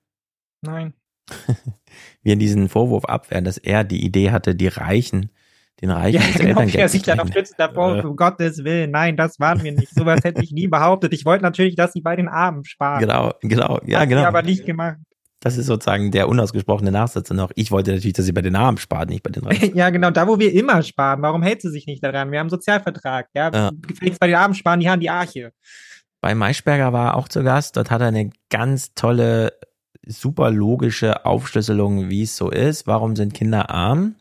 Nein. 0.61 0.93
Wir 2.21 2.35
diesen 2.35 2.67
Vorwurf 2.67 3.05
abwehren, 3.05 3.45
dass 3.45 3.57
er 3.57 3.85
die 3.85 4.03
Idee 4.03 4.31
hatte, 4.31 4.53
die 4.53 4.67
Reichen 4.67 5.29
den 5.81 5.91
Reichen 5.91 6.21
Ja, 6.21 6.27
genau, 6.37 6.47
Elterngeld 6.61 6.73
der 6.75 6.87
zu 6.87 6.91
sich 6.93 7.01
dann 7.03 7.19
auch 7.19 7.25
streichen. 7.27 7.45
schützt 7.45 7.55
davor, 7.59 7.97
Äh. 7.97 8.01
um 8.01 8.15
Gottes 8.15 8.63
Willen, 8.63 8.91
nein, 8.91 9.17
das 9.17 9.39
waren 9.39 9.61
wir 9.63 9.71
nicht. 9.73 9.93
Sowas 9.93 10.21
hätte 10.23 10.41
ich 10.43 10.51
nie 10.51 10.67
behauptet. 10.67 11.13
Ich 11.13 11.25
wollte 11.25 11.43
natürlich, 11.43 11.75
dass 11.75 11.93
sie 11.93 12.01
bei 12.01 12.15
den 12.15 12.27
Armen 12.27 12.63
sparen. 12.65 12.99
Genau, 13.01 13.33
genau, 13.41 13.79
ja, 13.85 13.99
Hat 13.99 14.09
sie 14.09 14.15
genau. 14.15 14.25
aber 14.27 14.41
nicht 14.41 14.65
gemacht. 14.65 14.97
Das 15.41 15.57
ist 15.57 15.67
sozusagen 15.67 16.09
der 16.11 16.27
unausgesprochene 16.27 16.91
Nachsatz 16.91 17.29
noch. 17.29 17.51
Ich 17.55 17.69
wollte 17.69 17.91
natürlich, 17.91 18.13
dass 18.13 18.25
sie 18.25 18.31
bei 18.31 18.41
den 18.41 18.55
Armen 18.55 18.77
spart, 18.79 19.09
nicht 19.09 19.21
bei 19.21 19.29
den 19.29 19.43
Reichen. 19.43 19.75
Ja, 19.75 19.89
genau, 19.91 20.09
da 20.09 20.27
wo 20.27 20.39
wir 20.39 20.51
immer 20.53 20.81
sparen. 20.81 21.21
Warum 21.21 21.43
hält 21.43 21.61
sie 21.61 21.69
sich 21.69 21.85
nicht 21.85 22.03
daran? 22.03 22.31
Wir 22.31 22.39
haben 22.39 22.45
einen 22.45 22.49
Sozialvertrag. 22.49 23.27
Ja, 23.35 23.51
Ja. 23.53 23.71
gefälligst 23.87 24.19
bei 24.19 24.27
den 24.27 24.37
Armen 24.37 24.55
sparen, 24.55 24.79
die 24.79 24.89
haben 24.89 25.01
die 25.01 25.09
Arche. 25.09 25.51
Bei 26.21 26.33
Maischberger 26.33 26.93
war 26.93 27.09
er 27.11 27.17
auch 27.17 27.27
zu 27.27 27.43
Gast. 27.43 27.77
Dort 27.77 27.91
hat 27.91 28.01
er 28.01 28.07
eine 28.07 28.31
ganz 28.49 28.95
tolle, 28.95 29.53
super 30.07 30.49
logische 30.49 31.25
Aufschlüsselung, 31.25 32.09
wie 32.09 32.23
es 32.23 32.35
so 32.35 32.49
ist. 32.49 32.87
Warum 32.87 33.15
sind 33.15 33.35
Kinder 33.35 33.69
arm? 33.69 34.15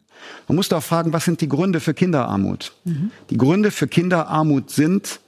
Man 0.49 0.57
muss 0.57 0.69
doch 0.69 0.83
fragen, 0.83 1.13
was 1.13 1.25
sind 1.25 1.41
die 1.41 1.49
Gründe 1.49 1.81
für 1.81 1.95
Kinderarmut? 1.95 2.73
Die 3.31 3.37
Gründe 3.37 3.71
für 3.71 3.89
Kinderarmut 3.89 4.71
sind 4.71 5.21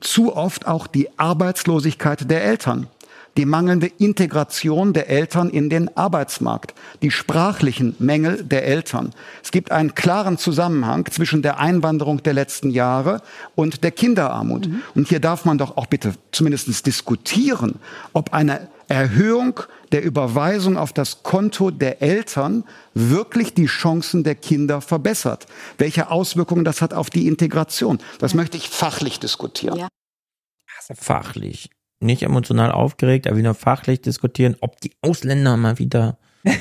zu 0.00 0.34
oft 0.34 0.66
auch 0.66 0.86
die 0.86 1.18
Arbeitslosigkeit 1.18 2.30
der 2.30 2.44
Eltern, 2.44 2.88
die 3.36 3.46
mangelnde 3.46 3.86
Integration 3.86 4.92
der 4.92 5.08
Eltern 5.08 5.50
in 5.50 5.70
den 5.70 5.96
Arbeitsmarkt, 5.96 6.74
die 7.00 7.10
sprachlichen 7.10 7.96
Mängel 7.98 8.44
der 8.44 8.66
Eltern. 8.66 9.14
Es 9.42 9.50
gibt 9.50 9.70
einen 9.70 9.94
klaren 9.94 10.38
Zusammenhang 10.38 11.06
zwischen 11.10 11.42
der 11.42 11.58
Einwanderung 11.58 12.22
der 12.22 12.34
letzten 12.34 12.70
Jahre 12.70 13.22
und 13.54 13.84
der 13.84 13.90
Kinderarmut. 13.90 14.68
Und 14.94 15.08
hier 15.08 15.20
darf 15.20 15.44
man 15.44 15.58
doch 15.58 15.76
auch 15.76 15.86
bitte 15.86 16.14
zumindest 16.30 16.86
diskutieren, 16.86 17.76
ob 18.12 18.32
eine 18.34 18.68
Erhöhung 18.88 19.60
der 19.92 20.04
Überweisung 20.04 20.76
auf 20.76 20.92
das 20.92 21.22
Konto 21.22 21.70
der 21.70 22.02
Eltern 22.02 22.64
wirklich 22.94 23.54
die 23.54 23.66
Chancen 23.66 24.24
der 24.24 24.34
Kinder 24.34 24.80
verbessert. 24.80 25.46
Welche 25.78 26.10
Auswirkungen 26.10 26.64
das 26.64 26.82
hat 26.82 26.92
auf 26.92 27.08
die 27.08 27.26
Integration. 27.26 27.98
Das 28.18 28.34
möchte 28.34 28.56
ich 28.56 28.68
fachlich 28.68 29.20
diskutieren. 29.20 29.88
Fachlich. 30.94 31.70
Nicht 32.02 32.22
emotional 32.22 32.72
aufgeregt, 32.72 33.26
aber 33.26 33.36
wieder 33.36 33.54
fachlich 33.54 34.00
diskutieren, 34.00 34.56
ob 34.60 34.80
die 34.80 34.92
Ausländer 35.02 35.56
mal 35.56 35.78
wieder 35.78 36.18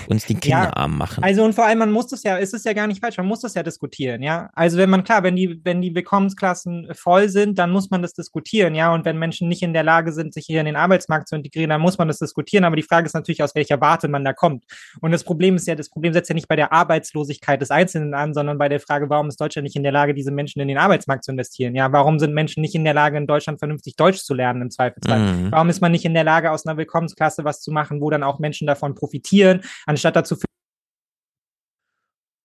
uns 0.08 0.26
die 0.26 0.36
Kinder 0.36 0.52
Ja, 0.52 0.76
arm 0.76 0.98
machen. 0.98 1.24
Also 1.24 1.44
und 1.44 1.54
vor 1.54 1.66
allem, 1.66 1.80
man 1.80 1.92
muss 1.92 2.08
das 2.08 2.24
ja, 2.24 2.38
ist 2.38 2.54
es 2.54 2.64
ja 2.64 2.74
gar 2.74 2.88
nicht 2.88 3.02
falsch, 3.02 3.18
man 3.18 3.26
muss 3.26 3.42
das 3.42 3.54
ja 3.54 3.64
diskutieren, 3.64 4.22
ja. 4.22 4.50
Also 4.54 4.78
wenn 4.78 4.90
man, 4.90 5.04
klar, 5.04 5.24
wenn 5.24 5.36
die, 5.36 5.60
wenn 5.64 5.82
die 5.82 5.96
Willkommensklassen 5.96 6.90
voll 6.94 7.30
sind, 7.30 7.58
dann 7.58 7.72
muss 7.72 7.90
man 7.90 8.02
das 8.02 8.14
diskutieren, 8.14 8.76
ja. 8.76 8.94
Und 8.94 9.06
wenn 9.06 9.18
Menschen 9.18 9.48
nicht 9.48 9.62
in 9.62 9.74
der 9.74 9.84
Lage 9.84 10.12
sind, 10.12 10.34
sich 10.34 10.46
hier 10.46 10.60
in 10.60 10.66
den 10.66 10.76
Arbeitsmarkt 10.76 11.28
zu 11.28 11.36
integrieren, 11.36 11.70
dann 11.70 11.82
muss 11.82 11.98
man 11.98 12.08
das 12.08 12.20
diskutieren. 12.20 12.66
Aber 12.66 12.76
die 12.76 12.84
Frage 12.84 13.06
ist 13.06 13.14
natürlich, 13.14 13.44
aus 13.44 13.56
welcher 13.56 13.80
Warte 13.82 14.08
man 14.08 14.24
da 14.24 14.34
kommt. 14.34 14.66
Und 15.00 15.12
das 15.12 15.24
Problem 15.24 15.56
ist 15.56 15.68
ja, 15.68 15.76
das 15.76 15.90
Problem 15.90 16.14
setzt 16.14 16.30
ja 16.30 16.36
nicht 16.36 16.48
bei 16.48 16.56
der 16.56 16.74
Arbeitslosigkeit 16.74 17.62
des 17.62 17.72
Einzelnen 17.72 18.14
an, 18.14 18.34
sondern 18.34 18.58
bei 18.58 18.70
der 18.70 18.80
Frage, 18.80 19.10
warum 19.10 19.30
ist 19.30 19.40
Deutschland 19.40 19.64
nicht 19.64 19.76
in 19.76 19.84
der 19.84 19.92
Lage, 19.92 20.14
diese 20.14 20.32
Menschen 20.32 20.62
in 20.62 20.68
den 20.68 20.78
Arbeitsmarkt 20.78 21.24
zu 21.24 21.32
investieren? 21.32 21.76
Ja, 21.76 21.92
warum 21.92 22.20
sind 22.20 22.34
Menschen 22.34 22.62
nicht 22.62 22.76
in 22.76 22.84
der 22.84 22.94
Lage, 22.94 23.18
in 23.18 23.28
Deutschland 23.28 23.60
vernünftig 23.60 23.96
Deutsch 23.96 24.20
zu 24.20 24.34
lernen 24.34 24.62
im 24.62 24.72
Zweifelsfall? 24.72 25.20
Mhm. 25.20 25.52
Warum 25.52 25.70
ist 25.70 25.82
man 25.82 25.92
nicht 25.92 26.06
in 26.06 26.14
der 26.14 26.24
Lage, 26.24 26.52
aus 26.52 26.66
einer 26.66 26.78
Willkommensklasse 26.78 27.44
was 27.44 27.62
zu 27.62 27.72
machen, 27.72 28.02
wo 28.02 28.10
dann 28.10 28.24
auch 28.24 28.40
Menschen 28.40 28.68
davon 28.68 28.96
profitieren, 28.96 29.62
anstatt 29.86 30.16
dazu 30.16 30.38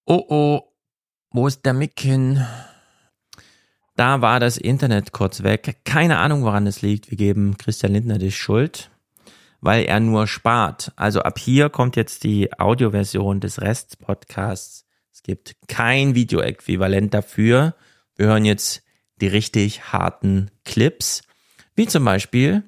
Oh 0.09 0.25
oh, 0.29 0.63
wo 1.31 1.49
ist 1.49 1.67
der 1.67 1.73
Mick 1.73 1.99
hin? 1.99 2.47
Da 3.97 4.21
war 4.21 4.39
das 4.41 4.57
Internet 4.57 5.13
kurz 5.13 5.43
weg. 5.43 5.79
Keine 5.85 6.19
Ahnung, 6.19 6.45
woran 6.45 6.67
es 6.67 6.83
liegt. 6.83 7.11
Wir 7.11 7.17
geben 7.17 7.57
Christian 7.57 7.93
Lindner 7.93 8.19
die 8.19 8.31
Schuld, 8.31 8.91
weil 9.61 9.85
er 9.85 9.99
nur 10.01 10.27
spart. 10.27 10.93
Also 10.97 11.23
ab 11.23 11.39
hier 11.39 11.71
kommt 11.71 11.97
jetzt 11.97 12.23
die 12.23 12.53
Audioversion 12.59 13.41
des 13.41 13.61
Rest-Podcasts. 13.61 14.85
Es 15.13 15.23
gibt 15.23 15.57
kein 15.67 16.15
Videoäquivalent 16.15 17.13
dafür. 17.13 17.75
Wir 18.15 18.27
hören 18.27 18.45
jetzt 18.45 18.83
die 19.21 19.29
richtig 19.29 19.93
harten 19.93 20.51
Clips, 20.65 21.23
wie 21.75 21.87
zum 21.87 22.05
Beispiel 22.05 22.63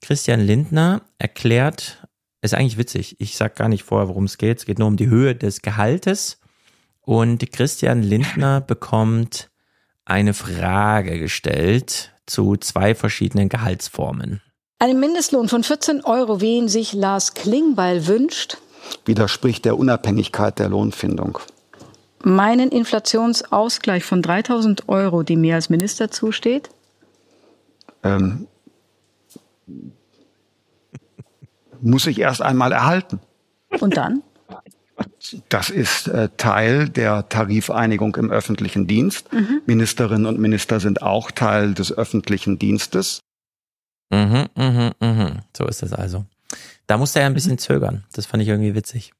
Christian 0.00 0.40
Lindner 0.40 1.02
erklärt, 1.18 2.03
ist 2.44 2.54
eigentlich 2.54 2.78
witzig. 2.78 3.16
Ich 3.18 3.36
sag 3.36 3.56
gar 3.56 3.68
nicht 3.68 3.84
vorher, 3.84 4.08
worum 4.08 4.24
es 4.24 4.38
geht. 4.38 4.58
Es 4.58 4.66
geht 4.66 4.78
nur 4.78 4.88
um 4.88 4.96
die 4.96 5.08
Höhe 5.08 5.34
des 5.34 5.62
Gehaltes. 5.62 6.38
Und 7.00 7.50
Christian 7.52 8.02
Lindner 8.02 8.60
bekommt 8.66 9.50
eine 10.04 10.34
Frage 10.34 11.18
gestellt 11.18 12.12
zu 12.26 12.56
zwei 12.56 12.94
verschiedenen 12.94 13.48
Gehaltsformen. 13.48 14.42
Einen 14.78 15.00
Mindestlohn 15.00 15.48
von 15.48 15.62
14 15.62 16.04
Euro, 16.04 16.40
wie 16.40 16.56
ihn 16.58 16.68
sich 16.68 16.92
Lars 16.92 17.34
Klingbeil 17.34 18.06
wünscht, 18.06 18.58
Widerspricht 19.06 19.64
der 19.64 19.78
Unabhängigkeit 19.78 20.58
der 20.58 20.68
Lohnfindung. 20.68 21.38
meinen 22.22 22.70
Inflationsausgleich 22.70 24.04
von 24.04 24.20
3000 24.22 24.88
Euro, 24.88 25.22
die 25.22 25.36
mir 25.36 25.54
als 25.54 25.70
Minister 25.70 26.10
zusteht, 26.10 26.70
Ähm, 28.02 28.48
muss 31.84 32.06
ich 32.06 32.18
erst 32.18 32.42
einmal 32.42 32.72
erhalten. 32.72 33.20
und 33.80 33.96
dann? 33.96 34.22
Das 35.48 35.70
ist 35.70 36.08
äh, 36.08 36.28
Teil 36.36 36.88
der 36.88 37.28
Tarifeinigung 37.28 38.14
im 38.16 38.30
öffentlichen 38.30 38.86
Dienst. 38.86 39.32
Mhm. 39.32 39.62
Ministerinnen 39.66 40.26
und 40.26 40.38
Minister 40.38 40.78
sind 40.80 41.02
auch 41.02 41.30
Teil 41.30 41.74
des 41.74 41.92
öffentlichen 41.92 42.58
Dienstes. 42.58 43.20
Mhm, 44.10 44.46
mhm, 44.54 44.92
mhm. 45.00 45.40
So 45.56 45.66
ist 45.66 45.82
das 45.82 45.92
also. 45.92 46.24
Da 46.86 46.98
musste 46.98 47.20
er 47.20 47.26
ein 47.26 47.34
bisschen 47.34 47.58
zögern. 47.58 48.04
Das 48.12 48.26
fand 48.26 48.42
ich 48.42 48.48
irgendwie 48.48 48.74
witzig. 48.74 49.12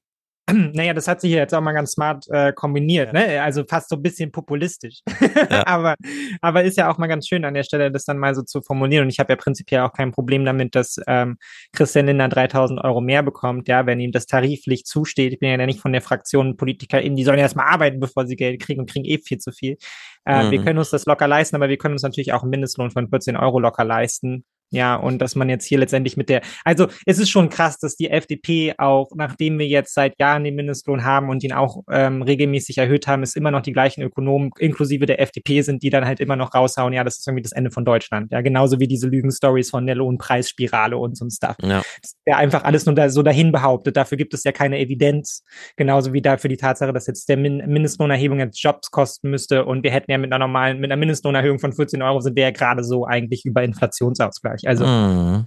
Naja, 0.53 0.93
das 0.93 1.09
hat 1.09 1.21
sich 1.21 1.33
ja 1.33 1.39
jetzt 1.39 1.55
auch 1.55 1.61
mal 1.61 1.73
ganz 1.73 1.93
smart 1.93 2.27
äh, 2.29 2.53
kombiniert, 2.53 3.13
ne? 3.13 3.43
Also 3.43 3.65
fast 3.69 3.89
so 3.89 3.97
ein 3.97 4.03
bisschen 4.03 4.31
populistisch. 4.31 5.01
aber, 5.65 5.95
aber 6.41 6.65
ist 6.65 6.77
ja 6.77 6.91
auch 6.91 6.99
mal 6.99 7.07
ganz 7.07 7.27
schön 7.27 7.45
an 7.45 7.55
der 7.55 7.63
Stelle, 7.63 7.91
das 7.91 8.05
dann 8.05 8.19
mal 8.19 8.35
so 8.35 8.43
zu 8.43 8.61
formulieren. 8.63 9.05
Und 9.05 9.11
ich 9.11 9.19
habe 9.19 9.33
ja 9.33 9.37
prinzipiell 9.37 9.81
auch 9.81 9.93
kein 9.93 10.13
Problem 10.13 10.45
damit, 10.45 10.75
dass 10.75 11.01
ähm, 11.07 11.39
Christian 11.73 12.07
Lindner 12.07 12.29
3000 12.29 12.85
Euro 12.85 13.01
mehr 13.01 13.23
bekommt, 13.23 13.69
ja, 13.69 13.87
wenn 13.87 14.01
ihm 14.01 14.13
das 14.13 14.27
tariflich 14.27 14.85
zusteht. 14.85 15.33
Ich 15.33 15.39
bin 15.39 15.49
ja 15.49 15.67
nicht 15.67 15.81
von 15.81 15.93
der 15.93 16.03
Fraktion 16.03 16.57
PolitikerInnen, 16.57 17.17
die 17.17 17.25
sollen 17.25 17.39
erst 17.39 17.57
mal 17.57 17.67
arbeiten, 17.67 17.99
bevor 17.99 18.27
sie 18.27 18.37
Geld 18.37 18.61
kriegen 18.61 18.81
und 18.81 18.91
kriegen 18.91 19.07
eh 19.07 19.19
viel 19.19 19.39
zu 19.39 19.51
viel. 19.51 19.79
Äh, 20.25 20.45
Mhm. 20.45 20.51
Wir 20.51 20.63
können 20.63 20.79
uns 20.79 20.91
das 20.91 21.07
locker 21.07 21.29
leisten, 21.29 21.57
aber 21.57 21.69
wir 21.69 21.77
können 21.77 21.95
uns 21.95 22.03
natürlich 22.03 22.33
auch 22.33 22.43
einen 22.43 22.51
Mindestlohn 22.51 22.91
von 22.91 23.09
14 23.09 23.37
Euro 23.37 23.59
locker 23.61 23.85
leisten. 23.85 24.45
Ja, 24.75 24.97
und 24.97 25.19
dass 25.19 25.35
man 25.37 25.49
jetzt 25.49 25.65
hier 25.65 25.79
letztendlich 25.79 26.17
mit 26.17 26.29
der, 26.29 26.43
also 26.65 26.89
es 27.07 27.19
ist 27.19 27.31
schon 27.31 27.49
krass, 27.49 27.79
dass 27.79 27.97
die 27.97 28.11
FDP 28.11 28.75
auch, 28.79 29.11
nachdem 29.15 29.59
wir 29.59 29.67
jetzt 29.67 29.95
seit 29.95 30.19
Jahren 30.19 30.45
den 30.45 30.55
Mindestlohn 30.55 31.05
haben 31.05 31.29
und 31.29 31.43
ihn 31.45 31.53
auch 31.53 31.83
ähm, 31.91 32.23
regelmäßig 32.23 32.79
erhöht 32.79 33.07
haben, 33.07 33.23
es 33.23 33.37
immer 33.37 33.51
noch 33.51 33.63
die 33.63 33.73
gleichen 33.73 34.03
Ökonomen, 34.03 34.51
inklusive 34.59 35.07
der 35.07 35.21
FDP 35.21 35.63
sind, 35.63 35.83
die 35.83 35.91
dann 35.91 36.05
halt 36.05 36.21
immer 36.21 36.37
noch 36.37 36.55
raushauen, 36.55 36.93
ja, 36.93 37.05
das 37.05 37.19
ist 37.19 37.27
irgendwie 37.27 37.43
das 37.43 37.53
Ende 37.53 37.71
von 37.71 37.85
Deutschland. 37.85 38.33
Ja, 38.33 38.41
genauso 38.41 38.81
wie 38.81 38.89
diese 38.89 39.09
Lügenstories 39.09 39.71
von 39.71 39.87
der 39.87 39.95
Lohnpreisspirale 39.95 40.97
und 40.97 41.17
so 41.17 41.25
ein 41.25 41.31
Stuff. 41.31 41.57
Ja. 41.63 41.83
Ja 42.27 42.37
einfach 42.37 42.65
alles 42.65 42.87
nur 42.87 42.95
da, 42.95 43.09
so 43.09 43.23
dahin 43.23 43.53
behauptet. 43.53 43.97
Dafür 43.97 44.19
gibt 44.19 44.35
es 44.35 44.45
ja 44.45 44.53
keine 44.53 44.79
Evidenz. 44.79 45.45
Genauso 45.77 46.13
wie 46.13 46.23
dafür 46.23 46.49
die 46.49 46.57
Tatsache, 46.57 46.93
dass 46.93 47.07
jetzt 47.07 47.29
der 47.29 47.37
Min 47.37 47.59
Mindestlohnerhebung 47.59 48.39
jetzt 48.39 48.63
Jobs 48.63 48.91
kosten 48.91 49.31
müsste 49.31 49.65
und 49.65 49.83
wir 49.85 49.91
hätten 49.91 50.11
ja 50.11 50.19
mit 50.19 50.33
einer 50.33 50.45
normalen, 50.45 50.81
mit 50.81 50.91
einer 50.91 50.99
Mindestlohnerhöhung 50.99 51.59
von 51.59 51.73
14 51.73 52.03
Euro 52.03 52.21
sind 52.21 52.37
wir 52.37 52.45
ja 52.45 52.51
gerade 52.51 52.83
so 52.83 53.07
eigentlich 53.07 53.45
über 53.45 53.63
Inflationsausgleich. 53.63 54.64
Also 54.67 54.87
Mhm. 54.87 55.47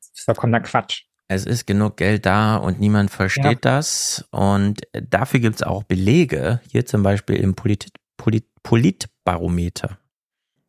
das 0.00 0.10
ist 0.14 0.24
vollkommener 0.24 0.60
Quatsch. 0.60 1.02
Es 1.28 1.44
ist 1.44 1.66
genug 1.66 1.98
Geld 1.98 2.24
da 2.24 2.56
und 2.56 2.80
niemand 2.80 3.10
versteht 3.10 3.64
das. 3.64 4.26
Und 4.30 4.80
dafür 4.92 5.40
gibt 5.40 5.56
es 5.56 5.62
auch 5.62 5.82
Belege, 5.82 6.60
hier 6.70 6.86
zum 6.86 7.02
Beispiel 7.02 7.36
im 7.36 7.54
Polit 7.54 7.88
Polit 8.16 8.46
Politbarometer. 8.62 9.98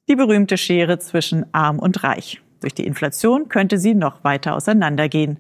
Die 0.10 0.16
berühmte 0.16 0.58
Schere 0.58 1.00
zwischen 1.00 1.54
arm 1.54 1.80
und 1.80 2.04
reich. 2.04 2.42
Durch 2.62 2.74
die 2.74 2.86
Inflation 2.86 3.48
könnte 3.48 3.78
sie 3.78 3.94
noch 3.94 4.24
weiter 4.24 4.56
auseinandergehen. 4.56 5.40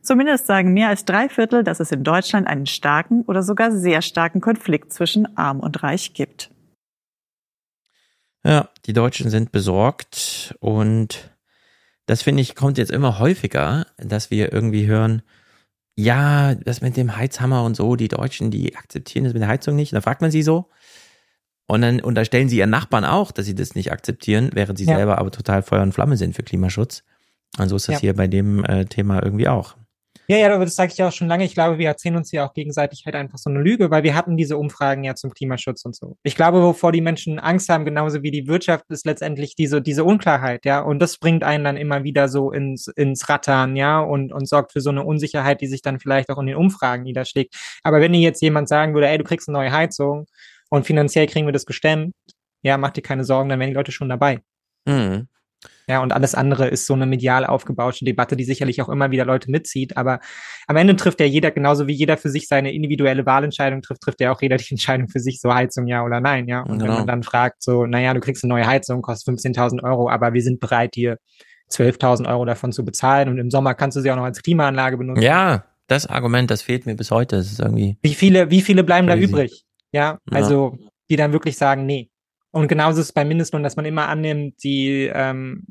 Zumindest 0.00 0.46
sagen 0.46 0.72
mehr 0.72 0.88
als 0.88 1.04
drei 1.04 1.28
Viertel, 1.28 1.64
dass 1.64 1.80
es 1.80 1.92
in 1.92 2.04
Deutschland 2.04 2.46
einen 2.46 2.66
starken 2.66 3.22
oder 3.22 3.42
sogar 3.42 3.72
sehr 3.72 4.02
starken 4.02 4.40
Konflikt 4.40 4.92
zwischen 4.92 5.36
arm 5.36 5.60
und 5.60 5.82
reich 5.82 6.14
gibt. 6.14 6.50
Ja, 8.44 8.68
die 8.86 8.92
Deutschen 8.92 9.28
sind 9.30 9.50
besorgt 9.52 10.54
und 10.60 11.35
das 12.06 12.22
finde 12.22 12.42
ich 12.42 12.54
kommt 12.54 12.78
jetzt 12.78 12.90
immer 12.90 13.18
häufiger, 13.18 13.86
dass 13.98 14.30
wir 14.30 14.52
irgendwie 14.52 14.86
hören, 14.86 15.22
ja, 15.96 16.54
das 16.54 16.80
mit 16.82 16.96
dem 16.96 17.16
Heizhammer 17.16 17.64
und 17.64 17.74
so, 17.76 17.96
die 17.96 18.08
Deutschen, 18.08 18.50
die 18.50 18.76
akzeptieren 18.76 19.24
das 19.24 19.32
mit 19.32 19.42
der 19.42 19.48
Heizung 19.48 19.76
nicht. 19.76 19.92
Und 19.92 19.96
dann 19.96 20.02
fragt 20.02 20.20
man 20.20 20.30
sie 20.30 20.42
so. 20.42 20.68
Und 21.68 21.80
dann 21.82 22.00
unterstellen 22.00 22.48
sie 22.48 22.58
ihren 22.58 22.70
Nachbarn 22.70 23.04
auch, 23.04 23.32
dass 23.32 23.46
sie 23.46 23.54
das 23.54 23.74
nicht 23.74 23.90
akzeptieren, 23.92 24.50
während 24.52 24.78
sie 24.78 24.84
Ja. 24.84 24.96
selber 24.96 25.18
aber 25.18 25.30
total 25.32 25.62
Feuer 25.62 25.82
und 25.82 25.92
Flamme 25.92 26.16
sind 26.16 26.34
für 26.36 26.42
Klimaschutz. 26.42 27.02
Und 27.58 27.68
so 27.68 27.76
ist 27.76 27.88
das 27.88 27.94
Ja. 27.96 28.00
hier 28.00 28.14
bei 28.14 28.26
dem 28.28 28.62
äh, 28.64 28.84
Thema 28.84 29.22
irgendwie 29.22 29.48
auch. 29.48 29.76
Ja, 30.28 30.36
ja, 30.36 30.54
aber 30.54 30.64
das 30.64 30.74
sage 30.74 30.92
ich 30.92 30.98
ja 30.98 31.08
auch 31.08 31.12
schon 31.12 31.28
lange. 31.28 31.44
Ich 31.44 31.54
glaube, 31.54 31.78
wir 31.78 31.86
erzählen 31.86 32.16
uns 32.16 32.32
ja 32.32 32.46
auch 32.46 32.52
gegenseitig 32.52 33.04
halt 33.06 33.14
einfach 33.14 33.38
so 33.38 33.50
eine 33.50 33.60
Lüge, 33.60 33.90
weil 33.90 34.02
wir 34.02 34.14
hatten 34.14 34.36
diese 34.36 34.56
Umfragen 34.56 35.04
ja 35.04 35.14
zum 35.14 35.32
Klimaschutz 35.32 35.84
und 35.84 35.94
so. 35.94 36.16
Ich 36.22 36.34
glaube, 36.34 36.62
wovor 36.62 36.92
die 36.92 37.00
Menschen 37.00 37.38
Angst 37.38 37.68
haben, 37.68 37.84
genauso 37.84 38.22
wie 38.22 38.30
die 38.30 38.46
Wirtschaft, 38.46 38.84
ist 38.88 39.06
letztendlich 39.06 39.54
diese, 39.54 39.80
diese 39.82 40.04
Unklarheit, 40.04 40.64
ja. 40.64 40.80
Und 40.80 41.00
das 41.00 41.18
bringt 41.18 41.44
einen 41.44 41.64
dann 41.64 41.76
immer 41.76 42.04
wieder 42.04 42.28
so 42.28 42.50
ins, 42.50 42.88
ins 42.88 43.28
Rattern, 43.28 43.76
ja, 43.76 44.00
und, 44.00 44.32
und 44.32 44.48
sorgt 44.48 44.72
für 44.72 44.80
so 44.80 44.90
eine 44.90 45.04
Unsicherheit, 45.04 45.60
die 45.60 45.68
sich 45.68 45.82
dann 45.82 46.00
vielleicht 46.00 46.30
auch 46.30 46.38
in 46.38 46.46
den 46.46 46.56
Umfragen 46.56 47.04
niederschlägt. 47.04 47.54
Aber 47.82 48.00
wenn 48.00 48.12
dir 48.12 48.20
jetzt 48.20 48.42
jemand 48.42 48.68
sagen 48.68 48.94
würde, 48.94 49.08
ey, 49.08 49.18
du 49.18 49.24
kriegst 49.24 49.48
eine 49.48 49.58
neue 49.58 49.72
Heizung, 49.72 50.26
und 50.70 50.86
finanziell 50.86 51.26
kriegen 51.26 51.46
wir 51.46 51.52
das 51.52 51.66
gestemmt. 51.66 52.14
Ja, 52.62 52.78
mach 52.78 52.90
dir 52.90 53.02
keine 53.02 53.24
Sorgen, 53.24 53.48
dann 53.48 53.60
wären 53.60 53.70
die 53.70 53.76
Leute 53.76 53.92
schon 53.92 54.08
dabei. 54.08 54.40
Mhm. 54.86 55.28
Ja, 55.88 56.02
und 56.02 56.12
alles 56.12 56.34
andere 56.34 56.66
ist 56.66 56.86
so 56.86 56.94
eine 56.94 57.06
medial 57.06 57.46
aufgebaute 57.46 58.04
Debatte, 58.04 58.36
die 58.36 58.42
sicherlich 58.44 58.82
auch 58.82 58.88
immer 58.88 59.12
wieder 59.12 59.24
Leute 59.24 59.50
mitzieht. 59.50 59.96
Aber 59.96 60.18
am 60.66 60.76
Ende 60.76 60.96
trifft 60.96 61.20
ja 61.20 61.26
jeder, 61.26 61.52
genauso 61.52 61.86
wie 61.86 61.92
jeder 61.92 62.16
für 62.16 62.28
sich 62.28 62.48
seine 62.48 62.72
individuelle 62.72 63.24
Wahlentscheidung 63.24 63.82
trifft, 63.82 64.00
trifft 64.00 64.20
ja 64.20 64.32
auch 64.32 64.42
jeder 64.42 64.56
die 64.56 64.66
Entscheidung 64.70 65.08
für 65.08 65.20
sich, 65.20 65.40
so 65.40 65.54
Heizung 65.54 65.86
ja 65.86 66.04
oder 66.04 66.20
nein, 66.20 66.48
ja. 66.48 66.62
Und 66.62 66.78
Genau. 66.78 66.84
wenn 66.90 66.98
man 66.98 67.06
dann 67.06 67.22
fragt, 67.22 67.62
so, 67.62 67.86
naja, 67.86 68.14
du 68.14 68.20
kriegst 68.20 68.42
eine 68.42 68.52
neue 68.54 68.66
Heizung, 68.66 69.00
kostet 69.02 69.36
15.000 69.38 69.82
Euro, 69.84 70.10
aber 70.10 70.32
wir 70.34 70.42
sind 70.42 70.58
bereit, 70.60 70.96
dir 70.96 71.18
12.000 71.70 72.28
Euro 72.28 72.44
davon 72.44 72.72
zu 72.72 72.84
bezahlen 72.84 73.28
und 73.28 73.38
im 73.38 73.50
Sommer 73.50 73.74
kannst 73.74 73.96
du 73.96 74.00
sie 74.00 74.10
auch 74.10 74.16
noch 74.16 74.24
als 74.24 74.42
Klimaanlage 74.42 74.96
benutzen. 74.96 75.22
Ja, 75.22 75.64
das 75.88 76.06
Argument, 76.06 76.50
das 76.50 76.62
fehlt 76.62 76.86
mir 76.86 76.96
bis 76.96 77.10
heute. 77.12 77.36
Das 77.36 77.46
ist 77.50 77.60
irgendwie. 77.60 77.96
Wie 78.02 78.14
viele, 78.14 78.50
wie 78.50 78.60
viele 78.60 78.82
bleiben 78.84 79.06
Crazy. 79.06 79.20
da 79.20 79.26
übrig? 79.28 79.64
Ja, 79.92 80.18
Ja. 80.30 80.36
also 80.36 80.76
die 81.10 81.16
dann 81.16 81.32
wirklich 81.32 81.56
sagen, 81.56 81.86
nee. 81.86 82.10
Und 82.56 82.68
genauso 82.68 83.02
ist 83.02 83.08
es 83.08 83.12
beim 83.12 83.28
Mindestlohn, 83.28 83.62
dass 83.62 83.76
man 83.76 83.84
immer 83.84 84.08
annimmt, 84.08 84.64
die 84.64 85.10
ähm, 85.12 85.66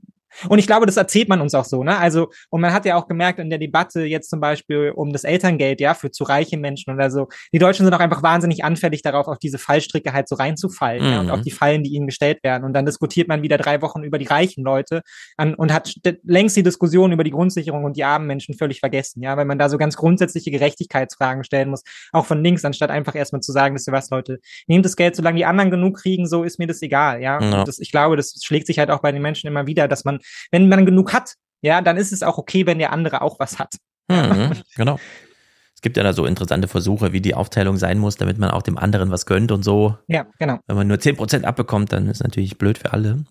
und 0.50 0.60
ich 0.60 0.68
glaube, 0.68 0.86
das 0.86 0.98
erzählt 0.98 1.30
man 1.30 1.42
uns 1.42 1.54
auch 1.54 1.66
so, 1.66 1.84
ne? 1.84 1.98
Also, 1.98 2.30
und 2.50 2.62
man 2.62 2.74
hat 2.74 2.86
ja 2.86 2.96
auch 2.98 3.08
gemerkt 3.08 3.40
in 3.40 3.50
der 3.50 3.60
Debatte 3.60 4.02
jetzt 4.04 4.30
zum 4.30 4.40
Beispiel 4.40 4.92
um 4.96 5.12
das 5.14 5.24
Elterngeld, 5.24 5.82
ja, 5.82 5.94
für 5.94 6.12
zu 6.12 6.24
reiche 6.24 6.58
Menschen 6.58 6.94
oder 6.94 7.10
so. 7.10 7.28
Die 7.54 7.60
Deutschen 7.60 7.86
sind 7.86 7.94
auch 7.94 8.00
einfach 8.00 8.24
wahnsinnig 8.24 8.64
anfällig 8.64 9.02
darauf, 9.02 9.28
auf 9.28 9.40
diese 9.40 9.58
Fallstricke 9.58 10.14
halt 10.14 10.28
so 10.28 10.36
reinzufallen, 10.36 11.04
ja, 11.04 11.20
und 11.20 11.26
Mhm. 11.28 11.32
auf 11.32 11.42
die 11.42 11.52
Fallen, 11.52 11.84
die 11.84 11.92
ihnen 11.94 12.08
gestellt 12.08 12.44
werden. 12.44 12.64
Und 12.64 12.74
dann 12.74 12.86
diskutiert 12.86 13.28
man 13.28 13.42
wieder 13.42 13.58
drei 13.58 13.82
Wochen 13.82 14.04
über 14.04 14.18
die 14.18 14.26
reichen 14.26 14.64
Leute 14.64 15.02
an, 15.38 15.54
und 15.56 15.74
hat 15.74 15.88
st- 15.88 16.20
längst 16.24 16.56
die 16.58 16.64
Diskussion 16.64 17.12
über 17.12 17.24
die 17.24 17.32
Grundsicherung 17.32 17.84
und 17.84 17.96
die 17.98 18.04
armen 18.04 18.28
Menschen 18.28 18.56
völlig 18.56 18.80
vergessen, 18.80 19.22
ja, 19.24 19.38
weil 19.38 19.46
man 19.46 19.58
da 19.60 19.70
so 19.70 19.78
ganz 19.78 19.96
grundsätzliche 19.96 20.52
Gerechtigkeitsfragen 20.52 21.44
stellen 21.44 21.70
muss, 21.70 21.84
auch 22.12 22.26
von 22.26 22.44
links, 22.44 22.66
anstatt 22.66 22.90
einfach 22.90 23.16
erstmal 23.16 23.42
zu 23.42 23.52
sagen, 23.52 23.76
wisst 23.76 23.88
ihr 23.88 23.94
was, 23.94 24.10
Leute, 24.10 24.40
nehmt 24.68 24.86
das 24.86 24.96
Geld, 24.96 25.16
solange 25.16 25.38
die 25.38 25.46
anderen 25.46 25.72
genug 25.72 25.98
kriegen, 25.98 26.28
so 26.28 26.44
ist 26.44 26.60
mir 26.60 26.68
das 26.68 26.82
egal, 26.82 27.22
ja. 27.22 27.40
Ja. 27.42 27.60
Und 27.60 27.68
das, 27.68 27.80
ich 27.80 27.92
glaube, 27.92 28.16
das 28.16 28.40
schlägt 28.44 28.68
sich 28.68 28.80
halt 28.80 28.90
auch 28.90 29.00
bei 29.02 29.12
den 29.12 29.22
Menschen 29.22 29.48
immer 29.48 29.68
wieder, 29.68 29.88
dass 29.88 30.06
man, 30.06 30.20
wenn 30.52 30.70
man 30.70 30.86
genug 30.86 31.14
hat, 31.14 31.36
ja, 31.62 31.82
dann 31.82 31.98
ist 31.98 32.14
es 32.14 32.24
auch 32.24 32.38
okay, 32.38 32.66
wenn 32.66 32.80
der 32.80 32.92
andere 32.92 33.22
auch 33.22 33.40
was 33.40 33.60
hat. 33.60 33.76
Mhm, 34.08 34.52
genau. 34.76 35.00
Es 35.74 35.82
gibt 35.82 35.98
ja 35.98 36.04
da 36.04 36.14
so 36.14 36.26
interessante 36.26 36.68
Versuche, 36.68 37.12
wie 37.12 37.22
die 37.22 37.36
Aufteilung 37.36 37.78
sein 37.78 38.00
muss, 38.00 38.16
damit 38.16 38.38
man 38.38 38.50
auch 38.50 38.62
dem 38.62 38.78
anderen 38.78 39.12
was 39.12 39.26
gönnt 39.26 39.52
und 39.52 39.64
so. 39.64 39.98
Ja, 40.08 40.26
genau. 40.40 40.60
Wenn 40.68 40.78
man 40.78 40.88
nur 40.88 40.98
10% 40.98 41.44
abbekommt, 41.44 41.92
dann 41.92 42.08
ist 42.08 42.24
natürlich 42.24 42.58
blöd 42.58 42.78
für 42.78 42.94
alle, 42.94 43.26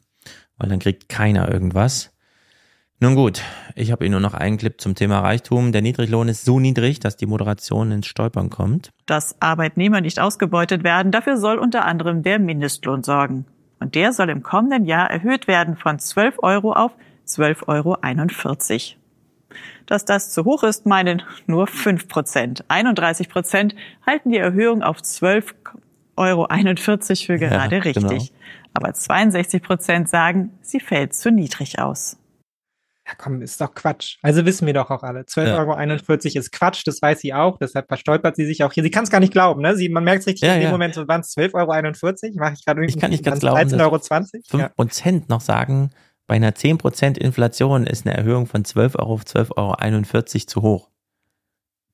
weil 0.58 0.68
dann 0.68 0.78
kriegt 0.78 1.08
keiner 1.08 1.50
irgendwas. 1.50 2.14
Nun 3.00 3.16
gut, 3.16 3.42
ich 3.74 3.92
habe 3.92 4.04
Ihnen 4.04 4.12
nur 4.12 4.20
noch 4.20 4.34
einen 4.34 4.56
Clip 4.56 4.80
zum 4.80 4.94
Thema 4.94 5.20
Reichtum. 5.20 5.72
Der 5.72 5.82
Niedriglohn 5.82 6.28
ist 6.28 6.44
so 6.44 6.60
niedrig, 6.60 7.00
dass 7.00 7.16
die 7.16 7.26
Moderation 7.26 7.90
ins 7.90 8.06
Stolpern 8.06 8.50
kommt. 8.50 8.90
Dass 9.06 9.40
Arbeitnehmer 9.40 10.00
nicht 10.00 10.20
ausgebeutet 10.20 10.84
werden, 10.84 11.12
dafür 11.12 11.36
soll 11.36 11.58
unter 11.58 11.84
anderem 11.84 12.22
der 12.22 12.38
Mindestlohn 12.38 13.02
sorgen. 13.02 13.46
Und 13.84 13.94
der 13.96 14.14
soll 14.14 14.30
im 14.30 14.42
kommenden 14.42 14.86
Jahr 14.86 15.10
erhöht 15.10 15.46
werden 15.46 15.76
von 15.76 15.98
12 15.98 16.38
Euro 16.42 16.72
auf 16.72 16.92
12,41 17.28 17.66
Euro. 17.68 18.98
Dass 19.84 20.06
das 20.06 20.32
zu 20.32 20.46
hoch 20.46 20.62
ist, 20.62 20.86
meinen 20.86 21.20
nur 21.46 21.66
5 21.66 22.08
Prozent. 22.08 22.64
31 22.68 23.28
Prozent 23.28 23.74
halten 24.06 24.30
die 24.30 24.38
Erhöhung 24.38 24.82
auf 24.82 25.00
12,41 25.00 25.50
Euro 26.16 26.46
für 27.26 27.38
gerade 27.38 27.76
Ja, 27.76 27.82
genau. 27.82 28.08
richtig. 28.08 28.32
Aber 28.72 28.94
62 28.94 29.62
Prozent 29.62 30.08
sagen, 30.08 30.58
sie 30.62 30.80
fällt 30.80 31.12
zu 31.12 31.30
niedrig 31.30 31.78
aus. 31.78 32.16
Ja, 33.06 33.12
komm, 33.18 33.42
ist 33.42 33.60
doch 33.60 33.74
Quatsch. 33.74 34.16
Also 34.22 34.46
wissen 34.46 34.66
wir 34.66 34.72
doch 34.72 34.90
auch 34.90 35.02
alle. 35.02 35.20
12,41 35.20 36.08
Euro 36.08 36.38
ist 36.38 36.52
Quatsch, 36.52 36.82
das 36.86 37.02
weiß 37.02 37.20
sie 37.20 37.34
auch, 37.34 37.58
deshalb 37.58 37.86
verstolpert 37.88 38.36
sie 38.36 38.46
sich 38.46 38.64
auch 38.64 38.72
hier. 38.72 38.82
Sie 38.82 38.90
kann 38.90 39.04
es 39.04 39.10
gar 39.10 39.20
nicht 39.20 39.32
glauben, 39.32 39.60
ne? 39.60 39.76
Sie, 39.76 39.90
man 39.90 40.04
merkt 40.04 40.22
es 40.22 40.26
richtig 40.26 40.48
Ja, 40.48 40.54
in 40.54 40.60
dem 40.60 40.66
ja. 40.66 40.70
Moment, 40.70 40.94
so 40.94 41.06
waren 41.06 41.20
es 41.20 41.36
12,41 41.36 42.24
Euro, 42.24 42.38
mache 42.38 42.54
ich 42.54 42.64
gerade 42.64 42.84
Ich 42.86 42.98
kann 42.98 43.10
nicht 43.10 43.22
ganz 43.22 43.40
glauben, 43.40 43.58
13,20 43.60 44.54
Euro. 44.54 44.62
Ja. 44.62 44.70
5% 44.78 45.24
noch 45.28 45.42
sagen, 45.42 45.90
bei 46.26 46.36
einer 46.36 46.52
10% 46.52 47.18
Inflation 47.18 47.86
ist 47.86 48.06
eine 48.06 48.16
Erhöhung 48.16 48.46
von 48.46 48.64
12 48.64 48.96
Euro 48.96 49.14
auf 49.14 49.24
12,41 49.24 50.14
Euro 50.14 50.46
zu 50.46 50.62
hoch. 50.62 50.90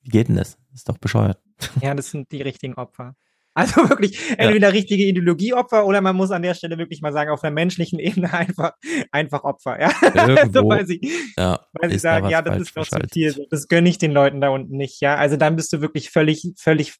Wie 0.03 0.11
geht 0.11 0.28
denn 0.28 0.37
das? 0.37 0.59
Das 0.70 0.81
ist 0.81 0.89
doch 0.89 0.99
bescheuert. 0.99 1.41
ja, 1.81 1.95
das 1.95 2.11
sind 2.11 2.31
die 2.31 2.43
richtigen 2.43 2.74
Opfer. 2.74 3.16
Also 3.55 3.74
wirklich, 3.90 4.18
entweder 4.39 4.72
richtige 4.72 5.05
Ideologieopfer 5.05 5.86
oder 5.86 6.01
man 6.01 6.16
muss 6.16 6.31
an 6.31 6.43
der 6.43 6.55
Stelle 6.55 6.78
wirklich 6.78 7.02
mal 7.02 7.12
sagen, 7.12 7.31
auf 7.31 7.43
einer 7.43 7.55
menschlichen 7.55 7.98
Ebene 7.98 8.32
einfach, 8.32 8.72
einfach 9.10 9.44
Opfer, 9.44 9.81
ja. 9.81 9.90
Irgendwo, 10.28 10.60
so, 10.60 10.68
weil 10.68 10.86
sie, 10.86 11.01
ja, 11.36 11.60
weil 11.72 11.90
sie 11.90 11.97
da 11.97 12.01
sagen, 12.01 12.24
was 12.27 12.32
ja, 12.32 12.43
das 12.43 12.60
ist 12.60 12.77
doch 12.77 12.86
zu 12.86 12.98
viel, 13.12 13.47
das 13.51 13.68
gönne 13.68 13.89
ich 13.89 13.98
den 13.98 14.12
Leuten 14.12 14.40
da 14.40 14.51
unten 14.51 14.77
nicht, 14.77 15.01
ja. 15.01 15.16
Also 15.16 15.36
dann 15.36 15.56
bist 15.56 15.72
du 15.72 15.81
wirklich 15.81 16.10
völlig, 16.10 16.52
völlig 16.56 16.94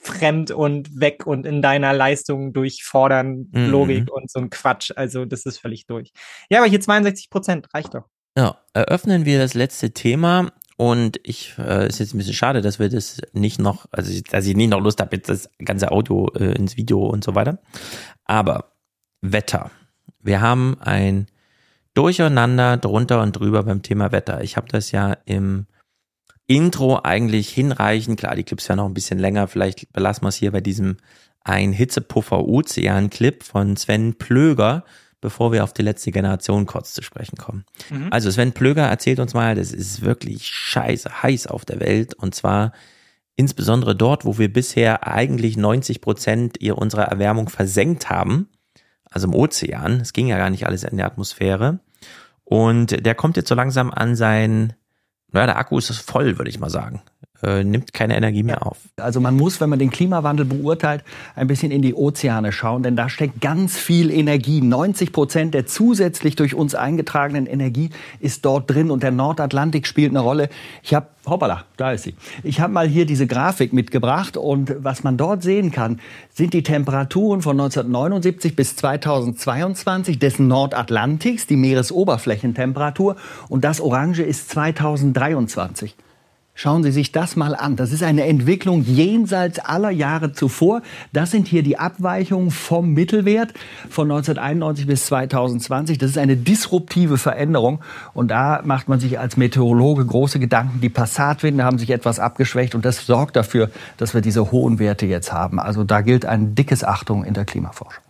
fremd 0.00 0.50
und 0.50 1.00
weg 1.00 1.26
und 1.26 1.44
in 1.46 1.60
deiner 1.62 1.92
Leistung 1.92 2.52
durchfordern, 2.52 3.48
Mhm. 3.52 3.70
Logik 3.70 4.12
und 4.12 4.30
so 4.30 4.38
ein 4.38 4.50
Quatsch. 4.50 4.92
Also 4.94 5.24
das 5.24 5.44
ist 5.44 5.58
völlig 5.58 5.86
durch. 5.86 6.12
Ja, 6.50 6.58
aber 6.58 6.68
hier 6.68 6.80
62 6.80 7.30
Prozent 7.30 7.66
reicht 7.74 7.94
doch. 7.94 8.04
Ja, 8.36 8.58
eröffnen 8.72 9.24
wir 9.24 9.38
das 9.38 9.54
letzte 9.54 9.90
Thema 9.90 10.52
und 10.78 11.18
ich 11.24 11.54
äh, 11.58 11.88
ist 11.88 11.98
jetzt 11.98 12.14
ein 12.14 12.18
bisschen 12.18 12.34
schade, 12.34 12.60
dass 12.60 12.78
wir 12.78 12.88
das 12.88 13.20
nicht 13.32 13.58
noch, 13.58 13.86
also 13.90 14.12
dass 14.30 14.46
ich 14.46 14.54
nicht 14.54 14.70
noch 14.70 14.80
Lust 14.80 15.00
habe, 15.00 15.16
jetzt 15.16 15.28
das 15.28 15.50
ganze 15.58 15.90
Audio 15.90 16.28
äh, 16.36 16.52
ins 16.52 16.76
Video 16.76 17.04
und 17.04 17.24
so 17.24 17.34
weiter. 17.34 17.58
Aber 18.24 18.76
Wetter. 19.20 19.72
Wir 20.20 20.40
haben 20.40 20.76
ein 20.80 21.26
Durcheinander 21.94 22.76
drunter 22.76 23.20
und 23.22 23.32
drüber 23.32 23.64
beim 23.64 23.82
Thema 23.82 24.12
Wetter. 24.12 24.44
Ich 24.44 24.56
habe 24.56 24.68
das 24.68 24.92
ja 24.92 25.16
im 25.24 25.66
Intro 26.46 27.00
eigentlich 27.02 27.48
hinreichend, 27.48 28.20
klar, 28.20 28.36
die 28.36 28.44
Clips 28.44 28.68
werden 28.68 28.78
noch 28.78 28.86
ein 28.86 28.94
bisschen 28.94 29.18
länger, 29.18 29.48
vielleicht 29.48 29.92
belassen 29.92 30.22
wir 30.22 30.28
es 30.28 30.36
hier 30.36 30.52
bei 30.52 30.60
diesem 30.60 30.98
ein 31.40 31.72
Hitzepuffer 31.72 32.46
Ozean 32.46 33.10
Clip 33.10 33.42
von 33.42 33.76
Sven 33.76 34.14
Plöger, 34.14 34.84
bevor 35.20 35.52
wir 35.52 35.64
auf 35.64 35.72
die 35.72 35.82
letzte 35.82 36.10
Generation 36.10 36.66
kurz 36.66 36.94
zu 36.94 37.02
sprechen 37.02 37.36
kommen. 37.36 37.64
Mhm. 37.90 38.08
Also 38.10 38.30
Sven 38.30 38.52
Plöger 38.52 38.86
erzählt 38.86 39.20
uns 39.20 39.34
mal, 39.34 39.54
das 39.54 39.72
ist 39.72 40.02
wirklich 40.02 40.46
scheiße 40.46 41.22
heiß 41.22 41.46
auf 41.46 41.64
der 41.64 41.80
Welt 41.80 42.14
und 42.14 42.34
zwar 42.34 42.72
insbesondere 43.36 43.94
dort, 43.94 44.24
wo 44.24 44.36
wir 44.38 44.52
bisher 44.52 45.06
eigentlich 45.06 45.56
90 45.56 46.00
Prozent 46.00 46.58
unserer 46.60 47.04
Erwärmung 47.04 47.48
versenkt 47.48 48.10
haben, 48.10 48.48
also 49.10 49.28
im 49.28 49.34
Ozean. 49.34 50.00
Es 50.00 50.12
ging 50.12 50.26
ja 50.26 50.38
gar 50.38 50.50
nicht 50.50 50.66
alles 50.66 50.82
in 50.82 50.96
der 50.96 51.06
Atmosphäre. 51.06 51.78
Und 52.44 53.04
der 53.04 53.14
kommt 53.14 53.36
jetzt 53.36 53.48
so 53.48 53.54
langsam 53.54 53.92
an 53.92 54.16
sein, 54.16 54.72
naja, 55.30 55.46
der 55.46 55.58
Akku 55.58 55.78
ist 55.78 55.90
voll, 55.98 56.38
würde 56.38 56.50
ich 56.50 56.58
mal 56.58 56.70
sagen. 56.70 57.02
Äh, 57.40 57.62
nimmt 57.62 57.92
keine 57.92 58.16
Energie 58.16 58.42
mehr 58.42 58.66
auf. 58.66 58.78
Also 58.96 59.20
man 59.20 59.36
muss, 59.36 59.60
wenn 59.60 59.70
man 59.70 59.78
den 59.78 59.90
Klimawandel 59.90 60.44
beurteilt, 60.44 61.04
ein 61.36 61.46
bisschen 61.46 61.70
in 61.70 61.82
die 61.82 61.94
Ozeane 61.94 62.50
schauen, 62.50 62.82
denn 62.82 62.96
da 62.96 63.08
steckt 63.08 63.40
ganz 63.40 63.76
viel 63.76 64.10
Energie. 64.10 64.60
90 64.60 65.12
Prozent 65.12 65.54
der 65.54 65.64
zusätzlich 65.64 66.34
durch 66.34 66.56
uns 66.56 66.74
eingetragenen 66.74 67.46
Energie 67.46 67.90
ist 68.18 68.44
dort 68.44 68.68
drin 68.68 68.90
und 68.90 69.04
der 69.04 69.12
Nordatlantik 69.12 69.86
spielt 69.86 70.10
eine 70.10 70.18
Rolle. 70.18 70.48
Ich 70.82 70.94
habe, 70.94 71.06
hoppala, 71.26 71.62
da 71.76 71.92
ist 71.92 72.02
sie. 72.02 72.16
Ich 72.42 72.58
habe 72.58 72.72
mal 72.72 72.88
hier 72.88 73.06
diese 73.06 73.28
Grafik 73.28 73.72
mitgebracht 73.72 74.36
und 74.36 74.74
was 74.80 75.04
man 75.04 75.16
dort 75.16 75.44
sehen 75.44 75.70
kann, 75.70 76.00
sind 76.34 76.54
die 76.54 76.64
Temperaturen 76.64 77.40
von 77.40 77.52
1979 77.60 78.56
bis 78.56 78.74
2022 78.74 80.18
des 80.18 80.40
Nordatlantiks, 80.40 81.46
die 81.46 81.56
Meeresoberflächentemperatur 81.56 83.14
und 83.48 83.62
das 83.62 83.80
Orange 83.80 84.22
ist 84.22 84.50
2023. 84.50 85.94
Schauen 86.60 86.82
Sie 86.82 86.90
sich 86.90 87.12
das 87.12 87.36
mal 87.36 87.54
an. 87.54 87.76
Das 87.76 87.92
ist 87.92 88.02
eine 88.02 88.24
Entwicklung 88.24 88.82
jenseits 88.82 89.60
aller 89.60 89.92
Jahre 89.92 90.32
zuvor. 90.32 90.82
Das 91.12 91.30
sind 91.30 91.46
hier 91.46 91.62
die 91.62 91.78
Abweichungen 91.78 92.50
vom 92.50 92.94
Mittelwert 92.94 93.54
von 93.88 94.10
1991 94.10 94.88
bis 94.88 95.06
2020. 95.06 95.98
Das 95.98 96.10
ist 96.10 96.18
eine 96.18 96.36
disruptive 96.36 97.16
Veränderung. 97.16 97.78
Und 98.12 98.32
da 98.32 98.60
macht 98.64 98.88
man 98.88 98.98
sich 98.98 99.20
als 99.20 99.36
Meteorologe 99.36 100.04
große 100.04 100.40
Gedanken. 100.40 100.80
Die 100.80 100.88
Passatwinde 100.88 101.62
haben 101.62 101.78
sich 101.78 101.90
etwas 101.90 102.18
abgeschwächt 102.18 102.74
und 102.74 102.84
das 102.84 103.06
sorgt 103.06 103.36
dafür, 103.36 103.70
dass 103.96 104.12
wir 104.12 104.20
diese 104.20 104.50
hohen 104.50 104.80
Werte 104.80 105.06
jetzt 105.06 105.32
haben. 105.32 105.60
Also 105.60 105.84
da 105.84 106.00
gilt 106.00 106.26
ein 106.26 106.56
dickes 106.56 106.82
Achtung 106.82 107.22
in 107.22 107.34
der 107.34 107.44
Klimaforschung. 107.44 108.02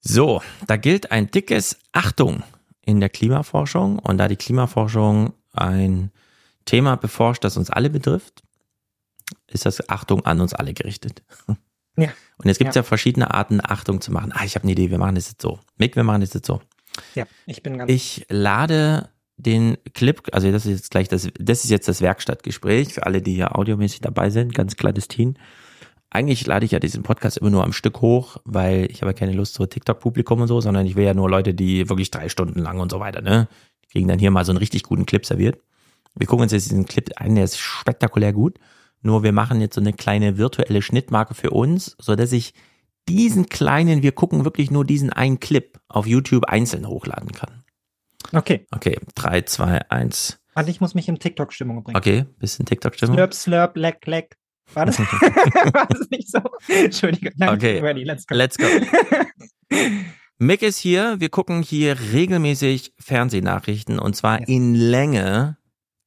So, 0.00 0.42
da 0.66 0.76
gilt 0.76 1.12
ein 1.12 1.30
dickes 1.30 1.78
Achtung 1.92 2.42
in 2.84 2.98
der 2.98 3.08
Klimaforschung 3.08 4.00
und 4.00 4.18
da 4.18 4.26
die 4.26 4.34
Klimaforschung 4.34 5.32
ein 5.52 6.10
Thema 6.66 6.96
beforscht, 6.96 7.42
das 7.44 7.56
uns 7.56 7.70
alle 7.70 7.88
betrifft, 7.88 8.42
ist 9.46 9.64
das 9.64 9.88
Achtung 9.88 10.26
an 10.26 10.40
uns 10.40 10.52
alle 10.54 10.74
gerichtet. 10.74 11.22
Ja. 11.98 12.10
Und 12.36 12.46
jetzt 12.46 12.58
gibt 12.58 12.68
es 12.68 12.74
Ja. 12.74 12.80
ja. 12.80 12.84
verschiedene 12.84 13.32
Arten, 13.32 13.58
Achtung 13.64 14.02
zu 14.02 14.12
machen. 14.12 14.30
Ah, 14.34 14.44
ich 14.44 14.54
habe 14.54 14.64
eine 14.64 14.72
Idee, 14.72 14.90
wir 14.90 14.98
machen 14.98 15.14
das 15.14 15.30
jetzt 15.30 15.40
so. 15.40 15.60
Mick, 15.78 15.96
wir 15.96 16.04
machen 16.04 16.20
das 16.20 16.34
jetzt 16.34 16.46
so. 16.46 16.60
Ja, 17.14 17.24
ich 17.46 17.62
bin 17.62 17.78
ganz. 17.78 17.90
Ich 17.90 18.26
lade 18.28 19.08
den 19.38 19.78
Clip, 19.94 20.20
also 20.32 20.52
das 20.52 20.66
ist 20.66 20.72
jetzt 20.72 20.90
gleich 20.90 21.08
das, 21.08 21.28
das 21.40 21.64
ist 21.64 21.70
jetzt 21.70 21.88
das 21.88 22.02
Werkstattgespräch 22.02 22.92
für 22.92 23.06
alle, 23.06 23.22
die 23.22 23.32
hier 23.34 23.56
audiomäßig 23.56 24.02
dabei 24.02 24.28
sind, 24.28 24.54
ganz 24.54 24.76
kleines 24.76 25.08
Team. 25.08 25.36
Eigentlich 26.10 26.46
lade 26.46 26.66
ich 26.66 26.72
ja 26.72 26.80
diesen 26.80 27.02
Podcast 27.02 27.38
immer 27.38 27.48
nur 27.48 27.64
am 27.64 27.72
Stück 27.72 28.02
hoch, 28.02 28.36
weil 28.44 28.90
ich 28.90 29.00
habe 29.00 29.12
ja 29.12 29.18
keine 29.18 29.32
Lust 29.32 29.54
zu 29.54 29.64
TikTok-Publikum 29.64 30.42
und 30.42 30.48
so, 30.48 30.60
sondern 30.60 30.84
ich 30.84 30.96
will 30.96 31.04
ja 31.04 31.14
nur 31.14 31.30
Leute, 31.30 31.54
die 31.54 31.88
wirklich 31.88 32.10
drei 32.10 32.28
Stunden 32.28 32.60
lang 32.60 32.78
und 32.78 32.90
so 32.90 33.00
weiter, 33.00 33.22
ne? 33.22 33.48
Die 33.84 33.88
kriegen 33.88 34.08
dann 34.08 34.18
hier 34.18 34.30
mal 34.30 34.44
so 34.44 34.52
einen 34.52 34.58
richtig 34.58 34.82
guten 34.82 35.06
Clip 35.06 35.24
serviert. 35.24 35.58
Wir 36.16 36.26
gucken 36.26 36.44
uns 36.44 36.52
jetzt 36.52 36.70
diesen 36.70 36.86
Clip 36.86 37.08
an, 37.16 37.34
der 37.34 37.44
ist 37.44 37.58
spektakulär 37.58 38.32
gut. 38.32 38.58
Nur 39.02 39.22
wir 39.22 39.32
machen 39.32 39.60
jetzt 39.60 39.74
so 39.74 39.80
eine 39.80 39.92
kleine 39.92 40.38
virtuelle 40.38 40.82
Schnittmarke 40.82 41.34
für 41.34 41.50
uns, 41.50 41.96
so 42.00 42.16
dass 42.16 42.32
ich 42.32 42.54
diesen 43.08 43.48
kleinen, 43.48 44.02
wir 44.02 44.12
gucken 44.12 44.44
wirklich 44.44 44.70
nur 44.70 44.84
diesen 44.84 45.12
einen 45.12 45.38
Clip 45.38 45.78
auf 45.88 46.06
YouTube 46.06 46.46
einzeln 46.46 46.88
hochladen 46.88 47.30
kann. 47.32 47.62
Okay. 48.32 48.66
Okay, 48.74 48.98
3, 49.14 49.42
2, 49.42 49.90
1. 49.90 50.40
Warte, 50.54 50.70
ich 50.70 50.80
muss 50.80 50.94
mich 50.94 51.08
in 51.08 51.18
TikTok-Stimmung 51.18 51.84
bringen. 51.84 51.96
Okay, 51.96 52.24
bisschen 52.38 52.66
TikTok-Stimmung. 52.66 53.14
Slurp, 53.16 53.34
slurp, 53.34 53.76
leck, 53.76 54.06
leck. 54.06 54.36
War 54.74 54.86
das, 54.86 54.98
war 54.98 55.86
das 55.86 56.10
nicht 56.10 56.30
so? 56.30 56.40
Entschuldigung. 56.66 57.32
Nein, 57.36 57.50
Okay, 57.50 57.78
ready, 57.78 58.02
let's 58.02 58.26
go. 58.26 58.34
let's 58.34 58.56
go. 58.56 58.66
Mick 60.38 60.62
ist 60.62 60.78
hier. 60.78 61.20
Wir 61.20 61.28
gucken 61.28 61.62
hier 61.62 61.96
regelmäßig 62.12 62.92
Fernsehnachrichten 62.98 63.98
und 63.98 64.16
zwar 64.16 64.48
in 64.48 64.74
Länge 64.74 65.55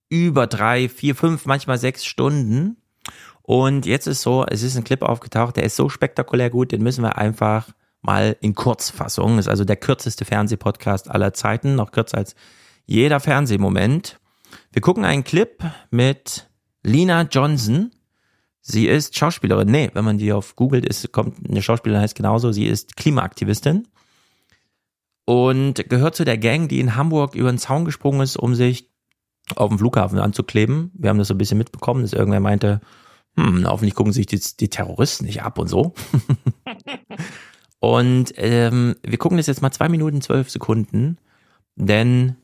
über 0.10 0.48
drei, 0.48 0.90
vier, 0.90 1.16
fünf, 1.16 1.46
manchmal 1.46 1.78
sechs 1.78 2.06
Stunden. 2.06 2.78
Und 3.42 3.86
jetzt 3.86 4.08
ist 4.08 4.22
so, 4.22 4.46
es 4.46 4.62
ist 4.64 4.76
ein 4.76 4.84
Clip 4.84 5.02
aufgetaucht, 5.02 5.56
der 5.56 5.64
ist 5.64 5.76
so 5.76 5.90
spektakulär 5.90 6.50
gut, 6.50 6.72
den 6.72 6.84
müssen 6.84 7.04
wir 7.04 7.18
einfach 7.18 7.70
mal 8.02 8.38
in 8.42 8.56
Kurzfassung. 8.56 9.40
Ist 9.40 9.48
also 9.48 9.66
der 9.66 9.76
kürzeste 9.76 10.26
Fernsehpodcast 10.26 11.10
aller 11.10 11.34
Zeiten, 11.34 11.76
noch 11.76 11.92
kürzer 11.92 12.18
als 12.18 12.36
jeder 12.86 13.20
Fernsehmoment. 13.20 14.20
Wir 14.72 14.82
gucken 14.82 15.06
einen 15.06 15.24
Clip 15.24 15.64
mit 15.92 16.50
Lina 16.84 17.24
Johnson. 17.24 17.92
Sie 18.62 18.88
ist 18.88 19.18
Schauspielerin. 19.18 19.70
Nee, 19.70 19.90
wenn 19.94 20.06
man 20.06 20.18
die 20.18 20.34
auf 20.34 20.56
googelt, 20.56 20.86
ist, 20.86 21.12
kommt 21.12 21.50
eine 21.50 21.62
Schauspielerin 21.62 22.04
heißt 22.04 22.16
genauso. 22.16 22.52
Sie 22.52 22.66
ist 22.66 22.96
Klimaaktivistin 22.96 23.88
und 25.26 25.88
gehört 25.90 26.16
zu 26.16 26.26
der 26.26 26.38
Gang, 26.38 26.70
die 26.70 26.80
in 26.80 26.96
Hamburg 26.96 27.36
über 27.36 27.52
den 27.52 27.60
Zaun 27.60 27.86
gesprungen 27.86 28.22
ist, 28.22 28.38
um 28.38 28.56
sich 28.56 28.90
auf 29.56 29.70
dem 29.70 29.80
Flughafen 29.80 30.20
anzukleben. 30.20 30.92
Wir 30.94 31.10
haben 31.10 31.18
das 31.18 31.28
so 31.28 31.34
ein 31.34 31.38
bisschen 31.38 31.58
mitbekommen, 31.58 32.02
dass 32.02 32.14
irgendwer 32.14 32.40
meinte, 32.40 32.82
hm, 33.36 33.66
hoffentlich 33.68 33.96
gucken 33.96 34.14
sich 34.14 34.26
die, 34.26 34.40
die 34.60 34.70
Terroristen 34.70 35.26
nicht 35.26 35.44
ab 35.44 35.58
und 35.58 35.68
so. 35.68 35.94
und 37.80 38.34
ähm, 38.36 38.96
wir 39.04 39.18
gucken 39.18 39.38
das 39.38 39.48
jetzt 39.48 39.62
mal 39.62 39.72
zwei 39.72 39.90
Minuten 39.90 40.22
zwölf 40.22 40.50
Sekunden, 40.50 41.18
denn 41.76 42.36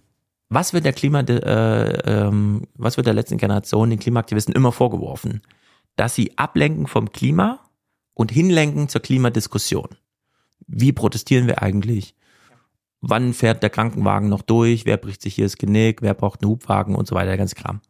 was 0.49 0.73
wird 0.73 0.85
der 0.85 0.93
Klima, 0.93 1.21
äh, 1.21 2.27
ähm, 2.27 2.67
was 2.75 2.97
wird 2.97 3.07
der 3.07 3.13
letzten 3.13 3.37
Generation 3.37 3.89
den 3.89 3.99
Klimaaktivisten 3.99 4.53
immer 4.53 4.71
vorgeworfen? 4.71 5.41
Dass 5.95 6.15
sie 6.15 6.37
ablenken 6.37 6.87
vom 6.87 7.11
Klima 7.11 7.59
und 8.13 8.31
hinlenken 8.31 8.87
zur 8.87 9.01
Klimadiskussion. 9.01 9.89
Wie 10.67 10.93
protestieren 10.93 11.47
wir 11.47 11.61
eigentlich? 11.61 12.15
Wann 13.07 13.35
fährt 13.35 13.61
der 13.61 13.69
Krankenwagen 13.69 14.29
noch 14.29 14.41
durch? 14.41 14.87
Wer 14.87 14.97
bricht 14.97 15.21
sich 15.21 15.35
hier 15.35 15.45
das 15.45 15.57
Genick? 15.57 16.01
Wer 16.01 16.15
braucht 16.15 16.41
einen 16.41 16.49
Hubwagen 16.49 16.95
und 16.95 17.07
so 17.07 17.13
weiter, 17.13 17.27
der 17.27 17.37
ganze 17.37 17.53
Kram. 17.53 17.81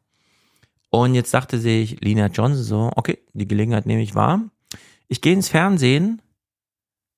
Und 0.90 1.16
jetzt 1.16 1.34
dachte 1.34 1.58
sich 1.58 2.02
Lina 2.02 2.28
Johnson 2.28 2.64
so, 2.64 2.92
okay, 2.98 3.20
die 3.32 3.48
Gelegenheit 3.48 3.86
nehme 3.86 4.02
ich 4.02 4.14
wahr. 4.14 4.42
Ich 5.08 5.22
gehe 5.22 5.32
ins 5.32 5.48
Fernsehen, 5.48 6.22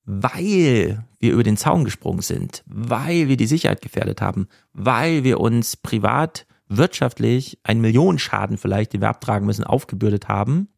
weil 0.04 1.04
wir 1.18 1.32
über 1.32 1.42
den 1.42 1.56
Zaun 1.56 1.84
gesprungen 1.84 2.22
sind, 2.22 2.62
weil 2.66 3.26
wir 3.26 3.36
die 3.36 3.48
Sicherheit 3.48 3.82
gefährdet 3.82 4.20
haben, 4.20 4.46
weil 4.72 5.24
wir 5.24 5.40
uns 5.40 5.76
privat, 5.76 6.46
wirtschaftlich 6.68 7.58
einen 7.64 7.80
Millionenschaden 7.80 8.58
vielleicht, 8.58 8.92
den 8.92 9.00
wir 9.00 9.08
abtragen 9.08 9.44
müssen, 9.44 9.64
aufgebürdet 9.64 10.28
haben. 10.28 10.68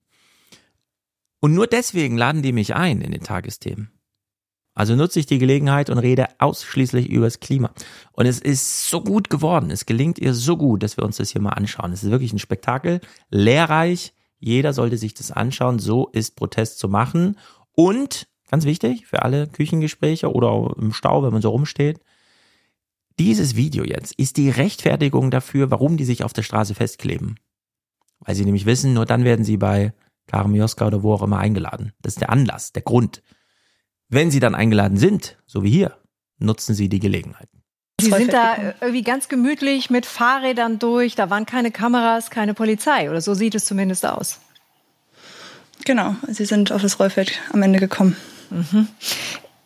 Und 1.41 1.53
nur 1.53 1.67
deswegen 1.67 2.17
laden 2.17 2.41
die 2.41 2.53
mich 2.53 2.75
ein 2.75 3.03
in 3.03 3.13
den 3.13 3.25
Tagesthemen. 3.25 3.91
Also 4.75 4.95
nutze 4.95 5.19
ich 5.19 5.27
die 5.27 5.39
Gelegenheit 5.39 5.91
und 5.91 5.99
rede 5.99 6.29
ausschließlich 6.39 7.09
über 7.09 7.27
das 7.27 7.41
Klima. 7.41 7.73
Und 8.13 8.27
es 8.27 8.39
ist 8.39 8.89
so 8.89 9.03
gut 9.03 9.29
geworden. 9.29 9.71
Es 9.71 9.85
gelingt 9.85 10.19
ihr 10.19 10.33
so 10.33 10.57
gut, 10.57 10.83
dass 10.83 10.97
wir 10.97 11.05
uns 11.05 11.17
das 11.17 11.31
hier 11.31 11.41
mal 11.41 11.51
anschauen. 11.51 11.93
Es 11.93 12.03
ist 12.03 12.11
wirklich 12.11 12.33
ein 12.33 12.39
Spektakel, 12.39 13.01
lehrreich. 13.31 14.15
Jeder 14.39 14.73
sollte 14.73 14.97
sich 14.97 15.13
das 15.15 15.33
anschauen. 15.33 15.79
So 15.79 16.09
ist 16.09 16.37
Protest 16.37 16.79
zu 16.79 16.89
machen. 16.89 17.37
Und 17.73 18.29
ganz 18.49 18.65
wichtig 18.65 19.07
für 19.07 19.23
alle 19.23 19.49
Küchengespräche 19.49 20.33
oder 20.33 20.75
im 20.79 20.93
Stau, 20.93 21.23
wenn 21.23 21.33
man 21.33 21.43
so 21.43 21.51
rumsteht. 21.51 22.01
Dieses 23.19 23.57
Video 23.57 23.85
jetzt 23.85 24.15
ist 24.15 24.37
die 24.39 24.51
Rechtfertigung 24.51 25.31
dafür, 25.31 25.71
warum 25.71 25.97
die 25.97 26.05
sich 26.05 26.25
auf 26.25 26.33
der 26.33 26.43
Straße 26.43 26.75
festkleben. 26.75 27.39
Weil 28.21 28.35
sie 28.35 28.45
nämlich 28.45 28.67
wissen, 28.67 28.95
nur 28.95 29.05
dann 29.05 29.25
werden 29.25 29.45
sie 29.45 29.57
bei 29.57 29.93
Karim 30.27 30.55
Joska 30.55 30.87
oder 30.87 31.03
wo 31.03 31.13
auch 31.13 31.23
immer 31.23 31.39
eingeladen. 31.39 31.93
Das 32.01 32.15
ist 32.15 32.21
der 32.21 32.31
Anlass, 32.31 32.73
der 32.73 32.83
Grund. 32.83 33.23
Wenn 34.11 34.31
sie 34.31 34.41
dann 34.41 34.55
eingeladen 34.55 34.99
sind, 34.99 35.37
so 35.47 35.63
wie 35.63 35.71
hier, 35.71 35.97
nutzen 36.39 36.75
sie 36.75 36.89
die 36.89 36.99
Gelegenheit. 36.99 37.49
Sie 38.01 38.11
sind 38.11 38.33
da 38.33 38.75
irgendwie 38.81 39.03
ganz 39.03 39.29
gemütlich 39.29 39.91
mit 39.91 40.07
Fahrrädern 40.07 40.79
durch. 40.79 41.15
Da 41.15 41.31
waren 41.31 41.47
keine 41.47 41.71
Kameras, 41.71 42.31
keine 42.31 42.55
Polizei. 42.55 43.11
Oder 43.11 43.21
so 43.21 43.35
sieht 43.35 43.55
es 43.55 43.65
zumindest 43.65 44.07
aus. 44.07 44.41
Genau, 45.85 46.17
sie 46.29 46.45
sind 46.45 46.73
auf 46.73 46.83
das 46.83 46.99
Rollfeld 46.99 47.39
am 47.53 47.63
Ende 47.63 47.79
gekommen. 47.79 48.17
Mhm. 48.51 48.89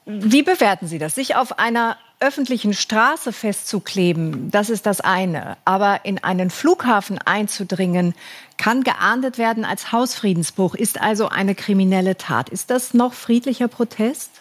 Wie 0.07 0.43
bewerten 0.43 0.87
Sie 0.87 0.99
das? 0.99 1.15
Sich 1.15 1.35
auf 1.35 1.59
einer 1.59 1.97
öffentlichen 2.21 2.75
Straße 2.75 3.33
festzukleben, 3.33 4.51
das 4.51 4.71
ist 4.71 4.87
das 4.87 5.01
eine. 5.01 5.57
Aber 5.65 6.05
in 6.05 6.23
einen 6.23 6.51
Flughafen 6.51 7.19
einzudringen, 7.19 8.15
kann 8.59 8.85
geahndet 8.85 9.39
werden 9.39 9.65
als 9.65 9.93
Hausfriedensbruch, 9.93 10.75
ist 10.75 11.01
also 11.01 11.29
eine 11.29 11.55
kriminelle 11.55 12.17
Tat. 12.17 12.51
Ist 12.51 12.71
das 12.71 12.95
noch 12.95 13.15
friedlicher 13.15 13.69
Protest? 13.69 14.34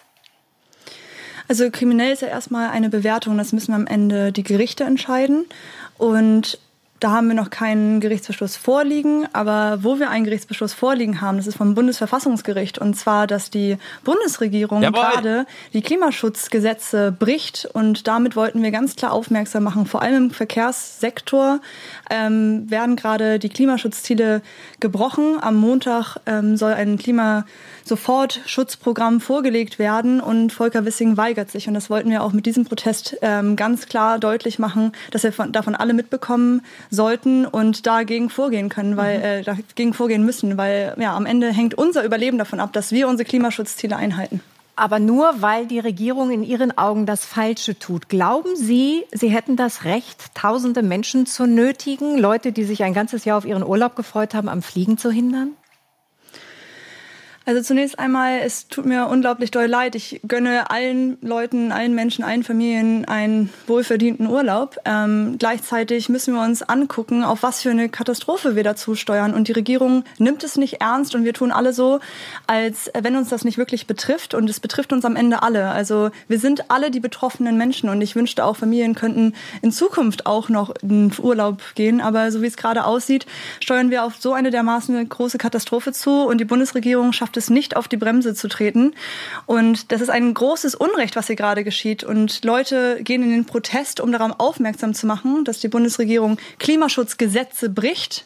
Also 1.47 1.69
kriminell 1.71 2.13
ist 2.13 2.21
ja 2.21 2.29
erstmal 2.29 2.69
eine 2.69 2.89
Bewertung, 2.89 3.37
das 3.37 3.53
müssen 3.53 3.73
am 3.73 3.87
Ende 3.87 4.31
die 4.31 4.43
Gerichte 4.43 4.83
entscheiden. 4.83 5.45
Und 5.97 6.59
da 7.03 7.11
haben 7.11 7.27
wir 7.27 7.35
noch 7.35 7.49
keinen 7.49 7.99
Gerichtsbeschluss 7.99 8.55
vorliegen, 8.55 9.27
aber 9.33 9.79
wo 9.81 9.99
wir 9.99 10.09
einen 10.09 10.23
Gerichtsbeschluss 10.23 10.73
vorliegen 10.73 11.19
haben, 11.19 11.35
das 11.35 11.47
ist 11.47 11.57
vom 11.57 11.75
Bundesverfassungsgericht 11.75 12.79
und 12.79 12.93
zwar, 12.93 13.27
dass 13.27 13.49
die 13.49 13.77
Bundesregierung 14.05 14.81
Jawohl. 14.81 15.01
gerade 15.01 15.45
die 15.73 15.81
Klimaschutzgesetze 15.81 17.11
bricht 17.11 17.67
und 17.73 18.07
damit 18.07 18.37
wollten 18.37 18.63
wir 18.63 18.71
ganz 18.71 18.95
klar 18.95 19.11
aufmerksam 19.11 19.63
machen. 19.63 19.85
Vor 19.85 20.01
allem 20.01 20.15
im 20.15 20.31
Verkehrssektor 20.31 21.59
ähm, 22.09 22.69
werden 22.71 22.95
gerade 22.95 23.37
die 23.37 23.49
Klimaschutzziele 23.49 24.41
gebrochen. 24.79 25.37
Am 25.41 25.55
Montag 25.55 26.15
ähm, 26.25 26.55
soll 26.55 26.71
ein 26.71 26.97
Klima 26.97 27.43
Sofortschutzprogramm 27.85 29.19
vorgelegt 29.19 29.77
werden 29.77 30.21
und 30.21 30.53
Volker 30.53 30.85
Wissing 30.85 31.17
weigert 31.17 31.51
sich. 31.51 31.67
Und 31.67 31.73
das 31.73 31.89
wollten 31.89 32.09
wir 32.09 32.23
auch 32.23 32.31
mit 32.31 32.45
diesem 32.45 32.63
Protest 32.65 33.17
ähm, 33.21 33.55
ganz 33.55 33.87
klar 33.87 34.19
deutlich 34.19 34.57
machen, 34.57 34.93
dass 35.11 35.23
wir 35.23 35.33
von, 35.33 35.51
davon 35.51 35.75
alle 35.75 35.93
mitbekommen 35.93 36.61
sollten 36.93 37.45
und 37.45 37.85
dagegen 37.87 38.29
vorgehen 38.29 38.69
können, 38.69 38.95
weil 38.97 39.17
Mhm. 39.17 39.23
äh, 39.23 39.43
dagegen 39.43 39.93
vorgehen 39.93 40.23
müssen, 40.23 40.57
weil 40.57 40.95
ja 40.99 41.15
am 41.15 41.25
Ende 41.25 41.51
hängt 41.51 41.73
unser 41.75 42.03
Überleben 42.03 42.37
davon 42.37 42.59
ab, 42.59 42.71
dass 42.73 42.91
wir 42.91 43.07
unsere 43.07 43.27
Klimaschutzziele 43.27 43.95
einhalten. 43.95 44.41
Aber 44.75 44.97
nur 44.99 45.35
weil 45.41 45.67
die 45.67 45.77
Regierung 45.79 46.31
in 46.31 46.41
Ihren 46.43 46.75
Augen 46.77 47.05
das 47.05 47.25
Falsche 47.25 47.77
tut. 47.77 48.09
Glauben 48.09 48.55
Sie, 48.55 49.03
Sie 49.11 49.29
hätten 49.29 49.55
das 49.55 49.83
Recht, 49.85 50.33
tausende 50.33 50.81
Menschen 50.81 51.27
zu 51.27 51.45
nötigen, 51.45 52.17
Leute, 52.17 52.51
die 52.51 52.63
sich 52.63 52.83
ein 52.83 52.93
ganzes 52.95 53.23
Jahr 53.25 53.37
auf 53.37 53.45
ihren 53.45 53.63
Urlaub 53.63 53.95
gefreut 53.95 54.33
haben, 54.33 54.49
am 54.49 54.63
Fliegen 54.63 54.97
zu 54.97 55.11
hindern? 55.11 55.51
Also 57.45 57.61
zunächst 57.61 57.99
einmal, 57.99 58.39
es 58.39 58.69
tut 58.69 58.85
mir 58.85 59.07
unglaublich 59.07 59.51
doll 59.51 59.65
leid. 59.65 59.95
Ich 59.95 60.21
gönne 60.25 60.69
allen 60.69 61.17
Leuten, 61.21 61.73
allen 61.73 61.93
Menschen, 61.93 62.23
allen 62.23 62.43
Familien 62.43 63.03
einen 63.03 63.49
wohlverdienten 63.67 64.27
Urlaub. 64.27 64.77
Ähm, 64.85 65.35
gleichzeitig 65.39 66.07
müssen 66.07 66.35
wir 66.35 66.41
uns 66.41 66.63
angucken, 66.63 67.25
auf 67.25 67.43
was 67.43 67.61
für 67.61 67.71
eine 67.71 67.89
Katastrophe 67.89 68.55
wir 68.55 68.63
dazu 68.63 68.95
steuern. 68.95 69.33
Und 69.33 69.49
die 69.49 69.51
Regierung 69.51 70.05
nimmt 70.19 70.45
es 70.45 70.55
nicht 70.55 70.79
ernst 70.79 71.15
und 71.15 71.25
wir 71.25 71.33
tun 71.33 71.51
alle 71.51 71.73
so, 71.73 71.99
als 72.47 72.89
wenn 72.97 73.17
uns 73.17 73.27
das 73.27 73.43
nicht 73.43 73.57
wirklich 73.57 73.87
betrifft. 73.87 74.33
Und 74.33 74.49
es 74.49 74.61
betrifft 74.61 74.93
uns 74.93 75.03
am 75.03 75.17
Ende 75.17 75.43
alle. 75.43 75.69
Also 75.69 76.11
wir 76.29 76.39
sind 76.39 76.71
alle 76.71 76.91
die 76.91 77.01
betroffenen 77.01 77.57
Menschen 77.57 77.89
und 77.89 77.99
ich 78.01 78.15
wünschte 78.15 78.45
auch, 78.45 78.55
Familien 78.55 78.95
könnten 78.95 79.33
in 79.61 79.73
Zukunft 79.73 80.25
auch 80.25 80.47
noch 80.47 80.73
in 80.81 81.11
Urlaub 81.21 81.61
gehen. 81.75 81.99
Aber 81.99 82.31
so 82.31 82.41
wie 82.41 82.47
es 82.47 82.55
gerade 82.55 82.85
aussieht, 82.85 83.25
steuern 83.59 83.91
wir 83.91 84.05
auf 84.05 84.15
so 84.17 84.31
eine 84.31 84.49
dermaßen 84.49 85.09
große 85.09 85.37
Katastrophe 85.37 85.91
zu 85.91 86.21
und 86.21 86.37
die 86.37 86.45
Bundesregierung 86.45 87.11
schafft 87.11 87.32
es 87.37 87.49
nicht, 87.49 87.75
auf 87.75 87.87
die 87.87 87.97
Bremse 87.97 88.33
zu 88.33 88.47
treten. 88.47 88.93
Und 89.45 89.91
das 89.91 90.01
ist 90.01 90.09
ein 90.09 90.33
großes 90.33 90.75
Unrecht, 90.75 91.15
was 91.15 91.27
hier 91.27 91.35
gerade 91.35 91.63
geschieht. 91.63 92.03
Und 92.03 92.43
Leute 92.43 92.99
gehen 93.03 93.23
in 93.23 93.31
den 93.31 93.45
Protest, 93.45 93.99
um 93.99 94.11
darauf 94.11 94.39
aufmerksam 94.39 94.93
zu 94.93 95.07
machen, 95.07 95.43
dass 95.45 95.59
die 95.59 95.67
Bundesregierung 95.67 96.37
Klimaschutzgesetze 96.59 97.69
bricht 97.69 98.25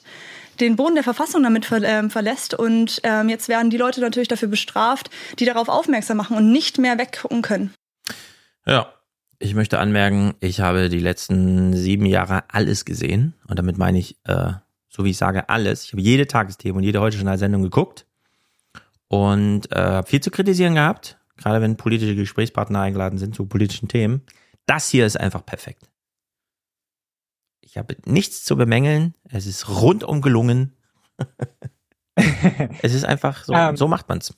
den 0.59 0.75
Boden 0.75 0.95
der 0.95 1.03
Verfassung 1.03 1.43
damit 1.43 1.65
ver 1.65 1.83
ähm, 1.83 2.09
verlässt 2.09 2.55
und 2.55 2.99
ähm, 3.03 3.29
jetzt 3.29 3.47
werden 3.47 3.69
die 3.69 3.77
Leute 3.77 4.01
natürlich 4.01 4.27
dafür 4.27 4.47
bestraft, 4.47 5.09
die 5.37 5.45
darauf 5.45 5.69
aufmerksam 5.69 6.17
machen 6.17 6.35
und 6.35 6.51
nicht 6.51 6.79
mehr 6.79 6.97
weggucken 6.97 7.41
können. 7.41 7.73
Ja. 8.65 8.93
Ich 9.39 9.53
möchte 9.53 9.77
anmerken, 9.77 10.33
ich 10.39 10.61
habe 10.61 10.89
die 10.89 10.97
letzten 10.97 11.75
sieben 11.75 12.07
Jahre 12.07 12.45
alles 12.47 12.85
gesehen. 12.85 13.35
Und 13.47 13.59
damit 13.59 13.77
meine 13.77 13.99
ich, 13.99 14.17
äh, 14.23 14.53
so 14.89 15.05
wie 15.05 15.11
ich 15.11 15.17
sage, 15.17 15.47
alles. 15.47 15.83
Ich 15.83 15.93
habe 15.93 16.01
jede 16.01 16.25
Tagesthemen 16.25 16.77
und 16.77 16.83
jede 16.83 17.01
heute 17.01 17.37
Sendung 17.37 17.61
geguckt 17.61 18.06
und 19.07 19.71
äh, 19.71 20.03
viel 20.03 20.21
zu 20.21 20.31
kritisieren 20.31 20.75
gehabt, 20.75 21.19
gerade 21.37 21.61
wenn 21.61 21.77
politische 21.77 22.15
Gesprächspartner 22.15 22.81
eingeladen 22.81 23.17
sind 23.17 23.35
zu 23.35 23.45
politischen 23.45 23.87
Themen. 23.87 24.25
Das 24.65 24.89
hier 24.89 25.05
ist 25.05 25.19
einfach 25.19 25.45
perfekt. 25.45 25.89
Ich 27.61 27.77
habe 27.77 27.95
nichts 28.05 28.43
zu 28.43 28.55
bemängeln. 28.55 29.13
Es 29.29 29.45
ist 29.45 29.69
rundum 29.69 30.21
gelungen. 30.21 30.75
es 32.81 32.93
ist 32.93 33.03
einfach 33.03 33.43
so, 33.43 33.53
Ähm, 33.53 33.77
so 33.77 33.87
macht 33.87 34.09
man's. 34.09 34.33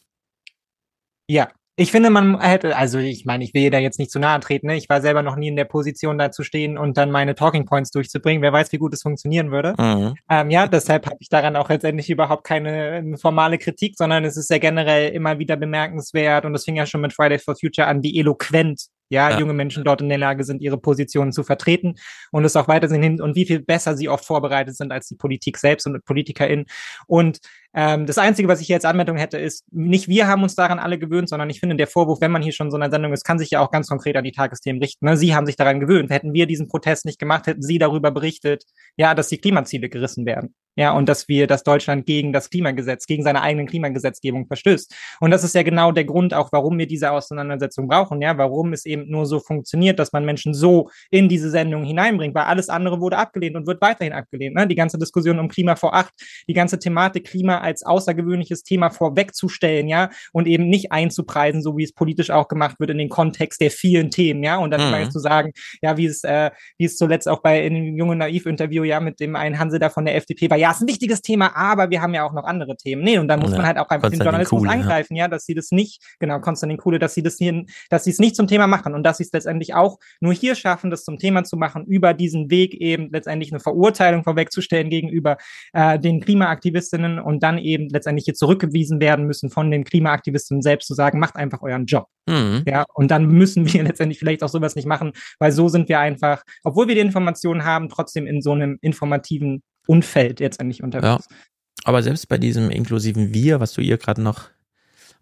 Ja, 1.28 1.50
Ich 1.80 1.94
finde, 1.94 2.10
man 2.10 2.42
hätte, 2.42 2.76
also 2.76 3.00
ich 3.00 3.24
meine, 3.24 3.42
ich 3.42 3.54
will 3.54 3.70
da 3.70 3.80
jetzt 3.80 4.00
nicht 4.00 4.12
zu 4.12 4.20
nahe 4.20 4.42
treten. 4.42 4.68
Ne? 4.68 4.76
Ich 4.76 4.90
war 4.90 5.00
selber 5.00 5.24
noch 5.24 5.38
nie 5.38 5.48
in 5.48 5.56
der 5.56 5.64
Position, 5.64 6.18
da 6.18 6.30
zu 6.30 6.44
stehen 6.44 6.78
und 6.78 6.98
dann 6.98 7.10
meine 7.10 7.36
Talking 7.36 7.64
Points 7.64 7.90
durchzubringen. 7.92 8.42
Wer 8.42 8.52
weiß, 8.52 8.74
wie 8.74 8.78
gut 8.78 8.94
es 8.94 9.02
funktionieren 9.02 9.50
würde. 9.50 9.76
Mhm. 9.78 10.16
Ähm, 10.30 10.50
ja, 10.50 10.68
deshalb 10.68 11.06
habe 11.06 11.16
ich 11.22 11.30
daran 11.30 11.56
auch 11.56 11.70
letztendlich 11.70 12.10
überhaupt 12.10 12.44
keine 12.44 12.98
ähm, 12.98 13.18
formale 13.18 13.58
Kritik, 13.58 13.96
sondern 13.96 14.26
es 14.26 14.36
ist 14.36 14.50
ja 14.50 14.58
generell 14.58 15.14
immer 15.14 15.40
wieder 15.40 15.56
bemerkenswert 15.56 16.44
und 16.44 16.52
das 16.52 16.66
fing 16.66 16.76
ja 16.76 16.86
schon 16.86 17.00
mit 17.00 17.14
Fridays 17.14 17.46
for 17.46 17.56
Future 17.56 17.88
an, 17.88 18.04
wie 18.04 18.20
eloquent 18.20 18.90
ja, 19.10 19.32
ja, 19.32 19.40
junge 19.40 19.54
Menschen 19.54 19.84
dort 19.84 20.02
in 20.02 20.10
der 20.10 20.18
Lage 20.18 20.44
sind, 20.44 20.62
ihre 20.62 20.78
Positionen 20.78 21.32
zu 21.32 21.44
vertreten 21.44 21.96
und 22.32 22.46
es 22.46 22.56
auch 22.56 22.68
weitersehen 22.68 23.02
hin 23.02 23.22
und 23.22 23.36
wie 23.36 23.46
viel 23.46 23.60
besser 23.60 23.98
sie 23.98 24.08
oft 24.08 24.24
vorbereitet 24.24 24.76
sind 24.76 24.92
als 24.92 25.08
die 25.08 25.16
Politik 25.16 25.58
selbst 25.58 25.88
und 25.88 26.04
PolitikerInnen. 26.06 26.66
Und 27.08 27.40
ähm, 27.74 28.08
das 28.08 28.18
Einzige, 28.18 28.48
was 28.48 28.62
ich 28.62 28.68
hier 28.68 28.78
als 28.78 28.86
Anmerkung 28.86 29.18
hätte, 29.18 29.38
ist, 29.38 29.64
nicht 29.72 30.08
wir 30.08 30.28
haben 30.28 30.42
uns 30.42 30.56
daran 30.56 30.80
alle 30.80 30.98
gewöhnt, 30.98 31.30
sondern 31.30 31.50
ich 31.50 31.60
finde, 31.60 31.76
der 31.76 31.88
Vorwurf, 31.88 32.20
wenn 32.20 32.32
man 32.32 32.42
hier 32.42 32.52
schon 32.52 32.72
so 32.72 32.78
eine 32.78 32.90
Sendung 32.90 33.14
ist, 33.14 33.24
kann 33.24 33.38
sich 33.38 33.52
ja 33.52 33.62
auch 33.62 33.70
ganz 33.70 33.88
konkret 33.88 34.18
an 34.18 34.24
die 34.24 34.32
Tagesthemen 34.32 34.82
richten. 34.82 35.06
Ne? 35.06 35.18
Sie 35.18 35.36
haben 35.36 35.46
sich 35.46 35.56
daran 35.56 35.80
gewöhnt. 35.80 36.10
Hätten 36.10 36.34
wir 36.34 36.48
diesen 36.48 36.68
Protest 36.68 37.06
nicht 37.06 37.20
gemacht, 37.20 37.46
hätten 37.46 37.62
Sie 37.62 37.78
darüber 37.78 38.12
berichtet, 38.12 38.64
ja, 38.98 39.14
dass 39.14 39.30
die 39.30 39.38
Klimaziele 39.38 39.90
gerissen 39.90 40.26
werden. 40.26 40.56
Ja, 40.76 40.94
und 40.94 41.10
dass 41.10 41.28
wir, 41.28 41.46
dass 41.48 41.64
Deutschland 41.64 42.06
gegen 42.06 42.32
das 42.32 42.50
Klimagesetz, 42.50 43.06
gegen 43.06 43.24
seine 43.24 43.42
eigenen 43.42 43.68
Klimagesetzgebung 43.68 44.48
verstößt. 44.48 44.96
Und 45.20 45.32
das 45.32 45.44
ist 45.44 45.56
ja 45.56 45.64
genau 45.64 45.92
der 45.92 46.06
Grund 46.06 46.34
auch, 46.34 46.52
warum 46.52 46.78
wir 46.78 46.88
diese 46.88 47.12
Auseinandersetzung 47.12 47.88
brauchen, 47.88 48.22
ja, 48.22 48.38
warum 48.38 48.72
es 48.72 48.86
eben 48.86 49.10
nur 49.10 49.26
so 49.26 49.40
funktioniert, 49.40 50.00
dass 50.00 50.14
man 50.14 50.24
Menschen 50.24 50.54
so 50.54 50.90
in 51.12 51.28
diese 51.28 51.50
Sendung 51.50 51.84
hineinbringt, 51.84 52.34
weil 52.36 52.46
alles 52.46 52.70
andere 52.70 53.02
wurde 53.02 53.18
abgelehnt 53.18 53.56
und 53.56 53.68
wird 53.68 53.82
weiterhin 53.82 54.14
abgelehnt. 54.14 54.56
Ne? 54.56 54.68
Die 54.68 54.76
ganze 54.76 54.98
Diskussion 54.98 55.40
um 55.40 55.50
Klima 55.50 55.76
vor 55.76 55.94
acht, 55.96 56.14
die 56.48 56.54
ganze 56.54 56.80
Thematik 56.80 57.26
Klima 57.26 57.60
als 57.60 57.84
außergewöhnliches 57.84 58.64
Thema 58.64 58.90
vorwegzustellen, 58.90 59.88
ja, 59.88 60.10
und 60.32 60.48
eben 60.48 60.70
nicht 60.70 60.92
einzupreisen, 60.92 61.62
so 61.62 61.78
wie 61.78 61.84
es 61.84 61.94
politisch 61.94 62.30
auch 62.30 62.48
gemacht 62.48 62.80
wird 62.80 62.92
in 62.92 62.98
den 62.98 63.10
Kontext 63.10 63.60
der 63.60 63.72
vielen 63.72 64.12
Themen, 64.12 64.44
ja, 64.44 64.58
und 64.58 64.72
dann 64.72 64.88
mhm. 64.88 64.94
immer 64.94 65.10
zu 65.10 65.20
sagen, 65.20 65.52
ja, 65.82 65.98
wie 65.98 66.06
es, 66.06 66.24
äh, 66.24 66.52
wie 66.78 66.86
es 66.86 66.96
zuletzt 66.96 67.28
auch 67.28 67.42
bei 67.42 67.66
in 67.66 67.74
dem 67.74 67.98
jungen 67.98 68.20
Naiv-Interview 68.20 68.84
ja 68.84 69.00
mit 69.00 69.20
dem 69.20 69.36
einen 69.36 69.60
Hansel 69.60 69.80
da 69.80 69.90
von 69.90 70.06
der 70.06 70.16
FDP 70.16 70.50
war, 70.50 70.58
ja, 70.60 70.72
ist 70.72 70.82
ein 70.82 70.88
wichtiges 70.88 71.22
Thema, 71.22 71.56
aber 71.56 71.90
wir 71.90 72.02
haben 72.02 72.14
ja 72.14 72.24
auch 72.24 72.34
noch 72.34 72.44
andere 72.44 72.76
Themen. 72.76 73.04
Nee, 73.04 73.18
und 73.18 73.28
da 73.28 73.38
muss 73.38 73.52
ja, 73.52 73.58
man 73.58 73.66
halt 73.66 73.78
auch 73.78 73.90
einfach 73.90 74.10
den 74.10 74.20
Journalismus 74.20 74.62
Kuhle, 74.62 74.72
angreifen, 74.72 75.16
ja. 75.16 75.26
ja, 75.26 75.28
dass 75.28 75.46
sie 75.46 75.56
das 75.56 75.72
nicht, 75.72 76.04
genau, 76.20 76.40
Konstantin 76.40 76.78
Kuhle, 76.78 77.00
dass 77.00 77.14
sie 77.14 77.24
das 77.24 77.38
hier, 77.38 77.66
dass 77.90 78.04
sie 78.04 78.12
es 78.12 78.20
nicht 78.20 78.36
zum 78.36 78.48
Thema 78.48 78.68
machen 78.68 78.94
und 78.94 79.04
dass 79.04 79.18
sie 79.18 79.24
es 79.24 79.32
letztendlich 79.32 79.74
auch 79.74 80.00
nur 80.20 80.34
hier 80.34 80.56
schaffen, 80.56 80.92
das 80.92 81.04
zum 81.04 81.18
Thema 81.18 81.44
zu 81.44 81.58
machen, 81.58 81.86
über 81.86 82.14
diesen 82.14 82.50
Weg 82.50 82.74
eben 82.74 83.10
letztendlich 83.12 83.52
eine 83.52 83.60
Verurteilung 83.60 84.24
vorwegzustellen 84.24 84.90
gegenüber 84.90 85.38
äh, 85.74 86.00
den 86.00 86.22
Klimaaktivistinnen 86.22 87.20
und 87.20 87.44
dann 87.44 87.58
eben 87.58 87.90
letztendlich 87.90 88.26
hier 88.26 88.34
zurückgewiesen 88.34 89.00
werden 89.00 89.26
müssen 89.26 89.50
von 89.50 89.72
den 89.72 89.84
Klimaaktivisten 89.84 90.62
selbst 90.62 90.88
zu 90.88 90.94
sagen, 90.94 91.20
macht 91.20 91.36
einfach 91.36 91.62
euren 91.62 91.86
Job. 91.86 92.08
Mhm. 92.28 92.64
Ja, 92.68 92.86
und 92.94 93.12
dann 93.12 93.28
müssen 93.28 93.72
wir 93.72 93.84
letztendlich 93.84 94.20
vielleicht 94.20 94.44
auch 94.44 94.50
sowas 94.50 94.76
nicht 94.76 94.88
machen, 94.88 95.14
weil 95.40 95.52
so 95.52 95.68
sind 95.68 95.90
wir 95.90 96.00
einfach, 96.00 96.44
obwohl 96.64 96.88
wir 96.88 96.96
die 96.96 97.02
Informationen 97.02 97.66
haben, 97.66 97.90
trotzdem 97.90 98.28
in 98.28 98.42
so 98.42 98.52
einem 98.52 98.78
informativen 98.82 99.64
Umfeld 99.88 100.40
letztendlich 100.40 100.84
unterwegs. 100.84 101.28
Ja. 101.30 101.38
Aber 101.84 102.04
selbst 102.04 102.28
bei 102.28 102.38
diesem 102.38 102.70
inklusiven 102.70 103.34
Wir, 103.34 103.60
was 103.60 103.74
du 103.74 103.82
ihr 103.82 103.98
gerade 103.98 104.22
noch 104.22 104.50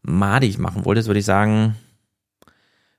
madig 0.01 0.57
machen 0.57 0.85
wolltest, 0.85 1.07
würde 1.07 1.19
ich 1.19 1.25
sagen, 1.25 1.75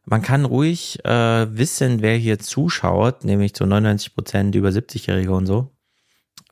man 0.05 0.23
kann 0.23 0.45
ruhig 0.45 1.05
äh, 1.05 1.57
wissen, 1.57 2.01
wer 2.01 2.17
hier 2.17 2.39
zuschaut, 2.39 3.25
nämlich 3.25 3.55
zu 3.55 3.67
99 3.67 4.15
Prozent 4.15 4.55
über 4.55 4.71
70-Jährige 4.71 5.33
und 5.33 5.47
so 5.47 5.71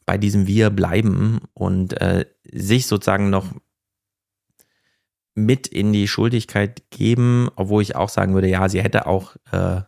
bei 0.07 0.17
diesem 0.17 0.47
Wir 0.47 0.71
bleiben 0.71 1.41
und 1.53 2.01
äh, 2.01 2.27
sich 2.45 2.87
sozusagen 2.87 3.29
noch 3.29 3.53
mit 5.35 5.67
in 5.67 5.93
die 5.93 6.09
Schuldigkeit 6.09 6.91
geben, 6.91 7.51
obwohl 7.57 7.83
ich 7.83 7.97
auch 7.97 8.09
sagen 8.09 8.33
würde, 8.33 8.49
ja, 8.49 8.69
sie 8.69 8.83
hätte 8.83 9.07
auch 9.07 9.37
äh, 9.53 9.83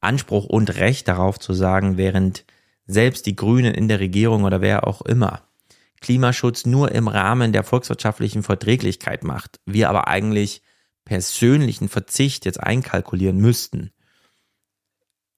Anspruch 0.00 0.44
und 0.44 0.76
Recht 0.76 1.08
darauf 1.08 1.38
zu 1.38 1.54
sagen, 1.54 1.96
während 1.96 2.44
selbst 2.86 3.26
die 3.26 3.36
Grünen 3.36 3.74
in 3.74 3.88
der 3.88 4.00
Regierung 4.00 4.44
oder 4.44 4.60
wer 4.60 4.86
auch 4.86 5.02
immer. 5.02 5.42
Klimaschutz 6.00 6.66
nur 6.66 6.92
im 6.92 7.08
Rahmen 7.08 7.52
der 7.52 7.62
volkswirtschaftlichen 7.62 8.42
Verträglichkeit 8.42 9.22
macht, 9.24 9.60
wir 9.66 9.88
aber 9.88 10.08
eigentlich 10.08 10.62
persönlichen 11.04 11.88
Verzicht 11.88 12.44
jetzt 12.44 12.60
einkalkulieren 12.60 13.36
müssten, 13.36 13.92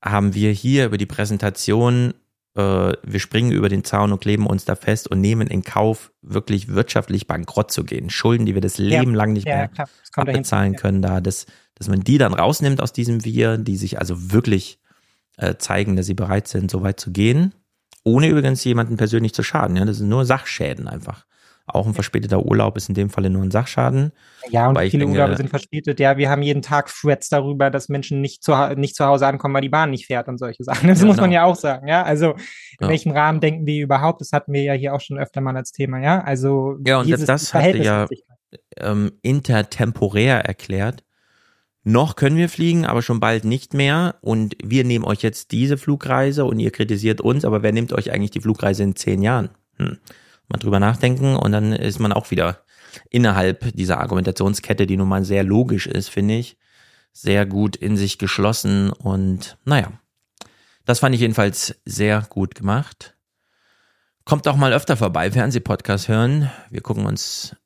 haben 0.03 0.35
wir 0.35 0.53
hier 0.53 0.87
über 0.87 0.99
die 0.99 1.07
Präsentation 1.07 2.15
äh, 2.57 2.93
wir 3.03 3.21
springen 3.21 3.53
über 3.53 3.69
den 3.69 3.85
Zaun 3.85 4.13
und 4.13 4.21
kleben 4.21 4.47
uns 4.47 4.65
da 4.65 4.77
fest 4.77 5.09
und 5.09 5.21
nehmen 5.21 5.49
in 5.49 5.63
Kauf, 5.63 6.13
wirklich 6.23 6.69
wirtschaftlich 6.69 7.27
bankrott 7.27 7.73
zu 7.73 7.85
gehen. 7.85 8.11
Schulden, 8.11 8.47
die 8.47 8.55
wir 8.55 8.61
das 8.61 8.79
Leben 8.79 9.13
ja, 9.13 9.17
lang 9.17 9.33
nicht 9.33 9.47
ja, 9.47 9.57
mehr 9.57 9.71
abbezahlen 10.15 10.77
können, 10.77 11.03
da, 11.03 11.21
dass, 11.21 11.47
dass 11.75 11.89
man 11.89 12.01
die 12.01 12.19
dann 12.19 12.33
rausnimmt 12.33 12.81
aus 12.81 12.93
diesem 12.93 13.25
Wir, 13.25 13.59
die 13.59 13.77
sich 13.77 13.99
also 13.99 14.33
wirklich 14.33 14.79
äh, 15.37 15.57
zeigen, 15.57 15.97
dass 15.97 16.07
sie 16.07 16.15
bereit 16.15 16.49
sind, 16.49 16.71
so 16.71 16.83
weit 16.83 17.01
zu 17.01 17.13
gehen, 17.13 17.55
ohne 18.05 18.29
übrigens 18.29 18.65
jemanden 18.65 18.97
persönlich 18.97 19.35
zu 19.35 19.43
schaden. 19.43 19.77
Ja, 19.77 19.85
das 19.85 19.99
sind 19.99 20.09
nur 20.09 20.25
Sachschäden 20.25 20.89
einfach. 20.89 21.27
Auch 21.67 21.87
ein 21.87 21.95
verspäteter 21.95 22.45
Urlaub 22.45 22.77
ist 22.77 22.91
in 22.91 22.95
dem 22.95 23.09
Falle 23.09 23.31
nur 23.31 23.43
ein 23.43 23.51
Sachschaden. 23.51 24.13
Ja, 24.51 24.69
und 24.69 24.79
viele 24.81 24.99
denke, 24.99 25.13
Urlaube 25.13 25.37
sind 25.37 25.49
verspätet. 25.49 25.99
Ja, 25.99 26.19
wir 26.19 26.29
haben 26.29 26.43
jeden 26.43 26.61
Tag 26.61 26.93
Threads 26.93 27.31
darüber, 27.31 27.71
dass 27.71 27.89
Menschen 27.89 28.21
nicht 28.21 28.45
zu, 28.45 28.53
nicht 28.77 28.95
zu 28.95 29.07
Hause 29.07 29.27
ankommen, 29.27 29.55
weil 29.55 29.63
die 29.63 29.71
Bahn 29.71 29.91
nicht 29.91 30.07
fährt 30.07 30.29
und 30.29 30.37
solche 30.37 30.63
Sachen. 30.63 30.89
Das 30.89 31.01
ja, 31.01 31.07
muss 31.07 31.17
man 31.17 31.31
genau. 31.31 31.43
ja 31.43 31.45
auch 31.45 31.57
sagen. 31.57 31.89
Ja, 31.89 32.03
also 32.03 32.33
in 32.33 32.39
ja. 32.83 32.89
welchem 32.89 33.13
Rahmen 33.13 33.41
denken 33.41 33.65
wir 33.65 33.83
überhaupt? 33.83 34.21
Das 34.21 34.33
hatten 34.33 34.53
wir 34.53 34.63
ja 34.63 34.75
hier 34.75 34.93
auch 34.93 35.01
schon 35.01 35.19
öfter 35.19 35.41
mal 35.41 35.57
als 35.57 35.73
Thema. 35.73 36.01
Ja, 36.01 36.21
also 36.21 36.77
ja, 36.87 36.99
und 36.99 37.07
dieses 37.07 37.25
das 37.25 37.55
hatte 37.55 37.79
ja 37.79 38.09
ähm, 38.77 39.13
intertemporär 39.23 40.45
erklärt. 40.45 41.03
Noch 41.85 42.17
können 42.17 42.37
wir 42.37 42.49
fliegen, 42.49 42.87
aber 42.87 43.03
schon 43.03 43.21
bald 43.21 43.45
nicht 43.45 43.75
mehr. 43.75 44.17
Und 44.23 44.57
wir 44.65 44.85
nehmen 44.85 45.05
euch 45.05 45.23
jetzt 45.23 45.53
diese 45.53 45.77
Flugreise 45.77 46.45
und 46.45 46.59
ihr 46.59 46.71
kritisiert 46.71 47.21
uns, 47.21 47.45
aber 47.45 47.63
wer 47.63 47.73
nimmt 47.73 47.93
euch 47.93 48.11
eigentlich 48.11 48.31
die 48.31 48.41
Flugreise 48.41 48.83
in 48.83 48.97
zehn 48.97 49.23
Jahren? 49.23 49.51
Hm 49.77 49.99
mal 50.49 50.59
drüber 50.59 50.81
nachdenken 50.81 51.37
und 51.37 51.53
dann 51.53 51.73
ist 51.73 51.99
man 51.99 52.13
auch 52.13 52.31
wieder 52.31 52.65
innerhalb 53.11 53.73
dieser 53.75 54.01
Argumentationskette, 54.01 54.87
die 54.87 54.97
nun 54.97 55.09
mal 55.09 55.25
sehr 55.25 55.43
logisch 55.43 55.87
ist, 55.87 56.09
finde 56.09 56.35
ich, 56.35 56.57
sehr 57.13 57.47
gut 57.47 57.77
in 57.77 57.97
sich 57.97 58.19
geschlossen 58.19 58.91
und 58.91 59.59
naja, 59.65 59.93
das 60.85 61.01
fand 61.01 61.15
ich 61.15 61.21
jedenfalls 61.21 61.81
sehr 61.85 62.23
gut 62.29 62.55
gemacht. 62.55 63.17
Kommt 64.25 64.47
auch 64.49 64.57
mal 64.57 64.73
öfter 64.73 64.97
vorbei, 64.97 65.31
Fernsehpodcast 65.31 66.09
hören. 66.09 66.51
Wir 66.71 66.81
gucken 66.81 67.07
uns 67.07 67.57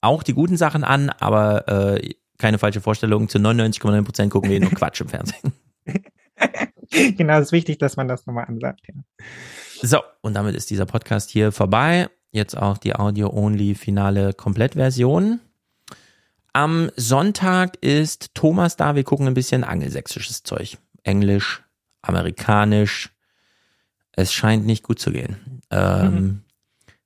auch 0.00 0.22
die 0.22 0.34
guten 0.34 0.56
Sachen 0.56 0.84
an, 0.84 1.10
aber 1.10 1.68
äh, 1.68 2.14
keine 2.38 2.58
falsche 2.58 2.80
Vorstellung. 2.80 3.28
Zu 3.28 3.38
99,9 3.38 4.02
Prozent 4.02 4.32
gucken 4.32 4.50
wir 4.50 4.60
nur 4.60 4.70
Quatsch 4.74 5.00
im 5.00 5.08
Fernsehen. 5.08 5.52
genau, 7.16 7.38
es 7.38 7.46
ist 7.46 7.52
wichtig, 7.52 7.78
dass 7.78 7.96
man 7.96 8.08
das 8.08 8.26
nochmal 8.26 8.46
ansagt. 8.46 8.80
Ja. 8.88 8.94
So, 9.82 9.98
und 10.22 10.34
damit 10.34 10.54
ist 10.54 10.70
dieser 10.70 10.86
Podcast 10.86 11.30
hier 11.30 11.52
vorbei. 11.52 12.08
Jetzt 12.30 12.56
auch 12.56 12.78
die 12.78 12.94
Audio-Only-finale 12.96 14.32
Komplettversion. 14.32 15.40
Am 16.52 16.90
Sonntag 16.96 17.76
ist 17.80 18.34
Thomas 18.34 18.76
da. 18.76 18.96
Wir 18.96 19.04
gucken 19.04 19.26
ein 19.26 19.34
bisschen 19.34 19.64
angelsächsisches 19.64 20.42
Zeug. 20.42 20.78
Englisch, 21.02 21.62
amerikanisch. 22.02 23.10
Es 24.12 24.32
scheint 24.32 24.64
nicht 24.64 24.82
gut 24.82 24.98
zu 24.98 25.10
gehen. 25.12 25.60
Ähm, 25.70 26.14
mhm. 26.14 26.40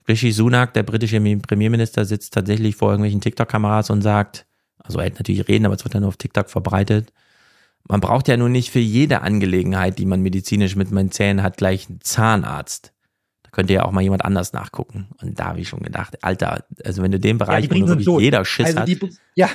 Rishi 0.09 0.33
Sunak, 0.33 0.73
der 0.75 0.83
britische 0.83 1.21
Premierminister, 1.21 2.05
sitzt 2.05 2.33
tatsächlich 2.33 2.77
vor 2.77 2.91
irgendwelchen 2.91 3.21
TikTok-Kameras 3.21 3.91
und 3.91 4.03
sagt, 4.03 4.47
also 4.89 4.99
er 4.99 5.05
hält 5.05 5.19
natürlich 5.19 5.47
reden, 5.47 5.67
aber 5.67 5.77
es 5.77 5.85
wird 5.85 5.95
dann 5.95 6.03
nur 6.03 6.09
auf 6.09 6.17
TikTok 6.17 6.51
verbreitet 6.51 7.13
man 7.89 8.01
braucht 8.01 8.29
ja 8.29 8.37
nun 8.37 8.53
nicht 8.53 8.71
für 8.71 8.79
jede 8.79 9.23
Angelegenheit, 9.23 9.99
die 9.99 10.07
man 10.07 10.21
medizinisch 10.21 10.77
mit 10.77 10.91
meinen 10.91 11.11
Zähnen 11.11 11.43
hat, 11.43 11.57
gleich 11.57 11.89
einen 11.89 12.01
Zahnarzt. 12.03 12.93
Da 13.43 13.51
könnte 13.51 13.73
ja 13.73 13.85
auch 13.85 13.93
mal 13.93 14.03
jemand 14.03 14.25
anders 14.25 14.53
nachgucken. 14.53 15.09
Und 15.23 15.39
da 15.39 15.47
habe 15.47 15.61
ich 15.61 15.69
schon 15.69 15.81
gedacht, 15.81 16.23
Alter, 16.23 16.65
also 16.85 17.03
wenn 17.03 17.13
du 17.13 17.19
den 17.19 17.39
Bereich, 17.39 17.65
ja, 17.65 17.71
wo 17.71 17.89
wirklich 17.89 18.07
jeder 18.07 18.45
Schiss 18.45 18.77
also 18.77 18.81
hat, 18.81 18.91
ja. 19.35 19.49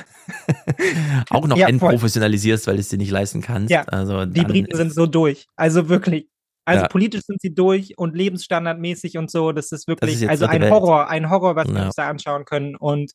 auch 1.30 1.46
noch 1.46 1.56
ja, 1.56 1.68
entprofessionalisierst, 1.68 2.66
weil 2.66 2.74
du 2.74 2.80
es 2.80 2.88
dir 2.88 2.98
nicht 2.98 3.12
leisten 3.12 3.40
kannst. 3.40 3.70
Ja, 3.70 3.82
also 3.84 4.26
die 4.26 4.42
Briten 4.42 4.76
sind 4.76 4.92
so 4.92 5.06
durch. 5.06 5.46
Also 5.54 5.88
wirklich. 5.88 6.28
Also 6.66 6.82
ja. 6.82 6.88
politisch 6.88 7.22
sind 7.26 7.42
sie 7.42 7.54
durch 7.54 7.98
und 7.98 8.16
lebensstandardmäßig 8.16 9.18
und 9.18 9.30
so. 9.30 9.52
Das 9.52 9.70
ist 9.70 9.86
wirklich, 9.86 10.14
das 10.14 10.22
ist 10.22 10.28
also 10.28 10.46
ein. 10.46 10.70
Horror, 10.70 11.08
ein 11.08 11.28
Horror, 11.30 11.56
was 11.56 11.68
wir 11.68 11.84
uns 11.84 11.94
da 11.94 12.08
anschauen 12.08 12.46
können. 12.46 12.74
Und 12.74 13.12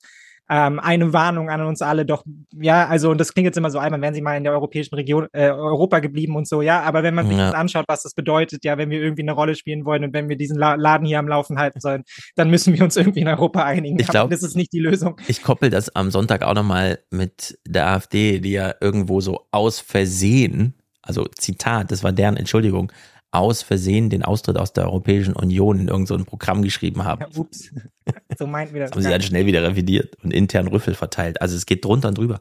ähm, 0.49 0.79
eine 0.79 1.13
Warnung 1.13 1.49
an 1.49 1.61
uns 1.61 1.81
alle 1.81 2.05
doch, 2.05 2.23
ja, 2.59 2.87
also 2.87 3.11
und 3.11 3.19
das 3.19 3.33
klingt 3.33 3.45
jetzt 3.45 3.57
immer 3.57 3.69
so 3.69 3.79
albern, 3.79 4.01
wären 4.01 4.13
sie 4.13 4.21
mal 4.21 4.35
in 4.35 4.43
der 4.43 4.53
europäischen 4.53 4.95
Region, 4.95 5.27
äh, 5.31 5.49
Europa 5.49 5.99
geblieben 5.99 6.35
und 6.35 6.47
so, 6.47 6.61
ja, 6.61 6.81
aber 6.81 7.03
wenn 7.03 7.13
man 7.13 7.27
sich 7.27 7.37
ja. 7.37 7.47
das 7.47 7.53
anschaut, 7.53 7.85
was 7.87 8.01
das 8.01 8.13
bedeutet, 8.15 8.65
ja, 8.65 8.77
wenn 8.77 8.89
wir 8.89 9.01
irgendwie 9.01 9.21
eine 9.21 9.33
Rolle 9.33 9.55
spielen 9.55 9.85
wollen 9.85 10.03
und 10.03 10.13
wenn 10.13 10.27
wir 10.27 10.37
diesen 10.37 10.57
La 10.57 10.75
Laden 10.75 11.05
hier 11.05 11.19
am 11.19 11.27
Laufen 11.27 11.59
halten 11.59 11.79
sollen, 11.79 12.03
dann 12.35 12.49
müssen 12.49 12.73
wir 12.73 12.83
uns 12.83 12.97
irgendwie 12.97 13.21
in 13.21 13.27
Europa 13.27 13.63
einigen. 13.63 13.99
Ich 13.99 14.07
glaube, 14.07 14.33
das 14.33 14.43
ist 14.43 14.55
nicht 14.55 14.73
die 14.73 14.79
Lösung. 14.79 15.17
Ich 15.27 15.43
koppel 15.43 15.69
das 15.69 15.95
am 15.95 16.09
Sonntag 16.09 16.41
auch 16.41 16.55
nochmal 16.55 16.99
mit 17.11 17.59
der 17.67 17.87
AfD, 17.87 18.39
die 18.39 18.51
ja 18.51 18.73
irgendwo 18.81 19.21
so 19.21 19.47
aus 19.51 19.79
Versehen, 19.79 20.73
also 21.01 21.25
Zitat, 21.37 21.91
das 21.91 22.03
war 22.03 22.11
deren 22.11 22.37
Entschuldigung, 22.37 22.91
aus 23.31 23.61
Versehen 23.61 24.09
den 24.09 24.23
Austritt 24.23 24.57
aus 24.57 24.73
der 24.73 24.85
Europäischen 24.85 25.33
Union 25.33 25.79
in 25.79 25.87
irgendein 25.87 26.17
so 26.17 26.25
Programm 26.25 26.61
geschrieben 26.61 27.03
haben. 27.03 27.21
Ja, 27.21 27.27
ups. 27.39 27.71
so 28.37 28.47
meinten 28.47 28.73
wir 28.73 28.81
das. 28.81 28.91
Haben 28.93 29.01
sie 29.01 29.09
dann 29.09 29.21
schnell 29.21 29.45
wieder 29.45 29.63
revidiert 29.63 30.15
und 30.23 30.33
intern 30.33 30.67
Rüffel 30.67 30.95
verteilt. 30.95 31.41
Also 31.41 31.55
es 31.55 31.65
geht 31.65 31.85
drunter 31.85 32.09
und 32.09 32.17
drüber. 32.17 32.39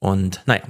Und 0.00 0.42
naja. 0.46 0.62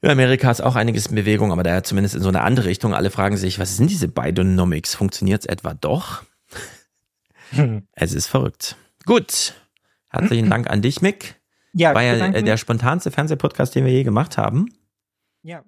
In 0.00 0.10
Amerika 0.10 0.50
ist 0.50 0.60
auch 0.60 0.76
einiges 0.76 1.06
in 1.06 1.16
Bewegung, 1.16 1.50
aber 1.50 1.64
da 1.64 1.82
zumindest 1.82 2.14
in 2.14 2.22
so 2.22 2.28
eine 2.28 2.42
andere 2.42 2.66
Richtung. 2.66 2.94
Alle 2.94 3.10
fragen 3.10 3.36
sich, 3.36 3.58
was 3.58 3.76
sind 3.76 3.90
diese 3.90 4.06
Bidenomics? 4.06 4.94
Funktioniert 4.94 5.42
es 5.42 5.46
etwa 5.46 5.74
doch? 5.74 6.22
es 7.92 8.12
ist 8.12 8.26
verrückt. 8.26 8.76
Gut. 9.06 9.54
Herzlichen 10.08 10.50
Dank 10.50 10.70
an 10.70 10.82
dich, 10.82 11.02
Mick. 11.02 11.36
Ja, 11.72 11.94
War 11.94 12.02
ja 12.02 12.30
der 12.30 12.56
spontanste 12.56 13.10
Fernsehpodcast, 13.10 13.74
den 13.74 13.84
wir 13.84 13.92
je 13.92 14.02
gemacht 14.02 14.38
haben. 14.38 14.68
Ja. 15.42 15.64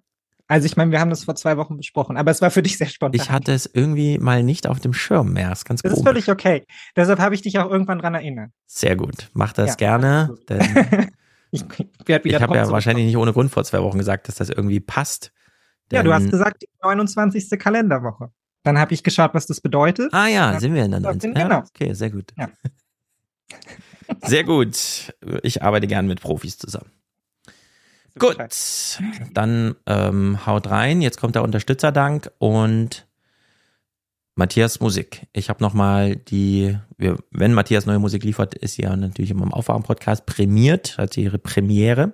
Also 0.51 0.67
ich 0.67 0.77
meine, 0.77 0.91
wir 0.91 0.99
haben 0.99 1.11
das 1.11 1.23
vor 1.23 1.37
zwei 1.37 1.57
Wochen 1.57 1.77
besprochen, 1.77 2.17
aber 2.17 2.33
es 2.33 2.43
war 2.43 2.51
für 2.51 2.61
dich 2.61 2.77
sehr 2.77 2.89
spontan. 2.89 3.21
Ich 3.21 3.31
hatte 3.31 3.53
es 3.53 3.71
irgendwie 3.73 4.19
mal 4.19 4.43
nicht 4.43 4.67
auf 4.67 4.81
dem 4.81 4.93
Schirm 4.93 5.33
mehr. 5.33 5.53
Ist 5.53 5.65
ganz 5.65 5.81
das 5.81 5.93
ist 5.93 5.99
komisch. 5.99 6.25
völlig 6.25 6.29
okay. 6.29 6.67
Deshalb 6.97 7.21
habe 7.21 7.37
ich 7.37 7.43
dich 7.43 7.61
auch 7.61 7.71
irgendwann 7.71 8.01
dran 8.01 8.15
erinnert. 8.15 8.51
Sehr 8.67 8.97
gut. 8.97 9.31
Mach 9.33 9.53
das 9.53 9.71
Ja, 9.71 9.75
gerne. 9.77 10.35
Ich 11.53 11.65
werde 12.07 12.25
wieder 12.25 12.37
ich 12.37 12.43
habe 12.43 12.55
ja 12.55 12.71
wahrscheinlich 12.71 13.07
nicht 13.07 13.17
ohne 13.17 13.33
Grund 13.33 13.51
vor 13.51 13.65
zwei 13.65 13.83
Wochen 13.83 13.99
gesagt, 13.99 14.29
dass 14.29 14.37
das 14.37 14.51
irgendwie 14.51 14.79
passt. 14.79 15.33
Ja, 15.91 16.05
du 16.05 16.13
hast 16.13 16.31
gesagt, 16.31 16.63
die 16.63 16.69
29. 16.81 17.59
Kalenderwoche. 17.59 18.31
Dann 18.63 18.79
habe 18.79 18.95
ich 18.95 19.03
geschaut, 19.03 19.35
was 19.35 19.47
das 19.47 19.61
bedeutet. 19.61 20.15
Ah 20.15 20.29
ja, 20.29 20.61
sind 20.61 20.75
wir 20.75 20.85
in 20.85 20.93
der 20.93 21.01
Ja, 21.01 21.11
19. 21.11 21.35
Genau. 21.35 21.49
Ja, 21.49 21.65
okay, 21.75 21.93
sehr 21.95 22.11
gut. 22.11 22.33
Ja. 22.37 22.49
Sehr 24.23 24.43
gut. 24.43 25.15
Ich 25.43 25.63
arbeite 25.63 25.87
gern 25.87 26.09
mit 26.09 26.21
Profis 26.21 26.59
zusammen. 26.59 26.91
Gut, 28.19 28.37
dann 29.33 29.77
ähm, 29.87 30.47
haut 30.47 30.69
rein. 30.69 31.01
Jetzt 31.03 31.19
kommt 31.19 31.35
der 31.35 31.43
Unterstützerdank 31.43 32.31
und 32.39 33.07
Matthias 34.35 34.81
Musik. 34.81 35.27
Ich 35.33 35.49
habe 35.49 35.63
nochmal 35.63 36.17
die, 36.17 36.77
wir, 36.97 37.19
wenn 37.31 37.53
Matthias 37.55 37.87
neue 37.87 37.99
Musik 37.99 38.25
liefert, 38.25 38.55
ist 38.55 38.75
sie 38.75 38.83
ja 38.83 38.97
natürlich 38.97 39.31
immer 39.31 39.45
im 39.45 39.53
Aufwachen-Podcast 39.53 40.27
prämiert, 40.27 40.99
hat 40.99 41.13
sie 41.15 41.25
ihre 41.25 41.39
Premiere. 41.39 42.13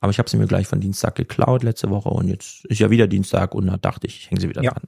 Aber 0.00 0.10
ich 0.10 0.18
habe 0.18 0.30
sie 0.30 0.36
mir 0.36 0.46
gleich 0.46 0.68
von 0.68 0.80
Dienstag 0.80 1.16
geklaut 1.16 1.64
letzte 1.64 1.90
Woche 1.90 2.10
und 2.10 2.28
jetzt 2.28 2.64
ist 2.66 2.78
ja 2.78 2.90
wieder 2.90 3.08
Dienstag 3.08 3.54
und 3.54 3.66
da 3.66 3.76
dachte 3.76 4.06
ich, 4.06 4.18
ich 4.20 4.30
hänge 4.30 4.40
sie 4.40 4.48
wieder 4.48 4.62
Ja. 4.62 4.70
dran. 4.70 4.84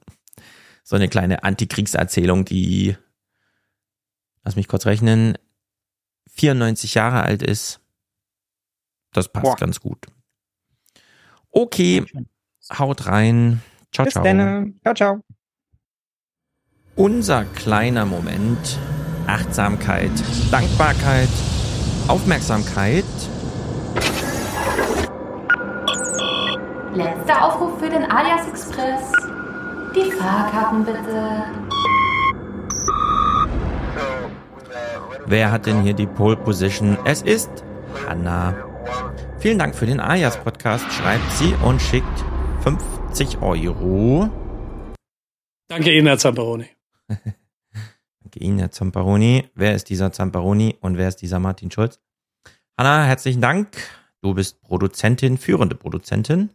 So 0.83 0.95
eine 0.95 1.09
kleine 1.09 1.43
Antikriegserzählung, 1.43 2.45
die, 2.45 2.95
lass 4.43 4.55
mich 4.55 4.67
kurz 4.69 4.85
rechnen, 4.85 5.37
94 6.31 6.95
Jahre 6.95 7.23
alt 7.23 7.43
ist. 7.43 7.81
Das 9.11 9.27
passt 9.31 9.43
Boah. 9.43 9.55
ganz 9.57 9.81
gut. 9.81 10.07
Okay, 11.51 12.05
haut 12.77 13.07
rein. 13.07 13.61
Ciao, 13.91 14.05
Bis 14.05 14.13
ciao. 14.13 14.23
dann. 14.23 14.79
Ciao, 14.83 14.93
ciao. 14.93 15.19
Unser 16.95 17.45
kleiner 17.45 18.05
Moment. 18.05 18.79
Achtsamkeit, 19.27 20.11
Dankbarkeit, 20.49 21.29
Aufmerksamkeit. 22.07 23.05
Letzter 26.93 27.45
Aufruf 27.45 27.79
für 27.79 27.89
den 27.89 28.03
Alias 28.11 28.47
Express. 28.47 29.11
Die 29.95 30.11
Fahrkarten 30.11 30.85
bitte. 30.85 31.43
Wer 35.25 35.51
hat 35.51 35.65
denn 35.65 35.81
hier 35.81 35.93
die 35.93 36.07
Pole 36.07 36.35
Position? 36.35 36.97
Es 37.05 37.21
ist 37.21 37.49
Hanna. 38.07 38.70
Vielen 39.41 39.57
Dank 39.57 39.73
für 39.73 39.87
den 39.87 39.99
Alias 39.99 40.37
Podcast. 40.37 40.85
Schreibt 40.93 41.31
sie 41.31 41.55
und 41.65 41.81
schickt 41.81 42.05
50 42.61 43.41
Euro. 43.41 44.29
Danke 45.67 45.91
Ihnen, 45.91 46.05
Herr 46.05 46.19
Zamperoni. 46.19 46.67
Danke 47.07 48.39
Ihnen, 48.39 48.59
Herr 48.59 48.69
Zamparoni. 48.69 49.49
Wer 49.55 49.73
ist 49.73 49.89
dieser 49.89 50.11
Zamparoni 50.11 50.77
und 50.79 50.99
wer 50.99 51.07
ist 51.07 51.23
dieser 51.23 51.39
Martin 51.39 51.71
Schulz? 51.71 51.99
Hanna, 52.77 53.03
herzlichen 53.05 53.41
Dank. 53.41 53.69
Du 54.21 54.35
bist 54.35 54.61
Produzentin, 54.61 55.39
führende 55.39 55.73
Produzentin. 55.73 56.51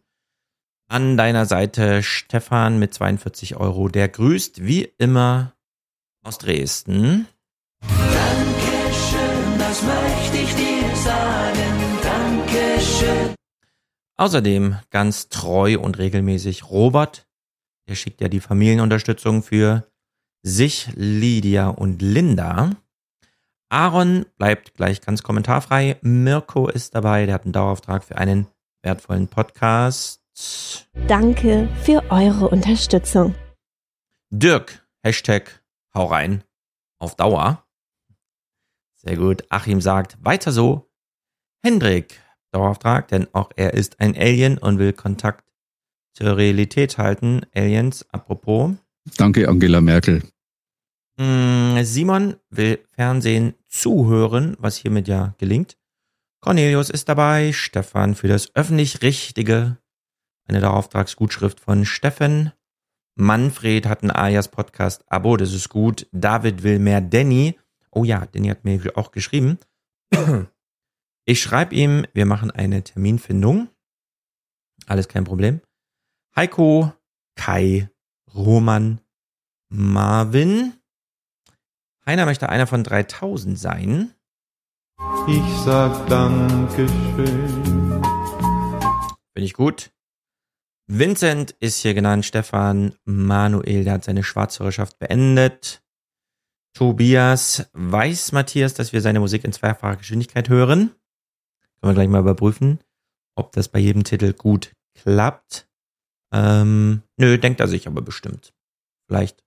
An 0.86 1.16
deiner 1.16 1.44
Seite 1.44 2.04
Stefan 2.04 2.78
mit 2.78 2.94
42 2.94 3.56
Euro. 3.56 3.88
Der 3.88 4.08
grüßt 4.08 4.64
wie 4.64 4.84
immer 4.96 5.56
aus 6.22 6.38
Dresden. 6.38 7.26
Dankeschön, 7.80 9.58
das 9.58 9.82
möchte 9.82 10.36
ich 10.36 10.54
dir 10.54 10.96
sagen. 10.96 11.95
Außerdem 14.16 14.78
ganz 14.90 15.28
treu 15.28 15.78
und 15.78 15.98
regelmäßig 15.98 16.70
Robert. 16.70 17.28
Der 17.88 17.94
schickt 17.94 18.20
ja 18.20 18.28
die 18.28 18.40
Familienunterstützung 18.40 19.42
für 19.42 19.90
sich, 20.42 20.88
Lydia 20.94 21.68
und 21.68 22.00
Linda. 22.00 22.70
Aaron 23.68 24.26
bleibt 24.36 24.74
gleich 24.74 25.00
ganz 25.00 25.22
kommentarfrei. 25.22 25.98
Mirko 26.00 26.68
ist 26.68 26.94
dabei. 26.94 27.26
Der 27.26 27.34
hat 27.34 27.44
einen 27.44 27.52
Dauerauftrag 27.52 28.04
für 28.04 28.16
einen 28.16 28.46
wertvollen 28.82 29.28
Podcast. 29.28 30.22
Danke 31.08 31.68
für 31.82 32.02
eure 32.10 32.48
Unterstützung. 32.48 33.34
Dirk, 34.30 34.86
Hashtag 35.02 35.62
hau 35.94 36.06
rein. 36.06 36.44
Auf 36.98 37.16
Dauer. 37.16 37.64
Sehr 38.94 39.16
gut. 39.16 39.44
Achim 39.50 39.80
sagt, 39.80 40.16
weiter 40.24 40.52
so. 40.52 40.90
Hendrik, 41.62 42.20
Dauerauftrag, 42.56 43.08
denn 43.08 43.28
auch 43.32 43.50
er 43.56 43.74
ist 43.74 44.00
ein 44.00 44.16
Alien 44.16 44.58
und 44.58 44.78
will 44.78 44.92
Kontakt 44.92 45.44
zur 46.14 46.36
Realität 46.36 46.98
halten. 46.98 47.42
Aliens, 47.54 48.06
apropos. 48.10 48.72
Danke, 49.18 49.48
Angela 49.48 49.80
Merkel. 49.80 50.22
Mm, 51.18 51.82
Simon 51.82 52.36
will 52.50 52.78
Fernsehen 52.92 53.54
zuhören, 53.68 54.56
was 54.58 54.76
hiermit 54.76 55.08
ja 55.08 55.34
gelingt. 55.38 55.76
Cornelius 56.40 56.90
ist 56.90 57.08
dabei. 57.08 57.52
Stefan 57.52 58.14
für 58.14 58.28
das 58.28 58.54
öffentlich 58.54 59.02
Richtige. 59.02 59.76
Eine 60.48 60.60
Dauerauftragsgutschrift 60.60 61.60
von 61.60 61.84
Steffen. 61.84 62.52
Manfred 63.16 63.86
hat 63.86 64.02
ein 64.02 64.10
Alias 64.10 64.48
Podcast 64.48 65.04
Abo, 65.08 65.36
das 65.36 65.52
ist 65.52 65.68
gut. 65.68 66.06
David 66.12 66.62
will 66.62 66.78
mehr 66.78 67.00
Danny. 67.00 67.58
Oh 67.90 68.04
ja, 68.04 68.26
Danny 68.26 68.48
hat 68.48 68.64
mir 68.64 68.80
auch 68.94 69.10
geschrieben. 69.10 69.58
Ich 71.28 71.42
schreibe 71.42 71.74
ihm, 71.74 72.06
wir 72.12 72.24
machen 72.24 72.52
eine 72.52 72.84
Terminfindung. 72.84 73.68
Alles 74.86 75.08
kein 75.08 75.24
Problem. 75.24 75.60
Heiko, 76.36 76.92
Kai, 77.34 77.90
Roman, 78.32 79.00
Marvin. 79.68 80.74
Heiner 82.06 82.26
möchte 82.26 82.48
einer 82.48 82.68
von 82.68 82.84
3000 82.84 83.58
sein. 83.58 84.14
Ich 85.26 85.42
sag 85.64 86.06
Dankeschön. 86.06 86.86
Finde 89.34 89.46
ich 89.46 89.54
gut. 89.54 89.90
Vincent 90.86 91.56
ist 91.58 91.78
hier 91.78 91.94
genannt. 91.94 92.24
Stefan 92.24 92.94
Manuel, 93.04 93.82
der 93.82 93.94
hat 93.94 94.04
seine 94.04 94.22
Schwarzhörerschaft 94.22 95.00
beendet. 95.00 95.82
Tobias 96.72 97.68
weiß 97.72 98.30
Matthias, 98.30 98.74
dass 98.74 98.92
wir 98.92 99.00
seine 99.00 99.18
Musik 99.18 99.42
in 99.42 99.52
zweifacher 99.52 99.96
Geschwindigkeit 99.96 100.48
hören. 100.48 100.94
Können 101.80 101.90
wir 101.90 101.94
gleich 101.94 102.08
mal 102.08 102.20
überprüfen, 102.20 102.80
ob 103.34 103.52
das 103.52 103.68
bei 103.68 103.78
jedem 103.78 104.04
Titel 104.04 104.32
gut 104.32 104.74
klappt. 104.94 105.68
Ähm, 106.32 107.02
nö, 107.16 107.38
denkt 107.38 107.60
er 107.60 107.68
sich 107.68 107.86
aber 107.86 108.02
bestimmt. 108.02 108.52
Vielleicht 109.06 109.44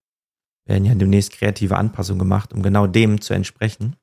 werden 0.66 0.86
ja 0.86 0.96
demnächst 0.96 1.34
kreative 1.34 1.78
Anpassungen 1.78 2.20
gemacht, 2.20 2.54
um 2.54 2.62
genau 2.62 2.88
dem 2.88 3.22
zu 3.22 3.34
entsprechen. 3.34 3.96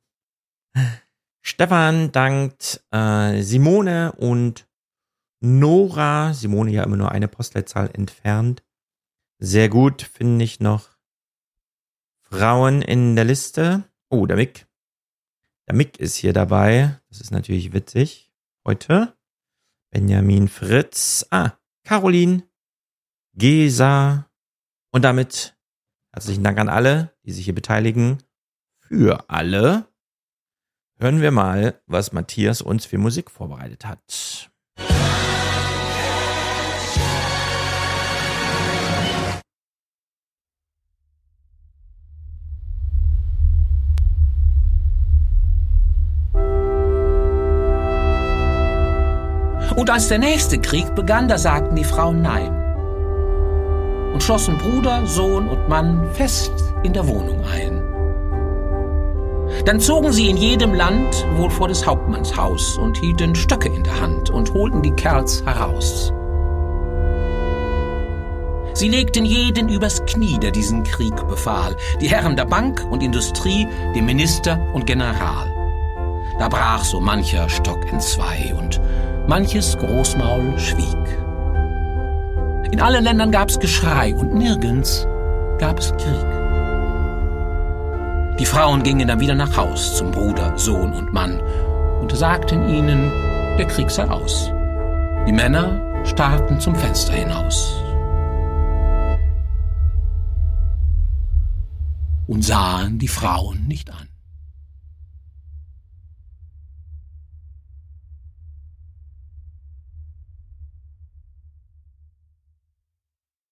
Stefan 1.42 2.10
dankt 2.12 2.84
äh, 2.90 3.40
Simone 3.40 4.12
und 4.12 4.68
Nora. 5.40 6.34
Simone 6.34 6.72
ja 6.72 6.82
immer 6.82 6.96
nur 6.96 7.12
eine 7.12 7.28
Postleitzahl 7.28 7.90
entfernt. 7.92 8.64
Sehr 9.38 9.68
gut, 9.68 10.02
finde 10.02 10.44
ich 10.44 10.60
noch. 10.60 10.96
Frauen 12.20 12.82
in 12.82 13.14
der 13.14 13.24
Liste. 13.24 13.84
Oh, 14.10 14.26
der 14.26 14.36
Mick. 14.36 14.66
Der 15.68 15.76
Mick 15.76 15.98
ist 15.98 16.16
hier 16.16 16.32
dabei. 16.32 17.00
Das 17.16 17.22
ist 17.22 17.30
natürlich 17.30 17.72
witzig. 17.72 18.30
Heute. 18.66 19.16
Benjamin 19.90 20.48
Fritz. 20.48 21.26
Ah, 21.30 21.52
Caroline. 21.82 22.43
Gesa. 23.32 24.30
Und 24.93 25.01
damit 25.01 25.56
herzlichen 26.12 26.44
Dank 26.44 26.59
an 26.59 26.68
alle, 26.68 27.16
die 27.24 27.32
sich 27.32 27.47
hier 27.47 27.55
beteiligen. 27.55 28.22
Für 28.80 29.30
alle. 29.30 29.88
Hören 30.98 31.22
wir 31.22 31.30
mal, 31.30 31.80
was 31.86 32.12
Matthias 32.12 32.60
uns 32.60 32.84
für 32.84 32.98
Musik 32.98 33.30
vorbereitet 33.30 33.86
hat. 33.86 34.51
Und 49.76 49.90
als 49.90 50.08
der 50.08 50.18
nächste 50.18 50.58
Krieg 50.58 50.94
begann, 50.94 51.28
da 51.28 51.36
sagten 51.36 51.76
die 51.76 51.84
Frauen 51.84 52.22
Nein. 52.22 52.50
Und 54.14 54.22
schlossen 54.22 54.56
Bruder, 54.56 55.06
Sohn 55.06 55.48
und 55.48 55.68
Mann 55.68 56.08
fest 56.14 56.52
in 56.82 56.94
der 56.94 57.06
Wohnung 57.06 57.44
ein. 57.44 57.82
Dann 59.66 59.78
zogen 59.78 60.12
sie 60.12 60.30
in 60.30 60.38
jedem 60.38 60.72
Land 60.74 61.26
wohl 61.36 61.50
vor 61.50 61.68
des 61.68 61.86
Hauptmanns 61.86 62.36
Haus 62.36 62.78
und 62.78 62.96
hielten 62.98 63.34
Stöcke 63.34 63.68
in 63.68 63.84
der 63.84 64.00
Hand 64.00 64.30
und 64.30 64.54
holten 64.54 64.82
die 64.82 64.92
Kerls 64.92 65.44
heraus. 65.44 66.12
Sie 68.72 68.88
legten 68.88 69.24
jeden 69.24 69.68
übers 69.68 70.04
Knie, 70.06 70.38
der 70.38 70.50
diesen 70.50 70.84
Krieg 70.84 71.14
befahl, 71.28 71.76
die 72.00 72.08
Herren 72.08 72.36
der 72.36 72.44
Bank 72.44 72.86
und 72.90 73.02
Industrie, 73.02 73.66
dem 73.94 74.06
Minister 74.06 74.58
und 74.72 74.86
General. 74.86 75.52
Da 76.38 76.48
brach 76.48 76.84
so 76.84 77.00
mancher 77.00 77.48
Stock 77.48 77.90
entzwei 77.90 78.54
und 78.58 78.80
manches 79.26 79.76
Großmaul 79.78 80.58
schwieg. 80.58 81.18
In 82.72 82.80
allen 82.80 83.04
Ländern 83.04 83.30
gab's 83.30 83.58
Geschrei 83.58 84.14
und 84.14 84.34
nirgends 84.34 85.06
gab 85.58 85.78
es 85.78 85.92
Krieg. 85.92 86.26
Die 88.38 88.46
Frauen 88.46 88.82
gingen 88.82 89.08
dann 89.08 89.20
wieder 89.20 89.34
nach 89.34 89.56
Haus 89.56 89.96
zum 89.96 90.10
Bruder, 90.10 90.56
Sohn 90.58 90.92
und 90.92 91.12
Mann 91.12 91.40
und 92.00 92.14
sagten 92.14 92.68
ihnen, 92.68 93.10
der 93.56 93.66
Krieg 93.66 93.90
sei 93.90 94.08
aus. 94.08 94.50
Die 95.26 95.32
Männer 95.32 95.80
starrten 96.04 96.60
zum 96.60 96.74
Fenster 96.74 97.14
hinaus 97.14 97.82
und 102.26 102.44
sahen 102.44 102.98
die 102.98 103.08
Frauen 103.08 103.66
nicht 103.66 103.90
an. 103.90 104.05